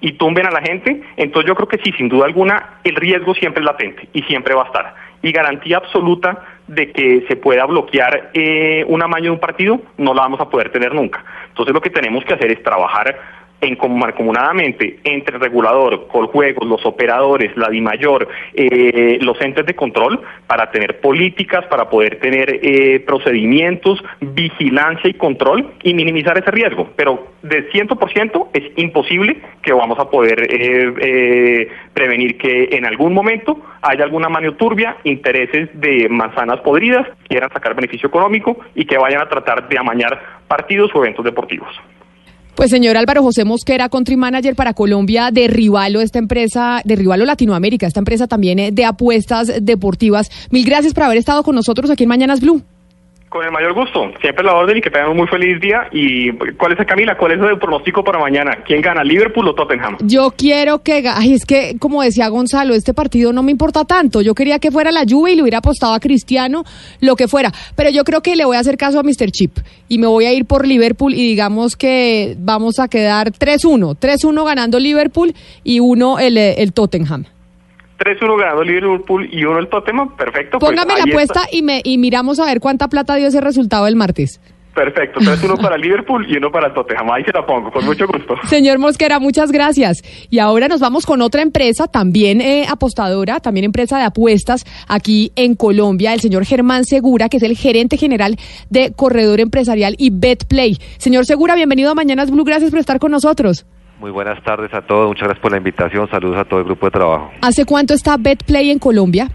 y 0.00 0.12
tumben 0.12 0.46
a 0.46 0.50
la 0.50 0.62
gente, 0.62 1.02
entonces 1.16 1.48
yo 1.48 1.54
creo 1.54 1.68
que 1.68 1.78
sí, 1.84 1.92
sin 1.96 2.08
duda 2.08 2.24
alguna, 2.24 2.78
el 2.84 2.96
riesgo 2.96 3.34
siempre 3.34 3.60
es 3.60 3.66
latente 3.66 4.08
y 4.12 4.22
siempre 4.22 4.54
va 4.54 4.62
a 4.62 4.66
estar. 4.66 4.94
Y 5.22 5.32
garantía 5.32 5.76
absoluta 5.76 6.42
de 6.66 6.90
que 6.92 7.26
se 7.28 7.36
pueda 7.36 7.66
bloquear 7.66 8.30
eh, 8.32 8.84
un 8.88 9.02
amaño 9.02 9.24
de 9.24 9.30
un 9.32 9.40
partido, 9.40 9.80
no 9.98 10.14
la 10.14 10.22
vamos 10.22 10.40
a 10.40 10.48
poder 10.48 10.70
tener 10.72 10.94
nunca. 10.94 11.22
Entonces 11.48 11.74
lo 11.74 11.82
que 11.82 11.90
tenemos 11.90 12.24
que 12.24 12.32
hacer 12.32 12.50
es 12.50 12.62
trabajar 12.62 13.14
en 13.60 13.76
entre 15.04 15.36
el 15.36 15.40
regulador, 15.40 16.06
Coljuegos, 16.08 16.66
los 16.66 16.84
operadores, 16.84 17.56
la 17.56 17.68
DIMAYOR, 17.68 18.28
eh, 18.54 19.18
los 19.20 19.40
entes 19.40 19.66
de 19.66 19.74
control 19.74 20.20
para 20.46 20.70
tener 20.70 21.00
políticas, 21.00 21.66
para 21.66 21.88
poder 21.88 22.20
tener 22.20 22.60
eh, 22.62 23.00
procedimientos, 23.00 24.02
vigilancia 24.20 25.10
y 25.10 25.14
control 25.14 25.72
y 25.82 25.94
minimizar 25.94 26.38
ese 26.38 26.50
riesgo. 26.50 26.90
Pero 26.96 27.28
de 27.42 27.70
100% 27.70 28.48
es 28.52 28.64
imposible 28.76 29.40
que 29.62 29.72
vamos 29.72 29.98
a 29.98 30.10
poder 30.10 30.42
eh, 30.50 30.94
eh, 31.00 31.68
prevenir 31.94 32.38
que 32.38 32.68
en 32.72 32.86
algún 32.86 33.12
momento 33.12 33.60
haya 33.82 34.04
alguna 34.04 34.28
mano 34.28 34.54
turbia, 34.54 34.96
intereses 35.04 35.68
de 35.74 36.08
manzanas 36.08 36.60
podridas, 36.60 37.06
quieran 37.28 37.50
sacar 37.52 37.74
beneficio 37.74 38.08
económico 38.08 38.58
y 38.74 38.84
que 38.84 38.98
vayan 38.98 39.22
a 39.22 39.28
tratar 39.28 39.68
de 39.68 39.78
amañar 39.78 40.20
partidos 40.48 40.90
o 40.94 41.02
eventos 41.02 41.24
deportivos. 41.24 41.68
Pues 42.60 42.72
señor 42.72 42.98
Álvaro 42.98 43.22
José 43.22 43.46
Mosquera, 43.46 43.88
country 43.88 44.18
manager 44.18 44.54
para 44.54 44.74
Colombia 44.74 45.30
de 45.32 45.48
Rivalo, 45.48 46.02
esta 46.02 46.18
empresa, 46.18 46.82
de 46.84 46.94
Rivalo 46.94 47.24
Latinoamérica, 47.24 47.86
esta 47.86 48.00
empresa 48.00 48.26
también 48.26 48.58
eh, 48.58 48.70
de 48.70 48.84
apuestas 48.84 49.50
deportivas. 49.62 50.30
Mil 50.50 50.66
gracias 50.66 50.92
por 50.92 51.04
haber 51.04 51.16
estado 51.16 51.42
con 51.42 51.54
nosotros 51.54 51.88
aquí 51.88 52.02
en 52.02 52.10
Mañanas 52.10 52.42
Blue. 52.42 52.62
Con 53.30 53.44
el 53.44 53.52
mayor 53.52 53.74
gusto, 53.74 54.10
siempre 54.20 54.44
la 54.44 54.56
orden 54.56 54.78
y 54.78 54.80
que 54.80 54.90
tengan 54.90 55.10
un 55.10 55.18
muy 55.18 55.28
feliz 55.28 55.60
día. 55.60 55.88
¿Y 55.92 56.32
cuál 56.56 56.72
es, 56.72 56.84
Camila, 56.84 57.16
cuál 57.16 57.30
es 57.30 57.38
el 57.40 57.60
pronóstico 57.60 58.02
para 58.02 58.18
mañana? 58.18 58.58
¿Quién 58.66 58.82
gana, 58.82 59.04
Liverpool 59.04 59.46
o 59.46 59.54
Tottenham? 59.54 59.98
Yo 60.00 60.34
quiero 60.36 60.82
que, 60.82 61.04
ay, 61.06 61.34
es 61.34 61.46
que 61.46 61.76
como 61.78 62.02
decía 62.02 62.26
Gonzalo, 62.26 62.74
este 62.74 62.92
partido 62.92 63.32
no 63.32 63.44
me 63.44 63.52
importa 63.52 63.84
tanto. 63.84 64.20
Yo 64.20 64.34
quería 64.34 64.58
que 64.58 64.72
fuera 64.72 64.90
la 64.90 65.04
Juve 65.08 65.30
y 65.30 65.36
le 65.36 65.42
hubiera 65.42 65.58
apostado 65.58 65.94
a 65.94 66.00
Cristiano, 66.00 66.64
lo 67.00 67.14
que 67.14 67.28
fuera. 67.28 67.52
Pero 67.76 67.90
yo 67.90 68.02
creo 68.02 68.20
que 68.20 68.34
le 68.34 68.44
voy 68.44 68.56
a 68.56 68.60
hacer 68.60 68.76
caso 68.76 68.98
a 68.98 69.04
Mr. 69.04 69.30
Chip 69.30 69.58
y 69.88 69.98
me 69.98 70.08
voy 70.08 70.24
a 70.24 70.32
ir 70.32 70.44
por 70.44 70.66
Liverpool 70.66 71.14
y 71.14 71.28
digamos 71.28 71.76
que 71.76 72.34
vamos 72.36 72.80
a 72.80 72.88
quedar 72.88 73.30
3-1, 73.30 73.96
3-1 73.96 74.44
ganando 74.44 74.80
Liverpool 74.80 75.32
y 75.62 75.78
uno 75.78 76.18
el, 76.18 76.36
el 76.36 76.72
Tottenham. 76.72 77.26
3-1 78.00 78.38
ganando 78.40 78.64
Liverpool 78.64 79.28
y 79.30 79.44
uno 79.44 79.58
el 79.58 79.68
Tottenham, 79.68 80.16
perfecto. 80.16 80.58
pues 80.58 80.72
Póngame 80.72 80.96
la 80.96 81.04
apuesta 81.04 81.40
está. 81.44 81.56
y, 81.56 81.62
me, 81.62 81.82
y 81.84 81.98
miramos 81.98 82.40
a 82.40 82.46
ver 82.46 82.58
cuánta 82.60 82.88
plata 82.88 83.14
dio 83.16 83.28
ese 83.28 83.40
resultado 83.40 83.86
el 83.86 83.94
martes. 83.94 84.40
Perfecto, 84.74 85.18
3-1 85.20 85.60
para 85.60 85.76
Liverpool 85.78 86.24
y 86.30 86.36
uno 86.36 86.50
para 86.50 86.68
el 86.68 86.74
Tottenham. 86.74 87.10
Ahí 87.10 87.24
se 87.24 87.32
la 87.32 87.44
pongo, 87.44 87.70
con 87.70 87.84
mucho 87.84 88.06
gusto. 88.06 88.34
Señor 88.46 88.78
Mosquera, 88.78 89.18
muchas 89.18 89.50
gracias. 89.52 89.98
Y 90.30 90.38
ahora 90.38 90.68
nos 90.68 90.80
vamos 90.80 91.04
con 91.06 91.20
otra 91.22 91.42
empresa, 91.42 91.88
también 91.88 92.40
eh, 92.40 92.66
apostadora, 92.70 93.40
también 93.40 93.64
empresa 93.64 93.98
de 93.98 94.04
apuestas 94.04 94.64
aquí 94.88 95.32
en 95.36 95.56
Colombia, 95.56 96.14
el 96.14 96.20
señor 96.20 96.44
Germán 96.46 96.84
Segura, 96.84 97.28
que 97.28 97.38
es 97.38 97.42
el 97.42 97.56
gerente 97.56 97.96
general 97.96 98.36
de 98.70 98.92
Corredor 98.92 99.40
Empresarial 99.40 99.96
y 99.98 100.10
BetPlay. 100.10 100.78
Señor 100.98 101.26
Segura, 101.26 101.56
bienvenido 101.56 101.90
a 101.90 101.94
Mañanas 101.94 102.30
Blue, 102.30 102.44
gracias 102.44 102.70
por 102.70 102.78
estar 102.78 102.98
con 103.00 103.10
nosotros. 103.10 103.66
Muy 104.00 104.10
buenas 104.10 104.42
tardes 104.42 104.72
a 104.72 104.80
todos, 104.80 105.08
muchas 105.08 105.24
gracias 105.24 105.42
por 105.42 105.50
la 105.50 105.58
invitación, 105.58 106.08
saludos 106.08 106.38
a 106.38 106.44
todo 106.46 106.60
el 106.60 106.64
grupo 106.64 106.86
de 106.86 106.90
trabajo. 106.90 107.30
¿Hace 107.42 107.66
cuánto 107.66 107.92
está 107.92 108.16
BetPlay 108.16 108.70
en 108.70 108.78
Colombia? 108.78 109.28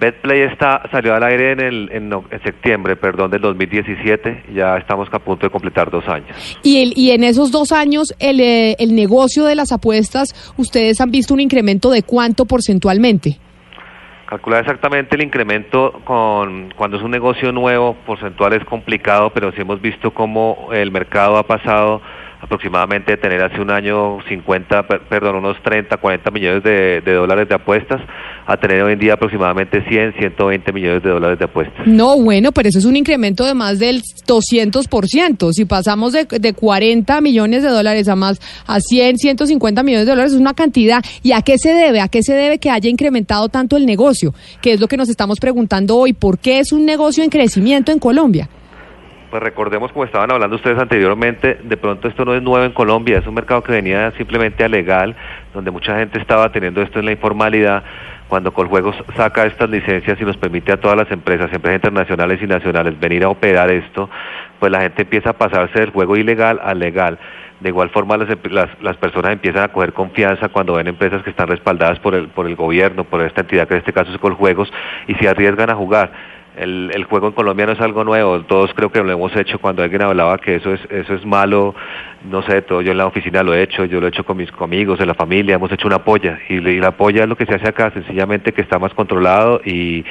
Betplay 0.00 0.40
está, 0.40 0.88
salió 0.90 1.14
al 1.14 1.22
aire 1.22 1.52
en, 1.52 1.60
el, 1.60 1.90
en, 1.92 2.10
septiembre, 2.42 2.96
perdón, 2.96 3.30
del 3.30 3.42
2017. 3.42 4.44
Ya 4.54 4.78
estamos 4.78 5.08
a 5.12 5.18
punto 5.18 5.44
de 5.46 5.50
completar 5.50 5.90
dos 5.90 6.08
años. 6.08 6.58
Y, 6.62 6.80
el, 6.80 6.94
y 6.96 7.10
en 7.10 7.24
esos 7.24 7.50
dos 7.50 7.70
años, 7.70 8.14
el, 8.18 8.40
eh, 8.40 8.74
el 8.78 8.94
negocio 8.94 9.44
de 9.44 9.54
las 9.54 9.70
apuestas, 9.70 10.54
¿ustedes 10.56 11.02
han 11.02 11.10
visto 11.10 11.34
un 11.34 11.40
incremento 11.40 11.90
de 11.90 12.02
cuánto 12.02 12.46
porcentualmente? 12.46 13.38
Calcular 14.24 14.60
exactamente 14.60 15.14
el 15.14 15.22
incremento 15.22 15.92
con 16.04 16.72
cuando 16.74 16.96
es 16.96 17.02
un 17.02 17.10
negocio 17.10 17.52
nuevo, 17.52 17.96
porcentual 18.06 18.54
es 18.54 18.64
complicado, 18.64 19.30
pero 19.34 19.52
sí 19.52 19.60
hemos 19.60 19.80
visto 19.82 20.12
cómo 20.14 20.68
el 20.72 20.90
mercado 20.90 21.36
ha 21.36 21.46
pasado 21.46 22.00
aproximadamente 22.40 23.16
tener 23.16 23.42
hace 23.42 23.60
un 23.60 23.70
año 23.70 24.18
50, 24.28 24.86
per- 24.86 25.00
perdón, 25.08 25.36
unos 25.36 25.56
30, 25.62 25.96
40 25.96 26.30
millones 26.30 26.62
de, 26.62 27.00
de 27.00 27.12
dólares 27.14 27.48
de 27.48 27.54
apuestas 27.56 28.00
a 28.46 28.56
tener 28.56 28.82
hoy 28.82 28.94
en 28.94 28.98
día 28.98 29.14
aproximadamente 29.14 29.84
100, 29.88 30.14
120 30.18 30.72
millones 30.72 31.02
de 31.02 31.10
dólares 31.10 31.38
de 31.38 31.44
apuestas. 31.44 31.86
No, 31.86 32.16
bueno, 32.18 32.50
pero 32.52 32.68
eso 32.68 32.78
es 32.78 32.84
un 32.86 32.96
incremento 32.96 33.44
de 33.44 33.52
más 33.54 33.78
del 33.78 34.02
200%. 34.26 35.52
Si 35.52 35.64
pasamos 35.64 36.12
de, 36.12 36.24
de 36.24 36.52
40 36.54 37.20
millones 37.20 37.62
de 37.62 37.68
dólares 37.68 38.08
a 38.08 38.16
más, 38.16 38.40
a 38.66 38.80
100, 38.80 39.18
150 39.18 39.82
millones 39.82 40.06
de 40.06 40.12
dólares, 40.12 40.32
es 40.32 40.40
una 40.40 40.54
cantidad. 40.54 41.02
¿Y 41.22 41.32
a 41.32 41.42
qué 41.42 41.58
se 41.58 41.72
debe? 41.74 42.00
¿A 42.00 42.08
qué 42.08 42.22
se 42.22 42.34
debe 42.34 42.58
que 42.58 42.70
haya 42.70 42.88
incrementado 42.88 43.48
tanto 43.48 43.76
el 43.76 43.84
negocio? 43.86 44.34
Que 44.62 44.72
es 44.72 44.80
lo 44.80 44.88
que 44.88 44.96
nos 44.96 45.08
estamos 45.08 45.38
preguntando 45.40 45.96
hoy. 45.96 46.12
¿Por 46.12 46.38
qué 46.38 46.60
es 46.60 46.72
un 46.72 46.86
negocio 46.86 47.22
en 47.24 47.30
crecimiento 47.30 47.92
en 47.92 47.98
Colombia? 47.98 48.48
Pues 49.30 49.42
recordemos, 49.42 49.92
como 49.92 50.06
estaban 50.06 50.30
hablando 50.30 50.56
ustedes 50.56 50.78
anteriormente, 50.78 51.58
de 51.62 51.76
pronto 51.76 52.08
esto 52.08 52.24
no 52.24 52.34
es 52.34 52.42
nuevo 52.42 52.64
en 52.64 52.72
Colombia, 52.72 53.18
es 53.18 53.26
un 53.26 53.34
mercado 53.34 53.62
que 53.62 53.72
venía 53.72 54.10
simplemente 54.12 54.64
a 54.64 54.68
legal, 54.68 55.14
donde 55.52 55.70
mucha 55.70 55.98
gente 55.98 56.18
estaba 56.18 56.50
teniendo 56.50 56.80
esto 56.80 56.98
en 56.98 57.04
la 57.04 57.12
informalidad. 57.12 57.82
Cuando 58.28 58.52
Coljuegos 58.52 58.96
saca 59.16 59.44
estas 59.44 59.68
licencias 59.68 60.18
y 60.18 60.24
nos 60.24 60.38
permite 60.38 60.72
a 60.72 60.78
todas 60.78 60.96
las 60.96 61.10
empresas, 61.10 61.52
empresas 61.52 61.76
internacionales 61.76 62.40
y 62.42 62.46
nacionales, 62.46 62.98
venir 62.98 63.24
a 63.24 63.28
operar 63.28 63.70
esto, 63.70 64.08
pues 64.58 64.72
la 64.72 64.80
gente 64.80 65.02
empieza 65.02 65.30
a 65.30 65.32
pasarse 65.34 65.78
del 65.80 65.90
juego 65.90 66.16
ilegal 66.16 66.58
al 66.62 66.78
legal. 66.78 67.18
De 67.60 67.68
igual 67.68 67.90
forma, 67.90 68.16
las, 68.16 68.28
las, 68.50 68.68
las 68.80 68.96
personas 68.96 69.32
empiezan 69.32 69.64
a 69.64 69.68
coger 69.68 69.92
confianza 69.92 70.48
cuando 70.48 70.74
ven 70.74 70.86
empresas 70.86 71.22
que 71.22 71.30
están 71.30 71.48
respaldadas 71.48 71.98
por 71.98 72.14
el, 72.14 72.28
por 72.28 72.46
el 72.46 72.56
gobierno, 72.56 73.04
por 73.04 73.20
esta 73.22 73.42
entidad 73.42 73.68
que 73.68 73.74
en 73.74 73.80
este 73.80 73.92
caso 73.92 74.10
es 74.10 74.18
Coljuegos, 74.18 74.72
y 75.06 75.14
se 75.16 75.28
arriesgan 75.28 75.68
a 75.68 75.74
jugar. 75.74 76.37
El, 76.58 76.90
el 76.94 77.04
juego 77.04 77.28
en 77.28 77.32
Colombia 77.32 77.66
no 77.66 77.72
es 77.72 77.80
algo 77.80 78.04
nuevo, 78.04 78.40
todos 78.42 78.70
creo 78.74 78.90
que 78.90 79.02
lo 79.02 79.12
hemos 79.12 79.34
hecho 79.36 79.58
cuando 79.58 79.82
alguien 79.82 80.02
hablaba 80.02 80.38
que 80.38 80.56
eso 80.56 80.72
es 80.74 80.80
eso 80.90 81.14
es 81.14 81.24
malo, 81.24 81.74
no 82.28 82.42
sé, 82.42 82.62
todo 82.62 82.82
yo 82.82 82.92
en 82.92 82.98
la 82.98 83.06
oficina 83.06 83.42
lo 83.42 83.54
he 83.54 83.62
hecho, 83.62 83.84
yo 83.84 84.00
lo 84.00 84.06
he 84.06 84.10
hecho 84.10 84.24
con 84.24 84.36
mis 84.36 84.50
amigos, 84.60 84.98
en 85.00 85.06
la 85.06 85.14
familia, 85.14 85.54
hemos 85.54 85.70
hecho 85.70 85.86
una 85.86 86.04
polla 86.04 86.38
y, 86.48 86.54
y 86.54 86.80
la 86.80 86.96
polla 86.96 87.22
es 87.22 87.28
lo 87.28 87.36
que 87.36 87.46
se 87.46 87.54
hace 87.54 87.68
acá, 87.68 87.92
sencillamente 87.92 88.52
que 88.52 88.62
está 88.62 88.78
más 88.78 88.92
controlado 88.94 89.60
y 89.64 90.04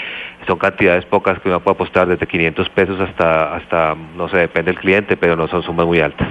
son 0.48 0.58
cantidades 0.58 1.06
pocas 1.06 1.40
que 1.42 1.50
uno 1.50 1.60
puede 1.60 1.76
apostar 1.76 2.08
desde 2.08 2.26
500 2.26 2.70
pesos 2.70 3.00
hasta 3.00 3.56
hasta 3.56 3.96
no 4.16 4.30
sé, 4.30 4.38
depende 4.38 4.72
del 4.72 4.80
cliente, 4.80 5.18
pero 5.18 5.36
no 5.36 5.48
son 5.48 5.64
sumas 5.64 5.86
muy 5.86 6.00
altas. 6.00 6.30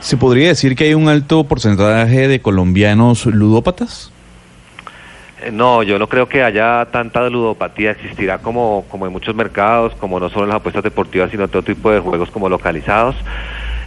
¿Se 0.00 0.16
podría 0.16 0.48
decir 0.48 0.76
que 0.76 0.84
hay 0.84 0.94
un 0.94 1.08
alto 1.08 1.44
porcentaje 1.44 2.28
de 2.28 2.40
colombianos 2.40 3.26
ludópatas? 3.26 4.12
Eh, 5.42 5.50
No, 5.52 5.82
yo 5.82 5.98
no 5.98 6.08
creo 6.08 6.28
que 6.28 6.42
haya 6.42 6.86
tanta 6.86 7.28
ludopatía, 7.28 7.92
existirá 7.92 8.38
como, 8.38 8.84
como 8.88 9.06
en 9.06 9.12
muchos 9.12 9.34
mercados, 9.34 9.94
como 9.96 10.18
no 10.20 10.28
solo 10.30 10.44
en 10.44 10.48
las 10.48 10.56
apuestas 10.56 10.82
deportivas, 10.82 11.30
sino 11.30 11.44
en 11.44 11.50
todo 11.50 11.62
tipo 11.62 11.90
de 11.90 12.00
juegos 12.00 12.30
como 12.30 12.48
localizados. 12.48 13.14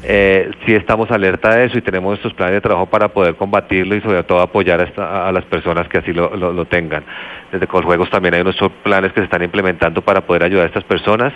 Eh, 0.03 0.49
sí 0.65 0.73
estamos 0.73 1.11
alerta 1.11 1.53
de 1.55 1.65
eso 1.65 1.77
y 1.77 1.81
tenemos 1.81 2.15
estos 2.15 2.33
planes 2.33 2.55
de 2.55 2.61
trabajo 2.61 2.87
para 2.87 3.09
poder 3.09 3.35
combatirlo 3.35 3.95
y 3.95 4.01
sobre 4.01 4.23
todo 4.23 4.39
apoyar 4.41 4.91
a, 4.97 5.31
las 5.31 5.45
personas 5.45 5.87
que 5.89 5.99
así 5.99 6.11
lo, 6.11 6.35
lo- 6.35 6.51
lo 6.53 6.65
tengan. 6.65 7.03
Desde 7.51 7.67
Coljuegos 7.67 8.09
también 8.09 8.33
hay 8.33 8.43
nuestros 8.43 8.71
planes 8.83 9.11
que 9.13 9.19
se 9.19 9.25
están 9.25 9.43
implementando 9.43 10.01
para 10.01 10.21
poder 10.21 10.43
ayudar 10.43 10.63
a 10.63 10.67
estas 10.69 10.85
personas, 10.85 11.33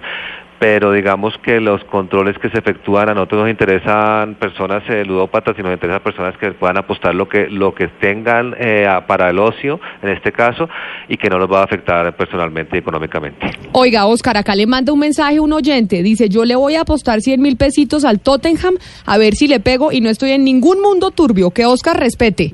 pero 0.59 0.91
digamos 0.93 1.33
que 1.43 1.59
los 1.59 1.83
controles 1.85 2.37
que 2.39 2.49
se 2.49 2.59
efectúan 2.59 3.09
a 3.09 3.13
nosotros 3.13 3.41
nos 3.41 3.49
interesan 3.49 4.35
personas 4.35 4.83
eh, 4.89 5.03
ludópatas 5.05 5.55
y 5.59 5.61
nos 5.61 5.73
interesan 5.73 6.01
personas 6.01 6.37
que 6.37 6.51
puedan 6.51 6.77
apostar 6.77 7.13
lo 7.13 7.27
que 7.27 7.47
lo 7.49 7.73
que 7.75 7.87
tengan 7.99 8.55
eh, 8.59 8.87
a- 8.87 9.05
para 9.05 9.29
el 9.29 9.39
ocio 9.39 9.79
en 10.01 10.09
este 10.09 10.31
caso 10.31 10.67
y 11.09 11.17
que 11.17 11.29
no 11.29 11.37
los 11.37 11.51
va 11.51 11.61
a 11.61 11.63
afectar 11.65 12.15
personalmente 12.15 12.77
y 12.77 12.79
económicamente. 12.79 13.45
Oiga, 13.73 14.05
Oscar, 14.05 14.37
acá 14.37 14.55
le 14.55 14.65
manda 14.65 14.93
un 14.93 14.99
mensaje 14.99 15.37
a 15.37 15.41
un 15.41 15.51
oyente. 15.53 16.01
Dice, 16.03 16.29
yo 16.29 16.45
le 16.45 16.55
voy 16.55 16.75
a 16.75 16.81
apostar 16.81 17.21
100 17.21 17.41
mil 17.41 17.57
pesitos 17.57 18.05
al 18.05 18.19
Tottenham 18.19 18.75
a 19.05 19.17
ver 19.17 19.35
si 19.35 19.47
le 19.47 19.59
pego 19.59 19.91
y 19.91 19.99
no 20.01 20.09
estoy 20.09 20.31
en 20.31 20.43
ningún 20.45 20.81
mundo 20.81 21.11
turbio. 21.11 21.51
Que 21.51 21.65
Oscar 21.65 21.99
respete. 21.99 22.53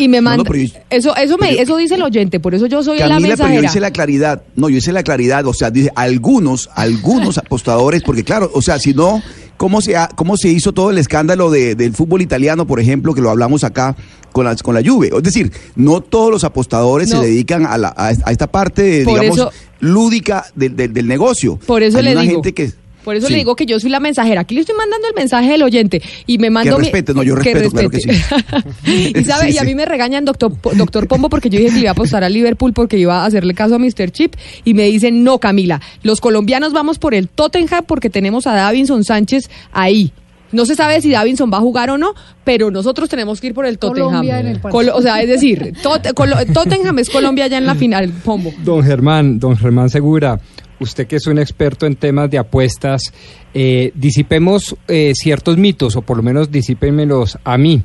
Y 0.00 0.06
me 0.08 0.20
manda... 0.20 0.44
yo- 0.44 0.78
eso 0.90 1.16
eso 1.16 1.36
me 1.38 1.50
eso 1.60 1.76
dice 1.76 1.96
el 1.96 2.02
oyente, 2.02 2.38
por 2.38 2.54
eso 2.54 2.66
yo 2.66 2.82
soy 2.84 2.98
la 2.98 3.08
Camila, 3.08 3.34
pero 3.36 3.36
yo 3.36 3.44
mensajera. 3.46 3.66
hice 3.66 3.80
la 3.80 3.90
claridad. 3.90 4.42
No, 4.54 4.68
yo 4.68 4.76
hice 4.76 4.92
la 4.92 5.02
claridad. 5.02 5.44
O 5.46 5.52
sea, 5.52 5.70
dice 5.72 5.90
algunos, 5.96 6.70
algunos 6.76 7.17
apostadores, 7.38 8.02
porque 8.02 8.22
claro, 8.22 8.50
o 8.54 8.62
sea, 8.62 8.78
si 8.78 8.94
no, 8.94 9.20
¿cómo 9.56 9.80
se, 9.80 9.96
ha- 9.96 10.08
cómo 10.14 10.36
se 10.36 10.48
hizo 10.50 10.72
todo 10.72 10.90
el 10.90 10.98
escándalo 10.98 11.50
de- 11.50 11.74
del 11.74 11.92
fútbol 11.94 12.22
italiano, 12.22 12.66
por 12.66 12.78
ejemplo, 12.78 13.14
que 13.14 13.20
lo 13.20 13.30
hablamos 13.30 13.64
acá 13.64 13.96
con 14.32 14.44
la, 14.44 14.54
con 14.56 14.74
la 14.74 14.82
Juve? 14.88 15.10
Es 15.16 15.22
decir, 15.22 15.50
no 15.74 16.00
todos 16.00 16.30
los 16.30 16.44
apostadores 16.44 17.10
No. 17.10 17.20
se 17.20 17.26
dedican 17.26 17.66
a, 17.66 17.76
la- 17.76 17.92
a, 17.96 18.10
esta 18.12 18.46
parte, 18.46 19.02
Por 19.04 19.18
digamos, 19.20 19.38
eso- 19.38 19.50
lúdica 19.80 20.46
del, 20.54 20.76
del- 20.76 20.92
del 20.92 21.06
negocio. 21.08 21.56
Por 21.66 21.82
eso 21.82 21.98
Hay 21.98 22.04
le 22.04 22.12
una 22.12 22.22
digo. 22.22 22.34
gente 22.34 22.54
que 22.54 22.72
Por 23.08 23.16
eso 23.16 23.26
Sí. 23.28 23.32
le 23.32 23.38
digo 23.38 23.56
que 23.56 23.64
yo 23.64 23.80
soy 23.80 23.88
la 23.88 24.00
mensajera. 24.00 24.42
Aquí 24.42 24.54
le 24.54 24.60
estoy 24.60 24.76
mandando 24.76 25.08
el 25.08 25.14
mensaje 25.14 25.48
del 25.50 25.62
oyente 25.62 26.02
y 26.26 26.36
me 26.36 26.48
que 26.48 26.50
mando 26.50 26.76
mi- 26.76 26.82
respete, 26.84 27.14
no, 27.14 27.22
yo 27.22 27.36
respeto, 27.36 27.70
claro 27.70 27.88
que 27.88 28.00
sí. 28.00 28.10
y 29.18 29.24
sabe, 29.24 29.48
Sí, 29.50 29.54
y 29.54 29.58
a 29.58 29.64
mí 29.64 29.74
me 29.74 29.86
regañan 29.86 30.26
doctor, 30.26 30.52
doctor 30.76 31.08
Pombo 31.08 31.30
porque 31.30 31.48
yo 31.48 31.58
dije 31.58 31.70
que 31.70 31.74
le 31.76 31.80
iba 31.80 31.88
a 31.88 31.92
apostar 31.92 32.22
a 32.22 32.28
Liverpool 32.28 32.74
porque 32.74 32.98
iba 32.98 33.22
a 33.22 33.24
hacerle 33.24 33.54
caso 33.54 33.76
a 33.76 33.78
Mr. 33.78 34.10
Chip 34.10 34.34
y 34.62 34.74
me 34.74 34.84
dicen, 34.84 35.24
no 35.24 35.38
Camila, 35.38 35.80
los 36.02 36.20
colombianos 36.20 36.74
vamos 36.74 36.98
por 36.98 37.14
el 37.14 37.28
Tottenham 37.28 37.84
porque 37.86 38.10
tenemos 38.10 38.46
a 38.46 38.52
Davinson 38.52 39.04
Sánchez 39.04 39.48
ahí. 39.72 40.12
No 40.52 40.66
se 40.66 40.74
sabe 40.74 41.00
si 41.00 41.10
Davinson 41.10 41.50
va 41.50 41.58
a 41.58 41.60
jugar 41.60 41.88
o 41.90 41.96
no, 41.98 42.14
pero 42.44 42.70
nosotros 42.70 43.08
tenemos 43.08 43.40
que 43.40 43.48
ir 43.48 43.54
por 43.54 43.64
el 43.66 43.78
Tottenham. 43.78 44.08
Colombia 44.08 44.40
en 44.40 44.46
el 44.48 44.60
partido. 44.60 44.72
Colo- 44.82 44.96
o 44.96 45.02
sea, 45.02 45.22
es 45.22 45.28
decir, 45.28 45.72
Tot- 45.82 46.12
Tottenham 46.52 46.98
es 46.98 47.08
Colombia 47.10 47.46
ya 47.48 47.58
en 47.58 47.66
la 47.66 47.74
final, 47.74 48.10
Pombo. 48.24 48.52
Don 48.64 48.82
Germán, 48.82 49.38
don 49.38 49.56
Germán 49.56 49.90
Segura, 49.90 50.40
usted 50.80 51.06
que 51.06 51.16
es 51.16 51.26
un 51.26 51.38
experto 51.38 51.86
en 51.86 51.96
temas 51.96 52.30
de 52.30 52.38
apuestas, 52.38 53.12
eh, 53.54 53.92
disipemos 53.94 54.76
eh, 54.86 55.12
ciertos 55.14 55.56
mitos, 55.56 55.96
o 55.96 56.02
por 56.02 56.16
lo 56.16 56.22
menos 56.22 56.50
disípenmelos 56.50 57.38
a 57.44 57.58
mí. 57.58 57.82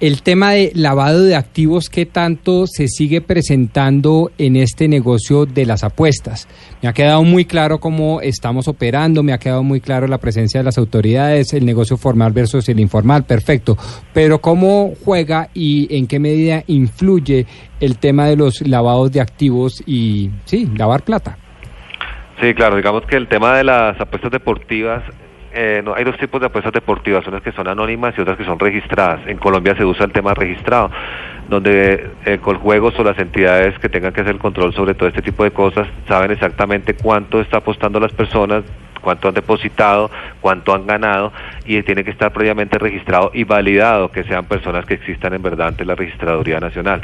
El 0.00 0.22
tema 0.22 0.52
de 0.52 0.72
lavado 0.74 1.24
de 1.24 1.36
activos, 1.36 1.90
¿qué 1.90 2.06
tanto 2.06 2.66
se 2.66 2.88
sigue 2.88 3.20
presentando 3.20 4.30
en 4.38 4.56
este 4.56 4.88
negocio 4.88 5.44
de 5.44 5.66
las 5.66 5.84
apuestas? 5.84 6.48
Me 6.80 6.88
ha 6.88 6.94
quedado 6.94 7.22
muy 7.22 7.44
claro 7.44 7.80
cómo 7.80 8.22
estamos 8.22 8.66
operando, 8.66 9.22
me 9.22 9.34
ha 9.34 9.38
quedado 9.38 9.62
muy 9.62 9.82
claro 9.82 10.06
la 10.06 10.16
presencia 10.16 10.60
de 10.60 10.64
las 10.64 10.78
autoridades, 10.78 11.52
el 11.52 11.66
negocio 11.66 11.98
formal 11.98 12.32
versus 12.32 12.66
el 12.70 12.80
informal, 12.80 13.24
perfecto. 13.24 13.76
Pero 14.14 14.40
¿cómo 14.40 14.94
juega 15.04 15.50
y 15.52 15.94
en 15.94 16.06
qué 16.06 16.18
medida 16.18 16.64
influye 16.66 17.44
el 17.78 17.98
tema 17.98 18.24
de 18.24 18.36
los 18.36 18.66
lavados 18.66 19.12
de 19.12 19.20
activos 19.20 19.82
y, 19.84 20.30
sí, 20.46 20.66
lavar 20.78 21.04
plata? 21.04 21.36
Sí, 22.40 22.54
claro, 22.54 22.76
digamos 22.76 23.04
que 23.04 23.16
el 23.16 23.28
tema 23.28 23.54
de 23.54 23.64
las 23.64 24.00
apuestas 24.00 24.30
deportivas, 24.30 25.02
eh, 25.52 25.82
no, 25.84 25.94
hay 25.94 26.04
dos 26.04 26.16
tipos 26.16 26.40
de 26.40 26.46
apuestas 26.46 26.72
deportivas, 26.72 27.26
unas 27.26 27.42
que 27.42 27.52
son 27.52 27.68
anónimas 27.68 28.14
y 28.16 28.22
otras 28.22 28.38
que 28.38 28.44
son 28.44 28.58
registradas. 28.58 29.20
En 29.26 29.36
Colombia 29.36 29.76
se 29.76 29.84
usa 29.84 30.06
el 30.06 30.12
tema 30.12 30.32
registrado, 30.32 30.90
donde 31.50 32.08
eh, 32.24 32.38
Coljuegos 32.38 32.98
o 32.98 33.04
las 33.04 33.18
entidades 33.18 33.78
que 33.78 33.90
tengan 33.90 34.14
que 34.14 34.22
hacer 34.22 34.32
el 34.32 34.40
control 34.40 34.72
sobre 34.72 34.94
todo 34.94 35.08
este 35.10 35.20
tipo 35.20 35.44
de 35.44 35.50
cosas 35.50 35.86
saben 36.08 36.30
exactamente 36.30 36.94
cuánto 36.94 37.42
está 37.42 37.58
apostando 37.58 38.00
las 38.00 38.12
personas, 38.12 38.62
cuánto 39.00 39.28
han 39.28 39.34
depositado, 39.34 40.10
cuánto 40.40 40.74
han 40.74 40.86
ganado 40.86 41.32
y 41.64 41.82
tiene 41.82 42.04
que 42.04 42.10
estar 42.10 42.32
previamente 42.32 42.78
registrado 42.78 43.30
y 43.34 43.44
validado 43.44 44.10
que 44.10 44.24
sean 44.24 44.44
personas 44.46 44.84
que 44.86 44.94
existan 44.94 45.34
en 45.34 45.42
verdad 45.42 45.68
ante 45.68 45.84
la 45.84 45.94
Registraduría 45.94 46.60
Nacional. 46.60 47.02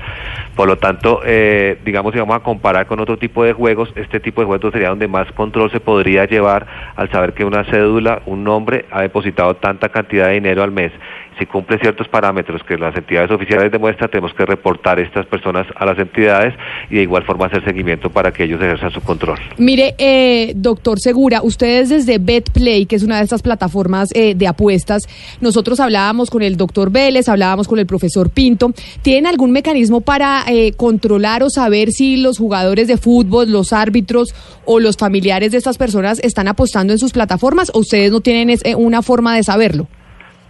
Por 0.55 0.69
lo 0.69 0.77
tanto, 0.77 1.21
eh, 1.25 1.79
digamos, 1.85 2.13
si 2.13 2.19
vamos 2.19 2.37
a 2.37 2.41
comparar 2.41 2.87
con 2.87 3.01
otro 3.01 3.17
tipo 3.17 3.45
de 3.45 3.53
juegos, 3.53 3.93
este 3.97 4.21
tipo 4.21 4.41
de 4.41 4.47
juegos 4.47 4.73
sería 4.73 4.89
donde 4.89 5.09
más 5.09 5.31
control 5.33 5.71
se 5.71 5.81
podría 5.81 6.25
llevar 6.25 6.67
al 6.97 7.11
saber 7.11 7.33
que 7.33 7.45
una 7.45 7.65
cédula, 7.65 8.23
un 8.27 8.45
nombre, 8.45 8.87
ha 8.91 9.03
depositado 9.03 9.55
tanta 9.55 9.89
cantidad 9.89 10.29
de 10.29 10.35
dinero 10.35 10.63
al 10.63 10.73
mes. 10.73 10.93
Si 11.39 11.47
cumple 11.47 11.79
ciertos 11.79 12.09
parámetros 12.09 12.63
que 12.63 12.79
las 12.79 12.97
entidades 12.97 13.31
oficiales 13.31 13.71
demuestran, 13.71 14.11
tenemos 14.11 14.33
que 14.35 14.47
reportar 14.47 14.99
estas 14.99 15.27
personas 15.27 15.67
a 15.77 15.85
las 15.85 15.99
entidades 15.99 16.55
y 16.91 16.97
de 16.97 17.03
igual 17.03 17.25
forma 17.25 17.47
hacer 17.47 17.65
seguimiento 17.65 18.09
para 18.11 18.33
que 18.33 18.45
ellos 18.45 18.61
ejerzan 18.63 18.91
su 18.91 19.03
control. 19.03 19.39
Mire, 19.59 19.95
eh, 19.99 20.53
doctor 20.57 20.99
Segura, 20.99 21.43
ustedes 21.43 21.91
desde 21.91 22.19
BetPlay, 22.19 22.87
que 22.87 22.97
es 22.97 23.03
una 23.03 23.19
de 23.19 23.25
estas 23.25 23.43
plataformas 23.43 24.09
eh, 24.15 24.35
de 24.35 24.47
apuestas, 24.47 25.07
nosotros 25.41 25.81
hablábamos 25.81 26.31
con 26.31 26.43
el 26.43 26.57
doctor 26.57 26.91
Vélez, 26.91 27.29
hablábamos 27.29 27.69
con 27.69 27.79
el 27.79 27.87
profesor 27.87 28.31
Pinto. 28.31 28.73
¿Tienen 29.03 29.27
algún 29.27 29.53
mecanismo 29.53 30.01
para 30.01 30.45
eh, 30.49 30.73
controlar 30.73 31.43
o 31.43 31.51
saber 31.51 31.91
si 31.93 32.17
los 32.17 32.39
jugadores 32.39 32.89
de 32.89 32.97
fútbol, 32.97 33.51
los 33.51 33.73
árbitros 33.73 34.35
o 34.65 34.81
los 34.81 34.97
familiares 34.97 35.53
de 35.53 35.59
estas 35.59 35.77
personas 35.79 36.19
están 36.21 36.49
apostando 36.49 36.93
en 36.93 36.99
sus 36.99 37.13
plataformas 37.13 37.71
o 37.75 37.81
ustedes 37.81 38.11
no 38.11 38.21
tienen 38.21 38.59
eh, 38.65 38.75
una 38.75 39.03
forma 39.03 39.37
de 39.37 39.43
saberlo? 39.43 39.87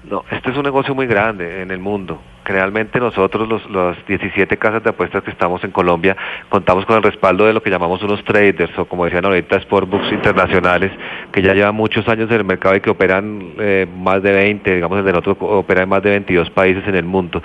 No, 0.09 0.25
este 0.31 0.53
es 0.53 0.57
un 0.57 0.63
negocio 0.63 0.95
muy 0.95 1.07
grande 1.07 1.63
en 1.63 1.73
el 1.73 1.81
mundo. 1.81 2.23
Realmente 2.45 3.01
nosotros, 3.01 3.49
los, 3.49 3.69
los 3.69 3.97
17 4.07 4.57
casas 4.57 4.85
de 4.85 4.91
apuestas 4.91 5.25
que 5.25 5.33
estamos 5.33 5.65
en 5.65 5.73
Colombia, 5.73 6.17
contamos 6.49 6.87
con 6.87 6.97
el 6.97 7.03
respaldo 7.03 7.45
de 7.45 7.53
lo 7.53 7.61
que 7.61 7.71
llamamos 7.71 8.01
unos 8.05 8.23
traders, 8.23 8.79
o 8.79 8.85
como 8.85 9.05
decían 9.05 9.25
ahorita, 9.25 9.61
sportbooks 9.63 10.13
internacionales, 10.13 10.93
que 11.33 11.43
ya 11.43 11.55
llevan 11.55 11.75
muchos 11.75 12.07
años 12.07 12.31
en 12.31 12.37
el 12.37 12.45
mercado 12.45 12.77
y 12.77 12.81
que 12.81 12.91
operan 12.91 13.55
eh, 13.59 13.87
más 13.97 14.23
de 14.23 14.31
20, 14.31 14.77
digamos, 14.77 14.97
el 15.01 15.05
de 15.05 15.13
nosotros 15.13 15.39
opera 15.41 15.83
en 15.83 15.89
más 15.89 16.05
de 16.05 16.11
22 16.11 16.51
países 16.51 16.87
en 16.87 16.95
el 16.95 17.05
mundo 17.05 17.43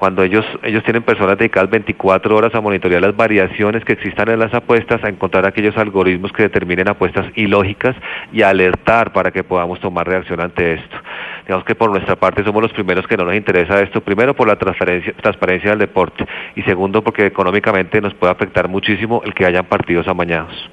cuando 0.00 0.22
ellos, 0.22 0.46
ellos 0.62 0.82
tienen 0.82 1.02
personas 1.02 1.36
dedicadas 1.36 1.68
24 1.68 2.34
horas 2.34 2.54
a 2.54 2.60
monitorear 2.62 3.02
las 3.02 3.14
variaciones 3.14 3.84
que 3.84 3.92
existan 3.92 4.30
en 4.30 4.38
las 4.38 4.54
apuestas, 4.54 5.04
a 5.04 5.10
encontrar 5.10 5.46
aquellos 5.46 5.76
algoritmos 5.76 6.32
que 6.32 6.44
determinen 6.44 6.88
apuestas 6.88 7.26
ilógicas 7.36 7.94
y 8.32 8.40
alertar 8.40 9.12
para 9.12 9.30
que 9.30 9.44
podamos 9.44 9.78
tomar 9.78 10.08
reacción 10.08 10.40
ante 10.40 10.72
esto. 10.72 10.96
Digamos 11.44 11.66
que 11.66 11.74
por 11.74 11.90
nuestra 11.90 12.16
parte 12.16 12.42
somos 12.42 12.62
los 12.62 12.72
primeros 12.72 13.06
que 13.06 13.18
no 13.18 13.26
nos 13.26 13.34
interesa 13.34 13.78
esto, 13.82 14.00
primero 14.00 14.34
por 14.34 14.48
la 14.48 14.56
transparencia, 14.56 15.12
transparencia 15.20 15.68
del 15.68 15.80
deporte 15.80 16.24
y 16.56 16.62
segundo 16.62 17.04
porque 17.04 17.26
económicamente 17.26 18.00
nos 18.00 18.14
puede 18.14 18.32
afectar 18.32 18.68
muchísimo 18.68 19.20
el 19.26 19.34
que 19.34 19.44
hayan 19.44 19.66
partidos 19.66 20.08
amañados. 20.08 20.70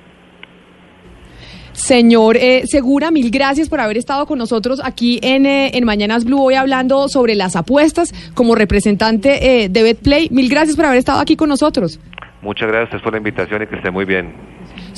Señor 1.77 2.37
eh, 2.37 2.65
Segura, 2.65 3.11
mil 3.11 3.29
gracias 3.29 3.69
por 3.69 3.79
haber 3.79 3.97
estado 3.97 4.25
con 4.25 4.39
nosotros 4.39 4.81
aquí 4.83 5.19
en, 5.21 5.45
eh, 5.45 5.69
en 5.75 5.85
Mañanas 5.85 6.25
Blue, 6.25 6.41
hoy 6.41 6.55
hablando 6.55 7.07
sobre 7.07 7.35
las 7.35 7.55
apuestas 7.55 8.13
como 8.33 8.55
representante 8.55 9.63
eh, 9.63 9.69
de 9.69 9.83
BetPlay. 9.83 10.29
Mil 10.31 10.49
gracias 10.49 10.75
por 10.75 10.85
haber 10.85 10.97
estado 10.97 11.19
aquí 11.19 11.35
con 11.35 11.49
nosotros. 11.49 11.99
Muchas 12.41 12.67
gracias 12.67 12.99
por 13.03 13.11
la 13.11 13.19
invitación 13.19 13.61
y 13.61 13.67
que 13.67 13.75
esté 13.75 13.91
muy 13.91 14.05
bien. 14.05 14.33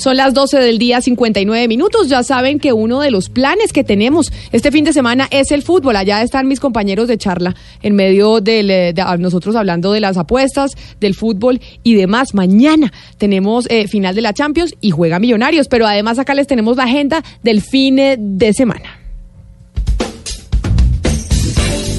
Son 0.00 0.16
las 0.16 0.32
12 0.32 0.58
del 0.60 0.78
día, 0.78 1.02
59 1.02 1.68
minutos. 1.68 2.08
Ya 2.08 2.22
saben 2.22 2.58
que 2.58 2.72
uno 2.72 3.00
de 3.00 3.10
los 3.10 3.28
planes 3.28 3.70
que 3.70 3.84
tenemos 3.84 4.32
este 4.50 4.72
fin 4.72 4.82
de 4.82 4.94
semana 4.94 5.28
es 5.30 5.50
el 5.50 5.62
fútbol. 5.62 5.94
Allá 5.94 6.22
están 6.22 6.48
mis 6.48 6.58
compañeros 6.58 7.06
de 7.06 7.18
charla 7.18 7.54
en 7.82 7.94
medio 7.94 8.38
eh, 8.38 8.94
de, 8.94 9.04
nosotros 9.18 9.56
hablando 9.56 9.92
de 9.92 10.00
las 10.00 10.16
apuestas, 10.16 10.74
del 11.00 11.14
fútbol 11.14 11.60
y 11.82 11.96
demás. 11.96 12.32
Mañana 12.32 12.90
tenemos 13.18 13.66
eh, 13.68 13.88
final 13.88 14.14
de 14.14 14.22
la 14.22 14.32
Champions 14.32 14.74
y 14.80 14.90
juega 14.90 15.18
Millonarios, 15.18 15.68
pero 15.68 15.86
además 15.86 16.18
acá 16.18 16.32
les 16.32 16.46
tenemos 16.46 16.78
la 16.78 16.84
agenda 16.84 17.22
del 17.42 17.60
fin 17.60 17.96
de 18.16 18.54
semana. 18.54 19.00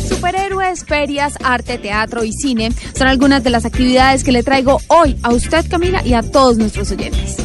Superhéroes, 0.07 0.85
ferias, 0.85 1.33
arte, 1.43 1.77
teatro 1.77 2.23
y 2.23 2.31
cine 2.31 2.71
son 2.95 3.07
algunas 3.07 3.43
de 3.43 3.49
las 3.49 3.65
actividades 3.65 4.23
que 4.23 4.31
le 4.31 4.43
traigo 4.43 4.79
hoy 4.87 5.17
a 5.23 5.31
usted, 5.31 5.65
Camila, 5.69 6.01
y 6.05 6.13
a 6.13 6.21
todos 6.21 6.57
nuestros 6.57 6.91
oyentes. 6.91 7.37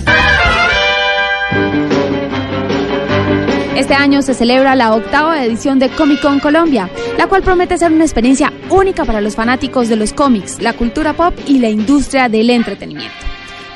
Este 3.77 3.93
año 3.93 4.23
se 4.23 4.33
celebra 4.33 4.75
la 4.75 4.95
octava 4.95 5.45
edición 5.45 5.79
de 5.79 5.91
Comic 5.91 6.23
Con 6.23 6.41
Colombia, 6.41 6.89
la 7.19 7.27
cual 7.27 7.43
promete 7.43 7.77
ser 7.77 7.93
una 7.93 8.05
experiencia 8.05 8.51
única 8.71 9.05
para 9.05 9.21
los 9.21 9.37
fanáticos 9.37 9.91
de 9.91 9.97
los 9.97 10.15
cómics, 10.15 10.63
la 10.63 10.73
cultura 10.73 11.13
pop 11.13 11.35
y 11.47 11.59
la 11.59 11.69
industria 11.69 12.31
del 12.31 12.49
entretenimiento. 12.49 13.15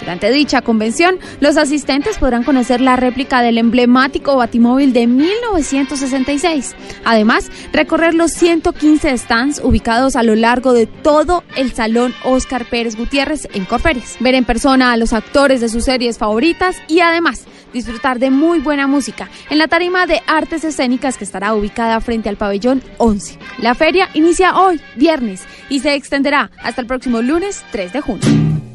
Durante 0.00 0.30
dicha 0.30 0.62
convención, 0.62 1.18
los 1.40 1.58
asistentes 1.58 2.16
podrán 2.16 2.44
conocer 2.44 2.80
la 2.80 2.96
réplica 2.96 3.42
del 3.42 3.58
emblemático 3.58 4.36
Batimóvil 4.36 4.94
de 4.94 5.06
1966. 5.06 6.74
Además, 7.04 7.50
recorrer 7.70 8.14
los 8.14 8.32
115 8.32 9.18
stands 9.18 9.60
ubicados 9.62 10.16
a 10.16 10.22
lo 10.22 10.34
largo 10.34 10.72
de 10.72 10.86
todo 10.86 11.44
el 11.56 11.72
Salón 11.72 12.14
Oscar 12.24 12.64
Pérez 12.64 12.96
Gutiérrez 12.96 13.46
en 13.52 13.66
Corferias. 13.66 14.16
Ver 14.20 14.34
en 14.34 14.46
persona 14.46 14.92
a 14.92 14.96
los 14.96 15.12
actores 15.12 15.60
de 15.60 15.68
sus 15.68 15.84
series 15.84 16.16
favoritas 16.16 16.76
y 16.88 17.00
además 17.00 17.44
disfrutar 17.72 18.18
de 18.18 18.30
muy 18.30 18.60
buena 18.60 18.86
música 18.86 19.28
en 19.48 19.58
la 19.58 19.68
tarima 19.68 20.06
de 20.06 20.22
artes 20.26 20.64
escénicas 20.64 21.16
que 21.16 21.24
estará 21.24 21.54
ubicada 21.54 22.00
frente 22.00 22.28
al 22.28 22.36
pabellón 22.36 22.82
11. 22.98 23.38
La 23.58 23.74
feria 23.74 24.08
inicia 24.14 24.56
hoy, 24.56 24.80
viernes, 24.96 25.44
y 25.68 25.80
se 25.80 25.94
extenderá 25.94 26.50
hasta 26.62 26.80
el 26.80 26.86
próximo 26.86 27.22
lunes 27.22 27.64
3 27.72 27.92
de 27.92 28.00
junio. 28.00 28.69